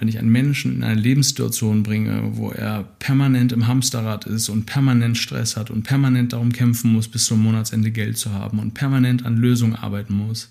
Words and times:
Wenn 0.00 0.08
ich 0.08 0.18
einen 0.18 0.30
Menschen 0.30 0.76
in 0.76 0.82
eine 0.82 1.00
Lebenssituation 1.00 1.82
bringe, 1.82 2.30
wo 2.32 2.50
er 2.50 2.84
permanent 2.98 3.52
im 3.52 3.66
Hamsterrad 3.66 4.26
ist 4.26 4.48
und 4.48 4.66
permanent 4.66 5.18
Stress 5.18 5.56
hat 5.56 5.70
und 5.70 5.82
permanent 5.82 6.32
darum 6.32 6.52
kämpfen 6.52 6.92
muss, 6.92 7.08
bis 7.08 7.24
zum 7.24 7.42
Monatsende 7.42 7.90
Geld 7.90 8.18
zu 8.18 8.32
haben 8.32 8.58
und 8.58 8.74
permanent 8.74 9.26
an 9.26 9.36
Lösungen 9.36 9.76
arbeiten 9.76 10.14
muss. 10.14 10.50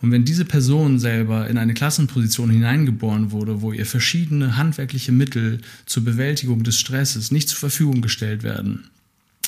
Und 0.00 0.12
wenn 0.12 0.24
diese 0.24 0.44
Person 0.44 0.98
selber 0.98 1.48
in 1.48 1.58
eine 1.58 1.74
Klassenposition 1.74 2.50
hineingeboren 2.50 3.32
wurde, 3.32 3.62
wo 3.62 3.72
ihr 3.72 3.86
verschiedene 3.86 4.56
handwerkliche 4.56 5.12
Mittel 5.12 5.60
zur 5.86 6.04
Bewältigung 6.04 6.62
des 6.62 6.78
Stresses 6.78 7.30
nicht 7.30 7.48
zur 7.48 7.58
Verfügung 7.58 8.00
gestellt 8.00 8.42
werden, 8.42 8.84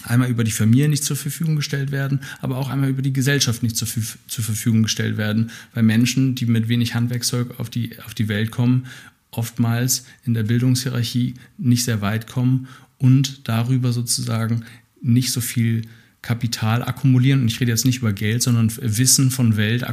einmal 0.04 0.30
über 0.30 0.44
die 0.44 0.50
Familie 0.50 0.88
nicht 0.88 1.04
zur 1.04 1.16
Verfügung 1.16 1.56
gestellt 1.56 1.92
werden, 1.92 2.20
aber 2.40 2.56
auch 2.56 2.68
einmal 2.68 2.90
über 2.90 3.02
die 3.02 3.12
Gesellschaft 3.12 3.62
nicht 3.62 3.76
zur, 3.76 3.88
zur 3.88 4.44
Verfügung 4.44 4.82
gestellt 4.82 5.16
werden, 5.16 5.50
weil 5.74 5.82
Menschen, 5.82 6.34
die 6.34 6.46
mit 6.46 6.68
wenig 6.68 6.94
Handwerkzeug 6.94 7.58
auf 7.60 7.70
die, 7.70 7.98
auf 8.04 8.14
die 8.14 8.28
Welt 8.28 8.50
kommen, 8.50 8.86
oftmals 9.30 10.04
in 10.24 10.34
der 10.34 10.42
Bildungshierarchie 10.42 11.34
nicht 11.58 11.84
sehr 11.84 12.00
weit 12.00 12.26
kommen 12.26 12.68
und 12.98 13.48
darüber 13.48 13.92
sozusagen 13.92 14.64
nicht 15.00 15.32
so 15.32 15.40
viel 15.40 15.82
Kapital 16.22 16.82
akkumulieren, 16.82 17.42
und 17.42 17.48
ich 17.48 17.60
rede 17.60 17.70
jetzt 17.70 17.86
nicht 17.86 17.98
über 17.98 18.12
Geld, 18.12 18.42
sondern 18.42 18.70
Wissen 18.80 19.30
von 19.30 19.56
Welt 19.56 19.84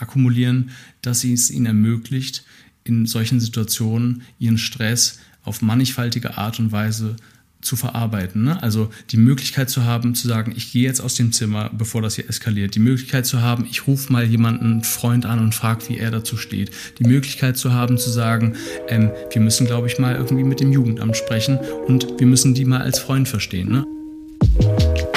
akkumulieren, 0.00 0.70
dass 1.00 1.22
es 1.22 1.50
ihnen 1.50 1.66
ermöglicht, 1.66 2.44
in 2.82 3.06
solchen 3.06 3.40
Situationen 3.40 4.22
ihren 4.38 4.58
Stress 4.58 5.20
auf 5.42 5.62
mannigfaltige 5.62 6.38
Art 6.38 6.58
und 6.58 6.72
Weise 6.72 7.16
zu 7.60 7.76
verarbeiten. 7.76 8.44
Ne? 8.44 8.62
Also 8.62 8.90
die 9.10 9.16
Möglichkeit 9.16 9.70
zu 9.70 9.84
haben, 9.84 10.14
zu 10.14 10.28
sagen, 10.28 10.52
ich 10.56 10.72
gehe 10.72 10.84
jetzt 10.84 11.00
aus 11.00 11.14
dem 11.14 11.32
Zimmer, 11.32 11.70
bevor 11.76 12.02
das 12.02 12.14
hier 12.16 12.28
eskaliert. 12.28 12.74
Die 12.74 12.80
Möglichkeit 12.80 13.26
zu 13.26 13.40
haben, 13.40 13.66
ich 13.68 13.86
rufe 13.86 14.12
mal 14.12 14.24
jemanden, 14.24 14.64
einen 14.66 14.84
Freund 14.84 15.26
an 15.26 15.40
und 15.40 15.54
frage, 15.54 15.88
wie 15.88 15.98
er 15.98 16.10
dazu 16.10 16.36
steht. 16.36 16.70
Die 16.98 17.04
Möglichkeit 17.04 17.56
zu 17.56 17.72
haben, 17.72 17.98
zu 17.98 18.10
sagen, 18.10 18.54
ähm, 18.88 19.10
wir 19.32 19.40
müssen, 19.40 19.66
glaube 19.66 19.86
ich, 19.88 19.98
mal 19.98 20.14
irgendwie 20.14 20.44
mit 20.44 20.60
dem 20.60 20.72
Jugendamt 20.72 21.16
sprechen 21.16 21.58
und 21.86 22.06
wir 22.18 22.26
müssen 22.26 22.54
die 22.54 22.64
mal 22.64 22.82
als 22.82 22.98
Freund 22.98 23.28
verstehen. 23.28 23.70
Ne? 23.70 25.15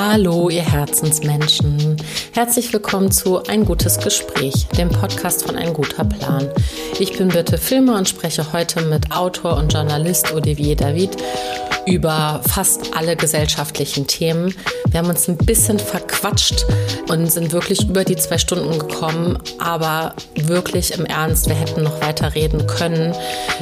Hallo, 0.00 0.48
ihr 0.48 0.62
Herzensmenschen. 0.62 1.96
Herzlich 2.32 2.72
willkommen 2.72 3.10
zu 3.10 3.42
Ein 3.42 3.64
gutes 3.64 3.98
Gespräch, 3.98 4.68
dem 4.78 4.90
Podcast 4.90 5.44
von 5.44 5.56
Ein 5.56 5.72
guter 5.72 6.04
Plan. 6.04 6.48
Ich 7.00 7.18
bin 7.18 7.26
Birte 7.26 7.58
Filmer 7.58 7.96
und 7.98 8.08
spreche 8.08 8.52
heute 8.52 8.82
mit 8.82 9.10
Autor 9.10 9.56
und 9.56 9.72
Journalist 9.72 10.32
Olivier 10.32 10.76
David 10.76 11.16
über 11.84 12.40
fast 12.46 12.96
alle 12.96 13.16
gesellschaftlichen 13.16 14.06
Themen. 14.06 14.54
Wir 14.88 15.00
haben 15.00 15.08
uns 15.08 15.26
ein 15.28 15.36
bisschen 15.36 15.80
verquatscht 15.80 16.64
und 17.08 17.32
sind 17.32 17.50
wirklich 17.50 17.88
über 17.88 18.04
die 18.04 18.16
zwei 18.16 18.38
Stunden 18.38 18.78
gekommen, 18.78 19.38
aber 19.58 20.14
wirklich 20.36 20.92
im 20.96 21.06
Ernst, 21.06 21.48
wir 21.48 21.56
hätten 21.56 21.82
noch 21.82 22.00
weiter 22.00 22.36
reden 22.36 22.68
können. 22.68 23.14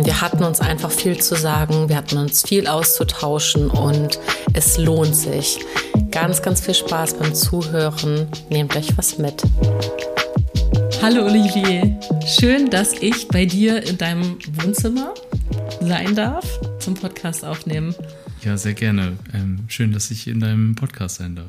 Wir 0.02 0.20
hatten 0.20 0.44
uns 0.44 0.60
einfach 0.60 0.90
viel 0.90 1.18
zu 1.18 1.34
sagen, 1.34 1.88
wir 1.88 1.96
hatten 1.96 2.18
uns 2.18 2.42
viel 2.42 2.66
auszutauschen 2.66 3.70
und 3.70 4.18
es 4.52 4.76
lohnt 4.76 5.16
sich. 5.16 5.60
Ganz, 6.10 6.25
ganz 6.34 6.60
viel 6.60 6.74
Spaß 6.74 7.18
beim 7.18 7.32
Zuhören. 7.34 8.26
Nehmt 8.50 8.74
euch 8.74 8.88
was 8.98 9.16
mit. 9.16 9.44
Hallo 11.00 11.24
Olivier, 11.24 12.00
schön, 12.26 12.68
dass 12.68 12.94
ich 12.94 13.28
bei 13.28 13.46
dir 13.46 13.80
in 13.84 13.96
deinem 13.96 14.36
Wohnzimmer 14.60 15.14
sein 15.80 16.16
darf, 16.16 16.44
zum 16.80 16.94
Podcast 16.94 17.44
aufnehmen. 17.44 17.94
Ja, 18.42 18.56
sehr 18.56 18.74
gerne. 18.74 19.16
Ähm, 19.34 19.60
schön, 19.68 19.92
dass 19.92 20.10
ich 20.10 20.26
in 20.26 20.40
deinem 20.40 20.74
Podcast 20.74 21.16
sein 21.16 21.36
darf. 21.36 21.46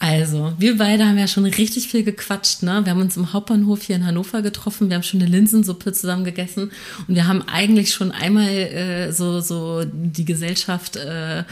Also, 0.00 0.52
wir 0.58 0.78
beide 0.78 1.06
haben 1.06 1.18
ja 1.18 1.26
schon 1.26 1.44
richtig 1.44 1.88
viel 1.88 2.04
gequatscht, 2.04 2.62
ne? 2.62 2.82
Wir 2.84 2.92
haben 2.92 3.00
uns 3.00 3.16
im 3.16 3.32
Hauptbahnhof 3.32 3.82
hier 3.82 3.96
in 3.96 4.06
Hannover 4.06 4.42
getroffen, 4.42 4.90
wir 4.90 4.94
haben 4.94 5.02
schon 5.02 5.20
eine 5.20 5.28
Linsensuppe 5.28 5.92
zusammen 5.92 6.24
gegessen 6.24 6.70
und 7.08 7.16
wir 7.16 7.26
haben 7.26 7.42
eigentlich 7.42 7.92
schon 7.92 8.12
einmal 8.12 8.48
äh, 8.48 9.10
so, 9.10 9.40
so 9.40 9.84
die 9.84 10.24
Gesellschaft 10.24 10.94
äh, 10.94 11.42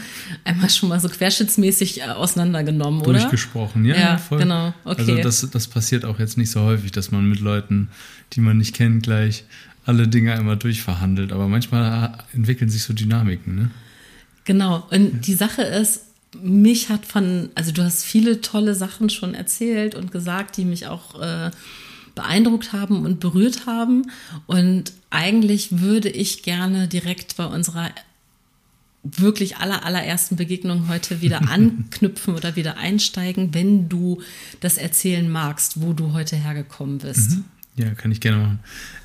einmal 0.45 0.69
schon 0.69 0.87
mal 0.87 0.99
so 1.01 1.09
querschnittsmäßig 1.09 1.99
äh, 1.99 2.03
auseinandergenommen, 2.05 3.01
oder? 3.01 3.19
Durchgesprochen, 3.19 3.83
ja, 3.83 3.95
ja 3.95 4.17
voll. 4.17 4.39
genau. 4.39 4.73
Okay. 4.85 5.01
Also 5.01 5.17
das, 5.17 5.49
das 5.51 5.67
passiert 5.67 6.05
auch 6.05 6.17
jetzt 6.17 6.37
nicht 6.37 6.49
so 6.49 6.61
häufig, 6.61 6.93
dass 6.93 7.11
man 7.11 7.27
mit 7.27 7.41
Leuten, 7.41 7.89
die 8.31 8.39
man 8.39 8.57
nicht 8.57 8.73
kennt, 8.73 9.03
gleich 9.03 9.43
alle 9.85 10.07
Dinge 10.07 10.33
einmal 10.33 10.55
durchverhandelt, 10.55 11.33
aber 11.33 11.49
manchmal 11.49 12.17
entwickeln 12.31 12.69
sich 12.69 12.83
so 12.83 12.93
Dynamiken, 12.93 13.55
ne? 13.55 13.71
Genau. 14.45 14.87
Und 14.89 15.27
die 15.27 15.33
Sache 15.33 15.63
ist, 15.63 16.03
mich 16.41 16.89
hat 16.89 17.05
von, 17.05 17.49
also 17.55 17.71
du 17.71 17.83
hast 17.83 18.03
viele 18.03 18.41
tolle 18.41 18.75
Sachen 18.75 19.09
schon 19.09 19.33
erzählt 19.33 19.95
und 19.95 20.11
gesagt, 20.11 20.57
die 20.57 20.65
mich 20.65 20.87
auch 20.87 21.21
äh, 21.21 21.51
beeindruckt 22.15 22.73
haben 22.73 23.05
und 23.05 23.19
berührt 23.19 23.65
haben. 23.65 24.11
Und 24.45 24.93
eigentlich 25.09 25.79
würde 25.79 26.09
ich 26.09 26.43
gerne 26.43 26.87
direkt 26.87 27.37
bei 27.37 27.45
unserer 27.45 27.89
wirklich 29.03 29.57
aller, 29.57 29.85
allerersten 29.85 30.35
Begegnung 30.35 30.89
heute 30.89 31.21
wieder 31.21 31.41
anknüpfen 31.49 32.35
oder 32.35 32.55
wieder 32.55 32.77
einsteigen, 32.77 33.53
wenn 33.53 33.87
du 33.87 34.21
das 34.59 34.77
erzählen 34.77 35.29
magst, 35.29 35.81
wo 35.81 35.93
du 35.93 36.13
heute 36.13 36.35
hergekommen 36.35 36.97
bist. 36.97 37.31
Mhm. 37.31 37.45
Ja, 37.77 37.91
kann 37.91 38.11
ich 38.11 38.19
gerne 38.19 38.37
machen. 38.41 38.59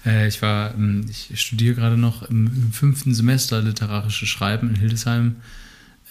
Äh, 0.07 0.29
ich 0.29 0.41
war, 0.41 0.75
ähm, 0.75 1.07
ich 1.09 1.39
studiere 1.41 1.75
gerade 1.75 1.99
noch 1.99 2.23
im 2.23 2.73
fünften 2.73 3.15
Semester 3.15 3.61
literarische 3.61 4.27
Schreiben 4.27 4.71
in 4.71 4.77
Hildesheim 4.77 5.37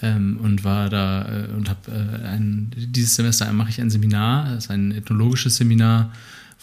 ähm, 0.02 0.38
und 0.42 0.64
war 0.64 0.90
da 0.90 1.46
äh, 1.46 1.54
und 1.54 1.70
habe 1.70 1.92
äh, 1.92 2.26
ein, 2.28 2.72
dieses 2.76 3.16
Semester 3.16 3.52
mache 3.54 3.70
ich 3.70 3.82
ein 3.82 3.90
Seminar, 3.90 4.56
das 4.56 4.66
ist 4.66 4.72
ein 4.72 4.92
ethnologisches 4.92 5.58
Seminar, 5.58 6.12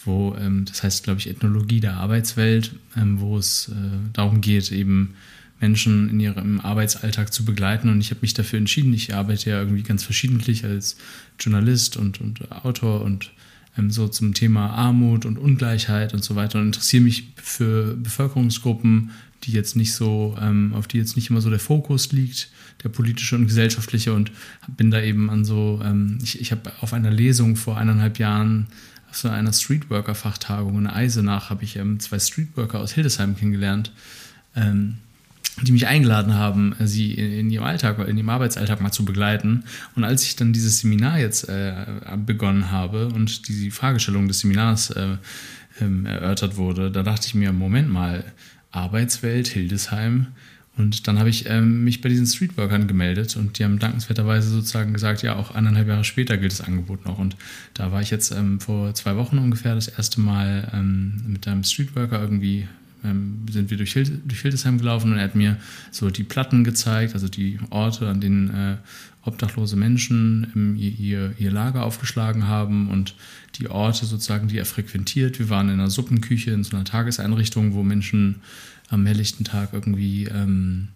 wo, 0.05 0.35
ähm, 0.39 0.65
das 0.65 0.83
heißt, 0.83 1.03
glaube 1.03 1.19
ich, 1.19 1.29
Ethnologie 1.29 1.79
der 1.79 1.95
Arbeitswelt, 1.95 2.75
ähm, 2.95 3.19
wo 3.19 3.37
es 3.37 3.69
äh, 3.69 3.73
darum 4.13 4.41
geht, 4.41 4.71
eben 4.71 5.15
Menschen 5.59 6.09
in 6.09 6.19
ihrem 6.19 6.59
Arbeitsalltag 6.61 7.33
zu 7.33 7.43
begleiten. 7.43 7.89
Und 7.89 7.99
ich 7.99 8.11
habe 8.11 8.21
mich 8.21 8.33
dafür 8.33 8.59
entschieden. 8.59 8.93
Ich 8.93 9.13
arbeite 9.13 9.49
ja 9.49 9.59
irgendwie 9.59 9.83
ganz 9.83 10.03
verschiedentlich 10.03 10.63
als 10.63 10.97
Journalist 11.37 11.97
und, 11.97 12.21
und 12.21 12.51
Autor 12.51 13.01
und 13.01 13.31
ähm, 13.77 13.91
so 13.91 14.07
zum 14.07 14.33
Thema 14.33 14.69
Armut 14.69 15.25
und 15.25 15.37
Ungleichheit 15.37 16.13
und 16.13 16.23
so 16.23 16.35
weiter 16.35 16.59
und 16.59 16.67
interessiere 16.67 17.03
mich 17.03 17.33
für 17.35 17.95
Bevölkerungsgruppen, 17.95 19.11
die 19.43 19.51
jetzt 19.51 19.75
nicht 19.75 19.93
so, 19.93 20.35
ähm, 20.41 20.73
auf 20.73 20.87
die 20.87 20.97
jetzt 20.97 21.15
nicht 21.15 21.29
immer 21.29 21.41
so 21.41 21.49
der 21.49 21.59
Fokus 21.59 22.11
liegt, 22.11 22.49
der 22.83 22.89
politische 22.89 23.35
und 23.35 23.47
gesellschaftliche 23.47 24.13
und 24.13 24.31
bin 24.67 24.91
da 24.91 25.01
eben 25.01 25.29
an 25.29 25.45
so, 25.45 25.81
ähm, 25.83 26.17
ich, 26.23 26.39
ich 26.39 26.51
habe 26.51 26.71
auf 26.81 26.93
einer 26.93 27.11
Lesung 27.11 27.55
vor 27.55 27.77
eineinhalb 27.77 28.19
Jahren 28.19 28.67
auf 29.09 29.17
so 29.17 29.29
einer 29.29 29.51
Streetworker-Fachtagung 29.51 30.77
in 30.77 30.87
Eisenach 30.87 31.49
habe 31.49 31.63
ich 31.63 31.75
ähm, 31.75 31.99
zwei 31.99 32.19
Streetworker 32.19 32.79
aus 32.79 32.93
Hildesheim 32.93 33.35
kennengelernt, 33.35 33.91
ähm, 34.55 34.97
die 35.63 35.71
mich 35.71 35.87
eingeladen 35.87 36.35
haben, 36.35 36.75
sie 36.79 37.13
in, 37.13 37.31
in, 37.31 37.49
ihrem 37.49 37.65
Alltag, 37.65 37.97
in 38.07 38.17
ihrem 38.17 38.29
Arbeitsalltag 38.29 38.81
mal 38.81 38.91
zu 38.91 39.03
begleiten. 39.03 39.63
Und 39.95 40.03
als 40.03 40.23
ich 40.23 40.35
dann 40.35 40.53
dieses 40.53 40.79
Seminar 40.79 41.19
jetzt 41.19 41.49
äh, 41.49 41.85
begonnen 42.25 42.71
habe 42.71 43.07
und 43.07 43.47
die 43.47 43.71
Fragestellung 43.71 44.27
des 44.27 44.41
Seminars 44.41 44.91
äh, 44.91 45.17
ähm, 45.81 46.05
erörtert 46.05 46.55
wurde, 46.55 46.91
da 46.91 47.03
dachte 47.03 47.27
ich 47.27 47.35
mir, 47.35 47.51
Moment 47.51 47.89
mal, 47.89 48.23
Arbeitswelt, 48.71 49.47
Hildesheim. 49.47 50.27
Und 50.79 51.07
dann 51.07 51.19
habe 51.19 51.29
ich 51.29 51.47
ähm, 51.49 51.83
mich 51.83 51.99
bei 51.99 52.07
diesen 52.07 52.25
Streetworkern 52.25 52.87
gemeldet 52.87 53.35
und 53.35 53.59
die 53.59 53.65
haben 53.65 53.79
dankenswerterweise 53.79 54.49
sozusagen 54.49 54.93
gesagt, 54.93 55.21
ja, 55.21 55.35
auch 55.35 55.53
eineinhalb 55.53 55.89
Jahre 55.89 56.05
später 56.05 56.37
gilt 56.37 56.53
das 56.53 56.61
Angebot 56.61 57.05
noch. 57.05 57.19
Und 57.19 57.35
da 57.73 57.91
war 57.91 58.01
ich 58.01 58.11
jetzt 58.11 58.31
ähm, 58.31 58.61
vor 58.61 58.93
zwei 58.95 59.17
Wochen 59.17 59.37
ungefähr 59.39 59.75
das 59.75 59.89
erste 59.89 60.21
Mal 60.21 60.71
ähm, 60.73 61.21
mit 61.27 61.47
einem 61.47 61.65
Streetworker 61.65 62.21
irgendwie 62.21 62.65
ähm, 63.03 63.45
sind 63.49 63.69
wir 63.69 63.77
durch, 63.77 63.91
Hild 63.91 64.21
durch, 64.25 64.41
Hildesheim 64.41 64.77
gelaufen 64.77 65.11
und 65.11 65.17
er 65.17 65.25
hat 65.25 65.35
mir 65.35 65.57
so 65.91 66.09
die 66.09 66.23
Platten 66.23 66.63
gezeigt, 66.63 67.13
also 67.13 67.27
die 67.27 67.59
Orte, 67.69 68.07
an 68.07 68.21
denen 68.21 68.49
äh, 68.49 68.77
obdachlose 69.25 69.75
Menschen 69.75 70.77
ihr, 70.77 71.33
ihr 71.37 71.51
Lager 71.51 71.83
aufgeschlagen 71.83 72.47
haben 72.47 72.89
und 72.89 73.15
die 73.55 73.69
Orte 73.69 74.05
sozusagen, 74.05 74.47
die 74.47 74.57
er 74.57 74.65
frequentiert. 74.65 75.39
Wir 75.39 75.49
waren 75.49 75.67
in 75.67 75.73
einer 75.75 75.89
Suppenküche 75.89 76.51
in 76.51 76.63
so 76.63 76.75
einer 76.75 76.85
Tageseinrichtung, 76.85 77.73
wo 77.73 77.83
Menschen 77.83 78.35
am 78.89 79.05
helllichten 79.05 79.45
Tag 79.45 79.69
irgendwie 79.73 80.25
ähm, 80.25 80.89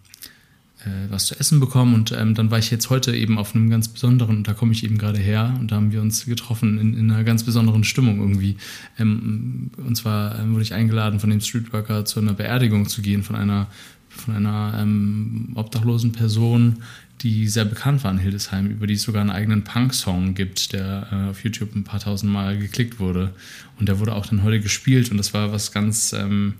äh, 0.84 1.10
was 1.10 1.26
zu 1.26 1.38
essen 1.38 1.60
bekommen. 1.60 1.94
Und 1.94 2.12
ähm, 2.12 2.34
dann 2.34 2.50
war 2.50 2.58
ich 2.58 2.70
jetzt 2.70 2.90
heute 2.90 3.14
eben 3.14 3.38
auf 3.38 3.54
einem 3.54 3.70
ganz 3.70 3.88
besonderen, 3.88 4.38
und 4.38 4.48
da 4.48 4.54
komme 4.54 4.72
ich 4.72 4.84
eben 4.84 4.98
gerade 4.98 5.18
her, 5.18 5.54
und 5.58 5.70
da 5.70 5.76
haben 5.76 5.92
wir 5.92 6.02
uns 6.02 6.26
getroffen 6.26 6.78
in, 6.78 6.94
in 6.94 7.10
einer 7.10 7.24
ganz 7.24 7.44
besonderen 7.44 7.84
Stimmung 7.84 8.20
irgendwie. 8.20 8.56
Ähm, 8.98 9.70
und 9.76 9.96
zwar 9.96 10.38
ähm, 10.38 10.52
wurde 10.52 10.62
ich 10.62 10.74
eingeladen, 10.74 11.20
von 11.20 11.30
dem 11.30 11.40
Streetworker 11.40 12.04
zu 12.04 12.20
einer 12.20 12.34
Beerdigung 12.34 12.88
zu 12.88 13.02
gehen, 13.02 13.22
von 13.22 13.36
einer, 13.36 13.68
von 14.08 14.34
einer 14.34 14.78
ähm, 14.80 15.52
obdachlosen 15.54 16.12
Person, 16.12 16.82
die 17.22 17.48
sehr 17.48 17.64
bekannt 17.64 18.04
war 18.04 18.10
in 18.10 18.18
Hildesheim, 18.18 18.66
über 18.66 18.86
die 18.86 18.94
es 18.94 19.02
sogar 19.02 19.22
einen 19.22 19.30
eigenen 19.30 19.64
Punk-Song 19.64 20.34
gibt, 20.34 20.72
der 20.72 21.08
äh, 21.10 21.30
auf 21.30 21.42
YouTube 21.44 21.74
ein 21.74 21.84
paar 21.84 22.00
tausend 22.00 22.30
Mal 22.30 22.58
geklickt 22.58 23.00
wurde. 23.00 23.32
Und 23.78 23.88
der 23.88 23.98
wurde 24.00 24.14
auch 24.14 24.26
dann 24.26 24.42
heute 24.42 24.60
gespielt 24.60 25.10
und 25.10 25.16
das 25.16 25.32
war 25.32 25.52
was 25.52 25.72
ganz, 25.72 26.12
ähm, 26.12 26.54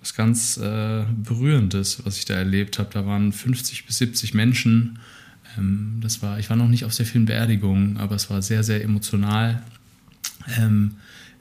was 0.00 0.14
ganz 0.14 0.56
äh, 0.56 1.04
Berührendes, 1.22 2.04
was 2.04 2.18
ich 2.18 2.24
da 2.24 2.34
erlebt 2.34 2.78
habe. 2.78 2.90
Da 2.92 3.06
waren 3.06 3.32
50 3.32 3.86
bis 3.86 3.98
70 3.98 4.34
Menschen. 4.34 4.98
Ähm, 5.58 5.98
das 6.00 6.22
war, 6.22 6.38
ich 6.38 6.48
war 6.48 6.56
noch 6.56 6.68
nicht 6.68 6.84
auf 6.84 6.94
sehr 6.94 7.06
vielen 7.06 7.26
Beerdigungen, 7.26 7.98
aber 7.98 8.14
es 8.14 8.30
war 8.30 8.42
sehr, 8.42 8.62
sehr 8.62 8.82
emotional. 8.82 9.62
Ähm, 10.58 10.92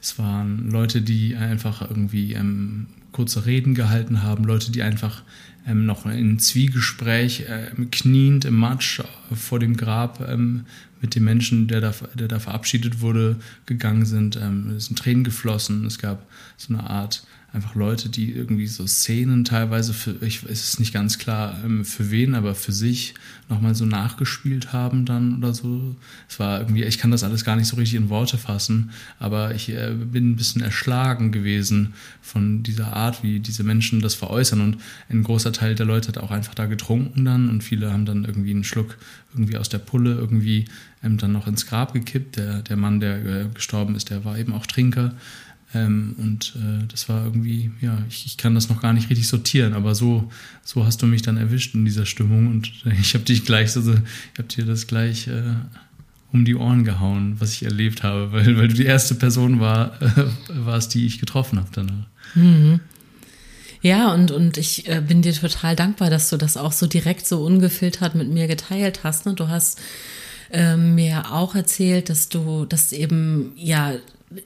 es 0.02 0.18
waren 0.20 0.70
Leute, 0.70 1.02
die 1.02 1.36
einfach 1.36 1.82
irgendwie 1.82 2.34
ähm, 2.34 2.88
kurze 3.12 3.46
Reden 3.46 3.76
gehalten 3.76 4.24
haben, 4.24 4.44
Leute, 4.44 4.72
die 4.72 4.84
einfach 4.84 5.24
ähm, 5.66 5.86
noch 5.86 6.06
in 6.06 6.40
Zwiegespräch 6.40 7.42
äh, 7.42 7.72
kniend 7.92 8.46
im 8.46 8.56
Matsch 8.56 9.02
vor 9.34 9.60
dem 9.60 9.76
Grab 9.76 10.26
ähm, 10.28 10.66
mit 11.02 11.16
dem 11.16 11.24
Menschen, 11.24 11.68
der 11.68 11.82
da, 11.82 11.94
der 12.14 12.28
da 12.28 12.40
verabschiedet 12.40 13.02
wurde, 13.02 13.38
gegangen 13.66 14.06
sind. 14.06 14.36
Ähm, 14.36 14.72
es 14.78 14.86
sind 14.86 15.00
Tränen 15.00 15.24
geflossen. 15.24 15.86
Es 15.86 15.98
gab 15.98 16.26
so 16.58 16.74
eine 16.74 16.90
Art 16.90 17.24
einfach 17.52 17.74
Leute, 17.74 18.10
die 18.10 18.32
irgendwie 18.32 18.68
so 18.68 18.86
Szenen 18.86 19.44
teilweise 19.44 19.94
für, 19.94 20.16
ich 20.22 20.44
es 20.44 20.64
ist 20.64 20.80
nicht 20.80 20.94
ganz 20.94 21.18
klar 21.18 21.58
ähm, 21.66 21.84
für 21.84 22.12
wen, 22.12 22.36
aber 22.36 22.54
für 22.54 22.72
sich 22.72 23.16
nochmal 23.50 23.74
so 23.74 23.86
nachgespielt 23.86 24.72
haben 24.72 25.06
dann 25.06 25.38
oder 25.38 25.54
so. 25.54 25.96
Es 26.28 26.40
war 26.40 26.60
irgendwie, 26.60 26.84
ich 26.84 27.00
kann 27.00 27.10
das 27.10 27.24
alles 27.24 27.44
gar 27.44 27.56
nicht 27.56 27.68
so 27.68 27.76
richtig 27.78 27.96
in 27.96 28.10
Worte 28.10 28.38
fassen, 28.38 28.92
aber 29.18 29.56
ich 29.56 29.70
äh, 29.70 29.94
bin 29.94 30.32
ein 30.32 30.36
bisschen 30.36 30.62
erschlagen 30.62 31.32
gewesen 31.32 31.94
von 32.22 32.62
dieser 32.62 32.94
Art, 32.94 33.24
wie 33.24 33.40
diese 33.40 33.64
Menschen 33.64 34.00
das 34.00 34.14
veräußern 34.14 34.62
und 34.62 34.78
ein 35.10 35.24
großer 35.24 35.52
Teil 35.52 35.74
der 35.74 35.88
Leute 35.88 36.10
hat 36.10 36.20
auch 36.20 36.32
einfach 36.32 36.54
da 36.54 36.68
getrunken 36.68 37.26
dann 37.26 37.50
und 37.50 37.64
viele 37.64 37.92
haben 37.92 38.06
dann 38.06 38.26
irgendwie 38.26 38.52
einen 38.52 38.64
Schluck 38.64 38.98
irgendwie 39.34 39.58
aus 39.58 39.70
der 39.70 39.80
Pulle 39.80 40.14
irgendwie 40.14 40.66
ähm, 41.04 41.18
dann 41.18 41.32
noch 41.32 41.48
ins 41.48 41.66
Grab 41.66 41.94
gekippt. 41.94 42.38
Der, 42.38 42.62
der 42.62 42.78
Mann, 42.78 43.00
der 43.00 43.26
äh, 43.26 43.46
gestorben 43.54 43.96
ist, 43.96 44.10
der 44.10 44.26
war 44.26 44.38
eben 44.38 44.54
auch 44.54 44.66
Trinker. 44.66 45.14
Ähm, 45.74 46.16
und 46.18 46.56
äh, 46.56 46.88
das 46.88 47.10
war 47.10 47.24
irgendwie, 47.24 47.72
ja, 47.80 48.02
ich, 48.10 48.26
ich, 48.26 48.38
kann 48.38 48.56
das 48.56 48.70
noch 48.70 48.82
gar 48.82 48.94
nicht 48.94 49.10
richtig 49.10 49.28
sortieren, 49.28 49.74
aber 49.74 49.94
so, 49.94 50.32
so 50.64 50.84
hast 50.84 51.02
du 51.02 51.06
mich 51.06 51.22
dann 51.22 51.38
erwischt 51.38 51.76
in 51.76 51.86
dieser 51.86 52.08
Stimmung 52.08 52.48
und 52.48 52.72
äh, 52.86 52.94
ich 53.00 53.14
habe 53.14 53.24
dich 53.24 53.46
gleich, 53.46 53.76
also 53.76 53.94
ich 53.94 54.40
habe 54.40 54.48
dir 54.48 54.66
das 54.66 54.88
gleich 54.88 55.28
äh, 55.28 55.54
um 56.32 56.44
die 56.44 56.56
Ohren 56.56 56.84
gehauen, 56.84 57.36
was 57.40 57.54
ich 57.54 57.64
erlebt 57.64 58.02
habe, 58.02 58.32
weil, 58.32 58.58
weil 58.58 58.68
du 58.68 58.74
die 58.74 58.86
erste 58.86 59.14
Person 59.14 59.60
war, 59.60 60.02
äh, 60.02 60.26
warst, 60.48 60.96
die 60.96 61.06
ich 61.06 61.20
getroffen 61.20 61.60
habe 61.60 61.70
danach. 61.72 62.08
Mhm. 62.34 62.80
Ja, 63.82 64.14
und, 64.14 64.32
und 64.32 64.58
ich 64.58 64.90
äh, 64.90 65.02
bin 65.02 65.22
dir 65.22 65.34
total 65.34 65.76
dankbar, 65.76 66.10
dass 66.10 66.30
du 66.30 66.38
das 66.38 66.58
auch 66.58 66.74
so 66.74 66.88
direkt, 66.88 67.28
so 67.28 67.46
ungefiltert 67.46 68.16
mit 68.16 68.30
mir 68.30 68.48
geteilt 68.48 69.02
hast. 69.04 69.26
Ne? 69.26 69.36
Du 69.36 69.48
hast 69.48 69.80
äh, 70.52 70.76
mir 70.76 71.32
auch 71.32 71.56
erzählt, 71.56 72.10
dass 72.10 72.28
du 72.28 72.66
das 72.66 72.92
eben, 72.92 73.54
ja, 73.56 73.94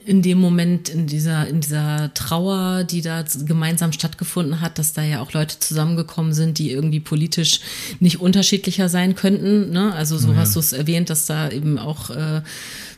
in 0.06 0.22
dem 0.22 0.38
Moment, 0.38 0.88
in 0.88 1.06
dieser, 1.06 1.46
in 1.46 1.60
dieser 1.60 2.12
Trauer, 2.14 2.84
die 2.84 3.02
da 3.02 3.22
gemeinsam 3.44 3.92
stattgefunden 3.92 4.62
hat, 4.62 4.78
dass 4.78 4.94
da 4.94 5.02
ja 5.02 5.20
auch 5.20 5.32
Leute 5.32 5.58
zusammengekommen 5.58 6.32
sind, 6.32 6.58
die 6.58 6.70
irgendwie 6.70 7.00
politisch 7.00 7.60
nicht 8.00 8.20
unterschiedlicher 8.20 8.88
sein 8.88 9.14
könnten. 9.14 9.70
Ne? 9.72 9.92
Also 9.92 10.16
so 10.16 10.32
ja. 10.32 10.36
hast 10.36 10.56
du 10.56 10.60
es 10.60 10.72
erwähnt, 10.72 11.10
dass 11.10 11.26
da 11.26 11.50
eben 11.50 11.78
auch 11.78 12.08
äh, 12.08 12.40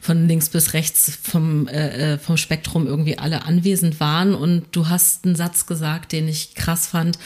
von 0.00 0.28
links 0.28 0.48
bis 0.48 0.74
rechts 0.74 1.18
vom, 1.20 1.66
äh, 1.66 2.14
äh, 2.14 2.18
vom 2.18 2.36
Spektrum 2.36 2.86
irgendwie 2.86 3.18
alle 3.18 3.44
anwesend 3.46 3.98
waren. 3.98 4.36
Und 4.36 4.66
du 4.70 4.88
hast 4.88 5.24
einen 5.24 5.34
Satz 5.34 5.66
gesagt, 5.66 6.12
den 6.12 6.28
ich 6.28 6.54
krass 6.54 6.86
fand 6.86 7.18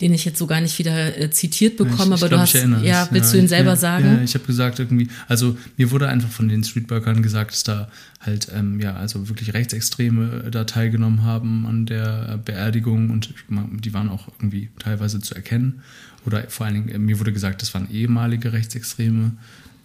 den 0.00 0.14
ich 0.14 0.24
jetzt 0.24 0.38
so 0.38 0.46
gar 0.46 0.60
nicht 0.60 0.78
wieder 0.78 1.18
äh, 1.18 1.30
zitiert 1.30 1.76
bekomme, 1.76 2.14
ich, 2.14 2.20
ich 2.20 2.24
aber 2.24 2.28
glaub, 2.28 2.30
du 2.30 2.38
hast, 2.38 2.54
ja, 2.54 3.08
willst 3.10 3.32
ja, 3.32 3.36
du 3.36 3.42
ihn 3.42 3.48
selber 3.48 3.70
ja, 3.70 3.76
sagen? 3.76 4.04
Ja, 4.04 4.22
ich 4.22 4.34
habe 4.34 4.44
gesagt 4.44 4.78
irgendwie, 4.78 5.08
also 5.26 5.56
mir 5.76 5.90
wurde 5.90 6.08
einfach 6.08 6.30
von 6.30 6.48
den 6.48 6.62
Streetworkern 6.62 7.22
gesagt, 7.22 7.52
dass 7.52 7.64
da 7.64 7.88
halt, 8.20 8.48
ähm, 8.54 8.80
ja, 8.80 8.94
also 8.94 9.28
wirklich 9.28 9.54
Rechtsextreme 9.54 10.44
äh, 10.46 10.50
da 10.50 10.64
teilgenommen 10.64 11.22
haben 11.22 11.66
an 11.66 11.86
der 11.86 12.34
äh, 12.34 12.36
Beerdigung 12.38 13.10
und 13.10 13.34
die 13.48 13.94
waren 13.94 14.08
auch 14.08 14.28
irgendwie 14.38 14.70
teilweise 14.78 15.20
zu 15.20 15.34
erkennen. 15.34 15.82
Oder 16.26 16.44
vor 16.48 16.66
allen 16.66 16.74
Dingen, 16.74 16.88
äh, 16.88 16.98
mir 16.98 17.18
wurde 17.18 17.32
gesagt, 17.32 17.62
das 17.62 17.74
waren 17.74 17.90
ehemalige 17.90 18.52
Rechtsextreme. 18.52 19.32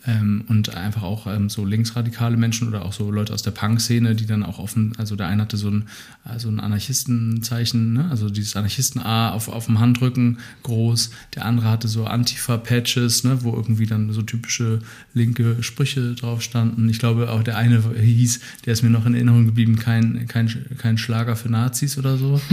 Ähm, 0.05 0.43
und 0.49 0.75
einfach 0.75 1.03
auch 1.03 1.27
ähm, 1.27 1.49
so 1.49 1.63
linksradikale 1.63 2.35
Menschen 2.35 2.67
oder 2.67 2.83
auch 2.83 2.91
so 2.91 3.09
Leute 3.09 3.33
aus 3.33 3.41
der 3.41 3.51
Punk-Szene, 3.51 4.15
die 4.15 4.25
dann 4.25 4.43
auch 4.43 4.59
offen, 4.59 4.93
also 4.97 5.15
der 5.15 5.27
eine 5.27 5.43
hatte 5.43 5.55
so 5.55 5.69
ein, 5.69 5.87
also 6.25 6.49
ein 6.49 6.59
Anarchistenzeichen, 6.59 7.93
ne? 7.93 8.09
also 8.09 8.29
dieses 8.29 8.57
Anarchisten-A 8.57 9.29
auf, 9.29 9.47
auf 9.47 9.67
dem 9.67 9.79
Handrücken 9.79 10.39
groß, 10.63 11.11
der 11.35 11.45
andere 11.45 11.69
hatte 11.69 11.87
so 11.87 12.05
Antifa-Patches, 12.05 13.23
ne? 13.23 13.43
wo 13.43 13.53
irgendwie 13.53 13.85
dann 13.85 14.11
so 14.11 14.21
typische 14.21 14.79
linke 15.13 15.63
Sprüche 15.63 16.15
drauf 16.15 16.41
standen. 16.41 16.89
Ich 16.89 16.99
glaube 16.99 17.31
auch 17.31 17.43
der 17.43 17.57
eine 17.57 17.81
hieß, 17.95 18.41
der 18.65 18.73
ist 18.73 18.83
mir 18.83 18.89
noch 18.89 19.05
in 19.05 19.13
Erinnerung 19.13 19.45
geblieben, 19.45 19.77
kein, 19.77 20.27
kein, 20.27 20.51
kein 20.77 20.97
Schlager 20.97 21.37
für 21.37 21.49
Nazis 21.49 21.97
oder 21.97 22.17
so. 22.17 22.41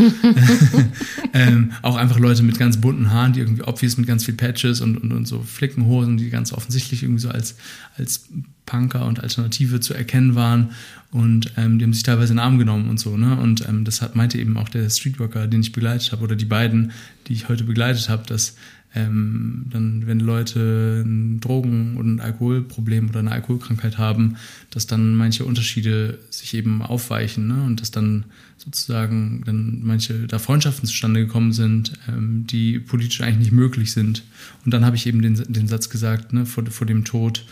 ähm, 1.35 1.73
auch 1.83 1.97
einfach 1.97 2.19
Leute 2.19 2.45
mit 2.45 2.59
ganz 2.59 2.81
bunten 2.81 3.11
Haaren, 3.11 3.33
die 3.33 3.41
irgendwie 3.41 3.63
obvious 3.63 3.97
mit 3.97 4.07
ganz 4.07 4.25
viel 4.25 4.35
Patches 4.35 4.81
und, 4.81 4.99
und, 4.99 5.13
und 5.13 5.27
so 5.27 5.43
Flickenhosen, 5.43 6.17
die 6.17 6.31
ganz 6.31 6.53
offensichtlich 6.53 7.03
irgendwie 7.03 7.21
so 7.21 7.29
als 7.29 7.40
als, 7.41 7.57
als 7.97 8.29
Punker 8.67 9.07
und 9.07 9.21
Alternative 9.21 9.81
zu 9.81 9.95
erkennen 9.95 10.35
waren 10.35 10.71
und 11.13 11.53
ähm, 11.57 11.79
die 11.79 11.85
haben 11.85 11.93
sich 11.93 12.05
teilweise 12.05 12.33
in 12.33 12.37
den 12.37 12.45
Arm 12.45 12.59
genommen 12.59 12.89
und 12.89 13.01
so, 13.01 13.17
ne? 13.17 13.37
Und 13.37 13.69
ähm, 13.69 13.85
das 13.85 14.01
hat, 14.01 14.15
meinte 14.15 14.39
eben 14.39 14.57
auch 14.57 14.69
der 14.69 14.89
Streetworker, 14.89 15.49
den 15.49 15.61
ich 15.61 15.73
begleitet 15.73 16.13
habe, 16.13 16.23
oder 16.23 16.37
die 16.37 16.45
beiden, 16.45 16.93
die 17.27 17.33
ich 17.33 17.49
heute 17.49 17.65
begleitet 17.65 18.09
habe, 18.09 18.25
dass 18.27 18.55
ähm, 18.95 19.67
dann, 19.71 20.07
wenn 20.07 20.21
Leute 20.21 21.03
ein 21.05 21.41
Drogen- 21.41 21.97
und 21.97 22.15
ein 22.15 22.21
Alkoholproblem 22.21 23.09
oder 23.09 23.21
eine 23.21 23.33
Alkoholkrankheit 23.33 23.99
haben, 23.99 24.37
dass 24.71 24.87
dann 24.87 25.17
manche 25.17 25.45
Unterschiede 25.45 26.19
sich 26.31 26.55
eben 26.55 26.81
aufweichen, 26.81 27.49
ne? 27.49 27.63
Und 27.65 27.81
dass 27.81 27.91
dann 27.91 28.25
sozusagen 28.65 29.43
dann 29.47 29.81
manche 29.83 30.27
da 30.27 30.39
Freundschaften 30.39 30.87
zustande 30.87 31.21
gekommen 31.21 31.53
sind, 31.53 31.93
ähm, 32.09 32.47
die 32.47 32.79
politisch 32.79 33.23
eigentlich 33.23 33.39
nicht 33.39 33.53
möglich 33.53 33.93
sind. 33.93 34.23
Und 34.65 34.75
dann 34.75 34.85
habe 34.85 34.97
ich 34.97 35.07
eben 35.07 35.23
den, 35.23 35.35
den 35.49 35.67
Satz 35.67 35.89
gesagt, 35.89 36.33
ne, 36.33 36.45
vor, 36.45 36.67
vor 36.67 36.87
dem 36.87 37.05
Tod 37.05 37.47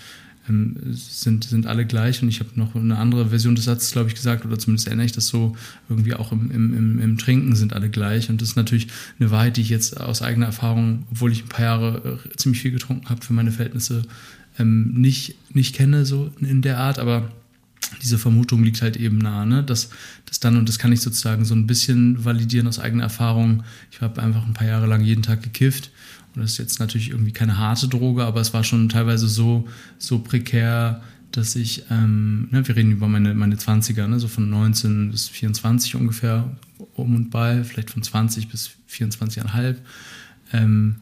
ähm, 0.49 0.77
sind, 0.91 1.45
sind 1.45 1.67
alle 1.67 1.87
gleich. 1.87 2.23
Und 2.23 2.29
ich 2.29 2.41
habe 2.41 2.51
noch 2.57 2.75
eine 2.75 2.99
andere 2.99 3.31
Version 3.31 3.55
des 3.55 3.65
Satzes, 3.65 3.93
glaube 3.93 4.09
ich, 4.09 4.15
gesagt, 4.15 4.45
oder 4.45 4.59
zumindest 4.59 4.87
erinnere 4.87 5.07
ich 5.07 5.13
das 5.13 5.29
so, 5.29 5.57
irgendwie 5.89 6.13
auch 6.13 6.31
im, 6.31 6.51
im, 6.51 6.99
im, 6.99 7.17
Trinken 7.17 7.57
sind 7.57 7.73
alle 7.73 7.89
gleich. 7.89 8.29
Und 8.29 8.43
das 8.43 8.51
ist 8.51 8.57
natürlich 8.57 8.89
eine 9.19 9.31
Wahrheit, 9.31 9.57
die 9.57 9.63
ich 9.63 9.71
jetzt 9.71 9.99
aus 9.99 10.21
eigener 10.21 10.47
Erfahrung, 10.47 11.05
obwohl 11.11 11.33
ich 11.33 11.45
ein 11.45 11.49
paar 11.49 11.65
Jahre 11.65 12.21
äh, 12.23 12.37
ziemlich 12.37 12.61
viel 12.61 12.73
getrunken 12.73 13.09
habe 13.09 13.25
für 13.25 13.33
meine 13.33 13.51
Verhältnisse, 13.51 14.03
ähm, 14.59 14.93
nicht, 14.95 15.37
nicht 15.55 15.75
kenne, 15.75 16.05
so 16.05 16.31
in 16.41 16.61
der 16.61 16.79
Art, 16.79 16.99
aber 16.99 17.31
diese 18.03 18.19
Vermutung 18.19 18.63
liegt 18.63 18.83
halt 18.83 18.97
eben 18.97 19.19
nahe, 19.19 19.47
ne? 19.47 19.63
dass, 19.63 19.91
dass 20.27 20.41
dann, 20.41 20.57
und 20.57 20.69
das 20.69 20.79
kann 20.79 20.93
ich 20.93 21.01
sozusagen 21.01 21.45
so 21.45 21.55
ein 21.55 21.67
bisschen 21.67 22.25
validieren 22.25 22.67
aus 22.69 22.79
eigener 22.79 23.05
Erfahrung, 23.05 23.65
ich 23.91 24.01
habe 24.01 24.23
einfach 24.23 24.47
ein 24.47 24.55
paar 24.55 24.67
Jahre 24.67 24.87
lang 24.87 25.03
jeden 25.03 25.23
Tag 25.23 25.43
gekifft 25.43 25.91
und 26.35 26.43
das 26.43 26.53
ist 26.53 26.59
jetzt 26.59 26.81
natürlich 26.81 27.11
irgendwie 27.11 27.33
keine 27.33 27.59
harte 27.59 27.89
Droge, 27.89 28.25
aber 28.25 28.41
es 28.41 28.53
war 28.53 28.65
schon 28.65 28.89
teilweise 28.89 29.29
so, 29.29 29.69
so 29.99 30.19
prekär, 30.19 31.03
dass 31.33 31.57
ich, 31.57 31.85
ähm, 31.91 32.49
ne, 32.51 32.67
wir 32.67 32.77
reden 32.77 32.93
über 32.93 33.09
meine, 33.09 33.35
meine 33.35 33.57
20er, 33.57 34.07
ne, 34.07 34.19
so 34.21 34.29
von 34.29 34.49
19 34.49 35.11
bis 35.11 35.29
24 35.29 35.95
ungefähr 35.97 36.57
um 36.95 37.15
und 37.15 37.31
bei, 37.31 37.65
vielleicht 37.65 37.91
von 37.91 38.03
20 38.03 38.49
bis 38.49 38.71
24,5, 38.91 39.77
ähm, 40.53 40.97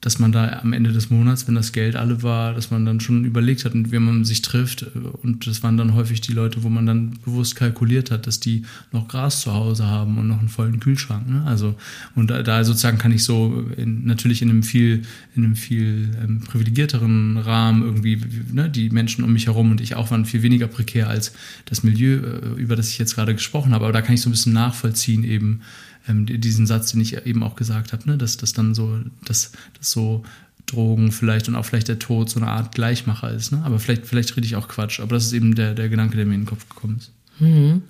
dass 0.00 0.20
man 0.20 0.30
da 0.30 0.60
am 0.60 0.72
Ende 0.72 0.92
des 0.92 1.10
Monats, 1.10 1.48
wenn 1.48 1.56
das 1.56 1.72
Geld 1.72 1.96
alle 1.96 2.22
war, 2.22 2.54
dass 2.54 2.70
man 2.70 2.84
dann 2.84 3.00
schon 3.00 3.24
überlegt 3.24 3.64
hat, 3.64 3.72
wie 3.74 3.98
man 3.98 4.24
sich 4.24 4.42
trifft. 4.42 4.86
Und 5.22 5.46
das 5.48 5.64
waren 5.64 5.76
dann 5.76 5.94
häufig 5.94 6.20
die 6.20 6.32
Leute, 6.32 6.62
wo 6.62 6.68
man 6.68 6.86
dann 6.86 7.18
bewusst 7.24 7.56
kalkuliert 7.56 8.12
hat, 8.12 8.28
dass 8.28 8.38
die 8.38 8.62
noch 8.92 9.08
Gras 9.08 9.40
zu 9.40 9.52
Hause 9.52 9.86
haben 9.86 10.16
und 10.16 10.28
noch 10.28 10.38
einen 10.38 10.48
vollen 10.48 10.78
Kühlschrank. 10.78 11.28
Ne? 11.28 11.42
Also 11.46 11.74
und 12.14 12.30
da, 12.30 12.44
da, 12.44 12.62
sozusagen 12.62 12.98
kann 12.98 13.10
ich 13.10 13.24
so 13.24 13.64
in, 13.76 14.04
natürlich 14.04 14.40
in 14.40 14.50
einem 14.50 14.62
viel 14.62 15.02
in 15.34 15.44
einem 15.44 15.56
viel 15.56 16.10
ähm, 16.22 16.40
privilegierteren 16.40 17.36
Rahmen 17.36 17.82
irgendwie 17.82 18.20
ne, 18.52 18.70
die 18.70 18.90
Menschen 18.90 19.24
um 19.24 19.32
mich 19.32 19.46
herum 19.46 19.72
und 19.72 19.80
ich 19.80 19.96
auch 19.96 20.12
waren 20.12 20.24
viel 20.24 20.42
weniger 20.42 20.68
prekär 20.68 21.08
als 21.08 21.32
das 21.64 21.82
Milieu, 21.82 22.18
äh, 22.18 22.60
über 22.60 22.76
das 22.76 22.90
ich 22.90 22.98
jetzt 22.98 23.16
gerade 23.16 23.34
gesprochen 23.34 23.74
habe. 23.74 23.84
Aber 23.84 23.92
da 23.92 24.02
kann 24.02 24.14
ich 24.14 24.20
so 24.20 24.28
ein 24.28 24.32
bisschen 24.32 24.52
nachvollziehen 24.52 25.24
eben 25.24 25.60
ähm, 26.08 26.26
diesen 26.26 26.66
Satz, 26.66 26.92
den 26.92 27.00
ich 27.00 27.26
eben 27.26 27.42
auch 27.42 27.56
gesagt 27.56 27.92
habe, 27.92 28.08
ne, 28.08 28.18
dass 28.18 28.36
das 28.36 28.52
dann 28.52 28.74
so, 28.74 28.98
dass, 29.24 29.52
dass 29.78 29.90
so 29.90 30.24
Drogen 30.66 31.12
vielleicht 31.12 31.48
und 31.48 31.56
auch 31.56 31.64
vielleicht 31.64 31.88
der 31.88 31.98
Tod 31.98 32.28
so 32.30 32.40
eine 32.40 32.48
Art 32.48 32.74
Gleichmacher 32.74 33.30
ist. 33.30 33.52
Ne? 33.52 33.62
Aber 33.64 33.78
vielleicht, 33.78 34.06
vielleicht 34.06 34.36
rede 34.36 34.46
ich 34.46 34.56
auch 34.56 34.68
Quatsch. 34.68 35.00
Aber 35.00 35.14
das 35.14 35.26
ist 35.26 35.32
eben 35.32 35.54
der, 35.54 35.74
der 35.74 35.88
Gedanke, 35.88 36.16
der 36.16 36.26
mir 36.26 36.34
in 36.34 36.42
den 36.42 36.46
Kopf 36.46 36.68
gekommen 36.68 36.98
ist. 36.98 37.10
Mhm. 37.40 37.82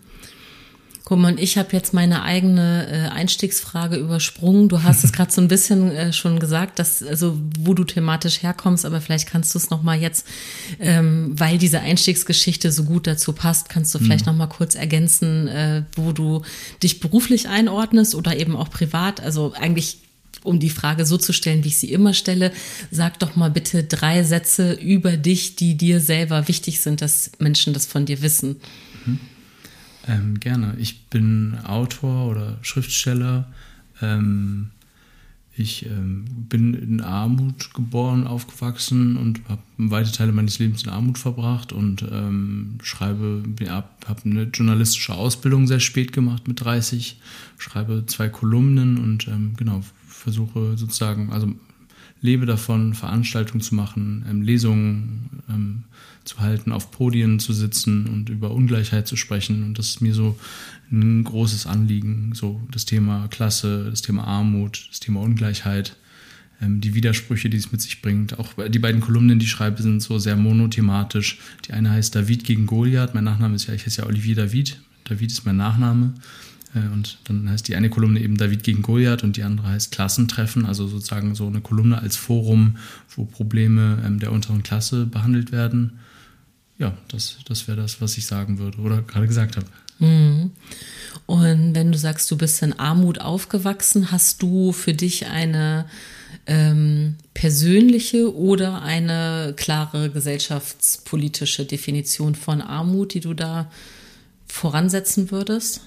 Guck 1.08 1.20
mal, 1.20 1.32
und 1.32 1.40
ich 1.40 1.56
habe 1.56 1.70
jetzt 1.72 1.94
meine 1.94 2.22
eigene 2.22 2.86
äh, 2.86 3.08
Einstiegsfrage 3.08 3.96
übersprungen. 3.96 4.68
Du 4.68 4.82
hast 4.82 5.04
es 5.04 5.12
gerade 5.14 5.32
so 5.32 5.40
ein 5.40 5.48
bisschen 5.48 5.90
äh, 5.90 6.12
schon 6.12 6.38
gesagt, 6.38 6.78
dass 6.78 7.02
also 7.02 7.40
wo 7.58 7.72
du 7.72 7.84
thematisch 7.84 8.42
herkommst, 8.42 8.84
aber 8.84 9.00
vielleicht 9.00 9.26
kannst 9.26 9.54
du 9.54 9.58
es 9.58 9.70
noch 9.70 9.82
mal 9.82 9.98
jetzt, 9.98 10.26
ähm, 10.78 11.30
weil 11.32 11.56
diese 11.56 11.80
Einstiegsgeschichte 11.80 12.70
so 12.72 12.84
gut 12.84 13.06
dazu 13.06 13.32
passt, 13.32 13.70
kannst 13.70 13.94
du 13.94 14.00
vielleicht 14.00 14.26
mhm. 14.26 14.32
noch 14.32 14.36
mal 14.36 14.48
kurz 14.48 14.74
ergänzen, 14.74 15.48
äh, 15.48 15.84
wo 15.96 16.12
du 16.12 16.42
dich 16.82 17.00
beruflich 17.00 17.48
einordnest 17.48 18.14
oder 18.14 18.36
eben 18.36 18.54
auch 18.54 18.68
privat. 18.68 19.22
Also 19.22 19.54
eigentlich 19.54 20.00
um 20.44 20.60
die 20.60 20.68
Frage 20.68 21.06
so 21.06 21.16
zu 21.16 21.32
stellen, 21.32 21.64
wie 21.64 21.68
ich 21.68 21.78
sie 21.78 21.90
immer 21.90 22.12
stelle, 22.12 22.52
sag 22.90 23.18
doch 23.18 23.34
mal 23.34 23.50
bitte 23.50 23.82
drei 23.82 24.24
Sätze 24.24 24.74
über 24.74 25.16
dich, 25.16 25.56
die 25.56 25.74
dir 25.74 26.00
selber 26.00 26.48
wichtig 26.48 26.80
sind, 26.80 27.00
dass 27.00 27.30
Menschen 27.38 27.72
das 27.72 27.86
von 27.86 28.04
dir 28.04 28.20
wissen. 28.20 28.56
Ähm, 30.08 30.40
gerne. 30.40 30.74
Ich 30.78 31.04
bin 31.06 31.58
Autor 31.64 32.30
oder 32.30 32.56
Schriftsteller. 32.62 33.46
Ähm, 34.00 34.70
ich 35.54 35.86
ähm, 35.86 36.24
bin 36.48 36.72
in 36.72 37.00
Armut 37.00 37.74
geboren, 37.74 38.26
aufgewachsen 38.26 39.16
und 39.16 39.40
habe 39.48 39.60
weite 39.76 40.12
Teile 40.12 40.32
meines 40.32 40.58
Lebens 40.60 40.84
in 40.84 40.88
Armut 40.88 41.18
verbracht 41.18 41.72
und 41.72 42.06
ähm, 42.10 42.78
schreibe, 42.82 43.42
habe 43.68 43.88
hab 44.06 44.24
eine 44.24 44.44
journalistische 44.44 45.14
Ausbildung 45.14 45.66
sehr 45.66 45.80
spät 45.80 46.12
gemacht 46.12 46.48
mit 46.48 46.60
30, 46.64 47.20
schreibe 47.58 48.04
zwei 48.06 48.28
Kolumnen 48.28 48.98
und 48.98 49.26
ähm, 49.26 49.54
genau, 49.56 49.82
versuche 50.06 50.78
sozusagen, 50.78 51.32
also 51.32 51.52
lebe 52.20 52.46
davon, 52.46 52.94
Veranstaltungen 52.94 53.60
zu 53.60 53.74
machen, 53.74 54.24
ähm, 54.30 54.42
Lesungen 54.42 55.42
zu 56.28 56.40
halten, 56.40 56.72
auf 56.72 56.90
Podien 56.90 57.40
zu 57.40 57.52
sitzen 57.52 58.06
und 58.06 58.28
über 58.28 58.52
Ungleichheit 58.52 59.08
zu 59.08 59.16
sprechen. 59.16 59.64
Und 59.64 59.78
das 59.78 59.88
ist 59.88 60.00
mir 60.00 60.14
so 60.14 60.38
ein 60.92 61.24
großes 61.24 61.66
Anliegen, 61.66 62.32
so 62.34 62.60
das 62.70 62.84
Thema 62.84 63.28
Klasse, 63.28 63.88
das 63.90 64.02
Thema 64.02 64.24
Armut, 64.24 64.86
das 64.90 65.00
Thema 65.00 65.20
Ungleichheit, 65.20 65.96
ähm, 66.60 66.80
die 66.80 66.94
Widersprüche, 66.94 67.50
die 67.50 67.56
es 67.56 67.72
mit 67.72 67.80
sich 67.80 68.02
bringt. 68.02 68.38
Auch 68.38 68.52
die 68.68 68.78
beiden 68.78 69.00
Kolumnen, 69.00 69.38
die 69.38 69.46
ich 69.46 69.50
schreibe, 69.50 69.82
sind 69.82 70.00
so 70.00 70.18
sehr 70.18 70.36
monothematisch. 70.36 71.38
Die 71.66 71.72
eine 71.72 71.90
heißt 71.90 72.14
David 72.14 72.44
gegen 72.44 72.66
Goliath. 72.66 73.14
Mein 73.14 73.24
Nachname 73.24 73.56
ist 73.56 73.66
ja, 73.66 73.74
ich 73.74 73.86
heiße 73.86 74.02
ja 74.02 74.06
Olivier 74.06 74.36
David. 74.36 74.80
David 75.04 75.32
ist 75.32 75.46
mein 75.46 75.56
Nachname. 75.56 76.14
Äh, 76.74 76.92
und 76.92 77.18
dann 77.24 77.48
heißt 77.48 77.68
die 77.68 77.76
eine 77.76 77.90
Kolumne 77.90 78.20
eben 78.20 78.36
David 78.36 78.62
gegen 78.64 78.82
Goliath 78.82 79.24
und 79.24 79.36
die 79.36 79.42
andere 79.42 79.68
heißt 79.68 79.92
Klassentreffen, 79.92 80.66
also 80.66 80.86
sozusagen 80.86 81.34
so 81.34 81.46
eine 81.46 81.60
Kolumne 81.60 82.00
als 82.00 82.16
Forum, 82.16 82.76
wo 83.16 83.24
Probleme 83.24 84.02
ähm, 84.04 84.18
der 84.18 84.32
unteren 84.32 84.62
Klasse 84.62 85.06
behandelt 85.06 85.52
werden. 85.52 85.98
Ja, 86.78 86.96
das, 87.08 87.38
das 87.46 87.66
wäre 87.66 87.76
das, 87.76 88.00
was 88.00 88.16
ich 88.16 88.26
sagen 88.26 88.58
würde 88.58 88.78
oder 88.78 89.02
gerade 89.02 89.26
gesagt 89.26 89.56
habe. 89.56 89.66
Mhm. 89.98 90.52
Und 91.26 91.74
wenn 91.74 91.92
du 91.92 91.98
sagst, 91.98 92.30
du 92.30 92.36
bist 92.36 92.62
in 92.62 92.78
Armut 92.78 93.20
aufgewachsen, 93.20 94.12
hast 94.12 94.42
du 94.42 94.72
für 94.72 94.94
dich 94.94 95.26
eine 95.26 95.86
ähm, 96.46 97.16
persönliche 97.34 98.34
oder 98.34 98.82
eine 98.82 99.54
klare 99.56 100.10
gesellschaftspolitische 100.10 101.64
Definition 101.64 102.34
von 102.34 102.60
Armut, 102.60 103.14
die 103.14 103.20
du 103.20 103.34
da 103.34 103.70
voransetzen 104.46 105.30
würdest? 105.30 105.82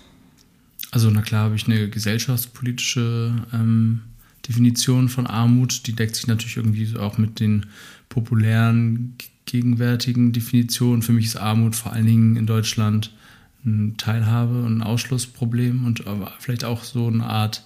Also 0.91 1.09
na 1.09 1.21
klar 1.21 1.45
habe 1.45 1.55
ich 1.55 1.65
eine 1.67 1.89
gesellschaftspolitische 1.89 3.33
ähm, 3.53 4.01
Definition 4.47 5.07
von 5.07 5.25
Armut, 5.25 5.87
die 5.87 5.93
deckt 5.93 6.15
sich 6.15 6.27
natürlich 6.27 6.57
irgendwie 6.57 6.97
auch 6.97 7.17
mit 7.17 7.39
den 7.39 7.67
populären 8.09 9.15
gegenwärtigen 9.45 10.31
Definitionen. 10.31 11.01
Für 11.01 11.13
mich 11.13 11.25
ist 11.25 11.35
Armut 11.35 11.75
vor 11.75 11.93
allen 11.93 12.05
Dingen 12.05 12.35
in 12.35 12.45
Deutschland 12.45 13.13
ein 13.65 13.95
Teilhabe- 13.97 14.63
und 14.63 14.77
ein 14.77 14.83
Ausschlussproblem 14.83 15.85
und 15.85 16.03
vielleicht 16.39 16.63
auch 16.63 16.83
so 16.83 17.07
eine 17.07 17.25
Art 17.25 17.65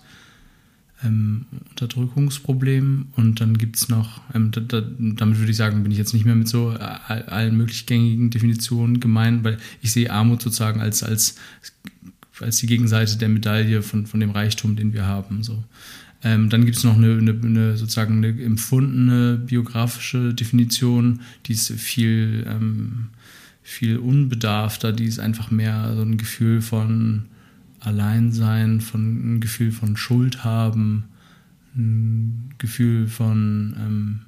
ähm, 1.04 1.46
Unterdrückungsproblem. 1.70 3.08
Und 3.16 3.40
dann 3.40 3.58
gibt 3.58 3.78
es 3.78 3.90
noch, 3.90 4.22
ähm, 4.34 4.52
da, 4.52 4.62
da, 4.62 4.82
damit 4.82 5.38
würde 5.40 5.52
ich 5.52 5.58
sagen, 5.58 5.84
bin 5.84 5.92
ich 5.92 5.98
jetzt 5.98 6.14
nicht 6.14 6.26
mehr 6.26 6.36
mit 6.36 6.48
so 6.48 6.70
allen 6.70 7.58
möglich 7.58 7.86
gängigen 7.86 8.30
Definitionen 8.30 9.00
gemeint, 9.00 9.44
weil 9.44 9.58
ich 9.82 9.92
sehe 9.92 10.12
Armut 10.12 10.42
sozusagen 10.42 10.82
als, 10.82 11.04
als 11.04 11.36
als 12.42 12.58
die 12.58 12.68
Gegenseite 12.68 13.18
der 13.18 13.30
Medaille 13.30 13.82
von, 13.82 14.06
von 14.06 14.20
dem 14.20 14.32
Reichtum, 14.32 14.76
den 14.76 14.94
wir 14.94 15.06
haben. 15.06 15.44
So. 15.44 15.64
Ähm, 16.26 16.50
dann 16.50 16.66
gibt 16.66 16.76
es 16.76 16.84
noch 16.84 16.98
eine, 16.98 17.18
eine, 17.18 17.32
eine, 17.32 17.78
sozusagen 17.78 18.18
eine 18.18 18.30
empfundene 18.44 19.38
biografische 19.38 20.34
Definition, 20.34 21.22
die 21.46 21.54
ist 21.54 21.72
viel, 21.74 22.44
ähm, 22.50 23.10
viel 23.62 23.98
unbedarfter, 24.00 24.92
die 24.92 25.06
ist 25.06 25.20
einfach 25.20 25.52
mehr 25.52 25.94
so 25.96 26.02
ein 26.02 26.18
Gefühl 26.18 26.62
von 26.62 27.26
Alleinsein, 27.80 28.82
von 28.82 29.36
ein 29.36 29.40
Gefühl 29.40 29.72
von 29.72 29.98
Schuld 29.98 30.44
haben, 30.44 31.04
ein 31.76 32.50
Gefühl 32.58 33.08
von 33.08 33.76
ähm, 33.78 34.20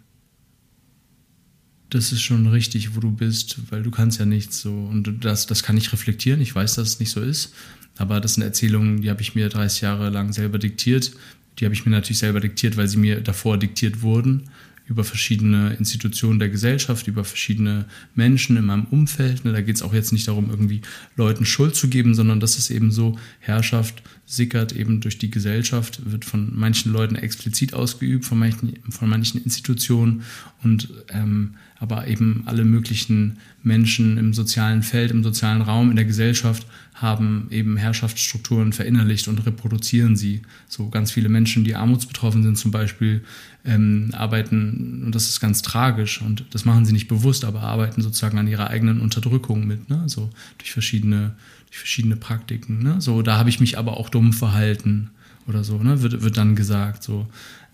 das 1.90 2.12
ist 2.12 2.22
schon 2.22 2.46
richtig, 2.48 2.96
wo 2.96 3.00
du 3.00 3.12
bist, 3.12 3.60
weil 3.72 3.82
du 3.82 3.92
kannst 3.92 4.20
ja 4.20 4.26
nichts 4.26 4.62
so. 4.62 4.74
Und 4.74 5.24
das, 5.24 5.48
das 5.48 5.64
kann 5.64 5.78
ich 5.78 5.94
reflektieren. 5.94 6.42
Ich 6.42 6.54
weiß, 6.54 6.76
dass 6.76 6.90
es 6.90 7.00
nicht 7.00 7.12
so 7.12 7.22
ist. 7.22 7.54
Aber 7.98 8.20
das 8.20 8.36
sind 8.36 8.44
Erzählungen, 8.44 9.02
die 9.02 9.10
habe 9.10 9.22
ich 9.22 9.36
mir 9.36 9.50
30 9.50 9.82
Jahre 9.82 10.10
lang 10.10 10.34
selber 10.34 10.60
diktiert. 10.60 11.12
Die 11.60 11.66
habe 11.66 11.74
ich 11.74 11.86
mir 11.86 11.92
natürlich 11.92 12.20
selber 12.20 12.40
diktiert, 12.40 12.78
weil 12.78 12.88
sie 12.88 12.98
mir 12.98 13.22
davor 13.22 13.58
diktiert 13.58 14.02
wurden 14.02 14.50
über 14.88 15.04
verschiedene 15.04 15.74
Institutionen 15.74 16.40
der 16.40 16.50
Gesellschaft, 16.50 17.08
über 17.08 17.24
verschiedene 17.24 17.86
Menschen 18.16 18.56
in 18.56 18.66
meinem 18.66 18.86
Umfeld. 18.86 19.44
Ne, 19.44 19.52
da 19.52 19.62
geht 19.62 19.76
es 19.76 19.82
auch 19.82 19.94
jetzt 19.94 20.14
nicht 20.14 20.28
darum, 20.28 20.50
irgendwie 20.50 20.82
Leuten 21.16 21.46
Schuld 21.46 21.76
zu 21.76 21.90
geben, 21.90 22.16
sondern 22.16 22.40
das 22.40 22.58
ist 22.58 22.70
eben 22.70 22.92
so, 22.92 23.20
Herrschaft 23.40 24.02
sickert 24.30 24.74
eben 24.74 25.00
durch 25.00 25.18
die 25.18 25.32
Gesellschaft, 25.32 26.02
wird 26.12 26.26
von 26.26 26.52
manchen 26.54 26.92
Leuten 26.92 27.16
explizit 27.16 27.74
ausgeübt, 27.74 28.26
von 28.26 28.38
manchen, 28.38 28.78
von 28.90 29.08
manchen 29.10 29.42
Institutionen 29.42 30.24
und 30.62 30.90
ähm, 31.10 31.56
aber 31.80 32.08
eben 32.08 32.44
alle 32.46 32.66
möglichen 32.66 33.38
Menschen 33.64 34.18
im 34.18 34.34
sozialen 34.34 34.84
Feld, 34.84 35.12
im 35.12 35.24
sozialen 35.24 35.62
Raum, 35.62 35.90
in 35.90 35.96
der 35.96 36.06
Gesellschaft 36.06 36.66
haben 36.96 37.48
eben 37.52 37.78
Herrschaftsstrukturen 37.78 38.74
verinnerlicht 38.74 39.28
und 39.28 39.46
reproduzieren 39.46 40.16
sie. 40.16 40.42
So 40.68 40.90
ganz 40.90 41.12
viele 41.12 41.30
Menschen, 41.30 41.64
die 41.64 41.76
armutsbetroffen 41.76 42.44
sind 42.44 42.58
zum 42.58 42.72
Beispiel, 42.72 43.24
ähm, 43.64 44.10
arbeiten, 44.14 45.04
und 45.06 45.14
das 45.14 45.30
ist 45.30 45.40
ganz 45.40 45.62
tragisch, 45.62 46.22
und 46.22 46.46
das 46.52 46.66
machen 46.66 46.86
sie 46.86 46.94
nicht 46.94 47.08
bewusst, 47.08 47.46
aber 47.46 47.62
arbeiten 47.62 48.02
sozusagen 48.02 48.40
an 48.40 48.48
ihrer 48.48 48.70
eigenen 48.70 49.00
Unterdrückung 49.00 49.68
mit, 49.68 49.90
ne? 49.90 50.04
so 50.08 50.30
durch 50.58 50.72
verschiedene, 50.72 51.36
durch 51.68 51.78
verschiedene 51.78 52.16
Praktiken. 52.16 52.84
Ne? 52.84 53.02
So, 53.02 53.22
da 53.22 53.38
habe 53.38 53.50
ich 53.50 53.60
mich 53.60 53.78
aber 53.78 53.98
auch 53.98 54.10
dumm 54.10 54.34
verhalten 54.34 55.12
oder 55.48 55.64
so, 55.64 55.78
ne? 55.78 56.02
wird, 56.02 56.22
wird 56.24 56.38
dann 56.38 56.56
gesagt. 56.56 57.04
So. 57.04 57.28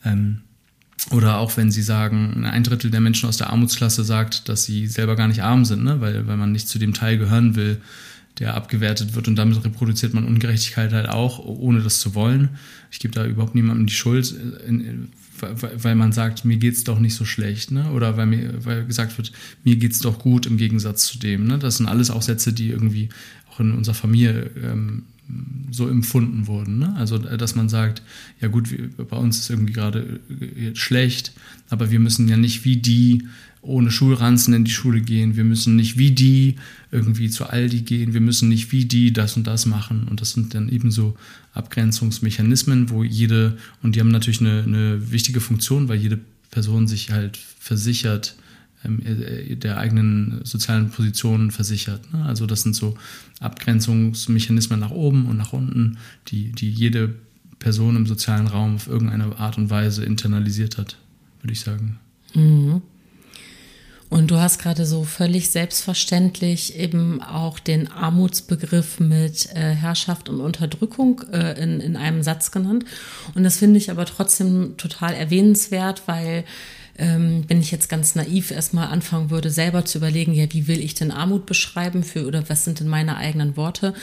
Ähm, 0.04 0.42
oder 1.12 1.38
auch 1.38 1.58
wenn 1.58 1.72
sie 1.72 1.82
sagen, 1.82 2.46
ein 2.46 2.64
Drittel 2.64 2.92
der 2.92 3.02
Menschen 3.02 3.28
aus 3.28 3.38
der 3.38 3.50
Armutsklasse 3.50 4.04
sagt, 4.04 4.48
dass 4.50 4.64
sie 4.64 4.88
selber 4.88 5.16
gar 5.16 5.28
nicht 5.28 5.44
arm 5.44 5.66
sind, 5.66 5.84
ne? 5.84 6.02
weil, 6.02 6.28
weil 6.28 6.38
man 6.38 6.52
nicht 6.52 6.68
zu 6.68 6.80
dem 6.80 6.94
Teil 6.94 7.18
gehören 7.18 7.56
will, 7.56 7.82
der 8.40 8.56
abgewertet 8.56 9.14
wird 9.16 9.28
und 9.28 9.36
damit 9.36 9.64
reproduziert 9.64 10.14
man 10.14 10.26
Ungerechtigkeit 10.26 10.92
halt 10.92 11.10
auch, 11.10 11.40
ohne 11.40 11.82
das 11.82 12.00
zu 12.00 12.16
wollen. 12.16 12.50
Ich 12.92 13.00
gebe 13.00 13.14
da 13.14 13.26
überhaupt 13.26 13.54
niemandem 13.54 13.86
die 13.86 13.94
Schuld, 13.94 14.34
weil 15.40 15.96
man 15.96 16.12
sagt, 16.12 16.46
mir 16.46 16.58
geht's 16.58 16.84
doch 16.84 17.00
nicht 17.00 17.16
so 17.16 17.26
schlecht, 17.26 17.72
ne? 17.72 17.92
Oder 17.92 18.18
weil 18.18 18.26
mir 18.26 18.66
weil 18.66 18.86
gesagt 18.86 19.18
wird, 19.18 19.32
mir 19.64 19.76
geht's 19.76 20.00
doch 20.00 20.20
gut 20.20 20.46
im 20.46 20.58
Gegensatz 20.58 21.06
zu 21.06 21.20
dem. 21.20 21.46
Ne? 21.46 21.60
Das 21.60 21.78
sind 21.78 21.88
alles 21.88 22.10
auch 22.10 22.22
Sätze, 22.22 22.54
die 22.54 22.70
irgendwie 22.70 23.10
auch 23.54 23.60
in 23.60 23.72
unserer 23.72 23.96
Familie 23.96 24.50
ähm, 24.62 25.04
so 25.72 25.88
empfunden 25.88 26.48
wurden. 26.48 26.80
Ne? 26.80 26.96
Also, 26.98 27.18
äh, 27.18 27.38
dass 27.38 27.56
man 27.56 27.70
sagt, 27.70 28.02
ja 28.42 28.48
gut, 28.48 28.70
bei 29.10 29.18
uns 29.18 29.40
ist 29.40 29.50
irgendwie 29.50 29.74
gerade 29.74 30.20
äh, 30.30 30.76
schlecht, 30.76 31.34
aber 31.70 31.92
wir 31.92 32.00
müssen 32.00 32.28
ja 32.28 32.38
nicht 32.38 32.66
wie 32.66 32.78
die 32.78 33.24
ohne 33.62 33.92
Schulranzen 33.92 34.54
in 34.54 34.66
die 34.66 34.72
Schule 34.72 35.00
gehen, 35.00 35.38
wir 35.38 35.46
müssen 35.46 35.78
nicht 35.78 35.98
wie 35.98 36.12
die 36.12 36.58
irgendwie 36.92 37.30
zu 37.30 37.46
Aldi 37.46 37.84
gehen, 37.84 38.14
wir 38.14 38.20
müssen 38.20 38.50
nicht 38.50 38.74
wie 38.74 38.84
die 38.84 39.14
das 39.14 39.38
und 39.38 39.48
das 39.48 39.66
machen. 39.66 40.08
Und 40.10 40.20
das 40.20 40.32
sind 40.34 40.54
dann 40.54 40.68
eben 40.68 40.92
so 40.92 41.16
Abgrenzungsmechanismen, 41.54 42.90
wo 42.90 43.06
jede, 43.06 43.58
und 43.82 43.96
die 43.96 44.02
haben 44.02 44.12
natürlich 44.12 44.42
eine, 44.42 44.64
eine 44.64 45.12
wichtige 45.12 45.40
Funktion, 45.40 45.88
weil 45.88 45.98
jede 45.98 46.20
Person 46.52 46.88
sich 46.88 47.12
halt 47.12 47.40
versichert, 47.60 48.36
der 48.84 49.78
eigenen 49.78 50.42
sozialen 50.44 50.90
Position 50.90 51.52
versichert. 51.52 52.14
Ne? 52.14 52.26
Also 52.26 52.46
das 52.46 52.64
sind 52.64 52.76
so 52.76 52.96
Abgrenzungsmechanismen 53.40 54.80
nach 54.80 54.92
oben 54.92 55.28
und 55.28 55.38
nach 55.38 55.54
unten, 55.54 55.98
die, 56.28 56.52
die 56.52 56.70
jede 56.70 57.16
Person 57.60 57.96
im 57.96 58.06
sozialen 58.06 58.48
Raum 58.48 58.76
auf 58.76 58.88
irgendeine 58.88 59.38
Art 59.38 59.58
und 59.58 59.70
Weise 59.70 60.04
internalisiert 60.04 60.78
hat, 60.78 60.98
würde 61.42 61.54
ich 61.54 61.62
sagen. 61.62 62.00
Mhm. 62.34 62.82
Und 64.14 64.30
du 64.30 64.40
hast 64.40 64.60
gerade 64.60 64.86
so 64.86 65.06
völlig 65.06 65.50
selbstverständlich 65.50 66.78
eben 66.78 67.20
auch 67.24 67.58
den 67.58 67.92
Armutsbegriff 67.92 69.00
mit 69.00 69.50
äh, 69.56 69.74
Herrschaft 69.74 70.30
und 70.30 70.40
Unterdrückung 70.40 71.24
äh, 71.32 71.60
in, 71.60 71.80
in 71.80 71.96
einem 71.96 72.22
Satz 72.22 72.52
genannt. 72.52 72.86
Und 73.34 73.44
das 73.44 73.58
finde 73.58 73.80
ich 73.80 73.90
aber 73.90 74.06
trotzdem 74.06 74.78
total 74.78 75.16
erwähnenswert, 75.16 76.04
weil 76.06 76.44
ähm, 76.98 77.44
wenn 77.48 77.60
ich 77.60 77.72
jetzt 77.72 77.90
ganz 77.90 78.16
naiv 78.16 78.52
erstmal 78.52 78.88
anfangen 78.88 79.30
würde, 79.30 79.50
selber 79.50 79.86
zu 79.86 79.98
überlegen, 79.98 80.34
ja, 80.34 80.46
wie 80.52 80.68
will 80.68 80.80
ich 80.80 80.94
denn 80.94 81.12
Armut 81.12 81.46
beschreiben 81.46 82.04
für 82.04 82.28
oder 82.28 82.48
was 82.50 82.66
sind 82.66 82.80
denn 82.80 82.88
meine 82.88 83.18
eigenen 83.18 83.58
Worte, 83.58 83.94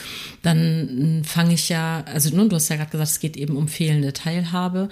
dann 0.42 1.22
fange 1.24 1.54
ich 1.54 1.68
ja, 1.68 2.02
also 2.06 2.34
nun, 2.34 2.48
du 2.48 2.56
hast 2.56 2.68
ja 2.68 2.76
gerade 2.76 2.90
gesagt, 2.90 3.10
es 3.10 3.20
geht 3.20 3.36
eben 3.36 3.56
um 3.56 3.68
fehlende 3.68 4.12
Teilhabe 4.12 4.88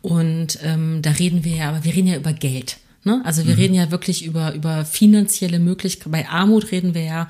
und 0.00 0.58
ähm, 0.62 1.02
da 1.02 1.10
reden 1.10 1.44
wir 1.44 1.56
ja, 1.56 1.68
aber 1.68 1.84
wir 1.84 1.94
reden 1.94 2.08
ja 2.08 2.16
über 2.16 2.32
Geld. 2.32 2.78
Ne? 3.04 3.20
Also 3.24 3.46
wir 3.46 3.54
mhm. 3.54 3.60
reden 3.60 3.74
ja 3.74 3.90
wirklich 3.90 4.24
über, 4.24 4.54
über 4.54 4.84
finanzielle 4.84 5.58
Möglichkeiten. 5.58 6.12
Bei 6.12 6.28
Armut 6.28 6.70
reden 6.70 6.94
wir 6.94 7.02
ja 7.02 7.28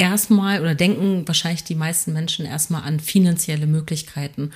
erstmal 0.00 0.62
oder 0.62 0.74
denken 0.74 1.28
wahrscheinlich 1.28 1.62
die 1.62 1.74
meisten 1.74 2.14
Menschen 2.14 2.46
erstmal 2.46 2.82
an 2.82 3.00
finanzielle 3.00 3.66
Möglichkeiten. 3.66 4.50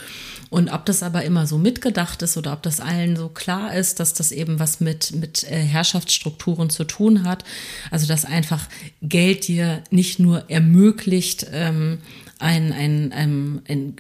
Und 0.49 0.71
ob 0.71 0.87
das 0.87 1.03
aber 1.03 1.23
immer 1.23 1.47
so 1.47 1.59
mitgedacht 1.59 2.23
ist 2.23 2.39
oder 2.39 2.55
ob 2.55 2.63
das 2.63 2.81
allen 2.81 3.15
so 3.15 3.29
klar 3.29 3.75
ist, 3.75 4.01
dass 4.01 4.15
das 4.15 4.33
eben 4.33 4.59
was 4.59 4.81
mit, 4.81 5.15
mit 5.15 5.45
äh, 5.45 5.57
Herrschaftsstrukturen 5.57 6.71
zu 6.71 6.85
tun 6.85 7.25
hat, 7.25 7.45
also 7.91 8.07
dass 8.07 8.25
einfach 8.25 8.67
Geld 9.03 9.47
dir 9.47 9.83
nicht 9.91 10.19
nur 10.19 10.49
ermöglicht, 10.49 11.47
ähm, 11.53 11.99
ein, 12.39 12.73
ein, 12.73 13.13
ein, 13.13 13.63
ein 13.69 13.97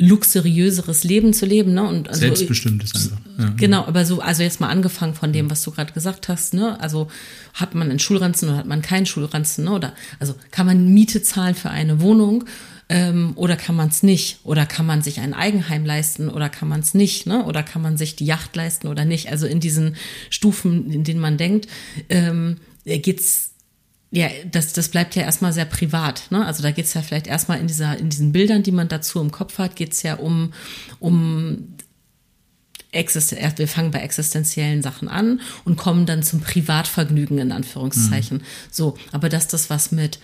luxuriöseres 0.00 1.04
Leben 1.04 1.32
zu 1.34 1.44
leben, 1.44 1.74
ne? 1.74 1.86
Und 1.86 2.08
also, 2.08 2.20
Selbstbestimmtes 2.20 2.94
einfach. 2.94 3.18
Ja. 3.38 3.52
Genau, 3.56 3.84
aber 3.84 4.04
so, 4.04 4.20
also 4.20 4.42
jetzt 4.42 4.60
mal 4.60 4.68
angefangen 4.68 5.14
von 5.14 5.32
dem, 5.32 5.50
was 5.50 5.62
du 5.62 5.70
gerade 5.70 5.92
gesagt 5.92 6.28
hast, 6.28 6.54
ne? 6.54 6.80
Also 6.80 7.08
hat 7.52 7.74
man 7.74 7.90
einen 7.90 7.98
Schulranzen 7.98 8.48
oder 8.48 8.58
hat 8.58 8.66
man 8.66 8.80
keinen 8.80 9.06
Schulranzen, 9.06 9.64
ne? 9.64 9.72
Oder 9.72 9.92
also 10.18 10.34
kann 10.50 10.66
man 10.66 10.92
Miete 10.92 11.22
zahlen 11.22 11.54
für 11.54 11.70
eine 11.70 12.00
Wohnung 12.00 12.44
ähm, 12.88 13.32
oder 13.36 13.56
kann 13.56 13.76
man 13.76 13.90
es 13.90 14.02
nicht? 14.02 14.40
Oder 14.42 14.64
kann 14.64 14.86
man 14.86 15.02
sich 15.02 15.20
ein 15.20 15.34
Eigenheim 15.34 15.84
leisten 15.84 16.30
oder 16.30 16.48
kann 16.48 16.68
man 16.68 16.80
es 16.80 16.94
nicht? 16.94 17.26
Ne? 17.26 17.44
Oder 17.44 17.62
kann 17.62 17.82
man 17.82 17.98
sich 17.98 18.16
die 18.16 18.26
Yacht 18.26 18.56
leisten 18.56 18.88
oder 18.88 19.04
nicht? 19.04 19.30
Also 19.30 19.46
in 19.46 19.60
diesen 19.60 19.96
Stufen, 20.30 20.90
in 20.90 21.04
denen 21.04 21.20
man 21.20 21.36
denkt, 21.36 21.68
ähm, 22.08 22.56
geht's 22.84 23.49
ja, 24.12 24.28
das, 24.50 24.72
das 24.72 24.88
bleibt 24.88 25.14
ja 25.14 25.22
erstmal 25.22 25.52
sehr 25.52 25.64
privat. 25.64 26.24
Ne? 26.30 26.44
Also 26.44 26.62
da 26.62 26.72
geht's 26.72 26.94
ja 26.94 27.02
vielleicht 27.02 27.26
erstmal 27.26 27.60
in, 27.60 27.68
dieser, 27.68 27.96
in 27.96 28.10
diesen 28.10 28.32
Bildern, 28.32 28.62
die 28.62 28.72
man 28.72 28.88
dazu 28.88 29.20
im 29.20 29.30
Kopf 29.30 29.58
hat, 29.58 29.76
geht's 29.76 30.02
ja 30.02 30.14
um, 30.14 30.52
um 30.98 31.74
Existen 32.92 33.38
wir 33.56 33.68
fangen 33.68 33.92
bei 33.92 34.00
existenziellen 34.00 34.82
Sachen 34.82 35.06
an 35.06 35.40
und 35.64 35.76
kommen 35.76 36.06
dann 36.06 36.24
zum 36.24 36.40
Privatvergnügen 36.40 37.38
in 37.38 37.52
Anführungszeichen. 37.52 38.38
Mhm. 38.38 38.42
So, 38.68 38.98
aber 39.12 39.28
dass 39.28 39.46
das 39.46 39.70
was 39.70 39.92
mit 39.92 40.18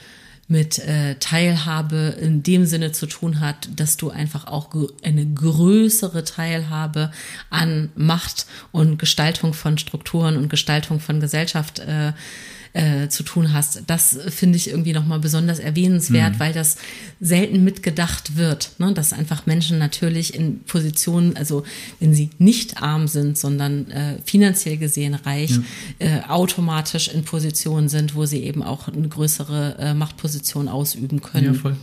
mit 0.48 0.78
äh, 0.78 1.16
Teilhabe 1.16 2.16
in 2.20 2.42
dem 2.42 2.66
Sinne 2.66 2.92
zu 2.92 3.06
tun 3.06 3.40
hat, 3.40 3.68
dass 3.74 3.96
du 3.96 4.10
einfach 4.10 4.46
auch 4.46 4.70
eine 5.02 5.26
größere 5.26 6.22
Teilhabe 6.22 7.10
an 7.50 7.90
Macht 7.96 8.46
und 8.70 8.98
Gestaltung 8.98 9.54
von 9.54 9.76
Strukturen 9.76 10.36
und 10.36 10.48
Gestaltung 10.48 11.00
von 11.00 11.18
Gesellschaft 11.18 11.80
äh, 11.80 12.12
äh, 12.76 13.08
zu 13.08 13.22
tun 13.22 13.54
hast. 13.54 13.82
Das 13.86 14.18
finde 14.28 14.56
ich 14.56 14.68
irgendwie 14.68 14.92
nochmal 14.92 15.18
besonders 15.18 15.58
erwähnenswert, 15.58 16.34
mhm. 16.34 16.40
weil 16.40 16.52
das 16.52 16.76
selten 17.20 17.64
mitgedacht 17.64 18.36
wird. 18.36 18.72
Ne? 18.78 18.92
Dass 18.92 19.14
einfach 19.14 19.46
Menschen 19.46 19.78
natürlich 19.78 20.34
in 20.34 20.60
Positionen, 20.64 21.36
also 21.38 21.64
wenn 22.00 22.12
sie 22.12 22.28
nicht 22.38 22.82
arm 22.82 23.08
sind, 23.08 23.38
sondern 23.38 23.90
äh, 23.90 24.18
finanziell 24.26 24.76
gesehen 24.76 25.14
reich, 25.14 25.52
ja. 25.52 26.06
äh, 26.06 26.20
automatisch 26.28 27.08
in 27.08 27.24
Positionen 27.24 27.88
sind, 27.88 28.14
wo 28.14 28.26
sie 28.26 28.42
eben 28.42 28.62
auch 28.62 28.88
eine 28.88 29.08
größere 29.08 29.76
äh, 29.78 29.94
Machtposition 29.94 30.68
ausüben 30.68 31.22
können. 31.22 31.46
Ja, 31.46 31.54
voll. 31.54 31.76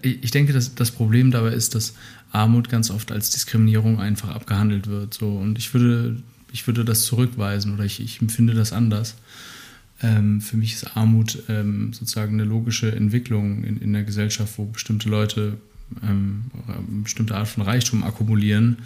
Ich 0.00 0.30
denke, 0.30 0.54
dass 0.54 0.74
das 0.74 0.90
Problem 0.90 1.30
dabei 1.30 1.50
ist, 1.50 1.74
dass 1.74 1.92
Armut 2.32 2.70
ganz 2.70 2.90
oft 2.90 3.12
als 3.12 3.28
Diskriminierung 3.30 4.00
einfach 4.00 4.30
abgehandelt 4.30 4.86
wird. 4.86 5.12
So. 5.12 5.28
Und 5.36 5.58
ich 5.58 5.74
würde, 5.74 6.16
ich 6.50 6.66
würde 6.66 6.84
das 6.86 7.04
zurückweisen 7.04 7.74
oder 7.74 7.84
ich, 7.84 8.00
ich 8.00 8.22
empfinde 8.22 8.54
das 8.54 8.72
anders. 8.72 9.16
Ähm, 10.02 10.40
für 10.40 10.56
mich 10.56 10.74
ist 10.74 10.96
Armut 10.96 11.42
ähm, 11.48 11.92
sozusagen 11.92 12.34
eine 12.34 12.44
logische 12.44 12.94
Entwicklung 12.94 13.64
in, 13.64 13.80
in 13.80 13.92
der 13.92 14.04
Gesellschaft, 14.04 14.54
wo 14.56 14.64
bestimmte 14.64 15.08
Leute 15.08 15.58
ähm, 16.02 16.44
eine 16.66 17.02
bestimmte 17.02 17.36
Art 17.36 17.48
von 17.48 17.62
Reichtum 17.62 18.02
akkumulieren. 18.02 18.78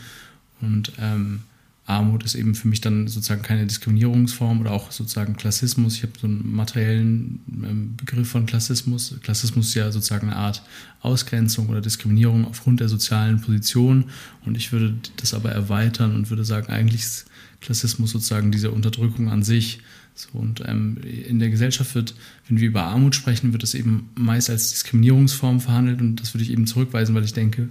Und 0.61 0.93
ähm, 0.99 1.41
Armut 1.87 2.25
ist 2.25 2.35
eben 2.35 2.55
für 2.55 2.67
mich 2.67 2.81
dann 2.81 3.09
sozusagen 3.09 3.43
keine 3.43 3.67
Diskriminierungsform 3.67 4.61
oder 4.61 4.71
auch 4.71 4.91
sozusagen 4.91 5.37
Klassismus. 5.37 5.97
Ich 5.97 6.03
habe 6.03 6.13
so 6.19 6.27
einen 6.27 6.55
materiellen 6.55 7.41
ähm, 7.49 7.95
Begriff 7.97 8.29
von 8.29 8.47
Klassismus. 8.47 9.15
Klassismus 9.23 9.69
ist 9.69 9.75
ja 9.75 9.93
sozusagen 9.93 10.29
eine 10.31 10.37
Art 10.37 10.63
Ausgrenzung 11.03 11.69
oder 11.69 11.83
Diskriminierung 11.83 12.47
aufgrund 12.47 12.81
der 12.81 12.89
sozialen 12.89 13.41
Position. 13.43 14.05
Und 14.47 14.57
ich 14.57 14.73
würde 14.73 14.95
das 15.19 15.35
aber 15.35 15.53
erweitern 15.53 16.15
und 16.15 16.31
würde 16.31 16.45
sagen, 16.45 16.73
eigentlich 16.73 17.03
ist 17.03 17.27
Klassismus 17.61 18.13
sozusagen 18.13 18.51
diese 18.51 18.71
Unterdrückung 18.71 19.29
an 19.29 19.43
sich 19.43 19.81
so, 20.15 20.39
und 20.39 20.63
ähm, 20.67 20.99
in 21.03 21.41
der 21.41 21.51
Gesellschaft 21.51 21.95
wird, 21.95 22.15
wenn 22.49 22.61
wir 22.61 22.69
über 22.69 22.85
Armut 22.85 23.15
sprechen, 23.15 23.53
wird 23.53 23.65
es 23.65 23.75
eben 23.75 24.11
meist 24.15 24.49
als 24.49 24.71
Diskriminierungsform 24.71 25.61
verhandelt 25.61 26.01
und 26.01 26.21
das 26.21 26.35
würde 26.35 26.45
ich 26.45 26.53
eben 26.53 26.67
zurückweisen, 26.67 27.15
weil 27.15 27.25
ich 27.25 27.33
denke, 27.33 27.69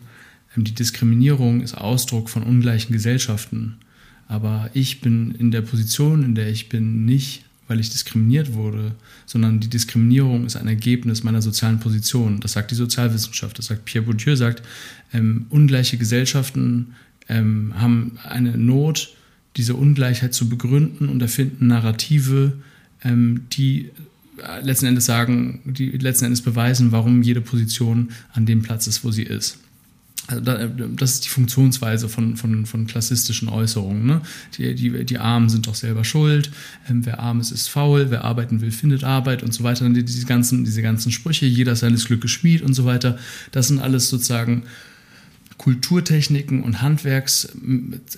ähm, 0.55 0.63
die 0.65 0.73
Diskriminierung 0.73 1.61
ist 1.61 1.75
Ausdruck 1.75 2.29
von 2.29 2.43
ungleichen 2.43 2.91
Gesellschaften. 2.91 3.77
Aber 4.27 4.69
ich 4.73 5.01
bin 5.01 5.35
in 5.35 5.51
der 5.51 5.61
Position, 5.61 6.23
in 6.23 6.35
der 6.35 6.49
ich 6.49 6.69
bin, 6.69 7.05
nicht, 7.05 7.45
weil 7.67 7.79
ich 7.79 7.89
diskriminiert 7.89 8.53
wurde, 8.53 8.93
sondern 9.25 9.59
die 9.59 9.69
Diskriminierung 9.69 10.45
ist 10.45 10.57
ein 10.57 10.67
Ergebnis 10.67 11.23
meiner 11.23 11.41
sozialen 11.41 11.79
Position. 11.79 12.39
Das 12.39 12.53
sagt 12.53 12.71
die 12.71 12.75
Sozialwissenschaft, 12.75 13.57
das 13.57 13.67
sagt 13.67 13.85
Pierre 13.85 14.05
Bourdieu, 14.05 14.35
sagt, 14.35 14.63
ähm, 15.13 15.45
ungleiche 15.49 15.97
Gesellschaften 15.97 16.95
ähm, 17.29 17.73
haben 17.77 18.17
eine 18.23 18.57
Not, 18.57 19.15
diese 19.55 19.75
Ungleichheit 19.75 20.33
zu 20.33 20.49
begründen 20.49 21.09
und 21.09 21.21
erfinden 21.21 21.67
Narrative, 21.67 22.53
ähm, 23.03 23.45
die 23.51 23.91
äh, 24.37 24.61
letzten 24.61 24.87
Endes 24.87 25.05
sagen, 25.05 25.61
die 25.65 25.91
letzten 25.91 26.25
Endes 26.25 26.41
beweisen, 26.41 26.91
warum 26.91 27.21
jede 27.21 27.41
Position 27.41 28.09
an 28.33 28.45
dem 28.45 28.61
Platz 28.61 28.87
ist, 28.87 29.03
wo 29.03 29.11
sie 29.11 29.23
ist. 29.23 29.59
Also 30.27 30.41
das 30.41 31.15
ist 31.15 31.25
die 31.25 31.29
Funktionsweise 31.29 32.07
von, 32.07 32.37
von, 32.37 32.65
von 32.65 32.87
klassistischen 32.87 33.49
Äußerungen. 33.49 34.05
Ne? 34.05 34.21
Die, 34.57 34.73
die, 34.73 35.05
die 35.05 35.17
Armen 35.17 35.49
sind 35.49 35.67
doch 35.67 35.75
selber 35.75 36.05
schuld, 36.05 36.49
ähm, 36.89 37.05
wer 37.05 37.19
arm 37.19 37.41
ist, 37.41 37.51
ist 37.51 37.67
faul, 37.67 38.09
wer 38.09 38.23
arbeiten 38.23 38.61
will, 38.61 38.71
findet 38.71 39.03
Arbeit 39.03 39.43
und 39.43 39.53
so 39.53 39.65
weiter. 39.65 39.85
Und 39.85 39.95
diese 39.95 40.25
ganzen, 40.25 40.63
diese 40.63 40.81
ganzen 40.81 41.11
Sprüche, 41.11 41.45
jeder 41.45 41.75
seines 41.75 42.05
Glückes 42.05 42.31
Schmied 42.31 42.61
und 42.61 42.73
so 42.73 42.85
weiter, 42.85 43.17
das 43.51 43.67
sind 43.67 43.79
alles 43.79 44.09
sozusagen 44.09 44.63
Kulturtechniken 45.57 46.63
und 46.63 46.81
Handwerks, 46.81 47.55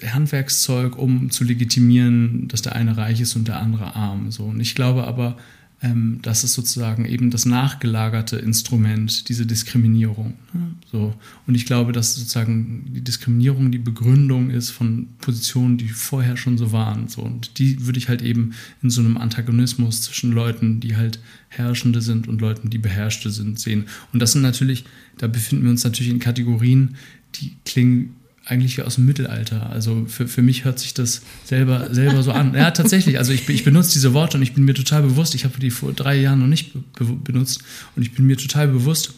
Handwerkszeug, 0.06 0.98
um 0.98 1.30
zu 1.32 1.44
legitimieren, 1.44 2.48
dass 2.48 2.62
der 2.62 2.76
eine 2.76 2.98
reich 2.98 3.22
ist 3.22 3.36
und 3.36 3.48
der 3.48 3.60
andere 3.60 3.96
arm. 3.96 4.32
So. 4.32 4.46
Und 4.46 4.60
ich 4.60 4.76
glaube 4.76 5.06
aber, 5.06 5.38
ähm, 5.82 6.20
das 6.22 6.44
ist 6.44 6.54
sozusagen 6.54 7.06
eben 7.06 7.32
das 7.32 7.46
nachgelagerte 7.46 8.38
Instrument, 8.38 9.28
diese 9.28 9.46
Diskriminierung. 9.46 10.34
Ne? 10.54 10.72
So. 10.92 11.14
Und 11.46 11.56
ich 11.56 11.66
glaube, 11.66 11.92
dass 11.92 12.16
sozusagen 12.16 12.86
die 12.94 13.02
Diskriminierung 13.02 13.72
die 13.72 13.78
Begründung 13.78 14.50
ist 14.50 14.70
von 14.70 15.10
Positionen, 15.20 15.78
die 15.78 15.90
vorher 15.90 16.38
schon 16.38 16.58
so 16.58 16.72
waren. 16.72 17.08
So. 17.10 17.22
Und 17.22 17.60
die 17.60 17.86
würde 17.86 18.00
ich 18.00 18.08
halt 18.08 18.22
eben 18.22 18.54
in 18.82 18.90
so 18.90 19.02
einem 19.02 19.18
Antagonismus 19.18 20.02
zwischen 20.02 20.32
Leuten, 20.32 20.80
die 20.80 20.96
halt 20.96 21.20
Herrschende 21.50 22.02
sind 22.02 22.28
und 22.28 22.42
Leuten, 22.42 22.70
die 22.70 22.78
Beherrschte 22.78 23.30
sind, 23.30 23.60
sehen. 23.60 23.86
Und 24.14 24.22
das 24.22 24.32
sind 24.32 24.42
natürlich, 24.42 24.86
da 25.18 25.28
befinden 25.28 25.66
wir 25.66 25.72
uns 25.72 25.84
natürlich 25.84 26.12
in 26.12 26.20
Kategorien, 26.20 26.96
die 27.40 27.56
klingen 27.66 28.16
eigentlich 28.46 28.78
wie 28.78 28.84
aus 28.84 28.96
dem 28.96 29.06
Mittelalter. 29.06 29.70
Also 29.72 30.06
für, 30.08 30.28
für 30.28 30.42
mich 30.42 30.66
hört 30.66 30.80
sich 30.80 30.94
das 30.94 31.22
selber, 31.44 31.94
selber 31.94 32.22
so 32.22 32.32
an. 32.32 32.54
Ja, 32.54 32.72
tatsächlich. 32.72 33.18
Also 33.18 33.34
ich, 33.34 33.50
ich 33.50 33.64
benutze 33.64 33.94
diese 33.94 34.14
Worte 34.14 34.38
und 34.38 34.44
ich 34.44 34.54
bin 34.54 34.66
mir 34.66 34.76
total 34.76 35.02
bewusst, 35.02 35.34
ich 35.34 35.46
habe 35.46 35.60
die 35.60 35.72
vor 35.72 35.94
drei 35.94 36.16
Jahren 36.16 36.40
noch 36.40 36.48
nicht 36.48 36.74
be 36.74 37.06
benutzt 37.06 37.64
und 37.96 38.04
ich 38.04 38.14
bin 38.14 38.26
mir 38.26 38.38
total 38.38 38.68
bewusst, 38.68 39.16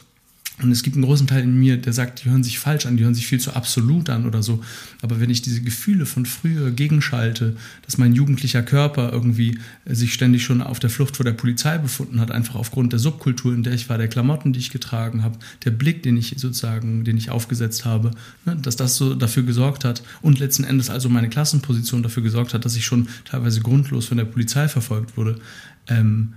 und 0.59 0.71
es 0.71 0.81
gibt 0.81 0.95
einen 0.95 1.05
großen 1.05 1.27
Teil 1.27 1.43
in 1.43 1.59
mir, 1.59 1.77
der 1.77 1.93
sagt, 1.93 2.23
die 2.23 2.29
hören 2.29 2.43
sich 2.43 2.57
falsch 2.57 2.87
an, 2.87 2.97
die 2.97 3.03
hören 3.03 3.13
sich 3.13 3.27
viel 3.27 3.39
zu 3.39 3.53
absolut 3.53 4.09
an 4.09 4.25
oder 4.25 4.41
so. 4.41 4.63
Aber 5.03 5.19
wenn 5.19 5.29
ich 5.29 5.43
diese 5.43 5.61
Gefühle 5.61 6.07
von 6.07 6.25
früher 6.25 6.71
gegenschalte, 6.71 7.55
dass 7.85 7.99
mein 7.99 8.15
jugendlicher 8.15 8.63
Körper 8.63 9.11
irgendwie 9.11 9.59
sich 9.85 10.13
ständig 10.13 10.43
schon 10.43 10.63
auf 10.63 10.79
der 10.79 10.89
Flucht 10.89 11.15
vor 11.15 11.23
der 11.23 11.33
Polizei 11.33 11.77
befunden 11.77 12.19
hat, 12.19 12.31
einfach 12.31 12.55
aufgrund 12.55 12.91
der 12.91 12.99
Subkultur, 12.99 13.53
in 13.53 13.61
der 13.61 13.73
ich 13.73 13.87
war, 13.87 13.99
der 13.99 14.07
Klamotten, 14.07 14.51
die 14.51 14.59
ich 14.59 14.71
getragen 14.71 15.21
habe, 15.21 15.37
der 15.63 15.71
Blick, 15.71 16.01
den 16.01 16.17
ich 16.17 16.33
sozusagen, 16.37 17.03
den 17.03 17.17
ich 17.17 17.29
aufgesetzt 17.29 17.85
habe, 17.85 18.09
ne, 18.45 18.55
dass 18.55 18.75
das 18.75 18.95
so 18.95 19.13
dafür 19.13 19.43
gesorgt 19.43 19.85
hat 19.85 20.01
und 20.23 20.39
letzten 20.39 20.63
Endes 20.63 20.89
also 20.89 21.07
meine 21.07 21.29
Klassenposition 21.29 22.01
dafür 22.01 22.23
gesorgt 22.23 22.55
hat, 22.55 22.65
dass 22.65 22.75
ich 22.75 22.85
schon 22.85 23.09
teilweise 23.25 23.61
grundlos 23.61 24.07
von 24.07 24.17
der 24.17 24.25
Polizei 24.25 24.67
verfolgt 24.67 25.17
wurde. 25.17 25.39
Ähm, 25.87 26.33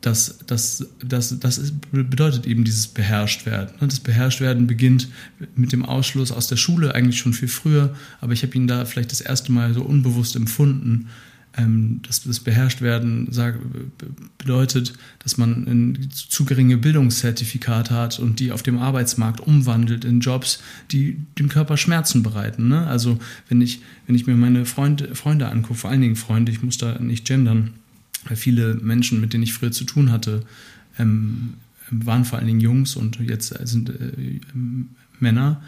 das, 0.00 0.38
das, 0.46 0.86
das, 1.04 1.38
das 1.40 1.58
ist, 1.58 1.74
bedeutet 1.90 2.46
eben 2.46 2.64
dieses 2.64 2.86
Beherrschtwerden. 2.86 3.74
Ne? 3.80 3.88
Das 3.88 4.00
Beherrschtwerden 4.00 4.66
beginnt 4.66 5.08
mit 5.56 5.72
dem 5.72 5.84
Ausschluss 5.84 6.30
aus 6.30 6.46
der 6.46 6.56
Schule 6.56 6.94
eigentlich 6.94 7.18
schon 7.18 7.32
viel 7.32 7.48
früher, 7.48 7.94
aber 8.20 8.32
ich 8.32 8.42
habe 8.42 8.54
ihn 8.54 8.66
da 8.66 8.84
vielleicht 8.84 9.10
das 9.10 9.20
erste 9.20 9.52
Mal 9.52 9.74
so 9.74 9.82
unbewusst 9.82 10.36
empfunden. 10.36 11.08
Ähm, 11.56 12.00
dass 12.06 12.22
das 12.22 12.40
Beherrschtwerden 12.40 13.30
bedeutet, 14.36 14.92
dass 15.18 15.38
man 15.38 15.66
ein 15.66 16.08
zu 16.12 16.44
geringe 16.44 16.76
Bildungszertifikate 16.76 17.94
hat 17.94 18.20
und 18.20 18.38
die 18.38 18.52
auf 18.52 18.62
dem 18.62 18.78
Arbeitsmarkt 18.78 19.40
umwandelt 19.40 20.04
in 20.04 20.20
Jobs, 20.20 20.60
die 20.92 21.16
dem 21.38 21.48
Körper 21.48 21.76
Schmerzen 21.76 22.22
bereiten. 22.22 22.68
Ne? 22.68 22.86
Also 22.86 23.18
wenn 23.48 23.60
ich, 23.60 23.80
wenn 24.06 24.14
ich 24.14 24.26
mir 24.26 24.36
meine 24.36 24.66
Freunde, 24.66 25.14
Freunde 25.14 25.48
angucke, 25.48 25.80
vor 25.80 25.90
allen 25.90 26.02
Dingen 26.02 26.16
Freunde, 26.16 26.52
ich 26.52 26.62
muss 26.62 26.76
da 26.76 26.98
nicht 27.00 27.24
gendern, 27.24 27.72
viele 28.36 28.74
Menschen, 28.74 29.20
mit 29.20 29.32
denen 29.32 29.44
ich 29.44 29.52
früher 29.52 29.72
zu 29.72 29.84
tun 29.84 30.10
hatte, 30.10 30.44
ähm, 30.98 31.54
waren 31.90 32.24
vor 32.24 32.38
allen 32.38 32.46
Dingen 32.46 32.60
Jungs 32.60 32.96
und 32.96 33.18
jetzt 33.20 33.54
sind 33.66 33.90
äh, 33.90 34.40
Männer. 35.20 35.62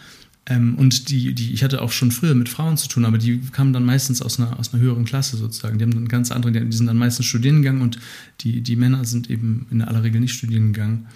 Ähm, 0.46 0.74
und 0.76 1.10
die, 1.10 1.34
die, 1.34 1.52
ich 1.52 1.62
hatte 1.62 1.82
auch 1.82 1.92
schon 1.92 2.10
früher 2.10 2.34
mit 2.34 2.48
Frauen 2.48 2.76
zu 2.76 2.88
tun, 2.88 3.04
aber 3.04 3.18
die 3.18 3.38
kamen 3.38 3.72
dann 3.72 3.84
meistens 3.84 4.22
aus 4.22 4.38
einer, 4.38 4.58
aus 4.58 4.72
einer 4.72 4.82
höheren 4.82 5.04
Klasse 5.04 5.36
sozusagen. 5.36 5.78
Die 5.78 5.84
haben 5.84 5.94
dann 5.94 6.08
ganz 6.08 6.30
andere, 6.30 6.52
die 6.52 6.76
sind 6.76 6.86
dann 6.86 6.96
meistens 6.96 7.26
studieren 7.26 7.62
gegangen 7.62 7.82
und 7.82 7.98
die, 8.40 8.60
die 8.60 8.76
Männer 8.76 9.04
sind 9.04 9.30
eben 9.30 9.66
in 9.70 9.82
aller 9.82 10.02
Regel 10.02 10.20
nicht 10.20 10.34
studieren 10.34 10.72
gegangen. 10.72 11.06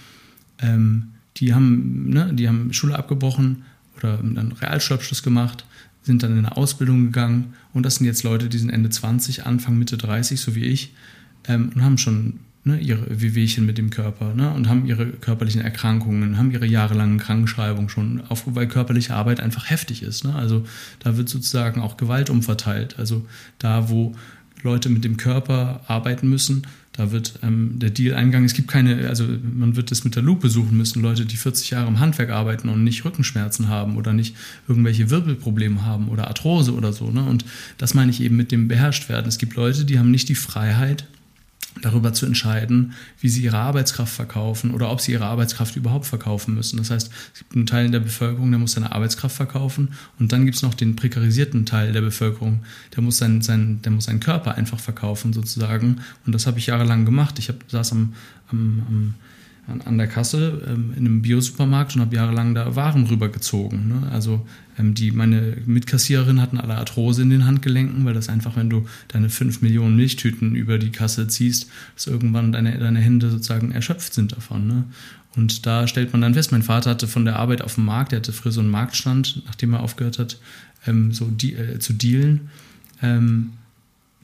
Ähm, 0.59 1.09
die 1.37 1.55
haben, 1.55 2.11
ne, 2.11 2.33
die 2.33 2.49
haben 2.49 2.73
Schule 2.73 2.97
abgebrochen 2.97 3.65
oder 3.97 4.19
einen 4.19 4.53
Realschulabschluss 4.53 5.23
gemacht, 5.23 5.65
sind 6.03 6.23
dann 6.23 6.33
in 6.33 6.39
eine 6.39 6.57
Ausbildung 6.57 7.07
gegangen 7.07 7.55
und 7.73 7.85
das 7.85 7.97
sind 7.97 8.07
jetzt 8.07 8.23
Leute, 8.23 8.49
die 8.49 8.59
sind 8.59 8.71
Ende 8.71 8.91
20, 8.91 9.47
Anfang, 9.47 9.79
Mitte 9.79 9.97
30, 9.97 10.41
so 10.41 10.55
wie 10.55 10.65
ich 10.65 10.93
ähm, 11.49 11.71
und 11.75 11.83
haben 11.83 11.99
schon 11.99 12.41
ne, 12.65 12.79
ihre 12.79 13.21
Wehwehchen 13.21 13.67
mit 13.67 13.79
dem 13.79 13.91
Körper 13.91 14.35
ne, 14.35 14.53
und 14.53 14.69
haben 14.69 14.87
ihre 14.87 15.07
körperlichen 15.07 15.61
Erkrankungen, 15.61 16.39
haben 16.39 16.51
ihre 16.51 16.67
jahrelangen 16.67 17.19
Krankenschreibungen 17.19 17.89
schon, 17.89 18.23
auf, 18.29 18.45
weil 18.47 18.67
körperliche 18.67 19.15
Arbeit 19.15 19.41
einfach 19.41 19.71
heftig 19.71 20.03
ist. 20.03 20.25
Ne? 20.25 20.35
Also 20.35 20.65
da 20.99 21.17
wird 21.17 21.29
sozusagen 21.29 21.81
auch 21.81 21.97
Gewalt 21.97 22.31
umverteilt. 22.31 22.99
Also 22.99 23.27
da, 23.59 23.89
wo 23.89 24.15
Leute 24.63 24.89
mit 24.89 25.05
dem 25.05 25.17
Körper 25.17 25.83
arbeiten 25.87 26.29
müssen, 26.29 26.63
da 26.97 27.11
wird 27.11 27.41
ähm, 27.43 27.81
der 27.81 27.91
Deal 27.91 28.15
eingegangen. 28.15 28.47
Es 28.47 28.55
gibt 28.55 28.69
keine, 28.69 29.09
also 29.09 29.27
man 29.43 29.75
wird 29.75 29.91
das 29.91 30.05
mit 30.05 30.15
der 30.15 30.23
Lupe 30.23 30.49
suchen 30.49 30.77
müssen, 30.77 31.03
Leute, 31.03 31.27
die 31.27 31.37
40 31.37 31.71
Jahre 31.71 31.89
im 31.89 31.99
Handwerk 31.99 32.31
arbeiten 32.31 32.69
und 32.69 32.85
nicht 32.85 33.05
Rückenschmerzen 33.05 33.69
haben 33.69 33.97
oder 33.97 34.13
nicht 34.13 34.37
irgendwelche 34.69 35.11
Wirbelprobleme 35.11 35.85
haben 35.85 36.09
oder 36.09 36.29
Arthrose 36.29 36.73
oder 36.73 36.93
so. 36.93 37.11
Ne? 37.11 37.25
Und 37.25 37.45
das 37.79 37.95
meine 37.95 38.13
ich 38.13 38.23
eben 38.23 38.37
mit 38.37 38.53
dem 38.53 38.69
beherrscht 38.69 39.09
werden. 39.09 39.27
Es 39.27 39.39
gibt 39.39 39.57
Leute, 39.57 39.85
die 39.85 39.99
haben 39.99 40.13
nicht 40.13 40.29
die 40.29 40.37
Freiheit, 40.37 41.09
darüber 41.83 42.13
zu 42.13 42.27
entscheiden, 42.27 42.93
wie 43.21 43.29
sie 43.29 43.43
ihre 43.43 43.59
Arbeitskraft 43.59 44.15
verkaufen 44.15 44.73
oder 44.73 44.91
ob 44.91 45.01
sie 45.01 45.13
ihre 45.13 45.27
Arbeitskraft 45.27 45.77
überhaupt 45.77 46.07
verkaufen 46.07 46.55
müssen. 46.55 46.77
Das 46.77 46.91
heißt, 46.91 47.11
es 47.33 47.39
gibt 47.41 47.55
einen 47.55 47.67
Teil 47.67 47.91
der 47.91 48.01
Bevölkerung, 48.01 48.51
der 48.51 48.61
muss 48.61 48.73
seine 48.73 48.93
Arbeitskraft 48.93 49.37
verkaufen 49.37 49.89
und 50.19 50.33
dann 50.33 50.45
gibt 50.45 50.57
es 50.57 50.63
noch 50.63 50.75
den 50.75 50.97
prekarisierten 50.97 51.67
Teil 51.67 51.93
der 51.93 52.01
Bevölkerung, 52.01 52.61
der 52.95 53.03
muss, 53.03 53.19
sein, 53.19 53.43
sein, 53.43 53.81
der 53.83 53.93
muss 53.93 54.05
seinen 54.05 54.21
Körper 54.21 54.55
einfach 54.55 54.79
verkaufen 54.79 55.33
sozusagen. 55.33 56.01
Und 56.27 56.33
das 56.33 56.47
habe 56.47 56.59
ich 56.59 56.67
jahrelang 56.67 57.05
gemacht. 57.05 57.39
Ich 57.39 57.49
hab, 57.49 57.57
saß 57.69 57.93
am, 57.93 58.15
am, 58.51 58.83
am 58.89 59.15
an, 59.67 59.81
an 59.83 59.99
der 59.99 60.07
Kasse 60.07 60.63
ähm, 60.67 60.93
in 60.97 61.07
einem 61.07 61.23
Biosupermarkt 61.23 61.95
und 61.95 62.03
habe 62.03 62.15
jahrelang 62.15 62.55
da 62.55 62.77
Waren 62.77 63.07
rübergezogen. 63.07 63.89
Ne? 63.89 64.09
Also 64.11 64.47
ähm, 64.79 64.95
die, 64.95 65.11
meine 65.11 65.57
Mitkassiererin 65.65 66.41
hatten 66.41 66.59
alle 66.59 66.77
Arthrose 66.77 67.23
in 67.23 67.31
den 67.31 67.47
Handgelenken, 67.47 68.05
weil 68.05 68.15
das 68.15 68.29
einfach, 68.29 68.57
wenn 68.57 68.71
du 68.71 68.87
deine 69.09 69.31
fünf 69.31 69.63
Millionen 69.63 69.97
Milchtüten 69.97 70.55
über 70.55 70.79
die 70.79 70.91
Kasse 70.91 71.29
ziehst, 71.29 71.71
dass 71.95 72.07
irgendwann 72.07 72.53
deine, 72.53 72.79
deine 72.79 73.01
Hände 73.01 73.31
sozusagen 73.31 73.73
erschöpft 73.73 74.13
sind 74.13 74.33
davon. 74.33 74.67
Ne? 74.67 74.85
Und 75.37 75.67
da 75.67 75.87
stellt 75.87 76.13
man 76.13 76.21
dann 76.21 76.35
fest, 76.35 76.53
mein 76.53 76.63
Vater 76.63 76.91
hatte 76.91 77.09
von 77.09 77.25
der 77.25 77.37
Arbeit 77.37 77.63
auf 77.63 77.75
dem 77.75 77.87
Markt, 77.87 78.13
der 78.13 78.19
hatte 78.19 78.33
früher 78.33 78.53
so 78.53 78.61
einen 78.61 78.71
Marktstand, 78.71 79.43
nachdem 79.47 79.73
er 79.73 79.81
aufgehört 79.81 80.19
hat, 80.19 80.39
ähm, 80.87 81.13
so 81.13 81.27
die, 81.27 81.55
äh, 81.55 81.79
zu 81.79 81.95
dealen. 81.95 82.51
Ähm, 83.03 83.53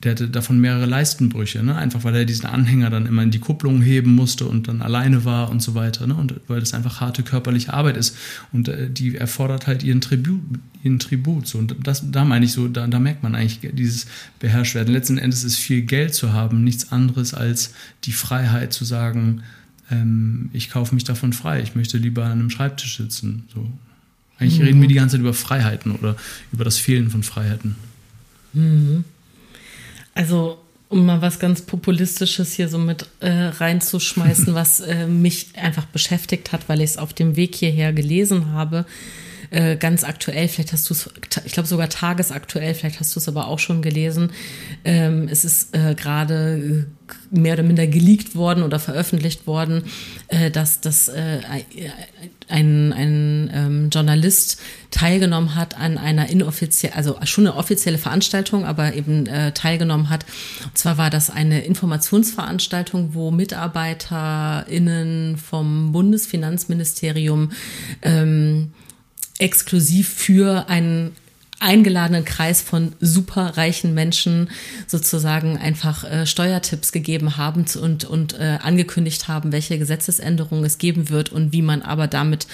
der 0.03 0.13
hatte 0.13 0.29
davon 0.29 0.59
mehrere 0.59 0.87
Leistenbrüche, 0.87 1.63
ne? 1.63 1.77
einfach 1.77 2.05
weil 2.05 2.15
er 2.15 2.25
diesen 2.25 2.47
Anhänger 2.47 2.89
dann 2.89 3.05
immer 3.05 3.23
in 3.23 3.31
die 3.31 3.39
Kupplung 3.39 3.83
heben 3.83 4.15
musste 4.15 4.47
und 4.47 4.67
dann 4.67 4.81
alleine 4.81 5.27
war 5.27 5.51
und 5.51 5.63
so 5.63 5.75
weiter. 5.75 6.07
Ne? 6.07 6.15
Und 6.15 6.35
weil 6.49 6.61
das 6.61 6.73
einfach 6.73 7.01
harte 7.01 7.23
körperliche 7.23 7.75
Arbeit 7.75 7.99
ist 7.99 8.17
und 8.51 8.69
äh, 8.69 8.89
die 8.89 9.17
erfordert 9.17 9.67
halt 9.67 9.83
ihren 9.83 10.01
Tribut. 10.01 10.41
Ihren 10.83 10.99
Tribut 10.99 11.47
so. 11.47 11.59
Und 11.59 11.77
das, 11.83 12.11
da 12.11 12.25
meine 12.25 12.47
ich 12.47 12.53
so, 12.53 12.67
da, 12.67 12.87
da 12.87 12.99
merkt 12.99 13.23
man 13.23 13.35
eigentlich 13.35 13.61
dieses 13.75 14.07
Beherrschwerden. 14.39 14.95
Letzten 14.95 15.19
Endes 15.19 15.45
ist 15.45 15.57
viel 15.57 15.83
Geld 15.83 16.15
zu 16.15 16.33
haben 16.33 16.65
nichts 16.65 16.91
anderes 16.91 17.35
als 17.35 17.75
die 18.05 18.13
Freiheit 18.13 18.73
zu 18.73 18.87
sagen, 18.87 19.43
ähm, 19.91 20.49
ich 20.55 20.71
kaufe 20.71 20.95
mich 20.95 21.05
davon 21.05 21.35
frei, 21.35 21.61
ich 21.61 21.75
möchte 21.75 21.99
lieber 21.99 22.25
an 22.25 22.33
einem 22.33 22.51
Schreibtisch 22.51 22.97
sitzen. 22.97 23.45
So. 23.53 23.71
Eigentlich 24.39 24.61
mhm. 24.61 24.65
reden 24.65 24.81
wir 24.81 24.89
die 24.89 24.95
ganze 24.95 25.17
Zeit 25.17 25.21
über 25.21 25.35
Freiheiten 25.35 25.93
oder 25.93 26.17
über 26.53 26.65
das 26.65 26.79
Fehlen 26.79 27.11
von 27.11 27.23
Freiheiten. 27.23 27.77
Mhm. 28.55 29.05
Also 30.14 30.59
um 30.90 31.07
mal 31.07 31.23
was 31.23 31.38
ganz 31.38 31.62
Populistisches 31.62 32.53
hier 32.53 32.68
so 32.68 32.77
mit 32.77 33.07
äh, 33.20 33.31
reinzuschmeißen, 33.31 34.55
was 34.55 34.81
äh, 34.81 35.07
mich 35.07 35.57
einfach 35.57 35.87
beschäftigt 35.87 36.53
hat, 36.53 36.68
weil 36.68 36.81
ich 36.81 36.90
es 36.90 36.99
auf 36.99 37.14
dem 37.14 37.37
Weg 37.37 37.55
hierher 37.55 37.92
gelesen 37.92 38.53
habe. 38.53 38.85
Äh, 39.51 39.77
ganz 39.77 40.05
aktuell, 40.05 40.46
vielleicht 40.46 40.73
hast 40.73 40.88
du 40.90 40.94
es, 40.94 41.11
ich 41.44 41.53
glaube 41.53 41.68
sogar 41.68 41.88
tagesaktuell, 41.88 42.75
vielleicht 42.75 43.01
hast 43.01 43.16
du 43.16 43.20
es 43.20 43.27
aber 43.27 43.49
auch 43.49 43.59
schon 43.59 43.83
gelesen. 43.83 44.31
Ähm, 44.85 45.27
es 45.29 45.44
ist 45.44 45.75
äh, 45.75 45.94
gerade 45.94 46.87
mehr 47.31 47.55
oder 47.55 47.64
minder 47.64 47.88
geleakt 47.88 48.37
worden 48.37 48.62
oder 48.62 48.79
veröffentlicht 48.79 49.49
worden, 49.49 49.85
äh, 50.29 50.53
dass, 50.53 50.81
äh, 51.09 51.40
ein, 52.51 52.93
ein 52.93 53.51
ähm, 53.53 53.91
Journalist 53.91 54.61
teilgenommen 54.91 55.55
hat 55.55 55.77
an 55.77 55.99
einer 55.99 56.29
inoffiziellen, 56.29 56.97
also 56.97 57.17
schon 57.25 57.47
eine 57.47 57.57
offizielle 57.57 57.99
Veranstaltung, 57.99 58.65
aber 58.65 58.95
eben 58.95 59.27
äh, 59.27 59.53
teilgenommen 59.53 60.11
hat. 60.11 60.25
Und 60.65 60.77
zwar 60.77 60.99
war 60.99 61.11
das 61.11 61.31
eine 61.31 61.65
Informationsveranstaltung, 61.65 63.15
wo 63.15 63.31
MitarbeiterInnen 63.31 65.37
vom 65.37 65.93
Bundesfinanzministerium 65.93 67.53
ähm, 68.03 68.73
exklusiv 69.39 70.09
für 70.09 70.69
einen 70.69 71.13
eingeladenen 71.61 72.25
Kreis 72.25 72.62
von 72.62 72.92
superreichen 73.01 73.94
Menschen 73.94 74.51
sozusagen 74.87 75.59
einfach 75.59 76.05
äh, 76.05 76.27
Steuertipps 76.27 76.90
gegeben 76.90 77.37
haben 77.37 77.66
und, 77.81 78.05
und 78.05 78.38
äh, 78.38 78.59
angekündigt 78.62 79.29
haben, 79.29 79.53
welche 79.53 79.79
Gesetzesänderungen 79.79 80.64
es 80.64 80.79
geben 80.79 81.11
wird 81.11 81.31
und 81.31 81.53
wie 81.53 81.62
man 81.62 81.83
aber 81.83 82.07
damit 82.07 82.46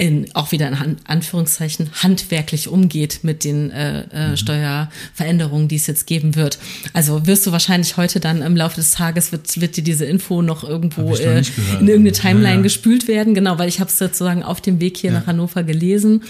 in, 0.00 0.34
auch 0.34 0.50
wieder 0.50 0.66
in 0.66 0.96
Anführungszeichen 1.04 1.90
handwerklich 2.02 2.68
umgeht 2.68 3.20
mit 3.22 3.44
den 3.44 3.70
äh, 3.70 4.04
äh, 4.10 4.28
mhm. 4.30 4.36
Steuerveränderungen, 4.38 5.68
die 5.68 5.76
es 5.76 5.86
jetzt 5.86 6.06
geben 6.06 6.36
wird. 6.36 6.58
Also 6.94 7.26
wirst 7.26 7.46
du 7.46 7.52
wahrscheinlich 7.52 7.98
heute 7.98 8.18
dann 8.18 8.40
im 8.40 8.56
Laufe 8.56 8.76
des 8.76 8.92
Tages 8.92 9.30
wird, 9.30 9.60
wird 9.60 9.76
dir 9.76 9.84
diese 9.84 10.06
Info 10.06 10.40
noch 10.40 10.64
irgendwo 10.64 11.14
äh, 11.14 11.42
in 11.80 11.86
irgendeine 11.86 12.12
Timeline 12.12 12.48
ja, 12.48 12.56
ja. 12.56 12.62
gespült 12.62 13.08
werden. 13.08 13.34
Genau, 13.34 13.58
weil 13.58 13.68
ich 13.68 13.78
habe 13.78 13.90
es 13.90 13.98
sozusagen 13.98 14.42
auf 14.42 14.62
dem 14.62 14.80
Weg 14.80 14.96
hier 14.96 15.12
ja. 15.12 15.18
nach 15.18 15.26
Hannover 15.26 15.64
gelesen 15.64 16.22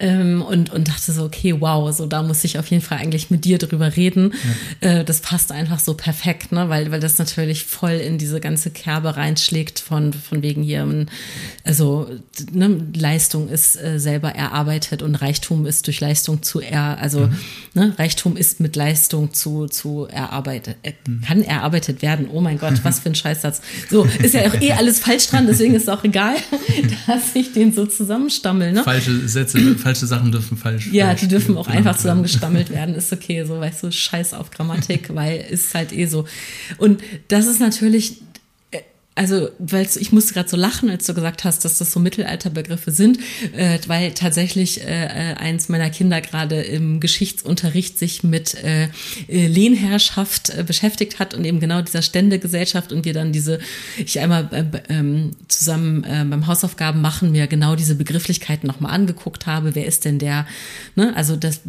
ähm, 0.00 0.42
und, 0.42 0.70
und 0.72 0.88
dachte 0.88 1.12
so, 1.12 1.24
okay, 1.24 1.54
wow, 1.60 1.94
so 1.94 2.06
da 2.06 2.22
muss 2.22 2.42
ich 2.42 2.58
auf 2.58 2.66
jeden 2.68 2.82
Fall 2.82 2.98
eigentlich 2.98 3.30
mit 3.30 3.44
dir 3.44 3.58
drüber 3.58 3.96
reden. 3.96 4.32
Ja. 4.80 5.00
Äh, 5.00 5.04
das 5.04 5.20
passt 5.20 5.52
einfach 5.52 5.78
so 5.78 5.94
perfekt, 5.94 6.52
ne? 6.52 6.68
weil, 6.68 6.90
weil 6.90 7.00
das 7.00 7.18
natürlich 7.18 7.64
voll 7.64 7.92
in 7.92 8.16
diese 8.16 8.40
ganze 8.40 8.70
Kerbe 8.70 9.16
reinschlägt 9.16 9.78
von, 9.78 10.12
von 10.14 10.42
wegen 10.42 10.62
hier, 10.62 10.80
also 11.64 12.08
ne, 12.50 12.80
Leistung 12.94 13.48
ist 13.48 13.76
äh, 13.76 14.00
selber 14.00 14.30
erarbeitet 14.30 15.02
und 15.02 15.14
Reichtum 15.16 15.66
ist 15.66 15.86
durch 15.86 16.00
Leistung 16.00 16.42
zu 16.42 16.60
er, 16.60 16.98
also 16.98 17.26
mhm. 17.26 17.36
ne, 17.74 17.94
Reichtum 17.98 18.36
ist 18.36 18.60
mit 18.60 18.76
Leistung 18.76 19.34
zu, 19.34 19.66
zu 19.66 20.06
erarbeitet, 20.10 20.76
äh, 20.82 20.92
mhm. 21.06 21.20
kann 21.20 21.42
erarbeitet 21.42 22.00
werden. 22.00 22.28
Oh 22.32 22.40
mein 22.40 22.58
Gott, 22.58 22.82
was 22.84 23.00
für 23.00 23.10
ein 23.10 23.14
Scheißsatz. 23.14 23.60
So, 23.90 24.04
ist 24.22 24.32
ja 24.34 24.48
auch 24.48 24.60
eh 24.60 24.72
alles 24.72 25.00
falsch 25.00 25.28
dran, 25.28 25.46
deswegen 25.46 25.74
ist 25.74 25.82
es 25.82 25.88
auch 25.90 26.04
egal, 26.04 26.36
dass 27.06 27.34
ich 27.34 27.52
den 27.52 27.74
so 27.74 27.84
zusammenstammel. 27.84 28.72
Ne? 28.72 28.82
Falsche 28.82 29.28
Sätze, 29.28 29.76
falsche 29.76 29.89
falsche 29.90 30.06
Sachen 30.06 30.30
dürfen 30.30 30.56
falsch. 30.56 30.88
Ja, 30.92 31.14
die 31.14 31.26
dürfen 31.26 31.56
auch 31.56 31.66
einfach 31.66 31.96
zusammengestammelt 31.96 32.70
werden. 32.74 32.94
Ist 32.94 33.12
okay, 33.12 33.44
so 33.44 33.58
weißt 33.58 33.82
du, 33.82 33.90
Scheiß 33.90 34.34
auf 34.34 34.50
Grammatik, 34.50 35.14
weil 35.14 35.40
ist 35.50 35.74
halt 35.74 35.92
eh 35.92 36.06
so. 36.06 36.26
Und 36.78 37.02
das 37.28 37.46
ist 37.46 37.60
natürlich 37.60 38.22
also, 39.16 39.50
weil 39.58 39.86
ich 39.98 40.12
musste 40.12 40.34
gerade 40.34 40.48
so 40.48 40.56
lachen, 40.56 40.88
als 40.88 41.04
du 41.04 41.14
gesagt 41.14 41.44
hast, 41.44 41.64
dass 41.64 41.78
das 41.78 41.92
so 41.92 41.98
Mittelalterbegriffe 42.00 42.92
sind, 42.92 43.18
äh, 43.54 43.78
weil 43.86 44.12
tatsächlich 44.12 44.82
äh, 44.82 45.34
eins 45.36 45.68
meiner 45.68 45.90
Kinder 45.90 46.20
gerade 46.20 46.62
im 46.62 47.00
Geschichtsunterricht 47.00 47.98
sich 47.98 48.22
mit 48.22 48.54
äh, 48.62 48.84
äh 49.28 49.46
Lehnherrschaft 49.46 50.50
äh, 50.50 50.62
beschäftigt 50.62 51.18
hat 51.18 51.34
und 51.34 51.44
eben 51.44 51.58
genau 51.60 51.82
dieser 51.82 52.02
Ständegesellschaft 52.02 52.92
und 52.92 53.04
wir 53.04 53.12
dann 53.12 53.32
diese, 53.32 53.58
ich 53.98 54.20
einmal 54.20 54.48
äh, 54.52 54.64
ähm, 54.88 55.32
zusammen 55.48 56.04
äh, 56.04 56.24
beim 56.24 56.46
Hausaufgaben 56.46 57.00
machen, 57.00 57.32
mir 57.32 57.48
genau 57.48 57.74
diese 57.74 57.96
Begrifflichkeiten 57.96 58.68
nochmal 58.68 58.92
angeguckt 58.92 59.44
habe. 59.46 59.74
Wer 59.74 59.86
ist 59.86 60.04
denn 60.04 60.20
der, 60.20 60.46
ne? 60.94 61.14
Also 61.16 61.36
das 61.36 61.60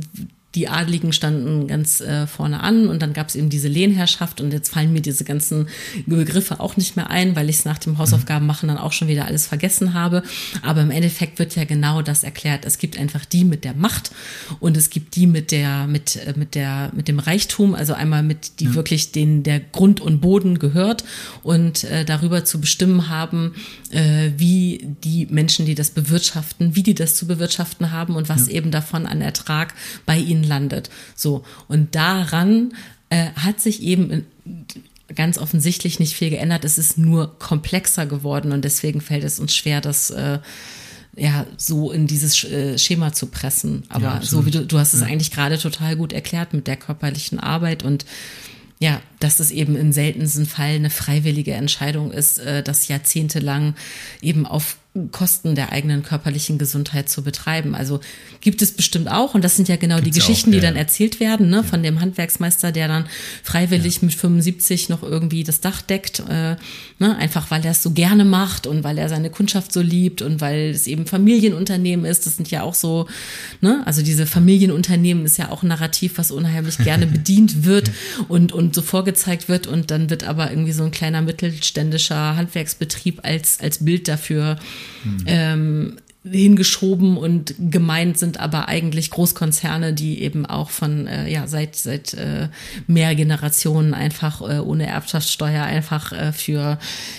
die 0.55 0.67
Adligen 0.67 1.13
standen 1.13 1.67
ganz 1.67 2.01
äh, 2.01 2.27
vorne 2.27 2.61
an 2.61 2.87
und 2.87 3.01
dann 3.01 3.13
gab 3.13 3.29
es 3.29 3.35
eben 3.35 3.49
diese 3.49 3.69
Lehnherrschaft 3.69 4.41
und 4.41 4.51
jetzt 4.51 4.73
fallen 4.73 4.91
mir 4.91 5.01
diese 5.01 5.23
ganzen 5.23 5.69
Begriffe 6.05 6.59
auch 6.59 6.75
nicht 6.75 6.97
mehr 6.97 7.09
ein, 7.09 7.35
weil 7.37 7.49
ich 7.49 7.59
es 7.59 7.65
nach 7.65 7.77
dem 7.77 7.97
Hausaufgaben 7.97 8.45
machen 8.45 8.67
dann 8.67 8.77
auch 8.77 8.91
schon 8.91 9.07
wieder 9.07 9.25
alles 9.25 9.47
vergessen 9.47 9.93
habe. 9.93 10.23
Aber 10.61 10.81
im 10.81 10.91
Endeffekt 10.91 11.39
wird 11.39 11.55
ja 11.55 11.63
genau 11.63 12.01
das 12.01 12.23
erklärt. 12.23 12.65
Es 12.65 12.79
gibt 12.79 12.99
einfach 12.99 13.23
die 13.23 13.45
mit 13.45 13.63
der 13.63 13.73
Macht 13.73 14.11
und 14.59 14.75
es 14.75 14.89
gibt 14.89 15.15
die 15.15 15.25
mit 15.25 15.51
der 15.51 15.87
mit 15.87 16.17
äh, 16.17 16.33
mit 16.35 16.55
der 16.55 16.91
mit 16.93 17.07
dem 17.07 17.19
Reichtum, 17.19 17.73
also 17.73 17.93
einmal 17.93 18.23
mit 18.23 18.59
die 18.59 18.65
ja. 18.65 18.73
wirklich 18.73 19.13
den 19.13 19.43
der 19.43 19.61
Grund 19.61 20.01
und 20.01 20.19
Boden 20.19 20.59
gehört 20.59 21.05
und 21.43 21.85
äh, 21.85 22.03
darüber 22.03 22.43
zu 22.43 22.59
bestimmen 22.59 23.07
haben, 23.07 23.53
äh, 23.91 24.31
wie 24.35 24.95
die 25.03 25.27
Menschen, 25.27 25.65
die 25.65 25.75
das 25.75 25.91
bewirtschaften, 25.91 26.75
wie 26.75 26.83
die 26.83 26.95
das 26.95 27.15
zu 27.15 27.25
bewirtschaften 27.25 27.91
haben 27.91 28.15
und 28.15 28.27
was 28.27 28.47
ja. 28.47 28.55
eben 28.55 28.71
davon 28.71 29.05
an 29.05 29.21
Ertrag 29.21 29.73
bei 30.05 30.17
ihnen 30.17 30.40
landet. 30.43 30.89
So. 31.15 31.43
Und 31.67 31.95
daran 31.95 32.73
äh, 33.09 33.31
hat 33.35 33.59
sich 33.59 33.81
eben 33.81 34.25
ganz 35.15 35.37
offensichtlich 35.37 35.99
nicht 35.99 36.15
viel 36.15 36.29
geändert. 36.29 36.65
Es 36.65 36.77
ist 36.77 36.97
nur 36.97 37.37
komplexer 37.39 38.05
geworden 38.05 38.51
und 38.51 38.63
deswegen 38.63 39.01
fällt 39.01 39.23
es 39.23 39.39
uns 39.39 39.55
schwer, 39.55 39.81
das 39.81 40.09
äh, 40.09 40.39
ja 41.15 41.45
so 41.57 41.91
in 41.91 42.07
dieses 42.07 42.43
äh, 42.45 42.77
Schema 42.77 43.13
zu 43.13 43.27
pressen. 43.27 43.83
Aber 43.89 44.05
ja, 44.05 44.21
so 44.21 44.45
wie 44.45 44.51
du, 44.51 44.65
du 44.65 44.79
hast 44.79 44.93
es 44.93 45.01
ja. 45.01 45.07
eigentlich 45.07 45.31
gerade 45.31 45.57
total 45.57 45.95
gut 45.95 46.13
erklärt 46.13 46.53
mit 46.53 46.67
der 46.67 46.77
körperlichen 46.77 47.39
Arbeit 47.39 47.83
und 47.83 48.05
ja, 48.79 48.99
dass 49.19 49.39
es 49.39 49.51
eben 49.51 49.75
im 49.75 49.91
seltensten 49.91 50.47
Fall 50.47 50.71
eine 50.71 50.89
freiwillige 50.89 51.53
Entscheidung 51.53 52.11
ist, 52.11 52.39
äh, 52.39 52.63
das 52.63 52.87
jahrzehntelang 52.87 53.75
eben 54.23 54.47
auf 54.47 54.77
Kosten 55.11 55.55
der 55.55 55.71
eigenen 55.71 56.03
körperlichen 56.03 56.57
Gesundheit 56.57 57.07
zu 57.07 57.23
betreiben. 57.23 57.75
Also 57.75 58.01
gibt 58.41 58.61
es 58.61 58.73
bestimmt 58.73 59.09
auch, 59.09 59.33
und 59.33 59.41
das 59.41 59.55
sind 59.55 59.69
ja 59.69 59.77
genau 59.77 59.95
Gibt's 59.95 60.11
die 60.11 60.19
Geschichten, 60.19 60.49
auch, 60.49 60.53
ja. 60.55 60.59
die 60.59 60.65
dann 60.65 60.75
erzählt 60.75 61.21
werden, 61.21 61.49
ne, 61.49 61.57
ja. 61.57 61.63
von 61.63 61.81
dem 61.81 62.01
Handwerksmeister, 62.01 62.73
der 62.73 62.89
dann 62.89 63.05
freiwillig 63.41 63.95
ja. 63.95 64.07
mit 64.07 64.13
75 64.13 64.89
noch 64.89 65.01
irgendwie 65.01 65.45
das 65.45 65.61
Dach 65.61 65.81
deckt, 65.81 66.19
äh, 66.27 66.57
ne, 66.99 67.15
einfach 67.17 67.49
weil 67.51 67.63
er 67.63 67.71
es 67.71 67.81
so 67.81 67.91
gerne 67.91 68.25
macht 68.25 68.67
und 68.67 68.83
weil 68.83 68.97
er 68.97 69.07
seine 69.07 69.29
Kundschaft 69.29 69.71
so 69.71 69.79
liebt 69.79 70.21
und 70.21 70.41
weil 70.41 70.71
es 70.71 70.87
eben 70.87 71.05
Familienunternehmen 71.05 72.05
ist. 72.05 72.25
Das 72.25 72.35
sind 72.35 72.51
ja 72.51 72.63
auch 72.63 72.75
so, 72.75 73.07
ne, 73.61 73.83
also 73.85 74.01
diese 74.01 74.25
Familienunternehmen 74.25 75.23
ist 75.23 75.37
ja 75.37 75.51
auch 75.51 75.63
ein 75.63 75.69
Narrativ, 75.69 76.17
was 76.17 76.31
unheimlich 76.31 76.77
gerne 76.79 77.07
bedient 77.07 77.63
wird 77.63 77.91
und, 78.27 78.51
und 78.51 78.75
so 78.75 78.81
vorgezeigt 78.81 79.47
wird 79.47 79.67
und 79.67 79.89
dann 79.89 80.09
wird 80.09 80.25
aber 80.25 80.49
irgendwie 80.49 80.73
so 80.73 80.83
ein 80.83 80.91
kleiner 80.91 81.21
mittelständischer 81.21 82.35
Handwerksbetrieb 82.35 83.21
als, 83.23 83.61
als 83.61 83.85
Bild 83.85 84.09
dafür 84.09 84.57
hm. 85.03 85.23
ähm, 85.25 85.97
hingeschoben 86.23 87.17
und 87.17 87.55
gemeint 87.57 88.15
sind 88.15 88.39
aber 88.39 88.67
eigentlich 88.67 89.09
Großkonzerne, 89.09 89.93
die 89.93 90.21
eben 90.21 90.45
auch 90.45 90.69
von 90.69 91.07
äh, 91.07 91.27
ja 91.27 91.47
seit 91.47 91.75
seit 91.75 92.13
äh, 92.13 92.49
mehr 92.85 93.15
Generationen 93.15 93.95
einfach 93.95 94.41
äh, 94.41 94.59
ohne 94.59 94.85
Erbschaftssteuer 94.85 95.63
einfach 95.63 96.11
äh, 96.11 96.31
für 96.31 96.77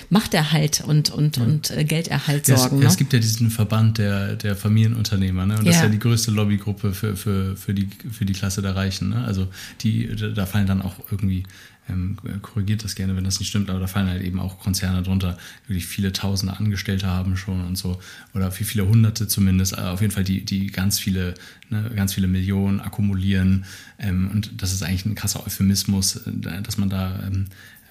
Machterhalt 0.08 0.84
und 0.86 1.10
und 1.10 1.36
ja. 1.36 1.42
und 1.42 1.72
äh, 1.72 1.82
Gelderhalt 1.82 2.46
sorgen. 2.46 2.60
Ja, 2.60 2.66
es, 2.66 2.72
ne? 2.72 2.86
es, 2.86 2.96
gibt 2.96 3.12
ja 3.12 3.18
diesen 3.18 3.50
Verband 3.50 3.98
der 3.98 4.36
der 4.36 4.54
Familienunternehmer, 4.54 5.46
ne? 5.46 5.58
Und 5.58 5.66
das 5.66 5.74
ja. 5.74 5.80
ist 5.80 5.86
ja 5.86 5.90
die 5.90 5.98
größte 5.98 6.30
Lobbygruppe 6.30 6.92
für 6.92 7.16
für 7.16 7.56
für 7.56 7.74
die 7.74 7.88
für 8.08 8.24
die 8.24 8.34
Klasse 8.34 8.62
der 8.62 8.76
Reichen, 8.76 9.08
ne? 9.08 9.24
Also 9.24 9.48
die 9.80 10.14
da 10.14 10.46
fallen 10.46 10.68
dann 10.68 10.80
auch 10.80 10.94
irgendwie 11.10 11.42
ähm, 11.88 12.16
korrigiert 12.42 12.84
das 12.84 12.94
gerne, 12.94 13.16
wenn 13.16 13.24
das 13.24 13.38
nicht 13.40 13.48
stimmt, 13.48 13.68
aber 13.68 13.80
da 13.80 13.86
fallen 13.86 14.08
halt 14.08 14.22
eben 14.22 14.38
auch 14.38 14.58
Konzerne 14.58 15.02
drunter, 15.02 15.36
wirklich 15.66 15.86
viele 15.86 16.12
tausende 16.12 16.56
Angestellte 16.56 17.06
haben 17.06 17.36
schon 17.36 17.64
und 17.64 17.76
so, 17.76 18.00
oder 18.34 18.56
wie 18.58 18.64
viele 18.64 18.86
hunderte 18.86 19.26
zumindest, 19.26 19.76
also 19.76 19.90
auf 19.90 20.00
jeden 20.00 20.12
Fall 20.12 20.24
die, 20.24 20.44
die 20.44 20.68
ganz 20.68 20.98
viele, 20.98 21.34
ne, 21.70 21.90
ganz 21.94 22.14
viele 22.14 22.28
Millionen 22.28 22.80
akkumulieren. 22.80 23.64
Ähm, 23.98 24.30
und 24.30 24.62
das 24.62 24.72
ist 24.72 24.82
eigentlich 24.82 25.06
ein 25.06 25.14
krasser 25.14 25.44
Euphemismus, 25.44 26.16
äh, 26.16 26.62
dass 26.62 26.78
man 26.78 26.88
da 26.88 27.20
ähm, 27.26 27.46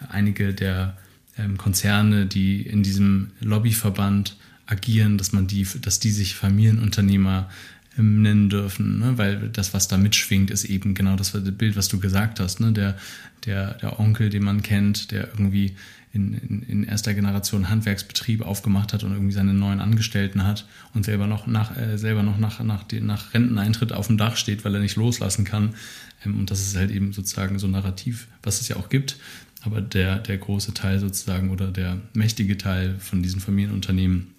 einige 0.10 0.54
der 0.54 0.98
ähm, 1.38 1.58
Konzerne, 1.58 2.26
die 2.26 2.62
in 2.62 2.84
diesem 2.84 3.32
Lobbyverband 3.42 4.38
agieren, 4.66 5.18
dass 5.18 5.34
man 5.34 5.48
die, 5.48 5.68
dass 5.82 6.00
die 6.00 6.12
sich 6.12 6.36
Familienunternehmer 6.36 7.50
nennen 7.98 8.50
dürfen, 8.50 9.00
ne? 9.00 9.18
weil 9.18 9.50
das, 9.50 9.74
was 9.74 9.88
da 9.88 9.98
mitschwingt, 9.98 10.50
ist 10.50 10.64
eben 10.64 10.94
genau 10.94 11.16
das 11.16 11.32
Bild, 11.32 11.76
was 11.76 11.90
du 11.90 12.00
gesagt 12.00 12.40
hast. 12.40 12.60
Ne? 12.60 12.72
Der, 12.72 12.98
der, 13.46 13.74
der 13.76 14.00
Onkel, 14.00 14.30
den 14.30 14.44
man 14.44 14.62
kennt, 14.62 15.12
der 15.12 15.28
irgendwie 15.28 15.76
in, 16.14 16.34
in, 16.34 16.64
in 16.64 16.84
erster 16.84 17.14
Generation 17.14 17.70
Handwerksbetrieb 17.70 18.42
aufgemacht 18.42 18.94
hat 18.94 19.04
und 19.04 19.12
irgendwie 19.12 19.34
seine 19.34 19.54
neuen 19.54 19.80
Angestellten 19.80 20.46
hat 20.46 20.68
und 20.94 21.06
selber 21.06 21.28
noch 21.28 21.48
nach, 21.48 21.78
äh, 21.78 21.98
selber 21.98 22.24
noch 22.24 22.38
nach, 22.38 22.62
nach, 22.64 22.86
nach 22.92 23.34
Renteneintritt 23.34 23.94
auf 23.94 24.08
dem 24.08 24.18
Dach 24.18 24.36
steht, 24.36 24.66
weil 24.66 24.76
er 24.76 24.82
nicht 24.82 24.98
loslassen 24.98 25.46
kann. 25.46 25.76
Ähm, 26.26 26.40
und 26.40 26.52
das 26.52 26.62
ist 26.62 26.76
halt 26.76 26.92
eben 26.92 27.14
sozusagen 27.14 27.60
so 27.60 27.68
ein 27.68 27.72
Narrativ, 27.72 28.28
was 28.44 28.62
es 28.62 28.68
ja 28.68 28.76
auch 28.76 28.90
gibt. 28.90 29.18
Aber 29.64 29.80
der, 29.80 30.18
der 30.18 30.38
große 30.38 30.74
Teil 30.74 31.00
sozusagen 31.00 31.50
oder 31.52 31.68
der 31.68 31.98
mächtige 32.14 32.58
Teil 32.58 32.96
von 33.00 33.22
diesen 33.22 33.40
Familienunternehmen 33.40 34.34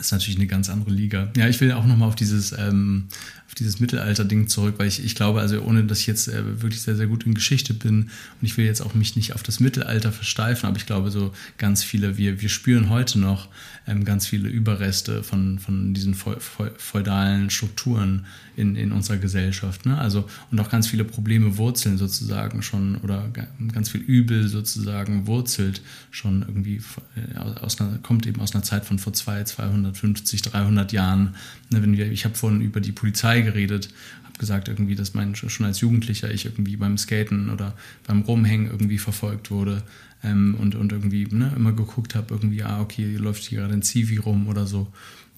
ist 0.00 0.12
natürlich 0.12 0.36
eine 0.36 0.46
ganz 0.46 0.70
andere 0.70 0.90
Liga. 0.90 1.30
Ja, 1.36 1.48
ich 1.48 1.60
will 1.60 1.72
auch 1.72 1.86
nochmal 1.86 2.08
auf 2.08 2.16
dieses, 2.16 2.52
ähm, 2.52 3.08
auf 3.46 3.54
dieses 3.54 3.80
Mittelalter-Ding 3.80 4.48
zurück, 4.48 4.76
weil 4.78 4.88
ich, 4.88 5.04
ich 5.04 5.14
glaube, 5.14 5.40
also 5.40 5.60
ohne 5.62 5.84
dass 5.84 6.00
ich 6.00 6.06
jetzt 6.06 6.28
äh, 6.28 6.62
wirklich 6.62 6.82
sehr, 6.82 6.96
sehr 6.96 7.06
gut 7.06 7.24
in 7.24 7.34
Geschichte 7.34 7.74
bin 7.74 8.02
und 8.02 8.10
ich 8.42 8.56
will 8.56 8.64
jetzt 8.64 8.80
auch 8.80 8.94
mich 8.94 9.16
nicht 9.16 9.34
auf 9.34 9.42
das 9.42 9.60
Mittelalter 9.60 10.12
versteifen, 10.12 10.66
aber 10.66 10.76
ich 10.76 10.86
glaube, 10.86 11.10
so 11.10 11.32
ganz 11.58 11.84
viele, 11.84 12.16
wir, 12.16 12.40
wir 12.40 12.48
spüren 12.48 12.88
heute 12.88 13.18
noch 13.18 13.48
ähm, 13.86 14.04
ganz 14.04 14.26
viele 14.26 14.48
Überreste 14.48 15.22
von, 15.22 15.58
von 15.58 15.94
diesen 15.94 16.14
feudalen 16.14 17.50
Strukturen 17.50 18.26
in, 18.60 18.76
in 18.76 18.92
unserer 18.92 19.16
Gesellschaft. 19.16 19.86
Ne? 19.86 19.98
Also, 19.98 20.28
und 20.50 20.60
auch 20.60 20.68
ganz 20.68 20.86
viele 20.86 21.04
Probleme 21.04 21.56
wurzeln 21.56 21.96
sozusagen 21.96 22.62
schon 22.62 22.96
oder 22.96 23.28
ganz 23.72 23.88
viel 23.88 24.02
Übel 24.02 24.46
sozusagen 24.48 25.26
wurzelt 25.26 25.80
schon 26.10 26.42
irgendwie 26.42 26.80
äh, 27.16 27.38
aus 27.38 27.80
einer, 27.80 27.98
kommt 27.98 28.26
eben 28.26 28.40
aus 28.40 28.54
einer 28.54 28.62
Zeit 28.62 28.84
von 28.84 28.98
vor 28.98 29.14
zwei, 29.14 29.42
250, 29.42 30.42
300 30.42 30.92
Jahren. 30.92 31.34
Ne, 31.70 31.82
wenn 31.82 31.96
wir, 31.96 32.12
ich 32.12 32.24
habe 32.24 32.34
vorhin 32.34 32.60
über 32.60 32.80
die 32.80 32.92
Polizei 32.92 33.40
geredet, 33.40 33.88
habe 34.24 34.38
gesagt 34.38 34.68
irgendwie, 34.68 34.94
dass 34.94 35.14
mein, 35.14 35.34
schon 35.34 35.66
als 35.66 35.80
Jugendlicher 35.80 36.30
ich 36.30 36.44
irgendwie 36.44 36.76
beim 36.76 36.98
Skaten 36.98 37.50
oder 37.50 37.74
beim 38.06 38.20
Rumhängen 38.20 38.70
irgendwie 38.70 38.98
verfolgt 38.98 39.50
wurde 39.50 39.82
ähm, 40.22 40.54
und, 40.58 40.74
und 40.74 40.92
irgendwie 40.92 41.26
ne, 41.30 41.52
immer 41.56 41.72
geguckt 41.72 42.14
habe, 42.14 42.34
irgendwie, 42.34 42.62
ah, 42.62 42.80
okay, 42.80 43.16
läuft 43.16 43.44
hier 43.44 43.60
gerade 43.60 43.74
ein 43.74 43.82
Zivi 43.82 44.18
rum 44.18 44.48
oder 44.48 44.66
so. 44.66 44.92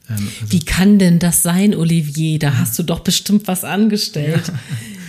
Ähm, 0.09 0.29
also 0.41 0.53
Wie 0.53 0.65
kann 0.65 0.99
denn 0.99 1.19
das 1.19 1.43
sein, 1.43 1.75
Olivier? 1.75 2.39
Da 2.39 2.57
hast 2.57 2.79
du 2.79 2.83
doch 2.83 3.01
bestimmt 3.01 3.49
was 3.49 3.65
angestellt. 3.65 4.53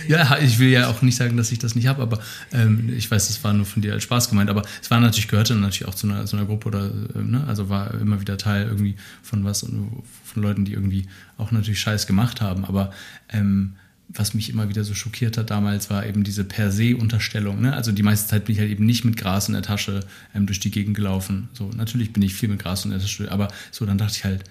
Ja. 0.08 0.18
ja 0.18 0.38
ich 0.38 0.58
will 0.58 0.68
ja 0.68 0.88
auch 0.88 1.02
nicht 1.02 1.16
sagen, 1.16 1.36
dass 1.36 1.52
ich 1.52 1.58
das 1.58 1.74
nicht 1.74 1.86
habe, 1.86 2.02
aber 2.02 2.20
ähm, 2.52 2.92
ich 2.96 3.10
weiß, 3.10 3.28
das 3.28 3.42
war 3.44 3.52
nur 3.52 3.66
von 3.66 3.82
dir 3.82 3.92
als 3.92 4.02
Spaß 4.04 4.28
gemeint. 4.28 4.50
Aber 4.50 4.62
es 4.82 4.90
war 4.90 5.00
natürlich, 5.00 5.28
gehörte 5.28 5.54
natürlich 5.54 5.86
auch 5.86 5.94
zu 5.94 6.06
einer, 6.06 6.26
zu 6.26 6.36
einer 6.36 6.46
Gruppe 6.46 6.68
oder, 6.68 6.90
äh, 7.14 7.22
ne? 7.22 7.44
also 7.46 7.68
war 7.68 7.94
immer 7.94 8.20
wieder 8.20 8.38
Teil 8.38 8.66
irgendwie 8.66 8.96
von 9.22 9.44
was, 9.44 9.60
von 9.60 10.42
Leuten, 10.42 10.64
die 10.64 10.72
irgendwie 10.72 11.06
auch 11.38 11.50
natürlich 11.50 11.80
Scheiß 11.80 12.06
gemacht 12.06 12.40
haben. 12.40 12.64
Aber 12.64 12.90
ähm, 13.30 13.74
was 14.08 14.34
mich 14.34 14.50
immer 14.50 14.68
wieder 14.68 14.84
so 14.84 14.94
schockiert 14.94 15.38
hat 15.38 15.50
damals, 15.50 15.90
war 15.90 16.06
eben 16.06 16.24
diese 16.24 16.44
per 16.44 16.70
se 16.70 16.96
Unterstellung. 16.96 17.60
Ne? 17.60 17.72
Also 17.72 17.90
die 17.90 18.02
meiste 18.02 18.28
Zeit 18.28 18.44
bin 18.44 18.54
ich 18.54 18.60
halt 18.60 18.70
eben 18.70 18.86
nicht 18.86 19.04
mit 19.04 19.16
Gras 19.16 19.48
in 19.48 19.54
der 19.54 19.62
Tasche 19.62 20.00
ähm, 20.34 20.46
durch 20.46 20.60
die 20.60 20.70
Gegend 20.70 20.94
gelaufen. 20.94 21.48
So, 21.52 21.70
natürlich 21.74 22.12
bin 22.12 22.22
ich 22.22 22.34
viel 22.34 22.48
mit 22.48 22.60
Gras 22.60 22.84
in 22.84 22.90
der 22.90 23.00
Tasche, 23.00 23.30
aber 23.32 23.48
so, 23.70 23.86
dann 23.86 23.98
dachte 23.98 24.14
ich 24.16 24.24
halt, 24.24 24.44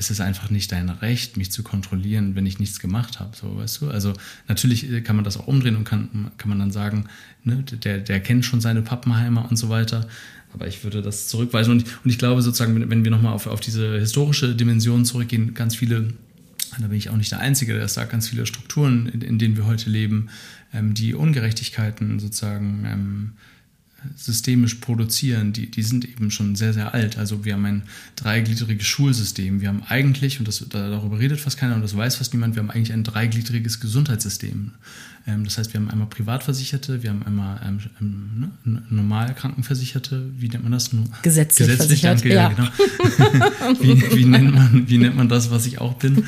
es 0.00 0.10
ist 0.10 0.22
einfach 0.22 0.48
nicht 0.48 0.72
dein 0.72 0.88
Recht, 0.88 1.36
mich 1.36 1.52
zu 1.52 1.62
kontrollieren, 1.62 2.34
wenn 2.34 2.46
ich 2.46 2.58
nichts 2.58 2.80
gemacht 2.80 3.20
habe. 3.20 3.36
So, 3.36 3.58
weißt 3.58 3.82
du? 3.82 3.90
Also 3.90 4.14
natürlich 4.48 4.90
äh, 4.90 5.02
kann 5.02 5.14
man 5.14 5.26
das 5.26 5.36
auch 5.36 5.46
umdrehen 5.46 5.76
und 5.76 5.84
kann, 5.84 6.30
kann 6.38 6.48
man 6.48 6.58
dann 6.58 6.70
sagen, 6.70 7.04
ne, 7.44 7.62
der, 7.62 7.98
der 7.98 8.20
kennt 8.20 8.46
schon 8.46 8.62
seine 8.62 8.80
Pappenheimer 8.80 9.46
und 9.50 9.58
so 9.58 9.68
weiter. 9.68 10.08
Aber 10.54 10.66
ich 10.66 10.84
würde 10.84 11.02
das 11.02 11.28
zurückweisen. 11.28 11.72
Und, 11.72 11.84
und 12.02 12.10
ich 12.10 12.16
glaube 12.16 12.40
sozusagen, 12.40 12.74
wenn, 12.74 12.88
wenn 12.88 13.04
wir 13.04 13.10
nochmal 13.10 13.34
auf, 13.34 13.46
auf 13.46 13.60
diese 13.60 13.98
historische 13.98 14.54
Dimension 14.54 15.04
zurückgehen, 15.04 15.52
ganz 15.52 15.76
viele 15.76 16.14
da 16.78 16.86
bin 16.86 16.96
ich 16.96 17.10
auch 17.10 17.16
nicht 17.16 17.32
der 17.32 17.40
Einzige, 17.40 17.74
der 17.74 17.88
sagt, 17.88 18.12
ganz 18.12 18.28
viele 18.28 18.46
Strukturen, 18.46 19.06
in, 19.06 19.40
denen 19.40 19.56
wir 19.56 19.66
heute 19.66 19.90
leben, 19.90 20.28
ähm, 20.72 20.94
die 20.94 21.14
Ungerechtigkeiten 21.14 22.20
sozusagen 22.20 22.84
ähm, 22.86 23.32
systemisch 24.16 24.76
produzieren, 24.76 25.52
die, 25.52 25.70
die 25.70 25.82
sind 25.82 26.04
eben 26.04 26.30
schon 26.30 26.56
sehr, 26.56 26.72
sehr 26.72 26.94
alt. 26.94 27.18
Also 27.18 27.44
wir 27.44 27.54
haben 27.54 27.64
ein 27.64 27.82
dreigliedriges 28.16 28.86
Schulsystem. 28.86 29.60
Wir 29.60 29.68
haben 29.68 29.82
eigentlich, 29.88 30.38
und 30.38 30.48
das, 30.48 30.64
darüber 30.68 31.18
redet 31.18 31.40
fast 31.40 31.58
keiner 31.58 31.74
und 31.74 31.82
das 31.82 31.96
weiß 31.96 32.16
fast 32.16 32.32
niemand, 32.32 32.54
wir 32.54 32.62
haben 32.62 32.70
eigentlich 32.70 32.92
ein 32.92 33.04
dreigliedriges 33.04 33.80
Gesundheitssystem. 33.80 34.72
Ähm, 35.26 35.44
das 35.44 35.58
heißt, 35.58 35.72
wir 35.72 35.80
haben 35.80 35.90
einmal 35.90 36.08
Privatversicherte, 36.08 37.02
wir 37.02 37.10
haben 37.10 37.22
einmal 37.24 37.60
ähm, 37.66 37.78
ähm 38.00 38.50
ne, 38.64 38.82
normal 38.88 39.34
Krankenversicherte, 39.34 40.30
wie 40.36 40.48
nennt 40.48 40.62
man 40.62 40.72
das? 40.72 40.90
Gesetzlich, 41.22 41.68
Gesetzlich 41.68 42.00
danke, 42.00 42.32
ja. 42.32 42.48
genau. 42.48 42.68
wie, 43.80 44.16
wie, 44.16 44.24
nennt 44.24 44.54
man, 44.54 44.88
wie 44.88 44.98
nennt 44.98 45.16
man 45.16 45.28
das, 45.28 45.50
was 45.50 45.66
ich 45.66 45.80
auch 45.80 45.94
bin? 45.94 46.24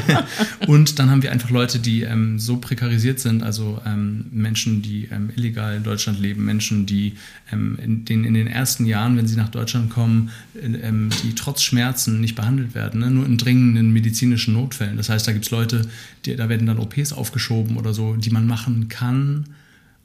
und 0.66 0.98
dann 0.98 1.10
haben 1.10 1.22
wir 1.22 1.32
einfach 1.32 1.50
Leute, 1.50 1.80
die 1.80 2.02
ähm, 2.02 2.38
so 2.38 2.58
prekarisiert 2.58 3.18
sind, 3.18 3.42
also 3.42 3.80
ähm, 3.84 4.26
Menschen, 4.30 4.82
die 4.82 5.08
ähm, 5.10 5.30
illegal 5.34 5.76
in 5.76 5.82
Deutschland 5.82 6.20
leben, 6.20 6.44
Menschen, 6.44 6.86
die 6.86 7.14
in, 7.50 8.04
den, 8.04 8.22
in 8.22 8.34
den 8.34 8.46
ersten 8.46 8.86
Jahren, 8.86 9.16
wenn 9.16 9.26
sie 9.26 9.34
nach 9.34 9.48
Deutschland 9.48 9.90
kommen, 9.90 10.30
die 10.54 11.34
trotz 11.34 11.62
Schmerzen 11.62 12.20
nicht 12.20 12.36
behandelt 12.36 12.76
werden, 12.76 13.00
ne? 13.00 13.10
nur 13.10 13.26
in 13.26 13.38
dringenden 13.38 13.92
medizinischen 13.92 14.54
Notfällen. 14.54 14.96
Das 14.96 15.08
heißt, 15.08 15.26
da 15.26 15.32
gibt 15.32 15.46
es 15.46 15.50
Leute, 15.50 15.82
die, 16.26 16.36
da 16.36 16.48
werden 16.48 16.66
dann 16.66 16.78
OPs 16.78 17.12
aufgeschoben 17.12 17.76
oder 17.76 17.92
so, 17.92 18.14
die 18.14 18.29
man 18.30 18.46
machen 18.46 18.88
kann 18.88 19.46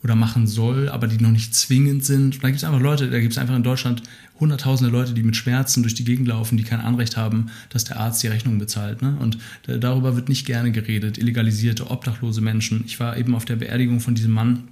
oder 0.03 0.15
machen 0.15 0.45
soll, 0.45 0.89
aber 0.89 1.07
die 1.07 1.17
noch 1.17 1.31
nicht 1.31 1.55
zwingend 1.55 2.05
sind. 2.05 2.43
Da 2.43 2.47
gibt 2.47 2.57
es 2.57 2.63
einfach 2.63 2.79
Leute, 2.79 3.09
da 3.09 3.19
gibt 3.19 3.31
es 3.33 3.39
einfach 3.39 3.55
in 3.55 3.63
Deutschland 3.63 4.03
hunderttausende 4.39 4.91
Leute, 4.91 5.13
die 5.13 5.23
mit 5.23 5.35
Schmerzen 5.35 5.81
durch 5.81 5.95
die 5.95 6.03
Gegend 6.03 6.27
laufen, 6.27 6.57
die 6.57 6.63
kein 6.63 6.79
Anrecht 6.79 7.17
haben, 7.17 7.47
dass 7.69 7.85
der 7.85 7.99
Arzt 7.99 8.21
die 8.21 8.27
Rechnung 8.27 8.59
bezahlt. 8.59 9.01
Ne? 9.01 9.17
Und 9.19 9.37
darüber 9.65 10.15
wird 10.15 10.29
nicht 10.29 10.45
gerne 10.45 10.71
geredet. 10.71 11.17
Illegalisierte, 11.17 11.89
obdachlose 11.89 12.41
Menschen. 12.41 12.83
Ich 12.85 12.99
war 12.99 13.17
eben 13.17 13.33
auf 13.33 13.45
der 13.45 13.55
Beerdigung 13.55 13.99
von 13.99 14.13
diesem 14.13 14.31
Mann 14.31 14.67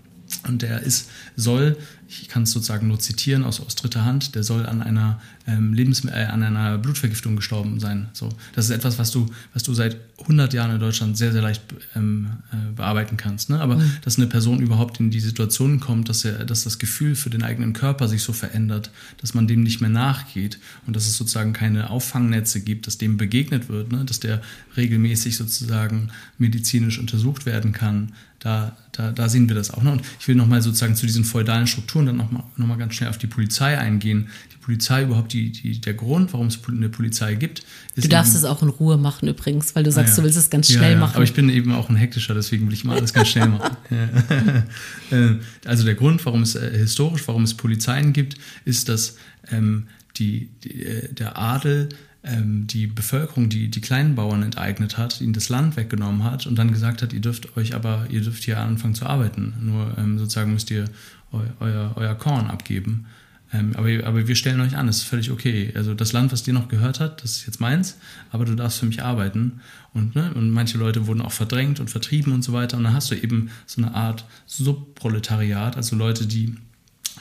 und 0.47 0.61
der 0.61 0.81
ist, 0.81 1.09
soll 1.35 1.77
ich 2.21 2.27
kann 2.27 2.43
es 2.43 2.51
sozusagen 2.51 2.87
nur 2.87 2.99
zitieren 2.99 3.43
aus, 3.43 3.59
aus 3.59 3.75
dritter 3.75 4.05
Hand, 4.05 4.35
der 4.35 4.43
soll 4.43 4.65
an 4.65 4.81
einer 4.81 5.19
ähm, 5.45 5.73
Lebens 5.73 6.05
äh, 6.05 6.11
an 6.11 6.43
einer 6.43 6.77
Blutvergiftung 6.77 7.35
gestorben 7.35 7.79
sein. 7.79 8.07
So, 8.13 8.29
das 8.55 8.65
ist 8.65 8.71
etwas, 8.71 8.97
was 8.97 9.11
du, 9.11 9.27
was 9.53 9.63
du 9.63 9.73
seit 9.73 9.97
100 10.21 10.53
Jahren 10.53 10.71
in 10.71 10.79
Deutschland 10.79 11.17
sehr, 11.17 11.31
sehr 11.31 11.41
leicht 11.41 11.61
ähm, 11.95 12.27
äh, 12.51 12.71
bearbeiten 12.75 13.17
kannst. 13.17 13.49
Ne? 13.49 13.59
Aber 13.59 13.75
mhm. 13.75 13.91
dass 14.03 14.17
eine 14.17 14.27
Person 14.27 14.61
überhaupt 14.61 14.99
in 14.99 15.11
die 15.11 15.19
Situation 15.19 15.79
kommt, 15.79 16.07
dass, 16.07 16.23
er, 16.23 16.45
dass 16.45 16.63
das 16.63 16.79
Gefühl 16.79 17.15
für 17.15 17.29
den 17.29 17.43
eigenen 17.43 17.73
Körper 17.73 18.07
sich 18.07 18.23
so 18.23 18.31
verändert, 18.31 18.91
dass 19.19 19.33
man 19.33 19.47
dem 19.47 19.63
nicht 19.63 19.81
mehr 19.81 19.89
nachgeht 19.89 20.59
und 20.87 20.95
dass 20.95 21.07
es 21.07 21.17
sozusagen 21.17 21.51
keine 21.51 21.89
Auffangnetze 21.89 22.61
gibt, 22.61 22.87
dass 22.87 22.97
dem 22.97 23.17
begegnet 23.17 23.67
wird, 23.69 23.91
ne? 23.91 24.05
dass 24.05 24.19
der 24.19 24.41
regelmäßig 24.77 25.35
sozusagen 25.35 26.09
medizinisch 26.37 26.99
untersucht 26.99 27.45
werden 27.45 27.73
kann, 27.73 28.13
da, 28.43 28.75
da, 28.91 29.11
da 29.11 29.29
sehen 29.29 29.47
wir 29.47 29.55
das 29.55 29.71
auch. 29.71 29.83
Ne? 29.83 29.93
Und 29.93 30.01
ich 30.19 30.27
will 30.27 30.35
nochmal 30.35 30.61
sozusagen 30.61 30.95
zu 30.95 31.05
diesen 31.05 31.23
feudalen 31.23 31.65
Strukturen 31.65 32.02
Definition 32.03 32.05
dann 32.05 32.17
nochmal 32.17 32.43
noch 32.55 32.67
mal 32.67 32.77
ganz 32.77 32.95
schnell 32.95 33.09
auf 33.09 33.17
die 33.17 33.27
Polizei 33.27 33.77
eingehen. 33.77 34.29
Die 34.53 34.57
Polizei 34.57 35.03
überhaupt 35.03 35.33
die, 35.33 35.51
die, 35.51 35.79
der 35.79 35.93
Grund, 35.93 36.33
warum 36.33 36.47
es 36.47 36.59
eine 36.67 36.89
Polizei 36.89 37.35
gibt. 37.35 37.63
du 37.95 38.07
darfst 38.07 38.35
es 38.35 38.45
auch 38.45 38.61
in 38.61 38.69
Ruhe 38.69 38.97
machen 38.97 39.27
übrigens, 39.27 39.75
weil 39.75 39.83
du 39.83 39.91
sagst, 39.91 40.13
ah, 40.13 40.15
ja. 40.15 40.17
du 40.17 40.23
willst 40.23 40.37
es 40.37 40.49
ganz 40.49 40.67
schnell 40.67 40.83
ja, 40.83 40.89
ja. 40.91 40.97
machen. 40.97 41.15
Aber 41.15 41.23
ich 41.23 41.33
bin 41.33 41.49
eben 41.49 41.73
auch 41.73 41.89
ein 41.89 41.95
hektischer, 41.95 42.33
deswegen 42.33 42.67
will 42.67 42.73
ich 42.73 42.83
mal 42.83 42.97
alles 42.97 43.13
ganz 43.13 43.29
schnell 43.29 43.47
machen. 43.47 43.77
Äh, 45.11 45.35
also 45.65 45.83
der 45.83 45.95
Grund, 45.95 46.25
warum 46.25 46.41
es 46.41 46.55
äh, 46.55 46.77
historisch, 46.77 47.27
warum 47.27 47.43
es 47.43 47.53
Polizeien 47.53 48.13
gibt, 48.13 48.37
ist, 48.65 48.89
dass 48.89 49.17
ähm, 49.51 49.87
die, 50.17 50.49
die, 50.63 50.83
äh, 50.83 51.13
der 51.13 51.37
Adel 51.37 51.89
ähm, 52.23 52.67
die 52.67 52.87
Bevölkerung, 52.87 53.49
die 53.49 53.69
die 53.69 53.81
kleinen 53.81 54.15
Bauern 54.15 54.43
enteignet 54.43 54.97
hat, 54.97 55.19
ihnen 55.21 55.33
das 55.33 55.49
Land 55.49 55.75
weggenommen 55.75 56.23
hat 56.23 56.47
und 56.47 56.57
dann 56.57 56.71
gesagt 56.71 57.01
hat, 57.01 57.13
ihr 57.13 57.19
dürft 57.19 57.57
euch 57.57 57.75
aber, 57.75 58.07
ihr 58.09 58.21
dürft 58.21 58.43
hier 58.43 58.59
anfangen 58.59 58.95
zu 58.95 59.05
arbeiten. 59.05 59.53
Nur 59.61 59.97
ähm, 59.97 60.17
sozusagen 60.17 60.53
müsst 60.53 60.71
ihr 60.71 60.85
euer, 61.59 61.93
euer 61.95 62.15
Korn 62.15 62.47
abgeben. 62.47 63.07
Ähm, 63.53 63.73
aber, 63.75 63.89
aber 64.05 64.27
wir 64.27 64.35
stellen 64.35 64.59
euch 64.61 64.75
an, 64.75 64.87
das 64.87 64.97
ist 64.97 65.03
völlig 65.03 65.31
okay. 65.31 65.71
Also 65.75 65.93
das 65.93 66.11
Land, 66.11 66.31
was 66.31 66.43
dir 66.43 66.53
noch 66.53 66.67
gehört 66.67 66.99
hat, 66.99 67.23
das 67.23 67.37
ist 67.37 67.45
jetzt 67.45 67.61
meins, 67.61 67.97
aber 68.31 68.45
du 68.45 68.55
darfst 68.55 68.79
für 68.79 68.85
mich 68.85 69.03
arbeiten. 69.03 69.61
Und, 69.93 70.15
ne, 70.15 70.33
und 70.33 70.49
manche 70.49 70.77
Leute 70.77 71.05
wurden 71.05 71.21
auch 71.21 71.31
verdrängt 71.31 71.79
und 71.79 71.89
vertrieben 71.89 72.33
und 72.33 72.43
so 72.43 72.53
weiter. 72.53 72.77
Und 72.77 72.83
dann 72.83 72.93
hast 72.93 73.11
du 73.11 73.15
eben 73.15 73.51
so 73.65 73.81
eine 73.81 73.93
Art 73.93 74.25
Subproletariat, 74.47 75.77
also 75.77 75.95
Leute, 75.95 76.25
die 76.25 76.55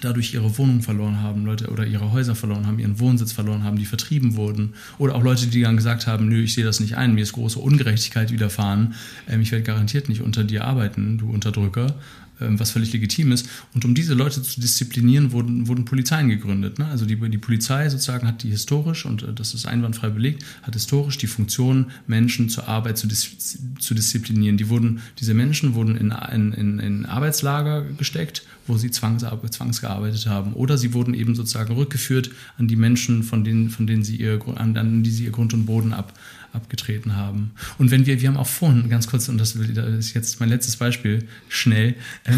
dadurch 0.00 0.34
ihre 0.34 0.56
Wohnung 0.58 0.82
verloren 0.82 1.20
haben, 1.20 1.44
Leute 1.44 1.68
oder 1.68 1.86
ihre 1.86 2.12
Häuser 2.12 2.34
verloren 2.34 2.66
haben, 2.66 2.78
ihren 2.78 2.98
Wohnsitz 2.98 3.32
verloren 3.32 3.62
haben, 3.62 3.78
die 3.78 3.84
vertrieben 3.84 4.36
wurden. 4.36 4.74
Oder 4.98 5.14
auch 5.14 5.22
Leute, 5.22 5.46
die 5.46 5.60
dann 5.62 5.76
gesagt 5.76 6.06
haben, 6.06 6.28
nö, 6.28 6.42
ich 6.42 6.54
sehe 6.54 6.64
das 6.64 6.80
nicht 6.80 6.96
ein, 6.96 7.14
mir 7.14 7.22
ist 7.22 7.34
große 7.34 7.58
Ungerechtigkeit 7.58 8.32
widerfahren, 8.32 8.94
ähm, 9.28 9.42
ich 9.42 9.52
werde 9.52 9.64
garantiert 9.64 10.08
nicht 10.08 10.22
unter 10.22 10.44
dir 10.44 10.64
arbeiten, 10.64 11.18
du 11.18 11.30
Unterdrücker. 11.30 11.94
Ähm, 12.40 12.58
was 12.58 12.70
völlig 12.70 12.92
legitim 12.92 13.30
ist. 13.30 13.48
Und 13.74 13.84
um 13.84 13.94
diese 13.94 14.14
Leute 14.14 14.42
zu 14.42 14.60
disziplinieren, 14.60 15.32
wurden, 15.32 15.68
wurden 15.68 15.84
Polizeien 15.84 16.28
gegründet. 16.28 16.78
Ne? 16.78 16.86
Also 16.86 17.04
die, 17.04 17.16
die 17.16 17.38
Polizei 17.38 17.88
sozusagen 17.88 18.26
hat 18.26 18.42
die 18.42 18.50
historisch, 18.50 19.04
und 19.04 19.22
äh, 19.22 19.32
das 19.34 19.52
ist 19.54 19.66
einwandfrei 19.66 20.08
belegt, 20.08 20.44
hat 20.62 20.74
historisch 20.74 21.18
die 21.18 21.26
Funktion, 21.26 21.90
Menschen 22.06 22.48
zur 22.48 22.68
Arbeit 22.68 22.98
zu, 22.98 23.06
dis 23.06 23.58
zu 23.78 23.94
disziplinieren. 23.94 24.56
Die 24.56 24.68
wurden, 24.68 25.00
diese 25.20 25.34
Menschen 25.34 25.74
wurden 25.74 25.96
in, 25.96 26.10
in, 26.52 26.78
in 26.78 27.06
Arbeitslager 27.06 27.84
gesteckt, 27.84 28.44
wo 28.66 28.76
sie 28.78 28.90
zwangs, 28.90 29.24
zwangsgearbeitet 29.50 30.26
haben. 30.26 30.54
Oder 30.54 30.78
sie 30.78 30.94
wurden 30.94 31.14
eben 31.14 31.34
sozusagen 31.34 31.74
rückgeführt 31.74 32.30
an 32.56 32.66
die 32.66 32.76
Menschen, 32.76 33.24
von 33.24 33.44
denen, 33.44 33.70
von 33.70 33.86
denen 33.86 34.04
sie 34.04 34.16
ihr, 34.16 34.40
an, 34.56 34.76
an 34.76 35.02
die 35.02 35.10
sie 35.10 35.24
ihr 35.24 35.32
Grund 35.32 35.52
und 35.52 35.66
Boden 35.66 35.92
ab, 35.92 36.14
abgetreten 36.52 37.16
haben. 37.16 37.52
Und 37.78 37.90
wenn 37.90 38.04
wir, 38.04 38.20
wir 38.20 38.28
haben 38.28 38.36
auch 38.36 38.46
vorhin, 38.46 38.88
ganz 38.90 39.06
kurz, 39.06 39.28
und 39.28 39.38
das 39.38 39.54
ist 39.54 40.14
jetzt 40.14 40.38
mein 40.38 40.50
letztes 40.50 40.76
Beispiel, 40.76 41.26
schnell, 41.48 41.94
äh, 42.24 42.32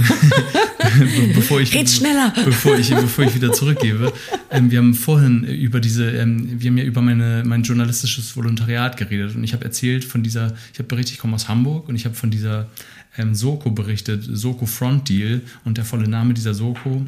bevor 1.35 1.61
ich, 1.61 1.75
Red 1.75 1.91
schneller. 1.91 2.33
Bevor 2.45 2.79
ich, 2.79 2.91
bevor 2.91 3.25
ich 3.25 3.35
wieder 3.35 3.53
zurückgebe, 3.53 4.13
ähm, 4.51 4.71
wir 4.71 4.79
haben 4.79 4.95
vorhin 4.95 5.45
über 5.45 5.81
diese, 5.81 6.11
ähm, 6.11 6.61
wir 6.61 6.71
haben 6.71 6.79
ja 6.79 6.85
über 6.85 7.03
meine, 7.03 7.43
mein 7.45 7.63
journalistisches 7.63 8.37
Volontariat 8.37 8.97
geredet 8.97 9.35
und 9.35 9.43
ich 9.43 9.53
habe 9.53 9.65
erzählt 9.65 10.05
von 10.05 10.23
dieser, 10.23 10.55
ich 10.73 10.79
habe 10.79 10.89
berichtet, 10.89 11.15
ich 11.15 11.19
komme 11.19 11.35
aus 11.35 11.49
Hamburg 11.49 11.89
und 11.89 11.97
ich 11.97 12.05
habe 12.05 12.15
von 12.15 12.31
dieser 12.31 12.69
ähm, 13.19 13.35
Soko 13.35 13.71
berichtet, 13.71 14.25
Soko 14.31 14.67
Front 14.67 15.09
Deal 15.09 15.41
und 15.65 15.77
der 15.77 15.85
volle 15.85 16.09
Name 16.09 16.35
dieser 16.35 16.55
Soko, 16.55 17.05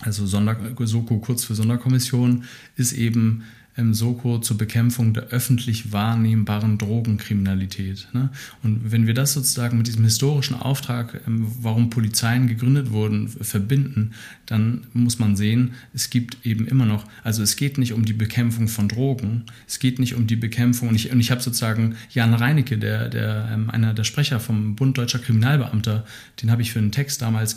also 0.00 0.26
Sonder, 0.26 0.56
Soko 0.80 1.18
kurz 1.18 1.44
für 1.44 1.56
Sonderkommission, 1.56 2.44
ist 2.76 2.92
eben 2.92 3.42
ähm, 3.78 3.94
Soko 3.94 4.38
zur 4.38 4.58
Bekämpfung 4.58 5.14
der 5.14 5.28
öffentlich 5.28 5.92
wahrnehmbaren 5.92 6.76
Drogenkriminalität. 6.78 8.08
Ne? 8.12 8.30
Und 8.62 8.92
wenn 8.92 9.06
wir 9.06 9.14
das 9.14 9.32
sozusagen 9.32 9.78
mit 9.78 9.86
diesem 9.86 10.04
historischen 10.04 10.54
Auftrag, 10.54 11.20
ähm, 11.26 11.46
warum 11.60 11.90
Polizeien 11.90 12.48
gegründet 12.48 12.90
wurden, 12.90 13.28
verbinden, 13.28 14.12
dann 14.46 14.86
muss 14.92 15.18
man 15.18 15.36
sehen, 15.36 15.72
es 15.94 16.10
gibt 16.10 16.44
eben 16.44 16.66
immer 16.66 16.86
noch, 16.86 17.04
also 17.22 17.42
es 17.42 17.56
geht 17.56 17.78
nicht 17.78 17.92
um 17.92 18.04
die 18.04 18.12
Bekämpfung 18.12 18.68
von 18.68 18.88
Drogen, 18.88 19.44
es 19.66 19.78
geht 19.78 19.98
nicht 19.98 20.14
um 20.14 20.26
die 20.26 20.36
Bekämpfung, 20.36 20.88
und 20.88 20.94
ich, 20.94 21.10
und 21.10 21.20
ich 21.20 21.30
habe 21.30 21.40
sozusagen 21.40 21.96
Jan 22.10 22.34
Reinecke, 22.34 22.78
der, 22.78 23.08
der, 23.08 23.48
ähm, 23.52 23.70
einer 23.70 23.94
der 23.94 24.04
Sprecher 24.04 24.40
vom 24.40 24.76
Bund 24.76 24.98
Deutscher 24.98 25.18
Kriminalbeamter, 25.18 26.04
den 26.42 26.50
habe 26.50 26.62
ich 26.62 26.72
für 26.72 26.80
einen 26.80 26.92
Text 26.92 27.22
damals 27.22 27.54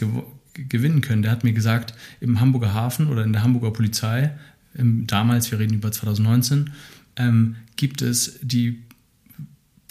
gewinnen 0.53 1.01
können. 1.01 1.21
Der 1.21 1.31
hat 1.31 1.43
mir 1.43 1.53
gesagt, 1.53 1.93
im 2.19 2.39
Hamburger 2.39 2.73
Hafen 2.73 3.07
oder 3.07 3.23
in 3.23 3.33
der 3.33 3.43
Hamburger 3.43 3.71
Polizei 3.71 4.31
damals, 4.73 5.51
wir 5.51 5.59
reden 5.59 5.75
über 5.75 5.91
2019, 5.91 6.71
ähm, 7.17 7.55
gibt 7.75 8.01
es 8.01 8.39
die 8.41 8.81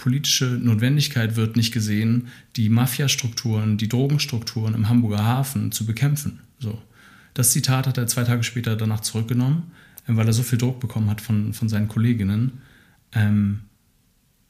politische 0.01 0.47
Notwendigkeit 0.47 1.37
wird 1.37 1.57
nicht 1.57 1.73
gesehen, 1.73 2.29
die 2.57 2.71
Mafiastrukturen, 2.71 3.77
die 3.77 3.89
Drogenstrukturen 3.89 4.75
im 4.75 4.89
Hamburger 4.89 5.23
Hafen 5.23 5.73
zu 5.73 5.85
bekämpfen. 5.85 6.41
So. 6.59 6.81
Das 7.35 7.53
Zitat 7.53 7.87
hat 7.87 7.99
er 7.99 8.07
zwei 8.07 8.25
Tage 8.25 8.43
später 8.43 8.77
danach 8.77 9.01
zurückgenommen, 9.01 9.73
ähm, 10.09 10.17
weil 10.17 10.27
er 10.27 10.33
so 10.33 10.43
viel 10.43 10.59
Druck 10.59 10.81
bekommen 10.81 11.11
hat 11.11 11.21
von, 11.21 11.53
von 11.53 11.69
seinen 11.69 11.89
Kolleginnen. 11.89 12.61
Ähm, 13.13 13.61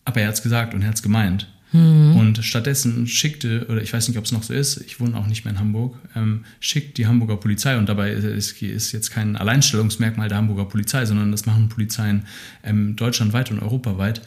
aber 0.04 0.20
er 0.20 0.28
hat 0.28 0.34
es 0.34 0.42
gesagt 0.42 0.72
und 0.72 0.82
er 0.82 0.88
hat 0.88 0.96
es 0.96 1.02
gemeint. 1.02 1.52
Mhm. 1.72 2.16
Und 2.16 2.44
stattdessen 2.44 3.06
schickte, 3.06 3.66
oder 3.68 3.82
ich 3.82 3.92
weiß 3.92 4.08
nicht, 4.08 4.18
ob 4.18 4.24
es 4.24 4.32
noch 4.32 4.42
so 4.42 4.52
ist, 4.52 4.78
ich 4.78 5.00
wohne 5.00 5.16
auch 5.16 5.26
nicht 5.26 5.44
mehr 5.44 5.54
in 5.54 5.60
Hamburg, 5.60 5.96
ähm, 6.16 6.44
schickt 6.58 6.98
die 6.98 7.06
Hamburger 7.06 7.36
Polizei, 7.36 7.76
und 7.76 7.88
dabei 7.88 8.10
ist, 8.10 8.60
ist, 8.62 8.92
jetzt 8.92 9.10
kein 9.10 9.36
Alleinstellungsmerkmal 9.36 10.28
der 10.28 10.38
Hamburger 10.38 10.64
Polizei, 10.64 11.04
sondern 11.06 11.30
das 11.30 11.46
machen 11.46 11.68
Polizeien 11.68 12.26
ähm, 12.64 12.96
deutschlandweit 12.96 13.50
und 13.50 13.60
europaweit, 13.60 14.22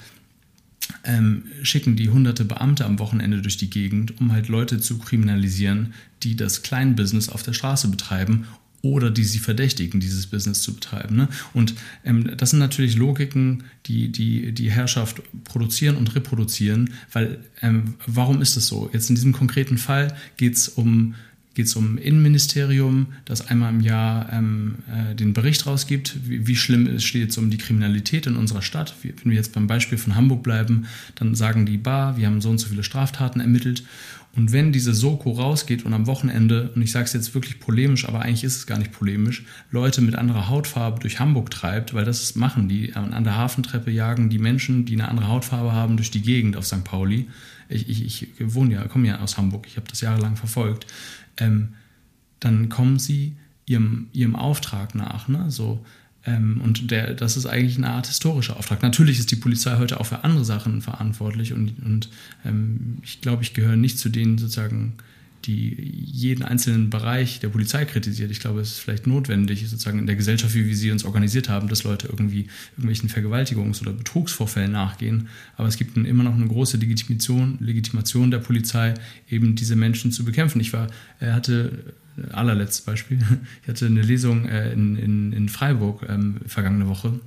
ähm, 1.03 1.45
schicken 1.63 1.95
die 1.95 2.09
hunderte 2.09 2.45
Beamte 2.45 2.85
am 2.85 2.99
Wochenende 2.99 3.41
durch 3.41 3.57
die 3.57 3.69
Gegend, 3.69 4.19
um 4.19 4.31
halt 4.31 4.47
Leute 4.47 4.79
zu 4.79 4.97
kriminalisieren, 4.97 5.93
die 6.23 6.35
das 6.35 6.61
Kleinbusiness 6.61 7.29
auf 7.29 7.43
der 7.43 7.53
Straße 7.53 7.89
betreiben 7.89 8.47
oder 8.83 9.09
die 9.09 9.23
sie 9.23 9.39
verdächtigen, 9.39 10.01
dieses 10.01 10.27
Business 10.27 10.61
zu 10.61 10.75
betreiben. 10.75 11.15
Ne? 11.15 11.29
Und 11.53 11.73
ähm, 12.03 12.35
das 12.35 12.49
sind 12.49 12.59
natürlich 12.59 12.97
Logiken, 12.97 13.63
die, 13.85 14.11
die 14.11 14.51
die 14.51 14.69
Herrschaft 14.69 15.21
produzieren 15.45 15.95
und 15.95 16.13
reproduzieren, 16.15 16.93
weil 17.11 17.39
ähm, 17.61 17.95
warum 18.05 18.41
ist 18.41 18.57
das 18.57 18.67
so? 18.67 18.89
Jetzt 18.91 19.09
in 19.09 19.15
diesem 19.15 19.31
konkreten 19.31 19.77
Fall 19.77 20.15
geht 20.35 20.55
es 20.55 20.67
um 20.67 21.15
geht 21.53 21.67
es 21.67 21.75
um 21.75 21.97
Innenministerium, 21.97 23.07
das 23.25 23.47
einmal 23.47 23.73
im 23.73 23.81
Jahr 23.81 24.31
ähm, 24.31 24.75
äh, 24.87 25.15
den 25.15 25.33
Bericht 25.33 25.65
rausgibt, 25.65 26.15
wie, 26.27 26.47
wie 26.47 26.55
schlimm 26.55 26.87
es 26.87 27.03
steht 27.03 27.29
es 27.29 27.37
um 27.37 27.49
die 27.49 27.57
Kriminalität 27.57 28.25
in 28.27 28.35
unserer 28.35 28.61
Stadt. 28.61 28.95
Wenn 29.03 29.31
wir 29.31 29.37
jetzt 29.37 29.53
beim 29.53 29.67
Beispiel 29.67 29.97
von 29.97 30.15
Hamburg 30.15 30.43
bleiben, 30.43 30.87
dann 31.15 31.35
sagen 31.35 31.65
die 31.65 31.77
Bar, 31.77 32.17
wir 32.17 32.27
haben 32.27 32.41
so 32.41 32.49
und 32.49 32.57
so 32.57 32.67
viele 32.67 32.83
Straftaten 32.83 33.39
ermittelt 33.39 33.83
und 34.35 34.51
wenn 34.51 34.71
diese 34.71 34.95
Soko 34.95 35.31
rausgeht 35.31 35.85
und 35.85 35.93
am 35.93 36.07
Wochenende, 36.07 36.71
und 36.73 36.81
ich 36.81 36.91
sage 36.91 37.05
es 37.05 37.13
jetzt 37.13 37.35
wirklich 37.35 37.59
polemisch, 37.59 38.07
aber 38.07 38.23
eigentlich 38.23 38.43
ist 38.43 38.57
es 38.57 38.65
gar 38.65 38.79
nicht 38.79 38.91
polemisch, 38.91 39.43
Leute 39.69 40.01
mit 40.01 40.15
anderer 40.15 40.49
Hautfarbe 40.49 40.99
durch 40.99 41.19
Hamburg 41.19 41.51
treibt, 41.51 41.93
weil 41.93 42.03
das 42.03 42.33
machen 42.33 42.67
die, 42.67 42.93
an 42.95 43.23
der 43.23 43.37
Hafentreppe 43.37 43.91
jagen 43.91 44.31
die 44.31 44.39
Menschen, 44.39 44.85
die 44.85 44.93
eine 44.93 45.07
andere 45.07 45.27
Hautfarbe 45.27 45.73
haben, 45.73 45.97
durch 45.97 46.09
die 46.09 46.23
Gegend 46.23 46.57
auf 46.57 46.65
St. 46.65 46.83
Pauli. 46.83 47.27
Ich, 47.69 47.87
ich, 47.87 48.23
ich 48.23 48.35
wohne 48.39 48.73
ja, 48.73 48.87
komme 48.87 49.07
ja 49.07 49.19
aus 49.19 49.37
Hamburg, 49.37 49.67
ich 49.67 49.77
habe 49.77 49.87
das 49.87 50.01
jahrelang 50.01 50.35
verfolgt. 50.35 50.87
Ähm, 51.37 51.73
dann 52.39 52.69
kommen 52.69 52.99
sie 52.99 53.35
ihrem, 53.65 54.07
ihrem 54.11 54.35
Auftrag 54.35 54.95
nach. 54.95 55.27
Ne? 55.27 55.49
So, 55.49 55.83
ähm, 56.25 56.61
und 56.61 56.91
der, 56.91 57.13
das 57.13 57.37
ist 57.37 57.45
eigentlich 57.45 57.77
eine 57.77 57.89
Art 57.89 58.07
historischer 58.07 58.57
Auftrag. 58.57 58.81
Natürlich 58.81 59.19
ist 59.19 59.31
die 59.31 59.35
Polizei 59.35 59.77
heute 59.77 59.99
auch 59.99 60.05
für 60.05 60.23
andere 60.23 60.45
Sachen 60.45 60.81
verantwortlich 60.81 61.53
und, 61.53 61.83
und 61.83 62.09
ähm, 62.45 62.97
ich 63.03 63.21
glaube, 63.21 63.43
ich 63.43 63.53
gehöre 63.53 63.75
nicht 63.75 63.99
zu 63.99 64.09
denen 64.09 64.37
sozusagen, 64.37 64.93
die 65.45 65.75
jeden 66.05 66.43
einzelnen 66.43 66.89
Bereich 66.89 67.39
der 67.39 67.49
Polizei 67.49 67.85
kritisiert. 67.85 68.31
Ich 68.31 68.39
glaube, 68.39 68.61
es 68.61 68.73
ist 68.73 68.79
vielleicht 68.79 69.07
notwendig, 69.07 69.67
sozusagen 69.67 69.99
in 69.99 70.07
der 70.07 70.15
Gesellschaft, 70.15 70.55
wie 70.55 70.65
wir 70.65 70.75
sie 70.75 70.91
uns 70.91 71.03
organisiert 71.03 71.49
haben, 71.49 71.67
dass 71.67 71.83
Leute 71.83 72.07
irgendwie 72.07 72.47
irgendwelchen 72.77 73.09
Vergewaltigungs- 73.09 73.81
oder 73.81 73.91
Betrugsvorfällen 73.91 74.71
nachgehen. 74.71 75.27
Aber 75.57 75.67
es 75.67 75.77
gibt 75.77 75.97
immer 75.97 76.23
noch 76.23 76.35
eine 76.35 76.47
große 76.47 76.77
Legitimation, 76.77 77.57
Legitimation 77.59 78.31
der 78.31 78.39
Polizei, 78.39 78.93
eben 79.29 79.55
diese 79.55 79.75
Menschen 79.75 80.11
zu 80.11 80.23
bekämpfen. 80.23 80.61
Ich 80.61 80.71
war, 80.71 80.87
er 81.19 81.35
hatte 81.35 81.93
allerletztes 82.31 82.81
Beispiel. 82.81 83.19
Ich 83.63 83.67
hatte 83.67 83.85
eine 83.85 84.01
Lesung 84.01 84.45
äh, 84.45 84.71
in, 84.71 84.95
in, 84.95 85.33
in 85.33 85.49
Freiburg 85.49 86.05
ähm, 86.07 86.37
vergangene 86.47 86.87
Woche. 86.87 87.19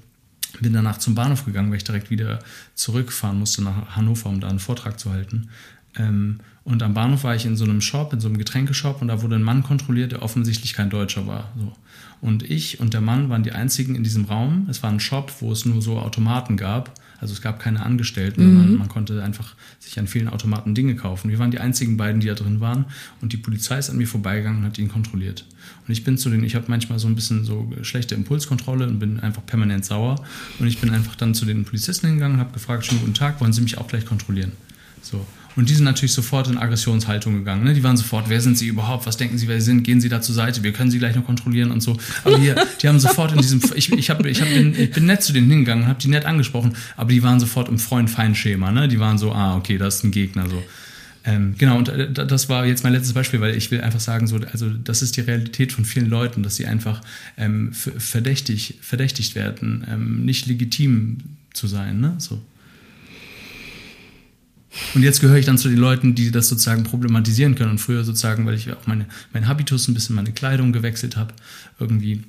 Bin 0.61 0.73
danach 0.73 0.99
zum 0.99 1.15
Bahnhof 1.15 1.45
gegangen, 1.45 1.71
weil 1.71 1.79
ich 1.79 1.85
direkt 1.85 2.11
wieder 2.11 2.39
zurückfahren 2.75 3.39
musste 3.39 3.63
nach 3.63 3.97
Hannover, 3.97 4.31
um 4.31 4.41
da 4.41 4.49
einen 4.49 4.59
Vortrag 4.59 4.99
zu 4.99 5.11
halten. 5.13 5.49
Ähm, 5.97 6.41
und 6.67 6.83
am 6.83 6.95
Bahnhof 6.95 7.23
war 7.23 7.37
ich 7.37 7.47
in 7.47 7.57
so 7.57 7.63
einem 7.63 7.81
Shop, 7.81 8.13
in 8.13 8.19
so 8.19 8.27
einem 8.27 8.39
Getränkeshop, 8.39 9.01
und 9.01 9.07
da 9.07 9.23
wurde 9.23 9.37
ein 9.37 9.43
Mann 9.43 9.63
kontrolliert, 9.63 10.11
der 10.11 10.23
offensichtlich 10.23 10.75
kein 10.75 10.91
Deutscher 10.91 11.25
war. 11.29 11.53
So. 11.57 11.73
Und 12.21 12.43
ich 12.43 12.81
und 12.81 12.93
der 12.93 13.01
Mann 13.01 13.29
waren 13.29 13.45
die 13.45 13.53
einzigen 13.53 13.95
in 13.95 14.03
diesem 14.03 14.25
Raum. 14.25 14.67
Es 14.69 14.83
war 14.83 14.91
ein 14.91 14.99
Shop, 14.99 15.33
wo 15.39 15.53
es 15.53 15.65
nur 15.65 15.81
so 15.81 16.01
Automaten 16.01 16.57
gab. 16.57 16.93
Also 17.21 17.35
es 17.35 17.41
gab 17.41 17.61
keine 17.61 17.87
Angestellten, 17.87 18.43
mhm. 18.43 18.57
sondern 18.57 18.79
man 18.79 18.89
konnte 18.89 19.23
einfach 19.23 19.55
sich 19.79 19.97
an 20.01 20.09
vielen 20.09 20.27
Automaten 20.27 20.75
Dinge 20.75 20.97
kaufen. 20.97 21.31
Wir 21.31 21.39
waren 21.39 21.53
die 21.53 21.61
einzigen 21.61 21.97
beiden, 21.97 22.21
die 22.21 22.27
da 22.27 22.35
drin 22.35 22.59
waren. 22.59 22.87
Und 23.21 23.33
die 23.33 23.37
Polizei 23.37 23.79
ist 23.79 23.89
an 23.89 23.97
mir 23.97 24.09
vorbeigegangen 24.09 24.59
und 24.59 24.67
hat 24.67 24.77
ihn 24.77 24.89
kontrolliert. 24.89 25.45
Und 25.87 25.93
ich 25.93 26.03
bin 26.03 26.19
zu 26.19 26.31
den, 26.31 26.43
ich 26.43 26.57
habe 26.57 26.65
manchmal 26.67 26.99
so 26.99 27.07
ein 27.07 27.15
bisschen 27.15 27.45
so 27.45 27.71
schlechte 27.83 28.17
Impulskontrolle 28.17 28.89
und 28.89 28.99
bin 28.99 29.21
einfach 29.21 29.47
permanent 29.47 29.85
sauer. 29.85 30.17
Und 30.59 30.67
ich 30.67 30.81
bin 30.81 30.91
einfach 30.91 31.15
dann 31.15 31.33
zu 31.33 31.45
den 31.45 31.65
Polizisten 31.65 32.09
hingegangen 32.09 32.39
und 32.39 32.41
habe 32.41 32.53
gefragt, 32.53 32.87
schönen 32.87 33.03
guten 33.03 33.15
Tag, 33.15 33.41
wollen 33.41 33.53
Sie 33.53 33.61
mich 33.61 33.79
auch 33.79 33.87
gleich 33.87 34.05
kontrollieren? 34.05 34.51
So. 35.01 35.25
Und 35.57 35.71
die 35.71 35.75
sind 35.75 35.85
natürlich 35.85 36.13
sofort 36.13 36.49
in 36.49 36.59
Aggressionshaltung 36.59 37.35
gegangen. 37.35 37.65
Ne? 37.65 37.73
Die 37.73 37.83
waren 37.83 37.97
sofort, 37.97 38.29
wer 38.29 38.41
sind 38.43 38.59
sie 38.59 38.69
überhaupt? 38.69 39.07
Was 39.07 39.17
denken 39.17 39.39
sie, 39.39 39.49
wer 39.49 39.59
sie 39.59 39.67
sind? 39.67 39.83
Gehen 39.85 40.03
sie 40.03 40.11
da 40.11 40.21
zur 40.21 40.35
Seite? 40.35 40.63
Wir 40.63 40.73
können 40.73 40.91
sie 40.91 40.99
gleich 40.99 41.17
noch 41.17 41.25
kontrollieren 41.25 41.71
und 41.71 41.81
so. 41.81 41.97
Aber 42.25 42.39
die, 42.39 42.53
die 42.83 42.89
haben 42.89 43.01
sofort 43.01 43.33
in 43.33 43.39
diesem, 43.39 43.61
ich, 43.75 43.91
ich, 43.91 44.11
hab, 44.11 44.25
ich, 44.27 44.41
hab 44.41 44.49
bin, 44.49 44.79
ich 44.79 44.91
bin 44.91 45.07
nett 45.07 45.23
zu 45.23 45.33
denen 45.33 45.49
hingegangen, 45.49 45.87
habe 45.87 45.99
die 46.01 46.09
nett 46.09 46.27
angesprochen, 46.27 46.77
aber 46.97 47.11
die 47.11 47.23
waren 47.23 47.41
sofort 47.41 47.69
im 47.69 47.79
Freund-Feind-Schema. 47.79 48.71
Ne? 48.71 48.87
Die 48.89 49.01
waren 49.01 49.17
so, 49.17 49.33
ah, 49.33 49.57
okay, 49.57 49.79
das 49.79 49.97
ist 49.97 50.05
ein 50.05 50.11
Gegner. 50.11 50.49
so. 50.49 50.63
Ähm, 51.25 51.57
genau, 51.59 51.79
und 51.79 51.89
äh, 51.89 52.13
das 52.13 52.49
war 52.49 52.67
jetzt 52.67 52.85
mein 52.85 52.93
letztes 52.93 53.13
Beispiel, 53.13 53.41
weil 53.41 53.57
ich 53.57 53.71
will 53.71 53.81
einfach 53.81 53.99
sagen, 53.99 54.29
so, 54.29 54.39
also 54.53 54.71
das 54.71 55.03
ist 55.03 55.17
die 55.17 55.23
Realität 55.23 55.73
von 55.73 55.85
vielen 55.85 56.09
Leuten, 56.09 56.45
dass 56.45 56.55
sie 56.55 56.67
einfach 56.67 57.01
ähm, 57.37 57.73
verdächtig, 57.73 58.79
verdächtigt 58.81 59.35
werden, 59.35 59.85
ähm, 59.91 60.25
nicht 60.25 60.47
legitim 60.47 61.19
zu 61.53 61.67
sein. 61.67 62.01
Ne? 62.01 62.15
So. 62.19 62.41
Und 64.95 65.03
jetzt 65.03 65.21
gehöre 65.21 65.39
ich 65.39 65.47
dann 65.47 65.59
zu 65.59 65.69
den 65.69 65.79
Leuten, 65.79 66.15
die 66.15 66.31
das 66.31 66.49
sozusagen 66.49 66.85
problematisieren 66.85 67.55
können. 67.55 67.73
Und 67.73 67.79
früher 67.79 68.05
sozusagen, 68.05 68.47
weil 68.47 68.55
ich 68.55 68.73
auch 68.73 68.87
meine, 68.87 69.07
mein 69.33 69.49
Habitus 69.49 69.89
ein 69.89 69.95
bisschen 69.95 70.17
meine 70.17 70.33
Kleidung 70.33 70.73
gewechselt 70.73 71.17
habe, 71.17 71.35
irgendwie, 71.79 72.23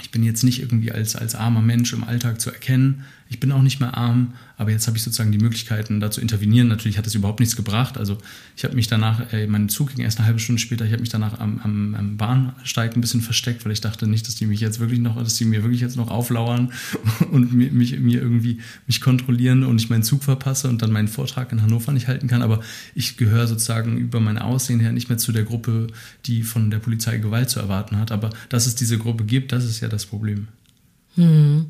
ich 0.00 0.10
bin 0.10 0.22
jetzt 0.22 0.42
nicht 0.42 0.60
irgendwie 0.60 0.92
als, 0.92 1.16
als 1.16 1.34
armer 1.34 1.62
Mensch 1.62 1.92
im 1.92 2.04
Alltag 2.04 2.40
zu 2.40 2.50
erkennen, 2.50 3.04
ich 3.28 3.40
bin 3.40 3.52
auch 3.52 3.62
nicht 3.62 3.80
mehr 3.80 3.96
arm, 3.96 4.34
aber 4.62 4.70
jetzt 4.70 4.86
habe 4.86 4.96
ich 4.96 5.02
sozusagen 5.02 5.32
die 5.32 5.38
Möglichkeiten, 5.38 5.98
da 5.98 6.10
zu 6.10 6.20
intervenieren. 6.20 6.68
Natürlich 6.68 6.96
hat 6.96 7.04
das 7.04 7.16
überhaupt 7.16 7.40
nichts 7.40 7.56
gebracht. 7.56 7.98
Also 7.98 8.16
ich 8.56 8.62
habe 8.62 8.76
mich 8.76 8.86
danach, 8.86 9.32
äh, 9.32 9.48
mein 9.48 9.68
Zug 9.68 9.94
ging 9.94 10.04
erst 10.04 10.18
eine 10.18 10.26
halbe 10.26 10.38
Stunde 10.38 10.60
später, 10.62 10.84
ich 10.84 10.92
habe 10.92 11.00
mich 11.00 11.10
danach 11.10 11.40
am, 11.40 11.60
am, 11.64 11.94
am, 11.96 12.16
Bahnsteig 12.16 12.96
ein 12.96 13.00
bisschen 13.00 13.22
versteckt, 13.22 13.64
weil 13.64 13.72
ich 13.72 13.80
dachte 13.80 14.06
nicht, 14.06 14.28
dass 14.28 14.36
die 14.36 14.46
mich 14.46 14.60
jetzt 14.60 14.78
wirklich 14.78 15.00
noch, 15.00 15.20
dass 15.20 15.34
die 15.34 15.44
mir 15.46 15.64
wirklich 15.64 15.80
jetzt 15.80 15.96
noch 15.96 16.10
auflauern 16.12 16.72
und 17.32 17.52
mich, 17.52 17.72
mich, 17.72 17.98
mir 17.98 18.22
irgendwie 18.22 18.60
mich 18.86 19.00
kontrollieren 19.00 19.64
und 19.64 19.80
ich 19.80 19.90
meinen 19.90 20.04
Zug 20.04 20.22
verpasse 20.22 20.68
und 20.68 20.80
dann 20.80 20.92
meinen 20.92 21.08
Vortrag 21.08 21.50
in 21.50 21.60
Hannover 21.60 21.90
nicht 21.90 22.06
halten 22.06 22.28
kann. 22.28 22.42
Aber 22.42 22.60
ich 22.94 23.16
gehöre 23.16 23.48
sozusagen 23.48 23.98
über 23.98 24.20
mein 24.20 24.38
Aussehen 24.38 24.78
her 24.78 24.92
nicht 24.92 25.08
mehr 25.08 25.18
zu 25.18 25.32
der 25.32 25.42
Gruppe, 25.42 25.88
die 26.26 26.44
von 26.44 26.70
der 26.70 26.78
Polizei 26.78 27.18
Gewalt 27.18 27.50
zu 27.50 27.58
erwarten 27.58 27.98
hat. 27.98 28.12
Aber 28.12 28.30
dass 28.48 28.66
es 28.66 28.76
diese 28.76 28.96
Gruppe 28.96 29.24
gibt, 29.24 29.50
das 29.50 29.64
ist 29.64 29.80
ja 29.80 29.88
das 29.88 30.06
Problem. 30.06 30.46
Hm. 31.16 31.66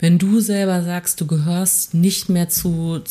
Wenn 0.00 0.18
du 0.18 0.40
selber 0.40 0.82
sagst, 0.82 1.20
du 1.20 1.26
gehörst 1.26 1.92
nicht 1.92 2.30
mehr 2.30 2.48
zu, 2.48 3.02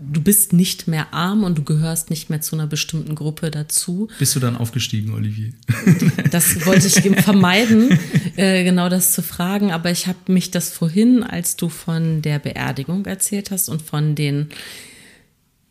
du 0.00 0.20
bist 0.22 0.54
nicht 0.54 0.88
mehr 0.88 1.12
arm 1.12 1.44
und 1.44 1.58
du 1.58 1.62
gehörst 1.62 2.08
nicht 2.08 2.30
mehr 2.30 2.40
zu 2.40 2.56
einer 2.56 2.66
bestimmten 2.66 3.14
Gruppe 3.14 3.50
dazu. 3.50 4.08
Bist 4.18 4.34
du 4.34 4.40
dann 4.40 4.56
aufgestiegen, 4.56 5.12
Olivier? 5.14 5.52
Das 6.30 6.64
wollte 6.66 6.86
ich 6.86 6.94
vermeiden, 7.22 7.98
äh, 8.36 8.64
genau 8.64 8.88
das 8.88 9.12
zu 9.12 9.22
fragen. 9.22 9.72
Aber 9.72 9.90
ich 9.90 10.06
habe 10.06 10.32
mich 10.32 10.50
das 10.50 10.70
vorhin, 10.70 11.22
als 11.22 11.56
du 11.56 11.68
von 11.68 12.22
der 12.22 12.38
Beerdigung 12.38 13.04
erzählt 13.04 13.50
hast 13.50 13.68
und 13.68 13.82
von 13.82 14.14
den 14.14 14.48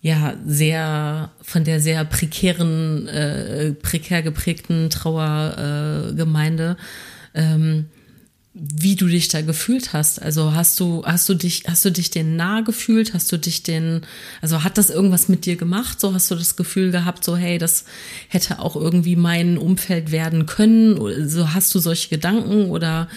ja 0.01 0.35
sehr 0.45 1.31
von 1.41 1.63
der 1.63 1.81
sehr 1.81 2.05
prekären, 2.05 3.07
äh, 3.07 3.73
prekär 3.73 4.21
geprägten 4.21 4.91
Trauergemeinde 4.91 6.77
äh, 7.33 7.41
ähm, 7.41 7.85
wie 8.57 8.95
du 8.95 9.07
dich 9.07 9.27
da 9.27 9.41
gefühlt 9.41 9.91
hast. 9.91 10.21
Also 10.21 10.53
hast 10.53 10.79
du, 10.79 11.03
hast 11.05 11.27
du 11.27 11.33
dich, 11.33 11.63
hast 11.67 11.83
du 11.83 11.91
dich 11.91 12.09
den 12.09 12.37
nah 12.37 12.61
gefühlt? 12.61 13.13
Hast 13.13 13.29
du 13.33 13.37
dich 13.37 13.63
den, 13.63 14.01
also 14.41 14.63
hat 14.63 14.77
das 14.77 14.89
irgendwas 14.89 15.27
mit 15.27 15.45
dir 15.45 15.57
gemacht? 15.57 15.99
So 15.99 16.13
hast 16.13 16.31
du 16.31 16.35
das 16.35 16.55
Gefühl 16.55 16.91
gehabt, 16.91 17.25
so 17.25 17.35
hey, 17.35 17.57
das 17.57 17.83
hätte 18.29 18.59
auch 18.59 18.77
irgendwie 18.77 19.17
mein 19.17 19.57
Umfeld 19.57 20.11
werden 20.11 20.45
können? 20.45 21.27
So 21.27 21.53
hast 21.53 21.75
du 21.75 21.79
solche 21.79 22.07
Gedanken 22.07 22.69
oder? 22.69 23.09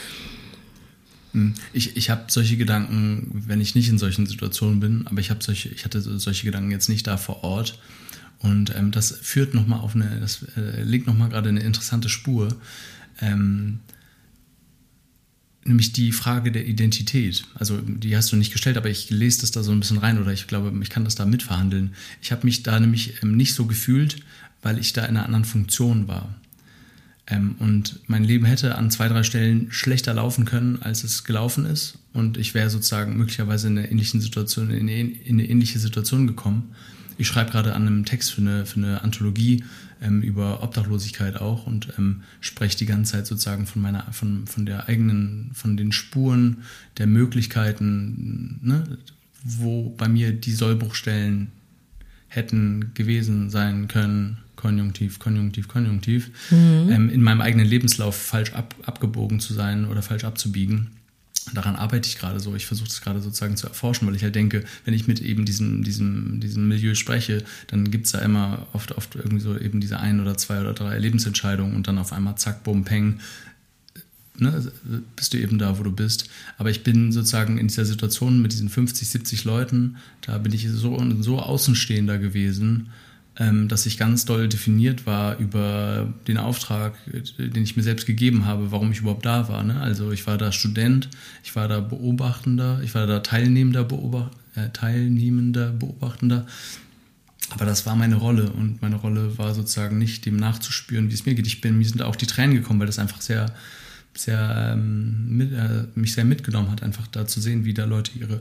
Hm, 1.33 1.55
ich, 1.73 1.97
ich 1.97 2.11
habe 2.11 2.25
solche 2.27 2.57
Gedanken, 2.57 3.45
wenn 3.47 3.61
ich 3.61 3.77
nicht 3.77 3.89
in 3.89 3.99
solchen 3.99 4.27
Situationen 4.27 4.81
bin, 4.81 5.07
aber 5.07 5.21
ich 5.21 5.31
habe 5.31 5.45
solche, 5.45 5.69
ich 5.69 5.85
hatte 5.85 6.01
solche 6.01 6.47
Gedanken 6.47 6.73
jetzt 6.73 6.89
nicht 6.89 7.07
da 7.07 7.17
vor 7.17 7.45
Ort. 7.45 7.79
Und 8.41 8.75
ähm, 8.75 8.91
das 8.91 9.13
führt 9.23 9.55
nochmal 9.55 9.81
auf 9.81 9.95
eine, 9.95 10.19
das 10.19 10.45
äh, 10.57 10.83
legt 10.83 11.07
nochmal 11.07 11.29
gerade 11.29 11.49
eine 11.49 11.61
interessante 11.61 12.09
Spur. 12.09 12.57
Ähm, 13.21 13.79
nämlich 15.69 15.93
die 15.93 16.13
Frage 16.13 16.51
der 16.51 16.67
Identität. 16.67 17.45
Also 17.55 17.79
die 17.81 18.17
hast 18.17 18.33
du 18.33 18.37
nicht 18.37 18.53
gestellt, 18.53 18.77
aber 18.77 18.91
ich 18.91 19.11
lese 19.11 19.43
das 19.43 19.51
da 19.51 19.63
so 19.63 19.73
ein 19.73 19.81
bisschen 19.81 19.99
rein 19.99 20.21
oder 20.21 20.33
ich 20.33 20.47
glaube, 20.47 20.73
ich 20.83 20.91
kann 20.91 21.05
das 21.05 21.15
da 21.15 21.27
mitverhandeln. 21.27 21.95
Ich 22.23 22.33
habe 22.33 22.45
mich 22.45 22.63
da 22.63 22.81
nämlich 22.81 23.23
ähm, 23.23 23.37
nicht 23.37 23.55
so 23.55 23.67
gefühlt, 23.67 24.17
weil 24.63 24.79
ich 24.79 24.93
da 24.93 25.05
in 25.05 25.17
einer 25.17 25.25
anderen 25.25 25.45
Funktion 25.45 26.09
war. 26.09 26.35
Ähm, 27.27 27.57
und 27.59 28.01
mein 28.07 28.25
Leben 28.25 28.47
hätte 28.47 28.77
an 28.77 28.91
zwei, 28.91 29.09
drei 29.09 29.23
Stellen 29.23 29.71
schlechter 29.71 30.15
laufen 30.15 30.45
können, 30.45 30.81
als 30.83 31.05
es 31.05 31.25
gelaufen 31.25 31.67
ist. 31.67 31.99
Und 32.13 32.39
ich 32.39 32.55
wäre 32.55 32.71
sozusagen 32.71 33.17
möglicherweise 33.17 33.69
in 33.69 33.79
einer 33.79 33.91
ähnlichen 33.91 34.21
Situation, 34.21 34.71
in 34.71 34.89
eine 34.89 35.49
ähnliche 35.49 35.79
Situation 35.79 36.27
gekommen. 36.27 36.75
Ich 37.19 37.27
schreibe 37.27 37.51
gerade 37.51 37.75
an 37.75 37.87
einem 37.87 38.05
Text 38.05 38.33
für 38.33 38.41
eine, 38.41 38.65
für 38.65 38.77
eine 38.77 39.03
Anthologie 39.03 39.65
ähm, 40.01 40.23
über 40.23 40.63
Obdachlosigkeit 40.63 41.37
auch 41.37 41.67
und 41.67 41.89
ähm, 41.99 42.23
spreche 42.41 42.79
die 42.79 42.87
ganze 42.87 43.13
Zeit 43.13 43.27
sozusagen 43.27 43.67
von 43.67 43.83
meiner, 43.83 44.05
von, 44.13 44.47
von 44.47 44.65
der 44.65 44.89
eigenen, 44.89 45.51
von 45.53 45.77
den 45.77 45.91
Spuren 45.91 46.59
der 46.97 47.09
Möglichkeiten, 47.09 48.61
ne, 48.63 48.85
wo 49.43 49.91
bei 49.91 50.09
mir 50.09 50.33
die 50.33 50.53
Sollbruchstellen 50.53 51.49
hätten 52.29 52.93
gewesen 52.95 53.51
sein 53.51 53.89
können, 53.89 54.39
Konjunktiv, 54.55 55.19
Konjunktiv, 55.19 55.67
Konjunktiv, 55.67 56.31
mhm. 56.51 56.89
ähm, 56.91 57.11
in 57.11 57.23
meinem 57.23 57.41
eigenen 57.41 57.67
Lebenslauf 57.67 58.17
falsch 58.17 58.53
ab, 58.53 58.75
abgebogen 58.85 59.41
zu 59.41 59.55
sein 59.55 59.87
oder 59.87 60.03
falsch 60.03 60.25
abzubiegen 60.25 60.98
daran 61.55 61.77
arbeite 61.77 62.09
ich 62.09 62.19
gerade 62.19 62.41
so. 62.41 62.55
Ich 62.55 62.67
versuche 62.67 62.89
es 62.89 63.01
gerade 63.01 63.21
sozusagen 63.21 63.57
zu 63.57 63.67
erforschen, 63.67 64.07
weil 64.07 64.17
ich 64.17 64.23
halt 64.23 64.35
denke, 64.35 64.65
wenn 64.85 64.95
ich 64.95 65.07
mit 65.07 65.21
eben 65.21 65.45
diesem, 65.45 65.85
diesem, 65.85 66.41
diesem 66.41 66.69
Milieu 66.69 66.95
spreche, 66.95 67.45
dann 67.69 67.91
gibt 67.91 68.07
es 68.07 68.13
da 68.13 68.19
immer 68.21 68.67
oft, 68.73 68.93
oft 68.93 69.15
irgendwie 69.17 69.41
so 69.41 69.59
eben 69.59 69.81
diese 69.81 70.01
ein 70.01 70.21
oder 70.21 70.37
zwei 70.37 70.61
oder 70.61 70.75
drei 70.75 70.99
Lebensentscheidungen 70.99 71.75
und 71.75 71.89
dann 71.89 71.99
auf 71.99 72.13
einmal 72.13 72.37
zack, 72.37 72.65
bumm, 72.65 72.85
peng, 72.85 73.21
ne, 74.39 74.73
bist 75.17 75.35
du 75.35 75.39
eben 75.39 75.59
da, 75.59 75.79
wo 75.79 75.83
du 75.83 75.93
bist. 75.93 76.29
Aber 76.57 76.71
ich 76.71 76.83
bin 76.83 77.13
sozusagen 77.13 77.59
in 77.59 77.69
dieser 77.69 77.85
Situation 77.85 78.41
mit 78.43 78.53
diesen 78.53 78.69
50, 78.69 79.09
70 79.09 79.45
Leuten, 79.45 79.97
da 80.23 80.39
bin 80.39 80.53
ich 80.53 80.69
so, 80.69 81.03
so 81.21 81.39
Außenstehender 81.41 82.19
gewesen, 82.19 82.89
ähm, 83.39 83.69
dass 83.69 83.87
ich 83.87 83.99
ganz 83.99 84.25
doll 84.25 84.49
definiert 84.49 85.07
war 85.07 85.39
über 85.39 86.13
den 86.27 86.39
Auftrag, 86.39 86.95
den 87.39 87.63
ich 87.63 87.77
mir 87.77 87.85
selbst 87.85 88.07
gegeben 88.07 88.47
habe, 88.47 88.73
warum 88.73 88.91
ich 88.91 89.01
überhaupt 89.01 89.25
da 89.25 89.49
war. 89.49 89.63
Ne? 89.63 89.81
Also 89.81 90.11
ich 90.11 90.27
war 90.27 90.39
da 90.39 90.51
Student, 90.51 91.09
ich 91.45 91.55
war 91.55 91.69
da 91.69 91.81
Beobachtender, 91.81 92.81
ich 92.83 92.95
war 92.95 93.07
da 93.07 93.21
teilnehmender, 93.21 93.85
Beobacht, 93.85 94.33
äh, 94.57 94.71
teilnehmender 94.71 95.71
Beobachtender. 95.71 96.47
Aber 97.51 97.65
das 97.65 97.87
war 97.87 97.95
meine 97.95 98.17
Rolle 98.17 98.51
und 98.51 98.83
meine 98.83 98.97
Rolle 98.97 99.39
war 99.39 99.55
sozusagen 99.55 99.99
nicht 99.99 100.27
dem 100.27 100.37
nachzuspüren, 100.37 101.09
wie 101.09 101.15
es 101.15 101.25
mir 101.25 101.35
geht. 101.35 101.47
Ich 101.47 101.61
bin, 101.61 101.79
mir 101.79 101.87
sind 101.87 102.03
auch 102.03 102.17
die 102.17 102.27
Tränen 102.27 102.57
gekommen, 102.57 102.81
weil 102.81 102.89
das 102.89 102.99
einfach 102.99 103.21
sehr, 103.21 103.55
sehr 104.15 104.73
ähm, 104.75 105.37
mit, 105.37 105.53
äh, 105.53 105.85
mich 105.95 106.13
sehr 106.13 106.25
mitgenommen 106.25 106.71
hat, 106.71 106.83
einfach 106.83 107.07
da 107.07 107.27
zu 107.27 107.41
sehen, 107.41 107.65
wie 107.65 107.73
da 107.73 107.85
Leute 107.85 108.19
ihre 108.19 108.41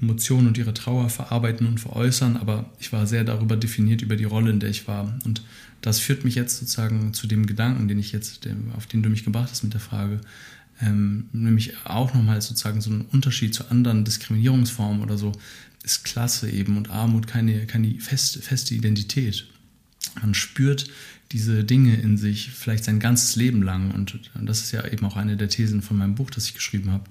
Emotionen 0.00 0.48
und 0.48 0.58
ihre 0.58 0.74
Trauer 0.74 1.08
verarbeiten 1.08 1.66
und 1.66 1.80
veräußern, 1.80 2.36
aber 2.36 2.70
ich 2.78 2.92
war 2.92 3.06
sehr 3.06 3.24
darüber 3.24 3.56
definiert, 3.56 4.02
über 4.02 4.16
die 4.16 4.24
Rolle, 4.24 4.50
in 4.50 4.60
der 4.60 4.68
ich 4.68 4.86
war. 4.86 5.18
Und 5.24 5.42
das 5.80 6.00
führt 6.00 6.24
mich 6.24 6.34
jetzt 6.34 6.58
sozusagen 6.58 7.14
zu 7.14 7.26
dem 7.26 7.46
Gedanken, 7.46 7.88
den 7.88 7.98
ich 7.98 8.12
jetzt, 8.12 8.46
auf 8.76 8.86
den 8.86 9.02
du 9.02 9.08
mich 9.08 9.24
gebracht 9.24 9.50
hast 9.50 9.64
mit 9.64 9.72
der 9.72 9.80
Frage, 9.80 10.20
ähm, 10.82 11.28
nämlich 11.32 11.74
auch 11.84 12.12
nochmal 12.12 12.42
sozusagen 12.42 12.82
so 12.82 12.90
ein 12.90 13.06
Unterschied 13.12 13.54
zu 13.54 13.70
anderen 13.70 14.04
Diskriminierungsformen 14.04 15.02
oder 15.02 15.16
so, 15.16 15.32
ist 15.82 16.04
Klasse 16.04 16.50
eben 16.50 16.76
und 16.76 16.90
Armut 16.90 17.26
keine, 17.26 17.66
keine 17.66 17.98
feste, 17.98 18.42
feste 18.42 18.74
Identität. 18.74 19.46
Man 20.20 20.34
spürt 20.34 20.90
diese 21.32 21.64
Dinge 21.64 21.96
in 21.96 22.18
sich 22.18 22.50
vielleicht 22.50 22.84
sein 22.84 23.00
ganzes 23.00 23.36
Leben 23.36 23.62
lang 23.62 23.92
und 23.92 24.20
das 24.40 24.60
ist 24.60 24.72
ja 24.72 24.86
eben 24.86 25.06
auch 25.06 25.16
eine 25.16 25.36
der 25.36 25.48
Thesen 25.48 25.82
von 25.82 25.96
meinem 25.96 26.14
Buch, 26.14 26.30
das 26.30 26.46
ich 26.46 26.54
geschrieben 26.54 26.90
habe 26.90 27.04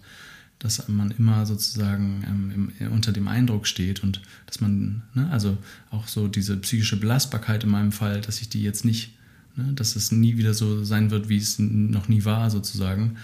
dass 0.60 0.88
man 0.88 1.12
immer 1.12 1.46
sozusagen 1.46 2.24
ähm, 2.28 2.72
im, 2.80 2.92
unter 2.92 3.12
dem 3.12 3.28
Eindruck 3.28 3.68
steht 3.68 4.04
und 4.04 4.22
dass 4.46 4.62
man, 4.62 5.04
ne, 5.14 5.30
also 5.30 5.58
auch 5.92 6.08
so 6.08 6.28
diese 6.28 6.58
psychische 6.58 6.98
Belastbarkeit 6.98 7.64
in 7.64 7.70
meinem 7.70 7.92
Fall, 7.92 8.22
dass 8.22 8.42
ich 8.42 8.50
die 8.50 8.64
jetzt 8.64 8.86
nicht, 8.86 9.14
ne, 9.56 9.74
dass 9.74 9.96
es 9.96 10.12
nie 10.12 10.38
wieder 10.38 10.54
so 10.54 10.84
sein 10.84 11.12
wird, 11.12 11.30
wie 11.30 11.38
es 11.38 11.60
noch 11.60 12.08
nie 12.08 12.26
war, 12.26 12.50
sozusagen. 12.50 13.18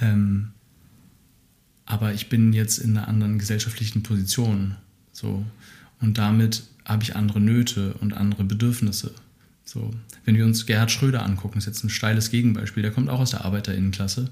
Ähm, 0.00 0.48
aber 1.86 2.14
ich 2.14 2.28
bin 2.28 2.52
jetzt 2.52 2.78
in 2.78 2.96
einer 2.96 3.08
anderen 3.08 3.38
gesellschaftlichen 3.38 4.02
Position. 4.02 4.76
So. 5.12 5.44
Und 6.00 6.18
damit 6.18 6.64
habe 6.84 7.02
ich 7.02 7.14
andere 7.14 7.40
Nöte 7.40 7.94
und 7.94 8.14
andere 8.14 8.44
Bedürfnisse. 8.44 9.14
So. 9.64 9.90
Wenn 10.24 10.36
wir 10.36 10.44
uns 10.44 10.66
Gerhard 10.66 10.90
Schröder 10.90 11.24
angucken, 11.24 11.58
ist 11.58 11.66
jetzt 11.66 11.84
ein 11.84 11.90
steiles 11.90 12.30
Gegenbeispiel, 12.30 12.82
der 12.82 12.92
kommt 12.92 13.10
auch 13.10 13.20
aus 13.20 13.30
der 13.30 13.44
Arbeiterinnenklasse. 13.44 14.30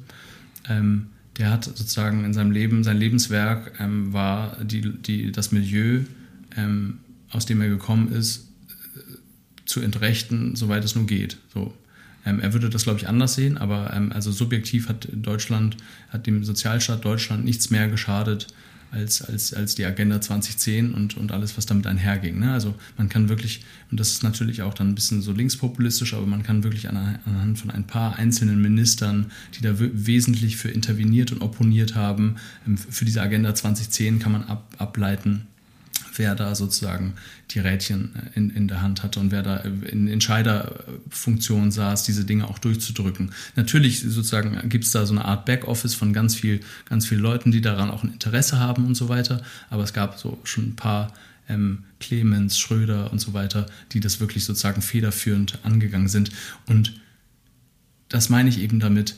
Ähm, 0.69 1.09
der 1.39 1.51
hat 1.51 1.65
sozusagen 1.65 2.25
in 2.25 2.35
seinem 2.35 2.51
Leben, 2.51 2.85
sein 2.85 2.99
Lebenswerk 2.99 3.73
ähm, 3.79 4.13
war 4.13 4.57
die, 4.63 4.81
die, 4.81 5.33
das 5.33 5.53
Milieu, 5.53 6.01
ähm, 6.57 6.99
aus 7.31 7.47
dem 7.47 7.61
er 7.61 7.69
gekommen 7.69 8.13
ist, 8.13 8.49
äh, 8.97 9.01
zu 9.65 9.81
entrechten, 9.81 10.57
soweit 10.57 10.85
es 10.85 10.95
nur 10.95 11.07
geht. 11.07 11.39
So. 11.53 11.75
Ähm, 12.25 12.41
er 12.41 12.53
würde 12.53 12.71
das, 12.71 12.85
glaube 12.85 12.99
ich, 12.99 13.09
anders 13.09 13.35
sehen, 13.35 13.57
aber 13.57 13.93
ähm, 13.95 14.13
also 14.13 14.31
subjektiv 14.31 14.89
hat 14.89 15.09
Deutschland, 15.13 15.77
hat 16.11 16.27
dem 16.27 16.45
Sozialstaat 16.45 17.05
Deutschland 17.05 17.45
nichts 17.45 17.71
mehr 17.71 17.89
geschadet 17.89 18.49
als, 18.93 19.23
als, 19.23 19.55
als 19.55 19.75
die 19.75 19.87
Agenda 19.87 20.21
2010 20.21 20.93
und, 20.93 21.17
und 21.17 21.33
alles, 21.33 21.57
was 21.57 21.65
damit 21.65 21.87
einherging. 21.87 22.39
Ne? 22.39 22.53
Also 22.53 22.75
man 22.99 23.09
kann 23.09 23.31
wirklich, 23.31 23.65
und 23.91 23.99
das 23.99 24.11
ist 24.11 24.23
natürlich 24.23 24.63
auch 24.63 24.75
dann 24.75 24.91
ein 24.91 24.95
bisschen 24.95 25.23
so 25.23 25.33
linkspopulistisch, 25.33 26.13
aber 26.13 26.27
man 26.27 26.43
kann 26.43 26.63
wirklich 26.63 26.89
anhand 26.89 27.59
von 27.59 27.71
ein 27.71 27.87
paar 27.87 28.17
einzelnen 28.17 28.61
Ministern, 28.61 29.33
die 29.57 29.63
da 29.63 29.75
wesentlich 29.79 30.59
für 30.59 30.69
interveniert 30.69 31.33
und 31.33 31.41
opponiert 31.41 31.95
haben, 31.95 32.37
ähm, 32.67 32.77
für 32.77 33.07
diese 33.07 33.23
Agenda 33.23 33.55
2010 33.55 34.19
kann 34.19 34.33
man 34.33 34.45
ab, 34.45 34.75
ableiten, 34.77 35.47
wer 36.17 36.35
da 36.35 36.55
sozusagen 36.55 37.15
die 37.51 37.59
Rädchen 37.59 38.15
äh, 38.15 38.39
in, 38.39 38.51
in 38.51 38.69
der 38.69 38.83
Hand 38.83 39.03
hatte 39.03 39.21
und 39.21 39.31
wer 39.31 39.43
da 39.43 39.57
in 39.57 40.09
Entscheiderfunktion 40.09 41.71
saß, 41.71 42.05
diese 42.05 42.25
Dinge 42.25 42.49
auch 42.49 42.59
durchzudrücken. 42.59 43.33
Natürlich 43.57 44.01
sozusagen 44.01 44.69
gibt 44.69 44.85
es 44.85 44.93
da 44.93 45.07
so 45.07 45.15
eine 45.15 45.25
Art 45.25 45.47
Backoffice 45.47 45.95
von 45.95 46.13
ganz 46.13 46.35
viel, 46.35 46.61
ganz 46.89 47.07
vielen 47.07 47.21
Leuten, 47.21 47.53
die 47.53 47.61
daran 47.61 47.91
auch 47.91 48.03
ein 48.03 48.13
Interesse 48.13 48.59
haben 48.59 48.87
und 48.87 48.95
so 48.95 49.09
weiter. 49.09 49.43
Aber 49.71 49.83
es 49.83 49.93
gab 49.93 50.19
so 50.19 50.39
schon 50.45 50.71
ein 50.71 50.77
paar 50.77 51.13
ähm, 51.49 51.85
Clemens, 52.01 52.59
Schröder 52.59 53.13
und 53.13 53.21
so 53.21 53.33
weiter, 53.35 53.67
die 53.93 54.01
das 54.01 54.21
wirklich 54.21 54.45
sozusagen 54.45 54.83
federführend 54.83 55.59
angegangen 55.63 56.09
sind. 56.09 56.31
Und 56.67 56.95
das 58.09 58.29
meine 58.29 58.49
ich 58.49 58.61
eben 58.61 58.81
damit, 58.81 59.17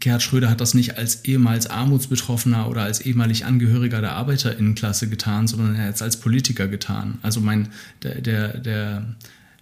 Gerhard 0.00 0.22
Schröder 0.22 0.50
hat 0.50 0.60
das 0.60 0.74
nicht 0.74 0.98
als 0.98 1.24
ehemals 1.24 1.68
Armutsbetroffener 1.68 2.68
oder 2.68 2.82
als 2.82 3.00
ehemalig 3.00 3.44
Angehöriger 3.44 4.00
der 4.00 4.12
Arbeiterinnenklasse 4.12 5.08
getan, 5.08 5.46
sondern 5.46 5.76
er 5.76 5.88
hat 5.88 5.94
es 5.94 6.02
als 6.02 6.18
Politiker 6.18 6.66
getan. 6.66 7.18
Also 7.22 7.40
mein, 7.40 7.68
der, 8.02 8.20
der, 8.20 8.58
der, 8.58 9.16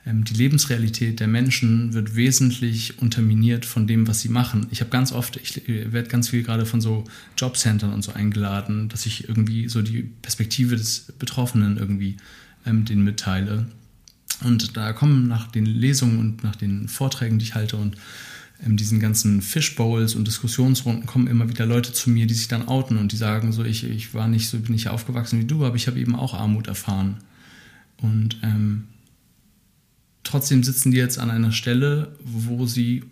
ähm, 0.07 0.24
die 0.24 0.35
Lebensrealität 0.35 1.20
der 1.20 1.28
Menschen 1.28 1.93
wird 1.93 2.16
wesentlich 2.16 2.99
unterminiert 2.99 3.66
von 3.66 3.87
dem, 3.87 4.09
was 4.09 4.22
sie 4.22 4.30
machen. 4.30 4.66
Ich 4.70 4.80
habe 4.80 4.91
ganz 4.91 5.12
oft, 5.12 5.37
ich 5.37 5.68
werde 5.68 6.09
ganz 6.09 6.30
viel 6.30 6.43
gerade 6.43 6.64
von 6.64 6.80
so 6.80 7.05
Jobcentern 7.37 7.93
und 7.93 8.03
so 8.03 8.12
eingeladen, 8.12 8.89
dass 8.89 9.05
ich 9.05 9.28
irgendwie 9.28 9.68
so 9.68 9.83
die 9.83 10.03
Perspektive 10.03 10.76
des 10.76 11.12
Betroffenen 11.18 11.76
irgendwie 11.76 12.16
ähm, 12.64 12.87
den 12.87 13.05
mitteile. 13.05 13.66
Und 14.45 14.78
da 14.78 14.95
kommen 14.95 15.28
nach 15.28 15.49
den 15.49 15.66
Lesungen 15.66 16.18
und 16.18 16.43
nach 16.43 16.57
den 16.57 16.89
Vorträgen, 16.89 17.39
die 17.39 17.45
ich 17.45 17.55
halte 17.55 17.76
und 17.76 17.97
in 18.65 18.77
diesen 18.77 19.01
ganzen 19.01 19.43
Fishbowls 19.43 20.15
und 20.15 20.27
Diskussionsrunden 20.27 21.07
kommen 21.07 21.27
immer 21.27 21.49
wieder 21.49 21.67
Leute 21.67 21.93
zu 21.93 22.11
mir, 22.11 22.27
die 22.27 22.35
sich 22.35 22.49
dann 22.49 22.69
outen 22.69 22.97
und 22.97 23.11
die 23.11 23.17
sagen 23.17 23.53
so, 23.53 23.65
ich, 23.65 23.85
ich 23.85 24.15
war 24.15 24.29
nicht 24.29 24.49
so, 24.49 24.59
bin 24.59 24.73
nicht 24.73 24.89
aufgewachsen 24.89 25.41
wie 25.41 25.45
du, 25.45 25.65
aber 25.65 25.77
ich 25.77 25.89
habe 25.89 25.99
eben 25.99 26.15
auch 26.15 26.35
Armut 26.35 26.69
erfahren. 26.69 27.17
Und 27.99 28.39
ähm, 28.43 28.85
trotzdem 30.23 30.63
sitzen 30.63 30.93
die 30.93 30.99
jetzt 30.99 31.19
an 31.19 31.31
einer 31.31 31.53
Stelle, 31.53 32.17
wo 32.23 32.67
sie 32.67 33.05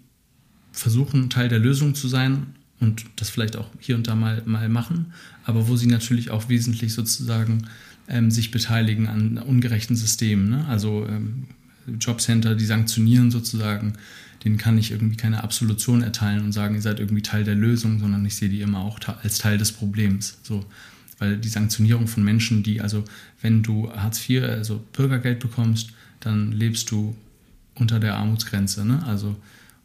versuchen, 0.72 1.30
Teil 1.30 1.48
der 1.48 1.58
Lösung 1.58 1.96
zu 1.96 2.06
sein 2.06 2.54
und 2.78 3.04
das 3.16 3.28
vielleicht 3.28 3.56
auch 3.56 3.68
hier 3.80 3.96
und 3.96 4.06
da 4.06 4.14
mal, 4.14 4.42
mal 4.46 4.68
machen, 4.68 5.12
aber 5.44 5.66
wo 5.66 5.76
sie 5.76 5.86
natürlich 5.86 6.30
auch 6.30 6.48
wesentlich 6.48 6.94
sozusagen 6.94 7.66
ähm, 8.08 8.30
sich 8.30 8.52
beteiligen 8.52 9.08
an 9.08 9.38
ungerechten 9.38 9.96
Systemen. 9.96 10.48
Ne? 10.48 10.64
Also 10.66 11.06
ähm, 11.08 11.48
Jobcenter, 11.98 12.54
die 12.54 12.66
sanktionieren 12.66 13.32
sozusagen 13.32 13.94
denen 14.44 14.56
kann 14.56 14.78
ich 14.78 14.90
irgendwie 14.90 15.16
keine 15.16 15.42
Absolution 15.44 16.02
erteilen 16.02 16.44
und 16.44 16.52
sagen, 16.52 16.74
ihr 16.74 16.82
seid 16.82 16.98
irgendwie 16.98 17.22
Teil 17.22 17.44
der 17.44 17.54
Lösung, 17.54 17.98
sondern 17.98 18.24
ich 18.24 18.36
sehe 18.36 18.48
die 18.48 18.62
immer 18.62 18.80
auch 18.80 18.98
als 19.22 19.38
Teil 19.38 19.58
des 19.58 19.72
Problems. 19.72 20.38
So. 20.42 20.64
Weil 21.18 21.36
die 21.36 21.48
Sanktionierung 21.48 22.06
von 22.08 22.24
Menschen, 22.24 22.62
die, 22.62 22.80
also 22.80 23.04
wenn 23.42 23.62
du 23.62 23.92
Hartz 23.92 24.28
IV, 24.28 24.42
also 24.44 24.82
Bürgergeld 24.92 25.40
bekommst, 25.40 25.90
dann 26.20 26.52
lebst 26.52 26.90
du 26.90 27.14
unter 27.74 28.00
der 28.00 28.16
Armutsgrenze. 28.16 28.86
Ne? 28.86 29.04
Also, 29.06 29.36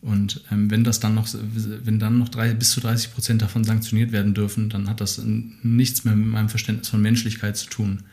und 0.01 0.41
ähm, 0.51 0.71
wenn 0.71 0.83
das 0.83 0.99
dann 0.99 1.15
noch, 1.15 1.27
wenn 1.33 1.99
dann 1.99 2.19
noch 2.19 2.29
drei, 2.29 2.53
bis 2.53 2.71
zu 2.71 2.79
30 2.79 3.13
Prozent 3.13 3.41
davon 3.41 3.63
sanktioniert 3.63 4.11
werden 4.11 4.33
dürfen, 4.33 4.69
dann 4.69 4.87
hat 4.87 5.01
das 5.01 5.21
nichts 5.63 6.05
mehr 6.05 6.15
mit 6.15 6.27
meinem 6.27 6.49
Verständnis 6.49 6.89
von 6.89 7.01
Menschlichkeit 7.01 7.57
zu 7.57 7.67
tun. 7.67 8.03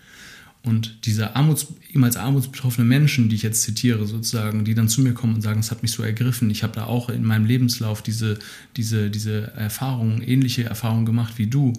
Und 0.64 1.06
diese 1.06 1.34
Armuts, 1.34 1.66
ehemals 1.90 2.16
armutsbetroffene 2.16 2.86
Menschen, 2.86 3.28
die 3.28 3.34
ich 3.34 3.42
jetzt 3.42 3.62
zitiere, 3.62 4.06
sozusagen, 4.06 4.64
die 4.64 4.74
dann 4.74 4.88
zu 4.88 5.00
mir 5.00 5.12
kommen 5.12 5.34
und 5.34 5.42
sagen, 5.42 5.58
es 5.58 5.72
hat 5.72 5.82
mich 5.82 5.90
so 5.90 6.04
ergriffen, 6.04 6.50
ich 6.50 6.62
habe 6.62 6.74
da 6.74 6.84
auch 6.84 7.08
in 7.08 7.24
meinem 7.24 7.46
Lebenslauf 7.46 8.00
diese, 8.00 8.38
diese, 8.76 9.10
diese 9.10 9.52
Erfahrungen, 9.54 10.22
ähnliche 10.22 10.64
Erfahrungen 10.64 11.04
gemacht 11.04 11.34
wie 11.38 11.48
du, 11.48 11.72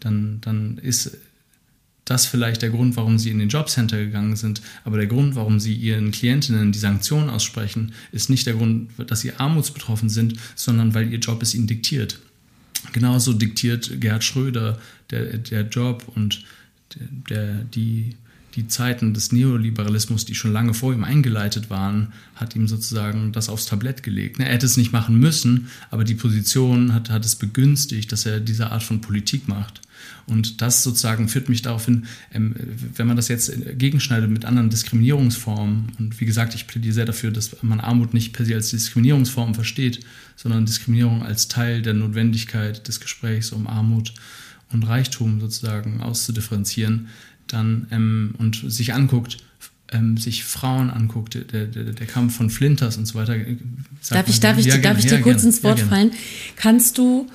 dann, 0.00 0.38
dann 0.42 0.76
ist 0.78 1.16
das 2.04 2.24
vielleicht 2.24 2.62
der 2.62 2.70
Grund, 2.70 2.96
warum 2.96 3.18
sie 3.18 3.30
in 3.30 3.38
den 3.38 3.48
Jobcenter 3.48 3.98
gegangen 3.98 4.36
sind. 4.36 4.60
Aber 4.84 4.96
der 4.96 5.08
Grund, 5.08 5.34
warum 5.34 5.58
sie 5.58 5.74
ihren 5.74 6.12
Klientinnen 6.12 6.72
die 6.72 6.78
Sanktionen 6.78 7.30
aussprechen, 7.30 7.92
ist 8.12 8.30
nicht 8.30 8.46
der 8.46 8.54
Grund, 8.54 8.90
dass 9.08 9.20
sie 9.20 9.32
armutsbetroffen 9.32 10.08
sind, 10.08 10.34
sondern 10.54 10.94
weil 10.94 11.12
ihr 11.12 11.18
Job 11.18 11.42
es 11.42 11.54
ihnen 11.54 11.66
diktiert. 11.66 12.20
Genauso 12.92 13.32
diktiert 13.32 14.00
Gerhard 14.00 14.22
Schröder 14.22 14.78
der, 15.10 15.38
der 15.38 15.62
Job 15.62 16.04
und 16.14 16.44
der, 17.28 17.64
die, 17.64 18.14
die 18.56 18.66
Zeiten 18.68 19.12
des 19.12 19.32
Neoliberalismus, 19.32 20.24
die 20.24 20.34
schon 20.34 20.52
lange 20.52 20.72
vor 20.72 20.94
ihm 20.94 21.04
eingeleitet 21.04 21.68
waren, 21.68 22.12
hat 22.34 22.56
ihm 22.56 22.66
sozusagen 22.66 23.32
das 23.32 23.50
aufs 23.50 23.66
Tablett 23.66 24.02
gelegt. 24.02 24.40
Er 24.40 24.46
hätte 24.46 24.64
es 24.64 24.78
nicht 24.78 24.92
machen 24.92 25.18
müssen, 25.18 25.68
aber 25.90 26.04
die 26.04 26.14
Position 26.14 26.94
hat, 26.94 27.10
hat 27.10 27.24
es 27.24 27.36
begünstigt, 27.36 28.10
dass 28.12 28.24
er 28.24 28.40
diese 28.40 28.72
Art 28.72 28.82
von 28.82 29.02
Politik 29.02 29.46
macht. 29.46 29.82
Und 30.26 30.62
das 30.62 30.82
sozusagen 30.82 31.28
führt 31.28 31.48
mich 31.48 31.62
darauf 31.62 31.84
hin, 31.84 32.06
ähm, 32.32 32.54
wenn 32.96 33.06
man 33.06 33.16
das 33.16 33.28
jetzt 33.28 33.52
gegenschneidet 33.78 34.30
mit 34.30 34.44
anderen 34.44 34.70
Diskriminierungsformen, 34.70 35.92
und 35.98 36.20
wie 36.20 36.26
gesagt, 36.26 36.54
ich 36.54 36.66
plädiere 36.66 36.94
sehr 36.94 37.04
dafür, 37.04 37.30
dass 37.30 37.62
man 37.62 37.80
Armut 37.80 38.14
nicht 38.14 38.32
per 38.32 38.46
se 38.46 38.54
als 38.54 38.70
Diskriminierungsform 38.70 39.54
versteht, 39.54 40.00
sondern 40.34 40.66
Diskriminierung 40.66 41.22
als 41.22 41.48
Teil 41.48 41.82
der 41.82 41.94
Notwendigkeit 41.94 42.88
des 42.88 43.00
Gesprächs 43.00 43.52
um 43.52 43.66
Armut 43.66 44.14
und 44.72 44.82
Reichtum 44.84 45.40
sozusagen 45.40 46.00
auszudifferenzieren, 46.00 47.08
dann 47.48 47.86
ähm, 47.90 48.34
und 48.38 48.70
sich 48.70 48.94
anguckt, 48.94 49.38
ähm, 49.92 50.16
sich 50.16 50.44
Frauen 50.44 50.90
anguckt, 50.90 51.34
der, 51.34 51.66
der, 51.66 51.66
der, 51.66 52.06
Kampf 52.06 52.36
von 52.36 52.50
Flinters 52.50 52.96
und 52.96 53.06
so 53.06 53.14
weiter. 53.14 53.36
Darf 54.10 54.28
ich, 54.28 54.40
darf 54.40 54.58
ich, 54.58 54.66
ja, 54.66 54.78
darf 54.78 54.98
ich 54.98 55.06
dir 55.06 55.16
ja, 55.16 55.20
kurz 55.20 55.44
ins 55.44 55.62
Wort 55.62 55.78
ja, 55.78 55.86
fallen? 55.86 56.10
Kannst 56.56 56.98
du, 56.98 57.28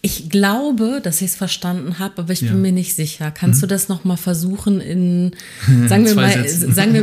ich 0.00 0.28
glaube, 0.28 1.00
dass 1.02 1.20
ich 1.20 1.28
es 1.28 1.36
verstanden 1.36 1.98
habe, 1.98 2.22
aber 2.22 2.32
ich 2.32 2.40
bin 2.40 2.60
mir 2.60 2.72
nicht 2.72 2.94
sicher. 2.94 3.30
Kannst 3.30 3.58
mhm. 3.58 3.62
du 3.62 3.66
das 3.68 3.88
nochmal 3.88 4.16
versuchen 4.16 4.80
in, 4.80 5.32
sagen 5.88 6.06
wir 6.06 6.14
mal, 6.14 6.48
sagen 6.48 6.94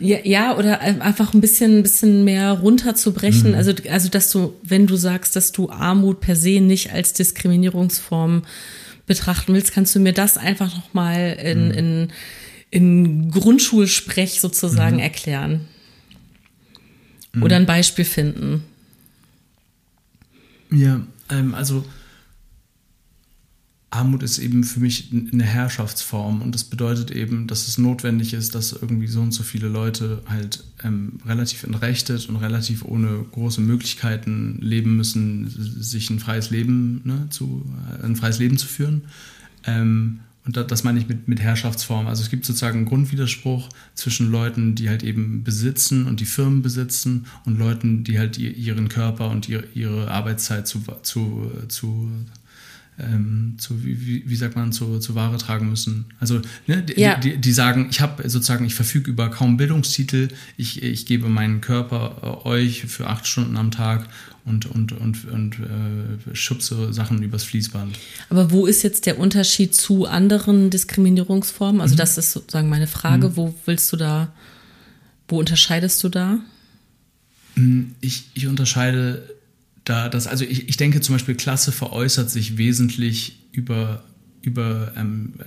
wir, 0.00 0.26
ja, 0.26 0.56
oder 0.56 0.80
einfach 0.80 1.34
ein 1.34 1.40
bisschen, 1.40 1.78
ein 1.78 1.82
bisschen 1.82 2.24
mehr 2.24 2.52
runterzubrechen? 2.52 3.50
Mhm. 3.50 3.56
Also, 3.56 3.72
also, 3.90 4.08
dass 4.08 4.30
du, 4.30 4.54
wenn 4.62 4.86
du 4.86 4.96
sagst, 4.96 5.36
dass 5.36 5.52
du 5.52 5.70
Armut 5.70 6.20
per 6.20 6.34
se 6.34 6.60
nicht 6.60 6.92
als 6.92 7.12
Diskriminierungsform 7.12 8.42
betrachten 9.06 9.54
willst, 9.54 9.72
kannst 9.72 9.94
du 9.94 10.00
mir 10.00 10.12
das 10.12 10.36
einfach 10.36 10.74
nochmal 10.74 11.38
in, 11.42 11.68
mhm. 11.68 11.74
in, 11.74 12.08
in 12.70 13.30
Grundschulsprech 13.30 14.40
sozusagen 14.40 14.96
mhm. 14.96 15.02
erklären. 15.02 15.68
Mhm. 17.32 17.42
Oder 17.42 17.56
ein 17.56 17.66
Beispiel 17.66 18.04
finden. 18.04 18.64
Ja, 20.70 21.00
ähm, 21.30 21.54
also 21.54 21.84
Armut 23.90 24.22
ist 24.22 24.38
eben 24.38 24.64
für 24.64 24.80
mich 24.80 25.10
eine 25.12 25.44
Herrschaftsform 25.44 26.42
und 26.42 26.54
das 26.54 26.64
bedeutet 26.64 27.12
eben, 27.12 27.46
dass 27.46 27.68
es 27.68 27.78
notwendig 27.78 28.34
ist, 28.34 28.54
dass 28.54 28.72
irgendwie 28.72 29.06
so 29.06 29.20
und 29.20 29.32
so 29.32 29.44
viele 29.44 29.68
Leute 29.68 30.22
halt 30.26 30.64
ähm, 30.82 31.20
relativ 31.24 31.62
entrechtet 31.62 32.28
und 32.28 32.36
relativ 32.36 32.84
ohne 32.84 33.24
große 33.32 33.60
Möglichkeiten 33.60 34.58
leben 34.60 34.96
müssen, 34.96 35.48
sich 35.48 36.10
ein 36.10 36.18
freies 36.18 36.50
Leben 36.50 37.00
ne, 37.04 37.28
zu, 37.30 37.64
äh, 38.00 38.04
ein 38.04 38.16
freies 38.16 38.38
Leben 38.38 38.58
zu 38.58 38.66
führen. 38.66 39.02
Ähm, 39.64 40.20
und 40.46 40.56
das, 40.56 40.84
meine 40.84 41.00
ich 41.00 41.08
mit, 41.08 41.26
mit 41.26 41.40
Herrschaftsform. 41.40 42.06
Also 42.06 42.22
es 42.22 42.30
gibt 42.30 42.44
sozusagen 42.44 42.78
einen 42.78 42.86
Grundwiderspruch 42.86 43.68
zwischen 43.94 44.30
Leuten, 44.30 44.76
die 44.76 44.88
halt 44.88 45.02
eben 45.02 45.42
besitzen 45.42 46.06
und 46.06 46.20
die 46.20 46.24
Firmen 46.24 46.62
besitzen 46.62 47.26
und 47.46 47.58
Leuten, 47.58 48.04
die 48.04 48.16
halt 48.18 48.38
ihren 48.38 48.88
Körper 48.88 49.28
und 49.28 49.48
ihre, 49.48 50.08
Arbeitszeit 50.08 50.68
zu, 50.68 50.82
zu, 51.02 51.50
zu 51.66 52.08
ähm, 52.98 53.54
zu, 53.58 53.84
wie, 53.84 54.22
wie, 54.26 54.36
sagt 54.36 54.56
man, 54.56 54.72
zu, 54.72 54.98
zu 54.98 55.14
Ware 55.14 55.36
tragen 55.36 55.68
müssen. 55.68 56.06
Also 56.18 56.40
ne, 56.66 56.82
die, 56.82 57.00
ja. 57.00 57.18
die, 57.18 57.36
die, 57.36 57.52
sagen, 57.52 57.88
ich 57.90 58.00
habe 58.00 58.28
sozusagen, 58.28 58.64
ich 58.64 58.74
verfüge 58.74 59.10
über 59.10 59.28
kaum 59.30 59.56
Bildungstitel, 59.56 60.28
ich, 60.56 60.82
ich 60.82 61.04
gebe 61.04 61.28
meinen 61.28 61.60
Körper 61.60 62.42
äh, 62.44 62.48
euch 62.48 62.84
für 62.86 63.06
acht 63.08 63.26
Stunden 63.26 63.56
am 63.56 63.70
Tag 63.70 64.08
und, 64.46 64.64
und, 64.66 64.92
und, 64.92 65.24
und 65.26 65.58
äh, 65.58 66.34
schubse 66.34 66.92
Sachen 66.92 67.22
übers 67.22 67.44
Fließband. 67.44 67.98
Aber 68.30 68.50
wo 68.50 68.66
ist 68.66 68.82
jetzt 68.82 69.04
der 69.06 69.18
Unterschied 69.18 69.74
zu 69.74 70.06
anderen 70.06 70.70
Diskriminierungsformen? 70.70 71.80
Also 71.80 71.94
mhm. 71.94 71.98
das 71.98 72.16
ist 72.16 72.32
sozusagen 72.32 72.68
meine 72.68 72.86
Frage, 72.86 73.30
mhm. 73.30 73.36
wo 73.36 73.54
willst 73.66 73.92
du 73.92 73.96
da, 73.96 74.32
wo 75.28 75.38
unterscheidest 75.38 76.02
du 76.02 76.08
da? 76.08 76.38
Ich, 78.00 78.24
ich 78.34 78.46
unterscheide 78.46 79.35
da 79.86 80.08
das, 80.08 80.26
also 80.26 80.44
ich, 80.44 80.68
ich 80.68 80.76
denke 80.76 81.00
zum 81.00 81.14
Beispiel, 81.14 81.36
Klasse 81.36 81.70
veräußert 81.70 82.28
sich 82.28 82.58
wesentlich 82.58 83.38
über, 83.52 84.02
über 84.42 84.92
ähm, 84.96 85.34
äh, 85.38 85.44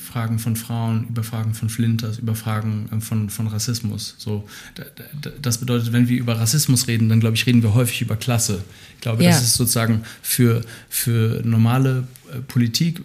Fragen 0.00 0.38
von 0.38 0.56
Frauen, 0.56 1.08
über 1.08 1.22
Fragen 1.22 1.52
von 1.52 1.68
Flinters, 1.68 2.18
über 2.18 2.34
Fragen 2.34 2.88
ähm, 2.90 3.02
von, 3.02 3.28
von 3.28 3.48
Rassismus. 3.48 4.14
So, 4.16 4.48
da, 4.76 4.84
da, 5.20 5.30
das 5.42 5.58
bedeutet, 5.58 5.92
wenn 5.92 6.08
wir 6.08 6.18
über 6.18 6.40
Rassismus 6.40 6.88
reden, 6.88 7.10
dann 7.10 7.20
glaube 7.20 7.36
ich, 7.36 7.44
reden 7.44 7.62
wir 7.62 7.74
häufig 7.74 8.00
über 8.00 8.16
Klasse. 8.16 8.64
Ich 8.94 9.02
glaube, 9.02 9.24
ja. 9.24 9.30
das 9.30 9.42
ist 9.42 9.54
sozusagen 9.54 10.04
für, 10.22 10.62
für 10.88 11.42
normale 11.44 12.08
äh, 12.32 12.40
Politik 12.40 13.02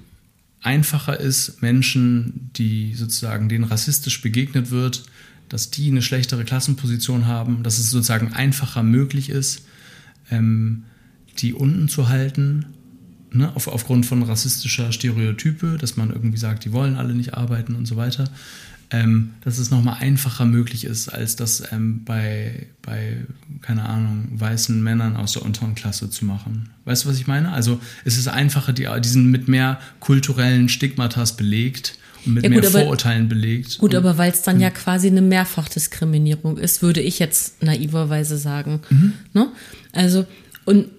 einfacher 0.61 1.19
ist, 1.19 1.61
Menschen, 1.61 2.49
die 2.55 2.95
sozusagen 2.95 3.49
denen 3.49 3.65
rassistisch 3.65 4.21
begegnet 4.21 4.71
wird, 4.71 5.03
dass 5.49 5.69
die 5.69 5.91
eine 5.91 6.01
schlechtere 6.01 6.45
Klassenposition 6.45 7.25
haben, 7.25 7.61
dass 7.63 7.77
es 7.77 7.89
sozusagen 7.89 8.31
einfacher 8.31 8.83
möglich 8.83 9.29
ist, 9.29 9.63
ähm, 10.31 10.83
die 11.39 11.53
unten 11.53 11.87
zu 11.87 12.09
halten, 12.09 12.65
ne, 13.31 13.55
auf, 13.55 13.67
aufgrund 13.67 14.05
von 14.05 14.23
rassistischer 14.23 14.91
Stereotype, 14.91 15.77
dass 15.77 15.97
man 15.97 16.11
irgendwie 16.11 16.37
sagt, 16.37 16.65
die 16.65 16.71
wollen 16.71 16.95
alle 16.95 17.13
nicht 17.13 17.33
arbeiten 17.33 17.75
und 17.75 17.85
so 17.85 17.95
weiter, 17.95 18.29
ähm, 18.89 19.31
dass 19.43 19.57
es 19.57 19.69
nochmal 19.69 19.97
einfacher 19.99 20.45
möglich 20.45 20.85
ist, 20.85 21.09
als 21.09 21.35
das 21.35 21.63
ähm, 21.71 22.05
bei, 22.05 22.67
bei, 22.81 23.17
keine 23.61 23.83
Ahnung, 23.83 24.29
weißen 24.31 24.81
Männern 24.81 25.17
aus 25.17 25.33
der 25.33 25.41
unteren 25.43 25.75
Klasse 25.75 26.09
zu 26.09 26.23
machen. 26.23 26.69
Weißt 26.85 27.03
du, 27.03 27.09
was 27.09 27.17
ich 27.17 27.27
meine? 27.27 27.51
Also 27.51 27.81
es 28.05 28.17
ist 28.17 28.29
einfacher, 28.29 28.71
die, 28.71 28.87
die 29.03 29.09
sind 29.09 29.29
mit 29.29 29.49
mehr 29.49 29.79
kulturellen 29.99 30.69
Stigmatas 30.69 31.35
belegt 31.35 31.99
und 32.25 32.35
mit 32.35 32.43
ja, 32.43 32.49
gut, 32.49 32.61
mehr 32.61 32.69
aber, 32.69 32.79
Vorurteilen 32.79 33.27
belegt. 33.27 33.77
Gut, 33.77 33.93
aber 33.93 34.17
weil 34.17 34.31
es 34.31 34.41
dann 34.41 34.61
ja 34.61 34.69
quasi 34.69 35.07
eine 35.07 35.21
Mehrfachdiskriminierung 35.21 36.57
ist, 36.57 36.81
würde 36.81 37.01
ich 37.01 37.19
jetzt 37.19 37.61
naiverweise 37.61 38.37
sagen. 38.37 38.79
Mhm. 38.89 39.13
Ne? 39.33 39.49
Also, 39.97 40.25
und 40.65 40.89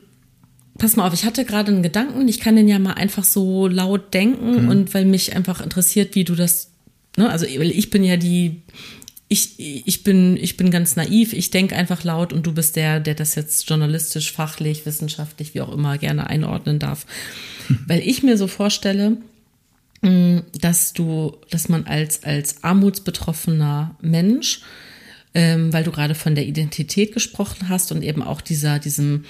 pass 0.79 0.97
mal 0.97 1.07
auf, 1.07 1.15
ich 1.15 1.25
hatte 1.25 1.45
gerade 1.45 1.73
einen 1.73 1.83
Gedanken, 1.83 2.29
ich 2.29 2.41
kann 2.41 2.57
den 2.57 2.69
ja 2.69 2.79
mal 2.79 2.95
einfach 2.95 3.25
so 3.25 3.67
laut 3.67 4.15
denken 4.15 4.65
mhm. 4.65 4.69
und 4.69 4.95
weil 4.95 5.05
mich 5.05 5.35
einfach 5.35 5.61
interessiert, 5.61 6.15
wie 6.15 6.25
du 6.25 6.35
das 6.35 6.69
Ne? 7.19 7.29
Also 7.29 7.47
ich 7.47 7.91
bin 7.91 8.05
ja 8.05 8.17
die, 8.17 8.63
ich, 9.29 9.59
ich, 9.59 10.05
bin, 10.05 10.37
ich 10.37 10.57
bin 10.57 10.71
ganz 10.71 10.95
naiv, 10.95 11.33
ich 11.33 11.51
denke 11.51 11.75
einfach 11.75 12.05
laut 12.05 12.33
und 12.33 12.47
du 12.47 12.55
bist 12.55 12.77
der, 12.77 13.01
der 13.01 13.17
das 13.17 13.35
jetzt 13.35 13.69
journalistisch, 13.69 14.33
fachlich, 14.33 14.87
wissenschaftlich, 14.87 15.53
wie 15.53 15.61
auch 15.61 15.73
immer 15.73 15.99
gerne 15.99 16.29
einordnen 16.29 16.79
darf. 16.79 17.07
Hm. 17.67 17.81
Weil 17.89 18.01
ich 18.07 18.23
mir 18.23 18.39
so 18.39 18.47
vorstelle, 18.47 19.17
hm, 20.01 20.45
dass 20.61 20.93
du, 20.93 21.37
dass 21.51 21.69
man 21.69 21.87
als, 21.87 22.23
als 22.23 22.63
armutsbetroffener 22.63 23.97
Mensch, 24.01 24.61
ähm, 25.39 25.73
weil 25.73 25.85
du 25.85 25.93
gerade 25.93 26.17
von 26.17 26.35
der 26.35 26.47
Identität 26.47 27.15
gesprochen 27.15 27.69
hast 27.69 27.93
und 27.93 28.03
eben 28.03 28.25
auch 28.25 28.41
dieser, 28.41 28.81
diesem, 28.81 29.25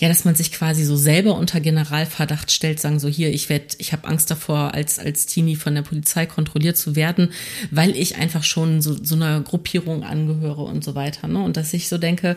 ja, 0.00 0.08
dass 0.08 0.24
man 0.24 0.34
sich 0.34 0.50
quasi 0.50 0.82
so 0.82 0.96
selber 0.96 1.36
unter 1.36 1.60
Generalverdacht 1.60 2.50
stellt, 2.50 2.80
sagen 2.80 2.98
so 2.98 3.06
hier, 3.06 3.32
ich 3.32 3.48
werde, 3.48 3.66
ich 3.78 3.92
habe 3.92 4.08
Angst 4.08 4.32
davor, 4.32 4.74
als 4.74 4.98
als 4.98 5.26
Teenie 5.26 5.54
von 5.54 5.76
der 5.76 5.82
Polizei 5.82 6.26
kontrolliert 6.26 6.76
zu 6.76 6.96
werden, 6.96 7.30
weil 7.70 7.96
ich 7.96 8.16
einfach 8.16 8.42
schon 8.42 8.82
so, 8.82 8.96
so 9.00 9.14
einer 9.14 9.42
Gruppierung 9.42 10.02
angehöre 10.02 10.62
und 10.62 10.82
so 10.82 10.96
weiter. 10.96 11.28
Ne? 11.28 11.40
Und 11.40 11.56
dass 11.56 11.72
ich 11.72 11.88
so 11.88 11.98
denke, 11.98 12.36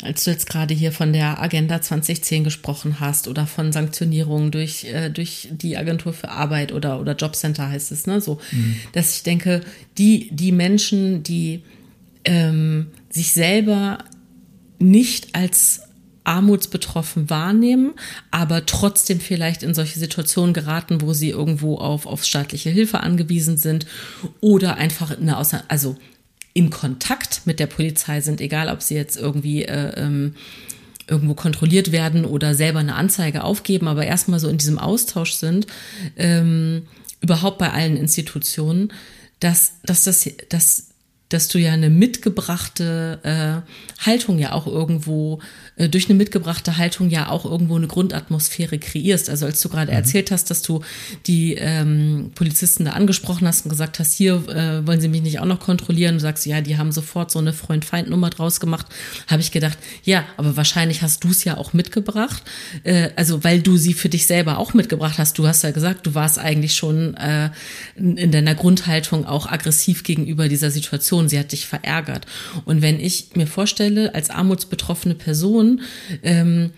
als 0.00 0.24
du 0.24 0.30
jetzt 0.30 0.48
gerade 0.48 0.72
hier 0.72 0.92
von 0.92 1.12
der 1.12 1.42
Agenda 1.42 1.82
2010 1.82 2.42
gesprochen 2.42 3.00
hast 3.00 3.28
oder 3.28 3.46
von 3.46 3.70
Sanktionierungen 3.70 4.50
durch 4.50 4.84
äh, 4.84 5.10
durch 5.10 5.48
die 5.50 5.76
Agentur 5.76 6.14
für 6.14 6.30
Arbeit 6.30 6.72
oder 6.72 7.00
oder 7.00 7.14
Jobcenter 7.14 7.68
heißt 7.68 7.92
es, 7.92 8.06
ne, 8.06 8.22
so, 8.22 8.40
mhm. 8.50 8.76
dass 8.92 9.14
ich 9.14 9.24
denke, 9.24 9.60
die 9.98 10.30
die 10.32 10.52
Menschen, 10.52 11.22
die 11.22 11.62
ähm, 12.26 12.88
sich 13.08 13.32
selber 13.32 13.98
nicht 14.78 15.34
als 15.34 15.80
armutsbetroffen 16.24 17.30
wahrnehmen, 17.30 17.94
aber 18.30 18.66
trotzdem 18.66 19.20
vielleicht 19.20 19.62
in 19.62 19.74
solche 19.74 19.98
Situationen 19.98 20.54
geraten, 20.54 21.00
wo 21.00 21.12
sie 21.12 21.30
irgendwo 21.30 21.76
auf, 21.76 22.04
auf 22.04 22.24
staatliche 22.24 22.68
Hilfe 22.70 23.00
angewiesen 23.00 23.56
sind 23.56 23.86
oder 24.40 24.76
einfach 24.76 25.16
eine 25.16 25.38
Außer 25.38 25.64
also 25.68 25.96
in 26.52 26.70
Kontakt 26.70 27.42
mit 27.44 27.60
der 27.60 27.68
Polizei 27.68 28.20
sind, 28.20 28.40
egal 28.40 28.68
ob 28.70 28.82
sie 28.82 28.96
jetzt 28.96 29.16
irgendwie 29.16 29.64
äh, 29.64 29.92
ähm, 30.00 30.34
irgendwo 31.06 31.34
kontrolliert 31.34 31.92
werden 31.92 32.24
oder 32.24 32.54
selber 32.54 32.80
eine 32.80 32.96
Anzeige 32.96 33.44
aufgeben, 33.44 33.86
aber 33.86 34.04
erstmal 34.04 34.40
so 34.40 34.48
in 34.48 34.58
diesem 34.58 34.78
Austausch 34.78 35.32
sind, 35.32 35.66
ähm, 36.16 36.88
überhaupt 37.20 37.58
bei 37.58 37.70
allen 37.70 37.96
Institutionen, 37.96 38.92
dass, 39.38 39.74
dass 39.84 40.04
das, 40.04 40.28
dass 40.48 40.85
dass 41.28 41.48
du 41.48 41.58
ja 41.58 41.72
eine 41.72 41.90
mitgebrachte 41.90 43.18
äh, 43.24 44.06
Haltung 44.06 44.38
ja 44.38 44.52
auch 44.52 44.66
irgendwo, 44.66 45.40
äh, 45.76 45.88
durch 45.88 46.08
eine 46.08 46.16
mitgebrachte 46.16 46.76
Haltung 46.76 47.10
ja 47.10 47.30
auch 47.30 47.44
irgendwo 47.44 47.76
eine 47.76 47.88
Grundatmosphäre 47.88 48.78
kreierst. 48.78 49.28
Also 49.28 49.46
als 49.46 49.60
du 49.60 49.68
gerade 49.68 49.90
mhm. 49.90 49.98
erzählt 49.98 50.30
hast, 50.30 50.50
dass 50.50 50.62
du 50.62 50.82
die 51.26 51.54
ähm, 51.54 52.30
Polizisten 52.34 52.84
da 52.84 52.92
angesprochen 52.92 53.48
hast 53.48 53.64
und 53.64 53.70
gesagt 53.70 53.98
hast, 53.98 54.12
hier 54.12 54.34
äh, 54.48 54.86
wollen 54.86 55.00
sie 55.00 55.08
mich 55.08 55.22
nicht 55.22 55.40
auch 55.40 55.46
noch 55.46 55.58
kontrollieren, 55.58 56.14
du 56.14 56.20
sagst, 56.20 56.46
ja, 56.46 56.60
die 56.60 56.78
haben 56.78 56.92
sofort 56.92 57.32
so 57.32 57.40
eine 57.40 57.52
Freund-Feind-Nummer 57.52 58.30
draus 58.30 58.60
gemacht, 58.60 58.86
habe 59.26 59.42
ich 59.42 59.50
gedacht, 59.50 59.78
ja, 60.04 60.24
aber 60.36 60.56
wahrscheinlich 60.56 61.02
hast 61.02 61.24
du 61.24 61.30
es 61.30 61.42
ja 61.42 61.56
auch 61.56 61.72
mitgebracht, 61.72 62.42
äh, 62.84 63.10
also 63.16 63.42
weil 63.42 63.60
du 63.60 63.76
sie 63.76 63.94
für 63.94 64.08
dich 64.08 64.26
selber 64.26 64.58
auch 64.58 64.74
mitgebracht 64.74 65.18
hast. 65.18 65.38
Du 65.38 65.48
hast 65.48 65.64
ja 65.64 65.72
gesagt, 65.72 66.06
du 66.06 66.14
warst 66.14 66.38
eigentlich 66.38 66.74
schon 66.74 67.14
äh, 67.14 67.50
in 67.96 68.30
deiner 68.30 68.54
Grundhaltung 68.54 69.26
auch 69.26 69.50
aggressiv 69.50 70.04
gegenüber 70.04 70.48
dieser 70.48 70.70
Situation 70.70 71.15
Situation, 71.16 71.28
sie 71.28 71.38
hat 71.38 71.52
dich 71.52 71.66
verärgert. 71.66 72.26
Und 72.64 72.82
wenn 72.82 73.00
ich 73.00 73.34
mir 73.34 73.46
vorstelle, 73.46 74.14
als 74.14 74.30
armutsbetroffene 74.30 75.14
Person, 75.14 75.80
ähm, 76.22 76.70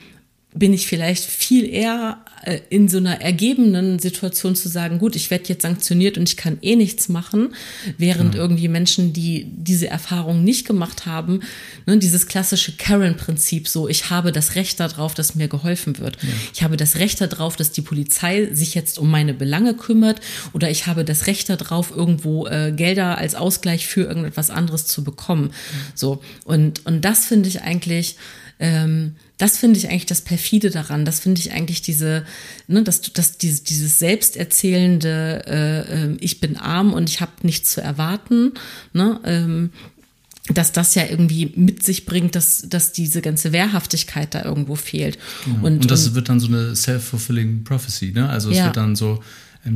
bin 0.55 0.73
ich 0.73 0.87
vielleicht 0.87 1.25
viel 1.25 1.69
eher 1.69 2.19
äh, 2.43 2.61
in 2.71 2.89
so 2.89 2.97
einer 2.97 3.21
ergebenen 3.21 3.99
Situation 3.99 4.57
zu 4.57 4.69
sagen, 4.69 4.99
gut, 4.99 5.15
ich 5.15 5.31
werde 5.31 5.45
jetzt 5.49 5.63
sanktioniert 5.63 6.17
und 6.17 6.27
ich 6.29 6.39
kann 6.39 6.59
eh 6.63 6.75
nichts 6.75 7.11
machen, 7.11 7.55
während 7.99 8.35
ja. 8.35 8.41
irgendwie 8.41 8.69
Menschen, 8.69 9.13
die 9.13 9.47
diese 9.47 9.89
Erfahrung 9.89 10.45
nicht 10.45 10.67
gemacht 10.67 11.05
haben, 11.05 11.41
ne, 11.85 11.99
dieses 11.99 12.27
klassische 12.27 12.73
Karen-Prinzip, 12.77 13.69
so 13.69 13.89
ich 13.89 14.09
habe 14.09 14.33
das 14.33 14.55
Recht 14.55 14.81
darauf, 14.81 15.15
dass 15.15 15.35
mir 15.35 15.49
geholfen 15.49 15.99
wird. 15.99 16.17
Ja. 16.23 16.29
Ich 16.55 16.63
habe 16.63 16.79
das 16.79 16.97
Recht 16.97 17.21
darauf, 17.21 17.57
dass 17.57 17.73
die 17.73 17.83
Polizei 17.83 18.49
sich 18.53 18.75
jetzt 18.75 18.99
um 18.99 19.11
meine 19.11 19.35
Belange 19.35 19.75
kümmert 19.75 20.21
oder 20.55 20.71
ich 20.71 20.87
habe 20.87 21.05
das 21.05 21.27
Recht 21.27 21.51
darauf, 21.51 21.91
irgendwo 21.95 22.47
äh, 22.47 22.73
Gelder 22.73 23.19
als 23.19 23.35
Ausgleich 23.35 23.87
für 23.87 24.05
irgendetwas 24.05 24.49
anderes 24.49 24.87
zu 24.87 25.05
bekommen. 25.05 25.51
So 25.95 26.23
und 26.45 26.87
und 26.87 27.05
das 27.05 27.27
finde 27.27 27.49
ich 27.49 27.61
eigentlich 27.61 28.17
ähm, 28.61 29.17
das 29.39 29.57
finde 29.57 29.79
ich 29.79 29.89
eigentlich 29.89 30.07
das 30.07 30.21
perfide 30.21 30.71
daran. 30.71 31.05
Das 31.05 31.21
finde 31.21 31.41
ich 31.41 31.53
eigentlich 31.53 31.81
diese, 31.81 32.27
ne, 32.67 32.83
dass 32.83 33.01
du, 33.01 33.13
dass 33.13 33.39
dieses, 33.39 33.63
dieses 33.63 33.99
selbsterzählende, 33.99 35.45
äh, 35.47 36.05
äh, 36.05 36.17
ich 36.21 36.41
bin 36.41 36.57
arm 36.57 36.93
und 36.93 37.09
ich 37.09 37.21
habe 37.21 37.33
nichts 37.43 37.71
zu 37.71 37.81
erwarten, 37.81 38.53
ne, 38.93 39.21
ähm, 39.25 39.71
dass 40.53 40.73
das 40.73 40.95
ja 40.95 41.05
irgendwie 41.09 41.53
mit 41.55 41.85
sich 41.85 42.05
bringt, 42.05 42.35
dass, 42.35 42.65
dass 42.69 42.93
diese 42.93 43.21
ganze 43.21 43.53
Wehrhaftigkeit 43.53 44.35
da 44.35 44.45
irgendwo 44.45 44.75
fehlt. 44.75 45.19
Ja. 45.47 45.53
Und, 45.63 45.83
und 45.83 45.91
das 45.91 46.09
und, 46.09 46.15
wird 46.15 46.29
dann 46.29 46.41
so 46.41 46.49
eine 46.49 46.75
self-fulfilling 46.75 47.65
prophecy, 47.65 48.13
ne? 48.13 48.29
Also 48.29 48.51
es 48.51 48.57
ja. 48.57 48.65
wird 48.65 48.77
dann 48.77 48.97
so, 48.97 49.23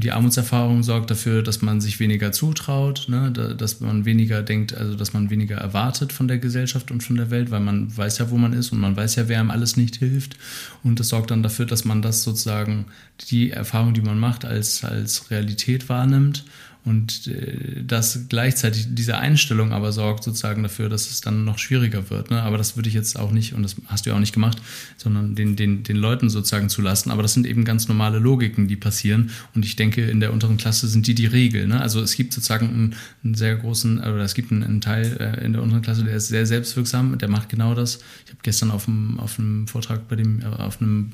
die 0.01 0.13
Armutserfahrung 0.13 0.83
sorgt 0.83 1.11
dafür, 1.11 1.43
dass 1.43 1.63
man 1.63 1.81
sich 1.81 2.01
weniger 2.01 2.33
zutraut, 2.33 3.07
ne? 3.09 3.31
dass 3.31 3.81
man 3.81 4.05
weniger 4.05 4.43
denkt, 4.43 4.75
also 4.75 4.95
dass 4.95 5.13
man 5.13 5.31
weniger 5.31 5.57
erwartet 5.57 6.13
von 6.13 6.29
der 6.29 6.39
Gesellschaft 6.39 6.91
und 6.91 7.03
von 7.03 7.17
der 7.17 7.31
Welt, 7.31 7.51
weil 7.51 7.61
man 7.61 7.95
weiß 7.97 8.19
ja, 8.19 8.31
wo 8.31 8.37
man 8.37 8.53
ist 8.53 8.73
und 8.73 8.81
man 8.81 8.97
weiß 8.97 9.17
ja, 9.17 9.29
wer 9.29 9.41
einem 9.41 9.51
alles 9.51 9.77
nicht 9.77 9.97
hilft. 9.97 10.37
Und 10.83 11.01
das 11.01 11.09
sorgt 11.09 11.31
dann 11.31 11.43
dafür, 11.43 11.67
dass 11.67 11.85
man 11.85 12.03
das 12.03 12.23
sozusagen, 12.23 12.87
die 13.31 13.51
Erfahrung, 13.51 13.95
die 13.95 14.03
man 14.03 14.19
macht, 14.19 14.45
als, 14.45 14.85
als 14.85 15.31
Realität 15.31 15.89
wahrnimmt 15.89 16.45
und 16.85 17.29
äh, 17.29 17.85
das 17.87 18.27
gleichzeitig 18.29 18.89
diese 18.91 19.17
Einstellung 19.17 19.73
aber 19.73 19.93
sorgt 19.93 20.25
sozusagen 20.25 20.65
dafür, 20.65 20.89
dass 20.89 21.11
es 21.11 21.21
dann 21.21 21.45
noch 21.45 21.59
schwieriger 21.59 22.11
wird. 22.11 22.31
Ne? 22.31 22.43
Aber 22.43 22.59
das 22.59 22.75
würde 22.77 22.89
ich 22.89 22.95
jetzt 22.95 23.17
auch 23.17 23.31
nicht, 23.31 23.53
und 23.53 23.63
das 23.63 23.77
hast 23.87 24.05
du 24.05 24.11
ja 24.11 24.17
auch 24.17 24.21
nicht 24.21 24.33
gemacht, 24.33 24.61
sondern 24.97 25.37
den, 25.37 25.55
den, 25.55 25.85
den 25.85 25.97
Leuten 25.97 26.29
sozusagen 26.29 26.69
zu 26.69 26.83
lassen. 26.83 27.13
Aber 27.13 27.23
das 27.23 27.35
sind 27.35 27.47
eben 27.47 27.65
ganz 27.65 27.87
normale 27.87 28.19
Logiken, 28.19 28.67
die 28.67 28.75
passieren. 28.75 29.31
Und 29.55 29.65
ich 29.65 29.77
denke, 29.77 30.03
in 30.03 30.19
der 30.19 30.33
unteren 30.33 30.57
Klasse 30.57 30.89
sind 30.89 31.07
die 31.07 31.15
die 31.15 31.27
Regel. 31.27 31.69
Ne? 31.69 31.81
Also 31.81 32.01
es 32.01 32.17
gibt 32.17 32.33
sozusagen 32.33 32.69
einen, 32.69 32.95
einen 33.23 33.35
sehr 33.35 33.55
großen, 33.55 34.01
oder 34.01 34.19
es 34.19 34.35
gibt 34.35 34.51
einen, 34.51 34.65
einen 34.65 34.81
Teil 34.81 35.17
äh, 35.21 35.45
in 35.45 35.53
der 35.53 35.63
unteren 35.63 35.83
Klasse, 35.83 36.03
der 36.03 36.17
ist 36.17 36.29
sehr 36.29 36.47
selbstwirksam, 36.47 37.17
der 37.17 37.29
macht 37.29 37.49
genau 37.49 37.75
das. 37.75 38.01
Ich 38.25 38.33
habe 38.33 38.41
gestern 38.43 38.73
auf 38.73 38.89
einem, 38.89 39.21
auf 39.21 39.39
einem 39.39 39.69
Vortrag 39.69 40.09
bei 40.09 40.17
dem, 40.17 40.43
auf 40.43 40.83
einem 40.83 41.13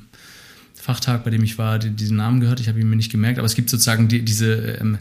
Fachtag, 0.80 1.24
bei 1.24 1.30
dem 1.30 1.42
ich 1.42 1.58
war, 1.58 1.78
die, 1.78 1.90
diesen 1.90 2.16
Namen 2.16 2.40
gehört. 2.40 2.60
Ich 2.60 2.68
habe 2.68 2.80
ihn 2.80 2.88
mir 2.88 2.96
nicht 2.96 3.10
gemerkt, 3.10 3.38
aber 3.38 3.46
es 3.46 3.54
gibt 3.54 3.68
sozusagen 3.68 4.08
die, 4.08 4.24
diese, 4.24 4.54
ähm, 4.80 4.98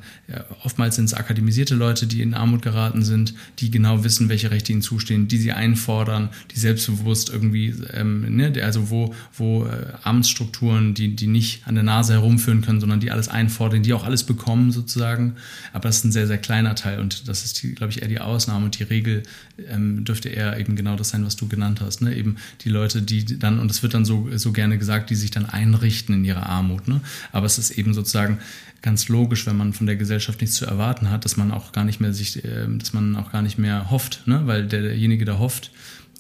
oftmals 0.64 0.96
sind 0.96 1.06
es 1.06 1.14
akademisierte 1.14 1.76
Leute, 1.76 2.08
die 2.08 2.22
in 2.22 2.34
Armut 2.34 2.62
geraten 2.62 3.04
sind, 3.04 3.36
die 3.60 3.70
genau 3.70 4.04
wissen, 4.04 4.28
welche 4.28 4.50
Rechte 4.50 4.72
ihnen 4.72 4.82
zustehen, 4.82 5.28
die 5.28 5.38
sie 5.38 5.52
einfordern, 5.52 6.30
die 6.54 6.60
selbstbewusst 6.60 7.30
irgendwie, 7.30 7.76
ähm, 7.94 8.36
ne, 8.36 8.52
also 8.64 8.90
wo, 8.90 9.14
wo 9.34 9.66
äh, 9.66 9.94
Amtsstrukturen, 10.04 10.94
die, 10.94 11.16
die 11.16 11.28
nicht 11.28 11.68
an 11.68 11.76
der 11.76 11.84
Nase 11.84 12.14
herumführen 12.14 12.62
können, 12.62 12.80
sondern 12.80 13.00
die 13.00 13.12
alles 13.12 13.28
einfordern, 13.28 13.84
die 13.84 13.94
auch 13.94 14.04
alles 14.04 14.24
bekommen 14.24 14.72
sozusagen. 14.72 15.36
Aber 15.74 15.90
das 15.90 15.98
ist 15.98 16.06
ein 16.06 16.12
sehr, 16.12 16.28
sehr 16.28 16.40
kleiner 16.40 16.76
Teil 16.76 17.00
und 17.00 17.28
das 17.28 17.46
ist, 17.46 17.62
glaube 17.76 17.92
ich, 17.92 18.02
eher 18.02 18.08
die 18.08 18.20
Ausnahme 18.20 18.66
und 18.66 18.80
die 18.80 18.84
Regel 18.84 19.24
ähm, 19.70 20.06
dürfte 20.06 20.30
eher 20.30 20.60
eben 20.60 20.76
genau 20.76 20.96
das 20.96 21.10
sein, 21.10 21.24
was 21.24 21.36
du 21.36 21.48
genannt 21.48 21.82
hast. 21.82 22.02
Ne? 22.02 22.16
Eben 22.16 22.38
die 22.62 22.70
Leute, 22.70 23.02
die 23.04 23.38
dann, 23.38 23.60
und 23.60 23.70
es 23.70 23.84
wird 23.84 23.94
dann 23.94 24.06
so, 24.06 24.28
so 24.36 24.52
gerne 24.52 24.78
gesagt, 24.78 25.12
die 25.12 25.16
sich 25.16 25.32
dann 25.32 25.46
einfordern, 25.46 25.67
einrichten 25.68 26.16
in 26.16 26.26
ihrer 26.26 26.48
Armut. 26.48 26.88
Ne? 26.88 27.02
Aber 27.32 27.46
es 27.46 27.58
ist 27.58 27.72
eben 27.72 27.94
sozusagen 27.94 28.40
ganz 28.82 29.08
logisch, 29.10 29.46
wenn 29.46 29.58
man 29.58 29.74
von 29.74 29.88
der 29.88 29.96
Gesellschaft 29.96 30.42
nichts 30.42 30.56
zu 30.56 30.66
erwarten 30.66 31.10
hat, 31.10 31.26
dass 31.26 31.38
man 31.38 31.52
auch 31.52 31.72
gar 31.72 31.84
nicht 31.84 32.00
mehr 32.00 32.14
sich, 32.14 32.44
äh, 32.44 32.68
dass 32.68 32.94
man 32.94 33.16
auch 33.16 33.32
gar 33.32 33.42
nicht 33.42 33.58
mehr 33.58 33.90
hofft, 33.90 34.26
ne? 34.26 34.42
weil 34.46 34.68
derjenige, 34.68 35.26
der 35.26 35.40
hofft, 35.40 35.72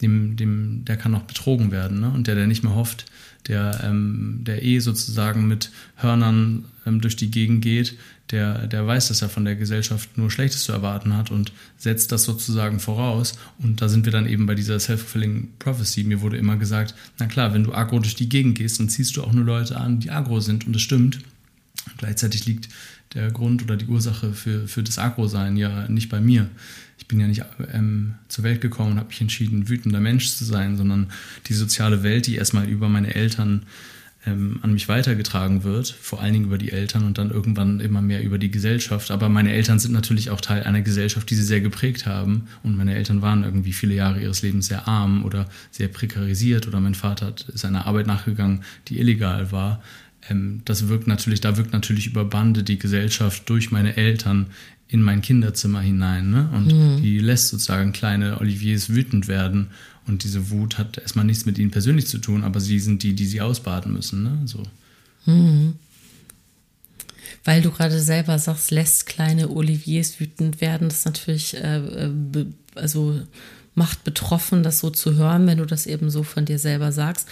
dem, 0.02 0.36
dem, 0.36 0.86
der 0.86 0.98
kann 0.98 1.16
auch 1.16 1.24
betrogen 1.24 1.72
werden. 1.72 2.00
Ne? 2.00 2.10
Und 2.10 2.28
der, 2.28 2.36
der 2.36 2.48
nicht 2.48 2.64
mehr 2.64 2.76
hofft, 2.76 3.06
der, 3.48 3.80
ähm, 3.84 4.42
der 4.42 4.64
eh 4.64 4.80
sozusagen 4.80 5.48
mit 5.48 5.72
Hörnern 5.96 6.66
ähm, 6.86 7.02
durch 7.02 7.16
die 7.16 7.32
Gegend 7.32 7.62
geht, 7.62 7.98
der, 8.32 8.68
der 8.68 8.86
weiß, 8.86 9.08
dass 9.08 9.22
er 9.22 9.30
von 9.30 9.46
der 9.46 9.56
Gesellschaft 9.56 10.18
nur 10.18 10.30
Schlechtes 10.30 10.64
zu 10.64 10.74
erwarten 10.74 11.16
hat 11.16 11.32
und 11.32 11.54
setzt 11.78 12.12
das 12.12 12.24
sozusagen 12.24 12.80
voraus. 12.80 13.38
Und 13.60 13.82
da 13.82 13.88
sind 13.88 14.06
wir 14.06 14.12
dann 14.12 14.28
eben 14.28 14.46
bei 14.46 14.56
dieser 14.56 14.80
Self-Fulfilling 14.80 15.54
Prophecy. 15.60 16.04
Mir 16.04 16.22
wurde 16.22 16.38
immer 16.38 16.58
gesagt, 16.58 16.94
na 17.20 17.28
klar, 17.28 17.54
wenn 17.54 17.64
du 17.64 17.74
agro 17.74 18.00
durch 18.00 18.16
die 18.16 18.30
Gegend 18.30 18.58
gehst, 18.58 18.80
dann 18.80 18.90
ziehst 18.90 19.16
du 19.16 19.24
auch 19.24 19.32
nur 19.32 19.46
Leute 19.46 19.78
an, 19.78 20.00
die 20.00 20.12
agro 20.12 20.40
sind. 20.42 20.68
Und 20.68 20.74
das 20.74 20.82
stimmt. 20.82 21.20
Gleichzeitig 21.98 22.46
liegt 22.46 22.70
der 23.14 23.32
Grund 23.32 23.64
oder 23.64 23.78
die 23.78 23.86
Ursache 23.86 24.34
für, 24.34 24.68
für 24.68 24.84
das 24.84 25.00
Agro-Sein 25.00 25.58
ja 25.58 25.88
nicht 25.88 26.10
bei 26.10 26.20
mir. 26.20 26.50
Ich 26.98 27.08
bin 27.08 27.20
ja 27.20 27.28
nicht 27.28 27.44
ähm, 27.72 28.16
zur 28.28 28.44
Welt 28.44 28.60
gekommen 28.60 28.94
und 28.94 28.98
habe 28.98 29.08
mich 29.08 29.22
entschieden, 29.22 29.70
wütender 29.70 30.02
Mensch 30.02 30.30
zu 30.30 30.44
sein, 30.44 30.76
sondern 30.76 31.12
die 31.48 31.54
soziale 31.54 32.04
Welt, 32.04 32.28
die 32.28 32.36
erstmal 32.36 32.68
über 32.68 32.90
meine 32.90 33.16
Eltern 33.16 33.64
ähm, 34.28 34.60
an 34.62 34.74
mich 34.74 34.90
weitergetragen 34.90 35.64
wird, 35.64 35.88
vor 35.88 36.22
allen 36.22 36.34
Dingen 36.34 36.46
über 36.46 36.58
die 36.58 36.72
Eltern 36.72 37.06
und 37.06 37.18
dann 37.18 37.32
irgendwann 37.32 37.80
immer 37.80 38.02
mehr 38.02 38.22
über 38.22 38.38
die 38.38 38.52
Gesellschaft. 38.52 39.10
Aber 39.10 39.30
meine 39.30 39.54
Eltern 39.54 39.80
sind 39.80 39.94
natürlich 39.94 40.30
auch 40.30 40.42
Teil 40.42 40.64
einer 40.64 40.82
Gesellschaft, 40.82 41.30
die 41.30 41.36
sie 41.36 41.44
sehr 41.44 41.62
geprägt 41.62 42.06
haben. 42.06 42.48
Und 42.62 42.76
meine 42.76 42.96
Eltern 42.96 43.22
waren 43.22 43.44
irgendwie 43.44 43.74
viele 43.74 43.96
Jahre 43.96 44.22
ihres 44.22 44.42
Lebens 44.42 44.68
sehr 44.68 44.88
arm 44.88 45.24
oder 45.24 45.48
sehr 45.72 45.88
prekarisiert 45.88 46.68
oder 46.68 46.80
mein 46.80 46.96
Vater 46.96 47.28
hat 47.28 47.46
seiner 47.54 47.88
Arbeit 47.88 48.08
nachgegangen, 48.08 48.64
die 48.90 49.00
illegal 49.00 49.52
war. 49.52 49.82
Ähm, 50.30 50.62
das 50.66 50.90
wirkt 50.90 51.08
natürlich, 51.08 51.42
da 51.42 51.58
wirkt 51.58 51.74
natürlich 51.74 52.08
über 52.08 52.26
Bande 52.26 52.64
die 52.64 52.80
Gesellschaft 52.80 53.50
durch 53.50 53.72
meine 53.72 53.96
Eltern 53.96 54.48
in 54.90 55.02
mein 55.02 55.22
Kinderzimmer 55.22 55.82
hinein. 55.82 56.32
Ne? 56.32 56.50
Und 56.54 56.68
mhm. 56.68 57.02
die 57.02 57.20
lässt 57.20 57.50
sozusagen 57.50 57.94
kleine 57.94 58.40
Oliviers 58.40 58.90
wütend 58.90 59.28
werden. 59.28 59.68
Und 60.08 60.24
diese 60.24 60.50
Wut 60.50 60.78
hat 60.78 60.98
erstmal 60.98 61.26
nichts 61.26 61.46
mit 61.46 61.58
ihnen 61.58 61.72
persönlich 61.72 62.08
zu 62.08 62.18
tun, 62.18 62.44
aber 62.44 62.60
sie 62.60 62.80
sind 62.80 63.04
die, 63.04 63.14
die 63.14 63.26
sie 63.26 63.42
ausbaden 63.42 63.94
müssen. 63.94 64.24
Ne? 64.24 64.40
So. 64.46 64.64
Mhm. 65.26 65.76
Weil 67.44 67.62
du 67.62 67.72
gerade 67.72 68.00
selber 68.00 68.40
sagst, 68.40 68.72
lässt 68.72 69.06
kleine 69.06 69.50
Oliviers 69.50 70.20
wütend 70.20 70.62
werden, 70.62 70.90
das 70.90 71.00
ist 71.00 71.06
natürlich, 71.06 71.56
äh, 71.56 71.78
äh 71.78 72.46
also 72.76 73.20
macht 73.74 74.04
betroffen, 74.04 74.64
das 74.64 74.80
so 74.80 74.90
zu 74.90 75.16
hören, 75.16 75.46
wenn 75.48 75.60
du 75.60 75.66
das 75.66 75.86
eben 75.86 76.10
so 76.10 76.24
von 76.24 76.46
dir 76.46 76.60
selber 76.60 76.92
sagst. 76.92 77.28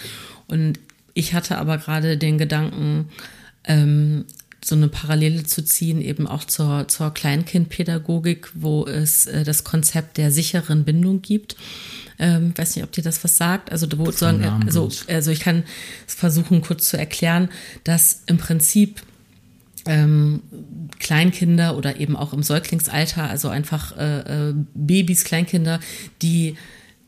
Und 0.46 0.78
ich 1.12 1.34
hatte 1.34 1.58
aber 1.58 1.78
gerade 1.78 2.16
den 2.16 2.38
Gedanken, 2.38 3.08
ähm, 3.64 4.24
so 4.66 4.74
eine 4.74 4.88
Parallele 4.88 5.44
zu 5.44 5.64
ziehen, 5.64 6.00
eben 6.00 6.26
auch 6.26 6.44
zur, 6.44 6.88
zur 6.88 7.14
Kleinkindpädagogik, 7.14 8.50
wo 8.54 8.84
es 8.84 9.26
äh, 9.26 9.44
das 9.44 9.62
Konzept 9.62 10.16
der 10.16 10.32
sicheren 10.32 10.84
Bindung 10.84 11.22
gibt. 11.22 11.56
Ähm, 12.18 12.52
weiß 12.56 12.74
nicht, 12.74 12.84
ob 12.84 12.90
dir 12.90 13.04
das 13.04 13.22
was 13.22 13.36
sagt. 13.36 13.70
Also, 13.70 13.86
wo 13.96 14.10
sagen, 14.10 14.44
also, 14.66 14.90
also 15.06 15.30
ich 15.30 15.40
kann 15.40 15.62
es 16.08 16.14
versuchen, 16.14 16.62
kurz 16.62 16.88
zu 16.88 16.98
erklären, 16.98 17.48
dass 17.84 18.22
im 18.26 18.38
Prinzip 18.38 19.02
ähm, 19.84 20.42
Kleinkinder 20.98 21.76
oder 21.76 22.00
eben 22.00 22.16
auch 22.16 22.32
im 22.32 22.42
Säuglingsalter, 22.42 23.28
also 23.30 23.48
einfach 23.48 23.96
äh, 23.96 24.48
äh, 24.48 24.54
Babys, 24.74 25.22
Kleinkinder, 25.22 25.78
die 26.22 26.56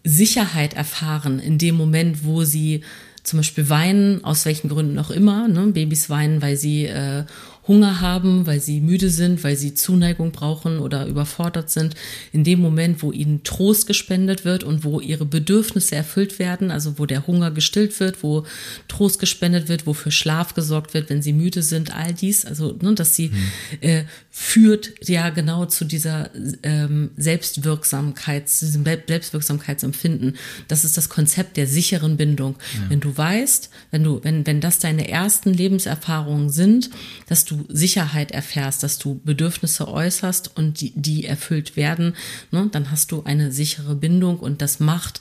Sicherheit 0.04 0.74
erfahren 0.74 1.40
in 1.40 1.58
dem 1.58 1.74
Moment, 1.74 2.24
wo 2.24 2.44
sie 2.44 2.82
zum 3.28 3.38
Beispiel 3.38 3.68
weinen, 3.68 4.24
aus 4.24 4.44
welchen 4.44 4.68
Gründen 4.68 4.98
auch 4.98 5.10
immer. 5.10 5.48
Ne? 5.48 5.68
Babys 5.68 6.10
weinen, 6.10 6.42
weil 6.42 6.56
sie 6.56 6.86
äh, 6.86 7.24
Hunger 7.68 8.00
haben, 8.00 8.46
weil 8.46 8.60
sie 8.60 8.80
müde 8.80 9.10
sind, 9.10 9.44
weil 9.44 9.56
sie 9.56 9.74
Zuneigung 9.74 10.32
brauchen 10.32 10.80
oder 10.80 11.06
überfordert 11.06 11.70
sind, 11.70 11.94
in 12.32 12.42
dem 12.42 12.60
Moment, 12.60 13.02
wo 13.02 13.12
ihnen 13.12 13.44
Trost 13.44 13.86
gespendet 13.86 14.44
wird 14.44 14.64
und 14.64 14.84
wo 14.84 15.00
ihre 15.00 15.26
Bedürfnisse 15.26 15.94
erfüllt 15.94 16.38
werden, 16.38 16.70
also 16.70 16.98
wo 16.98 17.06
der 17.06 17.26
Hunger 17.26 17.50
gestillt 17.50 18.00
wird, 18.00 18.22
wo 18.22 18.44
Trost 18.88 19.18
gespendet 19.18 19.68
wird, 19.68 19.86
wo 19.86 19.92
für 19.92 20.10
Schlaf 20.10 20.54
gesorgt 20.54 20.94
wird, 20.94 21.10
wenn 21.10 21.22
sie 21.22 21.34
müde 21.34 21.62
sind, 21.62 21.94
all 21.94 22.14
dies, 22.14 22.44
also 22.44 22.76
ne, 22.80 22.94
dass 22.94 23.14
sie 23.14 23.28
mhm. 23.28 23.36
äh, 23.82 24.04
führt 24.30 24.92
ja 25.06 25.30
genau 25.30 25.66
zu 25.66 25.84
dieser 25.84 26.30
ähm, 26.62 27.10
Selbstwirksamkeit, 27.16 28.44
diesem 28.48 28.84
Selbstwirksamkeitsempfinden. 28.84 30.36
Das 30.68 30.84
ist 30.84 30.96
das 30.96 31.08
Konzept 31.08 31.56
der 31.56 31.66
sicheren 31.66 32.16
Bindung. 32.16 32.56
Ja. 32.74 32.90
Wenn 32.90 33.00
du 33.00 33.16
weißt, 33.16 33.68
wenn 33.90 34.04
du, 34.04 34.20
wenn, 34.22 34.46
wenn 34.46 34.60
das 34.60 34.78
deine 34.78 35.08
ersten 35.08 35.52
Lebenserfahrungen 35.52 36.50
sind, 36.50 36.90
dass 37.26 37.44
du 37.44 37.57
Sicherheit 37.68 38.30
erfährst, 38.30 38.82
dass 38.82 38.98
du 38.98 39.20
Bedürfnisse 39.24 39.88
äußerst 39.88 40.56
und 40.56 40.80
die, 40.80 40.92
die 40.94 41.24
erfüllt 41.24 41.76
werden, 41.76 42.14
ne, 42.50 42.68
dann 42.70 42.90
hast 42.90 43.12
du 43.12 43.22
eine 43.24 43.52
sichere 43.52 43.94
Bindung 43.94 44.38
und 44.38 44.62
das 44.62 44.80
macht 44.80 45.20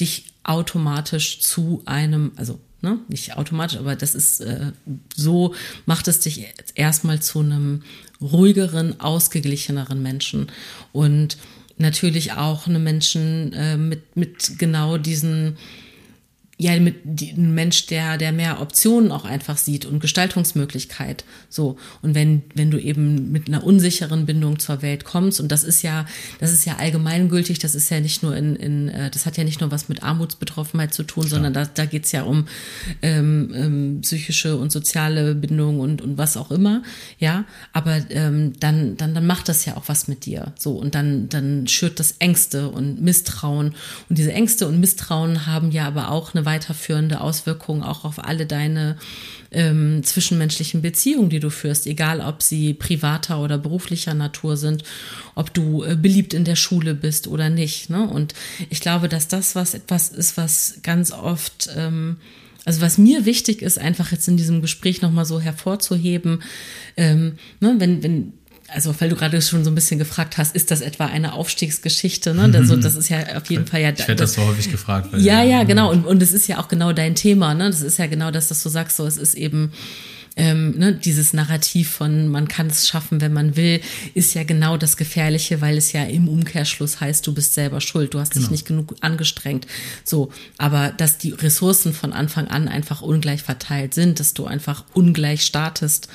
dich 0.00 0.26
automatisch 0.44 1.40
zu 1.40 1.82
einem, 1.84 2.32
also 2.36 2.58
ne, 2.82 2.98
nicht 3.08 3.36
automatisch, 3.36 3.78
aber 3.78 3.96
das 3.96 4.14
ist 4.14 4.40
äh, 4.40 4.72
so, 5.14 5.54
macht 5.86 6.08
es 6.08 6.20
dich 6.20 6.46
erstmal 6.74 7.20
zu 7.20 7.40
einem 7.40 7.82
ruhigeren, 8.20 9.00
ausgeglicheneren 9.00 10.02
Menschen 10.02 10.48
und 10.92 11.36
natürlich 11.76 12.32
auch 12.32 12.66
eine 12.66 12.78
Menschen 12.78 13.52
äh, 13.52 13.76
mit, 13.76 14.16
mit 14.16 14.58
genau 14.58 14.98
diesen 14.98 15.56
ja, 16.60 16.78
mit 16.80 17.04
ein 17.04 17.54
Mensch, 17.54 17.86
der, 17.86 18.18
der 18.18 18.32
mehr 18.32 18.60
Optionen 18.60 19.12
auch 19.12 19.24
einfach 19.24 19.56
sieht 19.56 19.86
und 19.86 20.00
Gestaltungsmöglichkeit. 20.00 21.24
So. 21.48 21.76
Und 22.02 22.16
wenn, 22.16 22.42
wenn 22.52 22.72
du 22.72 22.78
eben 22.78 23.30
mit 23.30 23.46
einer 23.46 23.62
unsicheren 23.62 24.26
Bindung 24.26 24.58
zur 24.58 24.82
Welt 24.82 25.04
kommst, 25.04 25.40
und 25.40 25.52
das 25.52 25.62
ist 25.62 25.82
ja, 25.82 26.04
das 26.40 26.52
ist 26.52 26.64
ja 26.64 26.76
allgemeingültig, 26.76 27.60
das 27.60 27.76
ist 27.76 27.90
ja 27.90 28.00
nicht 28.00 28.24
nur 28.24 28.36
in, 28.36 28.56
in 28.56 28.88
äh, 28.88 29.08
das 29.08 29.24
hat 29.24 29.36
ja 29.36 29.44
nicht 29.44 29.60
nur 29.60 29.70
was 29.70 29.88
mit 29.88 30.02
Armutsbetroffenheit 30.02 30.92
zu 30.92 31.04
tun, 31.04 31.22
Klar. 31.22 31.36
sondern 31.36 31.52
da, 31.52 31.64
da 31.64 31.84
geht's 31.86 32.10
ja 32.10 32.24
um 32.24 32.48
ähm, 33.02 33.52
ähm, 33.54 34.00
psychische 34.02 34.56
und 34.56 34.72
soziale 34.72 35.36
Bindung 35.36 35.78
und, 35.78 36.02
und 36.02 36.18
was 36.18 36.36
auch 36.36 36.50
immer. 36.50 36.82
Ja. 37.20 37.44
Aber 37.72 37.98
ähm, 38.10 38.54
dann, 38.58 38.96
dann, 38.96 39.14
dann 39.14 39.26
macht 39.26 39.48
das 39.48 39.64
ja 39.64 39.76
auch 39.76 39.84
was 39.86 40.08
mit 40.08 40.26
dir. 40.26 40.52
So. 40.58 40.72
Und 40.72 40.96
dann, 40.96 41.28
dann 41.28 41.68
schürt 41.68 42.00
das 42.00 42.16
Ängste 42.18 42.68
und 42.68 43.00
Misstrauen. 43.00 43.76
Und 44.08 44.18
diese 44.18 44.32
Ängste 44.32 44.66
und 44.66 44.80
Misstrauen 44.80 45.46
haben 45.46 45.70
ja 45.70 45.86
aber 45.86 46.10
auch 46.10 46.34
eine 46.34 46.47
weiterführende 46.48 47.20
Auswirkungen 47.20 47.82
auch 47.82 48.06
auf 48.06 48.24
alle 48.24 48.46
deine 48.46 48.96
ähm, 49.50 50.02
zwischenmenschlichen 50.02 50.80
Beziehungen, 50.80 51.28
die 51.28 51.40
du 51.40 51.50
führst, 51.50 51.86
egal 51.86 52.22
ob 52.22 52.42
sie 52.42 52.72
privater 52.72 53.42
oder 53.42 53.58
beruflicher 53.58 54.14
Natur 54.14 54.56
sind, 54.56 54.82
ob 55.34 55.52
du 55.52 55.84
äh, 55.84 55.94
beliebt 55.94 56.32
in 56.32 56.44
der 56.44 56.56
Schule 56.56 56.94
bist 56.94 57.28
oder 57.28 57.50
nicht. 57.50 57.90
Ne? 57.90 58.08
Und 58.08 58.32
ich 58.70 58.80
glaube, 58.80 59.08
dass 59.08 59.28
das 59.28 59.54
was 59.54 59.74
etwas 59.74 60.08
ist, 60.08 60.38
was 60.38 60.78
ganz 60.82 61.12
oft 61.12 61.68
ähm, 61.76 62.16
also 62.64 62.82
was 62.82 62.98
mir 62.98 63.24
wichtig 63.24 63.62
ist, 63.62 63.78
einfach 63.78 64.12
jetzt 64.12 64.28
in 64.28 64.36
diesem 64.36 64.60
Gespräch 64.60 65.00
nochmal 65.00 65.24
so 65.24 65.40
hervorzuheben, 65.40 66.42
ähm, 66.98 67.38
ne, 67.60 67.76
wenn, 67.78 68.02
wenn 68.02 68.32
also 68.68 68.94
weil 69.00 69.08
du 69.08 69.16
gerade 69.16 69.40
schon 69.40 69.64
so 69.64 69.70
ein 69.70 69.74
bisschen 69.74 69.98
gefragt 69.98 70.36
hast, 70.36 70.54
ist 70.54 70.70
das 70.70 70.80
etwa 70.80 71.06
eine 71.06 71.32
Aufstiegsgeschichte? 71.32 72.34
Ne? 72.34 72.50
Also 72.54 72.76
das 72.76 72.96
ist 72.96 73.08
ja 73.08 73.36
auf 73.36 73.48
jeden 73.50 73.66
Fall 73.66 73.80
ja. 73.80 73.90
Ich 73.90 74.00
werde 74.00 74.16
das 74.16 74.34
so 74.34 74.44
häufig 74.46 74.70
gefragt. 74.70 75.08
ja, 75.16 75.42
ja, 75.42 75.64
genau. 75.64 75.90
Und, 75.90 76.04
und 76.04 76.22
es 76.22 76.32
ist 76.32 76.46
ja 76.48 76.58
auch 76.58 76.68
genau 76.68 76.92
dein 76.92 77.14
Thema. 77.14 77.54
Ne? 77.54 77.70
Das 77.70 77.80
ist 77.80 77.98
ja 77.98 78.06
genau 78.06 78.30
das, 78.30 78.48
dass 78.48 78.62
du 78.62 78.68
sagst, 78.68 78.96
so 78.96 79.06
es 79.06 79.16
ist 79.16 79.34
eben 79.34 79.72
ähm, 80.38 80.78
ne, 80.78 80.94
dieses 80.94 81.32
Narrativ 81.32 81.90
von 81.90 82.28
man 82.28 82.46
kann 82.46 82.68
es 82.68 82.88
schaffen, 82.88 83.20
wenn 83.20 83.32
man 83.32 83.56
will, 83.56 83.80
ist 84.14 84.34
ja 84.34 84.44
genau 84.44 84.76
das 84.76 84.96
Gefährliche, 84.96 85.60
weil 85.60 85.76
es 85.76 85.92
ja 85.92 86.04
im 86.04 86.28
Umkehrschluss 86.28 87.00
heißt, 87.00 87.26
du 87.26 87.34
bist 87.34 87.54
selber 87.54 87.80
schuld, 87.80 88.14
du 88.14 88.20
hast 88.20 88.32
genau. 88.32 88.44
dich 88.44 88.50
nicht 88.50 88.66
genug 88.66 88.94
angestrengt. 89.00 89.66
So, 90.04 90.30
aber 90.56 90.90
dass 90.90 91.18
die 91.18 91.32
Ressourcen 91.32 91.92
von 91.92 92.12
Anfang 92.12 92.46
an 92.46 92.68
einfach 92.68 93.02
ungleich 93.02 93.42
verteilt 93.42 93.94
sind, 93.94 94.20
dass 94.20 94.32
du 94.32 94.46
einfach 94.46 94.84
ungleich 94.94 95.42
startest 95.42 96.08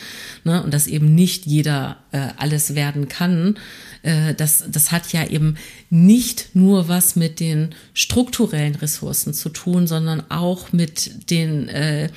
ne, 0.45 0.63
und 0.63 0.73
dass 0.73 0.87
eben 0.87 1.13
nicht 1.13 1.45
jeder 1.45 1.97
äh, 2.11 2.29
alles 2.37 2.75
werden 2.75 3.09
kann, 3.09 3.59
äh, 4.03 4.33
das, 4.35 4.63
das 4.69 4.91
hat 4.93 5.11
ja 5.11 5.27
eben 5.27 5.57
nicht 5.89 6.49
nur 6.53 6.87
was 6.87 7.17
mit 7.17 7.41
den 7.41 7.75
strukturellen 7.93 8.75
Ressourcen 8.75 9.33
zu 9.33 9.49
tun, 9.49 9.85
sondern 9.85 10.23
auch 10.29 10.71
mit 10.71 11.29
den 11.29 11.67
äh, 11.67 12.09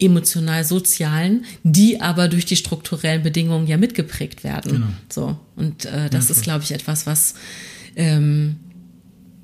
emotional-sozialen, 0.00 1.44
die 1.64 2.00
aber 2.00 2.28
durch 2.28 2.46
die 2.46 2.56
strukturellen 2.56 3.22
Bedingungen 3.22 3.66
ja 3.66 3.76
mitgeprägt 3.76 4.44
werden. 4.44 4.72
Genau. 4.72 4.86
So. 5.08 5.36
Und 5.56 5.84
äh, 5.86 6.08
das 6.10 6.28
ja, 6.28 6.34
ist, 6.34 6.42
glaube 6.42 6.64
ich, 6.64 6.72
etwas, 6.72 7.06
was 7.06 7.34
ähm, 7.96 8.56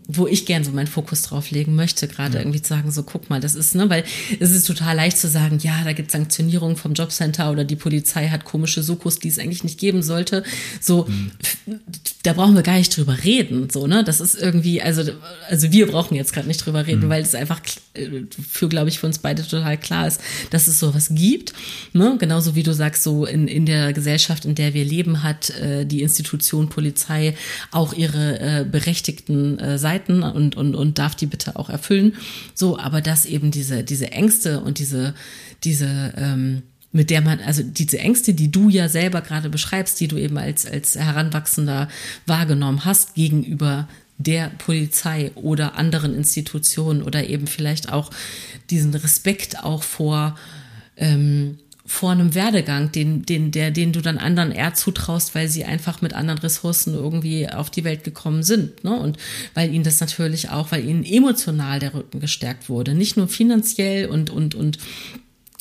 wo 0.06 0.26
ich 0.26 0.44
gern 0.44 0.64
so 0.64 0.70
meinen 0.70 0.86
Fokus 0.86 1.22
drauf 1.22 1.50
legen 1.50 1.74
möchte, 1.74 2.06
gerade 2.08 2.34
ja. 2.34 2.40
irgendwie 2.40 2.60
zu 2.60 2.68
sagen, 2.68 2.90
so 2.90 3.02
guck 3.04 3.30
mal, 3.30 3.40
das 3.40 3.54
ist, 3.54 3.74
ne, 3.74 3.88
weil 3.88 4.04
es 4.38 4.50
ist 4.50 4.66
total 4.66 4.96
leicht 4.96 5.16
zu 5.16 5.28
sagen, 5.28 5.58
ja, 5.62 5.82
da 5.82 5.94
gibt 5.94 6.10
Sanktionierungen 6.10 6.76
vom 6.76 6.92
Jobcenter 6.92 7.50
oder 7.50 7.64
die 7.64 7.76
Polizei 7.76 8.28
hat 8.28 8.44
komische 8.44 8.82
Sokos, 8.82 9.18
die 9.18 9.28
es 9.28 9.38
eigentlich 9.38 9.64
nicht 9.64 9.80
geben 9.80 10.02
sollte. 10.02 10.44
So, 10.78 11.06
mhm. 11.08 11.30
da 12.22 12.34
brauchen 12.34 12.54
wir 12.54 12.62
gar 12.62 12.76
nicht 12.76 12.94
drüber 12.94 13.24
reden, 13.24 13.70
so, 13.70 13.86
ne? 13.86 14.04
Das 14.04 14.20
ist 14.20 14.34
irgendwie, 14.34 14.82
also, 14.82 15.10
also 15.48 15.72
wir 15.72 15.86
brauchen 15.86 16.16
jetzt 16.16 16.34
gerade 16.34 16.48
nicht 16.48 16.64
drüber 16.64 16.86
reden, 16.86 17.06
mhm. 17.06 17.08
weil 17.08 17.22
es 17.22 17.34
einfach 17.34 17.60
für, 18.50 18.68
glaube 18.68 18.90
ich, 18.90 18.98
für 18.98 19.06
uns 19.06 19.18
beide 19.18 19.46
total 19.46 19.78
klar 19.78 20.06
ist, 20.06 20.20
dass 20.50 20.66
es 20.66 20.78
sowas 20.78 21.08
gibt, 21.12 21.54
ne? 21.94 22.16
Genauso 22.18 22.54
wie 22.54 22.62
du 22.62 22.74
sagst, 22.74 23.02
so 23.02 23.24
in, 23.24 23.48
in 23.48 23.64
der 23.64 23.94
Gesellschaft, 23.94 24.44
in 24.44 24.54
der 24.54 24.74
wir 24.74 24.84
leben, 24.84 25.22
hat 25.22 25.48
äh, 25.50 25.86
die 25.86 26.02
Institution 26.02 26.68
Polizei 26.68 27.34
auch 27.70 27.94
ihre 27.94 28.40
äh, 28.40 28.64
berechtigten 28.64 29.58
äh, 29.58 29.78
Seiten 29.78 29.93
begleiten 29.94 30.22
und, 30.22 30.56
und, 30.56 30.74
und 30.74 30.98
darf 30.98 31.14
die 31.14 31.26
bitte 31.26 31.56
auch 31.56 31.70
erfüllen. 31.70 32.14
So, 32.54 32.78
aber 32.78 33.00
dass 33.00 33.26
eben 33.26 33.50
diese, 33.50 33.84
diese 33.84 34.12
Ängste 34.12 34.60
und 34.60 34.78
diese, 34.78 35.14
diese, 35.62 36.12
ähm, 36.16 36.62
mit 36.92 37.10
der 37.10 37.20
man, 37.20 37.40
also 37.40 37.62
diese 37.62 37.98
Ängste, 37.98 38.34
die 38.34 38.50
du 38.50 38.68
ja 38.68 38.88
selber 38.88 39.20
gerade 39.20 39.50
beschreibst, 39.50 39.98
die 40.00 40.08
du 40.08 40.16
eben 40.16 40.38
als, 40.38 40.66
als 40.66 40.96
Heranwachsender 40.96 41.88
wahrgenommen 42.26 42.84
hast 42.84 43.14
gegenüber 43.14 43.88
der 44.16 44.50
Polizei 44.58 45.32
oder 45.34 45.76
anderen 45.76 46.14
Institutionen 46.14 47.02
oder 47.02 47.28
eben 47.28 47.48
vielleicht 47.48 47.92
auch 47.92 48.10
diesen 48.70 48.94
Respekt 48.94 49.64
auch 49.64 49.82
vor, 49.82 50.38
ähm, 50.96 51.58
vor 51.86 52.12
einem 52.12 52.34
Werdegang, 52.34 52.92
den, 52.92 53.26
den, 53.26 53.50
der, 53.50 53.70
den 53.70 53.92
du 53.92 54.00
dann 54.00 54.16
anderen 54.16 54.52
eher 54.52 54.72
zutraust, 54.72 55.34
weil 55.34 55.48
sie 55.48 55.64
einfach 55.64 56.00
mit 56.00 56.14
anderen 56.14 56.38
Ressourcen 56.38 56.94
irgendwie 56.94 57.48
auf 57.48 57.68
die 57.68 57.84
Welt 57.84 58.04
gekommen 58.04 58.42
sind. 58.42 58.84
Ne? 58.84 58.98
Und 58.98 59.18
weil 59.52 59.72
ihnen 59.72 59.84
das 59.84 60.00
natürlich 60.00 60.48
auch, 60.48 60.72
weil 60.72 60.84
ihnen 60.84 61.04
emotional 61.04 61.80
der 61.80 61.92
Rücken 61.92 62.20
gestärkt 62.20 62.70
wurde. 62.70 62.94
Nicht 62.94 63.18
nur 63.18 63.28
finanziell 63.28 64.06
und, 64.06 64.30
und, 64.30 64.54
und 64.54 64.78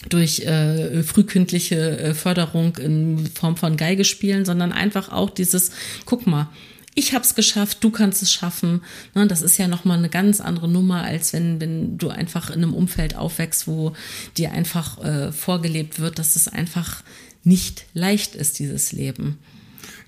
durch 0.07 0.41
äh, 0.41 1.03
frühkindliche 1.03 1.99
äh, 1.99 2.13
Förderung 2.13 2.78
in 2.78 3.28
Form 3.28 3.57
von 3.57 3.76
Geige 3.76 4.05
spielen, 4.05 4.45
sondern 4.45 4.71
einfach 4.71 5.11
auch 5.11 5.30
dieses, 5.30 5.71
guck 6.05 6.26
mal, 6.26 6.49
ich 6.96 7.14
habe 7.14 7.24
es 7.24 7.36
geschafft, 7.36 7.84
du 7.84 7.89
kannst 7.89 8.22
es 8.22 8.32
schaffen. 8.32 8.82
Ne, 9.16 9.28
das 9.28 9.41
ist 9.41 9.58
ja 9.58 9.68
nochmal 9.68 9.98
eine 9.98 10.10
ganz 10.10 10.41
andere 10.41 10.68
Nummer, 10.68 11.04
als 11.04 11.34
wenn, 11.34 11.60
wenn 11.60 11.98
du 11.98 12.10
einfach 12.10 12.50
in 12.50 12.64
einem 12.64 12.74
Umfeld 12.74 13.16
aufwächst, 13.16 13.68
wo 13.68 13.94
dir 14.38 14.52
einfach 14.52 15.04
äh, 15.04 15.32
vorgelebt 15.32 16.00
wird, 16.00 16.20
dass 16.20 16.36
es 16.36 16.48
einfach 16.48 17.04
nicht 17.44 17.86
leicht 17.94 18.36
ist, 18.36 18.60
dieses 18.60 18.91
Leben. 18.91 19.38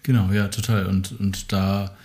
Genau, 0.03 0.31
ja, 0.31 0.47
total. 0.47 0.85
Und, 0.85 1.19
und 1.19 1.51
da, 1.51 1.95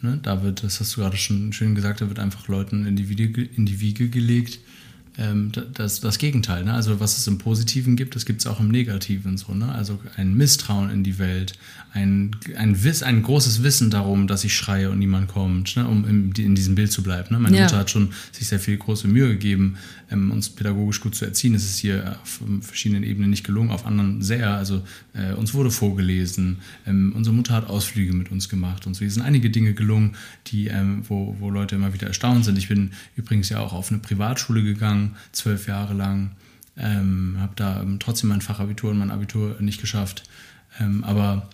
ne, 0.00 0.18
da 0.22 0.42
wird, 0.42 0.62
das 0.62 0.80
hast 0.80 0.96
du 0.96 1.02
gerade 1.02 1.16
schon 1.16 1.52
schön 1.52 1.74
gesagt, 1.74 2.00
da 2.00 2.08
wird 2.08 2.18
einfach 2.18 2.48
Leuten 2.48 2.86
in 2.86 2.96
die, 2.96 3.08
Wiege, 3.08 3.42
in 3.42 3.66
die 3.66 3.80
Wiege 3.80 4.08
gelegt, 4.08 4.58
ähm, 5.20 5.52
das, 5.74 6.00
das 6.00 6.18
Gegenteil. 6.18 6.64
Ne? 6.64 6.72
Also 6.72 6.98
was 6.98 7.18
es 7.18 7.26
im 7.26 7.38
Positiven 7.38 7.94
gibt, 7.94 8.16
das 8.16 8.24
gibt 8.24 8.40
es 8.40 8.46
auch 8.46 8.58
im 8.58 8.68
Negativen 8.68 9.36
so. 9.36 9.54
Ne? 9.54 9.70
Also 9.70 10.00
ein 10.16 10.34
Misstrauen 10.34 10.90
in 10.90 11.04
die 11.04 11.18
Welt, 11.18 11.52
ein, 11.92 12.36
ein, 12.56 12.82
Wiss, 12.82 13.02
ein 13.02 13.22
großes 13.22 13.62
Wissen 13.62 13.90
darum, 13.90 14.26
dass 14.26 14.44
ich 14.44 14.54
schreie 14.54 14.90
und 14.90 14.98
niemand 14.98 15.28
kommt, 15.28 15.76
ne? 15.76 15.86
um 15.86 16.04
in, 16.08 16.32
in, 16.32 16.54
diesem 16.54 16.74
Bild 16.74 16.90
zu 16.90 17.02
bleiben. 17.02 17.28
Ne? 17.34 17.38
Meine 17.38 17.56
ja. 17.56 17.64
Mutter 17.64 17.78
hat 17.78 17.90
schon 17.90 18.12
sich 18.32 18.48
sehr 18.48 18.60
viel 18.60 18.76
große 18.76 19.08
Mühe 19.08 19.28
gegeben, 19.28 19.76
ähm, 20.10 20.30
uns 20.30 20.50
pädagogisch 20.50 21.00
gut 21.00 21.14
zu 21.14 21.24
erziehen. 21.24 21.54
Es 21.54 21.64
ist 21.64 21.78
hier 21.78 22.18
auf 22.22 22.40
verschiedenen 22.60 23.04
Ebenen 23.04 23.30
nicht 23.30 23.44
gelungen, 23.44 23.70
auf 23.70 23.86
anderen 23.86 24.22
sehr. 24.22 24.50
Also 24.50 24.82
äh, 25.14 25.32
uns 25.34 25.54
wurde 25.54 25.70
vorgelesen, 25.70 26.58
ähm, 26.86 27.12
unsere 27.16 27.34
Mutter 27.34 27.54
hat 27.54 27.68
Ausflüge 27.68 28.12
mit 28.12 28.30
uns 28.30 28.48
gemacht 28.48 28.86
und 28.86 28.94
so. 28.94 29.00
Hier 29.00 29.10
sind 29.10 29.22
einige 29.22 29.50
Dinge 29.50 29.74
gelungen, 29.74 30.16
die, 30.48 30.68
ähm, 30.68 31.02
wo, 31.08 31.36
wo 31.38 31.50
Leute 31.50 31.76
immer 31.76 31.94
wieder 31.94 32.08
erstaunt 32.08 32.44
sind. 32.44 32.58
Ich 32.58 32.68
bin 32.68 32.92
übrigens 33.16 33.48
ja 33.48 33.60
auch 33.60 33.72
auf 33.72 33.90
eine 33.90 34.00
Privatschule 34.00 34.62
gegangen, 34.62 35.16
zwölf 35.32 35.66
Jahre 35.66 35.94
lang. 35.94 36.32
Ähm, 36.76 37.36
habe 37.38 37.52
da 37.56 37.82
ähm, 37.82 37.98
trotzdem 37.98 38.30
mein 38.30 38.40
Fachabitur 38.40 38.90
und 38.90 38.98
mein 38.98 39.10
Abitur 39.10 39.56
nicht 39.60 39.80
geschafft. 39.80 40.24
Ähm, 40.78 41.04
aber 41.04 41.50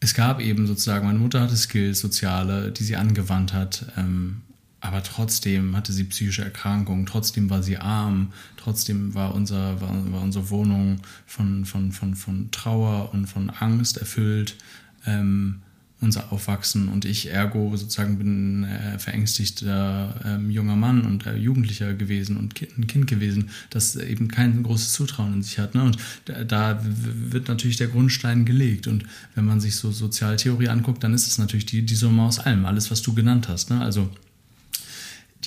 es 0.00 0.14
gab 0.14 0.40
eben 0.40 0.66
sozusagen, 0.66 1.06
meine 1.06 1.18
Mutter 1.18 1.40
hatte 1.40 1.56
Skills, 1.56 2.00
soziale, 2.00 2.70
die 2.70 2.84
sie 2.84 2.96
angewandt 2.96 3.52
hat. 3.52 3.92
Ähm, 3.96 4.42
aber 4.80 5.02
trotzdem 5.02 5.76
hatte 5.76 5.92
sie 5.92 6.04
psychische 6.04 6.44
Erkrankungen, 6.44 7.06
trotzdem 7.06 7.50
war 7.50 7.62
sie 7.62 7.78
arm, 7.78 8.32
trotzdem 8.56 9.14
war, 9.14 9.34
unser, 9.34 9.80
war, 9.80 10.12
war 10.12 10.22
unsere 10.22 10.50
Wohnung 10.50 11.00
von, 11.26 11.64
von, 11.64 11.92
von, 11.92 12.14
von 12.14 12.50
Trauer 12.50 13.12
und 13.12 13.26
von 13.26 13.50
Angst 13.50 13.96
erfüllt. 13.96 14.56
Ähm, 15.04 15.60
unser 16.00 16.32
Aufwachsen 16.32 16.88
und 16.88 17.04
ich 17.04 17.30
ergo 17.30 17.76
sozusagen 17.76 18.18
bin 18.18 18.64
äh, 18.64 18.98
verängstigter 19.00 20.14
äh, 20.24 20.50
junger 20.50 20.76
Mann 20.76 21.02
und 21.02 21.26
äh, 21.26 21.34
Jugendlicher 21.34 21.92
gewesen 21.94 22.36
und 22.36 22.54
kind, 22.54 22.78
ein 22.78 22.86
Kind 22.86 23.08
gewesen, 23.08 23.50
das 23.70 23.96
eben 23.96 24.28
kein 24.28 24.62
großes 24.62 24.92
Zutrauen 24.92 25.34
in 25.34 25.42
sich 25.42 25.58
hat. 25.58 25.74
Ne? 25.74 25.82
Und 25.82 25.96
da, 26.26 26.44
da, 26.44 26.80
wird 26.84 27.48
natürlich 27.48 27.78
der 27.78 27.88
Grundstein 27.88 28.44
gelegt. 28.44 28.86
Und 28.86 29.06
wenn 29.34 29.44
man 29.44 29.60
sich 29.60 29.74
so 29.74 29.90
Sozialtheorie 29.90 30.68
anguckt, 30.68 31.02
dann 31.02 31.14
ist 31.14 31.26
es 31.26 31.38
natürlich 31.38 31.66
die, 31.66 31.82
die 31.82 31.96
Summe 31.96 32.22
aus 32.22 32.38
allem, 32.38 32.64
alles, 32.64 32.92
was 32.92 33.02
du 33.02 33.12
genannt 33.12 33.48
hast. 33.48 33.70
Ne? 33.70 33.80
Also 33.80 34.08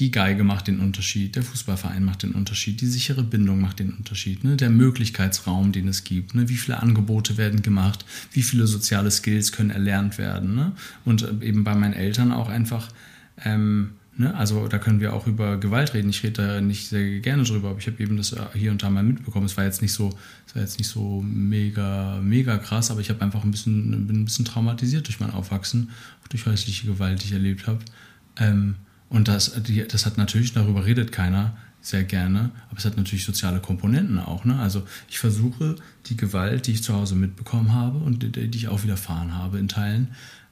die 0.02 0.10
Geige 0.10 0.43
macht 0.43 0.68
den 0.68 0.80
Unterschied, 0.80 1.36
der 1.36 1.43
Fußballverein 1.43 2.04
macht 2.04 2.24
den 2.24 2.32
Unterschied, 2.32 2.82
die 2.82 2.88
sichere 2.88 3.22
Bindung 3.22 3.62
macht 3.62 3.78
den 3.78 3.93
Unterschied, 3.93 4.43
ne? 4.43 4.56
der 4.58 4.72
Möglichkeitsraum, 4.72 5.72
den 5.72 5.88
es 5.88 6.04
gibt, 6.04 6.34
ne? 6.34 6.49
wie 6.49 6.58
viele 6.58 6.82
Angebote 6.82 7.38
werden 7.38 7.62
gemacht, 7.62 8.04
wie 8.32 8.41
viele 8.41 8.66
soziale 8.66 9.12
Skills 9.12 9.52
können 9.52 9.70
erlernt 9.70 10.18
werden. 10.18 10.56
Ne? 10.56 10.72
Und 11.06 11.22
äh, 11.22 11.45
eben 11.45 11.64
bei 11.64 11.76
meinen 11.76 11.93
Eltern 11.93 12.32
auch 12.32 12.49
einfach, 12.49 12.89
ähm, 13.45 13.91
ne? 14.18 14.34
also 14.34 14.68
da 14.68 14.80
können 14.80 15.02
wir 15.02 15.14
auch 15.14 15.28
über 15.28 15.60
Gewalt 15.60 15.93
reden. 15.93 16.10
Ich 16.10 16.24
rede 16.24 16.47
da 16.47 16.62
nicht 16.62 16.88
sehr 16.88 17.20
gerne 17.20 17.43
drüber, 17.43 17.70
aber 17.70 17.78
ich 17.78 17.86
habe 17.86 18.02
eben 18.02 18.18
das 18.18 18.34
äh, 18.34 18.41
hier 18.56 18.72
und 18.72 18.82
da 18.82 18.89
mal 18.89 19.04
mitbekommen. 19.04 19.45
Es 19.45 19.56
war 19.56 19.66
jetzt 19.66 19.84
nicht 19.84 19.93
so, 19.93 20.10
es 20.47 20.56
war 20.56 20.64
jetzt 20.64 20.80
nicht 20.80 20.88
so 20.88 21.22
mega, 21.22 22.20
mega 22.24 22.58
krass, 22.58 22.89
aber 22.89 23.02
ich 23.02 23.12
habe 23.12 23.22
einfach 23.22 23.43
ein 23.43 23.52
bisschen, 23.52 24.08
bin 24.08 24.22
ein 24.22 24.26
bisschen 24.26 24.45
traumatisiert 24.45 25.06
durch 25.06 25.20
mein 25.20 25.30
Aufwachsen, 25.30 25.91
durch 26.30 26.47
häusliche 26.47 26.88
Gewalt, 26.88 27.22
die 27.22 27.28
ich 27.28 27.34
erlebt 27.34 27.68
habe. 27.68 27.82
Ähm, 28.38 28.78
und 29.12 29.28
das, 29.28 29.62
die, 29.64 29.88
das 29.88 30.07
hat 30.07 30.18
natürlich, 30.18 30.53
darüber 30.53 30.86
redet 30.86 31.12
keiner 31.12 31.55
sehr 31.84 32.03
gerne, 32.03 32.51
aber 32.70 32.78
es 32.78 32.86
hat 32.86 32.97
natürlich 32.97 33.26
soziale 33.26 33.59
Komponenten 33.59 34.20
auch. 34.20 34.45
Ne? 34.45 34.57
Also 34.59 34.84
ich 35.09 35.20
versuche 35.20 35.76
die 36.07 36.18
Gewalt, 36.18 36.68
die 36.68 36.72
ich 36.72 36.84
zu 36.84 36.93
Hause 36.93 37.16
mitbekommen 37.16 37.74
habe 37.74 37.97
und 37.97 38.24
die, 38.24 38.49
die 38.49 38.57
ich 38.57 38.68
auch 38.68 38.84
widerfahren 38.84 39.36
habe 39.36 39.59
in 39.59 39.68
Teilen, 39.68 40.09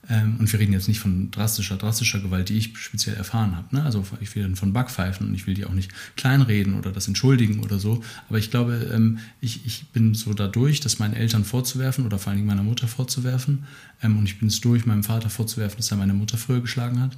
ähm, 0.09 0.37
und 0.39 0.51
wir 0.51 0.59
reden 0.59 0.73
jetzt 0.73 0.87
nicht 0.87 0.99
von 0.99 1.29
drastischer, 1.29 1.77
drastischer 1.77 2.19
Gewalt, 2.19 2.49
die 2.49 2.57
ich 2.57 2.77
speziell 2.77 3.15
erfahren 3.15 3.55
habe. 3.55 3.75
Ne? 3.75 3.83
Also 3.83 4.03
ich 4.21 4.35
will 4.35 4.55
von 4.55 4.73
Backpfeifen 4.73 5.27
und 5.27 5.35
ich 5.35 5.45
will 5.45 5.53
die 5.53 5.65
auch 5.65 5.73
nicht 5.73 5.91
kleinreden 6.15 6.75
oder 6.75 6.91
das 6.91 7.07
entschuldigen 7.07 7.59
oder 7.59 7.79
so. 7.79 8.03
Aber 8.27 8.39
ich 8.39 8.49
glaube, 8.49 8.89
ähm, 8.91 9.19
ich, 9.39 9.65
ich 9.65 9.89
bin 9.89 10.15
so 10.15 10.33
dadurch, 10.33 10.79
das 10.79 10.99
meinen 10.99 11.13
Eltern 11.13 11.43
vorzuwerfen 11.43 12.05
oder 12.05 12.17
vor 12.17 12.31
allen 12.31 12.37
Dingen 12.37 12.47
meiner 12.47 12.63
Mutter 12.63 12.87
vorzuwerfen. 12.87 13.65
Ähm, 14.01 14.17
und 14.17 14.25
ich 14.25 14.39
bin 14.39 14.47
es 14.47 14.61
durch, 14.61 14.85
meinem 14.85 15.03
Vater 15.03 15.29
vorzuwerfen, 15.29 15.77
dass 15.77 15.91
er 15.91 15.97
meine 15.97 16.13
Mutter 16.13 16.37
früher 16.37 16.61
geschlagen 16.61 17.01
hat. 17.01 17.17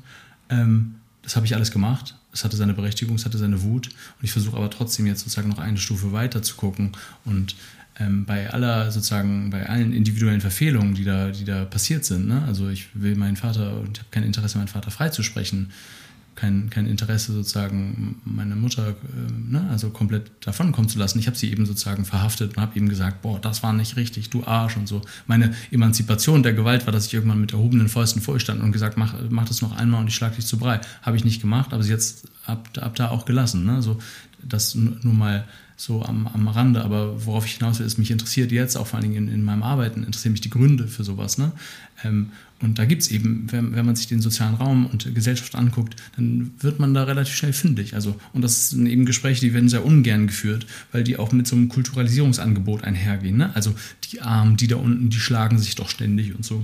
Ähm, 0.49 0.95
das 1.23 1.35
habe 1.35 1.45
ich 1.45 1.55
alles 1.55 1.71
gemacht. 1.71 2.15
Es 2.33 2.43
hatte 2.43 2.55
seine 2.55 2.73
Berechtigung, 2.73 3.15
es 3.15 3.25
hatte 3.25 3.37
seine 3.37 3.61
Wut. 3.61 3.87
Und 3.87 4.23
ich 4.23 4.31
versuche 4.31 4.57
aber 4.57 4.69
trotzdem 4.69 5.05
jetzt 5.05 5.19
sozusagen 5.19 5.49
noch 5.49 5.59
eine 5.59 5.77
Stufe 5.77 6.11
weiter 6.11 6.41
zu 6.41 6.55
gucken. 6.55 6.91
Und 7.25 7.55
ähm, 7.99 8.25
bei 8.25 8.49
aller 8.49 8.91
sozusagen, 8.91 9.49
bei 9.49 9.67
allen 9.67 9.93
individuellen 9.93 10.41
Verfehlungen, 10.41 10.95
die 10.95 11.03
da, 11.03 11.29
die 11.31 11.45
da 11.45 11.65
passiert 11.65 12.05
sind, 12.05 12.27
ne? 12.27 12.43
also 12.47 12.69
ich 12.69 12.87
will 12.93 13.15
meinen 13.15 13.35
Vater 13.35 13.79
und 13.79 13.97
ich 13.97 13.99
habe 13.99 14.09
kein 14.11 14.23
Interesse, 14.23 14.57
meinen 14.57 14.67
Vater 14.67 14.91
freizusprechen 14.91 15.71
kein, 16.35 16.69
kein 16.69 16.85
Interesse, 16.85 17.33
sozusagen 17.33 18.21
meine 18.23 18.55
Mutter 18.55 18.89
äh, 18.89 19.51
ne, 19.51 19.67
also 19.69 19.89
komplett 19.89 20.31
davon 20.41 20.71
kommen 20.71 20.87
zu 20.87 20.97
lassen. 20.97 21.19
Ich 21.19 21.27
habe 21.27 21.37
sie 21.37 21.51
eben 21.51 21.65
sozusagen 21.65 22.05
verhaftet 22.05 22.55
und 22.55 22.61
habe 22.61 22.75
eben 22.77 22.89
gesagt, 22.89 23.21
boah, 23.21 23.39
das 23.39 23.63
war 23.63 23.73
nicht 23.73 23.97
richtig, 23.97 24.29
du 24.29 24.43
Arsch 24.45 24.77
und 24.77 24.87
so. 24.87 25.01
Meine 25.27 25.53
Emanzipation 25.71 26.41
der 26.41 26.53
Gewalt 26.53 26.85
war, 26.85 26.93
dass 26.93 27.07
ich 27.07 27.13
irgendwann 27.13 27.41
mit 27.41 27.53
erhobenen 27.53 27.89
Fäusten 27.89 28.21
vor 28.21 28.35
ihr 28.35 28.39
stand 28.39 28.61
und 28.61 28.71
gesagt, 28.71 28.97
mach, 28.97 29.13
mach 29.29 29.45
das 29.45 29.61
noch 29.61 29.75
einmal 29.77 30.01
und 30.01 30.07
ich 30.07 30.15
schlag 30.15 30.35
dich 30.35 30.45
zu 30.45 30.57
Brei. 30.57 30.79
Habe 31.01 31.17
ich 31.17 31.25
nicht 31.25 31.41
gemacht, 31.41 31.73
aber 31.73 31.83
sie 31.83 31.91
jetzt 31.91 32.27
ab, 32.45 32.69
ab 32.79 32.95
da 32.95 33.09
auch 33.09 33.25
gelassen. 33.25 33.65
Ne? 33.65 33.81
So, 33.81 33.99
das 34.41 34.75
nur 34.75 35.13
mal 35.13 35.45
so 35.75 36.03
am, 36.03 36.27
am 36.27 36.47
Rande, 36.47 36.83
aber 36.83 37.25
worauf 37.25 37.45
ich 37.45 37.53
hinaus 37.53 37.79
will, 37.79 37.85
ist, 37.85 37.97
mich 37.97 38.11
interessiert 38.11 38.51
jetzt, 38.51 38.77
auch 38.77 38.87
vor 38.87 38.99
allen 38.99 39.11
Dingen 39.11 39.27
in, 39.27 39.33
in 39.33 39.43
meinem 39.43 39.63
Arbeiten, 39.63 40.03
interessieren 40.03 40.33
mich 40.33 40.41
die 40.41 40.49
Gründe 40.49 40.87
für 40.87 41.03
sowas. 41.03 41.37
Ne? 41.37 41.51
Ähm, 42.03 42.31
und 42.61 42.77
da 42.77 42.85
gibt 42.85 43.01
es 43.01 43.11
eben, 43.11 43.47
wenn, 43.51 43.75
wenn, 43.75 43.85
man 43.85 43.95
sich 43.95 44.07
den 44.07 44.21
sozialen 44.21 44.55
Raum 44.55 44.85
und 44.85 45.13
Gesellschaft 45.15 45.55
anguckt, 45.55 45.95
dann 46.15 46.51
wird 46.59 46.79
man 46.79 46.93
da 46.93 47.03
relativ 47.03 47.35
schnell 47.35 47.53
fündig. 47.53 47.95
Also, 47.95 48.15
und 48.33 48.43
das 48.43 48.69
sind 48.69 48.85
eben 48.85 49.05
Gespräche, 49.05 49.41
die 49.41 49.53
werden 49.53 49.69
sehr 49.69 49.85
ungern 49.85 50.27
geführt, 50.27 50.65
weil 50.91 51.03
die 51.03 51.17
auch 51.17 51.31
mit 51.31 51.47
so 51.47 51.55
einem 51.55 51.69
Kulturalisierungsangebot 51.69 52.83
einhergehen. 52.83 53.37
Ne? 53.37 53.55
Also 53.55 53.73
die 54.11 54.21
Armen, 54.21 54.57
die 54.57 54.67
da 54.67 54.75
unten, 54.75 55.09
die 55.09 55.19
schlagen 55.19 55.57
sich 55.57 55.75
doch 55.75 55.89
ständig 55.89 56.35
und 56.35 56.45
so. 56.45 56.63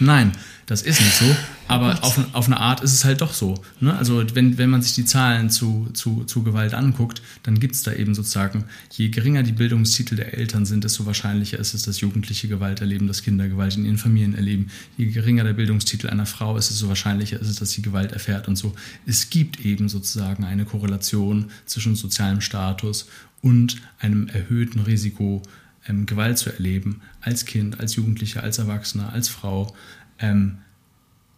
Nein, 0.00 0.32
das 0.66 0.82
ist 0.82 1.00
nicht 1.00 1.14
so, 1.14 1.24
aber 1.68 2.02
auf, 2.02 2.18
auf 2.32 2.46
eine 2.46 2.58
Art 2.58 2.82
ist 2.82 2.92
es 2.92 3.04
halt 3.04 3.20
doch 3.20 3.32
so. 3.32 3.62
Ne? 3.80 3.96
Also 3.96 4.24
wenn, 4.34 4.58
wenn 4.58 4.70
man 4.70 4.82
sich 4.82 4.94
die 4.94 5.04
Zahlen 5.04 5.50
zu, 5.50 5.88
zu, 5.92 6.24
zu 6.24 6.42
Gewalt 6.42 6.74
anguckt, 6.74 7.22
dann 7.42 7.58
gibt 7.60 7.74
es 7.74 7.82
da 7.82 7.92
eben 7.92 8.14
sozusagen, 8.14 8.64
je 8.90 9.08
geringer 9.08 9.42
die 9.42 9.52
Bildungstitel 9.52 10.16
der 10.16 10.34
Eltern 10.34 10.66
sind, 10.66 10.84
desto 10.84 11.06
wahrscheinlicher 11.06 11.58
ist 11.58 11.74
es, 11.74 11.82
dass 11.82 12.00
Jugendliche 12.00 12.48
Gewalt 12.48 12.80
erleben, 12.80 13.06
dass 13.06 13.22
Kinder 13.22 13.48
Gewalt 13.48 13.76
in 13.76 13.84
ihren 13.84 13.98
Familien 13.98 14.34
erleben. 14.34 14.70
Je 14.96 15.06
geringer 15.06 15.44
der 15.44 15.52
Bildungstitel 15.52 16.08
einer 16.08 16.26
Frau 16.26 16.56
ist, 16.56 16.70
desto 16.70 16.88
wahrscheinlicher 16.88 17.40
ist 17.40 17.48
es, 17.48 17.56
dass 17.56 17.70
sie 17.70 17.82
Gewalt 17.82 18.12
erfährt 18.12 18.48
und 18.48 18.56
so. 18.56 18.74
Es 19.06 19.30
gibt 19.30 19.60
eben 19.60 19.88
sozusagen 19.88 20.44
eine 20.44 20.64
Korrelation 20.64 21.50
zwischen 21.66 21.94
sozialem 21.94 22.40
Status 22.40 23.08
und 23.42 23.76
einem 23.98 24.28
erhöhten 24.28 24.80
Risiko, 24.80 25.42
ähm, 25.86 26.06
Gewalt 26.06 26.38
zu 26.38 26.50
erleben, 26.50 27.02
als 27.20 27.44
Kind, 27.44 27.80
als 27.80 27.96
Jugendlicher, 27.96 28.42
als 28.42 28.58
Erwachsener, 28.58 29.12
als 29.12 29.28
Frau. 29.28 29.74
Ähm, 30.18 30.58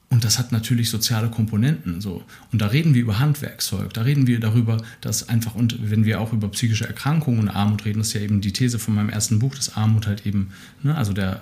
und 0.09 0.25
das 0.25 0.39
hat 0.39 0.53
natürlich 0.53 0.89
soziale 0.89 1.29
Komponenten. 1.29 2.01
So. 2.01 2.23
Und 2.53 2.63
da 2.63 2.69
reden 2.69 2.95
wir 2.95 3.03
über 3.03 3.19
Handwerkszeug, 3.19 3.93
da 3.93 4.03
reden 4.03 4.27
wir 4.27 4.39
darüber, 4.39 4.83
dass 5.01 5.29
einfach, 5.29 5.57
und 5.57 5.91
wenn 5.91 6.05
wir 6.05 6.21
auch 6.21 6.33
über 6.33 6.49
psychische 6.49 6.87
Erkrankungen 6.87 7.41
und 7.41 7.49
Armut 7.49 7.85
reden, 7.85 7.99
das 7.99 8.09
ist 8.09 8.15
ja 8.15 8.21
eben 8.21 8.41
die 8.41 8.53
These 8.53 8.79
von 8.79 8.95
meinem 8.95 9.09
ersten 9.09 9.41
Buch, 9.41 9.55
dass 9.57 9.77
Armut 9.77 10.07
halt 10.07 10.25
eben, 10.25 10.51
ne, 10.83 10.97
also 10.97 11.13
der 11.13 11.41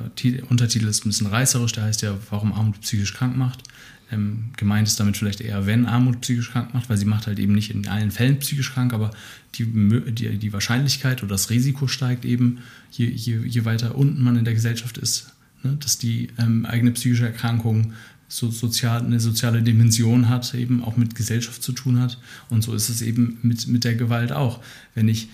Untertitel 0.48 0.86
ist 0.86 1.04
ein 1.04 1.10
bisschen 1.10 1.26
reißerisch, 1.26 1.72
der 1.72 1.84
heißt 1.84 2.02
ja, 2.02 2.16
warum 2.30 2.52
Armut 2.54 2.80
psychisch 2.80 3.12
krank 3.12 3.36
macht. 3.36 3.62
Ähm, 4.10 4.50
gemeint 4.56 4.88
ist 4.88 4.98
damit 4.98 5.16
vielleicht 5.16 5.40
eher, 5.40 5.66
wenn 5.66 5.86
Armut 5.86 6.22
psychisch 6.22 6.50
krank 6.50 6.72
macht, 6.72 6.88
weil 6.88 6.96
sie 6.96 7.04
macht 7.04 7.26
halt 7.26 7.38
eben 7.38 7.54
nicht 7.54 7.70
in 7.70 7.86
allen 7.86 8.10
Fällen 8.10 8.38
psychisch 8.38 8.72
krank, 8.72 8.94
aber 8.94 9.10
die, 9.56 9.66
die, 10.12 10.38
die 10.38 10.52
Wahrscheinlichkeit 10.52 11.22
oder 11.22 11.32
das 11.32 11.50
Risiko 11.50 11.86
steigt 11.86 12.24
eben, 12.24 12.60
je, 12.90 13.06
je, 13.06 13.40
je 13.44 13.64
weiter 13.64 13.94
unten 13.94 14.22
man 14.22 14.36
in 14.36 14.44
der 14.44 14.54
Gesellschaft 14.54 14.98
ist, 14.98 15.33
ne, 15.64 15.76
dass 15.80 15.98
die 15.98 16.28
ähm, 16.38 16.66
eigene 16.66 16.92
psychische 16.92 17.26
Erkrankung 17.26 17.92
so 18.28 18.50
sozial, 18.50 19.04
eine 19.04 19.20
soziale 19.20 19.62
Dimension 19.62 20.28
hat, 20.28 20.54
eben 20.54 20.82
auch 20.82 20.96
mit 20.96 21.14
Gesellschaft 21.14 21.62
zu 21.62 21.72
tun 21.72 22.00
hat. 22.00 22.18
Und 22.50 22.62
so 22.62 22.74
ist 22.74 22.88
es 22.88 23.02
eben 23.02 23.38
mit, 23.42 23.68
mit 23.68 23.84
der 23.84 23.94
Gewalt 23.94 24.32
auch. 24.32 24.60
Wenn 24.94 25.08
ich 25.08 25.28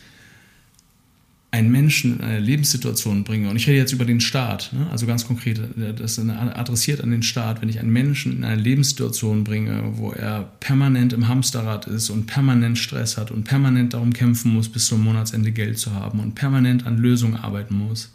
einen 1.52 1.70
Menschen 1.70 2.18
in 2.18 2.24
eine 2.24 2.38
Lebenssituation 2.38 3.24
bringe, 3.24 3.50
und 3.50 3.56
ich 3.56 3.66
rede 3.66 3.78
jetzt 3.78 3.92
über 3.92 4.04
den 4.04 4.20
Staat, 4.20 4.72
ne? 4.72 4.88
also 4.90 5.06
ganz 5.06 5.26
konkret, 5.26 5.60
das 5.96 6.18
adressiert 6.18 7.00
an 7.00 7.10
den 7.10 7.24
Staat, 7.24 7.60
wenn 7.60 7.68
ich 7.68 7.80
einen 7.80 7.92
Menschen 7.92 8.36
in 8.36 8.44
eine 8.44 8.60
Lebenssituation 8.60 9.42
bringe, 9.42 9.82
wo 9.94 10.12
er 10.12 10.52
permanent 10.60 11.12
im 11.12 11.26
Hamsterrad 11.26 11.88
ist 11.88 12.10
und 12.10 12.26
permanent 12.26 12.78
Stress 12.78 13.16
hat 13.16 13.32
und 13.32 13.44
permanent 13.44 13.94
darum 13.94 14.12
kämpfen 14.12 14.52
muss, 14.52 14.68
bis 14.68 14.86
zum 14.86 15.02
Monatsende 15.02 15.50
Geld 15.50 15.78
zu 15.78 15.92
haben 15.92 16.20
und 16.20 16.34
permanent 16.34 16.86
an 16.86 16.98
Lösungen 16.98 17.36
arbeiten 17.36 17.74
muss. 17.74 18.10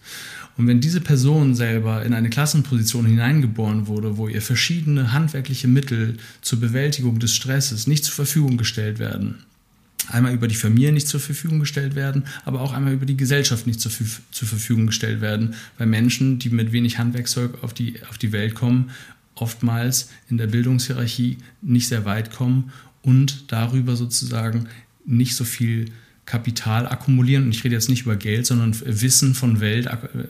Und 0.58 0.68
wenn 0.68 0.80
diese 0.80 1.02
Person 1.02 1.54
selber 1.54 2.06
in 2.06 2.14
eine 2.14 2.30
Klassenposition 2.30 3.06
hineingeboren 3.06 3.88
wurde, 3.88 4.18
wo 4.18 4.28
ihr 4.28 4.42
verschiedene 4.42 5.12
handwerkliche 5.12 5.68
Mittel 5.68 6.18
zur 6.42 6.60
Bewältigung 6.60 7.20
des 7.20 7.36
Stresses 7.36 7.88
nicht 7.88 8.06
zur 8.06 8.14
Verfügung 8.14 8.56
gestellt 8.56 8.98
werden, 8.98 9.44
einmal 10.10 10.34
über 10.34 10.48
die 10.48 10.56
Familie 10.56 10.94
nicht 10.94 11.08
zur 11.08 11.20
Verfügung 11.20 11.60
gestellt 11.60 11.96
werden, 11.96 12.26
aber 12.46 12.62
auch 12.62 12.74
einmal 12.74 12.94
über 12.94 13.06
die 13.06 13.18
Gesellschaft 13.18 13.68
nicht 13.68 13.82
zur, 13.82 13.92
zur 13.92 14.48
Verfügung 14.48 14.88
gestellt 14.88 15.20
werden, 15.20 15.56
weil 15.78 15.88
Menschen, 15.88 16.40
die 16.40 16.50
mit 16.50 16.72
wenig 16.72 17.00
Handwerkszeug 17.00 17.64
auf 17.64 17.74
die, 17.74 18.02
auf 18.10 18.18
die 18.18 18.32
Welt 18.32 18.56
kommen, 18.56 18.92
oftmals 19.36 20.10
in 20.30 20.38
der 20.38 20.48
Bildungshierarchie 20.48 21.38
nicht 21.62 21.90
sehr 21.90 22.06
weit 22.06 22.32
kommen 22.32 22.72
und 23.02 23.52
darüber 23.52 23.96
sozusagen 23.96 24.68
nicht 25.06 25.36
so 25.36 25.44
viel 25.44 25.92
Kapital 26.26 26.88
akkumulieren, 26.88 27.46
und 27.46 27.52
ich 27.52 27.64
rede 27.64 27.76
jetzt 27.76 27.90
nicht 27.90 28.04
über 28.04 28.16
Geld, 28.16 28.46
sondern 28.46 28.76
Wissen 28.84 29.36
von 29.36 29.60
Welt 29.60 29.88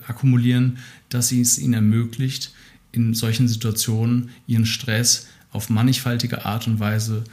akkumulieren, 0.07 0.77
dass 1.09 1.29
sie 1.29 1.41
es 1.41 1.57
ihnen 1.57 1.73
ermöglicht, 1.73 2.53
in 2.91 3.13
solchen 3.13 3.47
Situationen 3.47 4.29
ihren 4.47 4.65
Stress 4.65 5.27
auf 5.51 5.69
mannigfaltige 5.69 6.45
Art 6.45 6.67
und 6.67 6.79
Weise 6.79 7.23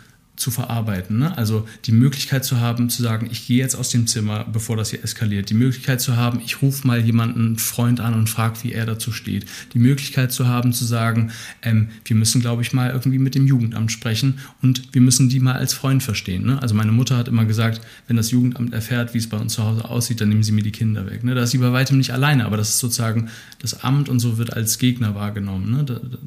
zu 0.42 0.50
verarbeiten. 0.50 1.20
Ne? 1.20 1.38
Also 1.38 1.66
die 1.84 1.92
Möglichkeit 1.92 2.44
zu 2.44 2.60
haben, 2.60 2.90
zu 2.90 3.02
sagen, 3.02 3.28
ich 3.30 3.46
gehe 3.46 3.58
jetzt 3.58 3.76
aus 3.76 3.90
dem 3.90 4.08
Zimmer, 4.08 4.44
bevor 4.52 4.76
das 4.76 4.90
hier 4.90 5.02
eskaliert. 5.02 5.48
Die 5.50 5.54
Möglichkeit 5.54 6.00
zu 6.00 6.16
haben, 6.16 6.40
ich 6.44 6.60
rufe 6.62 6.84
mal 6.86 7.00
jemanden, 7.00 7.46
einen 7.46 7.58
Freund 7.58 8.00
an 8.00 8.14
und 8.14 8.28
frage, 8.28 8.58
wie 8.62 8.72
er 8.72 8.84
dazu 8.84 9.12
steht. 9.12 9.46
Die 9.72 9.78
Möglichkeit 9.78 10.32
zu 10.32 10.48
haben, 10.48 10.72
zu 10.72 10.84
sagen, 10.84 11.30
ähm, 11.62 11.90
wir 12.04 12.16
müssen, 12.16 12.40
glaube 12.40 12.62
ich, 12.62 12.72
mal 12.72 12.90
irgendwie 12.90 13.20
mit 13.20 13.36
dem 13.36 13.46
Jugendamt 13.46 13.92
sprechen 13.92 14.40
und 14.60 14.92
wir 14.92 15.00
müssen 15.00 15.28
die 15.28 15.38
mal 15.38 15.54
als 15.54 15.74
Freund 15.74 16.02
verstehen. 16.02 16.44
Ne? 16.44 16.60
Also 16.60 16.74
meine 16.74 16.92
Mutter 16.92 17.16
hat 17.16 17.28
immer 17.28 17.44
gesagt, 17.44 17.80
wenn 18.08 18.16
das 18.16 18.32
Jugendamt 18.32 18.74
erfährt, 18.74 19.14
wie 19.14 19.18
es 19.18 19.28
bei 19.28 19.38
uns 19.38 19.54
zu 19.54 19.62
Hause 19.62 19.84
aussieht, 19.84 20.20
dann 20.20 20.28
nehmen 20.28 20.42
sie 20.42 20.52
mir 20.52 20.64
die 20.64 20.72
Kinder 20.72 21.08
weg. 21.08 21.22
Ne? 21.22 21.36
Da 21.36 21.44
ist 21.44 21.52
sie 21.52 21.58
bei 21.58 21.72
weitem 21.72 21.98
nicht 21.98 22.10
alleine, 22.10 22.46
aber 22.46 22.56
das 22.56 22.70
ist 22.70 22.80
sozusagen, 22.80 23.30
das 23.60 23.84
Amt 23.84 24.08
und 24.08 24.18
so 24.18 24.38
wird 24.38 24.52
als 24.52 24.78
Gegner 24.78 25.14
wahrgenommen. 25.14 25.70
Ne? 25.70 25.84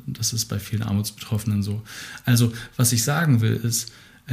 Das 0.08 0.32
ist 0.32 0.46
bei 0.46 0.58
vielen 0.58 0.84
Armutsbetroffenen 0.84 1.62
so. 1.64 1.82
Also 2.24 2.54
was 2.78 2.94
ich 2.94 3.04
sagen 3.04 3.42
will, 3.42 3.60
ist, 3.62 3.92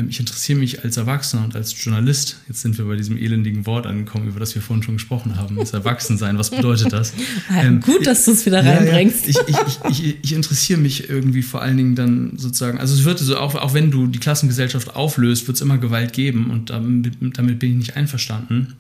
ich 0.09 0.21
interessiere 0.21 0.59
mich 0.59 0.85
als 0.85 0.97
Erwachsener 0.97 1.45
und 1.45 1.55
als 1.55 1.75
Journalist, 1.85 2.39
jetzt 2.49 2.63
sind 2.63 2.79
wir 2.79 2.87
bei 2.87 2.97
diesem 2.97 3.19
elendigen 3.19 3.67
Wort 3.67 3.87
angekommen, 3.87 4.27
über 4.27 4.41
das 4.41 4.55
wir 4.55 4.63
vorhin 4.63 4.83
schon 4.83 4.95
gesprochen 4.95 5.37
haben, 5.37 5.57
das 5.57 5.75
Erwachsensein, 5.75 6.39
was 6.39 6.49
bedeutet 6.49 6.95
das? 6.95 7.13
ähm, 7.61 7.81
Gut, 7.81 8.07
dass 8.07 8.25
du 8.25 8.33
es 8.33 8.47
wieder 8.47 8.65
reinbringst. 8.65 9.27
Ja, 9.29 9.43
ja. 9.47 9.67
Ich, 9.69 9.91
ich, 9.91 10.05
ich, 10.07 10.25
ich, 10.25 10.33
interessiere 10.33 10.81
mich 10.81 11.11
irgendwie 11.11 11.43
vor 11.43 11.61
allen 11.61 11.77
Dingen 11.77 11.95
dann 11.95 12.39
sozusagen, 12.39 12.79
also 12.79 12.95
es 12.95 13.05
wird 13.05 13.19
so, 13.19 13.37
auch, 13.37 13.55
auch 13.55 13.75
wenn 13.75 13.91
du 13.91 14.07
die 14.07 14.19
Klassengesellschaft 14.19 14.97
auflöst, 14.97 15.47
wird 15.47 15.57
es 15.57 15.61
immer 15.61 15.77
Gewalt 15.77 16.15
geben 16.15 16.51
und 16.51 16.71
damit, 16.71 17.17
damit 17.35 17.59
bin 17.59 17.73
ich 17.73 17.77
nicht 17.77 17.97
einverstanden. 17.97 18.75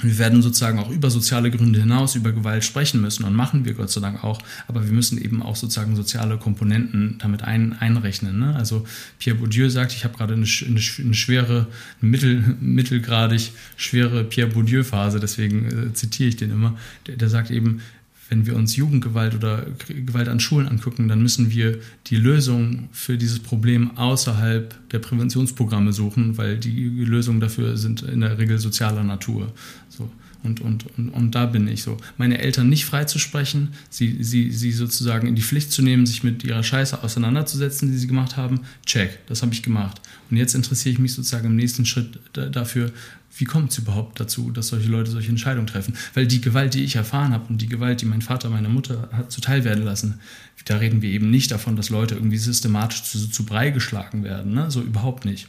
Wir 0.00 0.18
werden 0.18 0.42
sozusagen 0.42 0.80
auch 0.80 0.90
über 0.90 1.08
soziale 1.08 1.52
Gründe 1.52 1.78
hinaus 1.78 2.16
über 2.16 2.32
Gewalt 2.32 2.64
sprechen 2.64 3.00
müssen 3.00 3.24
und 3.24 3.34
machen 3.34 3.64
wir 3.64 3.74
Gott 3.74 3.90
sei 3.90 4.00
Dank 4.00 4.24
auch. 4.24 4.40
Aber 4.66 4.84
wir 4.84 4.92
müssen 4.92 5.18
eben 5.22 5.40
auch 5.40 5.54
sozusagen 5.54 5.94
soziale 5.94 6.36
Komponenten 6.36 7.18
damit 7.18 7.42
ein, 7.42 7.74
einrechnen. 7.78 8.40
Ne? 8.40 8.56
Also 8.56 8.86
Pierre 9.20 9.38
Bourdieu 9.38 9.68
sagt, 9.68 9.92
ich 9.92 10.04
habe 10.04 10.16
gerade 10.16 10.34
eine, 10.34 10.46
eine, 10.46 10.80
eine, 10.98 11.14
schwere, 11.14 11.68
mittel, 12.00 12.56
mittelgradig 12.60 13.52
schwere 13.76 14.24
Pierre 14.24 14.50
Bourdieu-Phase, 14.50 15.20
deswegen 15.20 15.90
äh, 15.90 15.94
zitiere 15.94 16.28
ich 16.28 16.36
den 16.36 16.50
immer. 16.50 16.76
Der, 17.06 17.16
der 17.16 17.28
sagt 17.28 17.52
eben, 17.52 17.80
wenn 18.28 18.46
wir 18.46 18.56
uns 18.56 18.76
Jugendgewalt 18.76 19.34
oder 19.34 19.66
Gewalt 19.88 20.28
an 20.28 20.40
Schulen 20.40 20.68
angucken, 20.68 21.08
dann 21.08 21.22
müssen 21.22 21.50
wir 21.50 21.78
die 22.06 22.16
Lösung 22.16 22.88
für 22.92 23.18
dieses 23.18 23.38
Problem 23.38 23.96
außerhalb 23.96 24.88
der 24.90 24.98
Präventionsprogramme 24.98 25.92
suchen, 25.92 26.38
weil 26.38 26.58
die 26.58 26.88
Lösungen 26.88 27.40
dafür 27.40 27.76
sind 27.76 28.02
in 28.02 28.20
der 28.20 28.38
Regel 28.38 28.58
sozialer 28.58 29.04
Natur. 29.04 29.52
So. 29.88 30.10
Und, 30.44 30.60
und, 30.60 30.84
und, 30.98 31.08
und 31.08 31.34
da 31.34 31.46
bin 31.46 31.66
ich 31.68 31.82
so. 31.82 31.96
Meine 32.18 32.38
Eltern 32.38 32.68
nicht 32.68 32.84
freizusprechen, 32.84 33.70
sie, 33.88 34.22
sie, 34.22 34.50
sie 34.50 34.72
sozusagen 34.72 35.26
in 35.26 35.34
die 35.34 35.42
Pflicht 35.42 35.72
zu 35.72 35.80
nehmen, 35.80 36.04
sich 36.04 36.22
mit 36.22 36.44
ihrer 36.44 36.62
Scheiße 36.62 37.02
auseinanderzusetzen, 37.02 37.90
die 37.90 37.96
sie 37.96 38.06
gemacht 38.06 38.36
haben, 38.36 38.60
check, 38.84 39.26
das 39.26 39.40
habe 39.40 39.54
ich 39.54 39.62
gemacht. 39.62 40.02
Und 40.30 40.36
jetzt 40.36 40.54
interessiere 40.54 40.92
ich 40.92 40.98
mich 40.98 41.14
sozusagen 41.14 41.46
im 41.46 41.56
nächsten 41.56 41.86
Schritt 41.86 42.20
dafür, 42.34 42.92
wie 43.36 43.44
kommt 43.44 43.72
es 43.72 43.78
überhaupt 43.78 44.20
dazu, 44.20 44.50
dass 44.50 44.68
solche 44.68 44.88
Leute 44.88 45.10
solche 45.10 45.30
Entscheidungen 45.30 45.66
treffen? 45.66 45.96
Weil 46.14 46.26
die 46.26 46.40
Gewalt, 46.40 46.74
die 46.74 46.84
ich 46.84 46.96
erfahren 46.96 47.32
habe 47.32 47.46
und 47.48 47.60
die 47.60 47.68
Gewalt, 47.68 48.00
die 48.00 48.06
mein 48.06 48.22
Vater, 48.22 48.48
meine 48.50 48.68
Mutter 48.68 49.08
hat 49.12 49.32
zuteil 49.32 49.64
werden 49.64 49.84
lassen, 49.84 50.20
da 50.66 50.76
reden 50.76 51.02
wir 51.02 51.10
eben 51.10 51.30
nicht 51.30 51.50
davon, 51.50 51.76
dass 51.76 51.90
Leute 51.90 52.14
irgendwie 52.14 52.38
systematisch 52.38 53.02
zu, 53.02 53.28
zu 53.28 53.44
Brei 53.44 53.70
geschlagen 53.70 54.24
werden. 54.24 54.54
Ne? 54.54 54.70
So 54.70 54.80
überhaupt 54.80 55.24
nicht 55.24 55.48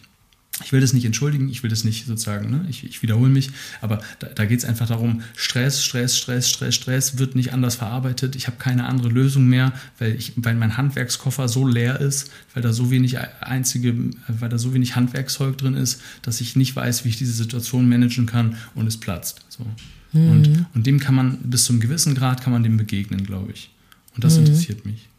ich 0.64 0.72
will 0.72 0.80
das 0.80 0.94
nicht 0.94 1.04
entschuldigen, 1.04 1.50
ich 1.50 1.64
will 1.64 1.70
das 1.70 1.84
nicht 1.84 2.06
sozusagen, 2.06 2.50
ne? 2.50 2.66
ich, 2.70 2.86
ich 2.86 3.02
wiederhole 3.02 3.30
mich, 3.30 3.50
aber 3.82 4.02
da, 4.20 4.28
da 4.28 4.46
geht 4.46 4.60
es 4.60 4.66
einfach 4.66 4.88
darum, 4.88 5.22
Stress, 5.36 5.84
Stress, 5.84 6.18
Stress, 6.18 6.50
Stress, 6.50 6.76
Stress 6.76 7.18
wird 7.18 7.36
nicht 7.36 7.52
anders 7.52 7.76
verarbeitet. 7.76 8.38
Ich 8.38 8.48
habe 8.48 8.56
keine 8.58 8.86
andere 8.86 9.10
Lösung 9.10 9.48
mehr, 9.48 9.74
weil, 10.00 10.16
ich, 10.16 10.32
weil 10.38 10.56
mein 10.56 10.78
Handwerkskoffer 10.78 11.50
so 11.50 11.68
leer 11.68 12.00
ist, 12.00 12.32
weil 12.54 12.64
da 12.64 12.72
so 12.72 12.90
wenig 12.90 13.18
einzige, 13.42 13.94
weil 14.30 14.48
da 14.48 14.58
so 14.58 14.74
wenig 14.74 14.96
Handwerkszeug 14.96 15.58
drin 15.58 15.76
ist, 15.76 16.02
dass 16.22 16.40
ich 16.40 16.56
nicht 16.56 16.74
weiß, 16.74 17.04
wie 17.04 17.10
ich 17.10 17.18
diese 17.18 17.34
Situation 17.34 17.90
managen 17.90 18.26
kann 18.26 18.56
und 18.76 18.88
es 18.88 18.98
platzt. 18.98 19.42
So. 19.50 19.66
Mhm. 20.14 20.30
Und, 20.30 20.66
und 20.74 20.88
dem 20.88 21.00
kann 21.02 21.16
man 21.16 21.38
bis 21.40 21.66
zum 21.66 21.82
gewissen 21.82 22.16
Grad 22.16 22.42
kann 22.42 22.54
man 22.54 22.64
dem 22.64 22.78
begegnen, 22.78 23.26
glaube 23.26 23.52
ich. 23.52 23.72
Und 24.16 24.24
das 24.24 24.36
mhm. 24.36 24.46
interessiert 24.46 24.86
mich 24.86 25.10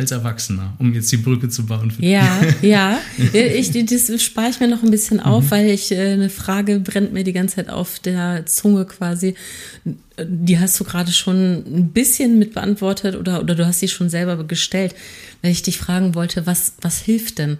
als 0.00 0.10
Erwachsener, 0.10 0.74
um 0.78 0.92
jetzt 0.94 1.12
die 1.12 1.18
Brücke 1.18 1.48
zu 1.48 1.66
bauen. 1.66 1.92
ja, 1.98 2.40
ja. 2.62 2.98
Ich, 3.32 3.70
das 3.70 4.22
spare 4.22 4.50
ich 4.50 4.60
mir 4.60 4.68
noch 4.68 4.82
ein 4.82 4.90
bisschen 4.90 5.20
auf, 5.20 5.44
mhm. 5.44 5.50
weil 5.50 5.66
ich 5.70 5.92
äh, 5.92 6.12
eine 6.12 6.30
Frage 6.30 6.80
brennt 6.80 7.12
mir 7.12 7.22
die 7.22 7.32
ganze 7.32 7.56
Zeit 7.56 7.68
auf 7.68 7.98
der 7.98 8.46
Zunge 8.46 8.86
quasi. 8.86 9.34
Die 10.18 10.58
hast 10.58 10.78
du 10.80 10.84
gerade 10.84 11.12
schon 11.12 11.64
ein 11.66 11.90
bisschen 11.92 12.38
mit 12.38 12.54
beantwortet 12.54 13.16
oder, 13.16 13.40
oder 13.40 13.54
du 13.54 13.66
hast 13.66 13.80
sie 13.80 13.88
schon 13.88 14.10
selber 14.10 14.42
gestellt, 14.44 14.94
weil 15.42 15.52
ich 15.52 15.62
dich 15.62 15.78
fragen 15.78 16.14
wollte, 16.14 16.46
was, 16.46 16.74
was 16.80 16.98
hilft 16.98 17.38
denn? 17.38 17.58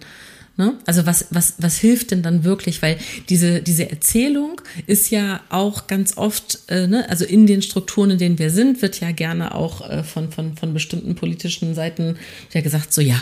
Ne? 0.57 0.75
Also 0.85 1.05
was, 1.05 1.27
was, 1.31 1.55
was 1.59 1.77
hilft 1.77 2.11
denn 2.11 2.23
dann 2.23 2.43
wirklich? 2.43 2.81
Weil 2.81 2.97
diese, 3.29 3.61
diese 3.61 3.89
Erzählung 3.89 4.61
ist 4.85 5.09
ja 5.09 5.41
auch 5.49 5.87
ganz 5.87 6.17
oft, 6.17 6.59
äh, 6.67 6.87
ne? 6.87 7.09
also 7.09 7.25
in 7.25 7.47
den 7.47 7.61
Strukturen, 7.61 8.11
in 8.11 8.17
denen 8.17 8.39
wir 8.39 8.49
sind, 8.49 8.81
wird 8.81 8.99
ja 8.99 9.11
gerne 9.11 9.55
auch 9.55 9.89
äh, 9.89 10.03
von, 10.03 10.31
von, 10.31 10.57
von 10.57 10.73
bestimmten 10.73 11.15
politischen 11.15 11.73
Seiten 11.73 12.17
ja 12.53 12.61
gesagt, 12.61 12.93
so 12.93 13.01
ja, 13.01 13.21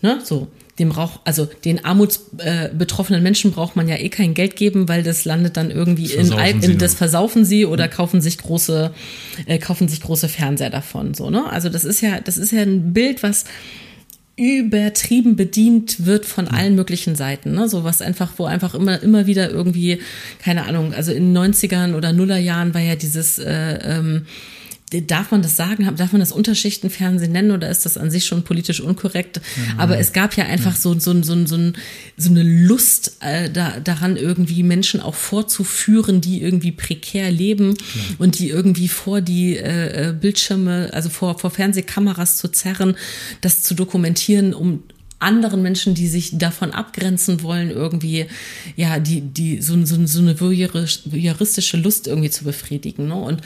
ne? 0.00 0.18
so, 0.24 0.48
dem 0.78 0.90
braucht, 0.90 1.20
also 1.24 1.48
den 1.64 1.84
armutsbetroffenen 1.84 3.20
äh, 3.20 3.22
Menschen 3.22 3.52
braucht 3.52 3.76
man 3.76 3.88
ja 3.88 3.96
eh 3.96 4.08
kein 4.08 4.34
Geld 4.34 4.56
geben, 4.56 4.88
weil 4.88 5.02
das 5.02 5.24
landet 5.24 5.56
dann 5.56 5.70
irgendwie 5.70 6.12
in, 6.12 6.32
in 6.62 6.78
das 6.78 6.94
versaufen 6.94 7.44
sie 7.44 7.64
oder 7.64 7.88
kaufen 7.88 8.20
sich 8.20 8.38
große, 8.38 8.92
äh, 9.46 9.58
kaufen 9.58 9.88
sich 9.88 10.00
große 10.00 10.28
Fernseher 10.28 10.70
davon. 10.70 11.14
So, 11.14 11.30
ne? 11.30 11.50
Also 11.50 11.68
das 11.68 11.84
ist 11.84 12.00
ja, 12.00 12.20
das 12.20 12.36
ist 12.36 12.52
ja 12.52 12.62
ein 12.62 12.92
Bild, 12.92 13.22
was 13.22 13.44
übertrieben 14.36 15.34
bedient 15.34 16.04
wird 16.04 16.26
von 16.26 16.46
allen 16.46 16.74
möglichen 16.74 17.16
Seiten, 17.16 17.52
ne? 17.52 17.68
So 17.68 17.84
was 17.84 18.02
einfach, 18.02 18.32
wo 18.36 18.44
einfach 18.44 18.74
immer, 18.74 19.02
immer 19.02 19.26
wieder 19.26 19.50
irgendwie, 19.50 20.00
keine 20.42 20.66
Ahnung, 20.66 20.92
also 20.92 21.10
in 21.10 21.32
den 21.32 21.52
90ern 21.54 21.94
oder 21.94 22.12
Nullerjahren 22.12 22.74
war 22.74 22.82
ja 22.82 22.96
dieses 22.96 23.38
äh, 23.38 23.78
ähm, 23.82 24.26
Darf 24.90 25.32
man 25.32 25.42
das 25.42 25.56
sagen? 25.56 25.96
Darf 25.96 26.12
man 26.12 26.20
das 26.20 26.30
Unterschichtenfernsehen 26.30 27.32
nennen 27.32 27.50
oder 27.50 27.68
ist 27.68 27.84
das 27.84 27.98
an 27.98 28.08
sich 28.12 28.24
schon 28.24 28.44
politisch 28.44 28.80
unkorrekt? 28.80 29.40
Mhm. 29.56 29.80
Aber 29.80 29.98
es 29.98 30.12
gab 30.12 30.36
ja 30.36 30.44
einfach 30.44 30.76
so, 30.76 30.96
so, 30.98 31.22
so, 31.24 31.44
so, 31.44 31.72
so 32.16 32.30
eine 32.30 32.42
Lust 32.44 33.16
äh, 33.18 33.50
da, 33.50 33.80
daran, 33.80 34.16
irgendwie 34.16 34.62
Menschen 34.62 35.00
auch 35.00 35.16
vorzuführen, 35.16 36.20
die 36.20 36.40
irgendwie 36.40 36.70
prekär 36.70 37.32
leben 37.32 37.70
ja. 37.70 38.02
und 38.18 38.38
die 38.38 38.48
irgendwie 38.48 38.86
vor 38.86 39.20
die 39.20 39.56
äh, 39.56 40.10
äh, 40.10 40.12
Bildschirme, 40.12 40.90
also 40.92 41.08
vor, 41.08 41.36
vor 41.40 41.50
Fernsehkameras 41.50 42.36
zu 42.36 42.46
zerren, 42.46 42.96
das 43.40 43.64
zu 43.64 43.74
dokumentieren, 43.74 44.54
um 44.54 44.84
anderen 45.18 45.62
Menschen, 45.62 45.94
die 45.94 46.06
sich 46.06 46.38
davon 46.38 46.70
abgrenzen 46.70 47.42
wollen, 47.42 47.70
irgendwie, 47.70 48.26
ja, 48.76 49.00
die, 49.00 49.20
die, 49.20 49.60
so, 49.62 49.84
so, 49.84 50.06
so 50.06 50.20
eine 50.20 50.38
voyeuristische 50.40 51.76
Lust 51.76 52.06
irgendwie 52.06 52.30
zu 52.30 52.44
befriedigen. 52.44 53.08
Ne? 53.08 53.16
Und 53.16 53.40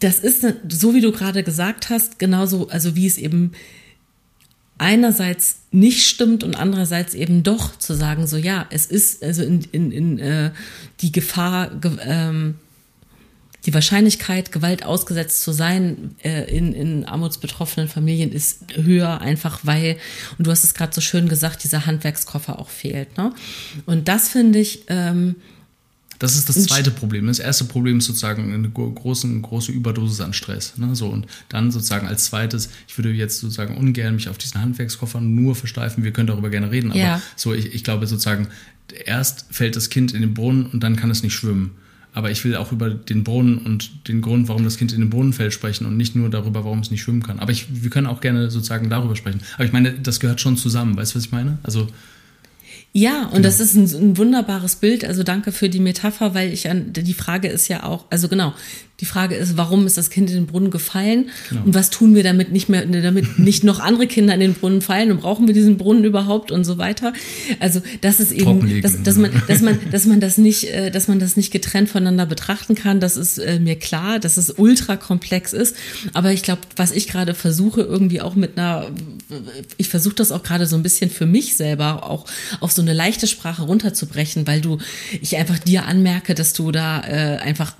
das 0.00 0.20
ist, 0.20 0.46
so 0.68 0.94
wie 0.94 1.00
du 1.00 1.12
gerade 1.12 1.42
gesagt 1.42 1.90
hast, 1.90 2.18
genauso, 2.18 2.68
also 2.68 2.94
wie 2.94 3.06
es 3.06 3.18
eben 3.18 3.52
einerseits 4.78 5.56
nicht 5.72 6.06
stimmt 6.06 6.44
und 6.44 6.54
andererseits 6.54 7.14
eben 7.14 7.42
doch 7.42 7.76
zu 7.76 7.94
sagen, 7.94 8.26
so 8.26 8.36
ja, 8.36 8.66
es 8.70 8.86
ist 8.86 9.24
also 9.24 9.42
in, 9.42 9.62
in, 9.72 9.92
in 9.92 10.18
äh, 10.20 10.50
die 11.00 11.10
Gefahr, 11.10 11.72
ähm, 12.04 12.54
die 13.66 13.74
Wahrscheinlichkeit, 13.74 14.52
Gewalt 14.52 14.84
ausgesetzt 14.84 15.42
zu 15.42 15.50
sein 15.50 16.14
äh, 16.22 16.44
in, 16.44 16.72
in 16.72 17.04
armutsbetroffenen 17.04 17.88
Familien 17.88 18.30
ist 18.30 18.60
höher, 18.76 19.20
einfach 19.20 19.60
weil, 19.64 19.96
und 20.38 20.46
du 20.46 20.50
hast 20.52 20.62
es 20.62 20.74
gerade 20.74 20.94
so 20.94 21.00
schön 21.00 21.28
gesagt, 21.28 21.64
dieser 21.64 21.84
Handwerkskoffer 21.84 22.60
auch 22.60 22.68
fehlt. 22.68 23.18
Ne? 23.18 23.34
Und 23.84 24.06
das 24.06 24.28
finde 24.28 24.60
ich. 24.60 24.84
Ähm, 24.86 25.36
das 26.18 26.36
ist 26.36 26.48
das 26.48 26.64
zweite 26.64 26.90
Problem. 26.90 27.26
Das 27.26 27.38
erste 27.38 27.64
Problem 27.64 27.98
ist 27.98 28.06
sozusagen 28.06 28.52
eine 28.52 28.68
große, 28.70 29.40
große 29.40 29.70
Überdosis 29.70 30.20
an 30.20 30.32
Stress. 30.32 30.76
Ne? 30.76 30.96
So, 30.96 31.08
und 31.08 31.26
dann 31.48 31.70
sozusagen 31.70 32.08
als 32.08 32.24
zweites, 32.24 32.70
ich 32.88 32.98
würde 32.98 33.12
jetzt 33.12 33.38
sozusagen 33.38 33.76
ungern 33.76 34.14
mich 34.14 34.28
auf 34.28 34.38
diesen 34.38 34.60
Handwerkskoffer 34.60 35.20
nur 35.20 35.54
versteifen. 35.54 36.02
Wir 36.02 36.12
können 36.12 36.26
darüber 36.26 36.50
gerne 36.50 36.70
reden, 36.70 36.90
aber 36.90 37.00
ja. 37.00 37.22
so, 37.36 37.54
ich, 37.54 37.72
ich 37.72 37.84
glaube 37.84 38.06
sozusagen, 38.06 38.48
erst 39.04 39.46
fällt 39.50 39.76
das 39.76 39.90
Kind 39.90 40.12
in 40.12 40.22
den 40.22 40.34
Brunnen 40.34 40.66
und 40.66 40.82
dann 40.82 40.96
kann 40.96 41.10
es 41.10 41.22
nicht 41.22 41.34
schwimmen. 41.34 41.72
Aber 42.14 42.32
ich 42.32 42.44
will 42.44 42.56
auch 42.56 42.72
über 42.72 42.90
den 42.90 43.22
Brunnen 43.22 43.58
und 43.58 44.08
den 44.08 44.20
Grund, 44.22 44.48
warum 44.48 44.64
das 44.64 44.76
Kind 44.76 44.92
in 44.92 45.00
den 45.00 45.10
Brunnen 45.10 45.32
fällt, 45.32 45.52
sprechen 45.52 45.86
und 45.86 45.96
nicht 45.96 46.16
nur 46.16 46.30
darüber, 46.30 46.64
warum 46.64 46.80
es 46.80 46.90
nicht 46.90 47.02
schwimmen 47.02 47.22
kann. 47.22 47.38
Aber 47.38 47.52
ich, 47.52 47.66
wir 47.70 47.90
können 47.90 48.08
auch 48.08 48.20
gerne 48.20 48.50
sozusagen 48.50 48.90
darüber 48.90 49.14
sprechen. 49.14 49.40
Aber 49.54 49.66
ich 49.66 49.72
meine, 49.72 49.92
das 49.92 50.18
gehört 50.18 50.40
schon 50.40 50.56
zusammen. 50.56 50.96
Weißt 50.96 51.14
du, 51.14 51.18
was 51.18 51.26
ich 51.26 51.32
meine? 51.32 51.58
Also 51.62 51.86
ja, 52.92 53.24
und 53.24 53.34
genau. 53.34 53.42
das 53.42 53.60
ist 53.60 53.74
ein, 53.74 53.84
ein, 53.84 54.16
wunderbares 54.16 54.76
Bild. 54.76 55.04
Also 55.04 55.22
danke 55.22 55.52
für 55.52 55.68
die 55.68 55.80
Metapher, 55.80 56.34
weil 56.34 56.52
ich 56.52 56.68
an 56.70 56.92
die 56.92 57.14
Frage 57.14 57.48
ist 57.48 57.68
ja 57.68 57.84
auch, 57.84 58.06
also 58.10 58.28
genau, 58.28 58.54
die 59.00 59.04
Frage 59.04 59.36
ist, 59.36 59.56
warum 59.56 59.86
ist 59.86 59.96
das 59.96 60.10
Kind 60.10 60.28
in 60.28 60.34
den 60.34 60.46
Brunnen 60.46 60.72
gefallen 60.72 61.30
genau. 61.48 61.62
und 61.66 61.74
was 61.74 61.90
tun 61.90 62.16
wir 62.16 62.24
damit 62.24 62.50
nicht 62.50 62.68
mehr, 62.68 62.84
damit 62.84 63.38
nicht 63.38 63.62
noch 63.62 63.78
andere 63.78 64.08
Kinder 64.08 64.34
in 64.34 64.40
den 64.40 64.54
Brunnen 64.54 64.82
fallen 64.82 65.12
und 65.12 65.20
brauchen 65.20 65.46
wir 65.46 65.54
diesen 65.54 65.76
Brunnen 65.76 66.04
überhaupt 66.04 66.50
und 66.50 66.64
so 66.64 66.78
weiter. 66.78 67.12
Also 67.60 67.80
das 68.00 68.18
ist 68.18 68.32
eben, 68.32 68.82
dass, 68.82 69.00
dass 69.04 69.16
man, 69.16 69.30
dass 69.46 69.62
man, 69.62 69.78
dass 69.92 70.06
man 70.06 70.18
das 70.18 70.36
nicht, 70.36 70.64
äh, 70.64 70.90
dass 70.90 71.06
man 71.06 71.20
das 71.20 71.36
nicht 71.36 71.52
getrennt 71.52 71.88
voneinander 71.88 72.26
betrachten 72.26 72.74
kann. 72.74 72.98
Das 72.98 73.16
ist 73.16 73.38
äh, 73.38 73.60
mir 73.60 73.76
klar, 73.76 74.18
dass 74.18 74.36
es 74.36 74.50
ultra 74.50 74.96
komplex 74.96 75.52
ist. 75.52 75.76
Aber 76.12 76.32
ich 76.32 76.42
glaube, 76.42 76.62
was 76.74 76.90
ich 76.90 77.06
gerade 77.06 77.34
versuche, 77.34 77.82
irgendwie 77.82 78.20
auch 78.20 78.34
mit 78.34 78.58
einer, 78.58 78.90
ich 79.76 79.88
versuche 79.88 80.16
das 80.16 80.32
auch 80.32 80.42
gerade 80.42 80.66
so 80.66 80.74
ein 80.74 80.82
bisschen 80.82 81.08
für 81.08 81.26
mich 81.26 81.56
selber 81.56 82.10
auch 82.10 82.24
auf 82.58 82.72
so 82.78 82.82
eine 82.82 82.92
leichte 82.92 83.26
Sprache 83.26 83.62
runterzubrechen, 83.62 84.46
weil 84.46 84.60
du, 84.60 84.78
ich 85.20 85.36
einfach 85.36 85.58
dir 85.58 85.86
anmerke, 85.86 86.36
dass 86.36 86.52
du 86.52 86.70
da 86.70 87.00
äh, 87.00 87.38
einfach 87.38 87.74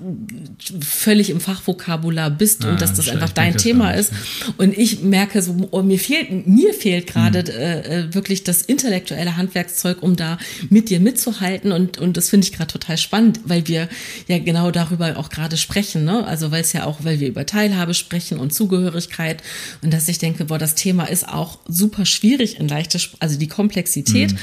völlig 0.81 1.29
im 1.29 1.39
Fachvokabular 1.39 2.29
bist 2.29 2.65
ah, 2.65 2.71
und 2.71 2.81
dass 2.81 2.93
das 2.95 3.07
einfach 3.07 3.29
dein 3.29 3.55
Thema 3.55 3.91
ist. 3.91 4.11
Und 4.57 4.77
ich 4.77 5.01
merke 5.01 5.41
so, 5.41 5.55
oh, 5.71 5.81
mir 5.83 5.99
fehlt, 5.99 6.45
mir 6.45 6.73
fehlt 6.73 7.07
gerade 7.07 7.43
mhm. 7.43 7.49
äh, 7.49 8.13
wirklich 8.13 8.43
das 8.43 8.61
intellektuelle 8.61 9.37
Handwerkszeug, 9.37 10.03
um 10.03 10.17
da 10.17 10.37
mit 10.69 10.89
dir 10.89 10.99
mitzuhalten. 10.99 11.71
Und, 11.71 11.97
und 11.97 12.17
das 12.17 12.29
finde 12.29 12.45
ich 12.45 12.51
gerade 12.51 12.71
total 12.71 12.97
spannend, 12.97 13.39
weil 13.45 13.67
wir 13.69 13.87
ja 14.27 14.39
genau 14.39 14.69
darüber 14.71 15.15
auch 15.17 15.29
gerade 15.29 15.55
sprechen. 15.55 16.03
Ne? 16.03 16.27
Also 16.27 16.51
weil 16.51 16.61
es 16.61 16.73
ja 16.73 16.83
auch, 16.85 17.05
weil 17.05 17.21
wir 17.21 17.29
über 17.29 17.45
Teilhabe 17.45 17.93
sprechen 17.93 18.37
und 18.37 18.53
Zugehörigkeit 18.53 19.41
und 19.81 19.93
dass 19.93 20.09
ich 20.09 20.17
denke, 20.17 20.45
boah, 20.45 20.57
das 20.57 20.75
Thema 20.75 21.05
ist 21.05 21.25
auch 21.25 21.59
super 21.69 22.05
schwierig 22.05 22.59
in 22.59 22.67
leichte, 22.67 22.99
also 23.19 23.39
die 23.39 23.47
Komplexität 23.47 24.33
mhm. 24.33 24.37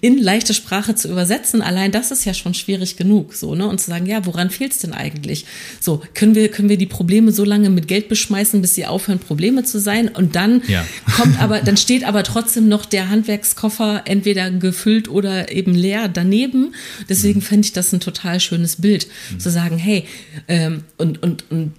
In 0.00 0.18
leichte 0.18 0.54
Sprache 0.54 0.94
zu 0.94 1.08
übersetzen. 1.08 1.62
Allein 1.62 1.90
das 1.92 2.10
ist 2.10 2.24
ja 2.24 2.34
schon 2.34 2.54
schwierig 2.54 2.96
genug, 2.96 3.34
so, 3.34 3.54
ne? 3.54 3.66
Und 3.66 3.80
zu 3.80 3.90
sagen, 3.90 4.06
ja, 4.06 4.24
woran 4.26 4.50
fehlt 4.50 4.72
es 4.72 4.78
denn 4.78 4.92
eigentlich? 4.92 5.44
So, 5.80 6.02
können 6.14 6.34
wir, 6.34 6.48
können 6.48 6.68
wir 6.68 6.78
die 6.78 6.86
Probleme 6.86 7.32
so 7.32 7.44
lange 7.44 7.70
mit 7.70 7.88
Geld 7.88 8.08
beschmeißen, 8.08 8.60
bis 8.60 8.74
sie 8.74 8.86
aufhören, 8.86 9.18
Probleme 9.18 9.64
zu 9.64 9.80
sein? 9.80 10.08
Und 10.08 10.36
dann 10.36 10.62
ja. 10.68 10.84
kommt 11.16 11.40
aber, 11.40 11.60
dann 11.60 11.76
steht 11.76 12.04
aber 12.04 12.22
trotzdem 12.22 12.68
noch 12.68 12.84
der 12.84 13.08
Handwerkskoffer 13.08 14.02
entweder 14.04 14.50
gefüllt 14.50 15.08
oder 15.08 15.52
eben 15.52 15.74
leer 15.74 16.08
daneben. 16.08 16.74
Deswegen 17.08 17.40
mhm. 17.40 17.44
fände 17.44 17.66
ich 17.66 17.72
das 17.72 17.92
ein 17.92 18.00
total 18.00 18.40
schönes 18.40 18.76
Bild, 18.76 19.08
mhm. 19.32 19.40
zu 19.40 19.50
sagen, 19.50 19.78
hey, 19.78 20.04
ähm, 20.46 20.84
und, 20.96 21.22
und, 21.22 21.44
und 21.50 21.72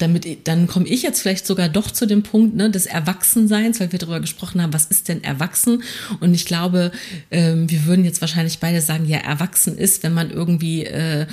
damit, 0.00 0.48
dann 0.48 0.66
komme 0.66 0.86
ich 0.86 1.02
jetzt 1.02 1.20
vielleicht 1.20 1.46
sogar 1.46 1.68
doch 1.68 1.90
zu 1.90 2.06
dem 2.06 2.22
Punkt 2.22 2.56
ne, 2.56 2.70
des 2.70 2.86
Erwachsenseins, 2.86 3.80
weil 3.80 3.92
wir 3.92 3.98
darüber 3.98 4.20
gesprochen 4.20 4.62
haben, 4.62 4.72
was 4.72 4.86
ist 4.86 5.08
denn 5.08 5.22
erwachsen? 5.22 5.82
Und 6.20 6.34
ich 6.34 6.46
glaube, 6.46 6.90
ähm, 7.30 7.70
wir 7.70 7.84
würden 7.86 8.04
jetzt 8.04 8.20
wahrscheinlich 8.20 8.58
beide 8.58 8.80
sagen, 8.80 9.06
ja, 9.06 9.18
erwachsen 9.18 9.76
ist, 9.76 10.02
wenn 10.02 10.14
man 10.14 10.30
irgendwie 10.30 10.84
äh, 10.84 11.26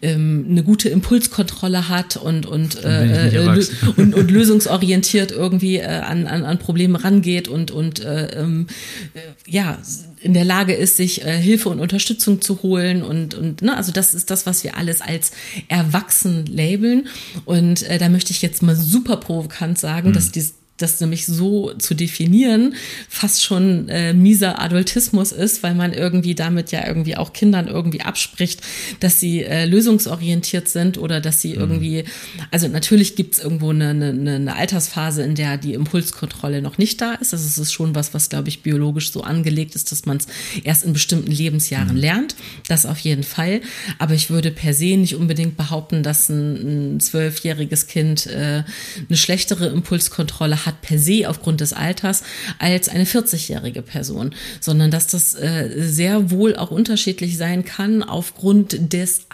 ähm, 0.00 0.46
eine 0.48 0.62
gute 0.62 0.88
Impulskontrolle 0.88 1.88
hat 1.88 2.16
und 2.16 2.46
und, 2.46 2.82
äh, 2.84 3.28
äh 3.28 3.66
und, 3.96 4.14
und 4.14 4.30
lösungsorientiert 4.30 5.32
irgendwie 5.32 5.76
äh, 5.76 5.86
an, 5.86 6.26
an, 6.26 6.44
an 6.44 6.58
Probleme 6.58 7.02
rangeht 7.02 7.48
und 7.48 7.70
und 7.70 8.00
äh, 8.00 8.40
ähm, 8.40 8.66
äh, 9.14 9.20
ja 9.50 9.78
in 10.22 10.34
der 10.34 10.44
Lage 10.44 10.74
ist, 10.74 10.96
sich 10.96 11.24
äh, 11.24 11.40
Hilfe 11.40 11.68
und 11.68 11.80
Unterstützung 11.80 12.40
zu 12.40 12.62
holen 12.62 13.02
und 13.02 13.34
und 13.34 13.62
ne, 13.62 13.76
also 13.76 13.92
das 13.92 14.14
ist 14.14 14.30
das, 14.30 14.46
was 14.46 14.64
wir 14.64 14.76
alles 14.76 15.00
als 15.00 15.32
erwachsen 15.68 16.46
labeln 16.46 17.08
und 17.44 17.82
äh, 17.82 17.98
da 17.98 18.08
möchte 18.08 18.32
ich 18.32 18.42
jetzt 18.42 18.62
mal 18.62 18.76
super 18.76 19.16
provokant 19.16 19.78
sagen, 19.78 20.10
mhm. 20.10 20.12
dass 20.12 20.32
dies 20.32 20.54
das 20.82 21.00
nämlich 21.00 21.26
so 21.26 21.72
zu 21.74 21.94
definieren 21.94 22.74
fast 23.08 23.42
schon 23.42 23.88
äh, 23.88 24.12
mieser 24.12 24.60
Adultismus 24.60 25.32
ist, 25.32 25.62
weil 25.62 25.74
man 25.74 25.92
irgendwie 25.92 26.34
damit 26.34 26.72
ja 26.72 26.86
irgendwie 26.86 27.16
auch 27.16 27.32
Kindern 27.32 27.68
irgendwie 27.68 28.00
abspricht, 28.00 28.60
dass 29.00 29.20
sie 29.20 29.42
äh, 29.42 29.64
lösungsorientiert 29.64 30.68
sind 30.68 30.98
oder 30.98 31.20
dass 31.20 31.40
sie 31.40 31.54
mhm. 31.54 31.60
irgendwie, 31.60 32.04
also 32.50 32.68
natürlich 32.68 33.16
gibt 33.16 33.34
es 33.34 33.42
irgendwo 33.42 33.70
eine, 33.70 33.90
eine, 33.90 34.34
eine 34.34 34.56
Altersphase, 34.56 35.22
in 35.22 35.34
der 35.34 35.56
die 35.56 35.74
Impulskontrolle 35.74 36.62
noch 36.62 36.78
nicht 36.78 37.00
da 37.00 37.12
ist. 37.12 37.32
Also 37.32 37.46
es 37.46 37.58
ist 37.58 37.72
schon 37.72 37.94
was, 37.94 38.14
was 38.14 38.30
glaube 38.30 38.48
ich 38.48 38.62
biologisch 38.62 39.12
so 39.12 39.22
angelegt 39.22 39.74
ist, 39.74 39.92
dass 39.92 40.06
man 40.06 40.16
es 40.18 40.26
erst 40.64 40.84
in 40.84 40.92
bestimmten 40.92 41.30
Lebensjahren 41.30 41.94
mhm. 41.94 42.00
lernt. 42.00 42.36
Das 42.68 42.86
auf 42.86 42.98
jeden 42.98 43.24
Fall. 43.24 43.60
Aber 43.98 44.14
ich 44.14 44.30
würde 44.30 44.50
per 44.50 44.74
se 44.74 44.96
nicht 44.96 45.16
unbedingt 45.16 45.56
behaupten, 45.56 46.02
dass 46.02 46.28
ein 46.28 47.00
zwölfjähriges 47.00 47.86
Kind 47.86 48.26
äh, 48.26 48.64
eine 49.08 49.16
schlechtere 49.16 49.66
Impulskontrolle 49.66 50.66
hat 50.66 50.71
hat 50.72 50.82
per 50.82 50.98
se 50.98 51.28
aufgrund 51.28 51.60
des 51.60 51.72
Alters 51.72 52.22
als 52.58 52.88
eine 52.88 53.04
40-jährige 53.04 53.82
Person, 53.82 54.34
sondern 54.60 54.90
dass 54.90 55.06
das 55.06 55.34
äh, 55.34 55.70
sehr 55.76 56.30
wohl 56.30 56.56
auch 56.56 56.70
unterschiedlich 56.70 57.36
sein 57.36 57.64
kann 57.64 58.02
aufgrund 58.02 58.92
des 58.92 59.26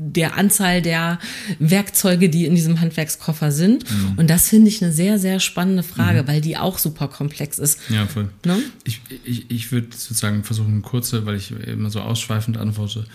der 0.00 0.36
Anzahl 0.36 0.80
der 0.80 1.18
Werkzeuge, 1.58 2.28
die 2.28 2.46
in 2.46 2.54
diesem 2.54 2.80
Handwerkskoffer 2.80 3.50
sind. 3.50 3.84
Mhm. 3.90 4.12
Und 4.16 4.30
das 4.30 4.48
finde 4.48 4.68
ich 4.68 4.80
eine 4.80 4.92
sehr, 4.92 5.18
sehr 5.18 5.40
spannende 5.40 5.82
Frage, 5.82 6.22
mhm. 6.22 6.28
weil 6.28 6.40
die 6.40 6.56
auch 6.56 6.78
super 6.78 7.08
komplex 7.08 7.58
ist. 7.58 7.80
Ja, 7.88 8.06
voll. 8.06 8.28
Ne? 8.44 8.62
Ich, 8.84 9.00
ich, 9.24 9.50
ich 9.50 9.72
würde 9.72 9.88
sozusagen 9.90 10.44
versuchen, 10.44 10.72
eine 10.72 10.82
kurze, 10.82 11.26
weil 11.26 11.34
ich 11.34 11.50
immer 11.50 11.90
so 11.90 12.00
ausschweifend 12.00 12.58
antworte, 12.58 13.06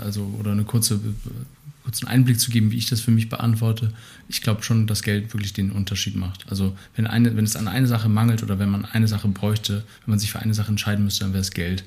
also 0.00 0.32
oder 0.38 0.52
eine 0.52 0.62
kurze 0.62 1.00
kurzen 1.86 2.08
Einblick 2.08 2.40
zu 2.40 2.50
geben, 2.50 2.72
wie 2.72 2.78
ich 2.78 2.88
das 2.88 3.00
für 3.00 3.12
mich 3.12 3.28
beantworte. 3.28 3.92
Ich 4.26 4.42
glaube 4.42 4.64
schon, 4.64 4.88
dass 4.88 5.04
Geld 5.04 5.32
wirklich 5.32 5.52
den 5.52 5.70
Unterschied 5.70 6.16
macht. 6.16 6.44
Also 6.50 6.76
wenn, 6.96 7.06
eine, 7.06 7.36
wenn 7.36 7.44
es 7.44 7.54
an 7.54 7.68
eine 7.68 7.86
Sache 7.86 8.08
mangelt 8.08 8.42
oder 8.42 8.58
wenn 8.58 8.68
man 8.68 8.84
eine 8.84 9.06
Sache 9.06 9.28
bräuchte, 9.28 9.84
wenn 10.04 10.10
man 10.10 10.18
sich 10.18 10.32
für 10.32 10.40
eine 10.40 10.52
Sache 10.52 10.70
entscheiden 10.70 11.04
müsste, 11.04 11.22
dann 11.22 11.32
wäre 11.32 11.42
es 11.42 11.52
Geld. 11.52 11.84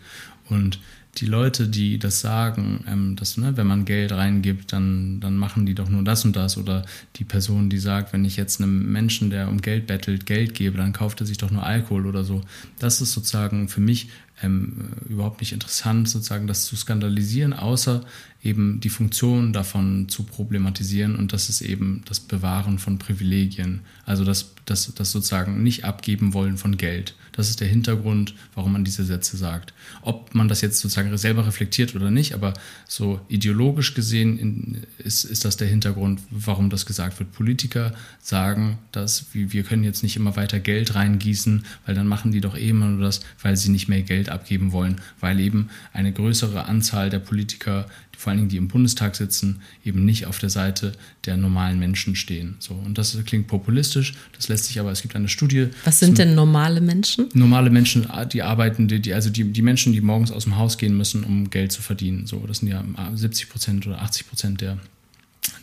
Und 0.48 0.80
die 1.18 1.26
Leute, 1.26 1.68
die 1.68 2.00
das 2.00 2.22
sagen, 2.22 2.86
ähm, 2.88 3.18
dass 3.18 3.36
ne, 3.36 3.58
wenn 3.58 3.68
man 3.68 3.84
Geld 3.84 4.14
reingibt, 4.14 4.72
dann, 4.72 5.20
dann 5.20 5.36
machen 5.36 5.66
die 5.66 5.76
doch 5.76 5.90
nur 5.90 6.06
das 6.06 6.24
und 6.24 6.38
das. 6.38 6.58
Oder 6.58 6.86
die 7.18 7.26
Person, 7.26 7.70
die 7.70 7.78
sagt, 7.78 8.14
wenn 8.14 8.24
ich 8.24 8.38
jetzt 8.38 8.62
einem 8.62 8.90
Menschen, 8.90 9.30
der 9.30 9.50
um 9.50 9.60
Geld 9.60 9.86
bettelt, 9.86 10.26
Geld 10.26 10.54
gebe, 10.54 10.78
dann 10.78 10.94
kauft 10.94 11.20
er 11.20 11.28
sich 11.28 11.38
doch 11.38 11.52
nur 11.52 11.66
Alkohol 11.66 12.06
oder 12.06 12.24
so. 12.24 12.42
Das 12.78 13.02
ist 13.02 13.12
sozusagen 13.12 13.68
für 13.68 13.82
mich 13.82 14.08
ähm, 14.42 14.92
überhaupt 15.10 15.42
nicht 15.42 15.52
interessant, 15.52 16.08
sozusagen 16.08 16.48
das 16.48 16.64
zu 16.64 16.78
skandalisieren, 16.78 17.54
außer 17.54 18.06
eben 18.44 18.80
die 18.80 18.90
Funktion 18.90 19.52
davon 19.52 20.08
zu 20.08 20.24
problematisieren 20.24 21.16
und 21.16 21.34
das 21.34 21.50
ist 21.50 21.62
eben 21.62 22.04
das 22.06 22.20
Bewahren 22.22 22.80
von 22.80 22.98
Privilegien. 22.98 23.82
Also 24.06 24.24
das, 24.24 24.54
das, 24.66 24.94
das 24.96 25.12
sozusagen 25.12 25.62
nicht 25.62 25.84
abgeben 25.84 26.34
wollen 26.34 26.58
von 26.58 26.78
Geld. 26.78 27.16
Das 27.34 27.50
ist 27.50 27.60
der 27.60 27.68
Hintergrund, 27.68 28.34
warum 28.56 28.74
man 28.74 28.84
diese 28.84 29.04
Sätze 29.04 29.38
sagt. 29.38 29.74
Ob 30.02 30.36
man 30.36 30.48
das 30.48 30.62
jetzt 30.62 30.80
sozusagen 30.80 31.16
selber 31.18 31.46
reflektiert 31.46 31.96
oder 31.96 32.12
nicht, 32.12 32.34
aber 32.34 32.54
so 32.88 33.22
ideologisch 33.28 33.94
gesehen 33.94 34.86
ist, 34.98 35.24
ist 35.26 35.46
das 35.46 35.58
der 35.58 35.68
Hintergrund, 35.68 36.22
warum 36.32 36.70
das 36.70 36.86
gesagt 36.86 37.20
wird. 37.20 37.32
Politiker 37.32 37.94
sagen, 38.22 38.78
dass 38.92 39.28
wir 39.34 39.64
können 39.64 39.84
jetzt 39.84 40.04
nicht 40.04 40.16
immer 40.16 40.36
weiter 40.36 40.60
Geld 40.60 40.96
reingießen, 40.96 41.66
weil 41.86 41.96
dann 41.96 42.08
machen 42.08 42.32
die 42.32 42.42
doch 42.42 42.58
eh 42.58 42.70
immer 42.70 42.88
nur 42.88 43.06
das, 43.06 43.22
weil 43.42 43.56
sie 43.58 43.70
nicht 43.70 43.88
mehr 43.88 44.02
Geld 44.02 44.30
abgeben 44.30 44.72
wollen, 44.72 45.00
weil 45.20 45.40
eben 45.40 45.70
eine 45.94 46.12
größere 46.12 46.66
Anzahl 46.66 47.10
der 47.10 47.20
Politiker 47.20 47.86
vor 48.20 48.32
allen 48.32 48.40
Dingen 48.40 48.50
die 48.50 48.58
im 48.58 48.68
Bundestag 48.68 49.16
sitzen, 49.16 49.62
eben 49.86 50.04
nicht 50.04 50.26
auf 50.26 50.40
der 50.40 50.50
Seite 50.50 50.92
der 51.24 51.38
normalen 51.38 51.80
Menschen 51.80 52.18
stehen. 52.18 52.58
So, 52.60 52.74
und 52.74 52.98
das 52.98 53.18
klingt 53.26 53.48
populistisch, 53.48 54.14
das 54.36 54.50
lässt 54.50 54.66
sich 54.66 54.78
aber, 54.78 54.92
es 54.92 55.02
gibt 55.02 55.16
eine 55.16 55.30
Studie. 55.30 55.70
Was 55.86 56.00
sind 56.00 56.18
denn 56.18 56.36
normale 56.36 56.82
Menschen? 56.82 57.30
Normale 57.34 57.70
Menschen, 57.70 58.10
die 58.34 58.44
arbeiten, 58.44 58.90
die, 58.90 59.14
also 59.14 59.30
die, 59.30 59.46
die 59.46 59.62
Menschen, 59.62 59.94
die 59.94 60.02
morgens 60.02 60.34
aus 60.34 60.44
dem 60.44 60.58
Haus 60.58 60.78
gehen 60.78 60.98
müssen, 60.98 61.24
um 61.24 61.50
Geld 61.50 61.72
zu 61.72 61.82
verdienen. 61.82 62.28
So, 62.28 62.46
das 62.46 62.58
sind 62.58 62.68
ja 62.68 62.84
70 63.16 63.48
Prozent 63.48 63.88
oder 63.88 64.02
80 64.02 64.28
Prozent 64.28 64.60
der, 64.60 64.80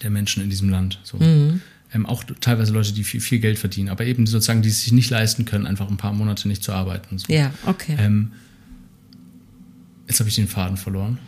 der 0.02 0.08
Menschen 0.08 0.42
in 0.42 0.48
diesem 0.48 0.70
Land. 0.70 0.98
So. 1.04 1.18
Mhm. 1.18 1.60
ähm, 1.92 2.06
auch 2.06 2.24
teilweise 2.40 2.72
Leute, 2.72 2.94
die 2.94 3.04
viel, 3.04 3.20
viel, 3.20 3.38
Geld 3.38 3.58
verdienen, 3.58 3.90
aber 3.90 4.06
eben 4.06 4.26
sozusagen, 4.26 4.62
die 4.62 4.70
es 4.70 4.80
sich 4.80 4.92
nicht 4.92 5.10
leisten 5.10 5.44
können, 5.44 5.66
einfach 5.66 5.90
ein 5.90 5.98
paar 5.98 6.14
Monate 6.14 6.48
nicht 6.48 6.64
zu 6.64 6.72
arbeiten. 6.72 7.18
So. 7.18 7.30
Ja, 7.30 7.52
okay. 7.66 7.96
Ähm, 7.98 8.32
jetzt 10.08 10.20
habe 10.20 10.30
ich 10.30 10.36
den 10.36 10.48
Faden 10.48 10.78
verloren. 10.78 11.18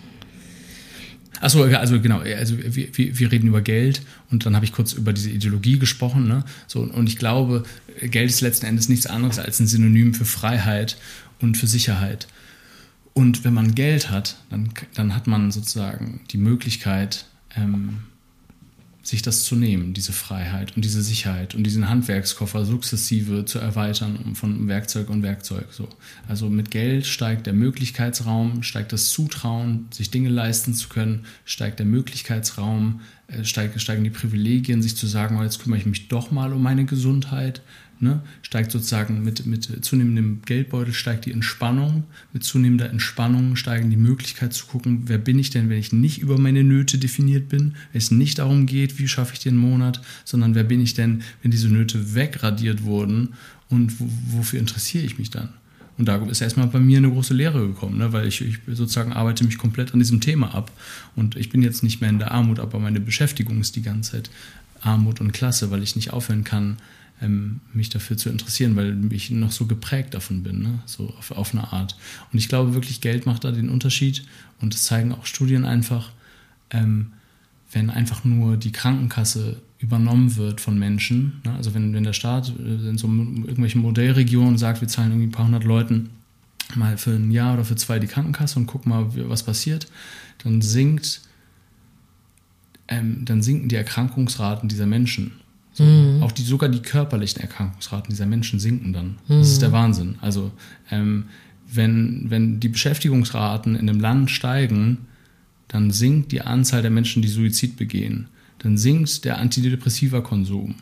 Achso, 1.40 1.62
also 1.62 2.00
genau, 2.00 2.20
also 2.20 2.56
wir, 2.58 2.88
wir, 2.96 3.32
reden 3.32 3.48
über 3.48 3.60
Geld 3.60 4.02
und 4.30 4.44
dann 4.46 4.54
habe 4.54 4.64
ich 4.64 4.72
kurz 4.72 4.92
über 4.92 5.12
diese 5.12 5.30
Ideologie 5.30 5.78
gesprochen. 5.78 6.26
Ne? 6.26 6.44
So, 6.66 6.80
und 6.80 7.08
ich 7.08 7.16
glaube, 7.16 7.64
Geld 8.00 8.30
ist 8.30 8.40
letzten 8.40 8.66
Endes 8.66 8.88
nichts 8.88 9.06
anderes 9.06 9.38
als 9.38 9.60
ein 9.60 9.66
Synonym 9.66 10.14
für 10.14 10.24
Freiheit 10.24 10.96
und 11.40 11.56
für 11.56 11.66
Sicherheit. 11.66 12.26
Und 13.14 13.44
wenn 13.44 13.54
man 13.54 13.74
Geld 13.74 14.10
hat, 14.10 14.36
dann, 14.50 14.70
dann 14.94 15.14
hat 15.14 15.26
man 15.26 15.50
sozusagen 15.50 16.20
die 16.30 16.38
Möglichkeit, 16.38 17.26
ähm, 17.56 17.98
sich 19.02 19.22
das 19.22 19.44
zu 19.44 19.56
nehmen, 19.56 19.94
diese 19.94 20.12
Freiheit 20.12 20.76
und 20.76 20.84
diese 20.84 21.02
Sicherheit 21.02 21.54
und 21.54 21.64
diesen 21.64 21.88
Handwerkskoffer 21.88 22.64
sukzessive 22.64 23.44
zu 23.44 23.58
erweitern 23.58 24.34
von 24.34 24.68
Werkzeug 24.68 25.08
und 25.08 25.22
Werkzeug. 25.22 25.66
So. 25.70 25.88
Also 26.28 26.50
mit 26.50 26.70
Geld 26.70 27.06
steigt 27.06 27.46
der 27.46 27.54
Möglichkeitsraum, 27.54 28.62
steigt 28.62 28.92
das 28.92 29.10
Zutrauen, 29.10 29.86
sich 29.90 30.10
Dinge 30.10 30.28
leisten 30.28 30.74
zu 30.74 30.88
können, 30.88 31.24
steigt 31.44 31.78
der 31.78 31.86
Möglichkeitsraum, 31.86 33.00
äh, 33.28 33.44
steigen 33.44 34.04
die 34.04 34.10
Privilegien, 34.10 34.82
sich 34.82 34.96
zu 34.96 35.06
sagen, 35.06 35.38
oh, 35.38 35.42
jetzt 35.42 35.62
kümmere 35.62 35.78
ich 35.78 35.86
mich 35.86 36.08
doch 36.08 36.30
mal 36.30 36.52
um 36.52 36.62
meine 36.62 36.84
Gesundheit, 36.84 37.62
ne, 38.00 38.22
steigt 38.42 38.70
sozusagen 38.70 39.22
mit, 39.22 39.46
mit 39.46 39.84
zunehmendem 39.84 40.42
Geldbeutel 40.44 40.92
steigt 40.92 41.26
die 41.26 41.32
Entspannung, 41.32 42.04
mit 42.32 42.44
zunehmender 42.44 42.90
Entspannung 42.90 43.56
steigen 43.56 43.90
die 43.90 43.96
Möglichkeit 43.96 44.52
zu 44.52 44.66
gucken, 44.66 45.02
wer 45.06 45.18
bin 45.18 45.38
ich 45.38 45.50
denn, 45.50 45.68
wenn 45.68 45.78
ich 45.78 45.92
nicht 45.92 46.20
über 46.20 46.38
meine 46.38 46.64
Nöte 46.64 46.98
definiert 46.98 47.48
bin, 47.48 47.74
wenn 47.92 47.98
es 47.98 48.10
nicht 48.10 48.38
darum 48.38 48.66
geht, 48.66 48.98
wie 48.98 49.08
schaffe 49.08 49.34
ich 49.34 49.40
den 49.40 49.56
Monat, 49.56 50.00
sondern 50.24 50.54
wer 50.54 50.64
bin 50.64 50.80
ich 50.80 50.94
denn, 50.94 51.22
wenn 51.42 51.50
diese 51.50 51.68
Nöte 51.68 52.14
wegradiert 52.14 52.84
wurden 52.84 53.34
und 53.68 53.92
wofür 53.98 54.58
interessiere 54.58 55.04
ich 55.04 55.18
mich 55.18 55.30
dann? 55.30 55.50
Und 55.98 56.06
da 56.06 56.24
ist 56.26 56.40
erstmal 56.40 56.68
bei 56.68 56.78
mir 56.78 56.98
eine 56.98 57.10
große 57.10 57.34
Lehre 57.34 57.66
gekommen, 57.66 57.98
ne? 57.98 58.12
weil 58.12 58.28
ich, 58.28 58.40
ich, 58.40 58.58
sozusagen 58.68 59.12
arbeite 59.12 59.44
mich 59.44 59.58
komplett 59.58 59.92
an 59.92 59.98
diesem 59.98 60.20
Thema 60.20 60.54
ab. 60.54 60.70
Und 61.16 61.36
ich 61.36 61.50
bin 61.50 61.60
jetzt 61.60 61.82
nicht 61.82 62.00
mehr 62.00 62.08
in 62.08 62.20
der 62.20 62.30
Armut, 62.30 62.60
aber 62.60 62.78
meine 62.78 63.00
Beschäftigung 63.00 63.60
ist 63.60 63.74
die 63.74 63.82
ganze 63.82 64.12
Zeit 64.12 64.30
Armut 64.80 65.20
und 65.20 65.32
Klasse, 65.32 65.72
weil 65.72 65.82
ich 65.82 65.96
nicht 65.96 66.12
aufhören 66.12 66.44
kann, 66.44 66.76
ähm, 67.20 67.60
mich 67.72 67.88
dafür 67.88 68.16
zu 68.16 68.28
interessieren, 68.28 68.76
weil 68.76 69.12
ich 69.12 69.30
noch 69.30 69.50
so 69.50 69.66
geprägt 69.66 70.14
davon 70.14 70.42
bin, 70.42 70.62
ne? 70.62 70.78
so 70.86 71.12
auf, 71.18 71.30
auf 71.32 71.52
eine 71.52 71.72
Art. 71.72 71.96
Und 72.32 72.38
ich 72.38 72.48
glaube 72.48 72.74
wirklich, 72.74 73.00
Geld 73.00 73.26
macht 73.26 73.44
da 73.44 73.50
den 73.50 73.70
Unterschied 73.70 74.24
und 74.60 74.74
das 74.74 74.84
zeigen 74.84 75.12
auch 75.12 75.26
Studien 75.26 75.64
einfach, 75.64 76.12
ähm, 76.70 77.12
wenn 77.72 77.90
einfach 77.90 78.24
nur 78.24 78.56
die 78.56 78.72
Krankenkasse 78.72 79.60
übernommen 79.78 80.36
wird 80.36 80.60
von 80.60 80.78
Menschen, 80.78 81.40
ne? 81.44 81.54
also 81.54 81.74
wenn, 81.74 81.92
wenn 81.92 82.04
der 82.04 82.12
Staat 82.12 82.52
äh, 82.58 82.88
in 82.88 82.98
so 82.98 83.08
irgendwelchen 83.08 83.82
Modellregionen 83.82 84.58
sagt, 84.58 84.80
wir 84.80 84.88
zahlen 84.88 85.10
irgendwie 85.10 85.28
ein 85.28 85.32
paar 85.32 85.46
hundert 85.46 85.64
Leuten 85.64 86.10
mal 86.74 86.98
für 86.98 87.12
ein 87.12 87.30
Jahr 87.30 87.54
oder 87.54 87.64
für 87.64 87.76
zwei 87.76 87.98
die 87.98 88.06
Krankenkasse 88.06 88.58
und 88.58 88.66
gucken 88.66 88.90
mal, 88.90 89.06
was 89.28 89.42
passiert, 89.42 89.88
dann 90.44 90.60
sinkt, 90.60 91.22
ähm, 92.88 93.24
dann 93.24 93.42
sinken 93.42 93.68
die 93.68 93.76
Erkrankungsraten 93.76 94.68
dieser 94.68 94.86
Menschen 94.86 95.32
so, 95.78 95.84
mhm. 95.84 96.24
Auch 96.24 96.32
die, 96.32 96.42
sogar 96.42 96.68
die 96.68 96.82
körperlichen 96.82 97.40
Erkrankungsraten 97.40 98.10
dieser 98.10 98.26
Menschen 98.26 98.58
sinken 98.58 98.92
dann. 98.92 99.18
Mhm. 99.28 99.38
Das 99.38 99.48
ist 99.48 99.62
der 99.62 99.70
Wahnsinn. 99.70 100.16
Also 100.20 100.50
ähm, 100.90 101.26
wenn, 101.72 102.26
wenn 102.30 102.58
die 102.58 102.68
Beschäftigungsraten 102.68 103.76
in 103.76 103.88
einem 103.88 104.00
Land 104.00 104.32
steigen, 104.32 105.06
dann 105.68 105.92
sinkt 105.92 106.32
die 106.32 106.40
Anzahl 106.40 106.82
der 106.82 106.90
Menschen, 106.90 107.22
die 107.22 107.28
Suizid 107.28 107.76
begehen. 107.76 108.26
Dann 108.58 108.76
sinkt 108.76 109.24
der 109.24 109.38
Antidepressiva-Konsum. 109.38 110.74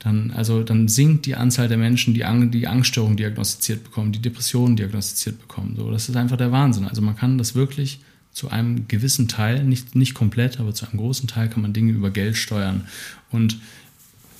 Dann, 0.00 0.32
also, 0.32 0.64
dann 0.64 0.88
sinkt 0.88 1.26
die 1.26 1.36
Anzahl 1.36 1.68
der 1.68 1.78
Menschen, 1.78 2.12
die, 2.12 2.24
Ang 2.24 2.50
die 2.50 2.66
Angststörungen 2.66 3.16
diagnostiziert 3.16 3.84
bekommen, 3.84 4.10
die 4.10 4.20
Depressionen 4.20 4.74
diagnostiziert 4.74 5.38
bekommen. 5.38 5.76
So, 5.76 5.92
das 5.92 6.08
ist 6.08 6.16
einfach 6.16 6.36
der 6.36 6.50
Wahnsinn. 6.50 6.86
Also 6.86 7.02
man 7.02 7.14
kann 7.14 7.38
das 7.38 7.54
wirklich 7.54 8.00
zu 8.32 8.50
einem 8.50 8.88
gewissen 8.88 9.28
Teil, 9.28 9.62
nicht, 9.62 9.94
nicht 9.94 10.14
komplett, 10.14 10.58
aber 10.58 10.74
zu 10.74 10.86
einem 10.86 10.98
großen 10.98 11.28
Teil 11.28 11.48
kann 11.48 11.62
man 11.62 11.72
Dinge 11.72 11.92
über 11.92 12.10
Geld 12.10 12.36
steuern. 12.36 12.88
Und 13.30 13.58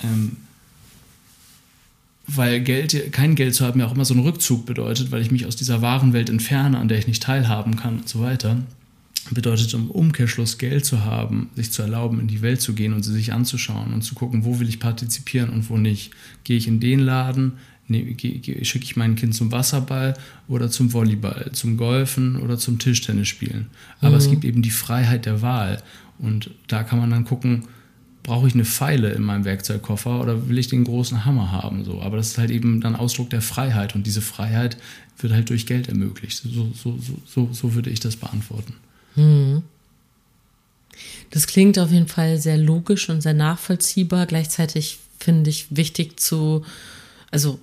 ähm, 0.05 0.37
weil 2.27 2.61
Geld, 2.61 3.13
kein 3.13 3.35
Geld 3.35 3.55
zu 3.55 3.67
haben 3.67 3.81
ja 3.81 3.87
auch 3.87 3.95
immer 3.95 4.05
so 4.05 4.15
einen 4.15 4.23
Rückzug 4.23 4.65
bedeutet, 4.65 5.11
weil 5.11 5.21
ich 5.21 5.31
mich 5.31 5.47
aus 5.47 5.57
dieser 5.57 5.83
wahren 5.83 6.13
Welt 6.13 6.31
entferne, 6.31 6.79
an 6.79 6.89
der 6.89 6.99
ich 6.99 7.07
nicht 7.07 7.23
teilhaben 7.23 7.77
kann 7.77 7.99
und 7.99 8.09
so 8.09 8.21
weiter. 8.21 8.63
Bedeutet 9.31 9.73
im 9.75 9.91
Umkehrschluss 9.91 10.59
Geld 10.59 10.85
zu 10.85 11.05
haben, 11.05 11.51
sich 11.55 11.71
zu 11.71 11.83
erlauben, 11.83 12.21
in 12.21 12.27
die 12.27 12.43
Welt 12.43 12.61
zu 12.61 12.75
gehen 12.75 12.93
und 12.93 13.03
sie 13.03 13.13
sich 13.13 13.33
anzuschauen 13.33 13.93
und 13.93 14.03
zu 14.03 14.15
gucken, 14.15 14.45
wo 14.45 14.59
will 14.59 14.69
ich 14.69 14.81
partizipieren 14.81 15.51
und 15.51 15.69
wo 15.71 15.77
nicht. 15.77 16.13
Gehe 16.45 16.57
ich 16.57 16.67
in 16.67 16.81
den 16.81 17.01
Laden, 17.01 17.53
nee, 17.89 18.17
schicke 18.63 18.85
ich 18.85 18.97
mein 18.97 19.17
Kind 19.17 19.35
zum 19.35 19.53
Wasserball 19.53 20.15
oder 20.49 20.71
zum 20.71 20.93
Volleyball, 20.93 21.51
zum 21.53 21.77
Golfen 21.77 22.37
oder 22.37 22.59
zum 22.59 22.79
Tischtennis 22.79 23.29
spielen. 23.29 23.67
Aber 24.01 24.11
mhm. 24.11 24.17
es 24.17 24.31
gibt 24.31 24.45
eben 24.45 24.63
die 24.63 24.71
Freiheit 24.71 25.27
der 25.27 25.43
Wahl. 25.43 25.83
Und 26.19 26.51
da 26.69 26.83
kann 26.85 26.99
man 26.99 27.11
dann 27.11 27.25
gucken, 27.25 27.65
brauche 28.25 28.49
ich 28.49 28.55
eine 28.55 28.65
Pfeile 28.65 29.13
in 29.13 29.23
meinem 29.23 29.45
Werkzeugkoffer 29.45 30.21
oder 30.21 30.49
will 30.49 30.59
ich 30.59 30.67
den 30.67 30.83
großen 30.83 31.25
Hammer 31.25 31.53
haben? 31.53 31.85
So. 31.85 32.01
Aber 32.01 32.17
das 32.17 32.29
ist 32.29 32.39
halt 32.39 32.51
eben 32.51 32.81
dann 32.81 32.97
Ausdruck 32.97 33.31
der 33.31 33.43
Freiheit 33.43 33.95
und 33.95 34.07
diese 34.07 34.23
Freiheit 34.23 34.77
wird 35.19 35.33
halt 35.33 35.51
durch 35.51 35.67
Geld 35.67 35.89
ermöglicht. 35.89 36.43
So, 36.43 36.73
so, 36.75 36.99
so, 37.27 37.49
so 37.53 37.75
würde 37.75 37.91
ich 37.91 38.01
das 38.01 38.17
beantworten. 38.17 38.75
Hm. 39.15 39.63
Das 41.31 41.47
klingt 41.47 41.79
auf 41.79 41.93
jeden 41.93 42.09
Fall 42.09 42.39
sehr 42.39 42.57
logisch 42.57 43.09
und 43.09 43.21
sehr 43.21 43.35
nachvollziehbar. 43.35 44.27
Gleichzeitig 44.27 44.99
finde 45.19 45.51
ich 45.51 45.67
wichtig 45.71 46.19
zu, 46.19 46.65
also 47.31 47.61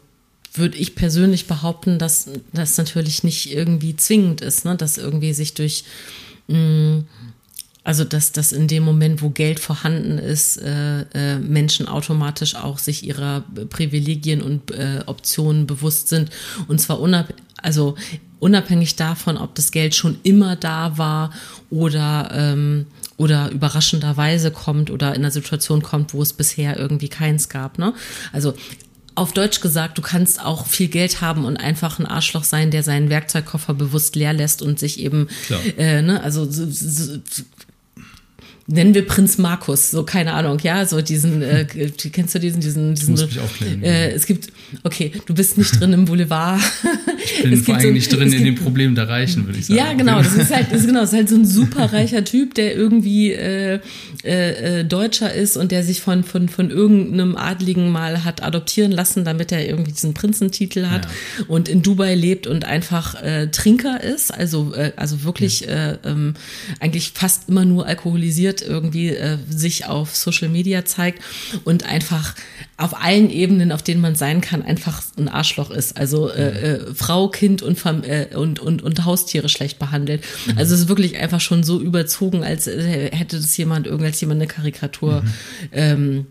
würde 0.54 0.78
ich 0.78 0.96
persönlich 0.96 1.48
behaupten, 1.48 1.98
dass 1.98 2.30
das 2.54 2.78
natürlich 2.78 3.24
nicht 3.24 3.52
irgendwie 3.52 3.96
zwingend 3.96 4.42
ist, 4.42 4.66
ne? 4.66 4.76
dass 4.76 4.98
irgendwie 4.98 5.34
sich 5.34 5.54
durch 5.54 5.86
mh, 6.48 6.56
hm, 6.58 7.06
also 7.84 8.04
dass, 8.04 8.32
dass 8.32 8.52
in 8.52 8.68
dem 8.68 8.84
Moment, 8.84 9.22
wo 9.22 9.30
Geld 9.30 9.60
vorhanden 9.60 10.20
ist, 10.20 10.58
äh, 10.58 11.02
äh, 11.14 11.40
Menschen 11.40 11.88
automatisch 11.88 12.56
auch 12.56 12.78
sich 12.78 13.04
ihrer 13.04 13.44
Privilegien 13.70 14.42
und 14.42 14.72
äh, 14.72 15.02
Optionen 15.08 15.66
bewusst 15.66 16.08
sind. 16.08 16.30
Und 16.68 16.80
zwar 16.80 17.00
unab 17.00 17.34
also 17.62 17.96
unabhängig 18.40 18.96
davon, 18.96 19.38
ob 19.38 19.54
das 19.56 19.72
Geld 19.72 19.94
schon 19.94 20.18
immer 20.24 20.56
da 20.56 20.98
war 20.98 21.32
oder, 21.70 22.32
ähm, 22.34 22.88
oder 23.18 23.52
überraschenderweise 23.52 24.50
kommt 24.50 24.90
oder 24.90 25.10
in 25.10 25.22
einer 25.22 25.32
Situation 25.32 25.84
kommt, 25.84 26.14
wo 26.14 26.24
es 26.24 26.34
bisher 26.34 26.78
irgendwie 26.78 27.10
keins 27.10 27.50
gab. 27.50 27.78
Ne? 27.78 27.94
Also 28.34 28.56
auf 29.14 29.34
Deutsch 29.34 29.62
gesagt, 29.62 29.98
du 29.98 30.02
kannst 30.02 30.44
auch 30.44 30.66
viel 30.66 30.88
Geld 30.88 31.22
haben 31.22 31.46
und 31.46 31.58
einfach 31.58 32.00
ein 32.00 32.08
Arschloch 32.08 32.44
sein, 32.44 32.72
der 32.72 32.82
seinen 32.82 33.10
Werkzeugkoffer 33.10 33.74
bewusst 33.74 34.16
leer 34.16 34.34
lässt 34.34 34.62
und 34.62 34.80
sich 34.80 35.00
eben, 35.00 35.28
äh, 35.78 36.02
ne, 36.02 36.24
also 36.24 36.50
so, 36.50 36.66
so, 36.70 37.18
nennen 38.68 38.94
wir 38.94 39.06
Prinz 39.06 39.38
Markus, 39.38 39.92
so 39.92 40.04
keine 40.04 40.34
Ahnung, 40.34 40.60
ja, 40.64 40.86
so 40.86 41.02
diesen, 41.02 41.42
äh, 41.42 41.66
kennst 41.66 42.36
du 42.36 42.40
diesen, 42.40 42.62
diesen, 42.62 42.96
diesen 42.96 43.12
muss 43.12 43.26
mich 43.26 43.40
aufklären, 43.40 43.84
äh, 43.84 44.12
es 44.12 44.26
gibt, 44.26 44.50
okay, 44.84 45.12
du 45.26 45.34
bist 45.34 45.58
nicht 45.58 45.80
drin 45.80 45.94
im 45.94 46.06
Boulevard. 46.06 46.62
Ich 47.24 47.44
bin 47.44 47.58
vor 47.64 47.76
allem 47.76 47.88
so, 47.88 47.92
nicht 47.92 48.14
drin 48.14 48.32
in 48.32 48.44
den 48.44 48.56
Problemen 48.56 48.96
der 48.96 49.10
Reichen, 49.10 49.46
würde 49.46 49.60
ich 49.60 49.68
sagen. 49.68 49.78
Ja, 49.78 49.94
genau, 49.94 50.22
das 50.22 50.36
ist 50.36 50.54
halt, 50.54 50.68
das 50.72 50.82
ist, 50.82 50.88
genau, 50.88 51.04
ist 51.04 51.14
halt 51.14 51.30
so 51.30 51.36
ein 51.36 51.46
super 51.46 51.92
reicher 51.92 52.24
Typ, 52.24 52.54
der 52.54 52.76
irgendwie 52.76 53.32
äh, 53.32 53.80
äh, 54.24 54.80
äh, 54.80 54.86
Deutscher 54.86 55.34
ist 55.34 55.58
und 55.58 55.72
der 55.72 55.84
sich 55.84 56.02
von, 56.02 56.24
von, 56.24 56.48
von 56.48 56.70
irgendeinem 56.70 57.36
Adligen 57.36 57.92
mal 57.92 58.24
hat 58.24 58.44
adoptieren 58.44 58.92
lassen, 58.92 59.26
damit 59.26 59.52
er 59.52 59.68
irgendwie 59.68 59.92
diesen 59.92 60.14
Prinzentitel 60.14 60.88
hat 60.88 61.06
ja. 61.06 61.46
und 61.48 61.68
in 61.68 61.82
Dubai 61.82 62.16
lebt 62.16 62.48
und 62.48 62.66
einfach 62.66 63.22
äh, 63.22 63.48
Trinker 63.48 64.04
ist, 64.04 64.34
also, 64.34 64.74
äh, 64.76 64.94
also 64.96 65.24
wirklich 65.24 65.62
ja. 65.62 65.92
äh, 65.92 65.98
ähm, 66.06 66.36
eigentlich 66.80 67.12
fast 67.14 67.50
immer 67.50 67.66
nur 67.66 67.86
alkoholisiert 67.88 68.51
irgendwie 68.60 69.10
äh, 69.10 69.38
sich 69.50 69.86
auf 69.86 70.14
Social 70.14 70.50
Media 70.50 70.84
zeigt 70.84 71.24
und 71.64 71.86
einfach 71.86 72.36
auf 72.76 73.02
allen 73.02 73.30
Ebenen, 73.30 73.72
auf 73.72 73.82
denen 73.82 74.02
man 74.02 74.16
sein 74.16 74.42
kann, 74.42 74.62
einfach 74.62 75.02
ein 75.18 75.30
Arschloch 75.30 75.72
ist. 75.72 75.96
Also 75.96 76.30
äh, 76.30 76.50
mhm. 76.50 76.90
äh, 76.90 76.94
Frau, 76.94 77.30
Kind 77.30 77.62
und, 77.62 77.80
äh, 77.86 78.28
und, 78.36 78.60
und, 78.60 78.82
und 78.82 79.06
Haustiere 79.06 79.48
schlecht 79.48 79.80
behandelt. 79.80 80.24
Mhm. 80.48 80.58
Also 80.58 80.76
es 80.76 80.82
ist 80.82 80.90
wirklich 80.90 81.18
einfach 81.18 81.40
schon 81.40 81.64
so 81.64 81.80
überzogen, 81.80 82.44
als 82.44 82.68
äh, 82.68 83.10
hätte 83.16 83.38
das 83.38 83.56
jemand, 83.56 83.88
irgendwas 83.88 84.20
jemand 84.20 84.42
eine 84.42 84.48
Karikatur. 84.48 85.22
Mhm. 85.22 85.32
Ähm, 85.72 86.26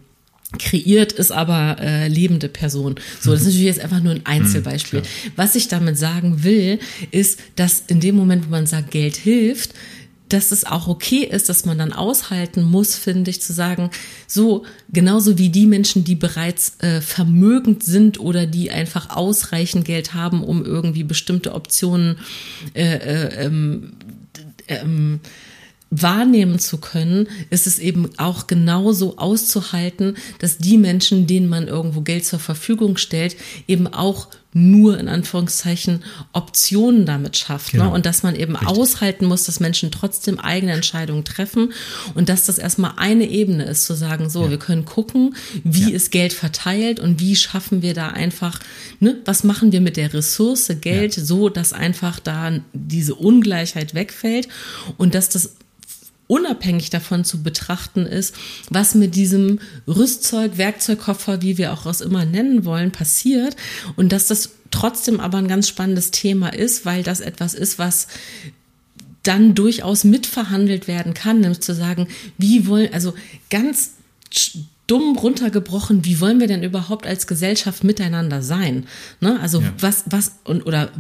kreiert 0.59 1.13
ist 1.13 1.31
aber 1.31 1.77
äh, 1.81 2.09
lebende 2.09 2.49
Person. 2.49 2.97
So, 3.21 3.31
das 3.31 3.43
ist 3.43 3.47
natürlich 3.49 3.67
jetzt 3.67 3.81
einfach 3.81 4.03
nur 4.03 4.13
ein 4.13 4.27
Einzelbeispiel. 4.27 5.01
Mhm, 5.01 5.33
Was 5.37 5.55
ich 5.55 5.69
damit 5.69 5.97
sagen 5.97 6.43
will, 6.43 6.81
ist, 7.11 7.39
dass 7.57 7.85
in 7.87 8.01
dem 8.01 8.17
Moment, 8.17 8.47
wo 8.47 8.51
man 8.51 8.67
sagt, 8.67 8.91
Geld 8.91 9.17
hilft, 9.17 9.75
dass 10.33 10.53
es 10.53 10.65
auch 10.65 10.89
okay 10.89 11.25
ist, 11.25 11.49
dass 11.49 11.65
man 11.65 11.79
dann 11.79 11.93
aushalten 11.93 12.63
muss, 12.63 12.97
finde 12.97 13.31
ich, 13.31 13.43
zu 13.43 13.53
sagen, 13.53 13.91
so 14.27 14.65
genauso 14.93 15.39
wie 15.39 15.51
die 15.51 15.67
Menschen, 15.67 16.05
die 16.05 16.15
bereits 16.15 16.81
äh, 16.81 17.01
vermögend 17.01 17.83
sind 17.83 18.21
oder 18.21 18.47
die 18.47 18.71
einfach 18.71 19.11
ausreichend 19.11 19.85
Geld 19.85 20.15
haben, 20.15 20.43
um 20.43 20.65
irgendwie 20.65 21.05
bestimmte 21.05 21.55
Optionen 21.55 22.19
äh, 22.75 22.97
äh, 22.97 23.45
ähm, 23.45 23.93
ähm, 24.69 25.21
wahrnehmen 25.91 26.59
zu 26.61 26.79
können, 26.79 27.29
ist 27.51 27.67
es 27.67 27.81
eben 27.81 28.11
auch 28.17 28.47
genauso 28.47 29.19
auszuhalten, 29.19 30.17
dass 30.39 30.59
die 30.59 30.79
Menschen, 30.79 31.27
denen 31.27 31.49
man 31.49 31.67
irgendwo 31.67 32.01
Geld 32.03 32.25
zur 32.25 32.39
Verfügung 32.39 32.97
stellt, 32.97 33.37
eben 33.67 33.89
auch 33.89 34.29
nur 34.53 34.99
in 34.99 35.09
Anführungszeichen 35.09 36.03
Optionen 36.33 37.07
damit 37.07 37.37
schafft. 37.37 37.73
Ne? 37.73 37.79
Genau. 37.79 37.91
Ne? 37.91 37.95
Und 37.95 38.07
dass 38.07 38.23
man 38.23 38.35
eben 38.35 38.57
Richtig. 38.57 38.69
aushalten 38.69 39.27
muss, 39.27 39.45
dass 39.45 39.61
Menschen 39.61 39.91
trotzdem 39.91 40.41
eigene 40.41 40.73
Entscheidungen 40.73 41.25
treffen 41.25 41.73
und 42.15 42.29
dass 42.29 42.47
das 42.47 42.59
erstmal 42.59 42.95
eine 42.97 43.27
Ebene 43.27 43.65
ist, 43.65 43.85
zu 43.85 43.95
sagen, 43.95 44.29
so, 44.29 44.45
ja. 44.45 44.51
wir 44.51 44.59
können 44.59 44.85
gucken, 44.85 45.37
wie 45.63 45.91
ja. 45.91 45.97
ist 45.97 46.11
Geld 46.11 46.33
verteilt 46.33 46.99
und 46.99 47.21
wie 47.21 47.37
schaffen 47.37 47.83
wir 47.83 47.95
da 47.95 48.09
einfach, 48.09 48.59
ne, 48.99 49.19
was 49.25 49.45
machen 49.45 49.71
wir 49.71 49.81
mit 49.81 49.97
der 49.97 50.13
Ressource 50.13 50.71
Geld, 50.81 51.17
ja. 51.17 51.25
so 51.25 51.49
dass 51.49 51.73
einfach 51.73 52.19
da 52.19 52.59
diese 52.73 53.15
Ungleichheit 53.15 53.95
wegfällt 53.95 54.49
und 54.97 55.15
dass 55.15 55.29
das 55.29 55.57
unabhängig 56.31 56.91
davon 56.91 57.25
zu 57.25 57.43
betrachten 57.43 58.07
ist, 58.07 58.37
was 58.71 58.95
mit 58.95 59.17
diesem 59.17 59.59
Rüstzeug, 59.89 60.59
Werkzeugkoffer, 60.59 61.43
wie 61.43 61.59
wir 61.59 61.73
auch 61.73 61.87
es 61.87 62.01
immer 62.01 62.25
nennen 62.25 62.65
wollen, 62.65 62.93
passiert 62.93 63.57
und 63.97 64.13
dass 64.13 64.29
das 64.29 64.51
trotzdem 64.71 65.19
aber 65.19 65.39
ein 65.39 65.49
ganz 65.49 65.69
spannendes 65.69 66.13
Thema 66.13 66.51
ist, 66.51 66.87
weil 66.87 67.03
das 67.03 67.19
etwas 67.19 67.55
ist, 67.55 67.81
was 67.81 68.07
dann 69.25 69.57
durchaus 69.57 70.05
mitverhandelt 70.05 70.87
werden 70.87 71.15
kann, 71.15 71.41
nämlich 71.41 71.63
zu 71.63 71.75
sagen, 71.75 72.07
wie 72.39 72.69
wollen, 72.69 72.95
also 72.95 73.13
ganz 73.51 73.95
dumm 74.87 75.17
runtergebrochen, 75.17 76.05
wie 76.05 76.21
wollen 76.21 76.39
wir 76.39 76.47
denn 76.47 76.63
überhaupt 76.63 77.09
als 77.09 77.27
Gesellschaft 77.27 77.83
miteinander 77.83 78.41
sein? 78.41 78.87
Ne? 79.21 79.39
Also 79.41 79.61
ja. 79.61 79.73
was, 79.81 80.05
was 80.07 80.37
und 80.45 80.65
oder 80.65 80.93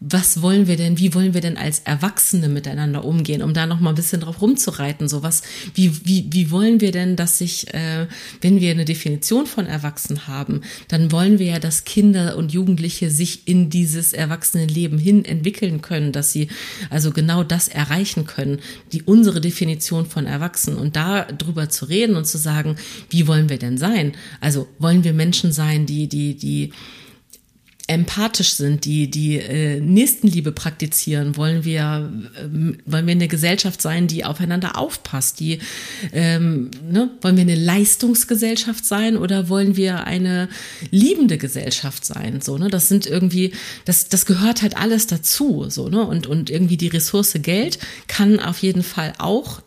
was 0.00 0.42
wollen 0.42 0.68
wir 0.68 0.76
denn, 0.76 0.98
wie 0.98 1.12
wollen 1.12 1.34
wir 1.34 1.40
denn 1.40 1.56
als 1.56 1.80
Erwachsene 1.80 2.48
miteinander 2.48 3.04
umgehen, 3.04 3.42
um 3.42 3.52
da 3.52 3.66
noch 3.66 3.80
mal 3.80 3.90
ein 3.90 3.96
bisschen 3.96 4.20
drauf 4.20 4.40
rumzureiten, 4.40 5.08
so 5.08 5.24
was, 5.24 5.42
wie, 5.74 6.06
wie, 6.06 6.26
wie 6.30 6.52
wollen 6.52 6.80
wir 6.80 6.92
denn, 6.92 7.16
dass 7.16 7.38
sich, 7.38 7.74
äh, 7.74 8.06
wenn 8.40 8.60
wir 8.60 8.70
eine 8.70 8.84
Definition 8.84 9.46
von 9.46 9.66
Erwachsen 9.66 10.28
haben, 10.28 10.60
dann 10.86 11.10
wollen 11.10 11.40
wir 11.40 11.46
ja, 11.46 11.58
dass 11.58 11.82
Kinder 11.82 12.36
und 12.36 12.52
Jugendliche 12.52 13.10
sich 13.10 13.48
in 13.48 13.70
dieses 13.70 14.12
Erwachsenenleben 14.12 14.98
hin 14.98 15.24
entwickeln 15.24 15.82
können, 15.82 16.12
dass 16.12 16.32
sie 16.32 16.46
also 16.90 17.10
genau 17.10 17.42
das 17.42 17.66
erreichen 17.66 18.24
können, 18.24 18.60
die 18.92 19.02
unsere 19.02 19.40
Definition 19.40 20.06
von 20.06 20.26
Erwachsenen 20.26 20.78
und 20.78 20.94
da 20.94 21.24
drüber 21.24 21.70
zu 21.70 21.86
reden 21.86 22.14
und 22.14 22.26
zu 22.26 22.38
sagen, 22.38 22.76
wie 23.10 23.26
wollen 23.26 23.48
wir 23.48 23.58
denn 23.58 23.78
sein? 23.78 24.12
Also 24.40 24.68
wollen 24.78 25.02
wir 25.02 25.12
Menschen 25.12 25.50
sein, 25.50 25.86
die, 25.86 26.06
die, 26.06 26.36
die, 26.36 26.70
empathisch 27.88 28.52
sind, 28.52 28.84
die 28.84 29.10
die 29.10 29.38
äh, 29.38 29.80
Nächstenliebe 29.80 30.52
praktizieren, 30.52 31.36
wollen 31.36 31.64
wir 31.64 32.12
äh, 32.36 32.74
wollen 32.84 33.06
wir 33.06 33.12
eine 33.12 33.28
Gesellschaft 33.28 33.80
sein, 33.80 34.06
die 34.06 34.24
aufeinander 34.24 34.76
aufpasst, 34.76 35.40
die 35.40 35.58
ähm, 36.12 36.70
ne, 36.88 37.10
wollen 37.22 37.36
wir 37.36 37.42
eine 37.42 37.54
Leistungsgesellschaft 37.54 38.84
sein 38.84 39.16
oder 39.16 39.48
wollen 39.48 39.76
wir 39.76 40.04
eine 40.04 40.48
liebende 40.90 41.38
Gesellschaft 41.38 42.04
sein, 42.04 42.42
so 42.42 42.58
ne, 42.58 42.68
das 42.68 42.88
sind 42.88 43.06
irgendwie 43.06 43.52
das 43.86 44.08
das 44.08 44.26
gehört 44.26 44.60
halt 44.60 44.76
alles 44.76 45.06
dazu, 45.06 45.66
so 45.70 45.88
ne? 45.88 46.06
Und 46.06 46.26
und 46.26 46.50
irgendwie 46.50 46.76
die 46.76 46.88
Ressource 46.88 47.38
Geld 47.40 47.78
kann 48.06 48.38
auf 48.38 48.58
jeden 48.58 48.82
Fall 48.82 49.14
auch 49.18 49.62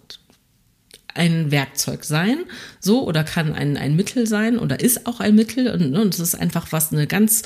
ein 1.14 1.52
Werkzeug 1.52 2.04
sein, 2.04 2.40
so 2.80 3.06
oder 3.06 3.24
kann 3.24 3.54
ein, 3.54 3.78
ein 3.78 3.96
Mittel 3.96 4.28
sein 4.28 4.58
oder 4.58 4.80
ist 4.80 5.08
auch 5.08 5.20
ein 5.20 5.36
Mittel 5.36 5.70
und, 5.70 5.92
ne, 5.92 6.02
und 6.02 6.14
es 6.14 6.20
ist 6.20 6.36
einfach 6.36 6.68
was 6.72 6.92
eine 6.92 7.08
ganz 7.08 7.44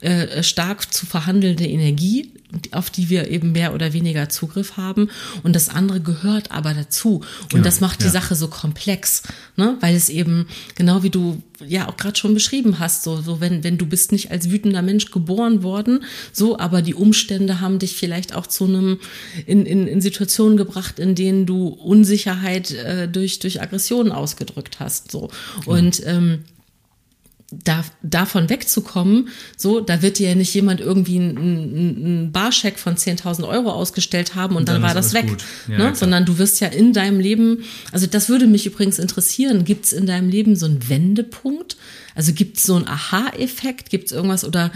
äh, 0.00 0.42
stark 0.42 0.92
zu 0.92 1.06
verhandelnde 1.06 1.66
Energie, 1.66 2.30
auf 2.72 2.90
die 2.90 3.08
wir 3.10 3.30
eben 3.30 3.52
mehr 3.52 3.74
oder 3.74 3.92
weniger 3.92 4.28
Zugriff 4.28 4.76
haben. 4.76 5.10
Und 5.42 5.56
das 5.56 5.68
andere 5.68 6.00
gehört 6.00 6.50
aber 6.50 6.74
dazu. 6.74 7.16
Und 7.42 7.50
genau, 7.50 7.64
das 7.64 7.80
macht 7.80 8.00
die 8.00 8.06
ja. 8.06 8.10
Sache 8.10 8.34
so 8.34 8.48
komplex, 8.48 9.22
ne? 9.56 9.76
weil 9.80 9.94
es 9.94 10.08
eben, 10.08 10.46
genau 10.74 11.02
wie 11.02 11.10
du 11.10 11.42
ja 11.66 11.88
auch 11.88 11.96
gerade 11.96 12.16
schon 12.16 12.34
beschrieben 12.34 12.78
hast, 12.78 13.02
so, 13.02 13.20
so 13.20 13.40
wenn, 13.40 13.64
wenn 13.64 13.78
du 13.78 13.86
bist 13.86 14.12
nicht 14.12 14.30
als 14.30 14.50
wütender 14.50 14.82
Mensch 14.82 15.10
geboren 15.10 15.62
worden, 15.62 16.04
so, 16.32 16.58
aber 16.58 16.82
die 16.82 16.94
Umstände 16.94 17.60
haben 17.60 17.78
dich 17.78 17.96
vielleicht 17.96 18.34
auch 18.34 18.46
zu 18.46 18.64
einem, 18.64 18.98
in, 19.46 19.66
in, 19.66 19.86
in 19.86 20.00
Situationen 20.00 20.56
gebracht, 20.56 20.98
in 20.98 21.14
denen 21.14 21.46
du 21.46 21.68
Unsicherheit 21.68 22.72
äh, 22.72 23.08
durch, 23.08 23.38
durch 23.38 23.62
Aggressionen 23.62 24.12
ausgedrückt 24.12 24.80
hast. 24.80 25.10
So. 25.10 25.30
Genau. 25.64 25.78
Und 25.78 26.02
ähm, 26.06 26.44
da, 27.62 27.84
davon 28.02 28.48
wegzukommen, 28.48 29.28
so, 29.56 29.80
da 29.80 30.02
wird 30.02 30.18
dir 30.18 30.30
ja 30.30 30.34
nicht 30.34 30.52
jemand 30.54 30.80
irgendwie 30.80 31.18
einen, 31.18 31.36
einen 31.36 32.32
Barscheck 32.32 32.78
von 32.78 32.96
10.000 32.96 33.46
Euro 33.46 33.70
ausgestellt 33.70 34.34
haben 34.34 34.56
und, 34.56 34.62
und 34.62 34.68
dann, 34.68 34.76
dann 34.76 34.82
war 34.82 34.94
das 34.94 35.12
weg, 35.14 35.26
ja, 35.68 35.78
ne? 35.78 35.94
sondern 35.94 36.24
du 36.24 36.38
wirst 36.38 36.60
ja 36.60 36.68
in 36.68 36.92
deinem 36.92 37.20
Leben, 37.20 37.64
also 37.92 38.06
das 38.06 38.28
würde 38.28 38.46
mich 38.46 38.66
übrigens 38.66 38.98
interessieren, 38.98 39.64
gibt 39.64 39.86
es 39.86 39.92
in 39.92 40.06
deinem 40.06 40.28
Leben 40.28 40.56
so 40.56 40.66
einen 40.66 40.88
Wendepunkt? 40.88 41.76
Also 42.14 42.32
gibt 42.32 42.58
es 42.58 42.62
so 42.62 42.76
einen 42.76 42.86
Aha-Effekt? 42.86 43.90
Gibt 43.90 44.06
es 44.06 44.12
irgendwas 44.12 44.44
oder 44.44 44.70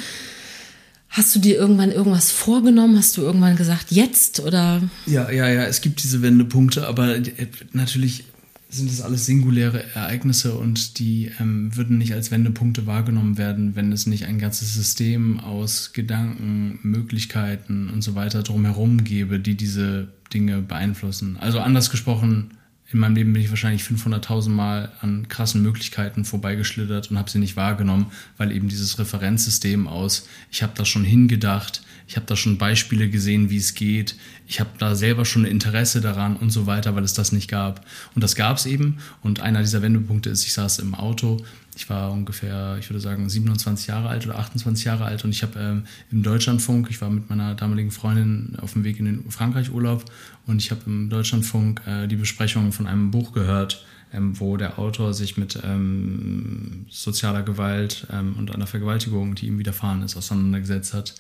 Hast 1.11 1.35
du 1.35 1.39
dir 1.39 1.57
irgendwann 1.57 1.91
irgendwas 1.91 2.31
vorgenommen? 2.31 2.99
Hast 2.99 3.17
du 3.17 3.23
irgendwann 3.23 3.57
gesagt, 3.57 3.87
jetzt 3.91 4.41
oder? 4.41 4.83
Ja, 5.07 5.31
ja, 5.31 5.49
ja, 5.49 5.65
es 5.65 5.81
gibt 5.81 6.03
diese 6.03 6.21
Wendepunkte, 6.21 6.87
aber 6.87 7.17
äh, 7.17 7.47
natürlich 7.73 8.25
sind 8.71 8.91
es 8.91 9.01
alles 9.01 9.25
singuläre 9.25 9.83
Ereignisse 9.95 10.55
und 10.55 10.99
die 10.99 11.31
ähm, 11.41 11.75
würden 11.75 11.97
nicht 11.97 12.13
als 12.13 12.31
Wendepunkte 12.31 12.87
wahrgenommen 12.87 13.39
werden, 13.39 13.77
wenn 13.77 13.93
es 13.93 14.07
nicht 14.07 14.27
ein 14.27 14.39
ganzes 14.39 14.75
System 14.75 15.41
aus 15.41 15.93
Gedanken, 15.95 16.79
Möglichkeiten 16.83 17.89
und 17.89 18.03
so 18.03 18.15
weiter 18.15 18.43
drumherum 18.43 19.05
gäbe, 19.05 19.41
die 19.41 19.55
diese 19.55 20.09
Dinge 20.35 20.61
beeinflussen. 20.61 21.39
Also 21.39 21.61
anders 21.61 21.89
gesprochen, 21.89 22.51
in 22.91 23.01
meinem 23.01 23.17
Leben 23.17 23.33
bin 23.33 23.43
ich 23.43 23.51
wahrscheinlich 23.51 23.83
500.000 23.83 24.49
Mal 24.51 24.93
an 25.01 25.29
krassen 25.29 25.63
Möglichkeiten 25.63 26.25
vorbeigeschlittert 26.25 27.11
und 27.11 27.19
habe 27.19 27.31
sie 27.31 27.39
nicht 27.39 27.57
wahrgenommen, 27.57 28.07
weil 28.37 28.53
eben 28.53 28.69
dieses 28.69 28.99
Referenzsystem 28.99 29.87
aus, 29.87 30.27
ich 30.51 30.63
habe 30.63 30.73
das 30.75 30.89
schon 30.89 31.05
hingedacht, 31.05 31.83
ich 32.09 32.17
habe 32.17 32.25
da 32.25 32.37
schon 32.37 32.57
Beispiele 32.57 33.11
gesehen, 33.11 33.51
wie 33.51 33.59
es 33.59 33.75
geht, 33.75 34.17
ich 34.47 34.61
habe 34.61 34.71
da 34.79 34.95
selber 34.95 35.27
schon 35.27 35.43
ein 35.43 35.51
Interesse 35.51 36.01
daran 36.01 36.37
und 36.37 36.49
so 36.49 36.67
weiter, 36.67 36.97
weil 36.97 37.05
es 37.05 37.13
das 37.13 37.33
nicht 37.33 37.51
gab. 37.51 37.85
Und 38.15 38.25
das 38.25 38.35
gab 38.35 38.57
es 38.57 38.65
eben. 38.65 38.97
Und 39.23 39.41
einer 39.41 39.61
dieser 39.61 39.83
Wendepunkte 39.83 40.31
ist, 40.31 40.45
ich 40.47 40.55
saß 40.55 40.79
im 40.79 40.95
Auto, 40.95 41.37
ich 41.77 41.91
war 41.91 42.11
ungefähr, 42.11 42.79
ich 42.81 42.89
würde 42.89 43.01
sagen, 43.01 43.29
27 43.29 43.89
Jahre 43.89 44.09
alt 44.09 44.27
oder 44.27 44.39
28 44.39 44.87
Jahre 44.87 45.05
alt. 45.05 45.23
Und 45.23 45.33
ich 45.33 45.43
habe 45.43 45.61
ähm, 45.61 45.85
im 46.11 46.23
Deutschlandfunk, 46.23 46.89
ich 46.89 46.99
war 47.03 47.11
mit 47.11 47.29
meiner 47.29 47.55
damaligen 47.55 47.91
Freundin 47.91 48.57
auf 48.59 48.73
dem 48.73 48.85
Weg 48.85 48.99
in 48.99 49.05
den 49.05 49.31
Frankreich-Urlaub 49.31 50.07
und 50.47 50.63
ich 50.63 50.71
habe 50.71 50.81
im 50.87 51.11
Deutschlandfunk 51.11 51.83
äh, 51.87 52.07
die 52.07 52.17
Besprechung 52.17 52.73
von 52.73 52.87
einem 52.87 53.11
Buch 53.11 53.33
gehört, 53.33 53.85
ähm, 54.15 54.41
wo 54.41 54.57
der 54.57 54.79
Autor 54.79 55.13
sich 55.13 55.37
mit 55.37 55.61
ähm, 55.63 56.87
sozialer 56.89 57.43
Gewalt 57.43 58.07
ähm, 58.11 58.35
und 58.39 58.51
einer 58.51 58.67
Vergewaltigung, 58.67 59.35
die 59.35 59.47
ihm 59.47 59.59
widerfahren 59.59 60.01
ist, 60.03 60.17
auseinandergesetzt 60.17 60.95
hat 60.95 61.15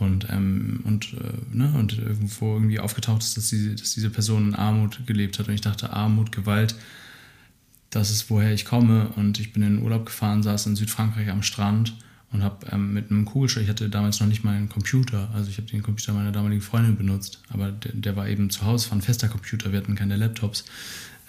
und, 0.00 0.28
ähm, 0.30 0.80
und, 0.84 1.14
äh, 1.14 1.56
ne, 1.56 1.72
und 1.78 1.98
irgendwo 1.98 2.54
irgendwie 2.54 2.80
aufgetaucht 2.80 3.22
ist, 3.22 3.36
dass, 3.36 3.48
die, 3.48 3.74
dass 3.74 3.94
diese 3.94 4.10
Person 4.10 4.48
in 4.48 4.54
Armut 4.54 5.06
gelebt 5.06 5.38
hat. 5.38 5.48
Und 5.48 5.54
ich 5.54 5.60
dachte, 5.60 5.92
Armut, 5.92 6.32
Gewalt, 6.32 6.74
das 7.90 8.10
ist, 8.10 8.30
woher 8.30 8.52
ich 8.52 8.64
komme. 8.64 9.08
Und 9.16 9.38
ich 9.38 9.52
bin 9.52 9.62
in 9.62 9.76
den 9.76 9.82
Urlaub 9.82 10.06
gefahren, 10.06 10.42
saß 10.42 10.66
in 10.66 10.76
Südfrankreich 10.76 11.28
am 11.28 11.42
Strand 11.42 11.94
und 12.32 12.42
habe 12.42 12.66
ähm, 12.70 12.92
mit 12.92 13.10
einem 13.10 13.24
Kugelschreiber, 13.24 13.64
ich 13.64 13.70
hatte 13.70 13.88
damals 13.88 14.20
noch 14.20 14.28
nicht 14.28 14.44
mal 14.44 14.56
einen 14.56 14.68
Computer, 14.68 15.30
also 15.34 15.50
ich 15.50 15.58
habe 15.58 15.66
den 15.66 15.82
Computer 15.82 16.12
meiner 16.12 16.32
damaligen 16.32 16.62
Freundin 16.62 16.96
benutzt, 16.96 17.42
aber 17.48 17.72
der, 17.72 17.92
der, 17.92 18.16
war 18.16 18.28
eben 18.28 18.50
zu 18.50 18.64
Hause, 18.64 18.90
war 18.90 18.98
ein 18.98 19.02
fester 19.02 19.28
Computer, 19.28 19.72
wir 19.72 19.80
hatten 19.80 19.96
keine 19.96 20.16
Laptops. 20.16 20.64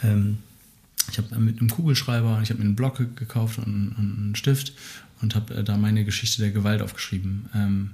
Ähm, 0.03 0.38
ich 1.10 1.18
habe 1.18 1.39
mit 1.39 1.60
einem 1.60 1.69
Kugelschreiber, 1.69 2.39
ich 2.43 2.52
habe 2.52 2.60
mir 2.60 2.65
einen 2.65 2.76
Block 2.76 2.98
gekauft 3.15 3.57
und, 3.57 3.95
und 3.98 4.18
einen 4.18 4.35
Stift 4.35 4.73
und 5.22 5.34
habe 5.35 5.56
äh, 5.56 5.64
da 5.64 5.77
meine 5.77 6.06
Geschichte 6.06 6.41
der 6.41 6.52
Gewalt 6.52 6.81
aufgeschrieben. 6.84 7.49
Ähm, 7.56 7.91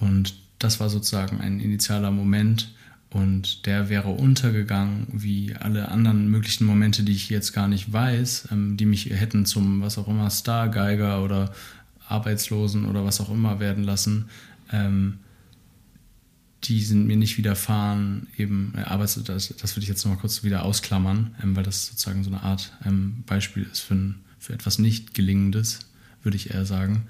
und 0.00 0.34
das 0.58 0.80
war 0.80 0.90
sozusagen 0.90 1.40
ein 1.40 1.60
initialer 1.60 2.10
Moment 2.10 2.72
und 3.10 3.66
der 3.66 3.88
wäre 3.88 4.10
untergegangen 4.10 5.08
wie 5.12 5.54
alle 5.56 5.88
anderen 5.88 6.30
möglichen 6.30 6.64
Momente, 6.64 7.02
die 7.02 7.12
ich 7.12 7.28
jetzt 7.28 7.52
gar 7.52 7.66
nicht 7.66 7.92
weiß, 7.92 8.48
ähm, 8.52 8.76
die 8.76 8.86
mich 8.86 9.06
hätten 9.06 9.46
zum 9.46 9.82
was 9.82 9.98
auch 9.98 10.08
immer 10.08 10.30
Stargeiger 10.30 11.22
oder 11.22 11.52
Arbeitslosen 12.06 12.86
oder 12.86 13.04
was 13.04 13.20
auch 13.20 13.30
immer 13.30 13.58
werden 13.58 13.84
lassen. 13.84 14.26
Ähm, 14.72 15.18
die 16.64 16.82
sind 16.82 17.06
mir 17.06 17.16
nicht 17.16 17.38
widerfahren, 17.38 18.26
eben, 18.36 18.74
äh, 18.76 18.98
das, 18.98 19.14
das 19.24 19.76
würde 19.76 19.82
ich 19.82 19.88
jetzt 19.88 20.04
nochmal 20.04 20.20
kurz 20.20 20.44
wieder 20.44 20.64
ausklammern, 20.64 21.34
ähm, 21.42 21.56
weil 21.56 21.64
das 21.64 21.86
sozusagen 21.86 22.22
so 22.22 22.30
eine 22.30 22.42
Art 22.42 22.76
ähm, 22.84 23.24
Beispiel 23.26 23.66
ist 23.70 23.80
für, 23.80 23.94
ein, 23.94 24.16
für 24.38 24.52
etwas 24.52 24.78
nicht 24.78 25.14
Gelingendes, 25.14 25.80
würde 26.22 26.36
ich 26.36 26.50
eher 26.50 26.66
sagen. 26.66 27.06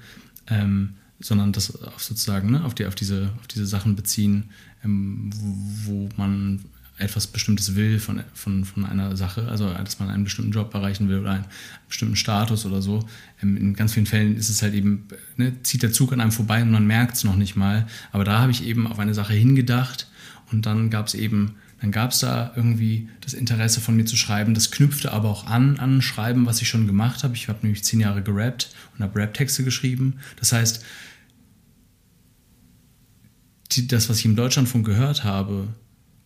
Ähm, 0.47 0.95
sondern 1.20 1.52
das 1.52 1.82
auf 1.82 2.02
sozusagen 2.02 2.51
ne, 2.51 2.64
auf, 2.64 2.74
die, 2.74 2.86
auf, 2.86 2.94
diese, 2.94 3.30
auf 3.40 3.47
diese 3.47 3.66
Sachen 3.66 3.94
beziehen, 3.97 4.51
ähm, 4.84 5.30
wo, 5.34 5.92
wo, 5.92 6.09
man 6.16 6.64
etwas 6.98 7.26
Bestimmtes 7.26 7.76
will 7.76 7.98
von, 7.98 8.22
von, 8.34 8.64
von 8.64 8.84
einer 8.84 9.16
Sache, 9.16 9.48
also 9.48 9.72
dass 9.72 9.98
man 10.01 10.10
einen 10.10 10.24
bestimmten 10.24 10.52
Job 10.52 10.74
erreichen 10.74 11.09
will 11.09 11.20
oder 11.20 11.30
einen 11.30 11.47
bestimmten 11.88 12.16
Status 12.16 12.66
oder 12.66 12.82
so. 12.82 13.06
Ähm, 13.42 13.56
in 13.56 13.74
ganz 13.74 13.94
vielen 13.94 14.06
Fällen 14.06 14.36
ist 14.36 14.51
es 14.51 14.62
halt 14.62 14.74
eben, 14.74 15.09
ne, 15.36 15.62
zieht 15.62 15.82
der 15.82 15.92
Zug 15.92 16.12
an 16.12 16.20
einem 16.20 16.32
vorbei 16.32 16.62
und 16.62 16.70
man 16.70 16.86
merkt 16.86 17.16
es 17.16 17.24
noch 17.24 17.36
nicht 17.36 17.56
mal. 17.56 17.86
Aber 18.12 18.24
da 18.24 18.40
habe 18.40 18.52
ich 18.52 18.64
eben 18.64 18.86
auf 18.86 18.98
eine 18.98 19.14
Sache 19.14 19.32
hingedacht 19.32 20.09
und 20.51 20.66
dann 20.66 20.90
gab 20.90 21.06
es 21.06 21.14
eben 21.14 21.56
Dann 21.80 21.92
gab 21.92 22.10
es 22.10 22.20
da 22.20 22.52
irgendwie 22.56 23.09
das 23.22 23.32
Interesse 23.32 23.80
von 23.80 23.97
mir 23.97 24.05
zu 24.05 24.16
schreiben. 24.16 24.52
Das 24.52 24.70
knüpfte 24.70 25.12
aber 25.12 25.30
auch 25.30 25.47
an 25.47 25.78
an 25.78 26.02
Schreiben, 26.02 26.44
was 26.44 26.60
ich 26.60 26.68
schon 26.68 26.86
gemacht 26.86 27.24
habe. 27.24 27.34
Ich 27.34 27.48
habe 27.48 27.60
nämlich 27.62 27.84
zehn 27.84 28.01
Jahre 28.01 28.22
gerappt 28.22 28.74
und 28.94 29.02
habe 29.02 29.18
Rap-Texte 29.18 29.64
geschrieben. 29.64 30.18
Das 30.36 30.52
heißt, 30.52 30.84
die, 33.72 33.86
das, 33.86 34.09
was 34.09 34.18
ich 34.18 34.24
im 34.24 34.36
Deutschlandfunk 34.36 34.86
gehört 34.86 35.24
habe, 35.24 35.68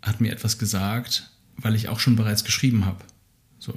hat 0.02 0.20
mir 0.20 0.32
etwas 0.32 0.58
gesagt, 0.58 1.30
weil 1.56 1.74
ich 1.74 1.88
auch 1.88 2.00
schon 2.00 2.16
bereits 2.16 2.44
geschrieben 2.44 2.84
habe. 2.84 3.04
So. 3.58 3.74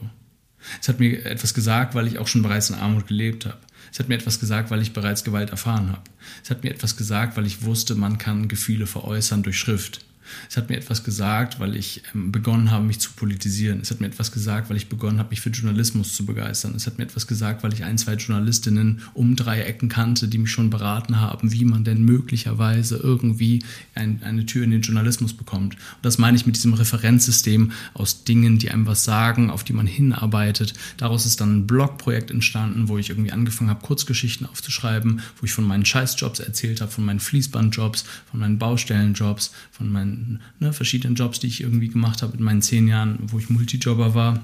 Es 0.81 0.89
hat 0.89 0.99
mir 0.99 1.25
etwas 1.25 1.53
gesagt, 1.53 1.95
weil 1.95 2.07
ich 2.07 2.19
auch 2.19 2.27
schon 2.27 2.41
bereits 2.41 2.69
in 2.69 2.75
Armut 2.75 3.07
gelebt 3.07 3.45
habe. 3.45 3.57
Es 3.91 3.99
hat 3.99 4.09
mir 4.09 4.15
etwas 4.15 4.39
gesagt, 4.39 4.69
weil 4.69 4.81
ich 4.81 4.93
bereits 4.93 5.23
Gewalt 5.23 5.49
erfahren 5.49 5.91
habe. 5.91 6.01
Es 6.43 6.49
hat 6.49 6.63
mir 6.63 6.71
etwas 6.71 6.97
gesagt, 6.97 7.37
weil 7.37 7.45
ich 7.45 7.63
wusste, 7.63 7.95
man 7.95 8.17
kann 8.17 8.47
Gefühle 8.47 8.87
veräußern 8.87 9.43
durch 9.43 9.57
Schrift. 9.57 10.05
Es 10.49 10.57
hat 10.57 10.69
mir 10.69 10.77
etwas 10.77 11.03
gesagt, 11.03 11.59
weil 11.59 11.75
ich 11.75 12.03
ähm, 12.13 12.31
begonnen 12.31 12.71
habe, 12.71 12.85
mich 12.85 12.99
zu 12.99 13.11
politisieren. 13.11 13.79
Es 13.81 13.91
hat 13.91 14.01
mir 14.01 14.07
etwas 14.07 14.31
gesagt, 14.31 14.69
weil 14.69 14.77
ich 14.77 14.89
begonnen 14.89 15.19
habe, 15.19 15.29
mich 15.29 15.41
für 15.41 15.49
Journalismus 15.49 16.15
zu 16.15 16.25
begeistern. 16.25 16.73
Es 16.75 16.87
hat 16.87 16.97
mir 16.97 17.03
etwas 17.03 17.27
gesagt, 17.27 17.63
weil 17.63 17.73
ich 17.73 17.83
ein, 17.83 17.97
zwei 17.97 18.13
Journalistinnen 18.13 19.01
um 19.13 19.35
drei 19.35 19.61
Ecken 19.61 19.89
kannte, 19.89 20.27
die 20.27 20.37
mich 20.37 20.51
schon 20.51 20.69
beraten 20.69 21.19
haben, 21.19 21.51
wie 21.51 21.65
man 21.65 21.83
denn 21.83 22.03
möglicherweise 22.03 22.97
irgendwie 22.97 23.63
ein, 23.95 24.21
eine 24.23 24.45
Tür 24.45 24.63
in 24.63 24.71
den 24.71 24.81
Journalismus 24.81 25.33
bekommt. 25.33 25.75
Und 25.75 25.81
das 26.01 26.17
meine 26.17 26.37
ich 26.37 26.45
mit 26.45 26.55
diesem 26.55 26.73
Referenzsystem 26.73 27.71
aus 27.93 28.23
Dingen, 28.23 28.57
die 28.57 28.71
einem 28.71 28.87
was 28.87 29.03
sagen, 29.03 29.49
auf 29.49 29.63
die 29.63 29.73
man 29.73 29.87
hinarbeitet. 29.87 30.73
Daraus 30.97 31.25
ist 31.25 31.41
dann 31.41 31.59
ein 31.59 31.67
Blogprojekt 31.67 32.31
entstanden, 32.31 32.87
wo 32.87 32.97
ich 32.97 33.09
irgendwie 33.09 33.31
angefangen 33.31 33.69
habe, 33.69 33.85
Kurzgeschichten 33.85 34.47
aufzuschreiben, 34.47 35.21
wo 35.39 35.45
ich 35.45 35.53
von 35.53 35.65
meinen 35.65 35.85
Scheißjobs 35.85 36.39
erzählt 36.39 36.81
habe, 36.81 36.91
von 36.91 37.05
meinen 37.05 37.19
Fließbandjobs, 37.19 38.05
von 38.29 38.39
meinen 38.39 38.57
Baustellenjobs, 38.57 39.51
von 39.71 39.91
meinen 39.91 40.16
ne, 40.59 40.73
verschiedenen 40.73 41.15
Jobs, 41.15 41.39
die 41.39 41.47
ich 41.47 41.61
irgendwie 41.61 41.89
gemacht 41.89 42.21
habe 42.21 42.37
in 42.37 42.43
meinen 42.43 42.61
zehn 42.61 42.87
Jahren, 42.87 43.19
wo 43.27 43.39
ich 43.39 43.49
Multijobber 43.49 44.13
war. 44.13 44.43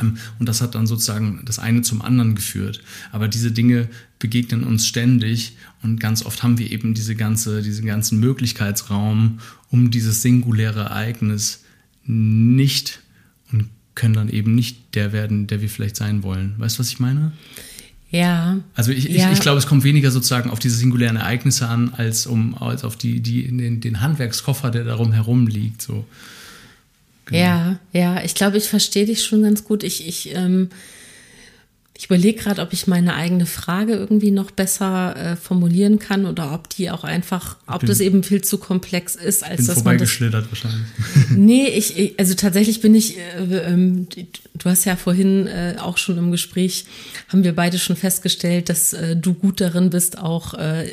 Ähm, 0.00 0.16
und 0.38 0.48
das 0.48 0.60
hat 0.60 0.74
dann 0.74 0.86
sozusagen 0.86 1.42
das 1.44 1.58
eine 1.58 1.82
zum 1.82 2.02
anderen 2.02 2.34
geführt. 2.34 2.82
Aber 3.12 3.28
diese 3.28 3.52
Dinge 3.52 3.88
begegnen 4.18 4.64
uns 4.64 4.86
ständig 4.86 5.56
und 5.82 6.00
ganz 6.00 6.24
oft 6.24 6.42
haben 6.42 6.58
wir 6.58 6.70
eben 6.70 6.94
diese 6.94 7.14
ganze, 7.14 7.62
diesen 7.62 7.86
ganzen 7.86 8.20
Möglichkeitsraum 8.20 9.40
um 9.70 9.90
dieses 9.90 10.22
singuläre 10.22 10.80
Ereignis 10.80 11.64
nicht 12.06 13.00
und 13.52 13.68
können 13.94 14.14
dann 14.14 14.28
eben 14.28 14.54
nicht 14.54 14.94
der 14.94 15.12
werden, 15.12 15.46
der 15.46 15.60
wir 15.60 15.68
vielleicht 15.68 15.96
sein 15.96 16.22
wollen. 16.22 16.54
Weißt 16.58 16.76
du, 16.76 16.80
was 16.80 16.88
ich 16.88 17.00
meine? 17.00 17.32
Ja. 18.14 18.58
Also 18.76 18.92
ich, 18.92 19.04
ja. 19.04 19.26
ich, 19.26 19.32
ich 19.32 19.40
glaube, 19.40 19.58
es 19.58 19.66
kommt 19.66 19.82
weniger 19.82 20.12
sozusagen 20.12 20.48
auf 20.48 20.60
diese 20.60 20.76
singulären 20.76 21.16
Ereignisse 21.16 21.66
an, 21.66 21.94
als 21.96 22.28
um 22.28 22.54
als 22.54 22.84
auf 22.84 22.94
die, 22.94 23.18
die, 23.18 23.48
den, 23.48 23.80
den 23.80 24.00
Handwerkskoffer, 24.00 24.70
der 24.70 24.84
darum 24.84 25.12
herum 25.12 25.48
liegt. 25.48 25.82
So. 25.82 26.04
Genau. 27.26 27.40
Ja, 27.40 27.78
ja, 27.92 28.22
ich 28.22 28.36
glaube, 28.36 28.56
ich 28.56 28.68
verstehe 28.68 29.04
dich 29.04 29.24
schon 29.24 29.42
ganz 29.42 29.64
gut. 29.64 29.82
Ich, 29.82 30.06
ich 30.06 30.32
ähm, 30.32 30.68
ich 31.96 32.06
überlege 32.06 32.42
gerade, 32.42 32.60
ob 32.60 32.72
ich 32.72 32.88
meine 32.88 33.14
eigene 33.14 33.46
Frage 33.46 33.92
irgendwie 33.92 34.32
noch 34.32 34.50
besser 34.50 35.14
äh, 35.16 35.36
formulieren 35.36 36.00
kann 36.00 36.26
oder 36.26 36.52
ob 36.52 36.68
die 36.68 36.90
auch 36.90 37.04
einfach, 37.04 37.56
ob 37.68 37.80
bin, 37.80 37.88
das 37.88 38.00
eben 38.00 38.24
viel 38.24 38.42
zu 38.42 38.58
komplex 38.58 39.14
ist, 39.14 39.44
als 39.44 39.58
bin 39.58 39.66
dass 39.66 39.84
man 39.84 39.98
das. 39.98 40.18
wahrscheinlich. 40.20 40.86
nee, 41.30 41.68
ich, 41.68 42.18
also 42.18 42.34
tatsächlich 42.34 42.80
bin 42.80 42.96
ich, 42.96 43.16
äh, 43.18 43.58
ähm, 43.58 44.08
du 44.54 44.70
hast 44.70 44.84
ja 44.86 44.96
vorhin 44.96 45.46
äh, 45.46 45.76
auch 45.78 45.96
schon 45.96 46.18
im 46.18 46.32
Gespräch, 46.32 46.86
haben 47.28 47.44
wir 47.44 47.54
beide 47.54 47.78
schon 47.78 47.94
festgestellt, 47.94 48.68
dass 48.68 48.92
äh, 48.92 49.16
du 49.16 49.32
gut 49.32 49.60
darin 49.60 49.90
bist, 49.90 50.18
auch 50.18 50.54
äh, 50.54 50.88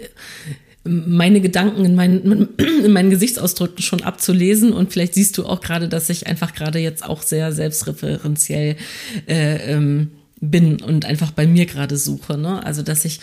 meine 0.83 1.41
Gedanken 1.41 1.83
in 1.83 1.95
meinen, 1.95 2.49
in 2.57 2.91
meinen 2.91 3.09
Gesichtsausdrücken 3.09 3.81
schon 3.81 4.03
abzulesen. 4.03 4.71
Und 4.71 4.91
vielleicht 4.93 5.15
siehst 5.15 5.35
du 5.39 5.47
auch 5.47 5.61
gerade, 5.61 5.89
dass 5.89 6.09
ich 6.11 6.27
einfach 6.27 6.53
gerade 6.53 6.77
jetzt 6.77 7.03
auch 7.03 7.23
sehr 7.23 7.51
selbstreferenziell 7.53 8.75
äh, 9.27 9.73
ähm, 9.73 10.11
bin 10.41 10.81
und 10.81 11.05
einfach 11.05 11.31
bei 11.31 11.47
mir 11.47 11.65
gerade 11.67 11.97
suche. 11.97 12.37
Ne? 12.37 12.65
Also 12.65 12.81
dass 12.81 13.05
ich, 13.05 13.19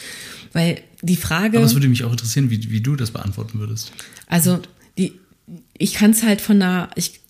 weil 0.52 0.80
die 1.02 1.16
Frage. 1.16 1.58
Aber 1.58 1.66
es 1.66 1.74
würde 1.74 1.88
mich 1.88 2.04
auch 2.04 2.12
interessieren, 2.12 2.48
wie, 2.50 2.70
wie 2.70 2.80
du 2.80 2.96
das 2.96 3.10
beantworten 3.10 3.58
würdest. 3.58 3.92
Also 4.26 4.60
die, 4.96 5.12
ich 5.76 5.94
kann 5.94 6.12
es 6.12 6.22
halt 6.22 6.40
von 6.40 6.62
einer, 6.62 6.90
ich, 6.94 7.20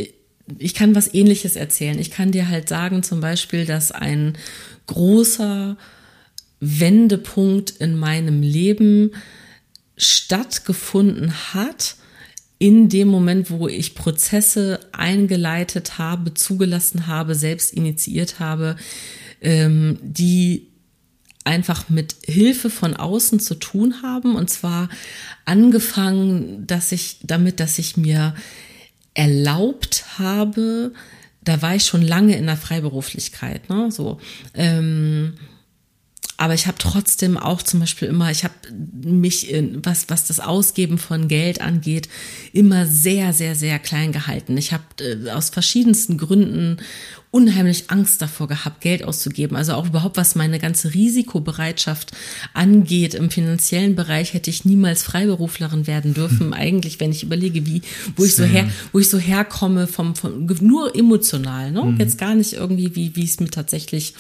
ich 0.58 0.74
kann 0.74 0.94
was 0.94 1.12
ähnliches 1.12 1.56
erzählen. 1.56 1.98
Ich 1.98 2.10
kann 2.10 2.32
dir 2.32 2.48
halt 2.48 2.68
sagen, 2.68 3.02
zum 3.02 3.20
Beispiel, 3.20 3.64
dass 3.64 3.90
ein 3.90 4.36
großer 4.86 5.76
Wendepunkt 6.60 7.70
in 7.70 7.98
meinem 7.98 8.42
Leben 8.42 9.12
stattgefunden 9.96 11.32
hat, 11.54 11.96
in 12.58 12.88
dem 12.88 13.08
Moment, 13.08 13.50
wo 13.50 13.68
ich 13.68 13.94
Prozesse 13.94 14.80
eingeleitet 14.92 15.98
habe, 15.98 16.34
zugelassen 16.34 17.06
habe, 17.06 17.34
selbst 17.36 17.72
initiiert 17.72 18.40
habe, 18.40 18.76
ähm, 19.40 19.98
die 20.02 20.68
einfach 21.44 21.88
mit 21.88 22.14
Hilfe 22.24 22.68
von 22.68 22.94
außen 22.94 23.40
zu 23.40 23.54
tun 23.54 24.02
haben. 24.02 24.36
Und 24.36 24.50
zwar 24.50 24.88
angefangen, 25.44 26.66
dass 26.66 26.92
ich 26.92 27.18
damit, 27.22 27.58
dass 27.58 27.78
ich 27.78 27.96
mir 27.96 28.34
erlaubt 29.14 30.04
habe, 30.18 30.92
da 31.42 31.62
war 31.62 31.74
ich 31.74 31.86
schon 31.86 32.02
lange 32.02 32.36
in 32.36 32.46
der 32.46 32.58
Freiberuflichkeit, 32.58 33.70
ne? 33.70 33.90
So. 33.90 34.20
Ähm, 34.52 35.34
aber 36.40 36.54
ich 36.54 36.68
habe 36.68 36.78
trotzdem 36.78 37.36
auch 37.36 37.62
zum 37.62 37.80
Beispiel 37.80 38.06
immer, 38.06 38.30
ich 38.30 38.44
habe 38.44 38.54
mich, 39.02 39.50
in, 39.50 39.84
was, 39.84 40.08
was 40.08 40.24
das 40.26 40.38
Ausgeben 40.38 40.98
von 40.98 41.26
Geld 41.26 41.60
angeht, 41.60 42.08
immer 42.52 42.86
sehr, 42.86 43.32
sehr, 43.32 43.56
sehr 43.56 43.80
klein 43.80 44.12
gehalten. 44.12 44.56
Ich 44.56 44.72
habe 44.72 44.84
äh, 45.00 45.30
aus 45.30 45.50
verschiedensten 45.50 46.16
Gründen 46.16 46.76
unheimlich 47.30 47.90
Angst 47.90 48.22
davor 48.22 48.48
gehabt, 48.48 48.80
Geld 48.80 49.04
auszugeben. 49.04 49.56
Also 49.56 49.74
auch 49.74 49.86
überhaupt, 49.86 50.16
was 50.16 50.34
meine 50.34 50.58
ganze 50.58 50.94
Risikobereitschaft 50.94 52.12
angeht. 52.54 53.14
Im 53.14 53.30
finanziellen 53.30 53.94
Bereich 53.94 54.32
hätte 54.32 54.48
ich 54.48 54.64
niemals 54.64 55.02
Freiberuflerin 55.02 55.86
werden 55.86 56.14
dürfen. 56.14 56.46
Hm. 56.46 56.52
Eigentlich, 56.58 57.00
wenn 57.00 57.12
ich 57.12 57.22
überlege, 57.22 57.66
wie, 57.66 57.82
wo 58.16 58.24
ich 58.24 58.34
so 58.34 58.44
her, 58.44 58.68
wo 58.92 58.98
ich 58.98 59.10
so 59.10 59.18
herkomme 59.18 59.86
vom, 59.86 60.16
vom 60.16 60.46
nur 60.60 60.96
emotional, 60.96 61.70
ne? 61.70 61.82
Hm. 61.82 61.96
Jetzt 61.98 62.18
gar 62.18 62.34
nicht 62.34 62.54
irgendwie, 62.54 62.94
wie, 62.96 63.14
wie 63.14 63.24
es 63.24 63.40
mir 63.40 63.50
tatsächlich 63.50 64.14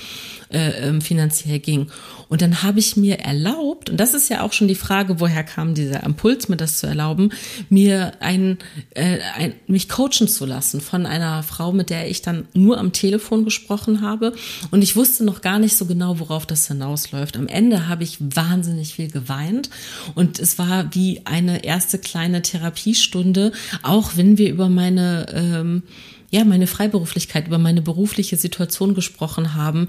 äh, 0.50 0.88
ähm, 0.88 1.00
finanziell 1.00 1.58
ging. 1.58 1.88
Und 2.28 2.42
dann 2.42 2.62
habe 2.62 2.78
ich 2.78 2.96
mir 2.96 3.20
erlaubt, 3.20 3.90
und 3.90 3.98
das 3.98 4.14
ist 4.14 4.28
ja 4.28 4.42
auch 4.42 4.52
schon 4.52 4.68
die 4.68 4.74
Frage, 4.74 5.20
woher 5.20 5.44
kam 5.44 5.74
dieser 5.74 6.02
Impuls, 6.02 6.48
mir 6.48 6.56
das 6.56 6.78
zu 6.78 6.86
erlauben, 6.86 7.30
mir 7.70 8.12
ein, 8.20 8.58
äh, 8.90 9.18
ein, 9.34 9.54
mich 9.66 9.88
coachen 9.88 10.28
zu 10.28 10.44
lassen 10.44 10.80
von 10.80 11.06
einer 11.06 11.42
Frau, 11.42 11.72
mit 11.72 11.90
der 11.90 12.10
ich 12.10 12.22
dann 12.22 12.46
nur 12.52 12.78
am 12.78 12.92
Telefon 12.92 13.44
gesprochen 13.44 14.02
habe. 14.02 14.34
Und 14.70 14.82
ich 14.82 14.96
wusste 14.96 15.24
noch 15.24 15.40
gar 15.40 15.58
nicht 15.58 15.76
so 15.76 15.86
genau, 15.86 16.18
worauf 16.18 16.44
das 16.44 16.68
hinausläuft. 16.68 17.36
Am 17.36 17.48
Ende 17.48 17.88
habe 17.88 18.04
ich 18.04 18.18
wahnsinnig 18.20 18.94
viel 18.94 19.10
geweint. 19.10 19.70
Und 20.14 20.38
es 20.38 20.58
war 20.58 20.94
wie 20.94 21.22
eine 21.24 21.64
erste 21.64 21.98
kleine 21.98 22.42
Therapiestunde, 22.42 23.52
auch 23.82 24.12
wenn 24.16 24.38
wir 24.38 24.50
über 24.50 24.68
meine 24.68 25.26
ähm, 25.32 25.82
ja, 26.30 26.44
meine 26.44 26.66
Freiberuflichkeit, 26.66 27.46
über 27.46 27.58
meine 27.58 27.80
berufliche 27.80 28.36
Situation 28.36 28.94
gesprochen 28.94 29.54
haben, 29.54 29.88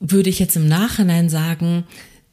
würde 0.00 0.30
ich 0.30 0.38
jetzt 0.38 0.56
im 0.56 0.68
Nachhinein 0.68 1.28
sagen, 1.28 1.84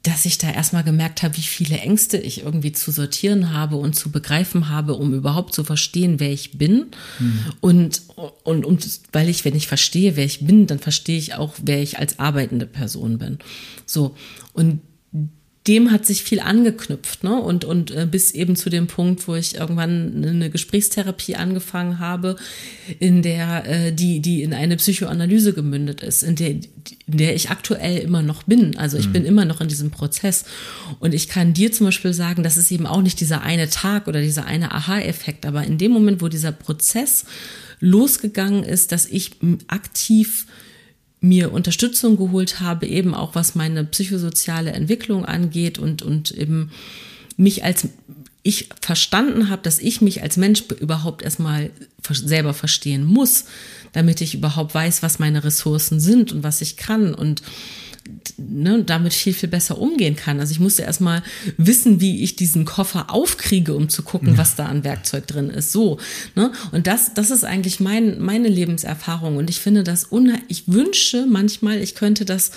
dass 0.03 0.25
ich 0.25 0.37
da 0.37 0.51
erstmal 0.51 0.83
gemerkt 0.83 1.23
habe, 1.23 1.37
wie 1.37 1.41
viele 1.41 1.77
Ängste 1.77 2.17
ich 2.17 2.43
irgendwie 2.43 2.73
zu 2.73 2.91
sortieren 2.91 3.53
habe 3.53 3.77
und 3.77 3.95
zu 3.95 4.11
begreifen 4.11 4.67
habe, 4.67 4.95
um 4.95 5.13
überhaupt 5.13 5.55
zu 5.55 5.63
verstehen, 5.63 6.19
wer 6.19 6.31
ich 6.31 6.57
bin. 6.57 6.87
Mhm. 7.19 7.39
Und, 7.61 8.01
und, 8.43 8.65
und 8.65 8.99
weil 9.13 9.29
ich, 9.29 9.45
wenn 9.45 9.55
ich 9.55 9.67
verstehe, 9.67 10.17
wer 10.17 10.25
ich 10.25 10.45
bin, 10.45 10.67
dann 10.67 10.79
verstehe 10.79 11.17
ich 11.17 11.35
auch, 11.35 11.55
wer 11.63 11.81
ich 11.81 11.99
als 11.99 12.19
arbeitende 12.19 12.65
Person 12.65 13.17
bin. 13.17 13.39
So. 13.85 14.15
Und 14.51 14.81
dem 15.67 15.91
hat 15.91 16.05
sich 16.05 16.23
viel 16.23 16.41
angeknüpft, 16.41 17.23
ne? 17.23 17.41
Und, 17.41 17.63
und 17.63 17.91
äh, 17.91 18.05
bis 18.09 18.31
eben 18.31 18.57
zu 18.57 18.69
dem 18.69 18.87
Punkt, 18.87 19.27
wo 19.29 19.35
ich 19.35 19.55
irgendwann 19.55 20.25
eine 20.25 20.49
Gesprächstherapie 20.49 21.35
angefangen 21.35 21.99
habe, 21.99 22.35
in 22.99 23.21
der, 23.21 23.65
äh, 23.65 23.93
die, 23.93 24.19
die 24.19 24.43
in 24.43 24.53
eine 24.53 24.75
Psychoanalyse 24.75 25.53
gemündet 25.53 26.01
ist, 26.01 26.21
in 26.21 26.35
der, 26.35 26.49
in 26.49 26.67
der 27.07 27.33
ich 27.33 27.49
aktuell 27.49 27.99
immer 27.99 28.21
noch 28.21 28.43
bin. 28.43 28.75
Also 28.77 28.97
ich 28.97 29.07
mhm. 29.07 29.13
bin 29.13 29.25
immer 29.25 29.45
noch 29.45 29.61
in 29.61 29.69
diesem 29.69 29.89
Prozess. 29.89 30.43
Und 30.99 31.13
ich 31.13 31.29
kann 31.29 31.53
dir 31.53 31.71
zum 31.71 31.85
Beispiel 31.85 32.13
sagen, 32.13 32.43
das 32.43 32.57
ist 32.57 32.69
eben 32.69 32.85
auch 32.85 33.01
nicht 33.01 33.21
dieser 33.21 33.41
eine 33.41 33.69
Tag 33.69 34.07
oder 34.07 34.21
dieser 34.21 34.45
eine 34.45 34.73
Aha-Effekt, 34.73 35.45
aber 35.45 35.63
in 35.63 35.77
dem 35.77 35.91
Moment, 35.91 36.21
wo 36.21 36.27
dieser 36.27 36.51
Prozess 36.51 37.25
losgegangen 37.79 38.63
ist, 38.63 38.91
dass 38.91 39.05
ich 39.05 39.31
aktiv 39.67 40.45
mir 41.23 41.53
Unterstützung 41.53 42.17
geholt 42.17 42.59
habe, 42.59 42.85
eben 42.85 43.15
auch 43.15 43.33
was 43.33 43.55
meine 43.55 43.85
psychosoziale 43.85 44.73
Entwicklung 44.73 45.23
angeht 45.23 45.79
und, 45.79 46.01
und 46.01 46.31
eben 46.31 46.71
mich 47.37 47.63
als 47.63 47.87
ich 48.45 48.67
verstanden 48.81 49.49
habe, 49.49 49.61
dass 49.61 49.79
ich 49.79 50.01
mich 50.01 50.21
als 50.21 50.35
Mensch 50.35 50.63
überhaupt 50.81 51.21
erstmal 51.21 51.71
selber 52.11 52.53
verstehen 52.53 53.05
muss, 53.05 53.45
damit 53.93 54.19
ich 54.19 54.35
überhaupt 54.35 54.75
weiß, 54.75 55.01
was 55.01 55.17
meine 55.17 55.45
Ressourcen 55.45 56.01
sind 56.01 56.33
und 56.33 56.43
was 56.43 56.59
ich 56.59 56.75
kann. 56.75 57.13
Und 57.15 57.41
ne, 58.37 58.83
damit 58.83 59.13
viel, 59.13 59.33
viel 59.33 59.49
besser 59.49 59.77
umgehen 59.77 60.15
kann. 60.15 60.39
Also 60.39 60.51
ich 60.51 60.59
musste 60.59 60.83
erstmal 60.83 61.23
wissen, 61.57 62.01
wie 62.01 62.23
ich 62.23 62.35
diesen 62.35 62.65
Koffer 62.65 63.09
aufkriege, 63.09 63.73
um 63.73 63.89
zu 63.89 64.03
gucken, 64.03 64.29
ja. 64.29 64.37
was 64.37 64.55
da 64.55 64.65
an 64.65 64.83
Werkzeug 64.83 65.27
drin 65.27 65.49
ist. 65.49 65.71
So. 65.71 65.99
Ne? 66.35 66.51
Und 66.71 66.87
das, 66.87 67.13
das 67.13 67.31
ist 67.31 67.43
eigentlich 67.43 67.79
mein, 67.79 68.19
meine 68.19 68.49
Lebenserfahrung. 68.49 69.37
Und 69.37 69.49
ich 69.49 69.59
finde 69.59 69.83
das 69.83 70.05
unheimlich, 70.05 70.45
ich 70.49 70.63
wünsche 70.67 71.25
manchmal, 71.25 71.77
ich 71.77 71.95
könnte 71.95 72.25
das 72.25 72.51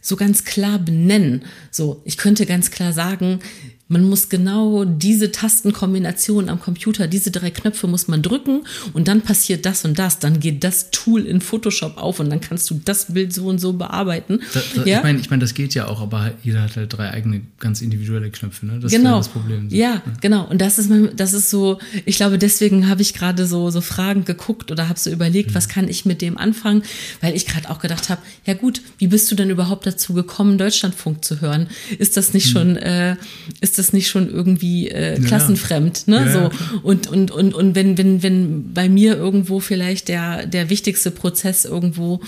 so 0.00 0.16
ganz 0.16 0.44
klar 0.44 0.78
benennen. 0.78 1.44
So, 1.70 2.00
ich 2.04 2.16
könnte 2.16 2.46
ganz 2.46 2.70
klar 2.70 2.92
sagen, 2.92 3.40
man 3.88 4.04
muss 4.04 4.28
genau 4.28 4.84
diese 4.84 5.30
Tastenkombination 5.30 6.48
am 6.48 6.60
Computer, 6.60 7.06
diese 7.06 7.30
drei 7.30 7.50
Knöpfe 7.50 7.86
muss 7.86 8.08
man 8.08 8.20
drücken 8.20 8.62
und 8.94 9.06
dann 9.06 9.20
passiert 9.20 9.64
das 9.64 9.84
und 9.84 9.98
das. 9.98 10.18
Dann 10.18 10.40
geht 10.40 10.64
das 10.64 10.90
Tool 10.90 11.24
in 11.24 11.40
Photoshop 11.40 11.96
auf 11.96 12.18
und 12.18 12.30
dann 12.30 12.40
kannst 12.40 12.68
du 12.70 12.80
das 12.84 13.12
Bild 13.12 13.32
so 13.32 13.46
und 13.46 13.60
so 13.60 13.74
bearbeiten. 13.74 14.40
Da, 14.52 14.62
da, 14.74 14.84
ja? 14.84 14.98
Ich 14.98 15.04
meine, 15.04 15.20
ich 15.20 15.30
mein, 15.30 15.40
das 15.40 15.54
geht 15.54 15.74
ja 15.74 15.86
auch, 15.86 16.00
aber 16.00 16.32
jeder 16.42 16.62
hat 16.62 16.76
halt 16.76 16.96
drei 16.96 17.10
eigene, 17.10 17.42
ganz 17.60 17.80
individuelle 17.80 18.30
Knöpfe. 18.30 18.66
Ne? 18.66 18.80
Das 18.80 18.90
genau. 18.90 19.20
ist 19.20 19.26
ja 19.26 19.32
das 19.32 19.42
Problem. 19.42 19.70
So. 19.70 19.76
Ja, 19.76 20.02
genau. 20.20 20.46
Und 20.48 20.60
das 20.60 20.78
ist, 20.78 20.90
das 21.14 21.32
ist 21.32 21.50
so, 21.50 21.78
ich 22.04 22.16
glaube, 22.16 22.38
deswegen 22.38 22.88
habe 22.88 23.02
ich 23.02 23.14
gerade 23.14 23.46
so, 23.46 23.70
so 23.70 23.80
Fragen 23.80 24.24
geguckt 24.24 24.72
oder 24.72 24.88
habe 24.88 24.98
so 24.98 25.10
überlegt, 25.10 25.50
mhm. 25.50 25.54
was 25.54 25.68
kann 25.68 25.88
ich 25.88 26.04
mit 26.04 26.22
dem 26.22 26.38
anfangen, 26.38 26.82
weil 27.20 27.36
ich 27.36 27.46
gerade 27.46 27.70
auch 27.70 27.78
gedacht 27.78 28.08
habe, 28.08 28.20
ja 28.44 28.54
gut, 28.54 28.82
wie 28.98 29.06
bist 29.06 29.30
du 29.30 29.36
denn 29.36 29.50
überhaupt 29.50 29.86
dazu 29.86 30.12
gekommen, 30.12 30.58
Deutschlandfunk 30.58 31.24
zu 31.24 31.40
hören? 31.40 31.68
Ist 31.98 32.16
das 32.16 32.34
nicht 32.34 32.48
mhm. 32.48 32.50
schon, 32.50 32.76
äh, 32.78 33.16
ist 33.60 33.75
ist 33.78 33.88
das 33.88 33.92
nicht 33.92 34.08
schon 34.08 34.30
irgendwie 34.30 34.88
äh, 34.88 35.20
klassenfremd, 35.20 36.08
ne? 36.08 36.24
Ja, 36.26 36.32
so 36.32 36.50
und 36.82 37.08
und 37.08 37.30
und 37.30 37.54
und 37.54 37.74
wenn 37.74 37.98
wenn 37.98 38.22
wenn 38.22 38.72
bei 38.72 38.88
mir 38.88 39.16
irgendwo 39.16 39.60
vielleicht 39.60 40.08
der 40.08 40.46
der 40.46 40.70
wichtigste 40.70 41.10
Prozess 41.10 41.64
irgendwo 41.64 42.20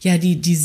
ja 0.00 0.18
die 0.18 0.40
die 0.40 0.58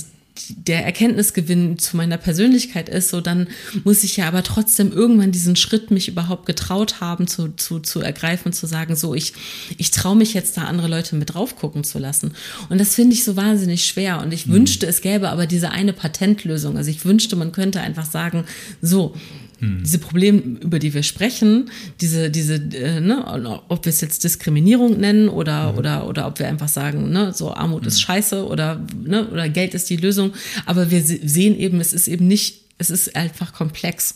der 0.56 0.86
Erkenntnisgewinn 0.86 1.78
zu 1.80 1.98
meiner 1.98 2.18
Persönlichkeit 2.18 2.88
ist, 2.88 3.10
so 3.10 3.20
dann 3.20 3.48
muss 3.84 4.06
ich 4.06 4.16
ja 4.16 4.28
aber 4.28 4.42
trotzdem 4.42 4.92
irgendwann 4.92 5.34
diesen 5.34 5.58
Schritt 5.58 5.92
mich 5.92 6.08
überhaupt 6.08 6.46
getraut 6.46 7.02
haben 7.02 7.28
zu, 7.28 7.50
zu, 7.50 7.80
zu 7.80 8.00
ergreifen, 8.00 8.54
zu 8.54 8.66
sagen, 8.66 8.96
so 8.96 9.14
ich, 9.14 9.34
ich 9.78 9.92
traue 9.92 10.16
mich 10.16 10.34
jetzt 10.34 10.56
da 10.56 10.64
andere 10.64 10.88
Leute 10.88 11.18
mit 11.18 11.34
drauf 11.34 11.58
gucken 11.58 11.84
zu 11.84 12.00
lassen. 12.00 12.32
Und 12.70 12.80
das 12.80 12.96
finde 12.96 13.16
ich 13.16 13.26
so 13.26 13.36
wahnsinnig 13.36 13.86
schwer. 13.86 14.22
Und 14.22 14.34
ich 14.34 14.48
mhm. 14.48 14.54
wünschte, 14.54 14.88
es 14.88 15.02
gäbe 15.02 15.30
aber 15.30 15.46
diese 15.46 15.72
eine 15.72 15.92
Patentlösung. 15.92 16.78
Also 16.78 16.90
ich 16.90 17.04
wünschte, 17.04 17.36
man 17.36 17.52
könnte 17.52 17.82
einfach 17.82 18.10
sagen, 18.10 18.46
so, 18.82 19.14
hm. 19.60 19.80
Diese 19.84 20.00
Probleme, 20.00 20.40
über 20.62 20.80
die 20.80 20.94
wir 20.94 21.04
sprechen, 21.04 21.70
diese, 22.00 22.30
diese, 22.30 22.56
äh, 22.56 23.02
ne, 23.02 23.62
ob 23.68 23.86
wir 23.86 23.90
es 23.90 24.00
jetzt 24.00 24.24
Diskriminierung 24.24 25.00
nennen 25.00 25.28
oder, 25.28 25.74
mhm. 25.74 25.78
oder, 25.78 26.08
oder 26.08 26.28
ob 26.28 26.40
wir 26.40 26.48
einfach 26.48 26.70
sagen, 26.70 27.12
ne, 27.12 27.34
so 27.34 27.54
Armut 27.54 27.82
mhm. 27.82 27.88
ist 27.90 27.98
hm. 27.98 28.02
scheiße 28.02 28.46
oder, 28.46 28.86
ne, 29.04 29.28
oder 29.30 29.50
Geld 29.50 29.74
ist 29.74 29.90
die 29.90 29.98
Lösung. 29.98 30.34
Aber 30.66 30.92
wir 30.92 31.02
sehen 31.04 31.58
eben, 31.58 31.82
es 31.82 31.94
ist 31.94 32.08
eben 32.08 32.28
nicht, 32.28 32.62
es 32.78 32.90
ist 32.90 33.16
einfach 33.16 33.54
komplex. 33.54 34.16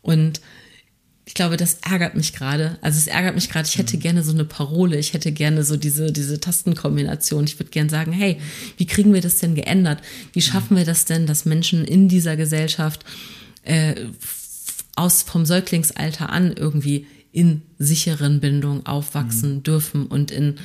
Und 0.00 0.40
ich 1.26 1.34
glaube, 1.34 1.58
das 1.58 1.78
ärgert 1.88 2.16
mich 2.16 2.32
gerade. 2.32 2.78
Also 2.80 2.96
es 2.98 3.06
ärgert 3.06 3.34
mich 3.34 3.50
gerade. 3.50 3.68
Ich 3.68 3.76
hätte 3.76 3.92
hm. 3.92 4.00
gerne 4.00 4.22
so 4.22 4.32
eine 4.32 4.46
Parole. 4.46 4.96
Ich 4.96 5.12
hätte 5.12 5.32
gerne 5.32 5.64
so 5.64 5.76
diese, 5.76 6.12
diese 6.12 6.40
Tastenkombination. 6.40 7.44
Ich 7.44 7.58
würde 7.58 7.70
gerne 7.70 7.90
sagen, 7.90 8.12
hey, 8.12 8.38
wie 8.78 8.86
kriegen 8.86 9.12
wir 9.12 9.20
das 9.20 9.36
denn 9.36 9.54
geändert? 9.54 10.00
Wie 10.32 10.40
schaffen 10.40 10.78
wir 10.78 10.86
das 10.86 11.04
denn, 11.04 11.26
dass 11.26 11.44
Menschen 11.44 11.84
in 11.84 12.08
dieser 12.08 12.36
Gesellschaft 12.36 13.04
äh, 13.64 13.94
aus 14.96 15.22
vom 15.22 15.46
Säuglingsalter 15.46 16.30
an 16.30 16.52
irgendwie 16.52 17.06
in 17.32 17.62
sicheren 17.78 18.40
Bindungen 18.40 18.86
aufwachsen 18.86 19.56
mhm. 19.56 19.62
dürfen 19.62 20.06
und 20.06 20.30
in 20.30 20.58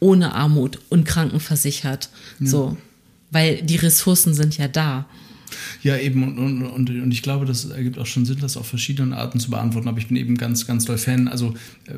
ohne 0.00 0.34
Armut 0.34 0.78
und 0.88 1.04
krankenversichert. 1.04 2.08
Ja. 2.40 2.46
So, 2.46 2.76
weil 3.30 3.62
die 3.62 3.76
Ressourcen 3.76 4.34
sind 4.34 4.56
ja 4.56 4.68
da. 4.68 5.06
Ja, 5.82 5.96
eben, 5.96 6.22
und, 6.22 6.38
und, 6.38 6.62
und, 6.62 6.90
und 6.90 7.10
ich 7.12 7.22
glaube, 7.22 7.46
das 7.46 7.64
ergibt 7.66 7.98
auch 7.98 8.06
schon 8.06 8.24
Sinn, 8.24 8.38
das 8.40 8.56
auf 8.56 8.66
verschiedene 8.66 9.16
Arten 9.16 9.40
zu 9.40 9.50
beantworten. 9.50 9.88
Aber 9.88 9.98
ich 9.98 10.08
bin 10.08 10.16
eben 10.16 10.36
ganz, 10.36 10.66
ganz 10.66 10.84
doll 10.84 10.98
Fan. 10.98 11.28
Also, 11.28 11.54
äh, 11.86 11.92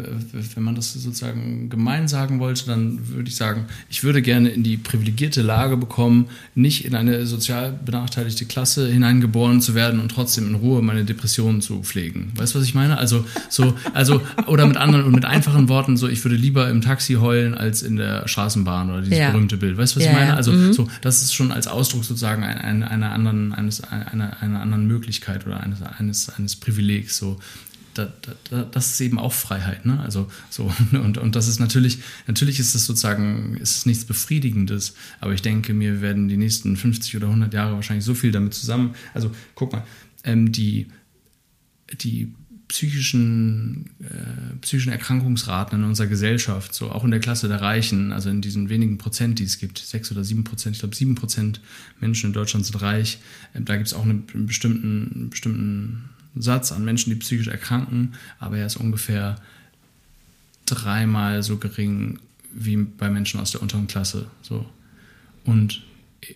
wenn 0.55 0.63
man 0.63 0.75
das 0.75 0.93
sozusagen 0.93 1.69
gemein 1.69 2.09
sagen 2.09 2.41
wollte, 2.41 2.67
dann 2.67 3.09
würde 3.09 3.29
ich 3.29 3.37
sagen, 3.37 3.67
ich 3.89 4.03
würde 4.05 4.23
gerne 4.23 4.51
in 4.51 4.63
die 4.63 4.77
privilegierte 4.77 5.43
Lage 5.43 5.77
bekommen, 5.77 6.27
nicht 6.55 6.85
in 6.85 6.95
eine 6.95 7.27
sozial 7.27 7.79
benachteiligte 7.85 8.45
Klasse 8.45 8.89
hineingeboren 8.89 9.61
zu 9.61 9.75
werden 9.75 10.01
und 10.01 10.11
trotzdem 10.11 10.49
in 10.49 10.55
Ruhe 10.55 10.83
meine 10.83 11.05
Depressionen 11.05 11.61
zu 11.61 11.83
pflegen. 11.83 12.33
Weißt 12.37 12.55
du, 12.55 12.59
was 12.59 12.67
ich 12.67 12.75
meine? 12.75 12.99
Also, 12.99 13.25
so, 13.49 13.75
also, 13.95 14.21
oder 14.47 14.67
mit 14.67 14.77
anderen 14.77 15.05
und 15.05 15.13
mit 15.13 15.25
einfachen 15.25 15.69
Worten, 15.69 15.97
so, 15.97 16.09
ich 16.09 16.25
würde 16.25 16.37
lieber 16.37 16.69
im 16.69 16.81
Taxi 16.81 17.15
heulen 17.15 17.55
als 17.55 17.83
in 17.83 17.97
der 17.97 18.29
Straßenbahn 18.29 18.91
oder 18.91 19.03
dieses 19.03 19.19
ja. 19.19 19.31
berühmte 19.31 19.57
Bild. 19.57 19.77
Weißt 19.77 19.95
du, 19.95 20.01
was 20.01 20.05
ja, 20.05 20.13
ich 20.13 20.17
meine? 20.17 20.37
Also, 20.37 20.53
mhm. 20.53 20.73
so, 20.73 20.89
das 21.01 21.23
ist 21.23 21.35
schon 21.35 21.53
als 21.53 21.67
Ausdruck 21.67 22.05
sozusagen 22.05 22.43
einer, 22.43 22.91
einer 22.91 23.13
anderen, 23.39 23.53
eines, 23.53 23.83
einer, 23.83 24.41
einer 24.43 24.61
anderen 24.61 24.87
Möglichkeit 24.87 25.47
oder 25.47 25.61
eines, 25.61 25.83
eines, 25.83 26.29
eines 26.31 26.57
Privilegs. 26.57 27.17
So, 27.17 27.39
da, 27.95 28.13
da, 28.51 28.63
das 28.65 28.93
ist 28.93 29.01
eben 29.01 29.19
auch 29.19 29.33
Freiheit, 29.33 29.85
ne? 29.85 30.01
Also 30.01 30.31
so 30.51 30.73
und, 30.93 31.19
und 31.19 31.37
das 31.37 31.49
ist 31.49 31.59
natürlich, 31.59 31.99
natürlich 32.27 32.61
ist 32.61 32.75
es 32.75 32.87
sozusagen, 32.87 33.57
ist 33.57 33.77
es 33.77 33.87
nichts 33.87 34.05
Befriedigendes, 34.05 34.95
aber 35.21 35.33
ich 35.33 35.43
denke, 35.43 35.75
mir 35.75 36.01
werden 36.01 36.29
die 36.29 36.37
nächsten 36.37 36.77
50 36.77 37.17
oder 37.17 37.27
100 37.27 37.53
Jahre 37.55 37.75
wahrscheinlich 37.75 38.05
so 38.05 38.15
viel 38.15 38.33
damit 38.33 38.55
zusammen. 38.55 38.95
Also 39.15 39.31
guck 39.55 39.73
mal, 39.73 39.85
ähm, 40.25 40.53
die, 40.53 40.89
die 42.01 42.33
psychischen, 42.69 43.91
äh, 44.01 44.57
psychischen 44.61 44.93
Erkrankungsraten 44.93 45.81
in 45.81 45.85
unserer 45.85 46.07
Gesellschaft, 46.07 46.75
so 46.75 46.91
auch 46.91 47.03
in 47.03 47.11
der 47.11 47.21
Klasse 47.21 47.49
der 47.49 47.63
Reichen, 47.63 48.13
also 48.13 48.29
in 48.29 48.43
diesen 48.43 48.69
wenigen 48.69 48.99
Prozent, 48.99 49.39
die 49.39 49.45
es 49.45 49.59
gibt, 49.59 49.79
sechs 49.79 50.13
oder 50.13 50.23
sieben 50.23 50.45
Prozent, 50.45 50.77
ich 50.77 50.81
glaube 50.81 50.95
sieben 50.95 51.15
Prozent 51.15 51.61
Menschen 51.99 52.29
in 52.29 52.33
Deutschland 52.35 52.67
sind 52.67 52.81
reich. 52.81 53.19
Ähm, 53.55 53.65
da 53.65 53.77
gibt 53.77 53.89
es 53.89 53.95
auch 53.95 54.05
einen 54.05 54.27
bestimmten, 54.47 55.13
einen 55.15 55.31
bestimmten 55.31 56.11
Satz 56.37 56.71
an 56.71 56.85
Menschen, 56.85 57.11
die 57.11 57.17
psychisch 57.17 57.49
erkranken, 57.49 58.15
aber 58.39 58.59
er 58.59 58.67
ist 58.67 58.77
ungefähr 58.77 59.41
dreimal 60.67 61.43
so 61.43 61.57
gering 61.57 62.19
wie 62.53 62.77
bei 62.77 63.11
Menschen 63.11 63.41
aus 63.41 63.53
der 63.53 63.63
unteren 63.63 63.87
Klasse. 63.87 64.27
So. 64.43 64.67
Und 65.45 65.83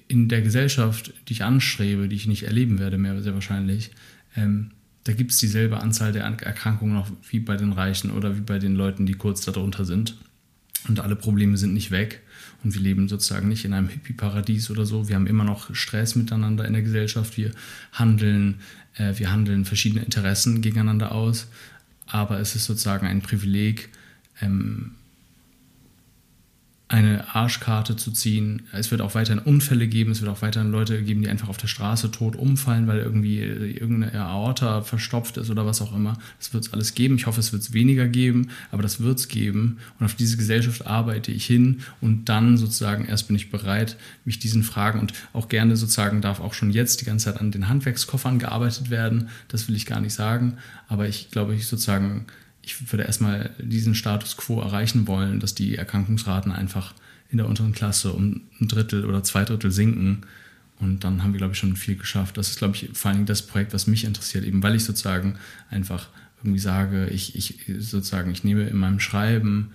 in 0.09 0.29
der 0.29 0.41
Gesellschaft, 0.41 1.13
die 1.29 1.35
ich 1.35 1.45
anstrebe, 1.45 2.09
die 2.09 2.17
ich 2.17 2.27
nicht 2.27 2.45
erleben 2.45 2.79
werde 2.79 2.97
mehr 2.97 3.21
sehr 3.21 3.35
wahrscheinlich, 3.35 3.91
ähm, 4.37 4.71
da 5.05 5.13
gibt 5.13 5.33
es 5.33 5.39
dieselbe 5.39 5.81
Anzahl 5.81 6.13
der 6.13 6.25
Erkrankungen 6.25 6.95
noch 6.95 7.11
wie 7.29 7.41
bei 7.41 7.57
den 7.57 7.73
Reichen 7.73 8.11
oder 8.11 8.37
wie 8.37 8.41
bei 8.41 8.59
den 8.59 8.75
Leuten, 8.75 9.07
die 9.07 9.15
kurz 9.15 9.45
darunter 9.45 9.85
sind. 9.85 10.17
Und 10.89 11.01
alle 11.01 11.17
Probleme 11.17 11.57
sind 11.57 11.75
nicht 11.75 11.91
weg. 11.91 12.21
Und 12.65 12.75
wir 12.75 12.81
leben 12.81 13.09
sozusagen 13.09 13.49
nicht 13.49 13.65
in 13.65 13.73
einem 13.73 13.89
Hippie-Paradies 13.89 14.71
oder 14.71 14.87
so. 14.87 15.09
Wir 15.09 15.17
haben 15.17 15.27
immer 15.27 15.45
noch 15.45 15.75
Stress 15.75 16.15
miteinander 16.15 16.65
in 16.65 16.73
der 16.73 16.83
Gesellschaft. 16.83 17.37
Wir 17.37 17.51
handeln, 17.93 18.61
äh, 18.95 19.15
wir 19.17 19.33
handeln 19.33 19.65
verschiedene 19.65 20.05
Interessen 20.05 20.61
gegeneinander 20.61 21.13
aus. 21.13 21.49
Aber 22.07 22.39
es 22.39 22.55
ist 22.55 22.67
sozusagen 22.67 23.07
ein 23.07 23.23
Privileg, 23.23 23.89
ähm, 24.41 24.93
eine 26.93 27.35
Arschkarte 27.35 27.97
zu 27.97 28.11
ziehen. 28.11 28.63
Es 28.71 28.91
wird 28.91 29.01
auch 29.01 29.15
weiterhin 29.15 29.43
Unfälle 29.43 29.89
geben, 29.89 30.13
es 30.13 30.21
wird 30.21 30.31
auch 30.31 30.43
weiterhin 30.43 30.71
Leute 30.71 31.03
geben, 31.03 31.23
die 31.23 31.31
einfach 31.31 31.49
auf 31.49 31.57
der 31.57 31.67
Straße 31.67 32.11
tot 32.11 32.37
umfallen, 32.37 32.87
weil 32.87 32.99
irgendwie 32.99 33.39
irgendeine 33.41 34.13
Aorta 34.21 34.83
verstopft 34.83 35.39
ist 35.39 35.49
oder 35.49 35.65
was 35.65 35.81
auch 35.81 35.97
immer. 35.97 36.19
Das 36.39 36.53
wird 36.53 36.67
es 36.67 36.73
alles 36.75 36.95
geben. 36.95 37.15
Ich 37.17 37.27
hoffe, 37.27 37.41
es 37.41 37.51
wird 37.51 37.63
es 37.63 37.73
weniger 37.73 38.09
geben, 38.09 38.49
aber 38.71 38.83
das 38.83 39.01
wird 39.01 39.19
es 39.19 39.29
geben. 39.29 39.79
Und 39.99 40.05
auf 40.05 40.15
diese 40.15 40.37
Gesellschaft 40.37 40.87
arbeite 40.87 41.33
ich 41.33 41.47
hin 41.47 41.81
und 42.03 42.29
dann 42.29 42.59
sozusagen 42.59 43.07
erst 43.07 43.27
bin 43.27 43.37
ich 43.37 43.51
bereit, 43.51 43.97
mich 44.27 44.39
diesen 44.39 44.63
Fragen 44.63 45.01
und 45.01 45.15
auch 45.33 45.49
gerne 45.49 45.77
sozusagen 45.77 46.21
darf 46.21 46.41
auch 46.41 46.53
schon 46.53 46.71
jetzt 46.71 47.01
die 47.01 47.07
ganze 47.07 47.33
Zeit 47.33 47.41
an 47.41 47.51
den 47.51 47.71
Handwerkskoffern 47.71 48.39
gearbeitet 48.39 48.91
werden. 48.91 49.31
Das 49.49 49.67
will 49.67 49.77
ich 49.77 49.87
gar 49.87 50.01
nicht 50.03 50.13
sagen, 50.13 50.59
aber 50.89 51.09
ich 51.09 51.31
glaube, 51.31 51.55
ich 51.55 51.67
sozusagen 51.67 52.27
ich 52.63 52.93
würde 52.93 53.05
erstmal 53.05 53.51
diesen 53.59 53.95
Status 53.95 54.37
quo 54.37 54.61
erreichen 54.61 55.07
wollen, 55.07 55.41
dass 55.41 55.55
die 55.55 55.77
Erkrankungsraten 55.77 56.53
einfach 56.53 56.95
in 57.31 57.39
der 57.39 57.49
unteren 57.49 57.73
Klasse 57.73 58.13
um 58.13 58.43
ein 58.61 58.69
Drittel 58.69 59.05
oder 59.05 59.25
zwei 59.25 59.45
Drittel 59.45 59.71
sinken. 59.71 60.23
Und 60.79 61.05
dann 61.05 61.23
haben 61.23 61.33
wir, 61.33 61.39
glaube 61.39 61.55
ich, 61.55 61.59
schon 61.59 61.77
viel 61.77 61.97
geschafft. 61.97 62.37
Das 62.37 62.51
ist, 62.51 62.59
glaube 62.59 62.77
ich, 62.77 62.91
vor 62.93 63.09
allen 63.09 63.19
Dingen 63.19 63.27
das 63.27 63.47
Projekt, 63.47 63.73
was 63.73 63.87
mich 63.87 64.05
interessiert, 64.05 64.45
eben 64.45 64.63
weil 64.63 64.75
ich 64.75 64.85
sozusagen 64.85 65.37
einfach 65.71 66.09
irgendwie 66.43 66.59
sage, 66.59 67.07
ich, 67.09 67.37
ich 67.37 67.65
sozusagen, 67.79 68.31
ich 68.33 68.45
nehme 68.45 68.67
in 68.67 68.77
meinem 68.77 69.01
Schreiben 69.01 69.71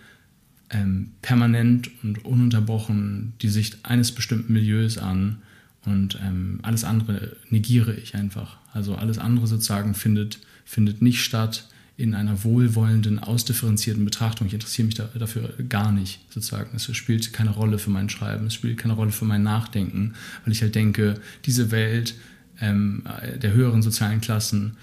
ähm, 0.69 1.11
permanent 1.21 1.89
und 2.03 2.25
ununterbrochen 2.25 3.33
die 3.41 3.49
Sicht 3.49 3.85
eines 3.85 4.11
bestimmten 4.11 4.53
Milieus 4.53 4.97
an 4.97 5.41
und 5.85 6.19
ähm, 6.21 6.59
alles 6.63 6.83
andere 6.83 7.37
negiere 7.49 7.93
ich 7.93 8.15
einfach. 8.15 8.57
Also 8.73 8.95
alles 8.95 9.17
andere 9.17 9.47
sozusagen 9.47 9.95
findet, 9.95 10.39
findet 10.65 11.01
nicht 11.01 11.23
statt 11.23 11.69
in 11.97 12.13
einer 12.13 12.43
wohlwollenden, 12.43 13.17
ausdifferenzierten 13.17 14.05
Betrachtung. 14.05 14.45
Ich 14.47 14.53
interessiere 14.53 14.85
mich 14.85 14.95
da, 14.95 15.09
dafür 15.17 15.53
gar 15.67 15.91
nicht, 15.91 16.19
sozusagen. 16.29 16.75
Es 16.75 16.95
spielt 16.95 17.33
keine 17.33 17.49
Rolle 17.49 17.79
für 17.79 17.89
mein 17.89 18.09
Schreiben, 18.09 18.45
es 18.45 18.53
spielt 18.53 18.77
keine 18.77 18.93
Rolle 18.93 19.11
für 19.11 19.25
mein 19.25 19.41
Nachdenken, 19.41 20.13
weil 20.45 20.53
ich 20.53 20.61
halt 20.61 20.75
denke, 20.75 21.15
diese 21.45 21.71
Welt 21.71 22.13
ähm, 22.61 23.03
der 23.41 23.53
höheren 23.53 23.81
sozialen 23.81 24.21
Klassen, 24.21 24.77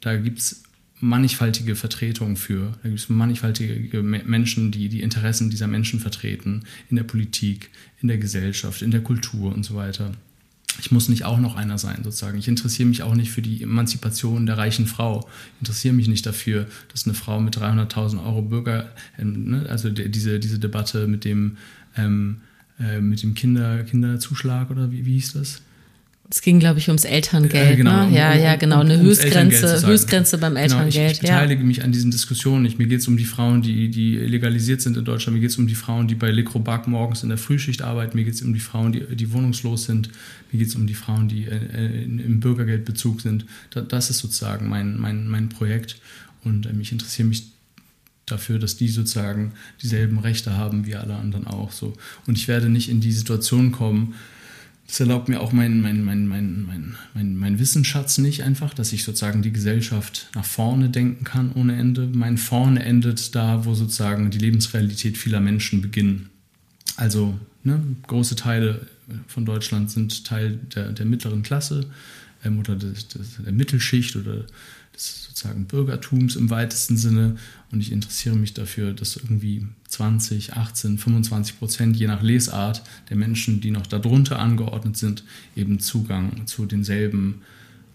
da 0.00 0.16
gibt 0.16 0.40
es 0.40 0.64
mannigfaltige 1.00 1.76
Vertretungen 1.76 2.36
für. 2.36 2.72
Da 2.82 2.88
gibt 2.88 3.00
es 3.00 3.08
mannigfaltige 3.08 4.02
Menschen, 4.02 4.72
die 4.72 4.88
die 4.88 5.02
Interessen 5.02 5.50
dieser 5.50 5.68
Menschen 5.68 6.00
vertreten, 6.00 6.64
in 6.90 6.96
der 6.96 7.04
Politik, 7.04 7.70
in 8.00 8.08
der 8.08 8.18
Gesellschaft, 8.18 8.82
in 8.82 8.90
der 8.90 9.02
Kultur 9.02 9.54
und 9.54 9.64
so 9.64 9.74
weiter. 9.76 10.12
Ich 10.78 10.92
muss 10.92 11.08
nicht 11.08 11.24
auch 11.24 11.38
noch 11.38 11.56
einer 11.56 11.78
sein, 11.78 12.04
sozusagen. 12.04 12.38
Ich 12.38 12.48
interessiere 12.48 12.88
mich 12.88 13.02
auch 13.02 13.14
nicht 13.14 13.30
für 13.30 13.42
die 13.42 13.62
Emanzipation 13.62 14.46
der 14.46 14.58
reichen 14.58 14.86
Frau. 14.86 15.28
Ich 15.54 15.60
interessiere 15.60 15.94
mich 15.94 16.08
nicht 16.08 16.24
dafür, 16.24 16.66
dass 16.92 17.04
eine 17.04 17.14
Frau 17.14 17.40
mit 17.40 17.56
300.000 17.56 18.24
Euro 18.24 18.42
Bürger, 18.42 18.88
ähm, 19.18 19.50
ne, 19.50 19.66
also 19.68 19.90
diese, 19.90 20.38
diese 20.38 20.58
Debatte 20.58 21.06
mit 21.06 21.24
dem, 21.24 21.56
ähm, 21.96 22.42
äh, 22.78 23.00
mit 23.00 23.22
dem 23.22 23.34
Kinder, 23.34 23.82
Kinderzuschlag 23.82 24.70
oder 24.70 24.92
wie, 24.92 25.04
wie 25.04 25.14
hieß 25.14 25.32
das? 25.34 25.62
Es 26.30 26.42
ging, 26.42 26.58
glaube 26.58 26.78
ich, 26.78 26.88
ums 26.88 27.04
Elterngeld. 27.04 27.72
Äh, 27.72 27.76
genau, 27.76 28.06
ne? 28.06 28.14
Ja, 28.14 28.32
um, 28.32 28.42
ja, 28.42 28.56
genau. 28.56 28.80
Eine 28.80 29.00
Höchstgrenze, 29.00 29.86
Höchstgrenze 29.86 30.36
beim 30.36 30.56
Elterngeld. 30.56 30.92
Genau, 30.92 31.06
ich, 31.06 31.12
ich 31.12 31.20
beteilige 31.20 31.62
ja. 31.62 31.66
mich 31.66 31.82
an 31.84 31.90
diesen 31.90 32.10
Diskussionen. 32.10 32.66
Ich, 32.66 32.76
mir 32.76 32.86
geht 32.86 33.00
es 33.00 33.08
um 33.08 33.16
die 33.16 33.24
Frauen, 33.24 33.62
die, 33.62 33.88
die 33.88 34.16
legalisiert 34.16 34.82
sind 34.82 34.98
in 34.98 35.06
Deutschland. 35.06 35.36
Mir 35.36 35.40
geht 35.40 35.50
es 35.50 35.56
um 35.56 35.66
die 35.66 35.74
Frauen, 35.74 36.06
die 36.06 36.14
bei 36.14 36.30
Lecrobac 36.30 36.86
morgens 36.86 37.22
in 37.22 37.30
der 37.30 37.38
Frühschicht 37.38 37.80
arbeiten. 37.80 38.14
Mir 38.14 38.24
geht 38.24 38.34
es 38.34 38.42
um 38.42 38.52
die 38.52 38.60
Frauen, 38.60 38.92
die, 38.92 39.00
die 39.16 39.32
wohnungslos 39.32 39.84
sind. 39.86 40.10
Mir 40.52 40.58
geht 40.58 40.68
es 40.68 40.74
um 40.74 40.86
die 40.86 40.94
Frauen, 40.94 41.28
die 41.28 41.46
äh, 41.46 42.02
im 42.04 42.40
Bürgergeldbezug 42.40 43.22
sind. 43.22 43.46
das 43.70 44.10
ist 44.10 44.18
sozusagen 44.18 44.68
mein, 44.68 44.98
mein, 44.98 45.28
mein 45.28 45.48
Projekt. 45.48 45.96
Und 46.44 46.66
ähm, 46.66 46.80
ich 46.82 46.92
interessiere 46.92 47.28
mich 47.28 47.44
dafür, 48.26 48.58
dass 48.58 48.76
die 48.76 48.88
sozusagen 48.88 49.52
dieselben 49.82 50.18
Rechte 50.18 50.58
haben 50.58 50.84
wie 50.84 50.94
alle 50.94 51.16
anderen 51.16 51.46
auch. 51.46 51.72
So. 51.72 51.94
Und 52.26 52.36
ich 52.36 52.48
werde 52.48 52.68
nicht 52.68 52.90
in 52.90 53.00
die 53.00 53.12
Situation 53.12 53.72
kommen, 53.72 54.14
das 54.88 55.00
erlaubt 55.00 55.28
mir 55.28 55.40
auch 55.40 55.52
mein, 55.52 55.82
mein, 55.82 56.02
mein, 56.02 56.26
mein, 56.26 56.64
mein, 56.64 56.96
mein, 57.12 57.36
mein 57.36 57.58
Wissensschatz 57.58 58.16
nicht 58.16 58.42
einfach, 58.42 58.72
dass 58.72 58.94
ich 58.94 59.04
sozusagen 59.04 59.42
die 59.42 59.52
Gesellschaft 59.52 60.30
nach 60.34 60.46
vorne 60.46 60.88
denken 60.88 61.24
kann 61.24 61.52
ohne 61.52 61.76
Ende. 61.76 62.08
Mein 62.10 62.38
Vorne 62.38 62.82
endet 62.82 63.34
da, 63.34 63.66
wo 63.66 63.74
sozusagen 63.74 64.30
die 64.30 64.38
Lebensrealität 64.38 65.18
vieler 65.18 65.40
Menschen 65.40 65.82
beginnt. 65.82 66.30
Also 66.96 67.38
ne, 67.64 67.82
große 68.06 68.34
Teile 68.34 68.86
von 69.26 69.44
Deutschland 69.44 69.90
sind 69.90 70.24
Teil 70.24 70.58
der, 70.74 70.90
der 70.92 71.04
mittleren 71.04 71.42
Klasse 71.42 71.84
ähm, 72.42 72.58
oder 72.58 72.74
des, 72.74 73.08
des, 73.08 73.42
der 73.44 73.52
Mittelschicht 73.52 74.16
oder 74.16 74.46
des 74.94 75.26
sozusagen 75.26 75.66
Bürgertums 75.66 76.34
im 76.34 76.48
weitesten 76.48 76.96
Sinne. 76.96 77.36
Und 77.70 77.80
ich 77.80 77.92
interessiere 77.92 78.36
mich 78.36 78.54
dafür, 78.54 78.94
dass 78.94 79.16
irgendwie 79.16 79.66
20, 79.88 80.54
18, 80.54 80.98
25 80.98 81.58
Prozent, 81.58 81.96
je 81.96 82.06
nach 82.06 82.22
Lesart 82.22 82.82
der 83.08 83.16
Menschen, 83.16 83.60
die 83.60 83.70
noch 83.70 83.86
darunter 83.86 84.38
angeordnet 84.38 84.96
sind, 84.96 85.24
eben 85.56 85.80
Zugang 85.80 86.46
zu 86.46 86.66
denselben 86.66 87.42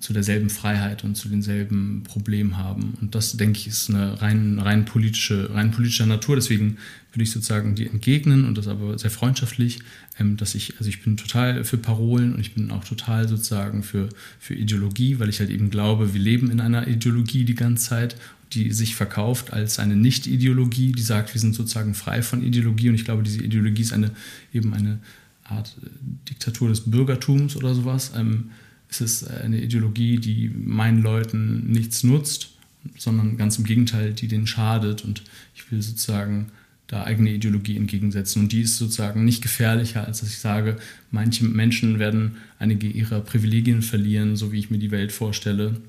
zu 0.03 0.11
derselben 0.11 0.49
Freiheit 0.49 1.05
und 1.05 1.15
zu 1.15 1.29
denselben 1.29 2.03
Problemen 2.03 2.57
haben. 2.57 2.97
Und 2.99 3.15
das, 3.15 3.37
denke 3.37 3.57
ich, 3.59 3.67
ist 3.67 3.89
eine 3.89 4.21
rein, 4.21 4.59
rein 4.59 4.83
politische, 4.83 5.53
rein 5.53 5.71
politischer 5.71 6.05
Natur. 6.05 6.35
Deswegen 6.35 6.77
würde 7.13 7.23
ich 7.23 7.31
sozusagen 7.31 7.73
die 7.73 7.87
entgegnen 7.87 8.43
und 8.43 8.57
das 8.57 8.67
aber 8.67 8.99
sehr 8.99 9.11
freundschaftlich, 9.11 9.79
ähm, 10.19 10.35
dass 10.35 10.55
ich, 10.55 10.73
also 10.77 10.89
ich 10.89 11.01
bin 11.03 11.15
total 11.15 11.63
für 11.63 11.77
Parolen 11.77 12.33
und 12.33 12.41
ich 12.41 12.53
bin 12.53 12.69
auch 12.69 12.83
total 12.83 13.29
sozusagen 13.29 13.81
für, 13.81 14.09
für 14.39 14.55
Ideologie, 14.55 15.19
weil 15.19 15.29
ich 15.29 15.39
halt 15.39 15.49
eben 15.49 15.69
glaube, 15.69 16.13
wir 16.13 16.21
leben 16.21 16.51
in 16.51 16.59
einer 16.59 16.85
Ideologie 16.85 17.45
die 17.45 17.55
ganze 17.55 17.87
Zeit, 17.87 18.17
die 18.53 18.71
sich 18.71 18.95
verkauft 18.95 19.53
als 19.53 19.79
eine 19.79 19.95
Nicht-Ideologie, 19.95 20.91
die 20.91 21.01
sagt, 21.01 21.33
wir 21.33 21.41
sind 21.41 21.55
sozusagen 21.55 21.93
frei 21.93 22.21
von 22.21 22.43
Ideologie 22.43 22.89
und 22.89 22.95
ich 22.95 23.05
glaube, 23.05 23.23
diese 23.23 23.41
Ideologie 23.41 23.81
ist 23.81 23.93
eine, 23.93 24.11
eben 24.53 24.73
eine 24.73 24.99
Art 25.43 25.75
äh, 25.83 25.87
Diktatur 26.29 26.69
des 26.69 26.81
Bürgertums 26.81 27.55
oder 27.55 27.73
sowas. 27.73 28.11
Ähm, 28.15 28.51
es 28.89 29.01
ist 29.01 29.27
eine 29.27 29.61
Ideologie, 29.61 30.17
die 30.17 30.49
meinen 30.49 31.01
Leuten 31.01 31.71
nichts 31.71 32.03
nutzt, 32.03 32.51
sondern 32.97 33.37
ganz 33.37 33.57
im 33.57 33.63
Gegenteil, 33.63 34.13
die 34.13 34.27
denen 34.27 34.45
schadet. 34.45 35.03
Und 35.03 35.23
ich 35.55 35.71
will 35.71 35.81
sozusagen 35.81 36.51
da 36.87 37.03
eigene 37.03 37.31
Ideologie 37.31 37.75
entgegensetzen. 37.77 38.43
Und 38.43 38.51
die 38.51 38.61
ist 38.61 38.77
sozusagen 38.77 39.25
nicht 39.25 39.41
gefährlicher, 39.41 40.05
als 40.05 40.19
dass 40.19 40.29
ich 40.29 40.39
sage, 40.39 40.77
manche 41.09 41.45
Menschen 41.45 41.97
werden 41.97 42.35
einige 42.59 42.87
ihrer 42.87 43.21
Privilegien 43.21 43.81
verlieren, 43.81 44.35
so 44.35 44.51
wie 44.51 44.59
ich 44.59 44.69
mir 44.69 44.79
die 44.79 44.91
Welt 44.91 45.11
vorstelle. 45.11 45.81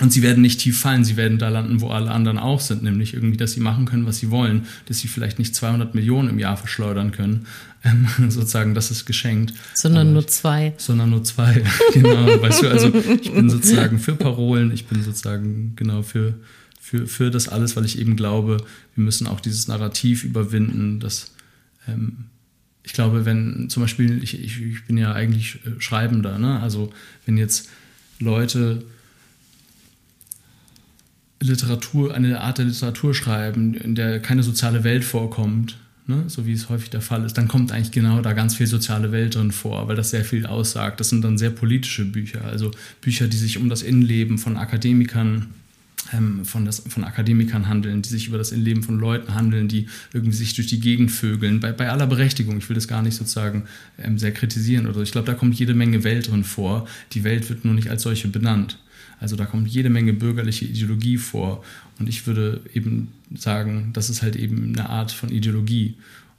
Und 0.00 0.10
sie 0.10 0.22
werden 0.22 0.40
nicht 0.40 0.60
tief 0.60 0.80
fallen, 0.80 1.04
sie 1.04 1.18
werden 1.18 1.38
da 1.38 1.50
landen, 1.50 1.82
wo 1.82 1.88
alle 1.88 2.10
anderen 2.10 2.38
auch 2.38 2.60
sind, 2.60 2.82
nämlich 2.82 3.12
irgendwie, 3.12 3.36
dass 3.36 3.52
sie 3.52 3.60
machen 3.60 3.84
können, 3.84 4.06
was 4.06 4.18
sie 4.18 4.30
wollen, 4.30 4.66
dass 4.86 4.98
sie 5.00 5.08
vielleicht 5.08 5.38
nicht 5.38 5.54
200 5.54 5.94
Millionen 5.94 6.30
im 6.30 6.38
Jahr 6.38 6.56
verschleudern 6.56 7.12
können, 7.12 7.46
ähm, 7.84 8.08
sozusagen, 8.30 8.74
das 8.74 8.90
ist 8.90 9.04
geschenkt. 9.04 9.52
Sondern 9.74 10.08
Aber 10.08 10.14
nur 10.14 10.26
zwei. 10.26 10.72
Sondern 10.78 11.10
nur 11.10 11.24
zwei, 11.24 11.62
genau. 11.92 12.40
weißt 12.40 12.62
du, 12.62 12.68
also 12.68 12.92
ich 13.20 13.32
bin 13.32 13.50
sozusagen 13.50 13.98
für 13.98 14.14
Parolen, 14.14 14.72
ich 14.72 14.86
bin 14.86 15.02
sozusagen 15.02 15.74
genau 15.76 16.02
für, 16.02 16.34
für, 16.80 17.06
für 17.06 17.30
das 17.30 17.48
alles, 17.48 17.76
weil 17.76 17.84
ich 17.84 17.98
eben 17.98 18.16
glaube, 18.16 18.64
wir 18.94 19.04
müssen 19.04 19.26
auch 19.26 19.40
dieses 19.40 19.68
Narrativ 19.68 20.24
überwinden, 20.24 21.00
dass 21.00 21.32
ähm, 21.86 22.24
ich 22.82 22.94
glaube, 22.94 23.26
wenn 23.26 23.68
zum 23.68 23.82
Beispiel, 23.82 24.22
ich, 24.22 24.42
ich, 24.42 24.60
ich 24.60 24.84
bin 24.86 24.96
ja 24.96 25.12
eigentlich 25.12 25.60
äh, 25.66 25.80
Schreibender, 25.80 26.38
ne? 26.38 26.60
also 26.60 26.92
wenn 27.26 27.36
jetzt 27.36 27.68
Leute 28.18 28.84
Literatur, 31.42 32.14
eine 32.14 32.40
Art 32.40 32.58
der 32.58 32.66
Literatur 32.66 33.14
schreiben, 33.14 33.74
in 33.74 33.94
der 33.94 34.20
keine 34.20 34.42
soziale 34.42 34.84
Welt 34.84 35.04
vorkommt, 35.04 35.76
ne, 36.06 36.24
so 36.26 36.46
wie 36.46 36.52
es 36.52 36.68
häufig 36.68 36.90
der 36.90 37.00
Fall 37.00 37.24
ist, 37.24 37.38
dann 37.38 37.48
kommt 37.48 37.72
eigentlich 37.72 37.92
genau 37.92 38.20
da 38.20 38.32
ganz 38.32 38.56
viel 38.56 38.66
soziale 38.66 39.12
Welt 39.12 39.34
drin 39.34 39.52
vor, 39.52 39.88
weil 39.88 39.96
das 39.96 40.10
sehr 40.10 40.24
viel 40.24 40.46
aussagt. 40.46 41.00
Das 41.00 41.08
sind 41.08 41.22
dann 41.22 41.38
sehr 41.38 41.50
politische 41.50 42.04
Bücher, 42.04 42.44
also 42.44 42.70
Bücher, 43.00 43.28
die 43.28 43.36
sich 43.36 43.58
um 43.58 43.68
das 43.68 43.82
Innenleben 43.82 44.38
von 44.38 44.56
Akademikern 44.56 45.48
ähm, 46.12 46.44
von, 46.44 46.64
das, 46.64 46.80
von 46.80 47.04
Akademikern 47.04 47.68
handeln, 47.68 48.02
die 48.02 48.08
sich 48.08 48.28
über 48.28 48.38
das 48.38 48.50
Innenleben 48.50 48.82
von 48.82 48.98
Leuten 48.98 49.34
handeln, 49.34 49.68
die 49.68 49.86
irgendwie 50.12 50.36
sich 50.36 50.54
durch 50.54 50.66
die 50.66 50.80
Gegend 50.80 51.10
vögeln, 51.10 51.60
bei, 51.60 51.72
bei 51.72 51.90
aller 51.90 52.06
Berechtigung. 52.06 52.58
Ich 52.58 52.68
will 52.68 52.74
das 52.74 52.88
gar 52.88 53.02
nicht 53.02 53.14
sozusagen 53.14 53.64
ähm, 53.98 54.18
sehr 54.18 54.32
kritisieren 54.32 54.86
oder 54.86 54.96
so. 54.96 55.02
Ich 55.02 55.12
glaube, 55.12 55.26
da 55.26 55.34
kommt 55.34 55.54
jede 55.54 55.74
Menge 55.74 56.04
Welt 56.04 56.30
drin 56.30 56.44
vor. 56.44 56.88
Die 57.12 57.24
Welt 57.24 57.48
wird 57.48 57.64
nur 57.64 57.74
nicht 57.74 57.88
als 57.88 58.02
solche 58.02 58.28
benannt. 58.28 58.78
Also 59.22 59.36
da 59.36 59.46
kommt 59.46 59.68
jede 59.68 59.88
Menge 59.88 60.12
bürgerliche 60.12 60.64
Ideologie 60.64 61.16
vor. 61.16 61.64
Und 61.98 62.08
ich 62.08 62.26
würde 62.26 62.60
eben 62.74 63.08
sagen, 63.34 63.90
das 63.92 64.10
ist 64.10 64.22
halt 64.22 64.36
eben 64.36 64.74
eine 64.74 64.90
Art 64.90 65.12
von 65.12 65.30
Ideologie. 65.30 65.94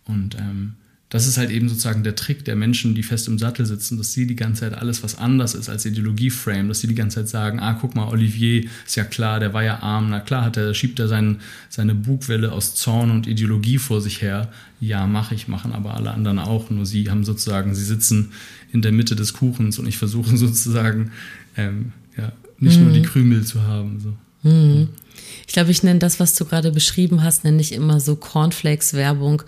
Und 0.05 0.35
ähm, 0.37 0.73
das 1.13 1.27
ist 1.27 1.37
halt 1.37 1.51
eben 1.51 1.69
sozusagen 1.69 2.03
der 2.03 2.15
Trick 2.15 2.43
der 2.43 2.55
Menschen, 2.55 2.95
die 2.95 3.03
fest 3.03 3.27
im 3.27 3.37
Sattel 3.37 3.67
sitzen, 3.67 3.99
dass 3.99 4.13
sie 4.13 4.25
die 4.25 4.35
ganze 4.35 4.61
Zeit 4.61 4.73
alles, 4.73 5.03
was 5.03 5.15
anders 5.15 5.53
ist 5.53 5.69
als 5.69 5.85
Ideologie-Frame, 5.85 6.69
dass 6.69 6.79
sie 6.79 6.87
die 6.87 6.95
ganze 6.95 7.19
Zeit 7.19 7.29
sagen, 7.29 7.59
ah, 7.59 7.77
guck 7.79 7.93
mal, 7.93 8.07
Olivier 8.07 8.65
ist 8.83 8.95
ja 8.95 9.03
klar, 9.03 9.39
der 9.39 9.53
war 9.53 9.63
ja 9.63 9.83
arm, 9.83 10.09
na 10.09 10.21
klar 10.21 10.43
hat 10.43 10.57
er, 10.57 10.73
schiebt 10.73 10.99
er 10.99 11.07
seinen, 11.07 11.41
seine 11.69 11.93
Bugwelle 11.93 12.51
aus 12.51 12.73
Zorn 12.73 13.11
und 13.11 13.27
Ideologie 13.27 13.77
vor 13.77 14.01
sich 14.01 14.23
her. 14.23 14.51
Ja, 14.81 15.05
mache 15.05 15.35
ich, 15.35 15.47
machen 15.47 15.71
aber 15.71 15.93
alle 15.93 16.09
anderen 16.09 16.39
auch, 16.39 16.71
nur 16.71 16.87
sie 16.87 17.07
haben 17.11 17.23
sozusagen, 17.23 17.75
sie 17.75 17.85
sitzen 17.85 18.31
in 18.71 18.81
der 18.81 18.91
Mitte 18.91 19.15
des 19.15 19.33
Kuchens 19.33 19.77
und 19.77 19.87
ich 19.87 19.99
versuche 19.99 20.35
sozusagen, 20.37 21.11
ähm, 21.55 21.91
ja, 22.17 22.31
nicht 22.63 22.77
mhm. 22.77 22.85
nur 22.85 22.93
die 22.93 23.01
mhm. 23.01 23.05
Krümel 23.05 23.43
zu 23.43 23.61
haben. 23.63 23.99
So. 23.99 24.49
Mhm. 24.49 24.89
Ich 25.45 25.53
glaube, 25.53 25.71
ich 25.71 25.83
nenne 25.83 25.99
das, 25.99 26.19
was 26.19 26.35
du 26.35 26.45
gerade 26.45 26.71
beschrieben 26.71 27.21
hast, 27.21 27.43
nenne 27.43 27.61
ich 27.61 27.73
immer 27.73 27.99
so 27.99 28.15
Cornflakes-Werbung. 28.15 29.43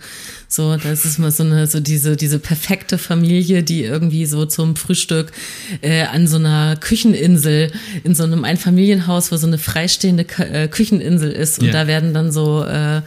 So, 0.46 0.76
das 0.76 1.04
ist 1.04 1.18
mal 1.18 1.30
so 1.30 1.42
eine, 1.42 1.66
so 1.66 1.80
diese, 1.80 2.16
diese 2.16 2.38
perfekte 2.38 2.98
Familie, 2.98 3.62
die 3.62 3.82
irgendwie 3.82 4.26
so 4.26 4.46
zum 4.46 4.76
Frühstück 4.76 5.32
äh, 5.80 6.02
an 6.02 6.28
so 6.28 6.36
einer 6.36 6.76
Kücheninsel, 6.76 7.72
in 8.04 8.14
so 8.14 8.24
einem 8.24 8.44
Einfamilienhaus, 8.44 9.32
wo 9.32 9.36
so 9.36 9.46
eine 9.46 9.58
freistehende 9.58 10.24
K 10.24 10.44
äh, 10.44 10.68
Kücheninsel 10.68 11.32
ist. 11.32 11.58
Und 11.58 11.66
yeah. 11.66 11.82
da 11.82 11.86
werden 11.88 12.14
dann 12.14 12.30
so 12.30 12.62
äh, 12.62 13.02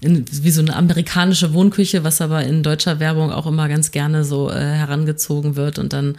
in, 0.00 0.24
wie 0.30 0.50
so 0.50 0.60
eine 0.60 0.74
amerikanische 0.76 1.52
Wohnküche, 1.52 2.04
was 2.04 2.20
aber 2.20 2.44
in 2.44 2.62
deutscher 2.62 3.00
Werbung 3.00 3.32
auch 3.32 3.46
immer 3.46 3.68
ganz 3.68 3.90
gerne 3.90 4.24
so 4.24 4.50
äh, 4.50 4.54
herangezogen 4.54 5.56
wird. 5.56 5.78
Und 5.78 5.92
dann 5.92 6.16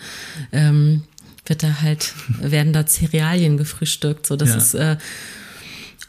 ähm, 0.51 1.03
wird 1.49 1.63
da 1.63 1.81
halt, 1.81 2.13
werden 2.39 2.73
da 2.73 2.85
Cerealien 2.85 3.57
gefrühstückt. 3.57 4.27
So, 4.27 4.35
das 4.35 4.49
ja. 4.49 4.57
ist 4.57 4.73
äh, 4.75 4.97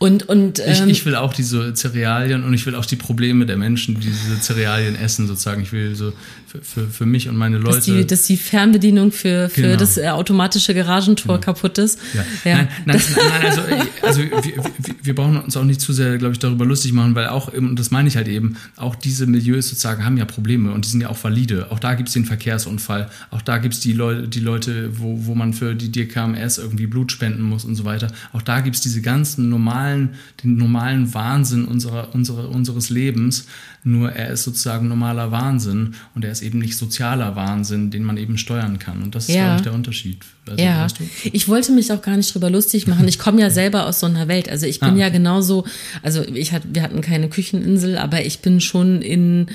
und, 0.01 0.27
und, 0.31 0.61
ähm, 0.61 0.73
ich, 0.73 1.01
ich 1.01 1.07
will 1.07 1.15
auch 1.15 1.35
diese 1.35 1.75
Cerealien 1.75 2.43
und 2.45 2.55
ich 2.55 2.65
will 2.65 2.75
auch 2.75 2.87
die 2.87 2.97
Probleme 2.97 3.45
der 3.45 3.59
Menschen, 3.59 4.01
die 4.01 4.07
diese 4.07 4.41
Cerealien 4.41 4.97
essen, 4.97 5.27
sozusagen. 5.27 5.61
Ich 5.61 5.73
will 5.73 5.95
so 5.95 6.15
für, 6.51 6.63
für, 6.63 6.87
für 6.89 7.07
mich 7.07 7.29
und 7.29 7.37
meine 7.37 7.59
Leute. 7.59 7.77
Dass 7.77 7.85
die, 7.85 8.07
dass 8.07 8.23
die 8.25 8.37
Fernbedienung 8.37 9.13
für, 9.13 9.49
für 9.49 9.63
genau. 9.63 9.77
das 9.77 9.97
äh, 9.97 10.09
automatische 10.09 10.75
Garagentor 10.75 11.37
genau. 11.37 11.45
kaputt 11.45 11.79
ist. 11.79 11.99
Ja. 12.13 12.25
ja. 12.45 12.57
Nein, 12.57 12.69
nein, 12.87 13.01
nein, 13.17 13.43
also, 13.45 13.63
also 14.03 14.21
wir, 14.21 14.31
wir, 14.45 14.95
wir, 15.03 15.15
brauchen 15.15 15.41
uns 15.41 15.57
auch 15.57 15.65
nicht 15.65 15.81
zu 15.81 15.93
sehr, 15.93 16.19
glaube 16.19 16.33
ich, 16.33 16.39
darüber 16.39 16.65
lustig 16.65 16.93
machen, 16.93 17.15
weil 17.15 17.29
auch, 17.29 17.53
und 17.53 17.77
das 17.77 17.91
meine 17.91 18.09
ich 18.09 18.17
halt 18.17 18.29
eben, 18.29 18.57
auch 18.77 18.95
diese 18.95 19.27
Milieus 19.27 19.69
sozusagen 19.69 20.05
haben 20.05 20.17
ja 20.17 20.25
Probleme 20.25 20.73
und 20.73 20.85
die 20.85 20.89
sind 20.89 21.01
ja 21.01 21.09
auch 21.09 21.23
valide. 21.23 21.71
Auch 21.71 21.79
da 21.79 21.95
gibt 21.95 22.09
es 22.09 22.15
den 22.15 22.25
Verkehrsunfall, 22.25 23.11
auch 23.31 23.43
da 23.43 23.59
gibt 23.59 23.75
es 23.75 23.81
die 23.81 23.93
Leute, 23.93 24.29
die 24.29 24.41
Leute, 24.41 24.99
wo, 24.99 25.27
wo 25.27 25.35
man 25.35 25.53
für 25.53 25.75
die 25.75 25.91
DKMS 25.91 26.59
irgendwie 26.59 26.87
Blut 26.87 27.13
spenden 27.13 27.43
muss 27.43 27.65
und 27.65 27.77
so 27.77 27.85
weiter. 27.85 28.09
Auch 28.33 28.43
da 28.43 28.61
gibt 28.61 28.77
es 28.77 28.83
diese 28.83 29.03
ganzen 29.03 29.49
normalen 29.49 29.81
normalen, 29.81 30.15
den 30.43 30.57
normalen 30.57 31.15
Wahnsinn 31.15 31.65
unserer, 31.65 32.15
unserer, 32.15 32.49
unseres 32.49 32.91
Lebens. 32.91 33.47
Nur 33.83 34.13
er 34.13 34.31
ist 34.31 34.43
sozusagen 34.43 34.89
normaler 34.89 35.33
Wahnsinn 35.33 35.95
und 36.15 36.25
er 36.25 36.33
ist 36.33 36.43
eben 36.43 36.59
nicht 36.59 36.77
sozialer 36.77 37.35
Wahnsinn, 37.35 37.91
den 37.91 38.05
man 38.05 38.19
eben 38.19 38.37
steuern 38.37 38.79
kann. 38.79 39.03
Und 39.03 39.15
das 39.15 39.29
ist, 39.29 39.35
ja. 39.35 39.45
glaube 39.45 39.57
ich, 39.57 39.63
der 39.63 39.73
Unterschied. 39.75 40.19
Also, 40.49 40.63
ja, 40.63 40.85
weißt 40.85 41.01
du? 41.01 41.05
ich 41.33 41.49
wollte 41.49 41.73
mich 41.73 41.91
auch 41.93 42.03
gar 42.03 42.17
nicht 42.17 42.35
drüber 42.35 42.51
lustig 42.51 42.87
machen. 42.87 43.09
Ich 43.09 43.19
komme 43.19 43.41
ja 43.41 43.51
selber 43.51 43.87
aus 43.87 44.01
so 44.01 44.07
einer 44.07 44.29
Welt. 44.29 44.51
Also 44.51 44.67
ich 44.67 44.81
bin 44.81 44.95
ah. 44.95 44.97
ja 44.97 45.09
genauso, 45.09 45.65
also 46.03 46.23
ich 46.23 46.53
hat, 46.53 46.63
wir 46.73 46.83
hatten 46.83 47.01
keine 47.01 47.29
Kücheninsel, 47.29 47.97
aber 47.97 48.25
ich 48.25 48.41
bin 48.41 48.61
schon 48.61 49.01
in 49.01 49.47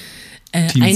Äh, 0.52 0.69
ein. 0.80 0.95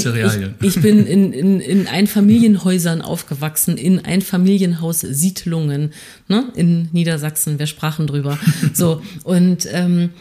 Ich, 0.62 0.76
ich, 0.76 0.82
bin 0.82 1.06
in, 1.06 1.34
in, 1.34 1.60
in 1.60 1.88
Einfamilienhäusern 1.88 3.02
aufgewachsen, 3.02 3.78
in 3.78 4.06
Einfamilienhaussiedlungen 4.06 5.92
ne? 6.30 6.46
in 6.56 6.88
Niedersachsen. 6.94 7.60
Wir 7.60 7.68
sprachen 7.68 8.08
drüber. 8.08 8.40
So 8.74 9.02
und 9.24 9.68
ähm, 9.72 10.12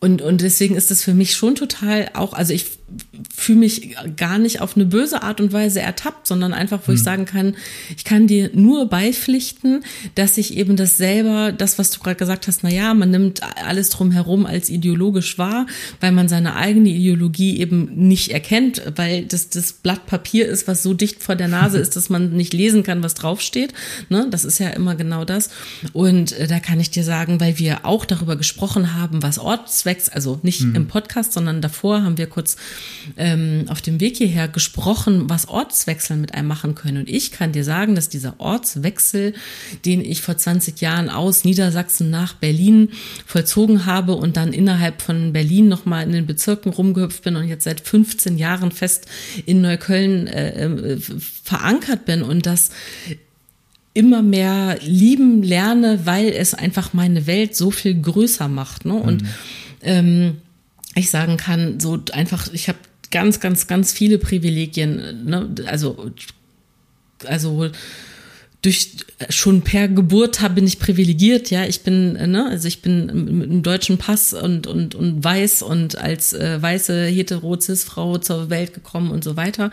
und, 0.00 0.22
und 0.22 0.40
deswegen 0.40 0.76
ist 0.76 0.90
es 0.90 1.04
für 1.04 1.14
mich 1.14 1.34
schon 1.34 1.54
total 1.54 2.10
auch, 2.14 2.32
also 2.32 2.52
ich 2.54 2.79
fühle 3.34 3.58
mich 3.58 3.96
gar 4.16 4.38
nicht 4.38 4.60
auf 4.60 4.76
eine 4.76 4.86
böse 4.86 5.22
Art 5.22 5.40
und 5.40 5.52
Weise 5.52 5.80
ertappt, 5.80 6.26
sondern 6.26 6.52
einfach, 6.52 6.80
wo 6.86 6.92
mhm. 6.92 6.94
ich 6.94 7.00
hm. 7.00 7.04
sagen 7.04 7.24
kann, 7.24 7.56
ich 7.96 8.04
kann 8.04 8.26
dir 8.26 8.50
nur 8.52 8.86
beipflichten, 8.88 9.84
dass 10.14 10.38
ich 10.38 10.56
eben 10.56 10.76
das 10.76 10.96
selber, 10.96 11.52
das, 11.52 11.78
was 11.78 11.90
du 11.90 12.00
gerade 12.00 12.16
gesagt 12.16 12.46
hast, 12.46 12.62
na 12.62 12.70
ja, 12.70 12.94
man 12.94 13.10
nimmt 13.10 13.40
alles 13.64 13.90
drumherum 13.90 14.46
als 14.46 14.70
ideologisch 14.70 15.38
wahr, 15.38 15.66
weil 16.00 16.12
man 16.12 16.28
seine 16.28 16.56
eigene 16.56 16.88
Ideologie 16.90 17.58
eben 17.58 18.08
nicht 18.08 18.30
erkennt, 18.30 18.82
weil 18.96 19.24
das 19.24 19.50
das 19.50 19.72
Blatt 19.72 20.06
Papier 20.06 20.46
ist, 20.48 20.66
was 20.68 20.82
so 20.82 20.94
dicht 20.94 21.22
vor 21.22 21.36
der 21.36 21.48
Nase 21.48 21.78
ist, 21.80 21.96
dass 21.96 22.10
man 22.10 22.32
nicht 22.32 22.52
lesen 22.52 22.82
kann, 22.82 23.02
was 23.02 23.14
draufsteht. 23.14 23.72
Ne? 24.08 24.26
Das 24.30 24.44
ist 24.44 24.58
ja 24.58 24.70
immer 24.70 24.94
genau 24.94 25.24
das. 25.24 25.50
Und 25.92 26.32
äh, 26.32 26.46
da 26.46 26.60
kann 26.60 26.80
ich 26.80 26.90
dir 26.90 27.04
sagen, 27.04 27.40
weil 27.40 27.58
wir 27.58 27.84
auch 27.86 28.04
darüber 28.04 28.36
gesprochen 28.36 28.94
haben, 28.94 29.22
was 29.22 29.38
Ortswechsel, 29.38 30.12
also 30.14 30.40
nicht 30.42 30.62
mhm. 30.62 30.74
im 30.74 30.86
Podcast, 30.86 31.32
sondern 31.32 31.60
davor 31.60 32.02
haben 32.02 32.18
wir 32.18 32.26
kurz 32.26 32.56
ähm, 33.16 33.64
auf 33.68 33.80
dem 33.80 34.00
Weg 34.00 34.16
hierher 34.16 34.48
gesprochen, 34.48 35.28
was 35.28 35.48
Ortswechsel 35.48 36.16
mit 36.16 36.34
einem 36.34 36.48
machen 36.48 36.74
können. 36.74 36.98
Und 36.98 37.08
ich 37.08 37.32
kann 37.32 37.52
dir 37.52 37.64
sagen, 37.64 37.94
dass 37.94 38.08
dieser 38.08 38.38
Ortswechsel, 38.38 39.34
den 39.84 40.04
ich 40.04 40.22
vor 40.22 40.36
20 40.36 40.80
Jahren 40.80 41.08
aus 41.08 41.44
Niedersachsen 41.44 42.10
nach 42.10 42.34
Berlin 42.34 42.90
vollzogen 43.26 43.86
habe 43.86 44.14
und 44.14 44.36
dann 44.36 44.52
innerhalb 44.52 45.02
von 45.02 45.32
Berlin 45.32 45.68
nochmal 45.68 46.04
in 46.04 46.12
den 46.12 46.26
Bezirken 46.26 46.72
rumgehüpft 46.72 47.24
bin 47.24 47.36
und 47.36 47.48
jetzt 47.48 47.64
seit 47.64 47.80
15 47.80 48.38
Jahren 48.38 48.72
fest 48.72 49.06
in 49.46 49.60
Neukölln 49.60 50.26
äh, 50.26 50.64
äh, 50.64 50.98
verankert 51.44 52.04
bin 52.04 52.22
und 52.22 52.46
das 52.46 52.70
immer 53.92 54.22
mehr 54.22 54.78
lieben 54.82 55.42
lerne, 55.42 56.00
weil 56.04 56.28
es 56.28 56.54
einfach 56.54 56.92
meine 56.92 57.26
Welt 57.26 57.56
so 57.56 57.70
viel 57.70 58.00
größer 58.00 58.48
macht. 58.48 58.84
Ne? 58.84 58.94
Und 58.94 59.22
mhm. 59.22 59.28
ähm, 59.82 60.36
ich 60.94 61.10
sagen 61.10 61.36
kann, 61.36 61.80
so 61.80 61.98
einfach, 62.12 62.52
ich 62.52 62.68
habe 62.68 62.78
ganz, 63.10 63.40
ganz, 63.40 63.66
ganz 63.66 63.92
viele 63.92 64.18
Privilegien. 64.18 65.24
Ne? 65.24 65.54
Also, 65.66 66.10
also 67.24 67.70
durch 68.62 68.90
schon 69.30 69.62
per 69.62 69.88
Geburt 69.88 70.42
habe 70.42 70.56
bin 70.56 70.66
ich 70.66 70.78
privilegiert, 70.78 71.50
ja, 71.50 71.64
ich 71.64 71.80
bin 71.80 72.12
ne, 72.12 72.46
also 72.50 72.68
ich 72.68 72.82
bin 72.82 73.06
mit 73.38 73.50
einem 73.50 73.62
deutschen 73.62 73.96
Pass 73.96 74.34
und 74.34 74.66
und 74.66 74.94
und 74.94 75.24
weiß 75.24 75.62
und 75.62 75.96
als 75.96 76.34
äh, 76.34 76.60
weiße 76.60 77.06
hetero 77.06 77.58
cis 77.58 77.84
Frau 77.84 78.18
zur 78.18 78.50
Welt 78.50 78.74
gekommen 78.74 79.10
und 79.10 79.24
so 79.24 79.36
weiter. 79.36 79.70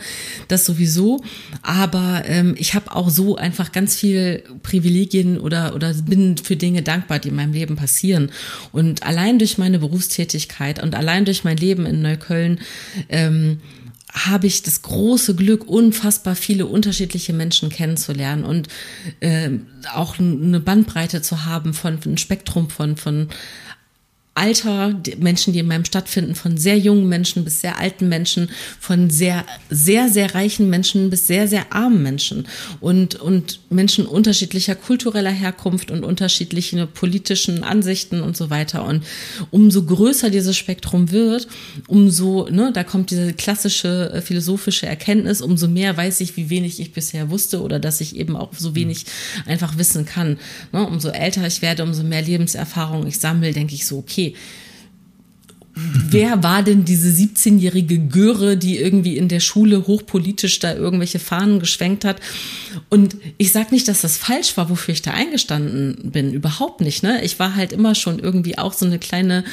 Das 0.47 0.65
sowieso, 0.65 1.21
aber 1.61 2.23
ähm, 2.27 2.55
ich 2.57 2.75
habe 2.75 2.95
auch 2.95 3.09
so 3.09 3.35
einfach 3.35 3.73
ganz 3.73 3.97
viel 3.97 4.43
Privilegien 4.63 5.37
oder 5.37 5.75
oder 5.75 5.93
bin 5.93 6.37
für 6.37 6.55
Dinge 6.55 6.81
dankbar, 6.81 7.19
die 7.19 7.29
in 7.29 7.35
meinem 7.35 7.53
Leben 7.53 7.75
passieren. 7.75 8.31
Und 8.71 9.03
allein 9.03 9.37
durch 9.37 9.57
meine 9.57 9.79
Berufstätigkeit 9.79 10.81
und 10.81 10.95
allein 10.95 11.25
durch 11.25 11.43
mein 11.43 11.57
Leben 11.57 11.85
in 11.85 12.01
Neukölln 12.01 12.59
ähm, 13.09 13.59
habe 14.25 14.47
ich 14.47 14.63
das 14.63 14.81
große 14.81 15.35
Glück, 15.35 15.67
unfassbar 15.67 16.35
viele 16.35 16.65
unterschiedliche 16.65 17.33
Menschen 17.33 17.69
kennenzulernen 17.69 18.43
und 18.43 18.67
äh, 19.19 19.49
auch 19.93 20.19
eine 20.19 20.59
Bandbreite 20.59 21.21
zu 21.21 21.45
haben 21.45 21.73
von, 21.73 22.01
von 22.01 22.17
Spektrum 22.17 22.69
von, 22.69 22.97
von 22.97 23.29
Alter, 24.37 24.93
die 24.93 25.15
Menschen, 25.15 25.51
die 25.51 25.59
in 25.59 25.67
meinem 25.67 25.83
stattfinden, 25.83 26.35
von 26.35 26.57
sehr 26.57 26.77
jungen 26.77 27.09
Menschen 27.09 27.43
bis 27.43 27.61
sehr 27.61 27.79
alten 27.79 28.07
Menschen, 28.07 28.49
von 28.79 29.09
sehr, 29.09 29.43
sehr, 29.71 30.09
sehr 30.09 30.35
reichen 30.35 30.69
Menschen 30.69 31.09
bis 31.09 31.25
sehr, 31.25 31.47
sehr 31.47 31.73
armen 31.73 32.03
Menschen 32.03 32.47
und, 32.79 33.15
und 33.15 33.59
Menschen 33.71 34.05
unterschiedlicher 34.05 34.75
kultureller 34.75 35.31
Herkunft 35.31 35.89
und 35.89 36.03
unterschiedlichen 36.03 36.87
politischen 36.93 37.63
Ansichten 37.63 38.21
und 38.21 38.37
so 38.37 38.51
weiter. 38.51 38.85
Und 38.85 39.03
umso 39.49 39.83
größer 39.83 40.29
dieses 40.29 40.55
Spektrum 40.55 41.11
wird, 41.11 41.47
umso, 41.87 42.47
ne, 42.49 42.71
da 42.71 42.83
kommt 42.83 43.09
diese 43.09 43.33
klassische 43.33 44.11
äh, 44.13 44.21
philosophische 44.21 44.85
Erkenntnis, 44.85 45.41
umso 45.41 45.67
mehr 45.67 45.97
weiß 45.97 46.21
ich, 46.21 46.37
wie 46.37 46.51
wenig 46.51 46.79
ich 46.79 46.93
bisher 46.93 47.31
wusste 47.31 47.63
oder 47.63 47.79
dass 47.79 48.01
ich 48.01 48.15
eben 48.15 48.35
auch 48.35 48.53
so 48.55 48.75
wenig 48.75 49.05
einfach 49.47 49.79
wissen 49.79 50.05
kann. 50.05 50.37
Ne, 50.71 50.85
umso 50.85 51.09
älter 51.09 51.47
ich 51.47 51.63
werde, 51.63 51.81
umso 51.81 52.03
mehr 52.03 52.21
Lebenserfahrung 52.21 53.07
ich 53.07 53.17
sammle, 53.17 53.51
denke 53.51 53.73
ich 53.73 53.87
so, 53.87 53.97
okay, 53.97 54.26
see. 54.29 54.66
Wer 56.09 56.43
war 56.43 56.63
denn 56.63 56.85
diese 56.85 57.09
17-jährige 57.09 57.99
Göre, 57.99 58.57
die 58.57 58.77
irgendwie 58.77 59.17
in 59.17 59.27
der 59.27 59.39
Schule 59.39 59.87
hochpolitisch 59.87 60.59
da 60.59 60.73
irgendwelche 60.73 61.19
Fahnen 61.19 61.59
geschwenkt 61.59 62.05
hat? 62.05 62.19
Und 62.89 63.17
ich 63.37 63.51
sag 63.51 63.71
nicht, 63.71 63.87
dass 63.87 64.01
das 64.01 64.17
falsch 64.17 64.57
war, 64.57 64.69
wofür 64.69 64.93
ich 64.93 65.01
da 65.01 65.11
eingestanden 65.11 66.11
bin. 66.11 66.33
Überhaupt 66.33 66.81
nicht. 66.81 67.03
Ne? 67.03 67.23
Ich 67.23 67.39
war 67.39 67.55
halt 67.55 67.71
immer 67.71 67.95
schon 67.95 68.19
irgendwie 68.19 68.57
auch 68.57 68.73
so 68.73 68.85
eine 68.85 68.99
kleine 68.99 69.43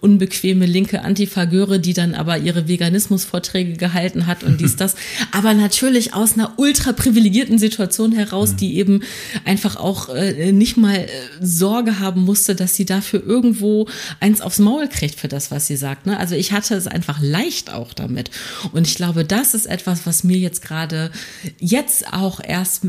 unbequeme 0.00 0.66
linke 0.66 1.02
Antifa-Göre, 1.02 1.80
die 1.80 1.94
dann 1.94 2.14
aber 2.14 2.38
ihre 2.38 2.68
Veganismusvorträge 2.68 3.74
gehalten 3.74 4.26
hat 4.26 4.44
und 4.44 4.60
dies, 4.60 4.76
das. 4.82 4.96
Aber 5.30 5.54
natürlich 5.54 6.14
aus 6.14 6.34
einer 6.34 6.54
ultra 6.56 6.92
privilegierten 6.92 7.58
Situation 7.58 8.12
heraus, 8.12 8.56
die 8.56 8.76
eben 8.76 9.02
einfach 9.44 9.76
auch 9.76 10.08
äh, 10.08 10.52
nicht 10.52 10.76
mal 10.76 10.96
äh, 10.96 11.08
Sorge 11.40 11.98
haben 11.98 12.22
musste, 12.22 12.54
dass 12.54 12.76
sie 12.76 12.84
dafür 12.84 13.22
irgendwo 13.24 13.88
eins 14.20 14.40
aufs 14.40 14.58
Maul 14.58 14.88
kriegt 14.88 15.18
für 15.20 15.28
das, 15.28 15.50
was 15.50 15.66
sie 15.66 15.71
sagt. 15.76 16.06
Ne? 16.06 16.18
Also 16.18 16.34
ich 16.34 16.52
hatte 16.52 16.74
es 16.74 16.86
einfach 16.86 17.20
leicht 17.20 17.72
auch 17.72 17.92
damit. 17.92 18.30
Und 18.72 18.86
ich 18.86 18.94
glaube, 18.94 19.24
das 19.24 19.54
ist 19.54 19.66
etwas, 19.66 20.06
was 20.06 20.24
mir 20.24 20.38
jetzt 20.38 20.62
gerade 20.62 21.10
jetzt 21.58 22.12
auch 22.12 22.40
erst 22.42 22.82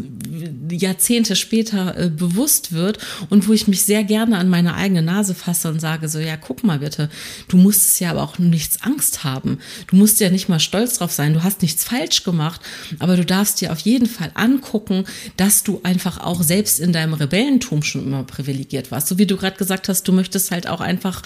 Jahrzehnte 0.69 1.35
später 1.35 1.97
äh, 1.97 2.09
bewusst 2.09 2.71
wird 2.71 2.99
und 3.29 3.47
wo 3.47 3.53
ich 3.53 3.67
mich 3.67 3.83
sehr 3.83 4.03
gerne 4.03 4.37
an 4.37 4.49
meine 4.49 4.75
eigene 4.75 5.01
Nase 5.01 5.35
fasse 5.35 5.69
und 5.69 5.79
sage 5.79 6.09
so, 6.09 6.19
ja, 6.19 6.37
guck 6.37 6.63
mal 6.63 6.79
bitte, 6.79 7.09
du 7.47 7.57
musst 7.57 7.99
ja 7.99 8.11
aber 8.11 8.23
auch 8.23 8.39
nichts 8.39 8.81
Angst 8.81 9.23
haben. 9.23 9.59
Du 9.87 9.95
musst 9.95 10.19
ja 10.19 10.29
nicht 10.29 10.49
mal 10.49 10.59
stolz 10.59 10.97
drauf 10.97 11.11
sein, 11.11 11.33
du 11.33 11.43
hast 11.43 11.61
nichts 11.61 11.83
falsch 11.83 12.23
gemacht, 12.23 12.61
aber 12.99 13.15
du 13.15 13.25
darfst 13.25 13.61
dir 13.61 13.71
auf 13.71 13.79
jeden 13.79 14.07
Fall 14.07 14.31
angucken, 14.33 15.05
dass 15.37 15.63
du 15.63 15.81
einfach 15.83 16.19
auch 16.19 16.43
selbst 16.43 16.79
in 16.79 16.93
deinem 16.93 17.13
Rebellentum 17.13 17.83
schon 17.83 18.05
immer 18.05 18.23
privilegiert 18.23 18.91
warst. 18.91 19.07
So 19.07 19.17
wie 19.17 19.25
du 19.25 19.37
gerade 19.37 19.57
gesagt 19.57 19.89
hast, 19.89 20.07
du 20.07 20.11
möchtest 20.11 20.51
halt 20.51 20.67
auch 20.67 20.81
einfach 20.81 21.21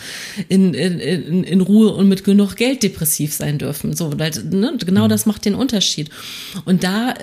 in, 0.50 0.74
in, 0.74 1.00
in 1.00 1.44
Ruhe 1.62 1.94
und 1.94 2.08
mit 2.08 2.24
genug 2.24 2.56
Geld 2.56 2.84
depressiv 2.84 3.34
sein 3.34 3.58
dürfen. 3.58 3.96
So, 3.96 4.10
ne? 4.10 4.78
genau 4.86 5.06
mhm. 5.06 5.10
das 5.10 5.26
macht 5.26 5.46
den 5.46 5.56
Unterschied. 5.56 6.10
Und 6.66 6.84
da 6.84 7.14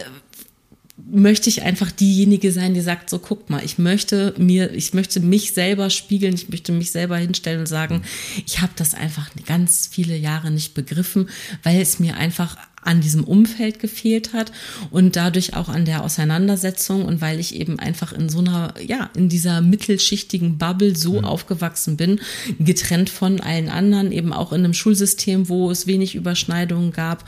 möchte 0.97 1.49
ich 1.49 1.63
einfach 1.63 1.91
diejenige 1.91 2.53
sein, 2.53 2.75
die 2.75 2.81
sagt, 2.81 3.11
so 3.11 3.19
guck 3.19 3.51
mal, 3.51 3.65
ich 3.65 3.79
möchte 3.79 4.35
mir, 4.39 4.73
ich 4.73 4.95
möchte 4.95 5.21
mich 5.21 5.53
selber 5.53 5.91
spiegeln, 5.91 6.35
ich 6.35 6.49
möchte 6.49 6.73
mich 6.73 6.93
selber 6.93 7.17
hinstellen 7.17 7.61
und 7.61 7.67
sagen, 7.67 8.03
ich 8.47 8.61
habe 8.61 8.73
das 8.77 8.95
einfach 8.95 9.29
ganz 9.47 9.89
viele 9.91 10.17
Jahre 10.17 10.51
nicht 10.51 10.75
begriffen, 10.75 11.29
weil 11.63 11.81
es 11.81 11.99
mir 11.99 12.17
einfach 12.17 12.57
an 12.85 13.01
diesem 13.01 13.25
Umfeld 13.25 13.79
gefehlt 13.79 14.33
hat 14.33 14.53
und 14.91 15.17
dadurch 15.17 15.55
auch 15.55 15.69
an 15.69 15.85
der 15.85 16.03
Auseinandersetzung 16.03 17.05
und 17.05 17.21
weil 17.21 17.41
ich 17.41 17.55
eben 17.55 17.79
einfach 17.79 18.13
in 18.13 18.29
so 18.29 18.39
einer, 18.39 18.75
ja, 18.85 19.11
in 19.15 19.29
dieser 19.29 19.61
mittelschichtigen 19.61 20.59
Bubble 20.59 20.97
so 20.97 21.15
mhm. 21.15 21.25
aufgewachsen 21.25 21.97
bin, 21.97 22.21
getrennt 22.59 23.11
von 23.11 23.41
allen 23.41 23.69
anderen, 23.69 24.13
eben 24.13 24.33
auch 24.33 24.53
in 24.53 24.65
einem 24.65 24.75
Schulsystem, 24.75 25.49
wo 25.49 25.71
es 25.71 25.87
wenig 25.87 26.15
Überschneidungen 26.15 26.93
gab 26.93 27.25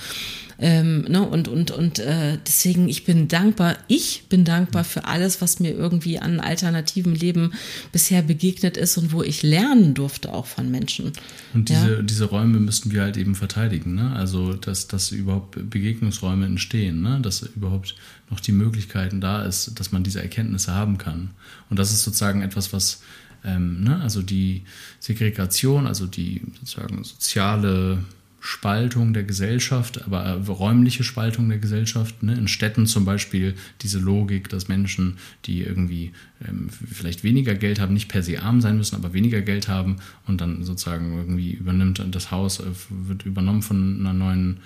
ähm, 0.59 1.03
ne? 1.03 1.23
Und, 1.23 1.49
und, 1.49 1.70
und 1.70 1.99
äh, 1.99 2.39
deswegen, 2.47 2.89
ich 2.89 3.05
bin 3.05 3.28
dankbar, 3.28 3.77
ich 3.89 4.24
bin 4.28 4.45
dankbar 4.45 4.85
für 4.85 5.05
alles, 5.05 5.41
was 5.43 5.61
mir 5.61 5.73
irgendwie 5.74 6.19
an 6.19 6.41
alternativen 6.41 7.15
Leben 7.15 7.53
bisher 7.93 8.23
begegnet 8.23 8.77
ist 8.77 8.97
und 8.97 9.12
wo 9.12 9.23
ich 9.23 9.43
lernen 9.43 9.95
durfte 9.95 10.33
auch 10.33 10.47
von 10.47 10.70
Menschen. 10.70 11.12
Und 11.53 11.69
diese, 11.69 11.97
ja? 11.97 12.03
diese 12.03 12.24
Räume 12.24 12.59
müssten 12.59 12.91
wir 12.91 13.03
halt 13.03 13.16
eben 13.16 13.35
verteidigen, 13.35 13.95
ne? 13.95 14.12
Also, 14.16 14.55
dass, 14.55 14.89
dass 14.89 15.12
überhaupt 15.12 15.70
Begegnungsräume 15.70 16.47
entstehen, 16.47 17.03
ne? 17.03 17.20
Dass 17.20 17.43
überhaupt 17.43 17.95
noch 18.31 18.41
die 18.41 18.53
Möglichkeiten 18.53 19.20
da 19.20 19.43
ist, 19.43 19.78
dass 19.78 19.93
man 19.93 20.05
diese 20.05 20.23
Erkenntnisse 20.23 20.73
haben 20.73 20.99
kann. 20.99 21.31
Und 21.69 21.78
das 21.78 21.93
ist 21.93 22.03
sozusagen 22.03 22.43
etwas, 22.43 22.73
was 22.73 23.03
ähm, 23.45 23.85
ne? 23.85 24.01
also 24.03 24.23
die 24.23 24.62
Segregation, 24.99 25.87
also 25.87 26.07
die 26.07 26.43
sozusagen 26.59 27.05
soziale 27.05 28.05
Spaltung 28.41 29.13
der 29.13 29.25
Gesellschaft, 29.25 30.05
aber 30.05 30.25
äh, 30.25 30.33
räumliche 30.33 31.05
Spaltung 31.05 31.49
der 31.49 31.59
Gesellschaft. 31.59 32.23
Ne? 32.23 32.35
In 32.35 32.49
Städten 32.49 32.87
zum 32.87 33.05
Beispiel 33.05 33.55
diese 33.83 33.99
Logik, 33.99 34.49
dass 34.49 34.69
Menschen, 34.69 35.17
die 35.47 35.63
irgendwie 35.63 36.13
ähm, 36.47 36.69
vielleicht 36.71 37.25
weniger 37.25 37.55
Geld 37.55 37.81
haben, 37.81 37.95
nicht 37.95 38.09
per 38.09 38.23
se 38.23 38.43
arm 38.43 38.61
sein 38.61 38.77
müssen, 38.77 38.95
aber 38.97 39.13
weniger 39.13 39.41
Geld 39.41 39.69
haben 39.69 39.97
und 40.27 40.41
dann 40.41 40.63
sozusagen 40.65 41.17
irgendwie 41.17 41.53
übernimmt 41.53 42.05
das 42.11 42.31
Haus, 42.31 42.61
äh, 42.61 42.65
wird 42.91 43.27
übernommen 43.27 43.63
von 43.63 44.01
einer 44.01 44.13
neuen 44.13 44.59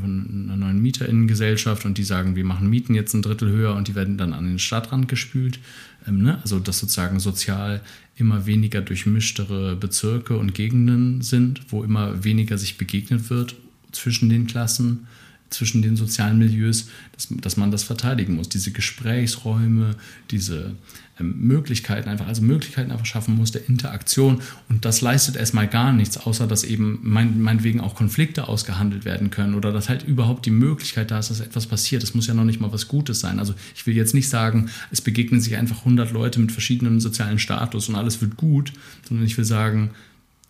von 0.00 0.44
einer 0.44 0.56
neuen 0.56 0.82
Mieterinnengesellschaft 0.82 1.84
und 1.84 1.96
die 1.96 2.04
sagen, 2.04 2.34
wir 2.36 2.44
machen 2.44 2.68
Mieten 2.68 2.94
jetzt 2.94 3.14
ein 3.14 3.22
Drittel 3.22 3.50
höher 3.50 3.74
und 3.76 3.88
die 3.88 3.94
werden 3.94 4.18
dann 4.18 4.32
an 4.32 4.46
den 4.46 4.58
Stadtrand 4.58 5.08
gespült. 5.08 5.60
Ähm, 6.06 6.22
ne? 6.22 6.38
Also 6.42 6.58
dass 6.58 6.78
sozusagen 6.78 7.20
sozial 7.20 7.80
immer 8.16 8.46
weniger 8.46 8.80
durchmischtere 8.80 9.76
Bezirke 9.76 10.36
und 10.36 10.54
Gegenden 10.54 11.22
sind, 11.22 11.62
wo 11.68 11.84
immer 11.84 12.24
weniger 12.24 12.58
sich 12.58 12.78
begegnet 12.78 13.30
wird, 13.30 13.54
zwischen 13.92 14.28
den 14.28 14.46
Klassen, 14.46 15.06
zwischen 15.50 15.82
den 15.82 15.96
sozialen 15.96 16.38
Milieus, 16.38 16.88
dass, 17.12 17.28
dass 17.30 17.56
man 17.56 17.70
das 17.70 17.82
verteidigen 17.82 18.36
muss. 18.36 18.48
Diese 18.48 18.70
Gesprächsräume, 18.70 19.96
diese 20.30 20.76
ähm, 21.18 21.34
Möglichkeiten 21.40 22.08
einfach, 22.08 22.28
also 22.28 22.42
Möglichkeiten 22.42 22.92
einfach 22.92 23.06
schaffen 23.06 23.36
muss 23.36 23.52
der 23.52 23.68
Interaktion. 23.68 24.40
Und 24.68 24.84
das 24.84 25.00
leistet 25.00 25.36
erstmal 25.36 25.66
gar 25.66 25.92
nichts, 25.92 26.16
außer 26.16 26.46
dass 26.46 26.64
eben 26.64 27.00
mein, 27.02 27.42
meinetwegen 27.42 27.80
auch 27.80 27.94
Konflikte 27.94 28.48
ausgehandelt 28.48 29.04
werden 29.04 29.30
können 29.30 29.54
oder 29.54 29.72
dass 29.72 29.88
halt 29.88 30.04
überhaupt 30.04 30.46
die 30.46 30.50
Möglichkeit 30.50 31.10
da 31.10 31.18
ist, 31.18 31.30
dass 31.30 31.40
etwas 31.40 31.66
passiert. 31.66 32.02
Das 32.02 32.14
muss 32.14 32.28
ja 32.28 32.34
noch 32.34 32.44
nicht 32.44 32.60
mal 32.60 32.72
was 32.72 32.88
Gutes 32.88 33.20
sein. 33.20 33.38
Also 33.38 33.54
ich 33.74 33.86
will 33.86 33.96
jetzt 33.96 34.14
nicht 34.14 34.28
sagen, 34.28 34.70
es 34.90 35.00
begegnen 35.00 35.40
sich 35.40 35.56
einfach 35.56 35.80
100 35.80 36.12
Leute 36.12 36.40
mit 36.40 36.52
verschiedenen 36.52 37.00
sozialen 37.00 37.38
Status 37.38 37.88
und 37.88 37.96
alles 37.96 38.20
wird 38.20 38.36
gut, 38.36 38.72
sondern 39.08 39.26
ich 39.26 39.36
will 39.36 39.44
sagen, 39.44 39.90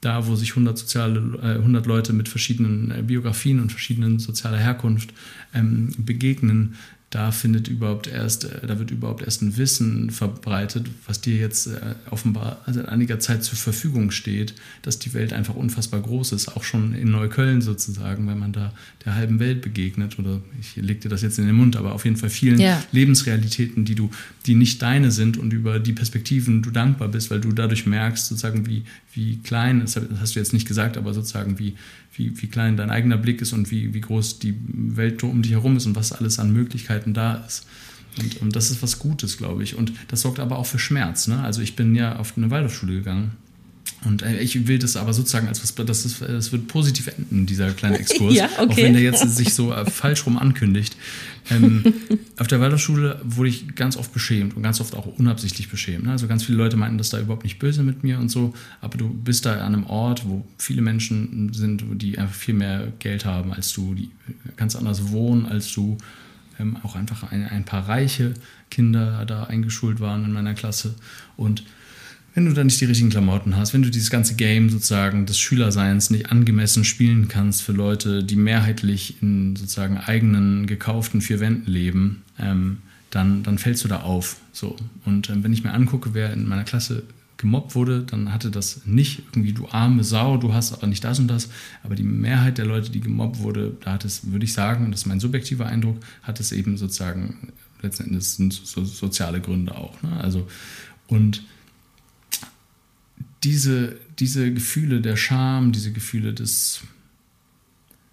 da, 0.00 0.26
wo 0.26 0.34
sich 0.34 0.50
100, 0.50 0.78
soziale, 0.78 1.38
äh, 1.42 1.58
100 1.58 1.86
Leute 1.86 2.12
mit 2.12 2.28
verschiedenen 2.28 2.90
äh, 2.90 3.02
Biografien 3.02 3.60
und 3.60 3.70
verschiedenen 3.70 4.18
sozialer 4.18 4.58
Herkunft 4.58 5.12
ähm, 5.54 5.92
begegnen, 5.98 6.76
da 7.10 7.32
findet 7.32 7.66
überhaupt 7.66 8.06
erst, 8.06 8.44
äh, 8.44 8.66
da 8.66 8.78
wird 8.78 8.92
überhaupt 8.92 9.22
erst 9.22 9.42
ein 9.42 9.56
Wissen 9.56 10.10
verbreitet, 10.10 10.86
was 11.06 11.20
dir 11.20 11.36
jetzt 11.36 11.66
äh, 11.66 11.80
offenbar 12.08 12.62
seit 12.68 12.88
einiger 12.88 13.18
Zeit 13.18 13.42
zur 13.42 13.58
Verfügung 13.58 14.12
steht, 14.12 14.54
dass 14.82 15.00
die 15.00 15.12
Welt 15.12 15.32
einfach 15.32 15.56
unfassbar 15.56 16.00
groß 16.00 16.30
ist, 16.32 16.56
auch 16.56 16.62
schon 16.62 16.94
in 16.94 17.10
Neukölln 17.10 17.62
sozusagen, 17.62 18.28
wenn 18.28 18.38
man 18.38 18.52
da 18.52 18.72
der 19.04 19.16
halben 19.16 19.40
Welt 19.40 19.60
begegnet 19.60 20.20
oder 20.20 20.40
ich 20.60 20.76
leg 20.76 21.00
dir 21.00 21.08
das 21.08 21.22
jetzt 21.22 21.40
in 21.40 21.46
den 21.46 21.56
Mund, 21.56 21.76
aber 21.76 21.94
auf 21.94 22.04
jeden 22.04 22.16
Fall 22.16 22.30
vielen 22.30 22.60
ja. 22.60 22.80
Lebensrealitäten, 22.92 23.84
die 23.84 23.96
du, 23.96 24.10
die 24.46 24.54
nicht 24.54 24.80
deine 24.80 25.10
sind 25.10 25.36
und 25.36 25.52
über 25.52 25.80
die 25.80 25.92
Perspektiven 25.92 26.62
du 26.62 26.70
dankbar 26.70 27.08
bist, 27.08 27.28
weil 27.30 27.40
du 27.40 27.50
dadurch 27.50 27.86
merkst 27.86 28.28
sozusagen, 28.28 28.68
wie, 28.68 28.84
wie 29.14 29.38
klein, 29.38 29.80
das 29.80 30.00
hast 30.20 30.36
du 30.36 30.38
jetzt 30.38 30.52
nicht 30.52 30.68
gesagt, 30.68 30.96
aber 30.96 31.12
sozusagen 31.12 31.58
wie, 31.58 31.74
wie, 32.20 32.42
wie 32.42 32.46
klein 32.48 32.76
dein 32.76 32.90
eigener 32.90 33.16
Blick 33.16 33.40
ist 33.40 33.52
und 33.52 33.70
wie, 33.70 33.94
wie 33.94 34.00
groß 34.00 34.38
die 34.38 34.54
Welt 34.66 35.22
um 35.22 35.40
dich 35.42 35.52
herum 35.52 35.76
ist 35.76 35.86
und 35.86 35.96
was 35.96 36.12
alles 36.12 36.38
an 36.38 36.52
Möglichkeiten 36.52 37.14
da 37.14 37.34
ist. 37.46 37.66
Und, 38.18 38.42
und 38.42 38.56
das 38.56 38.70
ist 38.70 38.82
was 38.82 38.98
Gutes, 38.98 39.38
glaube 39.38 39.62
ich. 39.62 39.76
Und 39.76 39.92
das 40.08 40.20
sorgt 40.20 40.38
aber 40.38 40.58
auch 40.58 40.66
für 40.66 40.78
Schmerz. 40.78 41.28
Ne? 41.28 41.42
Also 41.42 41.62
ich 41.62 41.76
bin 41.76 41.94
ja 41.94 42.16
auf 42.16 42.36
eine 42.36 42.50
Waldorfschule 42.50 42.94
gegangen 42.94 43.32
und 44.04 44.22
äh, 44.22 44.38
ich 44.38 44.66
will 44.66 44.78
das 44.78 44.96
aber 44.96 45.12
sozusagen 45.12 45.48
als 45.48 45.62
was, 45.62 45.74
das, 45.74 46.06
ist, 46.06 46.22
das 46.22 46.52
wird 46.52 46.68
positiv 46.68 47.08
enden, 47.08 47.44
dieser 47.44 47.70
kleine 47.72 47.98
Exkurs. 48.00 48.34
ja, 48.34 48.48
okay. 48.58 48.72
Auch 48.72 48.76
wenn 48.76 48.92
der 48.94 49.02
jetzt 49.02 49.36
sich 49.36 49.52
so 49.52 49.72
äh, 49.72 49.84
falsch 49.90 50.24
rum 50.24 50.38
ankündigt. 50.38 50.96
Ähm, 51.50 51.84
auf 52.38 52.46
der 52.46 52.60
Waldorfschule 52.60 53.20
wurde 53.24 53.50
ich 53.50 53.74
ganz 53.74 53.96
oft 53.96 54.12
beschämt 54.12 54.56
und 54.56 54.62
ganz 54.62 54.80
oft 54.80 54.94
auch 54.94 55.06
unabsichtlich 55.18 55.68
beschämt. 55.68 56.04
Ne? 56.04 56.12
Also 56.12 56.28
ganz 56.28 56.44
viele 56.44 56.56
Leute 56.56 56.76
meinten 56.76 56.96
das 56.96 57.10
da 57.10 57.20
überhaupt 57.20 57.44
nicht 57.44 57.58
böse 57.58 57.82
mit 57.82 58.02
mir 58.02 58.18
und 58.18 58.30
so. 58.30 58.54
Aber 58.80 58.96
du 58.96 59.08
bist 59.08 59.44
da 59.44 59.54
an 59.54 59.74
einem 59.74 59.84
Ort, 59.84 60.26
wo 60.26 60.46
viele 60.56 60.80
Menschen 60.80 61.52
sind, 61.52 61.84
die 62.00 62.18
einfach 62.18 62.34
viel 62.34 62.54
mehr 62.54 62.92
Geld 63.00 63.26
haben 63.26 63.52
als 63.52 63.72
du, 63.74 63.94
die 63.94 64.10
ganz 64.56 64.76
anders 64.76 65.10
wohnen 65.10 65.44
als 65.44 65.72
du. 65.72 65.98
Ähm, 66.58 66.78
auch 66.82 66.96
einfach 66.96 67.30
ein, 67.30 67.46
ein 67.46 67.64
paar 67.64 67.86
reiche 67.86 68.32
Kinder 68.70 69.26
da 69.26 69.44
eingeschult 69.44 70.00
waren 70.00 70.24
in 70.24 70.32
meiner 70.32 70.54
Klasse. 70.54 70.94
Und 71.36 71.64
wenn 72.34 72.46
du 72.46 72.52
dann 72.52 72.66
nicht 72.66 72.80
die 72.80 72.84
richtigen 72.84 73.10
Klamotten 73.10 73.56
hast, 73.56 73.74
wenn 73.74 73.82
du 73.82 73.90
dieses 73.90 74.10
ganze 74.10 74.34
Game 74.34 74.70
sozusagen 74.70 75.26
des 75.26 75.38
Schülerseins 75.38 76.10
nicht 76.10 76.30
angemessen 76.30 76.84
spielen 76.84 77.28
kannst 77.28 77.62
für 77.62 77.72
Leute, 77.72 78.22
die 78.22 78.36
mehrheitlich 78.36 79.20
in 79.20 79.56
sozusagen 79.56 79.98
eigenen 79.98 80.66
gekauften 80.66 81.20
vier 81.20 81.40
Wänden 81.40 81.70
leben, 81.70 82.22
ähm, 82.38 82.78
dann, 83.10 83.42
dann 83.42 83.58
fällst 83.58 83.84
du 83.84 83.88
da 83.88 84.00
auf. 84.00 84.36
So. 84.52 84.76
Und 85.04 85.28
ähm, 85.30 85.42
wenn 85.42 85.52
ich 85.52 85.64
mir 85.64 85.72
angucke, 85.72 86.10
wer 86.14 86.32
in 86.32 86.46
meiner 86.46 86.64
Klasse 86.64 87.02
gemobbt 87.36 87.74
wurde, 87.74 88.02
dann 88.02 88.32
hatte 88.32 88.50
das 88.50 88.82
nicht 88.84 89.22
irgendwie, 89.30 89.52
du 89.52 89.66
arme 89.68 90.04
Sau, 90.04 90.36
du 90.36 90.52
hast 90.52 90.72
aber 90.72 90.86
nicht 90.86 91.02
das 91.02 91.18
und 91.18 91.28
das. 91.28 91.48
Aber 91.82 91.94
die 91.94 92.04
Mehrheit 92.04 92.58
der 92.58 92.66
Leute, 92.66 92.90
die 92.90 93.00
gemobbt 93.00 93.40
wurde, 93.40 93.76
da 93.80 93.92
hat 93.94 94.04
es, 94.04 94.30
würde 94.30 94.44
ich 94.44 94.52
sagen, 94.52 94.90
das 94.90 95.00
ist 95.00 95.06
mein 95.06 95.20
subjektiver 95.20 95.66
Eindruck, 95.66 95.96
hat 96.22 96.38
es 96.38 96.52
eben 96.52 96.76
sozusagen, 96.76 97.52
letzten 97.82 98.04
Endes 98.04 98.36
sind 98.36 98.52
so, 98.52 98.84
soziale 98.84 99.40
Gründe 99.40 99.74
auch. 99.74 100.00
Ne? 100.02 100.12
Also, 100.20 100.46
und 101.08 101.42
diese, 103.42 103.96
diese 104.18 104.52
Gefühle 104.52 105.00
der 105.00 105.16
Scham, 105.16 105.72
diese 105.72 105.92
Gefühle 105.92 106.34
des 106.34 106.82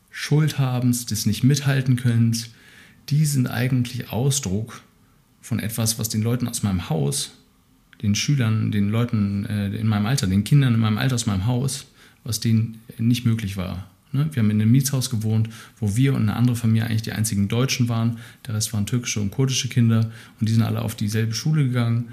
Schuldhabens, 0.10 1.06
des 1.06 1.26
nicht 1.26 1.44
mithalten 1.44 1.96
können, 1.96 2.36
die 3.10 3.26
sind 3.26 3.48
eigentlich 3.48 4.12
Ausdruck 4.12 4.82
von 5.42 5.60
etwas, 5.60 6.00
was 6.00 6.10
den 6.10 6.22
Leuten 6.22 6.48
aus 6.48 6.64
meinem 6.64 6.90
Haus, 6.90 7.32
den 8.02 8.16
Schülern, 8.16 8.72
den 8.72 8.90
Leuten 8.90 9.46
äh, 9.46 9.70
in 9.70 9.88
meinem 9.88 10.06
Alter, 10.06 10.28
den 10.28 10.44
Kindern 10.44 10.74
in 10.74 10.80
meinem 10.80 10.98
Alter 10.98 11.16
aus 11.16 11.26
meinem 11.26 11.46
Haus, 11.46 11.88
was 12.24 12.40
denen 12.40 12.82
nicht 12.98 13.26
möglich 13.26 13.58
war. 13.58 13.90
Ne? 14.12 14.30
Wir 14.32 14.42
haben 14.42 14.52
in 14.52 14.62
einem 14.62 14.72
Mietshaus 14.72 15.10
gewohnt, 15.10 15.50
wo 15.80 15.96
wir 15.96 16.14
und 16.14 16.24
eine 16.24 16.36
andere 16.36 16.56
Familie 16.56 16.86
eigentlich 16.86 17.02
die 17.04 17.14
einzigen 17.14 17.48
Deutschen 17.48 17.90
waren. 17.90 18.18
Der 18.46 18.56
Rest 18.56 18.74
waren 18.74 18.86
türkische 18.86 19.22
und 19.22 19.32
kurdische 19.32 19.70
Kinder 19.70 20.12
und 20.40 20.50
die 20.50 20.54
sind 20.54 20.64
alle 20.64 20.82
auf 20.82 20.96
dieselbe 20.96 21.34
Schule 21.34 21.66
gegangen. 21.66 22.10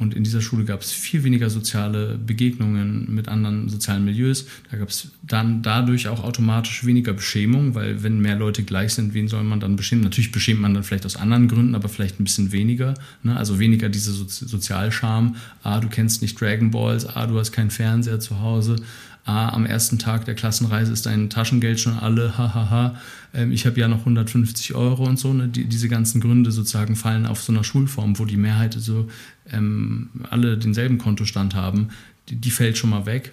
Und 0.00 0.14
in 0.14 0.24
dieser 0.24 0.40
Schule 0.40 0.64
gab 0.64 0.80
es 0.80 0.90
viel 0.90 1.24
weniger 1.24 1.50
soziale 1.50 2.18
Begegnungen 2.18 3.14
mit 3.14 3.28
anderen 3.28 3.68
sozialen 3.68 4.04
Milieus. 4.04 4.46
Da 4.70 4.78
gab 4.78 4.88
es 4.88 5.12
dann 5.22 5.62
dadurch 5.62 6.08
auch 6.08 6.24
automatisch 6.24 6.86
weniger 6.86 7.12
Beschämung, 7.12 7.74
weil 7.74 8.02
wenn 8.02 8.18
mehr 8.18 8.34
Leute 8.36 8.62
gleich 8.62 8.94
sind, 8.94 9.12
wen 9.12 9.28
soll 9.28 9.44
man 9.44 9.60
dann 9.60 9.76
beschämen? 9.76 10.02
Natürlich 10.02 10.32
beschämt 10.32 10.60
man 10.60 10.72
dann 10.72 10.84
vielleicht 10.84 11.04
aus 11.04 11.16
anderen 11.16 11.48
Gründen, 11.48 11.74
aber 11.74 11.90
vielleicht 11.90 12.18
ein 12.18 12.24
bisschen 12.24 12.50
weniger. 12.50 12.94
Ne? 13.22 13.36
Also 13.36 13.58
weniger 13.58 13.90
diese 13.90 14.12
so 14.12 14.24
Sozialscham. 14.26 15.36
Ah, 15.62 15.80
du 15.80 15.88
kennst 15.88 16.22
nicht 16.22 16.40
Dragon 16.40 16.70
Balls. 16.70 17.06
Ah, 17.06 17.26
du 17.26 17.38
hast 17.38 17.52
keinen 17.52 17.70
Fernseher 17.70 18.20
zu 18.20 18.40
Hause 18.40 18.76
ah, 19.24 19.50
am 19.50 19.66
ersten 19.66 19.98
Tag 19.98 20.24
der 20.24 20.34
Klassenreise 20.34 20.92
ist 20.92 21.06
dein 21.06 21.30
Taschengeld 21.30 21.80
schon 21.80 21.98
alle, 21.98 22.36
hahaha, 22.36 22.96
ähm, 23.34 23.52
ich 23.52 23.66
habe 23.66 23.78
ja 23.78 23.88
noch 23.88 24.00
150 24.00 24.74
Euro 24.74 25.04
und 25.04 25.18
so. 25.18 25.32
Ne? 25.32 25.48
Die, 25.48 25.64
diese 25.64 25.88
ganzen 25.88 26.20
Gründe 26.20 26.52
sozusagen 26.52 26.96
fallen 26.96 27.26
auf 27.26 27.40
so 27.42 27.52
einer 27.52 27.64
Schulform, 27.64 28.18
wo 28.18 28.24
die 28.24 28.36
Mehrheit 28.36 28.74
so 28.74 29.08
ähm, 29.50 30.10
alle 30.28 30.58
denselben 30.58 30.98
Kontostand 30.98 31.54
haben, 31.54 31.88
die, 32.28 32.36
die, 32.36 32.50
fällt 32.50 32.78
schon 32.78 32.90
mal 32.90 33.06
weg. 33.06 33.30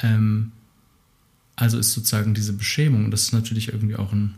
Ähm, 0.00 0.52
also 1.56 1.78
ist 1.78 1.92
sozusagen 1.92 2.34
diese 2.34 2.52
Beschämung, 2.52 3.06
und 3.06 3.10
das 3.10 3.22
ist 3.22 3.32
natürlich 3.32 3.68
irgendwie 3.68 3.96
auch 3.96 4.12
ein, 4.12 4.34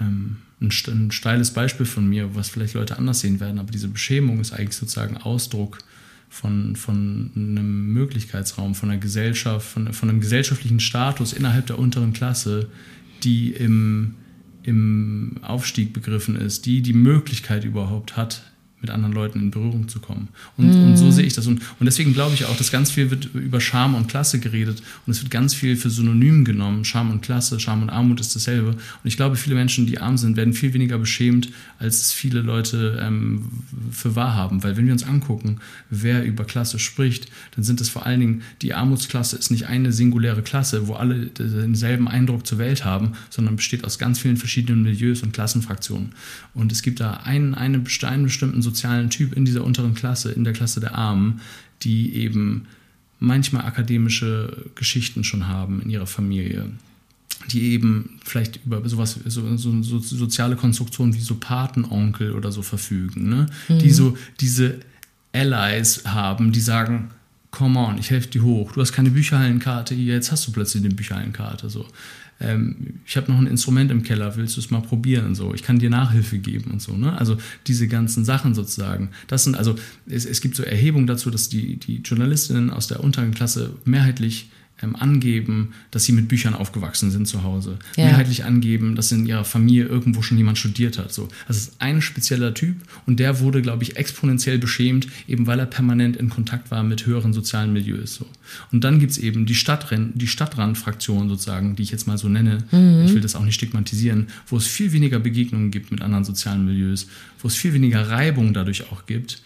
ähm, 0.00 0.38
ein, 0.60 0.72
ein 0.88 1.10
steiles 1.10 1.52
Beispiel 1.52 1.86
von 1.86 2.08
mir, 2.08 2.34
was 2.34 2.48
vielleicht 2.48 2.74
Leute 2.74 2.98
anders 2.98 3.20
sehen 3.20 3.40
werden, 3.40 3.58
aber 3.58 3.70
diese 3.70 3.88
Beschämung 3.88 4.40
ist 4.40 4.52
eigentlich 4.52 4.76
sozusagen 4.76 5.18
Ausdruck 5.18 5.78
von, 6.28 6.76
von 6.76 7.30
einem 7.34 7.92
Möglichkeitsraum, 7.92 8.74
von 8.74 8.90
einer 8.90 9.00
Gesellschaft, 9.00 9.66
von, 9.66 9.92
von 9.92 10.08
einem 10.08 10.20
gesellschaftlichen 10.20 10.80
Status 10.80 11.32
innerhalb 11.32 11.66
der 11.66 11.78
unteren 11.78 12.12
Klasse, 12.12 12.68
die 13.24 13.52
im, 13.52 14.14
im 14.62 15.38
Aufstieg 15.42 15.92
begriffen 15.92 16.36
ist, 16.36 16.66
die 16.66 16.82
die 16.82 16.92
Möglichkeit 16.92 17.64
überhaupt 17.64 18.16
hat, 18.16 18.52
mit 18.80 18.90
anderen 18.90 19.12
Leuten 19.12 19.40
in 19.40 19.50
Berührung 19.50 19.88
zu 19.88 19.98
kommen. 19.98 20.28
Und, 20.56 20.70
mm. 20.70 20.84
und 20.84 20.96
so 20.96 21.10
sehe 21.10 21.24
ich 21.24 21.34
das. 21.34 21.46
Und, 21.46 21.60
und 21.80 21.86
deswegen 21.86 22.12
glaube 22.12 22.34
ich 22.34 22.44
auch, 22.44 22.56
dass 22.56 22.70
ganz 22.70 22.90
viel 22.90 23.10
wird 23.10 23.26
über 23.34 23.60
Scham 23.60 23.94
und 23.94 24.08
Klasse 24.08 24.38
geredet 24.38 24.82
und 25.06 25.10
es 25.10 25.20
wird 25.20 25.30
ganz 25.30 25.54
viel 25.54 25.76
für 25.76 25.90
Synonym 25.90 26.44
genommen. 26.44 26.84
Scham 26.84 27.10
und 27.10 27.20
Klasse, 27.20 27.58
Scham 27.58 27.82
und 27.82 27.90
Armut 27.90 28.20
ist 28.20 28.36
dasselbe. 28.36 28.70
Und 28.70 28.78
ich 29.04 29.16
glaube, 29.16 29.36
viele 29.36 29.56
Menschen, 29.56 29.86
die 29.86 29.98
arm 29.98 30.16
sind, 30.16 30.36
werden 30.36 30.54
viel 30.54 30.74
weniger 30.74 30.98
beschämt, 30.98 31.50
als 31.78 32.12
viele 32.12 32.40
Leute 32.40 32.98
ähm, 33.02 33.50
für 33.90 34.14
wahr 34.14 34.34
haben. 34.34 34.62
Weil 34.62 34.76
wenn 34.76 34.86
wir 34.86 34.92
uns 34.92 35.02
angucken, 35.02 35.58
wer 35.90 36.24
über 36.24 36.44
Klasse 36.44 36.78
spricht, 36.78 37.28
dann 37.56 37.64
sind 37.64 37.80
es 37.80 37.88
vor 37.88 38.06
allen 38.06 38.20
Dingen, 38.20 38.42
die 38.62 38.74
Armutsklasse 38.74 39.36
ist 39.36 39.50
nicht 39.50 39.66
eine 39.66 39.92
singuläre 39.92 40.42
Klasse, 40.42 40.86
wo 40.86 40.94
alle 40.94 41.26
denselben 41.26 42.06
Eindruck 42.06 42.46
zur 42.46 42.58
Welt 42.58 42.84
haben, 42.84 43.12
sondern 43.30 43.56
besteht 43.56 43.84
aus 43.84 43.98
ganz 43.98 44.20
vielen 44.20 44.36
verschiedenen 44.36 44.82
Milieus 44.82 45.22
und 45.22 45.32
Klassenfraktionen. 45.32 46.10
Und 46.54 46.72
es 46.72 46.82
gibt 46.82 47.00
da 47.00 47.14
einen, 47.24 47.54
einen, 47.54 47.86
einen 48.02 48.24
bestimmten 48.24 48.62
sozialen 48.70 49.10
Typ 49.10 49.34
in 49.34 49.44
dieser 49.44 49.64
unteren 49.64 49.94
Klasse, 49.94 50.32
in 50.32 50.44
der 50.44 50.52
Klasse 50.52 50.80
der 50.80 50.94
Armen, 50.94 51.40
die 51.82 52.14
eben 52.14 52.66
manchmal 53.18 53.64
akademische 53.64 54.70
Geschichten 54.74 55.24
schon 55.24 55.48
haben 55.48 55.82
in 55.82 55.90
ihrer 55.90 56.06
Familie, 56.06 56.70
die 57.50 57.72
eben 57.72 58.20
vielleicht 58.24 58.60
über 58.64 58.86
sowas, 58.88 59.18
so, 59.26 59.56
so, 59.56 59.82
so 59.82 59.98
soziale 59.98 60.56
Konstruktionen 60.56 61.14
wie 61.14 61.20
so 61.20 61.36
Patenonkel 61.36 62.32
oder 62.32 62.52
so 62.52 62.62
verfügen, 62.62 63.28
ne? 63.28 63.46
Mhm. 63.68 63.78
die 63.78 63.90
so 63.90 64.16
diese 64.40 64.80
Allies 65.32 66.04
haben, 66.04 66.52
die 66.52 66.60
sagen, 66.60 67.10
come 67.50 67.78
on, 67.78 67.98
ich 67.98 68.10
helfe 68.10 68.28
dir 68.28 68.42
hoch, 68.42 68.72
du 68.72 68.80
hast 68.80 68.92
keine 68.92 69.10
Bücherhallenkarte, 69.10 69.94
jetzt 69.94 70.30
hast 70.32 70.46
du 70.46 70.52
plötzlich 70.52 70.84
eine 70.84 70.94
Bücherhallenkarte. 70.94 71.70
So 71.70 71.86
ähm, 72.40 73.00
ich 73.04 73.16
habe 73.16 73.30
noch 73.32 73.38
ein 73.38 73.46
Instrument 73.46 73.90
im 73.90 74.02
Keller, 74.02 74.36
willst 74.36 74.56
du 74.56 74.60
es 74.60 74.70
mal 74.70 74.80
probieren? 74.80 75.34
So, 75.34 75.54
ich 75.54 75.62
kann 75.62 75.78
dir 75.78 75.90
Nachhilfe 75.90 76.38
geben 76.38 76.70
und 76.70 76.80
so. 76.80 76.96
Ne? 76.96 77.16
Also 77.18 77.36
diese 77.66 77.88
ganzen 77.88 78.24
Sachen 78.24 78.54
sozusagen. 78.54 79.10
Das 79.26 79.44
sind 79.44 79.56
also 79.56 79.74
es, 80.06 80.24
es 80.24 80.40
gibt 80.40 80.54
so 80.56 80.62
Erhebungen 80.62 81.06
dazu, 81.06 81.30
dass 81.30 81.48
die 81.48 81.76
die 81.76 81.96
Journalistinnen 81.96 82.70
aus 82.70 82.86
der 82.86 83.02
unteren 83.02 83.32
Klasse 83.32 83.74
mehrheitlich 83.84 84.50
ähm, 84.82 84.96
angeben, 84.96 85.72
dass 85.90 86.04
sie 86.04 86.12
mit 86.12 86.28
Büchern 86.28 86.54
aufgewachsen 86.54 87.10
sind 87.10 87.26
zu 87.26 87.42
Hause. 87.42 87.78
Ja. 87.96 88.06
Mehrheitlich 88.06 88.44
angeben, 88.44 88.94
dass 88.94 89.12
in 89.12 89.26
ihrer 89.26 89.44
Familie 89.44 89.86
irgendwo 89.86 90.22
schon 90.22 90.38
jemand 90.38 90.58
studiert 90.58 90.98
hat. 90.98 91.12
So. 91.12 91.28
Das 91.46 91.56
ist 91.56 91.72
ein 91.80 92.00
spezieller 92.00 92.54
Typ 92.54 92.76
und 93.06 93.20
der 93.20 93.40
wurde, 93.40 93.62
glaube 93.62 93.82
ich, 93.82 93.96
exponentiell 93.96 94.58
beschämt, 94.58 95.08
eben 95.26 95.46
weil 95.46 95.58
er 95.58 95.66
permanent 95.66 96.16
in 96.16 96.28
Kontakt 96.28 96.70
war 96.70 96.82
mit 96.82 97.06
höheren 97.06 97.32
sozialen 97.32 97.72
Milieus. 97.72 98.14
So. 98.14 98.26
Und 98.72 98.84
dann 98.84 98.98
gibt 98.98 99.12
es 99.12 99.18
eben 99.18 99.46
die, 99.46 99.54
Stadtren 99.54 100.12
die 100.14 100.26
Stadtrandfraktion 100.26 101.28
sozusagen, 101.28 101.76
die 101.76 101.82
ich 101.82 101.90
jetzt 101.90 102.06
mal 102.06 102.18
so 102.18 102.28
nenne. 102.28 102.58
Mhm. 102.70 103.04
Ich 103.06 103.14
will 103.14 103.20
das 103.20 103.34
auch 103.34 103.44
nicht 103.44 103.54
stigmatisieren, 103.54 104.28
wo 104.46 104.56
es 104.56 104.66
viel 104.66 104.92
weniger 104.92 105.18
Begegnungen 105.18 105.70
gibt 105.70 105.90
mit 105.90 106.02
anderen 106.02 106.24
sozialen 106.24 106.64
Milieus, 106.64 107.08
wo 107.40 107.48
es 107.48 107.54
viel 107.54 107.72
weniger 107.72 108.08
Reibung 108.08 108.54
dadurch 108.54 108.90
auch 108.92 109.06
gibt 109.06 109.42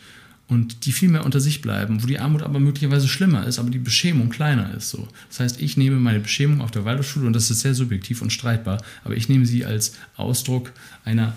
und 0.53 0.85
die 0.87 0.93
viel 0.93 1.09
mehr 1.09 1.25
unter 1.25 1.41
sich 1.41 1.63
bleiben, 1.63 2.03
wo 2.03 2.07
die 2.07 2.19
Armut 2.19 2.43
aber 2.43 2.61
möglicherweise 2.61 3.09
schlimmer 3.09 3.47
ist, 3.47 3.59
aber 3.59 3.71
die 3.71 3.79
Beschämung 3.79 4.29
kleiner 4.29 4.75
ist. 4.75 4.91
So. 4.91 5.09
Das 5.29 5.41
heißt, 5.41 5.61
ich 5.61 5.77
nehme 5.77 5.97
meine 5.97 6.21
Beschämung 6.21 6.61
auf 6.61 6.71
der 6.71 6.85
Waldorfschule 6.85 7.27
und 7.27 7.33
das 7.33 7.51
ist 7.51 7.61
sehr 7.61 7.75
subjektiv 7.75 8.21
und 8.23 8.33
streitbar, 8.33 8.83
aber 9.03 9.17
ich 9.17 9.29
nehme 9.29 9.47
sie 9.47 9.65
als 9.65 9.95
Ausdruck 10.17 10.73
einer 11.05 11.35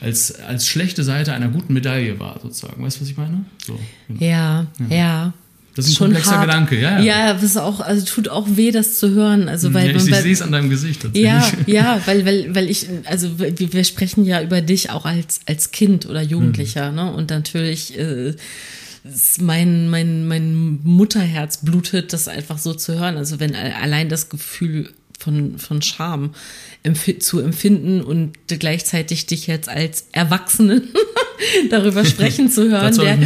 als, 0.00 0.34
als 0.40 0.66
schlechte 0.66 1.04
Seite 1.04 1.32
einer 1.32 1.46
guten 1.46 1.74
Medaille 1.74 2.18
wahr, 2.18 2.40
sozusagen. 2.42 2.82
Weißt 2.82 2.96
du, 2.96 3.02
was 3.02 3.08
ich 3.08 3.16
meine? 3.16 3.44
So, 3.64 3.78
genau. 4.08 4.20
Ja, 4.20 4.66
ja. 4.88 4.96
ja. 4.96 5.32
Das 5.74 5.86
ist 5.86 5.94
ein 5.94 5.98
komplexer 5.98 6.32
hart. 6.32 6.46
Gedanke, 6.46 6.78
ja. 6.78 6.98
Ja, 6.98 7.26
ja 7.26 7.32
das 7.34 7.42
ist 7.42 7.56
auch, 7.56 7.80
also 7.80 8.04
tut 8.04 8.28
auch 8.28 8.46
weh, 8.50 8.70
das 8.70 8.98
zu 8.98 9.10
hören. 9.10 9.48
Also 9.48 9.72
weil, 9.72 9.90
ja, 9.90 9.96
ich, 9.96 10.06
ich 10.06 10.14
sehe 10.14 10.32
es 10.32 10.42
an 10.42 10.52
deinem 10.52 10.68
Gesicht. 10.68 11.06
Ja, 11.14 11.50
ja, 11.66 12.00
weil, 12.06 12.26
weil, 12.26 12.54
weil 12.54 12.70
ich, 12.70 12.88
also 13.04 13.38
wir, 13.38 13.72
wir 13.72 13.84
sprechen 13.84 14.24
ja 14.24 14.42
über 14.42 14.60
dich 14.60 14.90
auch 14.90 15.06
als, 15.06 15.40
als 15.46 15.70
Kind 15.70 16.06
oder 16.06 16.22
Jugendlicher, 16.22 16.90
mhm. 16.90 16.96
ne? 16.96 17.12
Und 17.12 17.30
natürlich 17.30 17.98
äh, 17.98 18.34
mein, 19.40 19.88
mein, 19.88 20.26
mein 20.26 20.80
Mutterherz 20.84 21.58
blutet, 21.58 22.12
das 22.12 22.28
einfach 22.28 22.58
so 22.58 22.74
zu 22.74 22.98
hören. 22.98 23.16
Also 23.16 23.40
wenn 23.40 23.54
allein 23.54 24.08
das 24.08 24.28
Gefühl 24.28 24.90
von, 25.22 25.58
von 25.58 25.82
Scham 25.82 26.34
zu 27.20 27.40
empfinden 27.40 28.00
und 28.02 28.32
gleichzeitig 28.48 29.26
dich 29.26 29.46
jetzt 29.46 29.68
als 29.68 30.08
Erwachsenen 30.12 30.88
darüber 31.70 32.04
sprechen 32.04 32.50
zu 32.50 32.62
hören, 32.70 32.94
der, 32.96 33.16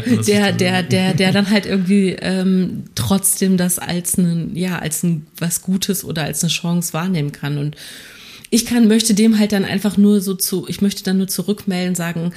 der, 0.00 0.52
der, 0.52 0.82
der, 0.82 1.14
der 1.14 1.32
dann 1.32 1.48
halt 1.48 1.66
irgendwie 1.66 2.16
ähm, 2.20 2.84
trotzdem 2.94 3.56
das 3.56 3.78
als 3.78 4.18
ein, 4.18 4.56
ja, 4.56 4.78
als 4.78 5.02
ein 5.04 5.26
was 5.38 5.62
Gutes 5.62 6.04
oder 6.04 6.24
als 6.24 6.42
eine 6.42 6.50
Chance 6.50 6.92
wahrnehmen 6.92 7.32
kann. 7.32 7.58
Und 7.58 7.76
ich 8.50 8.66
kann, 8.66 8.88
möchte 8.88 9.14
dem 9.14 9.38
halt 9.38 9.52
dann 9.52 9.64
einfach 9.64 9.96
nur 9.96 10.20
so 10.20 10.34
zu, 10.34 10.66
ich 10.68 10.80
möchte 10.80 11.04
dann 11.04 11.18
nur 11.18 11.28
zurückmelden, 11.28 11.94
sagen, 11.94 12.32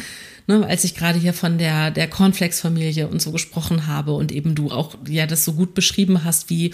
ne, 0.60 0.66
als 0.68 0.84
ich 0.84 0.96
gerade 0.96 1.20
hier 1.20 1.34
von 1.34 1.58
der, 1.58 1.92
der 1.92 2.08
Cornflakes-Familie 2.08 3.08
und 3.08 3.22
so 3.22 3.32
gesprochen 3.32 3.88
habe 3.88 4.14
und 4.14 4.32
eben 4.32 4.56
du 4.56 4.70
auch 4.72 4.96
ja 5.08 5.26
das 5.26 5.46
so 5.46 5.54
gut 5.54 5.74
beschrieben 5.74 6.24
hast, 6.24 6.50
wie 6.50 6.74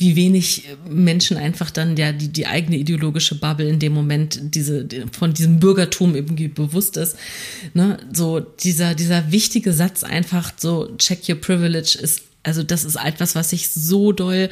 wie 0.00 0.14
wenig 0.14 0.62
Menschen 0.88 1.36
einfach 1.36 1.72
dann 1.72 1.96
ja 1.96 2.12
die, 2.12 2.28
die 2.28 2.46
eigene 2.46 2.76
ideologische 2.76 3.34
Bubble 3.34 3.68
in 3.68 3.80
dem 3.80 3.92
Moment 3.92 4.38
diese, 4.40 4.86
von 5.10 5.34
diesem 5.34 5.58
Bürgertum 5.58 6.14
irgendwie 6.14 6.46
bewusst 6.46 6.96
ist. 6.96 7.16
Ne? 7.74 7.98
So 8.12 8.38
dieser, 8.38 8.94
dieser 8.94 9.32
wichtige 9.32 9.72
Satz 9.72 10.04
einfach 10.04 10.52
so, 10.56 10.94
check 10.98 11.28
your 11.28 11.34
privilege 11.34 11.98
ist, 12.00 12.22
also 12.44 12.62
das 12.62 12.84
ist 12.84 12.94
etwas, 12.94 13.34
was 13.34 13.52
ich 13.52 13.70
so 13.70 14.12
doll 14.12 14.48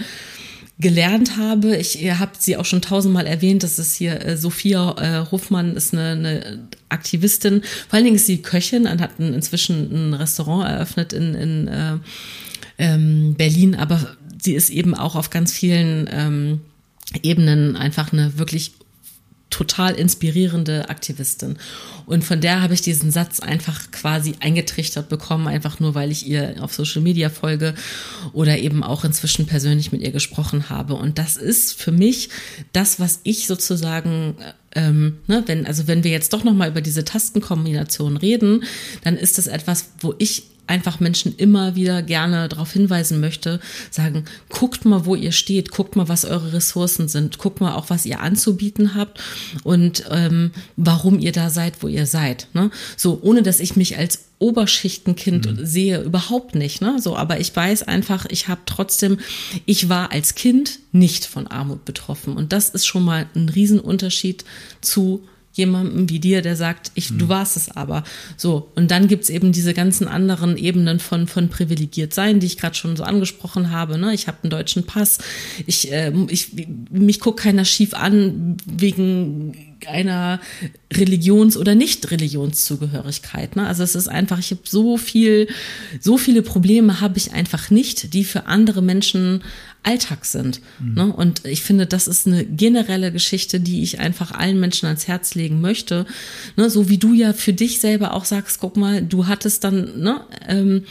gelernt 0.79 1.37
habe. 1.39 1.77
Ich 1.77 1.99
habt 2.19 2.43
sie 2.43 2.57
auch 2.57 2.65
schon 2.65 2.83
tausendmal 2.83 3.27
erwähnt. 3.27 3.63
Das 3.63 3.79
ist 3.79 3.97
hier 3.97 4.25
äh, 4.25 4.37
Sophia 4.37 4.95
äh, 4.99 5.31
Hofmann, 5.31 5.75
ist 5.75 5.95
eine, 5.95 6.11
eine 6.11 6.69
Aktivistin. 6.89 7.63
Vor 7.89 7.95
allen 7.95 8.05
Dingen 8.05 8.17
ist 8.17 8.27
sie 8.27 8.43
Köchin 8.43 8.87
und 8.87 9.01
hat 9.01 9.19
ein, 9.19 9.33
inzwischen 9.33 10.11
ein 10.11 10.15
Restaurant 10.15 10.69
eröffnet 10.69 11.13
in, 11.13 11.35
in 11.35 11.69
äh, 11.69 11.97
ähm, 12.79 13.35
Berlin. 13.35 13.75
Aber 13.75 14.17
sie 14.43 14.55
ist 14.55 14.71
eben 14.71 14.95
auch 14.95 15.17
auf 15.17 15.31
ganz 15.31 15.53
vielen 15.53 16.09
ähm, 16.13 16.61
Ebenen 17.23 17.77
einfach 17.77 18.13
eine 18.13 18.39
wirklich 18.39 18.73
total 19.49 19.95
inspirierende 19.95 20.91
Aktivistin. 20.91 21.57
Und 22.07 22.25
von 22.25 22.41
der 22.41 22.63
habe 22.63 22.75
ich 22.75 22.81
diesen 22.81 23.11
Satz 23.11 23.41
einfach 23.41 23.91
quasi 23.91 24.35
eingetrichtert 24.41 25.09
bekommen, 25.09 25.49
einfach 25.49 25.81
nur, 25.81 25.95
weil 25.95 26.11
ich 26.11 26.27
ihr 26.27 26.57
auf 26.61 26.73
Social 26.73 27.03
Media 27.03 27.29
folge 27.29 27.75
oder 28.33 28.59
eben 28.59 28.83
auch 28.83 29.05
inzwischen 29.05 29.47
persönlich 29.47 29.93
mit 29.93 30.01
ihr 30.01 30.13
gesprochen 30.13 30.71
habe. 30.71 30.95
Und 30.95 31.19
das 31.19 31.37
ist 31.37 31.81
für 31.81 31.93
mich 31.93 32.31
das, 32.73 33.01
was 33.01 33.21
ich 33.25 33.47
sozusagen 33.47 34.37
ähm, 34.77 35.19
ne, 35.27 35.43
wenn, 35.47 35.67
also 35.67 35.89
wenn 35.89 36.05
wir 36.05 36.11
jetzt 36.11 36.33
doch 36.33 36.45
nochmal 36.45 36.69
über 36.69 36.83
diese 36.83 37.05
Tastenkombination 37.05 38.17
reden, 38.17 38.65
dann 39.03 39.17
ist 39.17 39.39
das 39.39 39.47
etwas, 39.47 39.89
wo 40.01 40.15
ich 40.19 40.45
einfach 40.67 41.01
Menschen 41.01 41.35
immer 41.37 41.77
wieder 41.77 42.03
gerne 42.03 42.49
darauf 42.49 42.73
hinweisen 42.73 43.21
möchte, 43.21 43.61
sagen, 43.91 44.25
guckt 44.49 44.85
mal, 44.85 45.07
wo 45.07 45.15
ihr 45.15 45.33
steht, 45.33 45.71
guckt 45.71 45.97
mal, 45.97 46.09
was 46.09 46.25
eure 46.25 46.53
Ressourcen 46.53 47.09
sind, 47.09 47.39
guckt 47.39 47.61
mal 47.61 47.75
auch, 47.75 47.91
was 47.91 48.07
ihr 48.07 48.21
anzubieten 48.21 48.95
habt 48.95 49.21
und 49.63 50.05
ähm, 50.11 50.51
warum 50.77 51.19
ihr 51.19 51.33
da 51.33 51.51
seid, 51.51 51.83
wo 51.83 51.89
ihr 51.89 51.96
seid. 52.05 52.49
Ne? 52.53 52.71
So, 52.97 53.21
ohne 53.23 53.43
dass 53.43 53.61
ich 53.61 53.77
mich 53.77 53.97
als 53.97 54.27
Oberschichtenkind 54.39 55.47
mhm. 55.47 55.65
sehe, 55.65 56.03
überhaupt 56.03 56.55
nicht. 56.55 56.83
Ne? 56.83 56.99
So, 57.01 57.17
aber 57.17 57.41
ich 57.41 57.57
weiß 57.57 57.85
einfach, 57.85 58.27
ich 58.29 58.49
habe 58.49 58.61
trotzdem, 58.67 59.19
ich 59.65 59.89
war 59.89 60.13
als 60.13 60.35
Kind 60.35 60.81
nicht 60.93 61.25
von 61.25 61.47
Armut 61.47 61.87
betroffen. 61.87 62.37
Und 62.37 62.53
das 62.53 62.69
ist 62.69 62.87
schon 62.87 63.05
mal 63.05 63.27
ein 63.35 63.49
Riesenunterschied 63.49 64.45
zu 64.83 65.25
jemandem 65.57 66.09
wie 66.11 66.21
dir, 66.21 66.43
der 66.43 66.55
sagt, 66.55 66.93
ich, 66.95 67.11
mhm. 67.11 67.19
du 67.19 67.29
warst 67.29 67.57
es 67.57 67.71
aber. 67.71 68.05
So, 68.37 68.71
und 68.75 68.91
dann 68.91 69.09
gibt's 69.09 69.31
eben 69.31 69.53
diese 69.53 69.75
ganzen 69.75 70.07
anderen 70.07 70.57
Ebenen 70.57 71.01
von, 71.01 71.27
von 71.27 71.49
privilegiert 71.49 72.13
sein, 72.13 72.41
die 72.41 72.47
ich 72.47 72.59
gerade 72.59 72.75
schon 72.75 72.97
so 72.97 73.05
angesprochen 73.05 73.71
habe. 73.71 73.99
Ne? 73.99 74.13
Ich 74.13 74.29
habe 74.29 74.39
einen 74.43 74.51
deutschen 74.51 74.85
Pass, 74.85 75.19
ich, 75.67 75.91
äh, 75.91 76.13
ich, 76.29 76.53
mich 76.91 77.21
guckt 77.21 77.41
keiner 77.41 77.65
schief 77.65 77.95
an 77.95 78.59
wegen 78.67 79.66
einer 79.87 80.41
Religions- 80.93 81.57
oder 81.57 81.75
Nicht-Religionszugehörigkeit. 81.75 83.57
Ne? 83.57 83.67
Also 83.67 83.83
es 83.83 83.95
ist 83.95 84.09
einfach, 84.09 84.39
ich 84.39 84.51
habe 84.51 84.63
so 84.65 84.97
viel, 84.97 85.49
so 86.01 86.17
viele 86.19 86.43
Probleme 86.43 87.01
habe 87.01 87.19
ich 87.19 87.33
einfach 87.33 87.71
nicht, 87.71 88.15
die 88.15 88.25
für 88.25 88.47
andere 88.47 88.83
Menschen 88.83 89.43
Alltag 89.87 90.25
sind. 90.25 90.61
Mhm. 90.81 90.95
Ne? 90.95 91.13
Und 91.13 91.45
ich 91.45 91.63
finde, 91.63 91.87
das 91.87 92.09
ist 92.09 92.27
eine 92.27 92.45
generelle 92.45 93.13
Geschichte, 93.13 93.61
die 93.61 93.83
ich 93.83 94.01
einfach 94.01 94.33
allen 94.33 94.59
Menschen 94.59 94.87
ans 94.87 95.07
Herz 95.07 95.35
legen 95.35 95.61
möchte. 95.61 96.07
Ne? 96.57 96.69
So 96.71 96.89
wie 96.89 96.99
du 96.99 97.15
ja 97.15 97.33
für 97.33 97.53
dich 97.53 97.81
selber 97.81 98.13
auch 98.13 98.25
sagst, 98.25 98.61
guck 98.61 98.77
mal, 98.77 99.03
du 99.03 99.27
hattest 99.29 99.63
dann, 99.63 100.01
ne, 100.01 100.21
ähm, 100.49 100.85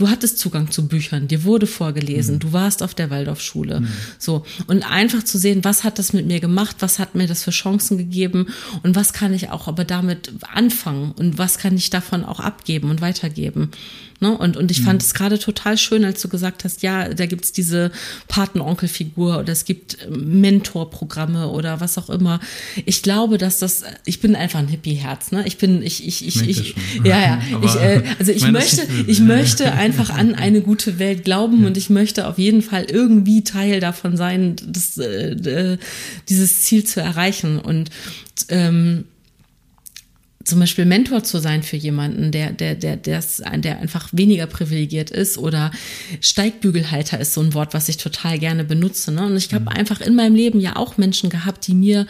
du 0.00 0.08
hattest 0.08 0.38
Zugang 0.38 0.70
zu 0.70 0.88
Büchern, 0.88 1.28
dir 1.28 1.44
wurde 1.44 1.66
vorgelesen, 1.66 2.36
mhm. 2.36 2.38
du 2.40 2.52
warst 2.52 2.82
auf 2.82 2.94
der 2.94 3.10
Waldorfschule. 3.10 3.80
Mhm. 3.80 3.88
So. 4.18 4.44
Und 4.66 4.82
einfach 4.82 5.22
zu 5.22 5.36
sehen, 5.36 5.62
was 5.62 5.84
hat 5.84 5.98
das 5.98 6.12
mit 6.12 6.26
mir 6.26 6.40
gemacht, 6.40 6.76
was 6.80 6.98
hat 6.98 7.14
mir 7.14 7.26
das 7.26 7.44
für 7.44 7.50
Chancen 7.50 7.98
gegeben 7.98 8.46
und 8.82 8.96
was 8.96 9.12
kann 9.12 9.34
ich 9.34 9.50
auch 9.50 9.68
aber 9.68 9.84
damit 9.84 10.32
anfangen 10.52 11.12
und 11.12 11.36
was 11.36 11.58
kann 11.58 11.76
ich 11.76 11.90
davon 11.90 12.24
auch 12.24 12.40
abgeben 12.40 12.90
und 12.90 13.02
weitergeben. 13.02 13.70
Ne? 14.20 14.36
Und, 14.36 14.58
und 14.58 14.70
ich 14.70 14.80
mhm. 14.80 14.84
fand 14.84 15.02
es 15.02 15.14
gerade 15.14 15.38
total 15.38 15.78
schön, 15.78 16.04
als 16.04 16.20
du 16.20 16.28
gesagt 16.28 16.64
hast, 16.64 16.82
ja, 16.82 17.08
da 17.08 17.24
gibt's 17.24 17.52
diese 17.52 17.90
Patenonkelfigur 18.28 19.38
oder 19.38 19.52
es 19.52 19.64
gibt 19.64 19.96
ähm, 20.06 20.42
Mentorprogramme 20.42 21.48
oder 21.48 21.80
was 21.80 21.96
auch 21.96 22.10
immer. 22.10 22.38
Ich 22.84 23.02
glaube, 23.02 23.38
dass 23.38 23.58
das, 23.58 23.82
ich 24.04 24.20
bin 24.20 24.36
einfach 24.36 24.58
ein 24.58 24.68
Hippie-Herz, 24.68 25.32
ne? 25.32 25.44
Ich 25.46 25.56
bin, 25.56 25.82
ich, 25.82 26.06
ich, 26.06 26.26
ich, 26.26 26.46
ich, 26.46 26.74
ja, 27.04 27.18
ja. 27.18 27.42
ich, 27.62 27.74
äh, 27.76 28.02
also 28.18 28.30
ich, 28.30 28.44
ich 28.44 28.50
möchte, 28.50 28.86
ich 29.06 29.20
möchte 29.20 29.72
einfach 29.72 30.10
an 30.10 30.34
eine 30.34 30.60
gute 30.60 30.98
Welt 30.98 31.24
glauben 31.24 31.62
ja. 31.62 31.68
und 31.68 31.78
ich 31.78 31.88
möchte 31.88 32.28
auf 32.28 32.38
jeden 32.38 32.60
Fall 32.60 32.84
irgendwie 32.84 33.42
Teil 33.42 33.80
davon 33.80 34.18
sein, 34.18 34.56
das, 34.66 34.98
äh, 34.98 35.32
äh 35.32 35.78
dieses 36.28 36.60
Ziel 36.62 36.84
zu 36.84 37.00
erreichen. 37.00 37.58
Und 37.58 37.90
ähm, 38.48 39.04
zum 40.50 40.60
Beispiel 40.60 40.84
Mentor 40.84 41.24
zu 41.24 41.38
sein 41.38 41.62
für 41.62 41.76
jemanden, 41.76 42.32
der, 42.32 42.52
der, 42.52 42.74
der, 42.74 42.96
der, 42.96 43.22
der 43.22 43.78
einfach 43.78 44.08
weniger 44.12 44.46
privilegiert 44.46 45.10
ist 45.10 45.38
oder 45.38 45.70
Steigbügelhalter 46.20 47.18
ist 47.18 47.34
so 47.34 47.40
ein 47.40 47.54
Wort, 47.54 47.72
was 47.72 47.88
ich 47.88 47.96
total 47.96 48.38
gerne 48.38 48.64
benutze. 48.64 49.12
Ne? 49.12 49.24
Und 49.24 49.36
ich 49.36 49.54
habe 49.54 49.70
mhm. 49.70 49.76
einfach 49.76 50.00
in 50.00 50.14
meinem 50.14 50.34
Leben 50.34 50.60
ja 50.60 50.76
auch 50.76 50.98
Menschen 50.98 51.30
gehabt, 51.30 51.66
die 51.66 51.74
mir 51.74 52.06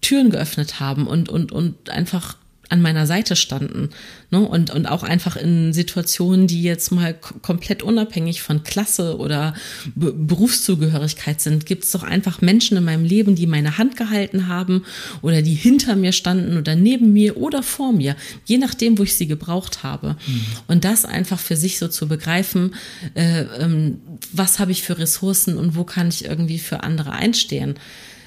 Türen 0.00 0.30
geöffnet 0.30 0.80
haben 0.80 1.06
und, 1.06 1.28
und, 1.28 1.52
und 1.52 1.90
einfach 1.90 2.36
an 2.70 2.80
meiner 2.80 3.06
Seite 3.06 3.34
standen. 3.34 3.90
Ne? 4.30 4.40
Und, 4.40 4.70
und 4.70 4.86
auch 4.86 5.02
einfach 5.02 5.36
in 5.36 5.72
Situationen, 5.72 6.46
die 6.46 6.62
jetzt 6.62 6.92
mal 6.92 7.14
komplett 7.14 7.82
unabhängig 7.82 8.42
von 8.42 8.62
Klasse 8.62 9.18
oder 9.18 9.54
Be 9.94 10.12
Berufszugehörigkeit 10.12 11.40
sind, 11.40 11.66
gibt 11.66 11.84
es 11.84 11.90
doch 11.90 12.04
einfach 12.04 12.40
Menschen 12.40 12.76
in 12.76 12.84
meinem 12.84 13.04
Leben, 13.04 13.34
die 13.34 13.48
meine 13.48 13.76
Hand 13.76 13.96
gehalten 13.96 14.46
haben 14.46 14.84
oder 15.20 15.42
die 15.42 15.54
hinter 15.54 15.96
mir 15.96 16.12
standen 16.12 16.56
oder 16.56 16.76
neben 16.76 17.12
mir 17.12 17.36
oder 17.36 17.62
vor 17.62 17.92
mir, 17.92 18.14
je 18.44 18.58
nachdem, 18.58 18.98
wo 18.98 19.02
ich 19.02 19.16
sie 19.16 19.26
gebraucht 19.26 19.82
habe. 19.82 20.16
Mhm. 20.26 20.46
Und 20.68 20.84
das 20.84 21.04
einfach 21.04 21.40
für 21.40 21.56
sich 21.56 21.78
so 21.78 21.88
zu 21.88 22.06
begreifen, 22.06 22.74
äh, 23.14 23.42
ähm, 23.58 23.98
was 24.32 24.60
habe 24.60 24.70
ich 24.70 24.82
für 24.82 24.98
Ressourcen 24.98 25.58
und 25.58 25.74
wo 25.74 25.82
kann 25.82 26.08
ich 26.08 26.24
irgendwie 26.24 26.60
für 26.60 26.84
andere 26.84 27.10
einstehen, 27.10 27.74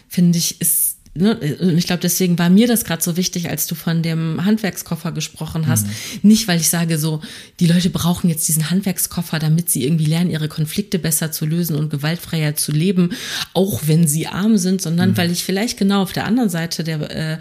finde 0.09 0.37
ich, 0.37 0.59
ist 0.59 0.92
ne, 1.15 1.37
ich 1.77 1.85
glaube, 1.85 2.01
deswegen 2.01 2.39
war 2.39 2.49
mir 2.49 2.67
das 2.67 2.85
gerade 2.85 3.03
so 3.03 3.17
wichtig, 3.17 3.49
als 3.49 3.67
du 3.67 3.75
von 3.75 4.01
dem 4.01 4.43
Handwerkskoffer 4.43 5.11
gesprochen 5.11 5.67
hast. 5.67 5.87
Mhm. 5.87 5.93
Nicht, 6.23 6.47
weil 6.47 6.59
ich 6.59 6.69
sage 6.69 6.97
so, 6.97 7.21
die 7.59 7.67
Leute 7.67 7.89
brauchen 7.89 8.29
jetzt 8.29 8.47
diesen 8.47 8.69
Handwerkskoffer, 8.69 9.39
damit 9.39 9.69
sie 9.69 9.83
irgendwie 9.83 10.05
lernen, 10.05 10.29
ihre 10.29 10.47
Konflikte 10.47 10.99
besser 10.99 11.31
zu 11.31 11.45
lösen 11.45 11.75
und 11.75 11.89
gewaltfreier 11.89 12.55
zu 12.55 12.71
leben, 12.71 13.11
auch 13.53 13.81
wenn 13.85 14.07
sie 14.07 14.27
arm 14.27 14.57
sind, 14.57 14.81
sondern 14.81 15.11
mhm. 15.11 15.17
weil 15.17 15.31
ich 15.31 15.43
vielleicht 15.43 15.77
genau 15.77 16.01
auf 16.01 16.13
der 16.13 16.25
anderen 16.25 16.49
Seite 16.49 16.83
der, 16.83 17.01
äh, 17.11 17.37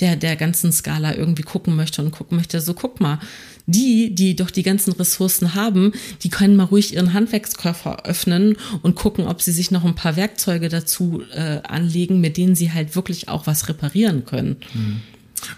der, 0.00 0.16
der 0.16 0.36
ganzen 0.36 0.72
Skala 0.72 1.14
irgendwie 1.14 1.42
gucken 1.42 1.76
möchte 1.76 2.02
und 2.02 2.10
gucken 2.10 2.36
möchte, 2.36 2.60
so 2.60 2.74
guck 2.74 3.00
mal, 3.00 3.18
die, 3.66 4.14
die 4.14 4.36
doch 4.36 4.50
die 4.50 4.62
ganzen 4.62 4.92
Ressourcen 4.92 5.54
haben, 5.54 5.92
die 6.22 6.28
können 6.28 6.56
mal 6.56 6.64
ruhig 6.64 6.94
ihren 6.94 7.12
Handwerkskoffer 7.12 8.06
öffnen 8.06 8.56
und 8.82 8.94
gucken, 8.94 9.26
ob 9.26 9.42
sie 9.42 9.52
sich 9.52 9.70
noch 9.70 9.84
ein 9.84 9.94
paar 9.94 10.16
Werkzeuge 10.16 10.68
dazu 10.68 11.22
äh, 11.32 11.60
anlegen, 11.62 12.20
mit 12.20 12.36
denen 12.36 12.54
sie 12.54 12.72
halt 12.72 12.96
wirklich 12.96 13.28
auch 13.28 13.46
was 13.46 13.68
reparieren 13.68 14.24
können. 14.24 14.56
Hm. 14.72 15.00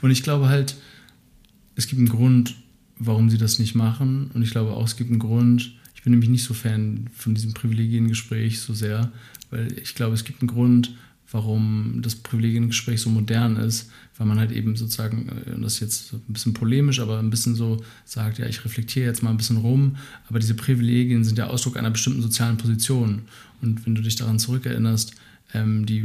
Und 0.03 0.11
ich 0.11 0.23
glaube 0.23 0.49
halt, 0.49 0.77
es 1.77 1.87
gibt 1.87 1.99
einen 1.99 2.09
Grund, 2.09 2.55
warum 2.99 3.31
sie 3.31 3.39
das 3.39 3.59
nicht 3.59 3.75
machen. 3.75 4.31
Und 4.35 4.43
ich 4.43 4.51
glaube 4.51 4.73
auch, 4.73 4.87
es 4.87 4.97
gibt 4.97 5.11
einen 5.11 5.19
Grund, 5.19 5.73
ich 5.95 6.03
bin 6.03 6.13
nämlich 6.13 6.31
nicht 6.31 6.45
so 6.45 6.55
Fan 6.55 7.09
von 7.15 7.35
diesem 7.35 7.55
Privilegiengespräch 7.55 8.61
so 8.61 8.75
sehr, 8.75 9.13
weil 9.51 9.73
ich 9.79 9.95
glaube, 9.95 10.15
es 10.15 10.25
gibt 10.25 10.43
einen 10.43 10.49
Grund, 10.49 10.95
warum 11.35 11.99
das 12.01 12.15
Privilegiengespräch 12.15 13.01
so 13.01 13.11
modern 13.11 13.57
ist, 13.57 13.91
weil 14.17 14.27
man 14.29 14.39
halt 14.39 14.53
eben 14.53 14.77
sozusagen, 14.77 15.29
äh, 15.29 15.61
das 15.61 15.75
ist 15.75 15.81
jetzt 15.81 16.13
ein 16.13 16.23
bisschen 16.29 16.55
polemisch, 16.55 17.01
aber 17.01 17.19
ein 17.19 17.29
bisschen 17.29 17.57
so 17.57 17.83
sagt, 18.05 18.39
ja, 18.39 18.47
ich 18.47 18.65
reflektiere 18.65 19.07
jetzt 19.07 19.25
mal 19.25 19.31
ein 19.31 19.37
bisschen 19.37 19.57
rum, 19.57 19.97
aber 20.29 20.39
diese 20.39 20.55
Privilegien 20.55 21.25
sind 21.25 21.37
ja 21.37 21.49
Ausdruck 21.49 21.77
einer 21.77 21.91
bestimmten 21.91 22.23
sozialen 22.23 22.57
Position. 22.57 23.23
Und 23.61 23.85
wenn 23.85 23.97
du 23.97 24.01
dich 24.01 24.15
daran 24.15 24.39
zurückerinnerst, 24.39 25.15
ähm, 25.55 25.85
die 25.87 26.05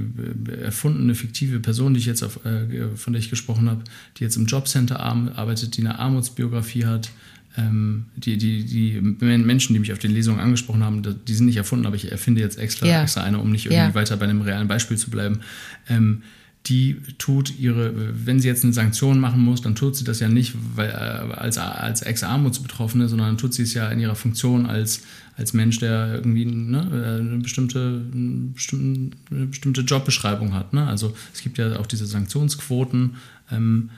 äh, 0.49 0.61
erfundene, 0.63 1.13
fiktive 1.13 1.59
Person, 1.59 1.93
die 1.93 1.99
ich 1.99 2.07
jetzt 2.07 2.23
auf, 2.23 2.43
äh, 2.43 2.87
von 2.95 3.13
der 3.13 3.21
ich 3.21 3.29
gesprochen 3.29 3.69
habe, 3.69 3.83
die 4.17 4.23
jetzt 4.23 4.35
im 4.35 4.47
Jobcenter 4.47 4.99
arbeitet, 4.99 5.77
die 5.77 5.81
eine 5.81 5.99
Armutsbiografie 5.99 6.85
hat, 6.85 7.11
die, 7.57 8.37
die, 8.37 8.63
die 8.63 9.01
Menschen, 9.01 9.73
die 9.73 9.79
mich 9.79 9.91
auf 9.91 9.99
den 9.99 10.11
Lesungen 10.11 10.39
angesprochen 10.39 10.83
haben, 10.83 11.01
die 11.01 11.33
sind 11.33 11.47
nicht 11.47 11.57
erfunden, 11.57 11.85
aber 11.85 11.95
ich 11.95 12.11
erfinde 12.11 12.41
jetzt 12.41 12.59
extra, 12.59 12.85
ja. 12.85 13.01
extra 13.01 13.23
eine, 13.23 13.39
um 13.39 13.51
nicht 13.51 13.65
irgendwie 13.65 13.89
ja. 13.89 13.95
weiter 13.95 14.17
bei 14.17 14.25
einem 14.25 14.41
realen 14.41 14.67
Beispiel 14.67 14.97
zu 14.97 15.09
bleiben. 15.09 15.41
Ähm, 15.89 16.21
die 16.65 16.97
tut 17.17 17.57
ihre, 17.57 17.93
wenn 18.25 18.39
sie 18.39 18.47
jetzt 18.47 18.63
eine 18.63 18.73
Sanktion 18.73 19.19
machen 19.19 19.41
muss, 19.41 19.61
dann 19.61 19.75
tut 19.75 19.95
sie 19.95 20.03
das 20.03 20.19
ja 20.19 20.27
nicht 20.27 20.55
weil, 20.75 20.89
äh, 20.89 20.93
als, 20.93 21.57
als 21.57 22.01
Ex-Armutsbetroffene, 22.01 23.07
sondern 23.07 23.37
tut 23.37 23.53
sie 23.53 23.63
es 23.63 23.73
ja 23.73 23.89
in 23.89 23.99
ihrer 23.99 24.15
Funktion 24.15 24.65
als, 24.65 25.03
als 25.37 25.53
Mensch, 25.53 25.79
der 25.79 26.15
irgendwie 26.15 26.45
ne, 26.45 26.81
eine, 27.19 27.39
bestimmte, 27.39 28.01
eine 28.13 29.45
bestimmte 29.47 29.81
Jobbeschreibung 29.81 30.53
hat. 30.53 30.73
Ne? 30.73 30.85
Also 30.85 31.15
es 31.33 31.41
gibt 31.41 31.57
ja 31.57 31.79
auch 31.79 31.87
diese 31.87 32.05
Sanktionsquoten. 32.05 33.15
Ähm? 33.51 33.89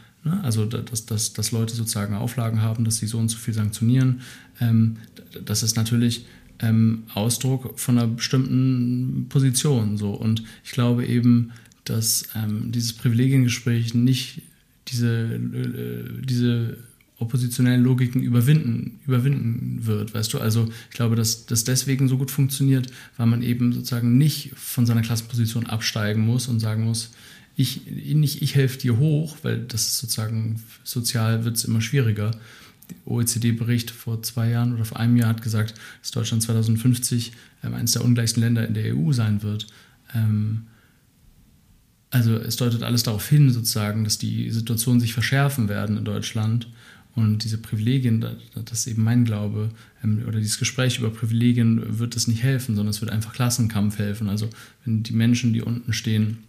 Also, 0.43 0.65
dass, 0.65 1.06
dass, 1.06 1.34
dass 1.34 1.52
Leute 1.52 1.76
sozusagen 1.76 2.14
Auflagen 2.14 2.61
haben, 2.61 2.85
dass 2.85 2.98
sie 2.98 3.07
so 3.07 3.18
und 3.18 3.30
so 3.30 3.38
viel 3.38 3.53
sanktionieren. 3.53 4.22
Ähm, 4.60 4.98
das 5.43 5.64
ist 5.64 5.76
natürlich 5.76 6.26
ähm, 6.60 7.03
Ausdruck 7.14 7.80
von 7.80 7.98
einer 7.98 8.07
bestimmten 8.07 9.26
Position. 9.30 9.99
Und 9.99 10.43
ich 10.64 10.72
glaube 10.72 11.06
eben, 11.06 11.52
dass 11.85 12.26
ähm, 12.35 12.72
dieses 12.72 12.93
Privilegiengespräch 12.93 13.93
nicht 13.95 14.43
diese, 14.88 15.35
äh, 15.35 16.22
diese 16.23 16.77
oppositionellen 17.18 17.84
Logiken 17.84 18.22
überwinden, 18.22 18.99
überwinden 19.06 19.85
wird, 19.85 20.14
weißt 20.14 20.34
du? 20.34 20.39
Also 20.39 20.69
ich 20.89 20.95
glaube, 20.95 21.15
dass 21.15 21.45
das 21.45 21.64
deswegen 21.64 22.07
so 22.07 22.18
gut 22.18 22.31
funktioniert, 22.31 22.88
weil 23.18 23.27
man 23.27 23.43
eben 23.43 23.73
sozusagen 23.73 24.18
nicht 24.18 24.52
von 24.56 24.85
seiner 24.85 25.02
Klassenposition 25.02 25.68
absteigen 25.68 26.26
muss 26.26 26.48
und 26.48 26.60
sagen 26.60 26.84
muss, 26.84 27.11
ich, 27.62 27.86
nicht 27.88 28.42
ich 28.42 28.56
helfe 28.56 28.78
dir 28.78 28.98
hoch, 28.98 29.38
weil 29.44 29.60
das 29.60 29.88
ist 29.88 29.98
sozusagen 30.00 30.62
sozial 30.84 31.46
wird 31.46 31.58
es 31.58 31.66
immer 31.66 31.82
schwieriger. 31.82 32.32
Der 32.90 32.98
OECD-Bericht 33.06 33.92
vor 33.92 34.22
zwei 34.24 34.50
Jahren 34.50 34.74
oder 34.74 34.86
vor 34.86 35.00
einem 35.00 35.18
Jahr 35.18 35.30
hat 35.30 35.42
gesagt, 35.42 35.76
dass 36.02 36.12
Deutschland 36.12 36.44
2050 36.44 37.32
ähm, 37.64 37.74
eines 37.74 37.94
der 37.94 38.04
ungleichsten 38.04 38.42
Länder 38.42 38.68
in 38.68 38.74
der 38.74 38.96
EU 38.96 39.12
sein 39.14 39.44
wird. 39.44 39.68
Ähm, 40.14 40.64
also 42.10 42.36
es 42.36 42.58
deutet 42.58 42.84
alles 42.84 43.04
darauf 43.04 43.28
hin, 43.28 43.50
sozusagen, 43.52 44.04
dass 44.04 44.18
die 44.18 44.50
Situationen 44.50 45.00
sich 45.00 45.14
verschärfen 45.14 45.70
werden 45.70 45.98
in 45.98 46.06
Deutschland. 46.06 46.68
Und 47.14 47.44
diese 47.44 47.58
Privilegien, 47.58 48.22
das 48.22 48.80
ist 48.80 48.88
eben 48.88 49.04
mein 49.04 49.26
Glaube, 49.26 49.70
ähm, 50.04 50.24
oder 50.28 50.40
dieses 50.40 50.60
Gespräch 50.60 51.00
über 51.00 51.10
Privilegien 51.10 52.00
wird 52.00 52.16
es 52.16 52.28
nicht 52.28 52.44
helfen, 52.44 52.76
sondern 52.76 52.92
es 52.92 53.02
wird 53.02 53.12
einfach 53.12 53.34
Klassenkampf 53.34 53.98
helfen. 53.98 54.30
Also 54.30 54.50
wenn 54.86 55.04
die 55.04 55.14
Menschen, 55.14 55.54
die 55.54 55.62
unten 55.62 55.94
stehen, 55.94 56.40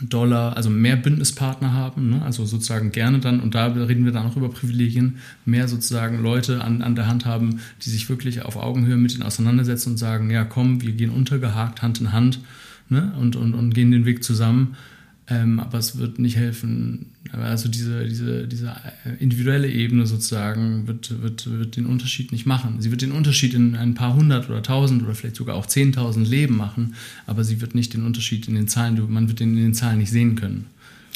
Dollar, 0.00 0.56
also 0.56 0.70
mehr 0.70 0.96
Bündnispartner 0.96 1.72
haben, 1.72 2.10
ne? 2.10 2.22
also 2.22 2.44
sozusagen 2.46 2.92
gerne 2.92 3.18
dann, 3.18 3.40
und 3.40 3.54
da 3.54 3.66
reden 3.66 4.04
wir 4.04 4.12
dann 4.12 4.26
auch 4.26 4.36
über 4.36 4.48
Privilegien, 4.48 5.18
mehr 5.44 5.68
sozusagen 5.68 6.22
Leute 6.22 6.62
an, 6.62 6.82
an 6.82 6.94
der 6.94 7.06
Hand 7.06 7.26
haben, 7.26 7.60
die 7.84 7.90
sich 7.90 8.08
wirklich 8.08 8.42
auf 8.42 8.56
Augenhöhe 8.56 8.96
mit 8.96 9.14
ihnen 9.14 9.22
auseinandersetzen 9.22 9.90
und 9.90 9.96
sagen, 9.98 10.30
ja 10.30 10.44
komm, 10.44 10.80
wir 10.82 10.92
gehen 10.92 11.10
untergehakt, 11.10 11.82
Hand 11.82 12.00
in 12.00 12.12
Hand 12.12 12.40
ne? 12.88 13.12
und, 13.18 13.36
und, 13.36 13.54
und 13.54 13.74
gehen 13.74 13.90
den 13.90 14.06
Weg 14.06 14.24
zusammen. 14.24 14.76
Ähm, 15.30 15.60
aber 15.60 15.78
es 15.78 15.96
wird 15.96 16.18
nicht 16.18 16.36
helfen, 16.36 17.06
also 17.32 17.68
diese, 17.68 18.04
diese, 18.04 18.48
diese 18.48 18.74
individuelle 19.20 19.70
Ebene 19.70 20.04
sozusagen 20.06 20.88
wird, 20.88 21.22
wird, 21.22 21.48
wird 21.48 21.76
den 21.76 21.86
Unterschied 21.86 22.32
nicht 22.32 22.46
machen. 22.46 22.80
Sie 22.80 22.90
wird 22.90 23.02
den 23.02 23.12
Unterschied 23.12 23.54
in 23.54 23.76
ein 23.76 23.94
paar 23.94 24.14
hundert 24.14 24.50
oder 24.50 24.62
tausend 24.62 25.04
oder 25.04 25.14
vielleicht 25.14 25.36
sogar 25.36 25.54
auch 25.54 25.66
zehntausend 25.66 26.28
Leben 26.28 26.56
machen, 26.56 26.94
aber 27.26 27.44
sie 27.44 27.60
wird 27.60 27.76
nicht 27.76 27.94
den 27.94 28.04
Unterschied 28.04 28.48
in 28.48 28.56
den 28.56 28.66
Zahlen, 28.66 29.00
man 29.08 29.28
wird 29.28 29.38
den 29.38 29.56
in 29.56 29.62
den 29.62 29.74
Zahlen 29.74 29.98
nicht 29.98 30.10
sehen 30.10 30.34
können. 30.34 30.66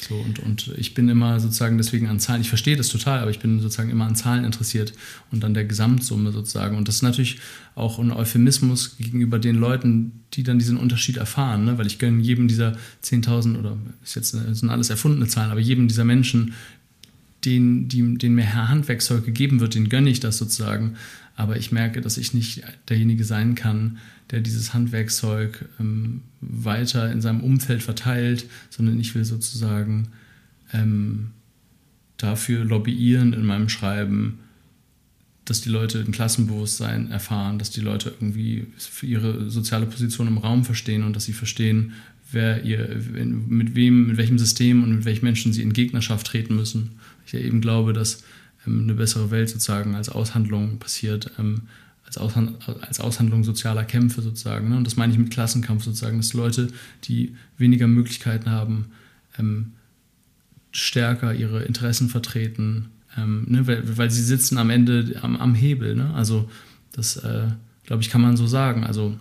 So, 0.07 0.15
und, 0.15 0.37
und 0.37 0.71
ich 0.77 0.93
bin 0.93 1.09
immer 1.09 1.39
sozusagen 1.39 1.77
deswegen 1.77 2.07
an 2.07 2.19
Zahlen, 2.19 2.41
ich 2.41 2.49
verstehe 2.49 2.75
das 2.75 2.89
total, 2.89 3.19
aber 3.21 3.31
ich 3.31 3.39
bin 3.39 3.59
sozusagen 3.59 3.89
immer 3.89 4.05
an 4.05 4.15
Zahlen 4.15 4.45
interessiert 4.45 4.93
und 5.31 5.43
an 5.43 5.55
der 5.55 5.65
Gesamtsumme 5.65 6.31
sozusagen. 6.31 6.77
Und 6.77 6.87
das 6.87 6.97
ist 6.97 7.01
natürlich 7.01 7.39
auch 7.73 7.97
ein 7.97 8.11
Euphemismus 8.11 8.97
gegenüber 8.97 9.39
den 9.39 9.55
Leuten, 9.55 10.23
die 10.33 10.43
dann 10.43 10.59
diesen 10.59 10.77
Unterschied 10.77 11.17
erfahren, 11.17 11.65
ne? 11.65 11.79
weil 11.79 11.87
ich 11.87 11.97
gönne 11.97 12.21
jedem 12.21 12.47
dieser 12.47 12.77
10.000 13.03 13.57
oder 13.57 13.77
ist 14.03 14.15
jetzt 14.15 14.31
sind 14.31 14.69
alles 14.69 14.91
erfundene 14.91 15.27
Zahlen, 15.27 15.49
aber 15.49 15.59
jedem 15.59 15.87
dieser 15.87 16.05
Menschen, 16.05 16.53
den, 17.43 17.87
die, 17.87 18.17
denen 18.17 18.35
mehr 18.35 18.69
Handwerkszeug 18.69 19.25
gegeben 19.25 19.59
wird, 19.59 19.73
den 19.73 19.89
gönne 19.89 20.09
ich 20.11 20.19
das 20.19 20.37
sozusagen. 20.37 20.97
Aber 21.35 21.57
ich 21.57 21.71
merke, 21.71 22.01
dass 22.01 22.17
ich 22.17 22.33
nicht 22.33 22.63
derjenige 22.89 23.23
sein 23.23 23.55
kann, 23.55 23.97
der 24.31 24.41
dieses 24.41 24.73
Handwerkszeug 24.73 25.65
ähm, 25.79 26.21
weiter 26.41 27.11
in 27.11 27.21
seinem 27.21 27.41
Umfeld 27.41 27.83
verteilt, 27.83 28.45
sondern 28.69 28.99
ich 28.99 29.13
will 29.15 29.25
sozusagen 29.25 30.09
ähm, 30.73 31.31
dafür 32.17 32.63
lobbyieren 32.63 33.33
in 33.33 33.45
meinem 33.45 33.69
Schreiben, 33.69 34.39
dass 35.43 35.61
die 35.61 35.69
Leute 35.69 35.99
ein 35.99 36.11
Klassenbewusstsein 36.11 37.11
erfahren, 37.11 37.59
dass 37.59 37.69
die 37.69 37.81
Leute 37.81 38.13
irgendwie 38.19 38.65
ihre 39.03 39.49
soziale 39.49 39.85
Position 39.85 40.27
im 40.27 40.39
Raum 40.39 40.65
verstehen 40.65 41.03
und 41.03 41.15
dass 41.15 41.25
sie 41.25 41.33
verstehen, 41.33 41.93
wer 42.31 42.63
ihr, 42.63 42.99
mit 43.23 43.75
wem, 43.75 44.07
mit 44.07 44.17
welchem 44.17 44.39
System 44.39 44.83
und 44.83 44.95
mit 44.95 45.05
welchen 45.05 45.25
Menschen 45.25 45.53
sie 45.53 45.61
in 45.61 45.73
Gegnerschaft 45.73 46.25
treten 46.25 46.55
müssen. 46.55 46.93
Ich 47.27 47.33
ja 47.33 47.39
eben 47.39 47.61
glaube, 47.61 47.93
dass 47.93 48.23
eine 48.65 48.93
bessere 48.93 49.31
Welt 49.31 49.49
sozusagen 49.49 49.95
als 49.95 50.09
Aushandlung 50.09 50.79
passiert, 50.79 51.31
ähm, 51.39 51.63
als, 52.05 52.17
Aushand 52.17 52.57
als 52.81 52.99
Aushandlung 52.99 53.43
sozialer 53.43 53.83
Kämpfe 53.83 54.21
sozusagen. 54.21 54.69
Ne? 54.69 54.77
Und 54.77 54.85
das 54.85 54.95
meine 54.95 55.13
ich 55.13 55.19
mit 55.19 55.31
Klassenkampf 55.31 55.83
sozusagen, 55.83 56.17
dass 56.17 56.33
Leute, 56.33 56.67
die 57.05 57.35
weniger 57.57 57.87
Möglichkeiten 57.87 58.49
haben, 58.49 58.87
ähm, 59.37 59.73
stärker 60.71 61.33
ihre 61.33 61.63
Interessen 61.63 62.09
vertreten, 62.09 62.89
ähm, 63.17 63.45
ne? 63.47 63.65
weil, 63.67 63.97
weil, 63.97 64.11
sie 64.11 64.23
sitzen 64.23 64.57
am 64.57 64.69
Ende 64.69 65.17
am, 65.21 65.37
am 65.37 65.55
Hebel. 65.55 65.95
Ne? 65.95 66.13
Also 66.13 66.49
das, 66.91 67.17
äh, 67.17 67.47
glaube 67.85 68.01
ich, 68.01 68.09
kann 68.09 68.21
man 68.21 68.37
so 68.37 68.47
sagen. 68.47 68.83
Also 68.83 69.17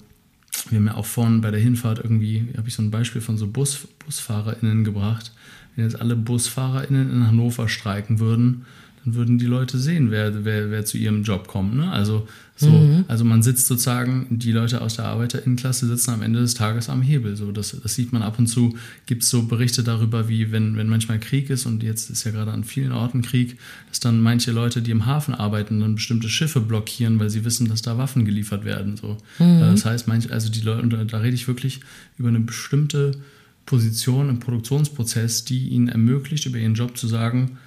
wir 0.71 0.79
haben 0.79 0.87
ja 0.87 0.95
auch 0.95 1.07
vorhin 1.07 1.41
bei 1.41 1.51
der 1.51 1.61
Hinfahrt 1.61 1.99
irgendwie, 1.99 2.49
habe 2.57 2.69
ich 2.69 2.75
so 2.75 2.83
ein 2.83 2.91
Beispiel 2.91 3.21
von 3.21 3.37
so 3.37 3.47
Bus, 3.47 3.87
BusfahrerInnen 4.05 4.85
gebracht. 4.85 5.33
Wenn 5.75 5.85
jetzt 5.85 6.01
alle 6.01 6.16
BusfahrerInnen 6.16 7.11
in 7.11 7.27
Hannover 7.27 7.69
streiken 7.69 8.21
würden, 8.21 8.65
dann 9.05 9.14
würden 9.14 9.39
die 9.39 9.47
Leute 9.47 9.78
sehen, 9.78 10.10
wer, 10.10 10.44
wer, 10.44 10.70
wer 10.70 10.85
zu 10.85 10.97
ihrem 10.97 11.22
Job 11.22 11.47
kommt. 11.47 11.74
Ne? 11.74 11.90
Also, 11.90 12.26
so, 12.56 12.70
mhm. 12.70 13.05
also 13.09 13.24
man 13.24 13.43
sitzt 13.43 13.66
sozusagen, 13.66 14.26
die 14.31 14.52
Leute 14.52 14.81
aus 14.81 14.97
der 14.97 15.06
ArbeiterInnenklasse 15.06 15.86
sitzen 15.86 16.10
am 16.10 16.22
Ende 16.22 16.40
des 16.40 16.55
Tages 16.55 16.89
am 16.89 17.02
Hebel. 17.02 17.36
So, 17.36 17.51
das, 17.51 17.76
das 17.82 17.94
sieht 17.94 18.12
man 18.12 18.22
ab 18.22 18.39
und 18.39 18.47
zu, 18.47 18.76
gibt 19.06 19.24
es 19.24 19.31
so 19.31 19.43
Berichte 19.47 19.82
darüber, 19.82 20.28
wie 20.28 20.52
wenn, 20.52 20.76
wenn 20.76 20.89
manchmal 20.89 21.18
Krieg 21.18 21.51
ist 21.51 21.66
und 21.66 21.82
jetzt 21.82 22.10
ist 22.10 22.24
ja 22.24 22.31
gerade 22.31 22.52
an 22.52 22.64
vielen 22.64 22.93
Orten 22.93 23.22
Krieg, 23.22 23.59
dass 23.89 24.01
dann 24.01 24.20
manche 24.20 24.52
Leute, 24.52 24.82
die 24.82 24.93
im 24.93 25.05
Hafen 25.05 25.35
arbeiten, 25.35 25.81
dann 25.81 25.97
bestimmte 25.97 26.28
Schiffe 26.28 26.60
blockieren, 26.60 27.18
weil 27.18 27.31
sie 27.31 27.44
wissen, 27.44 27.68
dass 27.68 27.82
da 27.82 27.98
Waffen 27.98 28.24
geliefert 28.24 28.64
werden. 28.64 28.97
So. 28.97 29.18
Mhm. 29.39 29.60
Das 29.60 29.85
heißt, 29.85 30.06
manche, 30.06 30.32
also 30.32 30.51
die 30.51 30.60
Leute, 30.60 30.86
da, 30.89 31.05
da 31.05 31.18
rede 31.18 31.35
ich 31.35 31.48
wirklich 31.48 31.81
über 32.18 32.28
eine 32.28 32.40
bestimmte 32.40 33.12
Position 33.66 34.28
im 34.28 34.40
Produktionsprozess, 34.40 35.44
die 35.44 35.68
ihnen 35.68 35.89
ermöglicht, 35.89 36.47
über 36.47 36.59
ihren 36.59 36.74
Job 36.74 36.97
zu 36.97 37.09
sagen, 37.09 37.59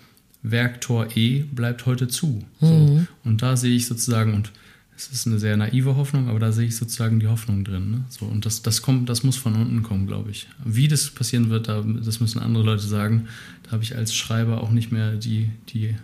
Werktor 0.51 1.07
E 1.15 1.43
bleibt 1.43 1.85
heute 1.85 2.07
zu. 2.07 2.43
Mhm. 2.59 2.67
So. 2.67 3.07
Und 3.23 3.41
da 3.41 3.57
sehe 3.57 3.75
ich 3.75 3.85
sozusagen, 3.87 4.33
und 4.33 4.51
es 4.95 5.07
ist 5.07 5.27
eine 5.27 5.37
sehr 5.37 5.57
naive 5.57 5.95
Hoffnung, 5.95 6.27
aber 6.27 6.39
da 6.39 6.51
sehe 6.51 6.67
ich 6.67 6.75
sozusagen 6.75 7.19
die 7.19 7.27
Hoffnung 7.27 7.63
drin. 7.63 7.91
Ne? 7.91 8.05
So, 8.09 8.25
und 8.25 8.45
das, 8.45 8.63
das 8.63 8.81
kommt, 8.81 9.09
das 9.09 9.23
muss 9.23 9.37
von 9.37 9.55
unten 9.55 9.83
kommen, 9.83 10.07
glaube 10.07 10.31
ich. 10.31 10.47
Wie 10.65 10.87
das 10.87 11.09
passieren 11.11 11.49
wird, 11.49 11.67
da, 11.67 11.81
das 11.81 12.19
müssen 12.19 12.39
andere 12.39 12.63
Leute 12.63 12.87
sagen. 12.87 13.27
Da 13.63 13.73
habe 13.73 13.83
ich 13.83 13.95
als 13.95 14.15
Schreiber 14.15 14.61
auch 14.61 14.71
nicht 14.71 14.91
mehr 14.91 15.15
die, 15.15 15.49
die 15.69 15.95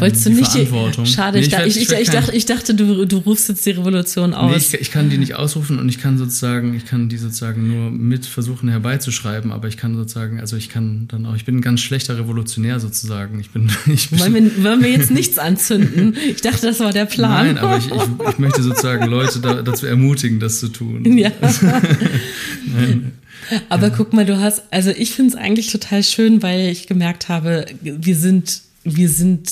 Wolltest 0.00 0.26
du 0.26 0.30
nicht 0.30 0.54
die, 0.54 0.66
Schade, 1.06 1.38
nee, 1.38 1.46
ich, 1.46 1.52
ich, 1.52 1.76
ich, 1.76 1.92
ich, 1.92 2.10
dachte, 2.10 2.34
ich 2.34 2.46
dachte, 2.46 2.74
du, 2.74 3.06
du 3.06 3.18
rufst 3.18 3.48
jetzt 3.48 3.64
die 3.66 3.70
Revolution 3.70 4.34
aus. 4.34 4.50
Nee, 4.50 4.56
ich, 4.56 4.74
ich, 4.74 4.90
kann 4.90 5.10
die 5.10 5.18
nicht 5.18 5.34
ausrufen 5.34 5.78
und 5.78 5.88
ich 5.88 6.00
kann 6.00 6.18
sozusagen, 6.18 6.74
ich 6.74 6.86
kann 6.86 7.08
die 7.08 7.16
sozusagen 7.16 7.68
nur 7.68 7.90
mit 7.90 8.26
versuchen 8.26 8.68
herbeizuschreiben, 8.68 9.52
aber 9.52 9.68
ich 9.68 9.76
kann 9.76 9.94
sozusagen, 9.96 10.40
also 10.40 10.56
ich 10.56 10.68
kann 10.68 11.06
dann 11.08 11.26
auch, 11.26 11.34
ich 11.34 11.44
bin 11.44 11.56
ein 11.56 11.60
ganz 11.60 11.80
schlechter 11.80 12.18
Revolutionär 12.18 12.80
sozusagen. 12.80 13.40
Ich 13.40 13.50
bin, 13.50 13.70
ich 13.86 14.18
wollen, 14.18 14.34
wir, 14.34 14.64
wollen 14.64 14.82
wir 14.82 14.90
jetzt 14.90 15.10
nichts 15.10 15.38
anzünden? 15.38 16.16
Ich 16.28 16.40
dachte, 16.40 16.66
das 16.66 16.80
war 16.80 16.92
der 16.92 17.06
Plan. 17.06 17.46
Nein, 17.46 17.58
aber 17.58 17.78
ich, 17.78 17.86
ich, 17.86 18.38
möchte 18.38 18.62
sozusagen 18.62 19.06
Leute 19.06 19.40
da, 19.40 19.62
dazu 19.62 19.86
ermutigen, 19.86 20.40
das 20.40 20.60
zu 20.60 20.68
tun. 20.68 21.04
Ja. 21.16 21.30
Nein. 22.74 23.12
Aber 23.68 23.88
ja. 23.88 23.94
guck 23.96 24.12
mal, 24.12 24.24
du 24.24 24.38
hast, 24.38 24.62
also 24.70 24.90
ich 24.90 25.12
finde 25.12 25.30
es 25.30 25.36
eigentlich 25.36 25.70
total 25.70 26.02
schön, 26.02 26.42
weil 26.42 26.68
ich 26.68 26.86
gemerkt 26.86 27.28
habe, 27.28 27.66
wir 27.80 28.16
sind 28.16 28.62
wir 28.84 29.08
sind 29.08 29.50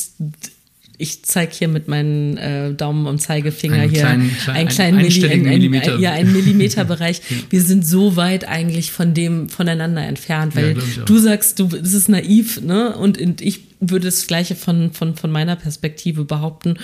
ich 0.99 1.25
zeige 1.25 1.53
hier 1.55 1.69
mit 1.69 1.87
meinen 1.87 2.37
äh, 2.37 2.75
Daumen 2.75 3.07
und 3.07 3.23
Zeigefinger 3.23 3.77
einen 3.77 3.91
hier 3.91 4.01
kleinen, 4.01 4.37
klein, 4.37 4.57
einen 4.57 4.69
kleinen 4.69 4.97
Milli, 4.97 5.25
ein, 5.27 5.33
ein, 5.33 5.43
Millimeter. 5.43 5.95
Ein, 5.95 6.01
ja, 6.01 6.13
einen 6.13 6.33
Millimeterbereich. 6.33 7.23
Wir 7.51 7.63
sind 7.63 7.87
so 7.87 8.17
weit 8.17 8.47
eigentlich 8.47 8.91
von 8.91 9.15
dem 9.15 9.49
voneinander 9.49 10.03
entfernt, 10.03 10.57
weil 10.57 10.77
ja, 10.77 11.05
du 11.05 11.19
sagst, 11.19 11.61
du, 11.61 11.69
das 11.69 11.95
ist 11.95 12.09
naiv, 12.09 12.61
ne? 12.61 12.97
Und, 12.97 13.21
und 13.21 13.41
ich 13.41 13.61
würde 13.81 14.07
das 14.07 14.27
Gleiche 14.27 14.57
von, 14.57 14.93
von, 14.93 15.15
von 15.15 15.31
meiner 15.31 15.55
Perspektive 15.55 16.25
behaupten. 16.25 16.79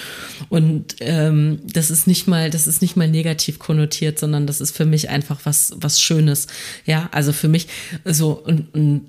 Und 0.48 0.94
ähm, 1.00 1.58
das 1.64 1.90
ist 1.90 2.06
nicht 2.06 2.28
mal, 2.28 2.50
das 2.50 2.68
ist 2.68 2.82
nicht 2.82 2.96
mal 2.96 3.08
negativ 3.08 3.58
konnotiert, 3.58 4.20
sondern 4.20 4.46
das 4.46 4.60
ist 4.60 4.76
für 4.76 4.84
mich 4.84 5.08
einfach 5.08 5.40
was, 5.42 5.72
was 5.76 6.00
Schönes. 6.00 6.46
Ja, 6.86 7.08
also 7.10 7.32
für 7.32 7.48
mich 7.48 7.66
so 8.04 8.30
und, 8.30 8.72
und 8.72 9.00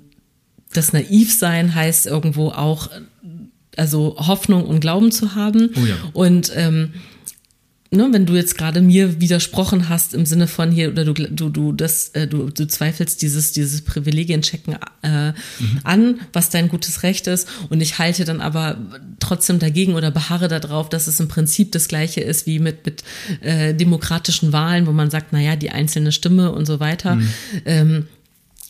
das 0.72 0.92
Naivsein 0.92 1.74
heißt 1.74 2.06
irgendwo 2.06 2.48
auch, 2.48 2.90
also 3.76 4.16
Hoffnung 4.18 4.64
und 4.64 4.80
Glauben 4.80 5.12
zu 5.12 5.34
haben. 5.34 5.70
Oh 5.76 5.86
ja. 5.86 5.96
Und 6.12 6.52
ähm, 6.54 6.92
ne, 7.90 8.08
wenn 8.10 8.26
du 8.26 8.34
jetzt 8.34 8.56
gerade 8.58 8.80
mir 8.80 9.20
widersprochen 9.20 9.88
hast 9.88 10.14
im 10.14 10.26
Sinne 10.26 10.46
von 10.46 10.70
hier 10.70 10.90
oder 10.90 11.04
du 11.04 11.14
du 11.14 11.48
du 11.48 11.72
das 11.72 12.08
äh, 12.10 12.26
du, 12.26 12.50
du 12.50 12.66
zweifelst 12.66 13.22
dieses 13.22 13.52
dieses 13.52 13.82
Privilegienchecken 13.82 14.76
äh, 15.02 15.28
mhm. 15.28 15.34
an, 15.84 16.20
was 16.32 16.50
dein 16.50 16.68
gutes 16.68 17.02
Recht 17.02 17.26
ist 17.26 17.48
und 17.68 17.80
ich 17.80 17.98
halte 17.98 18.24
dann 18.24 18.40
aber 18.40 18.78
trotzdem 19.20 19.58
dagegen 19.58 19.94
oder 19.94 20.10
beharre 20.10 20.48
darauf, 20.48 20.88
dass 20.88 21.06
es 21.06 21.20
im 21.20 21.28
Prinzip 21.28 21.72
das 21.72 21.88
gleiche 21.88 22.20
ist 22.20 22.46
wie 22.46 22.58
mit 22.58 22.86
mit 22.86 23.04
äh, 23.40 23.74
demokratischen 23.74 24.52
Wahlen, 24.52 24.86
wo 24.86 24.92
man 24.92 25.10
sagt, 25.10 25.28
na 25.32 25.40
ja, 25.40 25.56
die 25.56 25.70
einzelne 25.70 26.12
Stimme 26.12 26.52
und 26.52 26.66
so 26.66 26.80
weiter. 26.80 27.16
Mhm. 27.16 27.28
Ähm, 27.64 28.08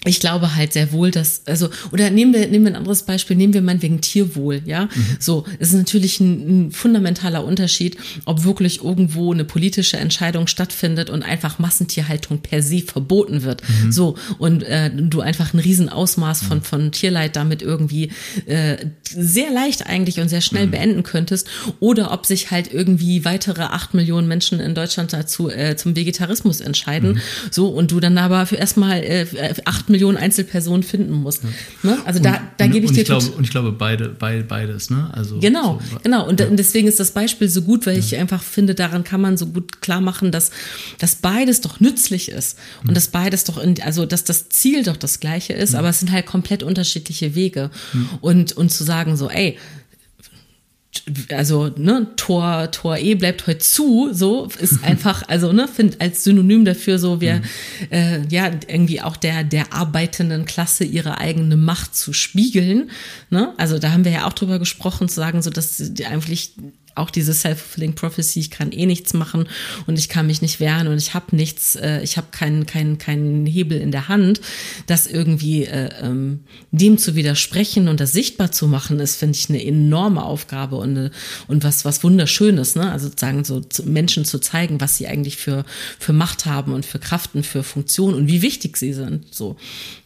ich 0.04 0.20
glaube 0.20 0.54
halt 0.54 0.72
sehr 0.72 0.92
wohl, 0.92 1.10
dass, 1.10 1.42
also, 1.46 1.68
oder 1.90 2.10
nehmen 2.10 2.32
wir, 2.32 2.46
nehmen 2.46 2.64
wir 2.66 2.72
ein 2.72 2.76
anderes 2.76 3.02
Beispiel, 3.02 3.36
nehmen 3.36 3.54
wir 3.54 3.62
meinetwegen 3.62 4.00
Tierwohl, 4.00 4.62
ja. 4.64 4.84
Mhm. 4.84 5.16
So, 5.18 5.44
es 5.58 5.68
ist 5.68 5.74
natürlich 5.74 6.20
ein, 6.20 6.66
ein, 6.66 6.70
fundamentaler 6.70 7.44
Unterschied, 7.44 7.96
ob 8.24 8.44
wirklich 8.44 8.84
irgendwo 8.84 9.32
eine 9.32 9.44
politische 9.44 9.96
Entscheidung 9.96 10.46
stattfindet 10.46 11.10
und 11.10 11.22
einfach 11.22 11.58
Massentierhaltung 11.58 12.38
per 12.38 12.62
se 12.62 12.82
verboten 12.82 13.42
wird. 13.42 13.62
Mhm. 13.68 13.92
So, 13.92 14.16
und 14.38 14.62
äh, 14.62 14.90
du 14.94 15.22
einfach 15.22 15.54
ein 15.54 15.60
Riesenausmaß 15.60 16.44
von, 16.44 16.58
mhm. 16.58 16.62
von 16.62 16.92
Tierleid 16.92 17.34
damit 17.34 17.62
irgendwie 17.62 18.10
äh, 18.46 18.76
sehr 19.02 19.50
leicht 19.50 19.86
eigentlich 19.86 20.20
und 20.20 20.28
sehr 20.28 20.40
schnell 20.42 20.66
mhm. 20.66 20.72
beenden 20.72 21.02
könntest, 21.02 21.48
oder 21.80 22.12
ob 22.12 22.26
sich 22.26 22.50
halt 22.50 22.72
irgendwie 22.72 23.24
weitere 23.24 23.62
acht 23.62 23.94
Millionen 23.94 24.28
Menschen 24.28 24.60
in 24.60 24.74
Deutschland 24.74 25.12
dazu 25.12 25.50
äh, 25.50 25.76
zum 25.76 25.96
Vegetarismus 25.96 26.60
entscheiden. 26.60 27.14
Mhm. 27.14 27.20
So, 27.50 27.68
und 27.68 27.90
du 27.90 27.98
dann 27.98 28.18
aber 28.18 28.46
für 28.46 28.56
erstmal 28.56 29.02
äh, 29.02 29.26
acht 29.64 29.85
Millionen 29.88 30.06
Millionen 30.06 30.16
Einzelpersonen 30.16 30.82
finden 30.82 31.12
muss. 31.12 31.40
Ja. 31.42 31.90
Ne? 31.90 31.98
Also 32.04 32.20
da, 32.20 32.40
da 32.56 32.66
gebe 32.66 32.86
ich 32.86 32.92
dir 32.92 33.00
ich 33.00 33.06
glaube, 33.06 33.26
und 33.26 33.44
ich 33.44 33.50
glaube 33.50 33.72
beide, 33.72 34.08
beide 34.08 34.44
beides. 34.44 34.90
Ne? 34.90 35.10
Also 35.12 35.40
genau, 35.40 35.80
so, 35.90 35.98
genau. 36.02 36.26
Und 36.28 36.40
ja. 36.40 36.46
deswegen 36.50 36.88
ist 36.88 37.00
das 37.00 37.10
Beispiel 37.10 37.48
so 37.48 37.62
gut, 37.62 37.86
weil 37.86 37.94
ja. 37.94 38.00
ich 38.00 38.16
einfach 38.16 38.42
finde, 38.42 38.74
daran 38.74 39.04
kann 39.04 39.20
man 39.20 39.36
so 39.36 39.46
gut 39.46 39.80
klar 39.82 40.00
machen, 40.00 40.30
dass, 40.30 40.50
dass 40.98 41.16
beides 41.16 41.60
doch 41.60 41.80
nützlich 41.80 42.30
ist 42.30 42.58
und 42.82 42.90
mhm. 42.90 42.94
dass 42.94 43.08
beides 43.08 43.44
doch, 43.44 43.58
in, 43.58 43.80
also 43.82 44.06
dass 44.06 44.24
das 44.24 44.48
Ziel 44.48 44.82
doch 44.82 44.96
das 44.96 45.20
gleiche 45.20 45.52
ist, 45.52 45.72
mhm. 45.72 45.78
aber 45.78 45.88
es 45.88 46.00
sind 46.00 46.12
halt 46.12 46.26
komplett 46.26 46.62
unterschiedliche 46.62 47.34
Wege. 47.34 47.70
Mhm. 47.92 48.08
Und, 48.20 48.52
und 48.52 48.70
zu 48.70 48.84
sagen 48.84 49.16
so, 49.16 49.28
ey, 49.28 49.58
also 51.30 51.68
ne, 51.76 52.08
Tor 52.16 52.70
Tor 52.70 52.96
E 52.98 53.14
bleibt 53.14 53.46
heute 53.46 53.58
zu, 53.58 54.10
so 54.12 54.48
ist 54.58 54.82
einfach, 54.84 55.22
also 55.28 55.52
ne, 55.52 55.68
finde 55.68 56.00
als 56.00 56.24
Synonym 56.24 56.64
dafür 56.64 56.98
so, 56.98 57.20
wir 57.20 57.36
mhm. 57.36 57.42
äh, 57.90 58.26
ja 58.28 58.50
irgendwie 58.66 59.00
auch 59.00 59.16
der 59.16 59.44
der 59.44 59.72
arbeitenden 59.72 60.44
Klasse 60.44 60.84
ihre 60.84 61.18
eigene 61.18 61.56
Macht 61.56 61.94
zu 61.94 62.12
spiegeln. 62.12 62.90
Ne? 63.30 63.52
Also 63.56 63.78
da 63.78 63.92
haben 63.92 64.04
wir 64.04 64.12
ja 64.12 64.26
auch 64.26 64.32
drüber 64.32 64.58
gesprochen, 64.58 65.08
zu 65.08 65.16
sagen, 65.16 65.42
so 65.42 65.50
dass 65.50 65.76
die 65.78 66.06
eigentlich 66.06 66.54
auch 66.96 67.10
diese 67.10 67.34
self-fulfilling 67.34 67.94
prophecy, 67.94 68.40
ich 68.40 68.50
kann 68.50 68.72
eh 68.72 68.86
nichts 68.86 69.14
machen 69.14 69.48
und 69.86 69.98
ich 69.98 70.08
kann 70.08 70.26
mich 70.26 70.42
nicht 70.42 70.60
wehren 70.60 70.88
und 70.88 70.98
ich 70.98 71.14
habe 71.14 71.36
nichts, 71.36 71.76
äh, 71.76 72.02
ich 72.02 72.16
habe 72.16 72.28
keinen 72.30 72.66
keinen 72.66 72.98
keinen 72.98 73.46
Hebel 73.46 73.78
in 73.80 73.92
der 73.92 74.08
Hand, 74.08 74.40
das 74.86 75.06
irgendwie 75.06 75.64
äh, 75.64 75.90
ähm, 76.02 76.40
dem 76.70 76.98
zu 76.98 77.14
widersprechen 77.14 77.88
und 77.88 78.00
das 78.00 78.12
sichtbar 78.12 78.52
zu 78.52 78.66
machen, 78.66 78.98
ist 79.00 79.16
finde 79.16 79.36
ich 79.36 79.48
eine 79.48 79.64
enorme 79.64 80.24
Aufgabe 80.24 80.76
und 80.76 80.90
eine, 80.90 81.10
und 81.48 81.64
was 81.64 81.84
was 81.84 82.02
wunderschönes, 82.02 82.74
ne? 82.74 82.90
Also 82.90 83.08
sozusagen 83.08 83.44
so 83.44 83.62
Menschen 83.84 84.24
zu 84.24 84.38
zeigen, 84.38 84.80
was 84.80 84.96
sie 84.96 85.06
eigentlich 85.06 85.36
für 85.36 85.64
für 85.98 86.12
Macht 86.12 86.46
haben 86.46 86.72
und 86.72 86.86
für 86.86 86.98
Kraft 86.98 87.34
und 87.34 87.44
für 87.44 87.62
Funktion 87.62 88.14
und 88.14 88.26
wie 88.26 88.42
wichtig 88.42 88.76
sie 88.76 88.92
sind, 88.92 89.34
so, 89.34 89.56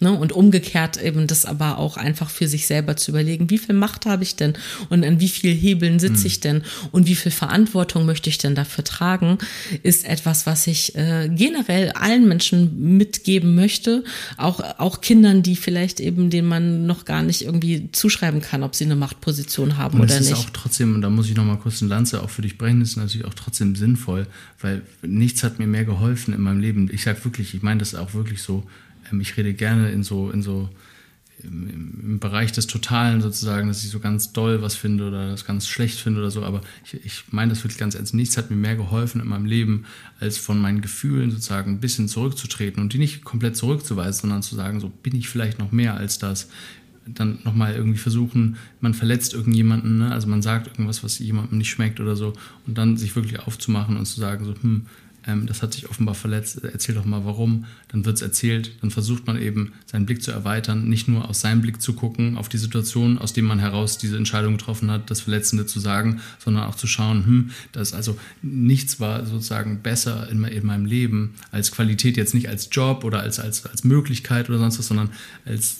ne? 0.01 0.13
Und 0.13 0.33
umgekehrt 0.33 1.01
eben 1.03 1.27
das 1.27 1.45
aber 1.45 1.79
auch 1.79 1.97
einfach 1.97 2.31
für 2.31 2.49
sich 2.49 2.67
selber 2.67 2.97
zu 2.97 3.13
überlegen, 3.13 3.51
wie 3.51 3.59
viel 3.59 3.75
Macht 3.75 4.07
habe 4.07 4.23
ich 4.23 4.37
denn 4.37 4.55
und 4.89 5.05
an 5.05 5.21
wie 5.21 5.29
viel 5.29 5.55
Hebeln 5.55 5.99
sitze 5.99 6.21
mhm. 6.21 6.27
ich 6.27 6.41
denn 6.41 6.63
und 6.93 7.07
wie 7.07 7.15
viel 7.15 7.33
Verantwortung 7.33 8.07
möchte 8.07 8.31
ich 8.31 8.39
denn 8.39 8.55
dafür 8.55 8.85
tragen, 8.85 9.39
ist 9.83 10.07
etwas, 10.07 10.47
was 10.47 10.67
ich 10.67 10.95
äh, 10.97 11.29
generell 11.29 11.91
allen 11.93 12.29
Menschen 12.29 12.97
mitgeben 12.97 13.55
möchte, 13.55 14.05
auch, 14.37 14.61
auch 14.79 15.01
Kindern, 15.01 15.43
die 15.43 15.57
vielleicht 15.57 16.01
eben, 16.01 16.31
denen 16.31 16.49
man 16.49 16.87
noch 16.87 17.05
gar 17.05 17.23
nicht 17.23 17.43
irgendwie 17.43 17.91
zuschreiben 17.93 18.41
kann, 18.41 18.63
ob 18.63 18.75
sie 18.75 18.85
eine 18.85 18.97
Machtposition 18.97 19.77
haben 19.77 19.99
und 19.99 20.07
oder 20.07 20.19
nicht. 20.19 20.31
Das 20.31 20.39
ist 20.39 20.47
auch 20.47 20.51
trotzdem, 20.51 20.95
und 20.95 21.03
da 21.03 21.11
muss 21.11 21.29
ich 21.29 21.37
noch 21.37 21.45
mal 21.45 21.57
kurz 21.57 21.83
eine 21.83 21.89
Lanze 21.89 22.23
auch 22.23 22.31
für 22.31 22.43
dich 22.43 22.59
brechen, 22.59 22.81
ist 22.81 22.97
natürlich 22.97 23.27
auch 23.27 23.35
trotzdem 23.35 23.77
sinnvoll, 23.77 24.27
weil 24.61 24.83
nichts 25.03 25.43
hat 25.43 25.59
mir 25.59 25.67
mehr 25.67 25.85
geholfen 25.85 26.35
in 26.35 26.41
meinem 26.41 26.61
Leben. 26.61 26.91
Ich 26.93 27.03
sage 27.03 27.25
wirklich, 27.25 27.55
ich 27.55 27.63
meine 27.63 27.79
das 27.79 27.95
auch 27.95 28.15
wirklich 28.15 28.43
so, 28.43 28.65
ähm, 29.11 29.21
ich 29.21 29.37
rede 29.37 29.55
gerne 29.55 29.91
in 29.91 30.03
so, 30.03 30.31
in 30.31 30.43
so 30.43 30.69
im, 31.45 32.01
im, 32.03 32.19
Bereich 32.19 32.53
des 32.53 32.67
Totalen 32.67 33.21
sozusagen, 33.21 33.69
dass 33.69 33.85
ich 33.85 33.91
so 33.91 34.01
ganz 34.01 34.33
doll 34.33 34.63
was 34.63 34.75
finde 34.75 35.09
oder 35.09 35.31
das 35.31 35.45
ganz 35.45 35.67
schlecht 35.67 36.01
finde 36.01 36.21
oder 36.21 36.31
so, 36.31 36.43
aber 36.43 36.61
ich, 36.85 37.05
ich 37.05 37.25
meine 37.31 37.51
das 37.51 37.63
wirklich 37.65 37.79
ganz 37.79 37.95
ernst. 37.95 38.15
Nichts 38.15 38.37
hat 38.37 38.51
mir 38.51 38.57
mehr 38.57 38.77
geholfen 38.77 39.21
in 39.21 39.29
meinem 39.29 39.47
Leben, 39.47 39.85
als 40.19 40.39
von 40.39 40.61
meinen 40.61 40.81
Gefühlen 40.81 41.31
sozusagen 41.31 41.73
ein 41.73 41.81
bisschen 41.81 42.09
zurückzutreten 42.09 42.83
und 42.83 42.93
die 42.93 42.99
nicht 42.99 43.25
komplett 43.25 43.57
zurückzuweisen, 43.57 44.23
sondern 44.23 44.43
zu 44.43 44.55
sagen, 44.55 44.81
so 44.81 44.89
bin 44.89 45.15
ich 45.15 45.29
vielleicht 45.29 45.59
noch 45.59 45.73
mehr 45.73 45.97
als 45.97 46.19
das. 46.19 46.49
Dann 47.07 47.39
nochmal 47.45 47.75
irgendwie 47.75 47.99
versuchen, 47.99 48.57
man 48.81 48.95
verletzt 48.95 49.35
irgendjemanden, 49.35 49.99
ne? 49.99 50.13
also 50.13 50.29
man 50.29 50.43
sagt 50.43 50.69
irgendwas, 50.69 51.03
was 51.03 51.19
jemandem 51.19 51.59
nicht 51.59 51.71
schmeckt 51.71 51.99
oder 51.99 52.15
so, 52.15 52.35
und 52.67 52.77
dann 52.77 52.97
sich 52.97 53.17
wirklich 53.17 53.41
aufzumachen 53.41 53.97
und 53.97 54.07
zu 54.07 54.21
sagen, 54.21 54.45
so, 54.45 54.55
hm, 54.61 54.87
ähm, 55.31 55.47
das 55.47 55.63
hat 55.63 55.73
sich 55.73 55.89
offenbar 55.89 56.15
verletzt, 56.15 56.61
erzähl 56.63 56.95
doch 56.95 57.05
mal 57.05 57.25
warum, 57.25 57.67
dann 57.89 58.05
wird 58.05 58.17
es 58.17 58.23
erzählt, 58.23 58.73
dann 58.81 58.91
versucht 58.91 59.27
man 59.27 59.41
eben 59.41 59.73
seinen 59.87 60.07
Blick 60.07 60.23
zu 60.23 60.31
erweitern, 60.31 60.89
nicht 60.89 61.09
nur 61.09 61.29
aus 61.29 61.41
seinem 61.41 61.61
Blick 61.61 61.81
zu 61.81 61.95
gucken, 61.95 62.37
auf 62.37 62.49
die 62.49 62.59
Situation, 62.59 63.19
aus 63.19 63.33
dem 63.33 63.45
man 63.45 63.59
heraus 63.59 63.99
diese 63.99 64.17
Entscheidung 64.17 64.57
getroffen 64.57 64.91
hat, 64.91 65.11
das 65.11 65.21
Verletzende 65.21 65.67
zu 65.67 65.81
sagen, 65.81 66.21
sondern 66.39 66.65
auch 66.65 66.75
zu 66.75 66.87
schauen, 66.87 67.25
hm, 67.25 67.51
das 67.73 67.93
also 67.93 68.19
nichts 68.43 69.01
war 69.01 69.25
sozusagen 69.27 69.81
besser 69.83 70.29
in, 70.31 70.43
in 70.45 70.67
meinem 70.67 70.87
Leben 70.87 71.35
als 71.51 71.73
Qualität, 71.73 72.17
jetzt 72.17 72.35
nicht 72.35 72.49
als 72.49 72.69
Job 72.71 73.05
oder 73.05 73.21
als, 73.21 73.39
als, 73.39 73.67
als 73.67 73.85
Möglichkeit 73.85 74.49
oder 74.49 74.59
sonst 74.59 74.79
was, 74.79 74.89
sondern 74.89 75.11
als 75.45 75.79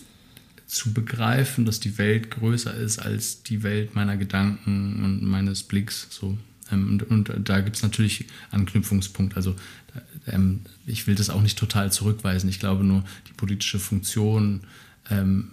zu 0.67 0.93
begreifen, 0.95 1.65
dass 1.65 1.81
die 1.81 1.99
Welt 1.99 2.31
größer 2.31 2.73
ist 2.75 3.01
als 3.01 3.43
die 3.43 3.65
Welt 3.65 3.97
meiner 3.97 4.17
Gedanken 4.17 5.05
und 5.05 5.23
meines 5.25 5.65
Blicks. 5.65 6.07
So. 6.11 6.39
Ähm, 6.73 7.01
und, 7.11 7.31
und, 7.31 7.49
da 7.49 7.61
gibt 7.61 7.77
es 7.77 7.83
natürlich 7.83 8.27
Anknüpfungspunkte. 8.51 9.37
Also 9.37 9.57
ähm, 10.27 10.61
ich 10.87 11.07
will 11.07 11.15
das 11.15 11.31
auch 11.31 11.43
nicht 11.43 11.59
total 11.59 11.93
zurückweisen. 11.93 12.49
Ich 12.49 12.61
glaube 12.61 12.85
nur, 12.85 13.05
die 13.29 13.33
politische 13.33 13.79
Funktion 13.79 14.63
ähm, 15.11 15.53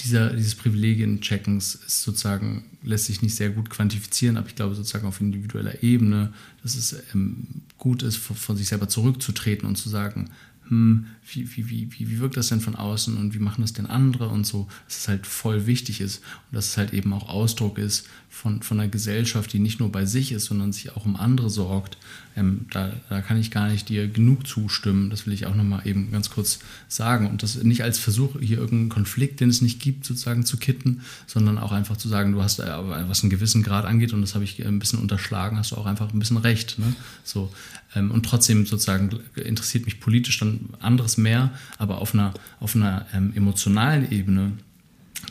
dieser, 0.00 0.30
dieses 0.30 0.54
Privilegiencheckens 0.54 1.74
ist 1.74 2.02
sozusagen, 2.02 2.64
lässt 2.82 3.06
sich 3.06 3.22
nicht 3.22 3.34
sehr 3.34 3.50
gut 3.50 3.68
quantifizieren, 3.68 4.36
aber 4.36 4.48
ich 4.48 4.54
glaube 4.54 4.74
sozusagen 4.74 5.06
auf 5.06 5.20
individueller 5.20 5.82
Ebene, 5.82 6.32
dass 6.62 6.76
es 6.76 6.94
ähm, 7.14 7.46
gut 7.78 8.02
ist, 8.02 8.16
von, 8.16 8.36
von 8.36 8.56
sich 8.56 8.68
selber 8.68 8.88
zurückzutreten 8.88 9.66
und 9.68 9.76
zu 9.76 9.88
sagen, 9.88 10.30
hm, 10.68 11.06
wie, 11.30 11.56
wie, 11.56 11.70
wie, 11.70 12.10
wie 12.10 12.20
wirkt 12.20 12.36
das 12.36 12.48
denn 12.48 12.60
von 12.60 12.76
außen 12.76 13.16
und 13.16 13.34
wie 13.34 13.38
machen 13.38 13.62
das 13.62 13.72
denn 13.72 13.86
andere 13.86 14.28
und 14.28 14.46
so, 14.46 14.68
dass 14.86 14.98
es 14.98 15.08
halt 15.08 15.26
voll 15.26 15.66
wichtig 15.66 16.00
ist 16.00 16.18
und 16.50 16.56
dass 16.56 16.68
es 16.68 16.76
halt 16.76 16.92
eben 16.92 17.12
auch 17.12 17.28
Ausdruck 17.28 17.78
ist 17.78 18.06
von, 18.28 18.62
von 18.62 18.78
einer 18.78 18.88
Gesellschaft, 18.88 19.52
die 19.52 19.58
nicht 19.58 19.80
nur 19.80 19.90
bei 19.90 20.04
sich 20.04 20.32
ist, 20.32 20.44
sondern 20.44 20.72
sich 20.72 20.94
auch 20.94 21.06
um 21.06 21.16
andere 21.16 21.50
sorgt. 21.50 21.96
Ähm, 22.36 22.66
da, 22.70 22.92
da 23.08 23.20
kann 23.20 23.38
ich 23.38 23.50
gar 23.50 23.68
nicht 23.68 23.88
dir 23.88 24.06
genug 24.06 24.46
zustimmen. 24.46 25.10
Das 25.10 25.26
will 25.26 25.32
ich 25.32 25.46
auch 25.46 25.54
nochmal 25.54 25.86
eben 25.86 26.12
ganz 26.12 26.30
kurz 26.30 26.60
sagen. 26.86 27.26
Und 27.28 27.42
das 27.42 27.62
nicht 27.62 27.82
als 27.82 27.98
Versuch, 27.98 28.38
hier 28.40 28.58
irgendeinen 28.58 28.90
Konflikt, 28.90 29.40
den 29.40 29.48
es 29.48 29.62
nicht 29.62 29.80
gibt, 29.80 30.04
sozusagen 30.04 30.44
zu 30.44 30.58
kitten, 30.58 31.00
sondern 31.26 31.58
auch 31.58 31.72
einfach 31.72 31.96
zu 31.96 32.08
sagen, 32.08 32.32
du 32.32 32.42
hast, 32.42 32.60
äh, 32.60 32.66
was 33.08 33.22
einen 33.22 33.30
gewissen 33.30 33.62
Grad 33.62 33.86
angeht, 33.86 34.12
und 34.12 34.20
das 34.20 34.34
habe 34.34 34.44
ich 34.44 34.64
ein 34.64 34.78
bisschen 34.78 35.00
unterschlagen, 35.00 35.56
hast 35.56 35.72
du 35.72 35.76
auch 35.76 35.86
einfach 35.86 36.12
ein 36.12 36.18
bisschen 36.18 36.36
recht. 36.36 36.78
Ne? 36.78 36.94
So, 37.24 37.50
ähm, 37.94 38.10
und 38.10 38.24
trotzdem 38.24 38.66
sozusagen 38.66 39.10
interessiert 39.36 39.84
mich 39.84 40.00
politisch 40.00 40.38
dann 40.38 40.70
anderes 40.80 41.16
mehr, 41.16 41.52
aber 41.78 41.98
auf 41.98 42.14
einer, 42.14 42.34
auf 42.60 42.74
einer 42.76 43.06
ähm, 43.12 43.32
emotionalen 43.34 44.10
Ebene 44.10 44.52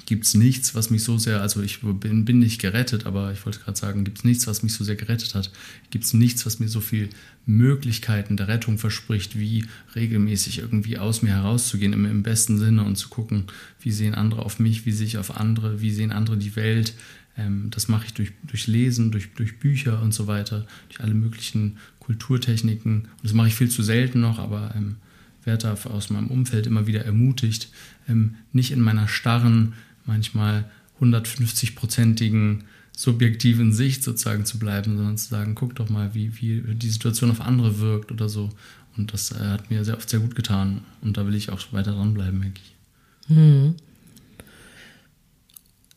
gibt 0.05 0.25
es 0.25 0.33
nichts, 0.33 0.75
was 0.75 0.89
mich 0.89 1.03
so 1.03 1.17
sehr, 1.17 1.41
also 1.41 1.61
ich 1.61 1.81
bin, 1.81 2.25
bin 2.25 2.39
nicht 2.39 2.61
gerettet, 2.61 3.05
aber 3.05 3.31
ich 3.31 3.45
wollte 3.45 3.59
gerade 3.59 3.77
sagen, 3.77 4.03
gibt 4.03 4.19
es 4.19 4.23
nichts, 4.23 4.47
was 4.47 4.63
mich 4.63 4.73
so 4.73 4.83
sehr 4.83 4.95
gerettet 4.95 5.35
hat. 5.35 5.51
Gibt 5.89 6.05
es 6.05 6.13
nichts, 6.13 6.45
was 6.45 6.59
mir 6.59 6.67
so 6.67 6.81
viel 6.81 7.09
Möglichkeiten 7.45 8.37
der 8.37 8.47
Rettung 8.47 8.77
verspricht, 8.77 9.37
wie 9.37 9.65
regelmäßig 9.95 10.59
irgendwie 10.59 10.97
aus 10.97 11.21
mir 11.21 11.31
herauszugehen, 11.31 11.93
im, 11.93 12.05
im 12.05 12.23
besten 12.23 12.57
Sinne 12.57 12.83
und 12.83 12.97
zu 12.97 13.09
gucken, 13.09 13.45
wie 13.81 13.91
sehen 13.91 14.15
andere 14.15 14.43
auf 14.43 14.59
mich, 14.59 14.85
wie 14.85 14.91
sehe 14.91 15.07
ich 15.07 15.17
auf 15.17 15.35
andere, 15.37 15.81
wie 15.81 15.91
sehen 15.91 16.11
andere 16.11 16.37
die 16.37 16.55
Welt. 16.55 16.93
Ähm, 17.37 17.69
das 17.69 17.87
mache 17.87 18.05
ich 18.05 18.13
durch, 18.13 18.31
durch 18.43 18.67
Lesen, 18.67 19.11
durch, 19.11 19.33
durch 19.33 19.59
Bücher 19.59 20.01
und 20.01 20.13
so 20.13 20.27
weiter, 20.27 20.65
durch 20.89 21.01
alle 21.01 21.13
möglichen 21.13 21.77
Kulturtechniken. 22.07 23.01
Und 23.01 23.23
das 23.23 23.33
mache 23.33 23.49
ich 23.49 23.55
viel 23.55 23.69
zu 23.69 23.83
selten 23.83 24.21
noch, 24.21 24.39
aber 24.39 24.73
ähm, 24.75 24.95
werde 25.43 25.75
da 25.83 25.89
aus 25.89 26.09
meinem 26.09 26.27
Umfeld 26.27 26.65
immer 26.65 26.87
wieder 26.87 27.05
ermutigt, 27.05 27.69
ähm, 28.07 28.35
nicht 28.53 28.71
in 28.71 28.81
meiner 28.81 29.07
starren, 29.07 29.73
manchmal 30.05 30.65
150-prozentigen 31.01 32.63
subjektiven 32.95 33.73
Sicht 33.73 34.03
sozusagen 34.03 34.45
zu 34.45 34.57
bleiben, 34.57 34.95
sondern 34.95 35.17
zu 35.17 35.29
sagen, 35.29 35.53
guck 35.53 35.75
doch 35.75 35.89
mal, 35.89 36.15
wie, 36.15 36.39
wie 36.39 36.61
die 36.75 36.89
Situation 36.89 37.29
auf 37.29 37.41
andere 37.41 37.79
wirkt 37.79 38.11
oder 38.11 38.29
so. 38.29 38.49
Und 38.95 39.13
das 39.13 39.31
äh, 39.31 39.39
hat 39.39 39.69
mir 39.69 39.83
sehr 39.83 39.97
oft 39.97 40.09
sehr 40.09 40.21
gut 40.21 40.33
getan. 40.33 40.81
Und 41.01 41.17
da 41.17 41.27
will 41.27 41.35
ich 41.35 41.51
auch 41.51 41.61
weiter 41.73 41.91
dranbleiben, 41.91 42.41
denke 42.41 42.61
ich. 42.63 43.35
Hm. 43.35 43.75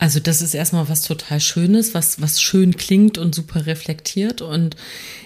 Also 0.00 0.18
das 0.18 0.40
ist 0.40 0.54
erstmal 0.54 0.88
was 0.88 1.02
total 1.02 1.40
Schönes, 1.40 1.92
was, 1.92 2.22
was 2.22 2.40
schön 2.40 2.74
klingt 2.74 3.18
und 3.18 3.34
super 3.34 3.66
reflektiert. 3.66 4.40
Und 4.40 4.74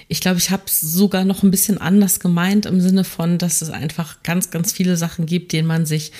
ich 0.09 0.21
glaube, 0.21 0.39
ich 0.39 0.51
habe 0.51 0.65
es 0.67 0.81
sogar 0.81 1.25
noch 1.25 1.45
ein 1.45 1.53
bisschen 1.53 1.79
anders 1.79 2.19
gemeint 2.19 2.67
im 2.67 2.81
Sinne 2.81 3.05
von, 3.05 3.39
dass 3.39 3.63
es 3.63 3.71
einfach 3.71 4.25
ganz, 4.25 4.51
ganz 4.51 4.73
viele 4.73 4.97
Sachen 4.97 5.27
gibt, 5.27 5.53
denen 5.53 5.69
man 5.69 5.87
sich, 5.87 6.11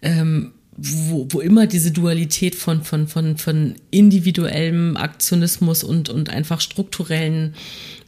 ähm, 0.00 0.52
wo, 0.74 1.28
wo 1.28 1.40
immer 1.40 1.66
diese 1.66 1.90
Dualität 1.90 2.54
von, 2.54 2.82
von, 2.82 3.08
von, 3.08 3.36
von 3.36 3.74
individuellem 3.90 4.96
Aktionismus 4.96 5.84
und, 5.84 6.08
und 6.08 6.30
einfach 6.30 6.62
strukturellen 6.62 7.54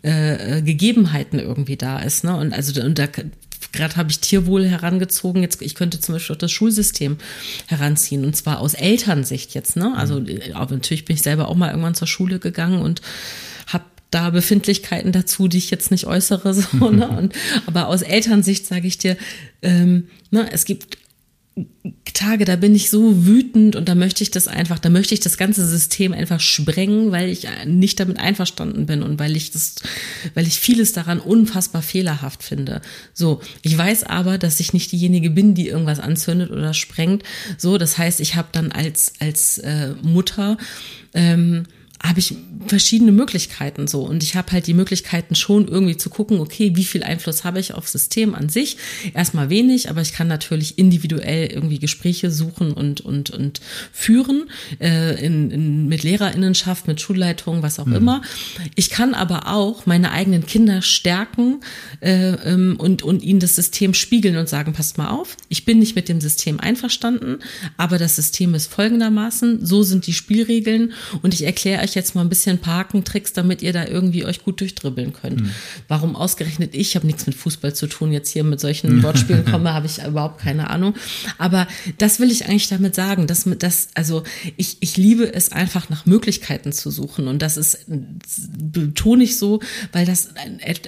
äh, 0.00 0.62
Gegebenheiten 0.62 1.38
irgendwie 1.38 1.76
da 1.76 1.98
ist. 1.98 2.24
Ne? 2.24 2.34
Und 2.34 2.54
also 2.54 2.80
und 2.80 2.98
da 2.98 3.06
gerade 3.72 3.96
habe 3.96 4.10
ich 4.10 4.20
Tierwohl 4.20 4.66
herangezogen. 4.66 5.42
Jetzt, 5.42 5.62
ich 5.62 5.74
könnte 5.74 6.00
zum 6.00 6.14
Beispiel 6.14 6.34
auch 6.34 6.40
das 6.40 6.52
Schulsystem 6.52 7.18
heranziehen 7.66 8.24
und 8.24 8.36
zwar 8.36 8.60
aus 8.60 8.74
Elternsicht 8.74 9.54
jetzt. 9.54 9.76
Ne? 9.76 9.92
Also 9.96 10.20
mhm. 10.20 10.28
äh, 10.28 10.50
natürlich 10.52 11.04
bin 11.04 11.16
ich 11.16 11.22
selber 11.22 11.48
auch 11.48 11.54
mal 11.54 11.70
irgendwann 11.70 11.94
zur 11.94 12.08
Schule 12.08 12.38
gegangen 12.38 12.80
und 12.80 13.02
habe 13.66 13.84
da 14.10 14.30
Befindlichkeiten 14.30 15.12
dazu, 15.12 15.48
die 15.48 15.58
ich 15.58 15.70
jetzt 15.70 15.90
nicht 15.90 16.06
äußere. 16.06 16.54
So, 16.54 16.90
ne? 16.90 17.08
und, 17.18 17.34
aber 17.66 17.88
aus 17.88 18.02
Elternsicht 18.02 18.66
sage 18.66 18.86
ich 18.86 18.98
dir, 18.98 19.16
ähm, 19.62 20.08
ne, 20.30 20.48
es 20.52 20.64
gibt 20.64 20.98
Tage, 22.12 22.44
da 22.44 22.56
bin 22.56 22.74
ich 22.74 22.90
so 22.90 23.26
wütend 23.26 23.76
und 23.76 23.88
da 23.88 23.94
möchte 23.94 24.22
ich 24.22 24.30
das 24.30 24.48
einfach, 24.48 24.78
da 24.78 24.88
möchte 24.88 25.14
ich 25.14 25.20
das 25.20 25.36
ganze 25.36 25.66
System 25.66 26.12
einfach 26.12 26.40
sprengen, 26.40 27.12
weil 27.12 27.28
ich 27.28 27.46
nicht 27.66 28.00
damit 28.00 28.18
einverstanden 28.18 28.86
bin 28.86 29.02
und 29.02 29.18
weil 29.18 29.36
ich 29.36 29.50
das, 29.50 29.76
weil 30.34 30.46
ich 30.46 30.58
vieles 30.58 30.92
daran 30.92 31.20
unfassbar 31.20 31.82
fehlerhaft 31.82 32.42
finde. 32.42 32.80
So, 33.12 33.40
ich 33.62 33.76
weiß 33.76 34.04
aber, 34.04 34.38
dass 34.38 34.58
ich 34.60 34.72
nicht 34.72 34.90
diejenige 34.92 35.30
bin, 35.30 35.54
die 35.54 35.68
irgendwas 35.68 36.00
anzündet 36.00 36.50
oder 36.50 36.74
sprengt. 36.74 37.22
So, 37.58 37.78
das 37.78 37.98
heißt, 37.98 38.20
ich 38.20 38.36
habe 38.36 38.48
dann 38.52 38.72
als 38.72 39.12
als 39.20 39.58
äh, 39.58 39.94
Mutter 40.02 40.56
ähm, 41.14 41.64
habe 42.04 42.18
ich 42.18 42.36
verschiedene 42.66 43.12
Möglichkeiten 43.12 43.86
so 43.86 44.02
und 44.02 44.22
ich 44.22 44.36
habe 44.36 44.52
halt 44.52 44.66
die 44.66 44.74
Möglichkeiten 44.74 45.34
schon 45.34 45.68
irgendwie 45.68 45.96
zu 45.96 46.10
gucken, 46.10 46.40
okay, 46.40 46.72
wie 46.74 46.84
viel 46.84 47.02
Einfluss 47.02 47.44
habe 47.44 47.60
ich 47.60 47.74
aufs 47.74 47.92
System 47.92 48.34
an 48.34 48.48
sich? 48.48 48.76
Erstmal 49.12 49.50
wenig, 49.50 49.90
aber 49.90 50.02
ich 50.02 50.12
kann 50.12 50.28
natürlich 50.28 50.78
individuell 50.78 51.46
irgendwie 51.46 51.78
Gespräche 51.78 52.30
suchen 52.30 52.72
und 52.72 53.00
und 53.00 53.30
und 53.30 53.60
führen 53.92 54.44
äh, 54.80 55.24
in, 55.24 55.50
in, 55.50 55.88
mit 55.88 56.02
Lehrerinnenschaft, 56.02 56.86
mit 56.86 57.00
Schulleitung, 57.00 57.62
was 57.62 57.78
auch 57.78 57.86
mhm. 57.86 57.96
immer. 57.96 58.22
Ich 58.74 58.90
kann 58.90 59.14
aber 59.14 59.48
auch 59.48 59.86
meine 59.86 60.12
eigenen 60.12 60.46
Kinder 60.46 60.82
stärken 60.82 61.60
äh, 62.00 62.32
ähm, 62.32 62.76
und 62.78 63.02
und 63.02 63.22
ihnen 63.22 63.40
das 63.40 63.56
System 63.56 63.94
spiegeln 63.94 64.36
und 64.36 64.48
sagen, 64.48 64.72
passt 64.72 64.98
mal 64.98 65.08
auf, 65.08 65.36
ich 65.48 65.64
bin 65.64 65.78
nicht 65.78 65.96
mit 65.96 66.08
dem 66.08 66.20
System 66.20 66.60
einverstanden, 66.60 67.38
aber 67.76 67.98
das 67.98 68.16
System 68.16 68.54
ist 68.54 68.70
folgendermaßen, 68.72 69.64
so 69.64 69.82
sind 69.82 70.06
die 70.06 70.12
Spielregeln 70.12 70.92
und 71.22 71.32
ich 71.32 71.44
erkläre 71.44 71.82
euch 71.82 71.93
jetzt 71.94 72.14
mal 72.14 72.22
ein 72.22 72.28
bisschen 72.28 72.58
Parkentricks, 72.58 73.32
damit 73.32 73.62
ihr 73.62 73.72
da 73.72 73.86
irgendwie 73.86 74.24
euch 74.24 74.42
gut 74.42 74.60
durchdribbeln 74.60 75.12
könnt. 75.12 75.42
Mhm. 75.42 75.50
Warum 75.88 76.16
ausgerechnet 76.16 76.74
ich, 76.74 76.96
habe 76.96 77.06
nichts 77.06 77.26
mit 77.26 77.34
Fußball 77.34 77.74
zu 77.74 77.86
tun, 77.86 78.12
jetzt 78.12 78.30
hier 78.30 78.44
mit 78.44 78.60
solchen 78.60 79.02
Wortspielen 79.02 79.44
komme, 79.44 79.72
habe 79.72 79.86
ich 79.86 80.04
überhaupt 80.04 80.40
keine 80.40 80.70
Ahnung. 80.70 80.94
Aber 81.38 81.66
das 81.98 82.20
will 82.20 82.30
ich 82.30 82.46
eigentlich 82.46 82.68
damit 82.68 82.94
sagen, 82.94 83.26
dass, 83.26 83.48
dass 83.58 83.88
also 83.94 84.22
ich, 84.56 84.78
ich 84.80 84.96
liebe 84.96 85.32
es 85.32 85.52
einfach 85.52 85.88
nach 85.88 86.06
Möglichkeiten 86.06 86.72
zu 86.72 86.90
suchen 86.90 87.28
und 87.28 87.40
das 87.42 87.56
ist, 87.56 87.86
betone 87.86 89.24
ich 89.24 89.38
so, 89.38 89.60
weil 89.92 90.06
das 90.06 90.30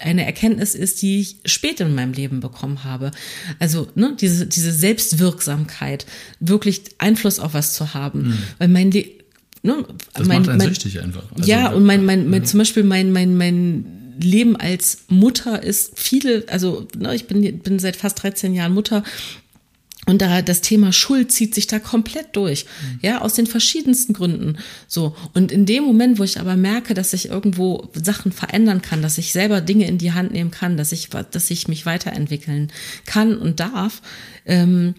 eine 0.03 0.25
Erkenntnis 0.25 0.75
ist, 0.75 1.03
die 1.03 1.21
ich 1.21 1.37
spät 1.45 1.81
in 1.81 1.95
meinem 1.95 2.13
Leben 2.13 2.41
bekommen 2.41 2.85
habe. 2.85 3.11
Also 3.59 3.89
ne, 3.95 4.17
diese, 4.21 4.47
diese 4.47 4.73
Selbstwirksamkeit, 4.73 6.07
wirklich 6.41 6.83
Einfluss 6.99 7.39
auf 7.39 7.55
was 7.55 7.75
zu 7.75 7.95
haben, 7.95 8.29
mhm. 8.29 8.39
weil 8.59 8.69
mein 8.69 8.91
Le 8.91 9.16
Ne? 9.67 9.85
Das 10.15 10.27
mein, 10.27 10.39
macht 10.39 10.49
einen 10.51 10.59
mein, 10.59 10.69
süchtig 10.69 11.01
einfach. 11.01 11.25
Also, 11.35 11.51
ja, 11.51 11.71
und 11.71 11.85
mein, 11.85 12.05
mein, 12.05 12.31
mein, 12.31 12.45
zum 12.45 12.59
Beispiel 12.59 12.85
mein, 12.85 13.13
mein, 13.13 13.37
mein 13.37 13.85
Leben 14.19 14.57
als 14.57 15.05
Mutter 15.09 15.63
ist 15.63 15.99
viele, 15.99 16.45
also 16.49 16.87
ne, 16.97 17.15
ich 17.15 17.27
bin, 17.27 17.59
bin 17.59 17.79
seit 17.79 17.97
fast 17.97 18.23
13 18.23 18.55
Jahren 18.55 18.73
Mutter 18.73 19.03
und 20.07 20.23
da 20.23 20.41
das 20.41 20.61
Thema 20.61 20.93
Schuld 20.93 21.33
zieht 21.33 21.53
sich 21.53 21.67
da 21.67 21.81
komplett 21.81 22.29
durch, 22.37 22.65
mhm. 22.65 22.99
ja, 23.03 23.21
aus 23.21 23.35
den 23.35 23.49
verschiedensten 23.49 24.13
Gründen. 24.13 24.57
So. 24.87 25.17
Und 25.35 25.51
in 25.51 25.67
dem 25.67 25.83
Moment, 25.83 26.21
wo 26.21 26.23
ich 26.23 26.39
aber 26.39 26.55
merke, 26.57 26.95
dass 26.95 27.13
ich 27.13 27.29
irgendwo 27.29 27.91
Sachen 27.93 28.31
verändern 28.31 28.83
kann, 28.83 29.03
dass 29.03 29.19
ich 29.19 29.33
selber 29.33 29.61
Dinge 29.61 29.89
in 29.89 29.99
die 29.99 30.13
Hand 30.13 30.33
nehmen 30.33 30.53
kann, 30.53 30.77
dass 30.77 30.93
ich, 30.93 31.09
dass 31.09 31.51
ich 31.51 31.67
mich 31.67 31.87
weiterentwickeln 31.87 32.71
kann 33.05 33.37
und 33.37 33.59
darf, 33.59 34.01
ähm, 34.47 34.95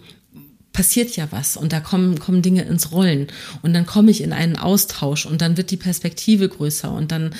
passiert 0.78 1.16
ja 1.16 1.26
was 1.32 1.56
und 1.56 1.72
da 1.72 1.80
kommen, 1.80 2.20
kommen 2.20 2.40
Dinge 2.40 2.62
ins 2.62 2.92
Rollen 2.92 3.26
und 3.62 3.74
dann 3.74 3.84
komme 3.84 4.12
ich 4.12 4.22
in 4.22 4.32
einen 4.32 4.54
Austausch 4.54 5.26
und 5.26 5.40
dann 5.42 5.56
wird 5.56 5.72
die 5.72 5.76
Perspektive 5.76 6.48
größer 6.48 6.92
und 6.92 7.10
dann 7.10 7.34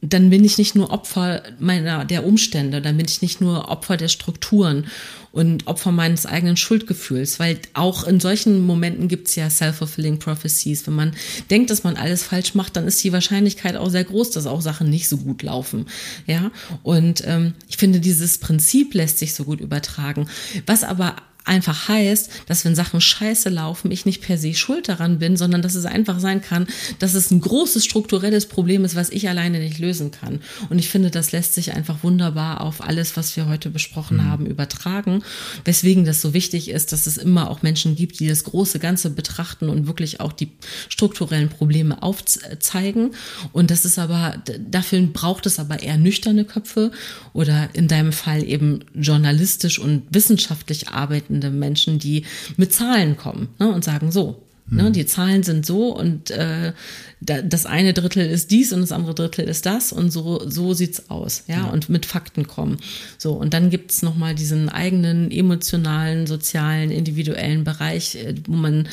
dann 0.00 0.30
bin 0.30 0.44
ich 0.44 0.56
nicht 0.56 0.74
nur 0.74 0.90
Opfer 0.90 1.42
meiner 1.58 2.06
der 2.06 2.24
Umstände, 2.24 2.80
dann 2.80 2.96
bin 2.96 3.04
ich 3.06 3.20
nicht 3.20 3.42
nur 3.42 3.68
Opfer 3.68 3.98
der 3.98 4.08
Strukturen 4.08 4.86
und 5.30 5.66
Opfer 5.66 5.92
meines 5.92 6.24
eigenen 6.24 6.56
Schuldgefühls, 6.56 7.38
weil 7.38 7.58
auch 7.74 8.04
in 8.04 8.18
solchen 8.18 8.60
Momenten 8.64 9.08
gibt's 9.08 9.34
ja 9.34 9.50
self-fulfilling 9.50 10.18
prophecies. 10.18 10.86
Wenn 10.86 10.94
man 10.94 11.12
denkt, 11.50 11.68
dass 11.68 11.84
man 11.84 11.96
alles 11.96 12.22
falsch 12.22 12.54
macht, 12.54 12.76
dann 12.76 12.86
ist 12.86 13.04
die 13.04 13.12
Wahrscheinlichkeit 13.12 13.76
auch 13.76 13.90
sehr 13.90 14.04
groß, 14.04 14.30
dass 14.30 14.46
auch 14.46 14.62
Sachen 14.62 14.88
nicht 14.88 15.06
so 15.06 15.18
gut 15.18 15.42
laufen. 15.42 15.84
Ja, 16.26 16.50
und 16.82 17.22
ähm, 17.26 17.52
ich 17.68 17.76
finde, 17.76 18.00
dieses 18.00 18.38
Prinzip 18.38 18.94
lässt 18.94 19.18
sich 19.18 19.34
so 19.34 19.44
gut 19.44 19.60
übertragen. 19.60 20.28
Was 20.64 20.82
aber 20.82 21.16
einfach 21.44 21.88
heißt, 21.88 22.30
dass 22.46 22.64
wenn 22.64 22.74
Sachen 22.74 23.00
scheiße 23.00 23.50
laufen, 23.50 23.90
ich 23.90 24.06
nicht 24.06 24.22
per 24.22 24.38
se 24.38 24.54
schuld 24.54 24.88
daran 24.88 25.18
bin, 25.18 25.36
sondern 25.36 25.62
dass 25.62 25.74
es 25.74 25.84
einfach 25.84 26.18
sein 26.18 26.40
kann, 26.40 26.66
dass 26.98 27.14
es 27.14 27.30
ein 27.30 27.40
großes 27.40 27.84
strukturelles 27.84 28.46
Problem 28.46 28.84
ist, 28.84 28.96
was 28.96 29.10
ich 29.10 29.28
alleine 29.28 29.58
nicht 29.58 29.78
lösen 29.78 30.10
kann. 30.10 30.40
Und 30.70 30.78
ich 30.78 30.88
finde, 30.88 31.10
das 31.10 31.32
lässt 31.32 31.54
sich 31.54 31.74
einfach 31.74 32.02
wunderbar 32.02 32.62
auf 32.62 32.82
alles, 32.82 33.16
was 33.16 33.36
wir 33.36 33.46
heute 33.46 33.70
besprochen 33.70 34.18
mhm. 34.18 34.24
haben, 34.24 34.46
übertragen. 34.46 35.22
Weswegen 35.64 36.04
das 36.04 36.22
so 36.22 36.32
wichtig 36.32 36.70
ist, 36.70 36.92
dass 36.92 37.06
es 37.06 37.18
immer 37.18 37.50
auch 37.50 37.62
Menschen 37.62 37.94
gibt, 37.94 38.20
die 38.20 38.28
das 38.28 38.44
große 38.44 38.78
Ganze 38.78 39.10
betrachten 39.10 39.68
und 39.68 39.86
wirklich 39.86 40.20
auch 40.20 40.32
die 40.32 40.52
strukturellen 40.88 41.50
Probleme 41.50 42.02
aufzeigen. 42.02 43.14
Und 43.52 43.70
das 43.70 43.84
ist 43.84 43.98
aber, 43.98 44.42
dafür 44.70 45.00
braucht 45.02 45.46
es 45.46 45.58
aber 45.58 45.82
eher 45.82 45.98
nüchterne 45.98 46.44
Köpfe 46.44 46.90
oder 47.32 47.68
in 47.74 47.88
deinem 47.88 48.12
Fall 48.12 48.42
eben 48.44 48.80
journalistisch 48.94 49.78
und 49.78 50.02
wissenschaftlich 50.10 50.88
arbeiten 50.88 51.33
arbeitende 51.34 51.50
Menschen, 51.50 51.98
die 51.98 52.24
mit 52.56 52.72
Zahlen 52.72 53.16
kommen 53.16 53.48
ne, 53.58 53.72
und 53.72 53.84
sagen, 53.84 54.10
so, 54.10 54.40
Ne, 54.66 54.90
die 54.90 55.04
Zahlen 55.04 55.42
sind 55.42 55.66
so 55.66 55.94
und 55.94 56.30
äh, 56.30 56.72
da, 57.20 57.42
das 57.42 57.66
eine 57.66 57.92
Drittel 57.92 58.26
ist 58.26 58.50
dies 58.50 58.72
und 58.72 58.80
das 58.80 58.92
andere 58.92 59.14
Drittel 59.14 59.44
ist 59.44 59.66
das 59.66 59.92
und 59.92 60.10
so, 60.10 60.48
so 60.48 60.72
sieht's 60.72 61.10
aus, 61.10 61.44
ja, 61.48 61.56
ja. 61.56 61.64
und 61.66 61.90
mit 61.90 62.06
Fakten 62.06 62.46
kommen. 62.46 62.78
So, 63.18 63.34
und 63.34 63.52
dann 63.52 63.68
gibt's 63.68 64.00
nochmal 64.00 64.34
diesen 64.34 64.70
eigenen 64.70 65.30
emotionalen, 65.30 66.26
sozialen, 66.26 66.90
individuellen 66.90 67.62
Bereich, 67.62 68.14
äh, 68.14 68.34
wo 68.46 68.54
man 68.54 68.88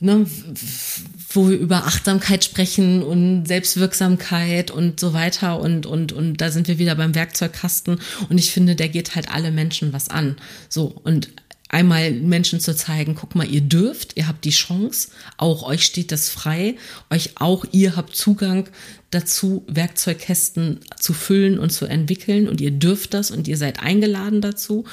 ne, 0.00 0.26
wo 1.32 1.48
wir 1.48 1.58
über 1.58 1.86
Achtsamkeit 1.86 2.44
sprechen 2.44 3.02
und 3.02 3.46
Selbstwirksamkeit 3.46 4.70
und 4.70 4.98
so 4.98 5.12
weiter 5.12 5.60
und, 5.60 5.86
und, 5.86 6.12
und 6.12 6.40
da 6.40 6.50
sind 6.50 6.68
wir 6.68 6.78
wieder 6.78 6.94
beim 6.94 7.14
Werkzeugkasten 7.14 8.00
und 8.28 8.38
ich 8.38 8.50
finde, 8.50 8.74
der 8.74 8.88
geht 8.88 9.14
halt 9.14 9.30
alle 9.30 9.52
Menschen 9.52 9.92
was 9.92 10.08
an. 10.08 10.36
So, 10.68 10.86
und 11.04 11.28
einmal 11.70 12.10
Menschen 12.10 12.58
zu 12.58 12.74
zeigen, 12.74 13.14
guck 13.14 13.36
mal, 13.36 13.48
ihr 13.48 13.60
dürft, 13.60 14.16
ihr 14.16 14.26
habt 14.26 14.44
die 14.44 14.50
Chance, 14.50 15.08
auch 15.36 15.62
euch 15.62 15.84
steht 15.84 16.10
das 16.10 16.28
frei, 16.28 16.76
euch 17.10 17.36
auch, 17.36 17.64
ihr 17.70 17.94
habt 17.94 18.16
Zugang 18.16 18.68
dazu, 19.10 19.64
Werkzeugkästen 19.68 20.80
zu 20.98 21.12
füllen 21.12 21.58
und 21.60 21.70
zu 21.70 21.86
entwickeln 21.86 22.48
und 22.48 22.60
ihr 22.60 22.72
dürft 22.72 23.14
das 23.14 23.30
und 23.30 23.46
ihr 23.46 23.56
seid 23.56 23.80
eingeladen 23.80 24.40
dazu 24.40 24.84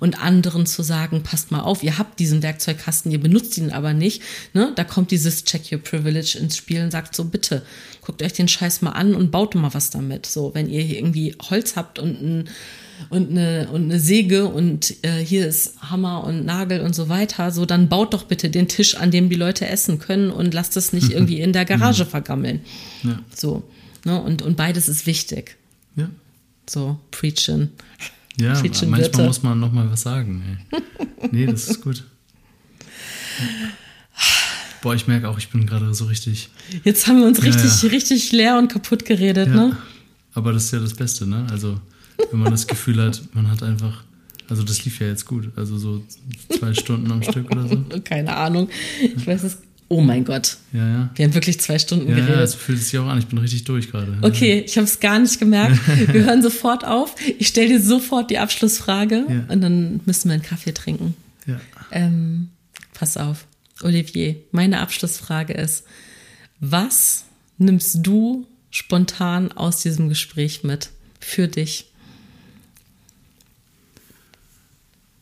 und 0.00 0.22
anderen 0.22 0.64
zu 0.64 0.82
sagen, 0.82 1.22
passt 1.22 1.50
mal 1.50 1.60
auf, 1.60 1.82
ihr 1.82 1.98
habt 1.98 2.18
diesen 2.18 2.42
Werkzeugkasten, 2.42 3.12
ihr 3.12 3.20
benutzt 3.20 3.56
ihn 3.58 3.70
aber 3.70 3.92
nicht, 3.92 4.22
ne? 4.54 4.72
da 4.74 4.84
kommt 4.84 5.10
dieses 5.10 5.44
Check 5.44 5.70
Your 5.70 5.78
Privilege 5.78 6.38
ins 6.38 6.56
Spiel 6.56 6.82
und 6.82 6.90
sagt 6.90 7.14
so, 7.14 7.24
bitte, 7.24 7.62
guckt 8.00 8.22
euch 8.22 8.32
den 8.32 8.48
Scheiß 8.48 8.80
mal 8.80 8.92
an 8.92 9.14
und 9.14 9.30
baut 9.30 9.54
mal 9.54 9.74
was 9.74 9.90
damit, 9.90 10.24
so, 10.24 10.54
wenn 10.54 10.68
ihr 10.68 10.82
hier 10.82 10.96
irgendwie 10.96 11.36
Holz 11.50 11.76
habt 11.76 11.98
und 11.98 12.22
ein 12.22 12.48
und 13.10 13.30
eine, 13.30 13.68
und 13.70 13.84
eine 13.84 14.00
Säge 14.00 14.46
und 14.46 14.94
äh, 15.02 15.18
hier 15.18 15.46
ist 15.46 15.80
Hammer 15.90 16.24
und 16.24 16.44
Nagel 16.44 16.80
und 16.80 16.94
so 16.94 17.08
weiter, 17.08 17.50
so 17.50 17.66
dann 17.66 17.88
baut 17.88 18.14
doch 18.14 18.24
bitte 18.24 18.50
den 18.50 18.68
Tisch, 18.68 18.96
an 18.96 19.10
dem 19.10 19.28
die 19.28 19.36
Leute 19.36 19.68
essen 19.68 19.98
können 19.98 20.30
und 20.30 20.54
lasst 20.54 20.76
es 20.76 20.92
nicht 20.92 21.10
irgendwie 21.12 21.40
in 21.40 21.52
der 21.52 21.64
Garage 21.64 22.04
mhm. 22.04 22.08
vergammeln. 22.08 22.60
Ja. 23.02 23.18
So. 23.34 23.62
Ne? 24.04 24.20
Und, 24.20 24.42
und 24.42 24.56
beides 24.56 24.88
ist 24.88 25.06
wichtig. 25.06 25.56
Ja. 25.96 26.08
So, 26.68 26.98
preachen. 27.10 27.70
Ja, 28.40 28.54
preachen 28.54 28.90
manchmal 28.90 29.10
bitte. 29.10 29.22
muss 29.24 29.42
man 29.42 29.60
noch 29.60 29.72
mal 29.72 29.90
was 29.90 30.02
sagen. 30.02 30.42
Ey. 30.70 30.82
Nee, 31.30 31.46
das 31.46 31.68
ist 31.68 31.82
gut. 31.82 32.04
Boah, 34.80 34.94
ich 34.94 35.06
merke 35.06 35.28
auch, 35.28 35.38
ich 35.38 35.48
bin 35.50 35.66
gerade 35.66 35.94
so 35.94 36.06
richtig. 36.06 36.48
Jetzt 36.82 37.06
haben 37.06 37.20
wir 37.20 37.26
uns 37.26 37.42
richtig, 37.42 37.82
ja, 37.82 37.88
ja. 37.88 37.94
richtig 37.94 38.32
leer 38.32 38.58
und 38.58 38.68
kaputt 38.68 39.04
geredet, 39.04 39.48
ne? 39.48 39.76
Aber 40.34 40.52
das 40.52 40.64
ist 40.64 40.72
ja 40.72 40.80
das 40.80 40.94
Beste, 40.94 41.26
ne? 41.26 41.46
Also 41.50 41.80
wenn 42.30 42.40
man 42.40 42.50
das 42.50 42.66
Gefühl 42.66 43.02
hat, 43.02 43.22
man 43.34 43.50
hat 43.50 43.62
einfach. 43.62 44.04
Also 44.48 44.64
das 44.64 44.84
lief 44.84 45.00
ja 45.00 45.06
jetzt 45.06 45.26
gut. 45.26 45.50
Also 45.56 45.78
so 45.78 46.04
zwei 46.50 46.74
Stunden 46.74 47.10
am 47.10 47.22
Stück 47.22 47.50
oder 47.50 47.66
so. 47.66 47.76
Keine 48.04 48.36
Ahnung. 48.36 48.68
Ich 49.00 49.26
weiß 49.26 49.44
es. 49.44 49.58
Oh 49.88 50.00
mein 50.00 50.24
Gott. 50.24 50.56
Ja, 50.72 50.88
ja. 50.88 51.10
Wir 51.14 51.26
haben 51.26 51.34
wirklich 51.34 51.60
zwei 51.60 51.78
Stunden 51.78 52.08
ja, 52.08 52.16
geredet. 52.16 52.36
Ja, 52.36 52.46
so 52.46 52.56
fühlt 52.56 52.78
sich 52.78 52.98
auch 52.98 53.06
an. 53.06 53.18
Ich 53.18 53.26
bin 53.26 53.38
richtig 53.38 53.64
durch 53.64 53.90
gerade. 53.90 54.16
Okay, 54.22 54.62
ich 54.66 54.76
habe 54.78 54.86
es 54.86 55.00
gar 55.00 55.18
nicht 55.18 55.38
gemerkt. 55.38 55.78
Wir 56.12 56.24
hören 56.24 56.42
sofort 56.42 56.84
auf. 56.86 57.14
Ich 57.38 57.48
stelle 57.48 57.68
dir 57.68 57.80
sofort 57.82 58.30
die 58.30 58.38
Abschlussfrage 58.38 59.44
und 59.48 59.60
dann 59.60 60.00
müssen 60.06 60.30
wir 60.30 60.34
einen 60.34 60.42
Kaffee 60.42 60.72
trinken. 60.72 61.14
Ja. 61.46 61.60
Ähm, 61.90 62.48
pass 62.94 63.18
auf, 63.18 63.44
Olivier. 63.82 64.36
Meine 64.50 64.80
Abschlussfrage 64.80 65.52
ist: 65.52 65.84
Was 66.58 67.24
nimmst 67.58 67.98
du 68.00 68.46
spontan 68.70 69.52
aus 69.52 69.82
diesem 69.82 70.08
Gespräch 70.08 70.64
mit 70.64 70.88
für 71.20 71.48
dich? 71.48 71.90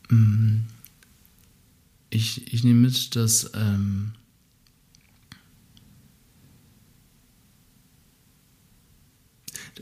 Ich, 2.09 2.53
ich 2.53 2.63
nehme 2.63 2.81
mit, 2.81 3.15
dass 3.15 3.51
ähm, 3.55 4.11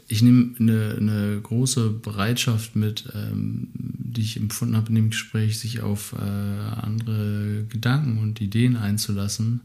ich 0.07 0.21
nehme 0.21 0.55
eine, 0.59 0.95
eine 0.97 1.39
große 1.41 1.89
Bereitschaft 1.89 2.75
mit, 2.75 3.05
ähm, 3.13 3.69
die 3.73 4.21
ich 4.21 4.37
empfunden 4.37 4.75
habe 4.75 4.89
in 4.89 4.95
dem 4.95 5.09
Gespräch, 5.09 5.59
sich 5.59 5.81
auf 5.81 6.13
äh, 6.13 6.19
andere 6.19 7.65
Gedanken 7.69 8.17
und 8.17 8.41
Ideen 8.41 8.75
einzulassen. 8.75 9.61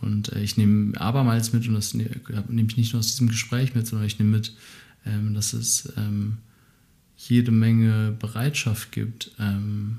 Und 0.00 0.32
äh, 0.32 0.42
ich 0.42 0.56
nehme 0.56 1.00
abermals 1.00 1.52
mit, 1.52 1.66
und 1.68 1.74
das 1.74 1.94
ne, 1.94 2.10
nehme 2.48 2.68
ich 2.68 2.76
nicht 2.76 2.92
nur 2.92 3.00
aus 3.00 3.08
diesem 3.08 3.28
Gespräch 3.28 3.74
mit, 3.74 3.86
sondern 3.86 4.06
ich 4.06 4.18
nehme 4.18 4.30
mit, 4.30 4.54
ähm, 5.04 5.34
dass 5.34 5.52
es 5.52 5.92
ähm, 5.96 6.38
jede 7.28 7.50
Menge 7.50 8.16
Bereitschaft 8.18 8.92
gibt, 8.92 9.32
ähm, 9.38 9.98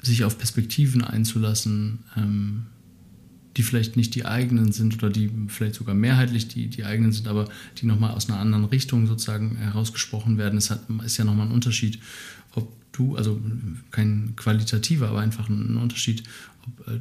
sich 0.00 0.24
auf 0.24 0.38
Perspektiven 0.38 1.02
einzulassen, 1.02 2.00
ähm, 2.16 2.66
die 3.56 3.62
vielleicht 3.62 3.96
nicht 3.96 4.14
die 4.14 4.24
eigenen 4.24 4.72
sind 4.72 4.94
oder 4.94 5.10
die 5.10 5.30
vielleicht 5.48 5.74
sogar 5.74 5.94
mehrheitlich 5.94 6.48
die, 6.48 6.68
die 6.68 6.84
eigenen 6.84 7.12
sind, 7.12 7.26
aber 7.26 7.48
die 7.78 7.86
nochmal 7.86 8.12
aus 8.12 8.30
einer 8.30 8.38
anderen 8.38 8.64
Richtung 8.66 9.06
sozusagen 9.06 9.56
herausgesprochen 9.56 10.38
werden. 10.38 10.56
Es 10.56 10.70
hat, 10.70 10.82
ist 11.04 11.16
ja 11.16 11.24
nochmal 11.24 11.46
ein 11.46 11.52
Unterschied, 11.52 11.98
ob 12.54 12.72
du, 12.92 13.16
also 13.16 13.40
kein 13.90 14.34
qualitativer, 14.36 15.08
aber 15.08 15.20
einfach 15.20 15.48
ein 15.48 15.76
Unterschied, 15.76 16.22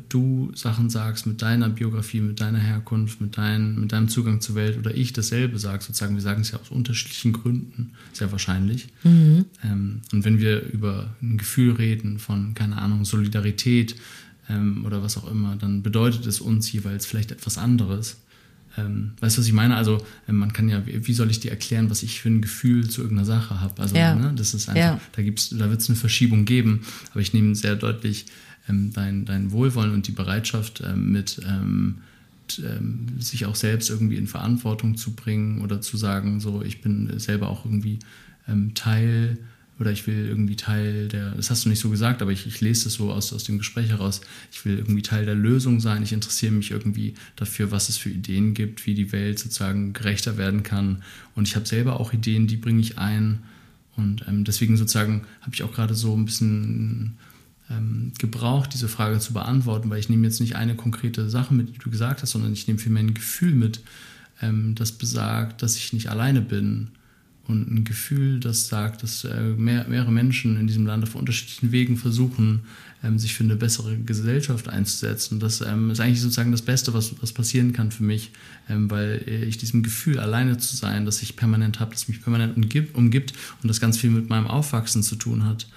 du 0.10 0.52
Sachen 0.56 0.90
sagst 0.90 1.26
mit 1.26 1.42
deiner 1.42 1.70
Biografie, 1.70 2.22
mit 2.22 2.42
deiner 2.42 2.60
Herkunft, 2.60 3.22
mit, 3.22 3.38
dein, 3.38 3.80
mit 3.80 3.92
deinem 3.92 4.10
Zugang 4.10 4.42
zur 4.42 4.56
Welt 4.56 4.78
oder 4.78 4.96
ich 4.96 5.14
dasselbe 5.14 5.60
sage, 5.60 5.84
sozusagen, 5.84 6.16
wir 6.16 6.22
sagen 6.22 6.42
es 6.42 6.52
ja 6.52 6.60
aus 6.60 6.70
unterschiedlichen 6.70 7.34
Gründen, 7.34 7.92
sehr 8.14 8.32
wahrscheinlich. 8.32 8.88
Mhm. 9.04 9.46
Ähm, 9.64 10.02
und 10.12 10.26
wenn 10.26 10.40
wir 10.40 10.62
über 10.72 11.16
ein 11.22 11.38
Gefühl 11.38 11.74
reden 11.74 12.20
von, 12.20 12.54
keine 12.54 12.78
Ahnung, 12.78 13.06
Solidarität 13.06 13.96
ähm, 14.50 14.86
oder 14.86 15.04
was 15.04 15.18
auch 15.18 15.30
immer, 15.30 15.56
dann 15.56 15.84
bedeutet 15.84 16.26
es 16.26 16.42
uns 16.42 16.72
jeweils 16.72 17.06
vielleicht 17.06 17.32
etwas 17.32 17.58
anderes. 17.58 18.18
Ähm, 18.78 19.14
weißt 19.20 19.38
du, 19.38 19.42
was 19.42 19.48
ich 19.48 19.54
meine? 19.54 19.76
Also 19.76 20.06
ähm, 20.28 20.38
man 20.38 20.54
kann 20.54 20.70
ja, 20.70 20.84
wie 20.86 21.14
soll 21.14 21.32
ich 21.32 21.40
dir 21.40 21.52
erklären, 21.52 21.90
was 21.90 22.04
ich 22.04 22.22
für 22.22 22.30
ein 22.30 22.42
Gefühl 22.42 22.90
zu 22.90 23.02
irgendeiner 23.02 23.26
Sache 23.26 23.60
habe? 23.60 23.82
Also 23.82 23.96
ja. 23.96 24.14
ne, 24.14 24.34
das 24.36 24.54
ist 24.54 24.70
einfach, 24.70 24.82
ja. 24.82 25.02
da 25.14 25.22
gibt's, 25.22 25.50
da 25.50 25.70
wird 25.70 25.82
es 25.82 25.90
eine 25.90 25.98
Verschiebung 25.98 26.46
geben, 26.46 26.82
aber 27.12 27.22
ich 27.22 27.34
nehme 27.34 27.56
sehr 27.56 27.76
deutlich 27.76 28.28
dein, 28.68 29.26
dein 29.26 29.52
Wohlwollen 29.52 29.94
und 29.94 30.08
die 30.08 30.12
Bereitschaft 30.12 30.82
ähm, 30.86 31.12
mit 31.12 31.42
ähm, 31.48 32.00
ähm, 32.60 33.08
sich 33.20 33.46
auch 33.46 33.56
selbst 33.56 33.90
irgendwie 33.90 34.16
in 34.16 34.28
Verantwortung 34.28 34.96
zu 34.96 35.14
bringen 35.14 35.62
oder 35.62 35.82
zu 35.82 35.98
sagen, 35.98 36.40
so 36.40 36.62
ich 36.62 36.82
bin 36.82 37.20
selber 37.20 37.50
auch 37.50 37.66
irgendwie 37.66 38.00
Teil 38.76 39.38
oder 39.80 39.92
ich 39.92 40.08
will 40.08 40.26
irgendwie 40.28 40.56
Teil 40.56 41.08
der, 41.08 41.32
das 41.32 41.52
hast 41.52 41.66
du 41.66 41.70
nicht 41.70 41.80
so 41.80 41.90
gesagt, 41.90 42.22
aber 42.22 42.32
ich, 42.32 42.48
ich 42.48 42.62
lese 42.62 42.86
das 42.86 42.94
so 42.94 43.12
aus, 43.12 43.32
aus 43.32 43.44
dem 43.44 43.60
Gespräch 43.60 43.90
heraus, 43.90 44.22
ich 44.52 44.66
will 44.66 44.78
irgendwie 44.78 45.04
Teil 45.04 45.26
der 45.26 45.36
Lösung 45.36 45.80
sein, 45.80 46.02
ich 46.02 46.14
interessiere 46.14 46.52
mich 46.52 46.72
irgendwie 46.72 47.14
dafür, 47.36 47.72
was 47.72 47.90
es 47.90 47.98
für 47.98 48.10
Ideen 48.10 48.54
gibt, 48.54 48.86
wie 48.86 48.96
die 48.96 49.12
Welt 49.12 49.38
sozusagen 49.38 49.94
gerechter 49.94 50.38
werden 50.38 50.64
kann. 50.64 51.04
Und 51.36 51.48
ich 51.48 51.56
habe 51.56 51.68
selber 51.68 52.00
auch 52.00 52.12
Ideen, 52.12 52.48
die 52.48 52.58
bringe 52.58 52.82
ich 52.82 52.98
ein. 52.98 53.44
Und 53.96 54.26
ähm, 54.28 54.44
deswegen 54.44 54.78
sozusagen 54.78 55.26
habe 55.42 55.54
ich 55.54 55.64
auch 55.64 55.74
gerade 55.74 55.94
so 55.94 56.16
ein 56.16 56.26
bisschen 56.26 57.18
ähm, 57.70 58.14
gebraucht, 58.18 58.74
diese 58.74 58.88
Frage 58.88 59.20
zu 59.20 59.34
beantworten, 59.34 59.90
weil 59.90 60.00
ich 60.00 60.10
nehme 60.10 60.26
jetzt 60.26 60.40
nicht 60.40 60.56
eine 60.56 60.76
konkrete 60.76 61.30
Sache 61.30 61.54
mit, 61.54 61.70
die 61.70 61.80
du 61.80 61.90
gesagt 61.90 62.22
hast, 62.22 62.32
sondern 62.32 62.54
ich 62.54 62.68
nehme 62.68 62.80
vielmehr 62.80 63.04
ein 63.04 63.14
Gefühl 63.14 63.54
mit, 63.54 63.82
ähm, 64.42 64.76
das 64.76 64.92
besagt, 64.92 65.62
dass 65.62 65.78
ich 65.78 65.94
nicht 65.94 66.10
alleine 66.10 66.42
bin 66.42 66.90
und 67.48 67.72
ein 67.72 67.84
Gefühl, 67.86 68.40
das 68.40 68.68
sagt, 68.68 69.04
dass 69.04 69.24
äh, 69.24 69.42
mehr, 69.42 69.86
mehrere 69.88 70.12
Menschen 70.12 70.60
in 70.60 70.68
diesem 70.68 70.86
Land 70.86 71.04
auf 71.04 71.16
unterschiedlichen 71.16 71.72
Wegen 71.72 71.96
versuchen, 71.96 72.62
ähm, 73.04 73.20
sich 73.20 73.34
für 73.34 73.44
eine 73.44 73.56
bessere 73.56 73.98
Gesellschaft 73.98 74.68
einzusetzen. 74.68 75.40
Das 75.40 75.62
ähm, 75.62 75.90
ist 75.90 76.00
eigentlich 76.00 76.22
sozusagen 76.22 76.52
das 76.52 76.62
Beste, 76.62 76.94
was, 76.94 77.22
was 77.22 77.32
passieren 77.32 77.72
kann 77.72 77.92
für 77.92 78.04
mich, 78.04 78.32
ähm, 78.70 78.92
weil 78.92 79.24
ich 79.48 79.58
diesem 79.58 79.82
Gefühl, 79.82 80.20
alleine 80.20 80.58
zu 80.58 80.76
sein, 80.76 81.06
das 81.06 81.22
ich 81.22 81.36
permanent 81.36 81.80
habe, 81.80 81.92
das 81.92 82.08
mich 82.08 82.22
permanent 82.22 82.58
umgibt 82.58 83.34
und 83.62 83.68
das 83.68 83.80
ganz 83.80 83.98
viel 83.98 84.10
mit 84.10 84.30
meinem 84.30 84.48
Aufwachsen 84.48 85.04
zu 85.04 85.16
tun 85.16 85.46
hat, 85.46 85.68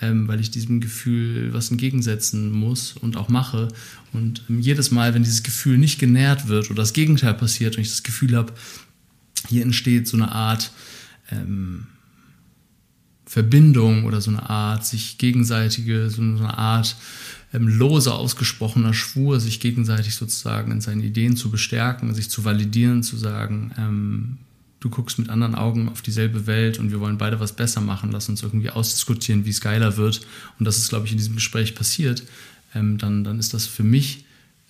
ähm, 0.00 0.28
weil 0.28 0.40
ich 0.40 0.50
diesem 0.50 0.80
Gefühl 0.80 1.52
was 1.52 1.70
entgegensetzen 1.70 2.50
muss 2.52 2.92
und 2.92 3.16
auch 3.16 3.28
mache. 3.28 3.68
Und 4.12 4.42
ähm, 4.48 4.60
jedes 4.60 4.90
Mal, 4.90 5.14
wenn 5.14 5.22
dieses 5.22 5.42
Gefühl 5.42 5.78
nicht 5.78 5.98
genährt 5.98 6.48
wird 6.48 6.70
oder 6.70 6.82
das 6.82 6.92
Gegenteil 6.92 7.34
passiert 7.34 7.76
und 7.76 7.82
ich 7.82 7.90
das 7.90 8.02
Gefühl 8.02 8.36
habe, 8.36 8.52
hier 9.48 9.62
entsteht 9.62 10.08
so 10.08 10.16
eine 10.16 10.32
Art 10.32 10.72
ähm, 11.30 11.86
Verbindung 13.26 14.04
oder 14.04 14.20
so 14.20 14.30
eine 14.30 14.50
Art 14.50 14.84
sich 14.84 15.18
gegenseitige, 15.18 16.10
so 16.10 16.20
eine 16.20 16.58
Art 16.58 16.96
ähm, 17.52 17.68
lose 17.68 18.12
ausgesprochener 18.12 18.94
Schwur, 18.94 19.38
sich 19.40 19.60
gegenseitig 19.60 20.14
sozusagen 20.14 20.72
in 20.72 20.80
seinen 20.80 21.02
Ideen 21.02 21.36
zu 21.36 21.50
bestärken, 21.50 22.14
sich 22.14 22.30
zu 22.30 22.44
validieren, 22.44 23.02
zu 23.02 23.16
sagen, 23.16 23.72
ähm, 23.78 24.38
du 24.80 24.90
guckst 24.90 25.18
mit 25.18 25.28
anderen 25.28 25.54
Augen 25.54 25.88
auf 25.88 26.02
dieselbe 26.02 26.46
Welt 26.46 26.78
und 26.78 26.90
wir 26.90 27.00
wollen 27.00 27.18
beide 27.18 27.38
was 27.38 27.52
besser 27.52 27.80
machen, 27.80 28.10
lass 28.12 28.28
uns 28.28 28.42
irgendwie 28.42 28.70
ausdiskutieren, 28.70 29.44
wie 29.44 29.50
es 29.50 29.60
geiler 29.60 29.96
wird. 29.96 30.20
Und 30.58 30.64
das 30.64 30.78
ist, 30.78 30.88
glaube 30.88 31.06
ich, 31.06 31.12
in 31.12 31.18
diesem 31.18 31.34
Gespräch 31.34 31.74
passiert. 31.74 32.22
Ähm, 32.74 32.98
dann, 32.98 33.24
dann 33.24 33.38
ist 33.38 33.54
das 33.54 33.66
für 33.66 33.84
mich 33.84 34.24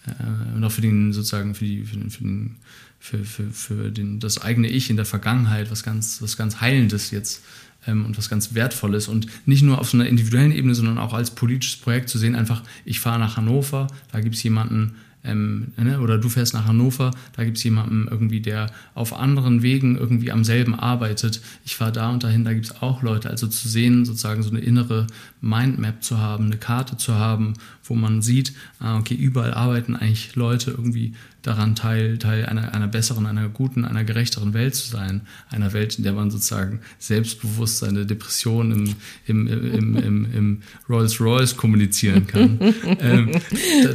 äh, 0.06 0.56
und 0.56 0.64
auch 0.64 0.72
für 0.72 0.80
den 0.80 1.12
sozusagen 1.12 1.54
für 1.54 1.64
die 1.64 1.84
für 1.84 1.96
den, 1.96 2.10
für 2.10 2.24
den 2.24 2.56
für, 2.98 3.24
für, 3.24 3.50
für 3.50 3.90
den, 3.90 4.20
das 4.20 4.42
eigene 4.42 4.68
Ich 4.68 4.90
in 4.90 4.96
der 4.96 5.06
Vergangenheit 5.06 5.70
was 5.70 5.82
ganz, 5.82 6.20
was 6.20 6.36
ganz 6.36 6.60
Heilendes 6.60 7.10
jetzt, 7.10 7.42
ähm, 7.86 8.04
und 8.04 8.18
was 8.18 8.28
ganz 8.28 8.54
Wertvolles 8.54 9.08
und 9.08 9.26
nicht 9.46 9.62
nur 9.62 9.78
auf 9.78 9.90
so 9.90 9.96
einer 9.96 10.06
individuellen 10.06 10.52
Ebene, 10.52 10.74
sondern 10.74 10.98
auch 10.98 11.14
als 11.14 11.30
politisches 11.30 11.80
Projekt 11.80 12.08
zu 12.08 12.18
sehen, 12.18 12.34
einfach, 12.34 12.62
ich 12.84 13.00
fahre 13.00 13.18
nach 13.18 13.36
Hannover, 13.36 13.86
da 14.12 14.20
gibt 14.20 14.34
es 14.34 14.42
jemanden, 14.42 14.96
ähm, 15.24 15.72
ne? 15.76 16.00
oder 16.00 16.18
du 16.18 16.28
fährst 16.28 16.54
nach 16.54 16.66
Hannover, 16.66 17.10
da 17.36 17.44
gibt 17.44 17.58
es 17.58 17.64
jemanden 17.64 18.08
irgendwie, 18.10 18.40
der 18.40 18.70
auf 18.94 19.12
anderen 19.12 19.62
Wegen 19.62 19.96
irgendwie 19.96 20.32
am 20.32 20.44
selben 20.44 20.74
arbeitet. 20.74 21.40
Ich 21.64 21.76
fahre 21.76 21.92
da 21.92 22.10
und 22.10 22.24
dahin, 22.24 22.44
da 22.44 22.52
gibt 22.52 22.66
es 22.66 22.82
auch 22.82 23.02
Leute. 23.02 23.28
Also 23.28 23.46
zu 23.46 23.68
sehen, 23.68 24.04
sozusagen 24.04 24.42
so 24.42 24.50
eine 24.50 24.60
innere 24.60 25.06
Mindmap 25.40 26.02
zu 26.02 26.18
haben, 26.18 26.46
eine 26.46 26.56
Karte 26.56 26.96
zu 26.96 27.14
haben, 27.14 27.54
wo 27.90 27.94
man 27.94 28.22
sieht, 28.22 28.54
ah, 28.78 28.98
okay, 28.98 29.14
überall 29.14 29.52
arbeiten 29.52 29.96
eigentlich 29.96 30.36
Leute 30.36 30.70
irgendwie 30.70 31.14
daran, 31.42 31.74
Teil, 31.74 32.18
Teil 32.18 32.46
einer, 32.46 32.74
einer 32.74 32.86
besseren, 32.86 33.26
einer 33.26 33.48
guten, 33.48 33.84
einer 33.84 34.04
gerechteren 34.04 34.54
Welt 34.54 34.74
zu 34.74 34.88
sein. 34.88 35.22
Einer 35.48 35.72
Welt, 35.72 35.96
in 35.98 36.04
der 36.04 36.12
man 36.12 36.30
sozusagen 36.30 36.80
selbstbewusst 36.98 37.78
seine 37.78 38.06
Depression 38.06 38.70
im, 38.70 38.94
im, 39.26 39.46
im, 39.46 39.96
im, 39.96 40.32
im 40.32 40.62
Rolls-Royce 40.88 41.56
kommunizieren 41.56 42.26
kann. 42.26 42.58
ähm, 43.00 43.32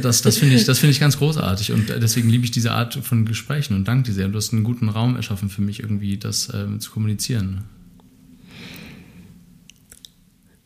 das 0.02 0.22
das 0.22 0.38
finde 0.38 0.56
ich, 0.56 0.64
das 0.64 0.78
finde 0.78 0.92
ich 0.92 1.00
ganz 1.00 1.18
großartig 1.18 1.72
und 1.72 1.88
deswegen 1.88 2.28
liebe 2.28 2.44
ich 2.44 2.50
diese 2.50 2.72
Art 2.72 2.94
von 2.94 3.24
Gesprächen 3.24 3.74
und 3.74 3.86
danke 3.86 4.10
dir 4.10 4.14
sehr. 4.14 4.28
Du 4.28 4.36
hast 4.36 4.52
einen 4.52 4.64
guten 4.64 4.88
Raum 4.88 5.16
erschaffen 5.16 5.48
für 5.48 5.62
mich, 5.62 5.80
irgendwie 5.80 6.18
das 6.18 6.52
ähm, 6.52 6.80
zu 6.80 6.90
kommunizieren. 6.90 7.64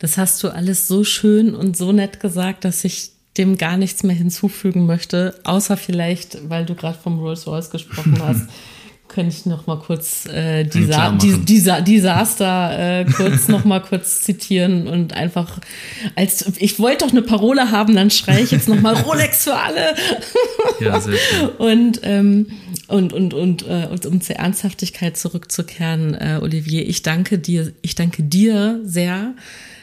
Das 0.01 0.17
hast 0.17 0.43
du 0.43 0.49
alles 0.49 0.89
so 0.89 1.05
schön 1.05 1.55
und 1.55 1.77
so 1.77 1.93
nett 1.93 2.21
gesagt, 2.21 2.65
dass 2.65 2.85
ich 2.85 3.13
dem 3.39 3.57
gar 3.57 3.77
nichts 3.77 4.03
mehr 4.03 4.17
hinzufügen 4.17 4.87
möchte, 4.87 5.39
außer 5.45 5.77
vielleicht, 5.77 6.49
weil 6.49 6.67
du 6.67 6.75
gerade 6.75 6.99
vom 6.99 7.19
Rolls 7.19 7.47
Royce 7.47 7.71
gesprochen 7.71 8.19
hast, 8.27 8.49
könnte 9.11 9.35
ich 9.37 9.45
noch 9.45 9.67
mal 9.67 9.79
kurz 9.79 10.27
äh, 10.27 10.65
Disa 10.65 11.11
Disa 11.11 11.81
Disaster 11.81 13.01
äh, 13.01 13.05
kurz 13.05 13.49
noch 13.49 13.65
mal 13.65 13.81
kurz 13.81 14.21
zitieren 14.21 14.87
und 14.87 15.15
einfach 15.15 15.59
als 16.15 16.47
ich 16.59 16.79
wollte 16.79 17.05
doch 17.05 17.13
eine 17.13 17.23
Parole 17.23 17.73
haben, 17.73 17.97
dann 17.97 18.11
schreie 18.11 18.43
ich 18.43 18.53
jetzt 18.53 18.69
noch 18.69 18.81
mal 18.81 18.95
Rolex 19.03 19.45
für 19.45 19.57
alle. 19.57 19.95
ja, 20.79 21.01
sehr 21.01 21.17
schön. 21.17 21.49
Und 21.59 22.01
ähm, 22.05 22.47
und 22.87 23.13
und 23.13 23.35
und, 23.35 23.67
äh, 23.67 23.89
und 23.91 24.07
um 24.07 24.21
zur 24.21 24.37
Ernsthaftigkeit 24.37 25.17
zurückzukehren, 25.17 26.15
äh, 26.15 26.39
Olivier, 26.41 26.89
ich 26.89 27.03
danke 27.03 27.39
dir, 27.39 27.73
ich 27.83 27.97
danke 27.97 28.23
dir 28.23 28.81
sehr 28.85 29.35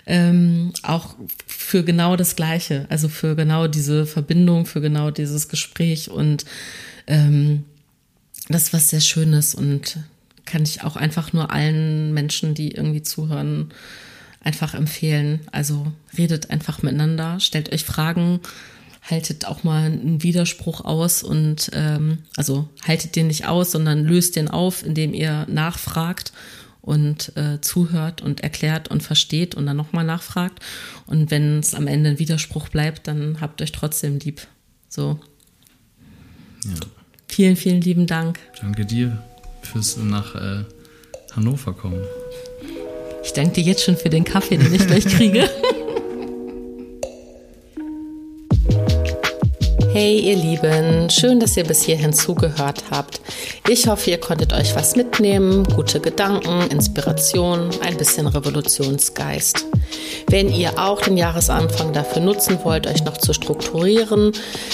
ähm, 0.08 0.72
auch 0.84 1.16
für 1.46 1.84
genau 1.84 2.16
das 2.16 2.36
Gleiche, 2.36 2.86
also 2.90 3.10
für 3.10 3.36
genau 3.36 3.68
diese 3.68 4.06
Verbindung, 4.06 4.66
für 4.66 4.82
genau 4.82 5.12
dieses 5.12 5.50
Gespräch 5.50 6.10
und 6.10 6.46
ähm, 7.08 7.66
das 8.48 8.72
was 8.72 8.90
sehr 8.90 9.02
Schönes 9.02 9.54
und 9.54 9.98
kann 10.46 10.64
ich 10.64 10.82
auch 10.84 10.96
einfach 10.96 11.34
nur 11.34 11.52
allen 11.52 12.14
Menschen, 12.14 12.54
die 12.54 12.72
irgendwie 12.72 13.04
zuhören, 13.04 13.74
einfach 14.42 14.74
empfehlen. 14.74 15.42
Also 15.52 15.92
redet 16.18 16.50
einfach 16.52 16.82
miteinander, 16.82 17.42
stellt 17.42 17.74
euch 17.74 17.84
Fragen, 17.84 18.40
haltet 19.04 19.46
auch 19.46 19.66
mal 19.66 19.88
einen 19.88 20.24
Widerspruch 20.24 20.86
aus 20.86 21.22
und 21.22 21.70
ähm, 21.74 22.20
also 22.38 22.70
haltet 22.88 23.18
den 23.18 23.28
nicht 23.28 23.46
aus, 23.46 23.72
sondern 23.72 24.06
löst 24.06 24.38
den 24.38 24.48
auf, 24.48 24.86
indem 24.86 25.14
ihr 25.14 25.46
nachfragt 25.50 26.32
und 26.88 27.36
äh, 27.36 27.60
zuhört 27.60 28.22
und 28.22 28.40
erklärt 28.42 28.88
und 28.88 29.04
versteht 29.04 29.56
und 29.56 29.66
dann 29.66 29.76
nochmal 29.76 30.06
nachfragt. 30.06 30.64
Und 31.06 31.32
wenn 31.32 31.60
es 31.60 31.76
am 31.76 31.86
Ende 31.86 32.12
ein 32.12 32.20
Widerspruch 32.20 32.70
bleibt, 32.70 33.08
dann 33.10 33.42
habt 33.42 33.62
euch 33.62 33.74
trotzdem 33.74 34.20
lieb. 34.20 34.48
So. 34.88 35.20
Ja. 36.64 36.72
Vielen, 37.28 37.58
vielen 37.58 37.82
lieben 37.82 38.08
Dank. 38.08 38.40
Danke 38.62 38.86
dir 38.86 39.22
fürs 39.64 39.98
nach 39.98 40.34
äh, 40.36 40.64
Hannover 41.36 41.74
kommen. 41.74 42.02
Ich 43.22 43.34
danke 43.34 43.56
dir 43.56 43.66
jetzt 43.66 43.84
schon 43.84 43.98
für 43.98 44.10
den 44.10 44.24
Kaffee, 44.24 44.56
den 44.56 44.74
ich 44.74 44.88
gleich 44.88 45.06
kriege. 45.10 45.50
Hey 50.00 50.20
ihr 50.20 50.36
Lieben, 50.36 51.10
schön, 51.10 51.40
dass 51.40 51.58
ihr 51.58 51.64
bis 51.64 51.82
hierhin 51.82 52.14
zugehört 52.14 52.84
habt. 52.92 53.20
Ich 53.68 53.88
hoffe, 53.88 54.12
ihr 54.12 54.20
konntet 54.20 54.54
euch 54.54 54.76
was 54.76 54.96
mitnehmen, 54.96 55.64
gute 55.64 56.00
Gedanken, 56.00 56.70
Inspiration, 56.70 57.72
ein 57.82 57.98
bisschen 57.98 58.28
Revolutionsgeist. 58.28 59.66
Wenn 60.30 60.54
ihr 60.54 60.78
auch 60.78 61.02
den 61.02 61.18
Jahresanfang 61.18 61.94
dafür 61.94 62.22
nutzen 62.22 62.60
wollt, 62.64 62.86
euch 62.86 63.04
noch 63.06 63.18
zu 63.18 63.34
strukturieren, 63.34 64.34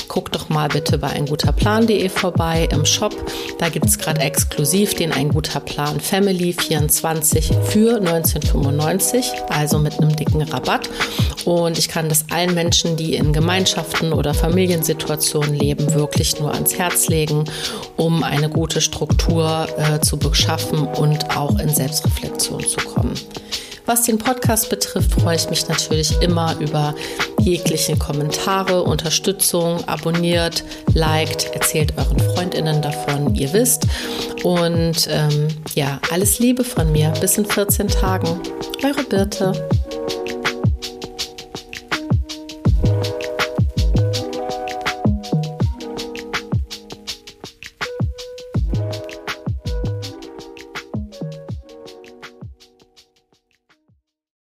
guckt 0.10 0.36
doch 0.36 0.50
mal 0.50 0.68
bitte 0.68 0.98
bei 0.98 1.08
einguterplan.de 1.08 2.10
vorbei 2.10 2.68
im 2.74 2.86
Shop. 2.86 3.16
Da 3.60 3.70
gibt 3.70 3.86
es 3.86 3.98
gerade 3.98 4.20
exklusiv 4.20 4.94
den 4.94 5.14
Ein 5.14 5.30
guter 5.30 5.62
Plan 5.62 6.02
Family 6.02 6.52
24 6.52 7.52
für 7.64 7.96
1995, 7.96 9.32
also 9.48 9.80
mit 9.80 9.98
einem 10.00 10.14
dicken 10.14 10.42
Rabatt. 10.42 10.90
Und 11.46 11.78
ich 11.78 11.88
kann 11.88 12.10
das 12.10 12.26
allen 12.30 12.54
Menschen, 12.54 12.98
die 12.98 13.16
in 13.16 13.32
Gemeinschaften 13.32 14.12
oder 14.12 14.34
Familiensituationen 14.34 15.13
leben, 15.42 15.94
wirklich 15.94 16.40
nur 16.40 16.54
ans 16.54 16.78
Herz 16.78 17.08
legen, 17.08 17.46
um 17.98 18.24
eine 18.24 18.50
gute 18.50 18.82
Struktur 18.82 19.68
äh, 19.78 20.00
zu 20.00 20.18
beschaffen 20.18 20.88
und 20.88 21.36
auch 21.36 21.60
in 21.60 21.70
Selbstreflexion 21.70 22.66
zu 22.66 22.78
kommen. 22.78 23.14
Was 23.86 24.04
den 24.04 24.18
Podcast 24.18 24.70
betrifft, 24.70 25.12
freue 25.12 25.36
ich 25.36 25.50
mich 25.50 25.68
natürlich 25.68 26.22
immer 26.22 26.56
über 26.62 26.96
jegliche 27.40 27.98
Kommentare, 27.98 28.82
Unterstützung, 28.82 29.86
abonniert, 29.90 30.64
liked, 30.94 31.54
erzählt 31.54 31.94
euren 31.98 32.20
Freundinnen 32.20 32.82
davon, 32.82 33.36
ihr 33.36 33.52
wisst. 33.52 33.86
Und 34.44 35.10
ähm, 35.10 35.50
ja, 35.76 36.00
alles 36.12 36.40
Liebe 36.40 36.64
von 36.64 36.94
mir. 36.94 37.12
Bis 37.20 37.38
in 37.38 37.46
14 37.46 37.90
Tagen. 37.90 38.40
Eure 38.84 39.04
Birte. 39.04 39.52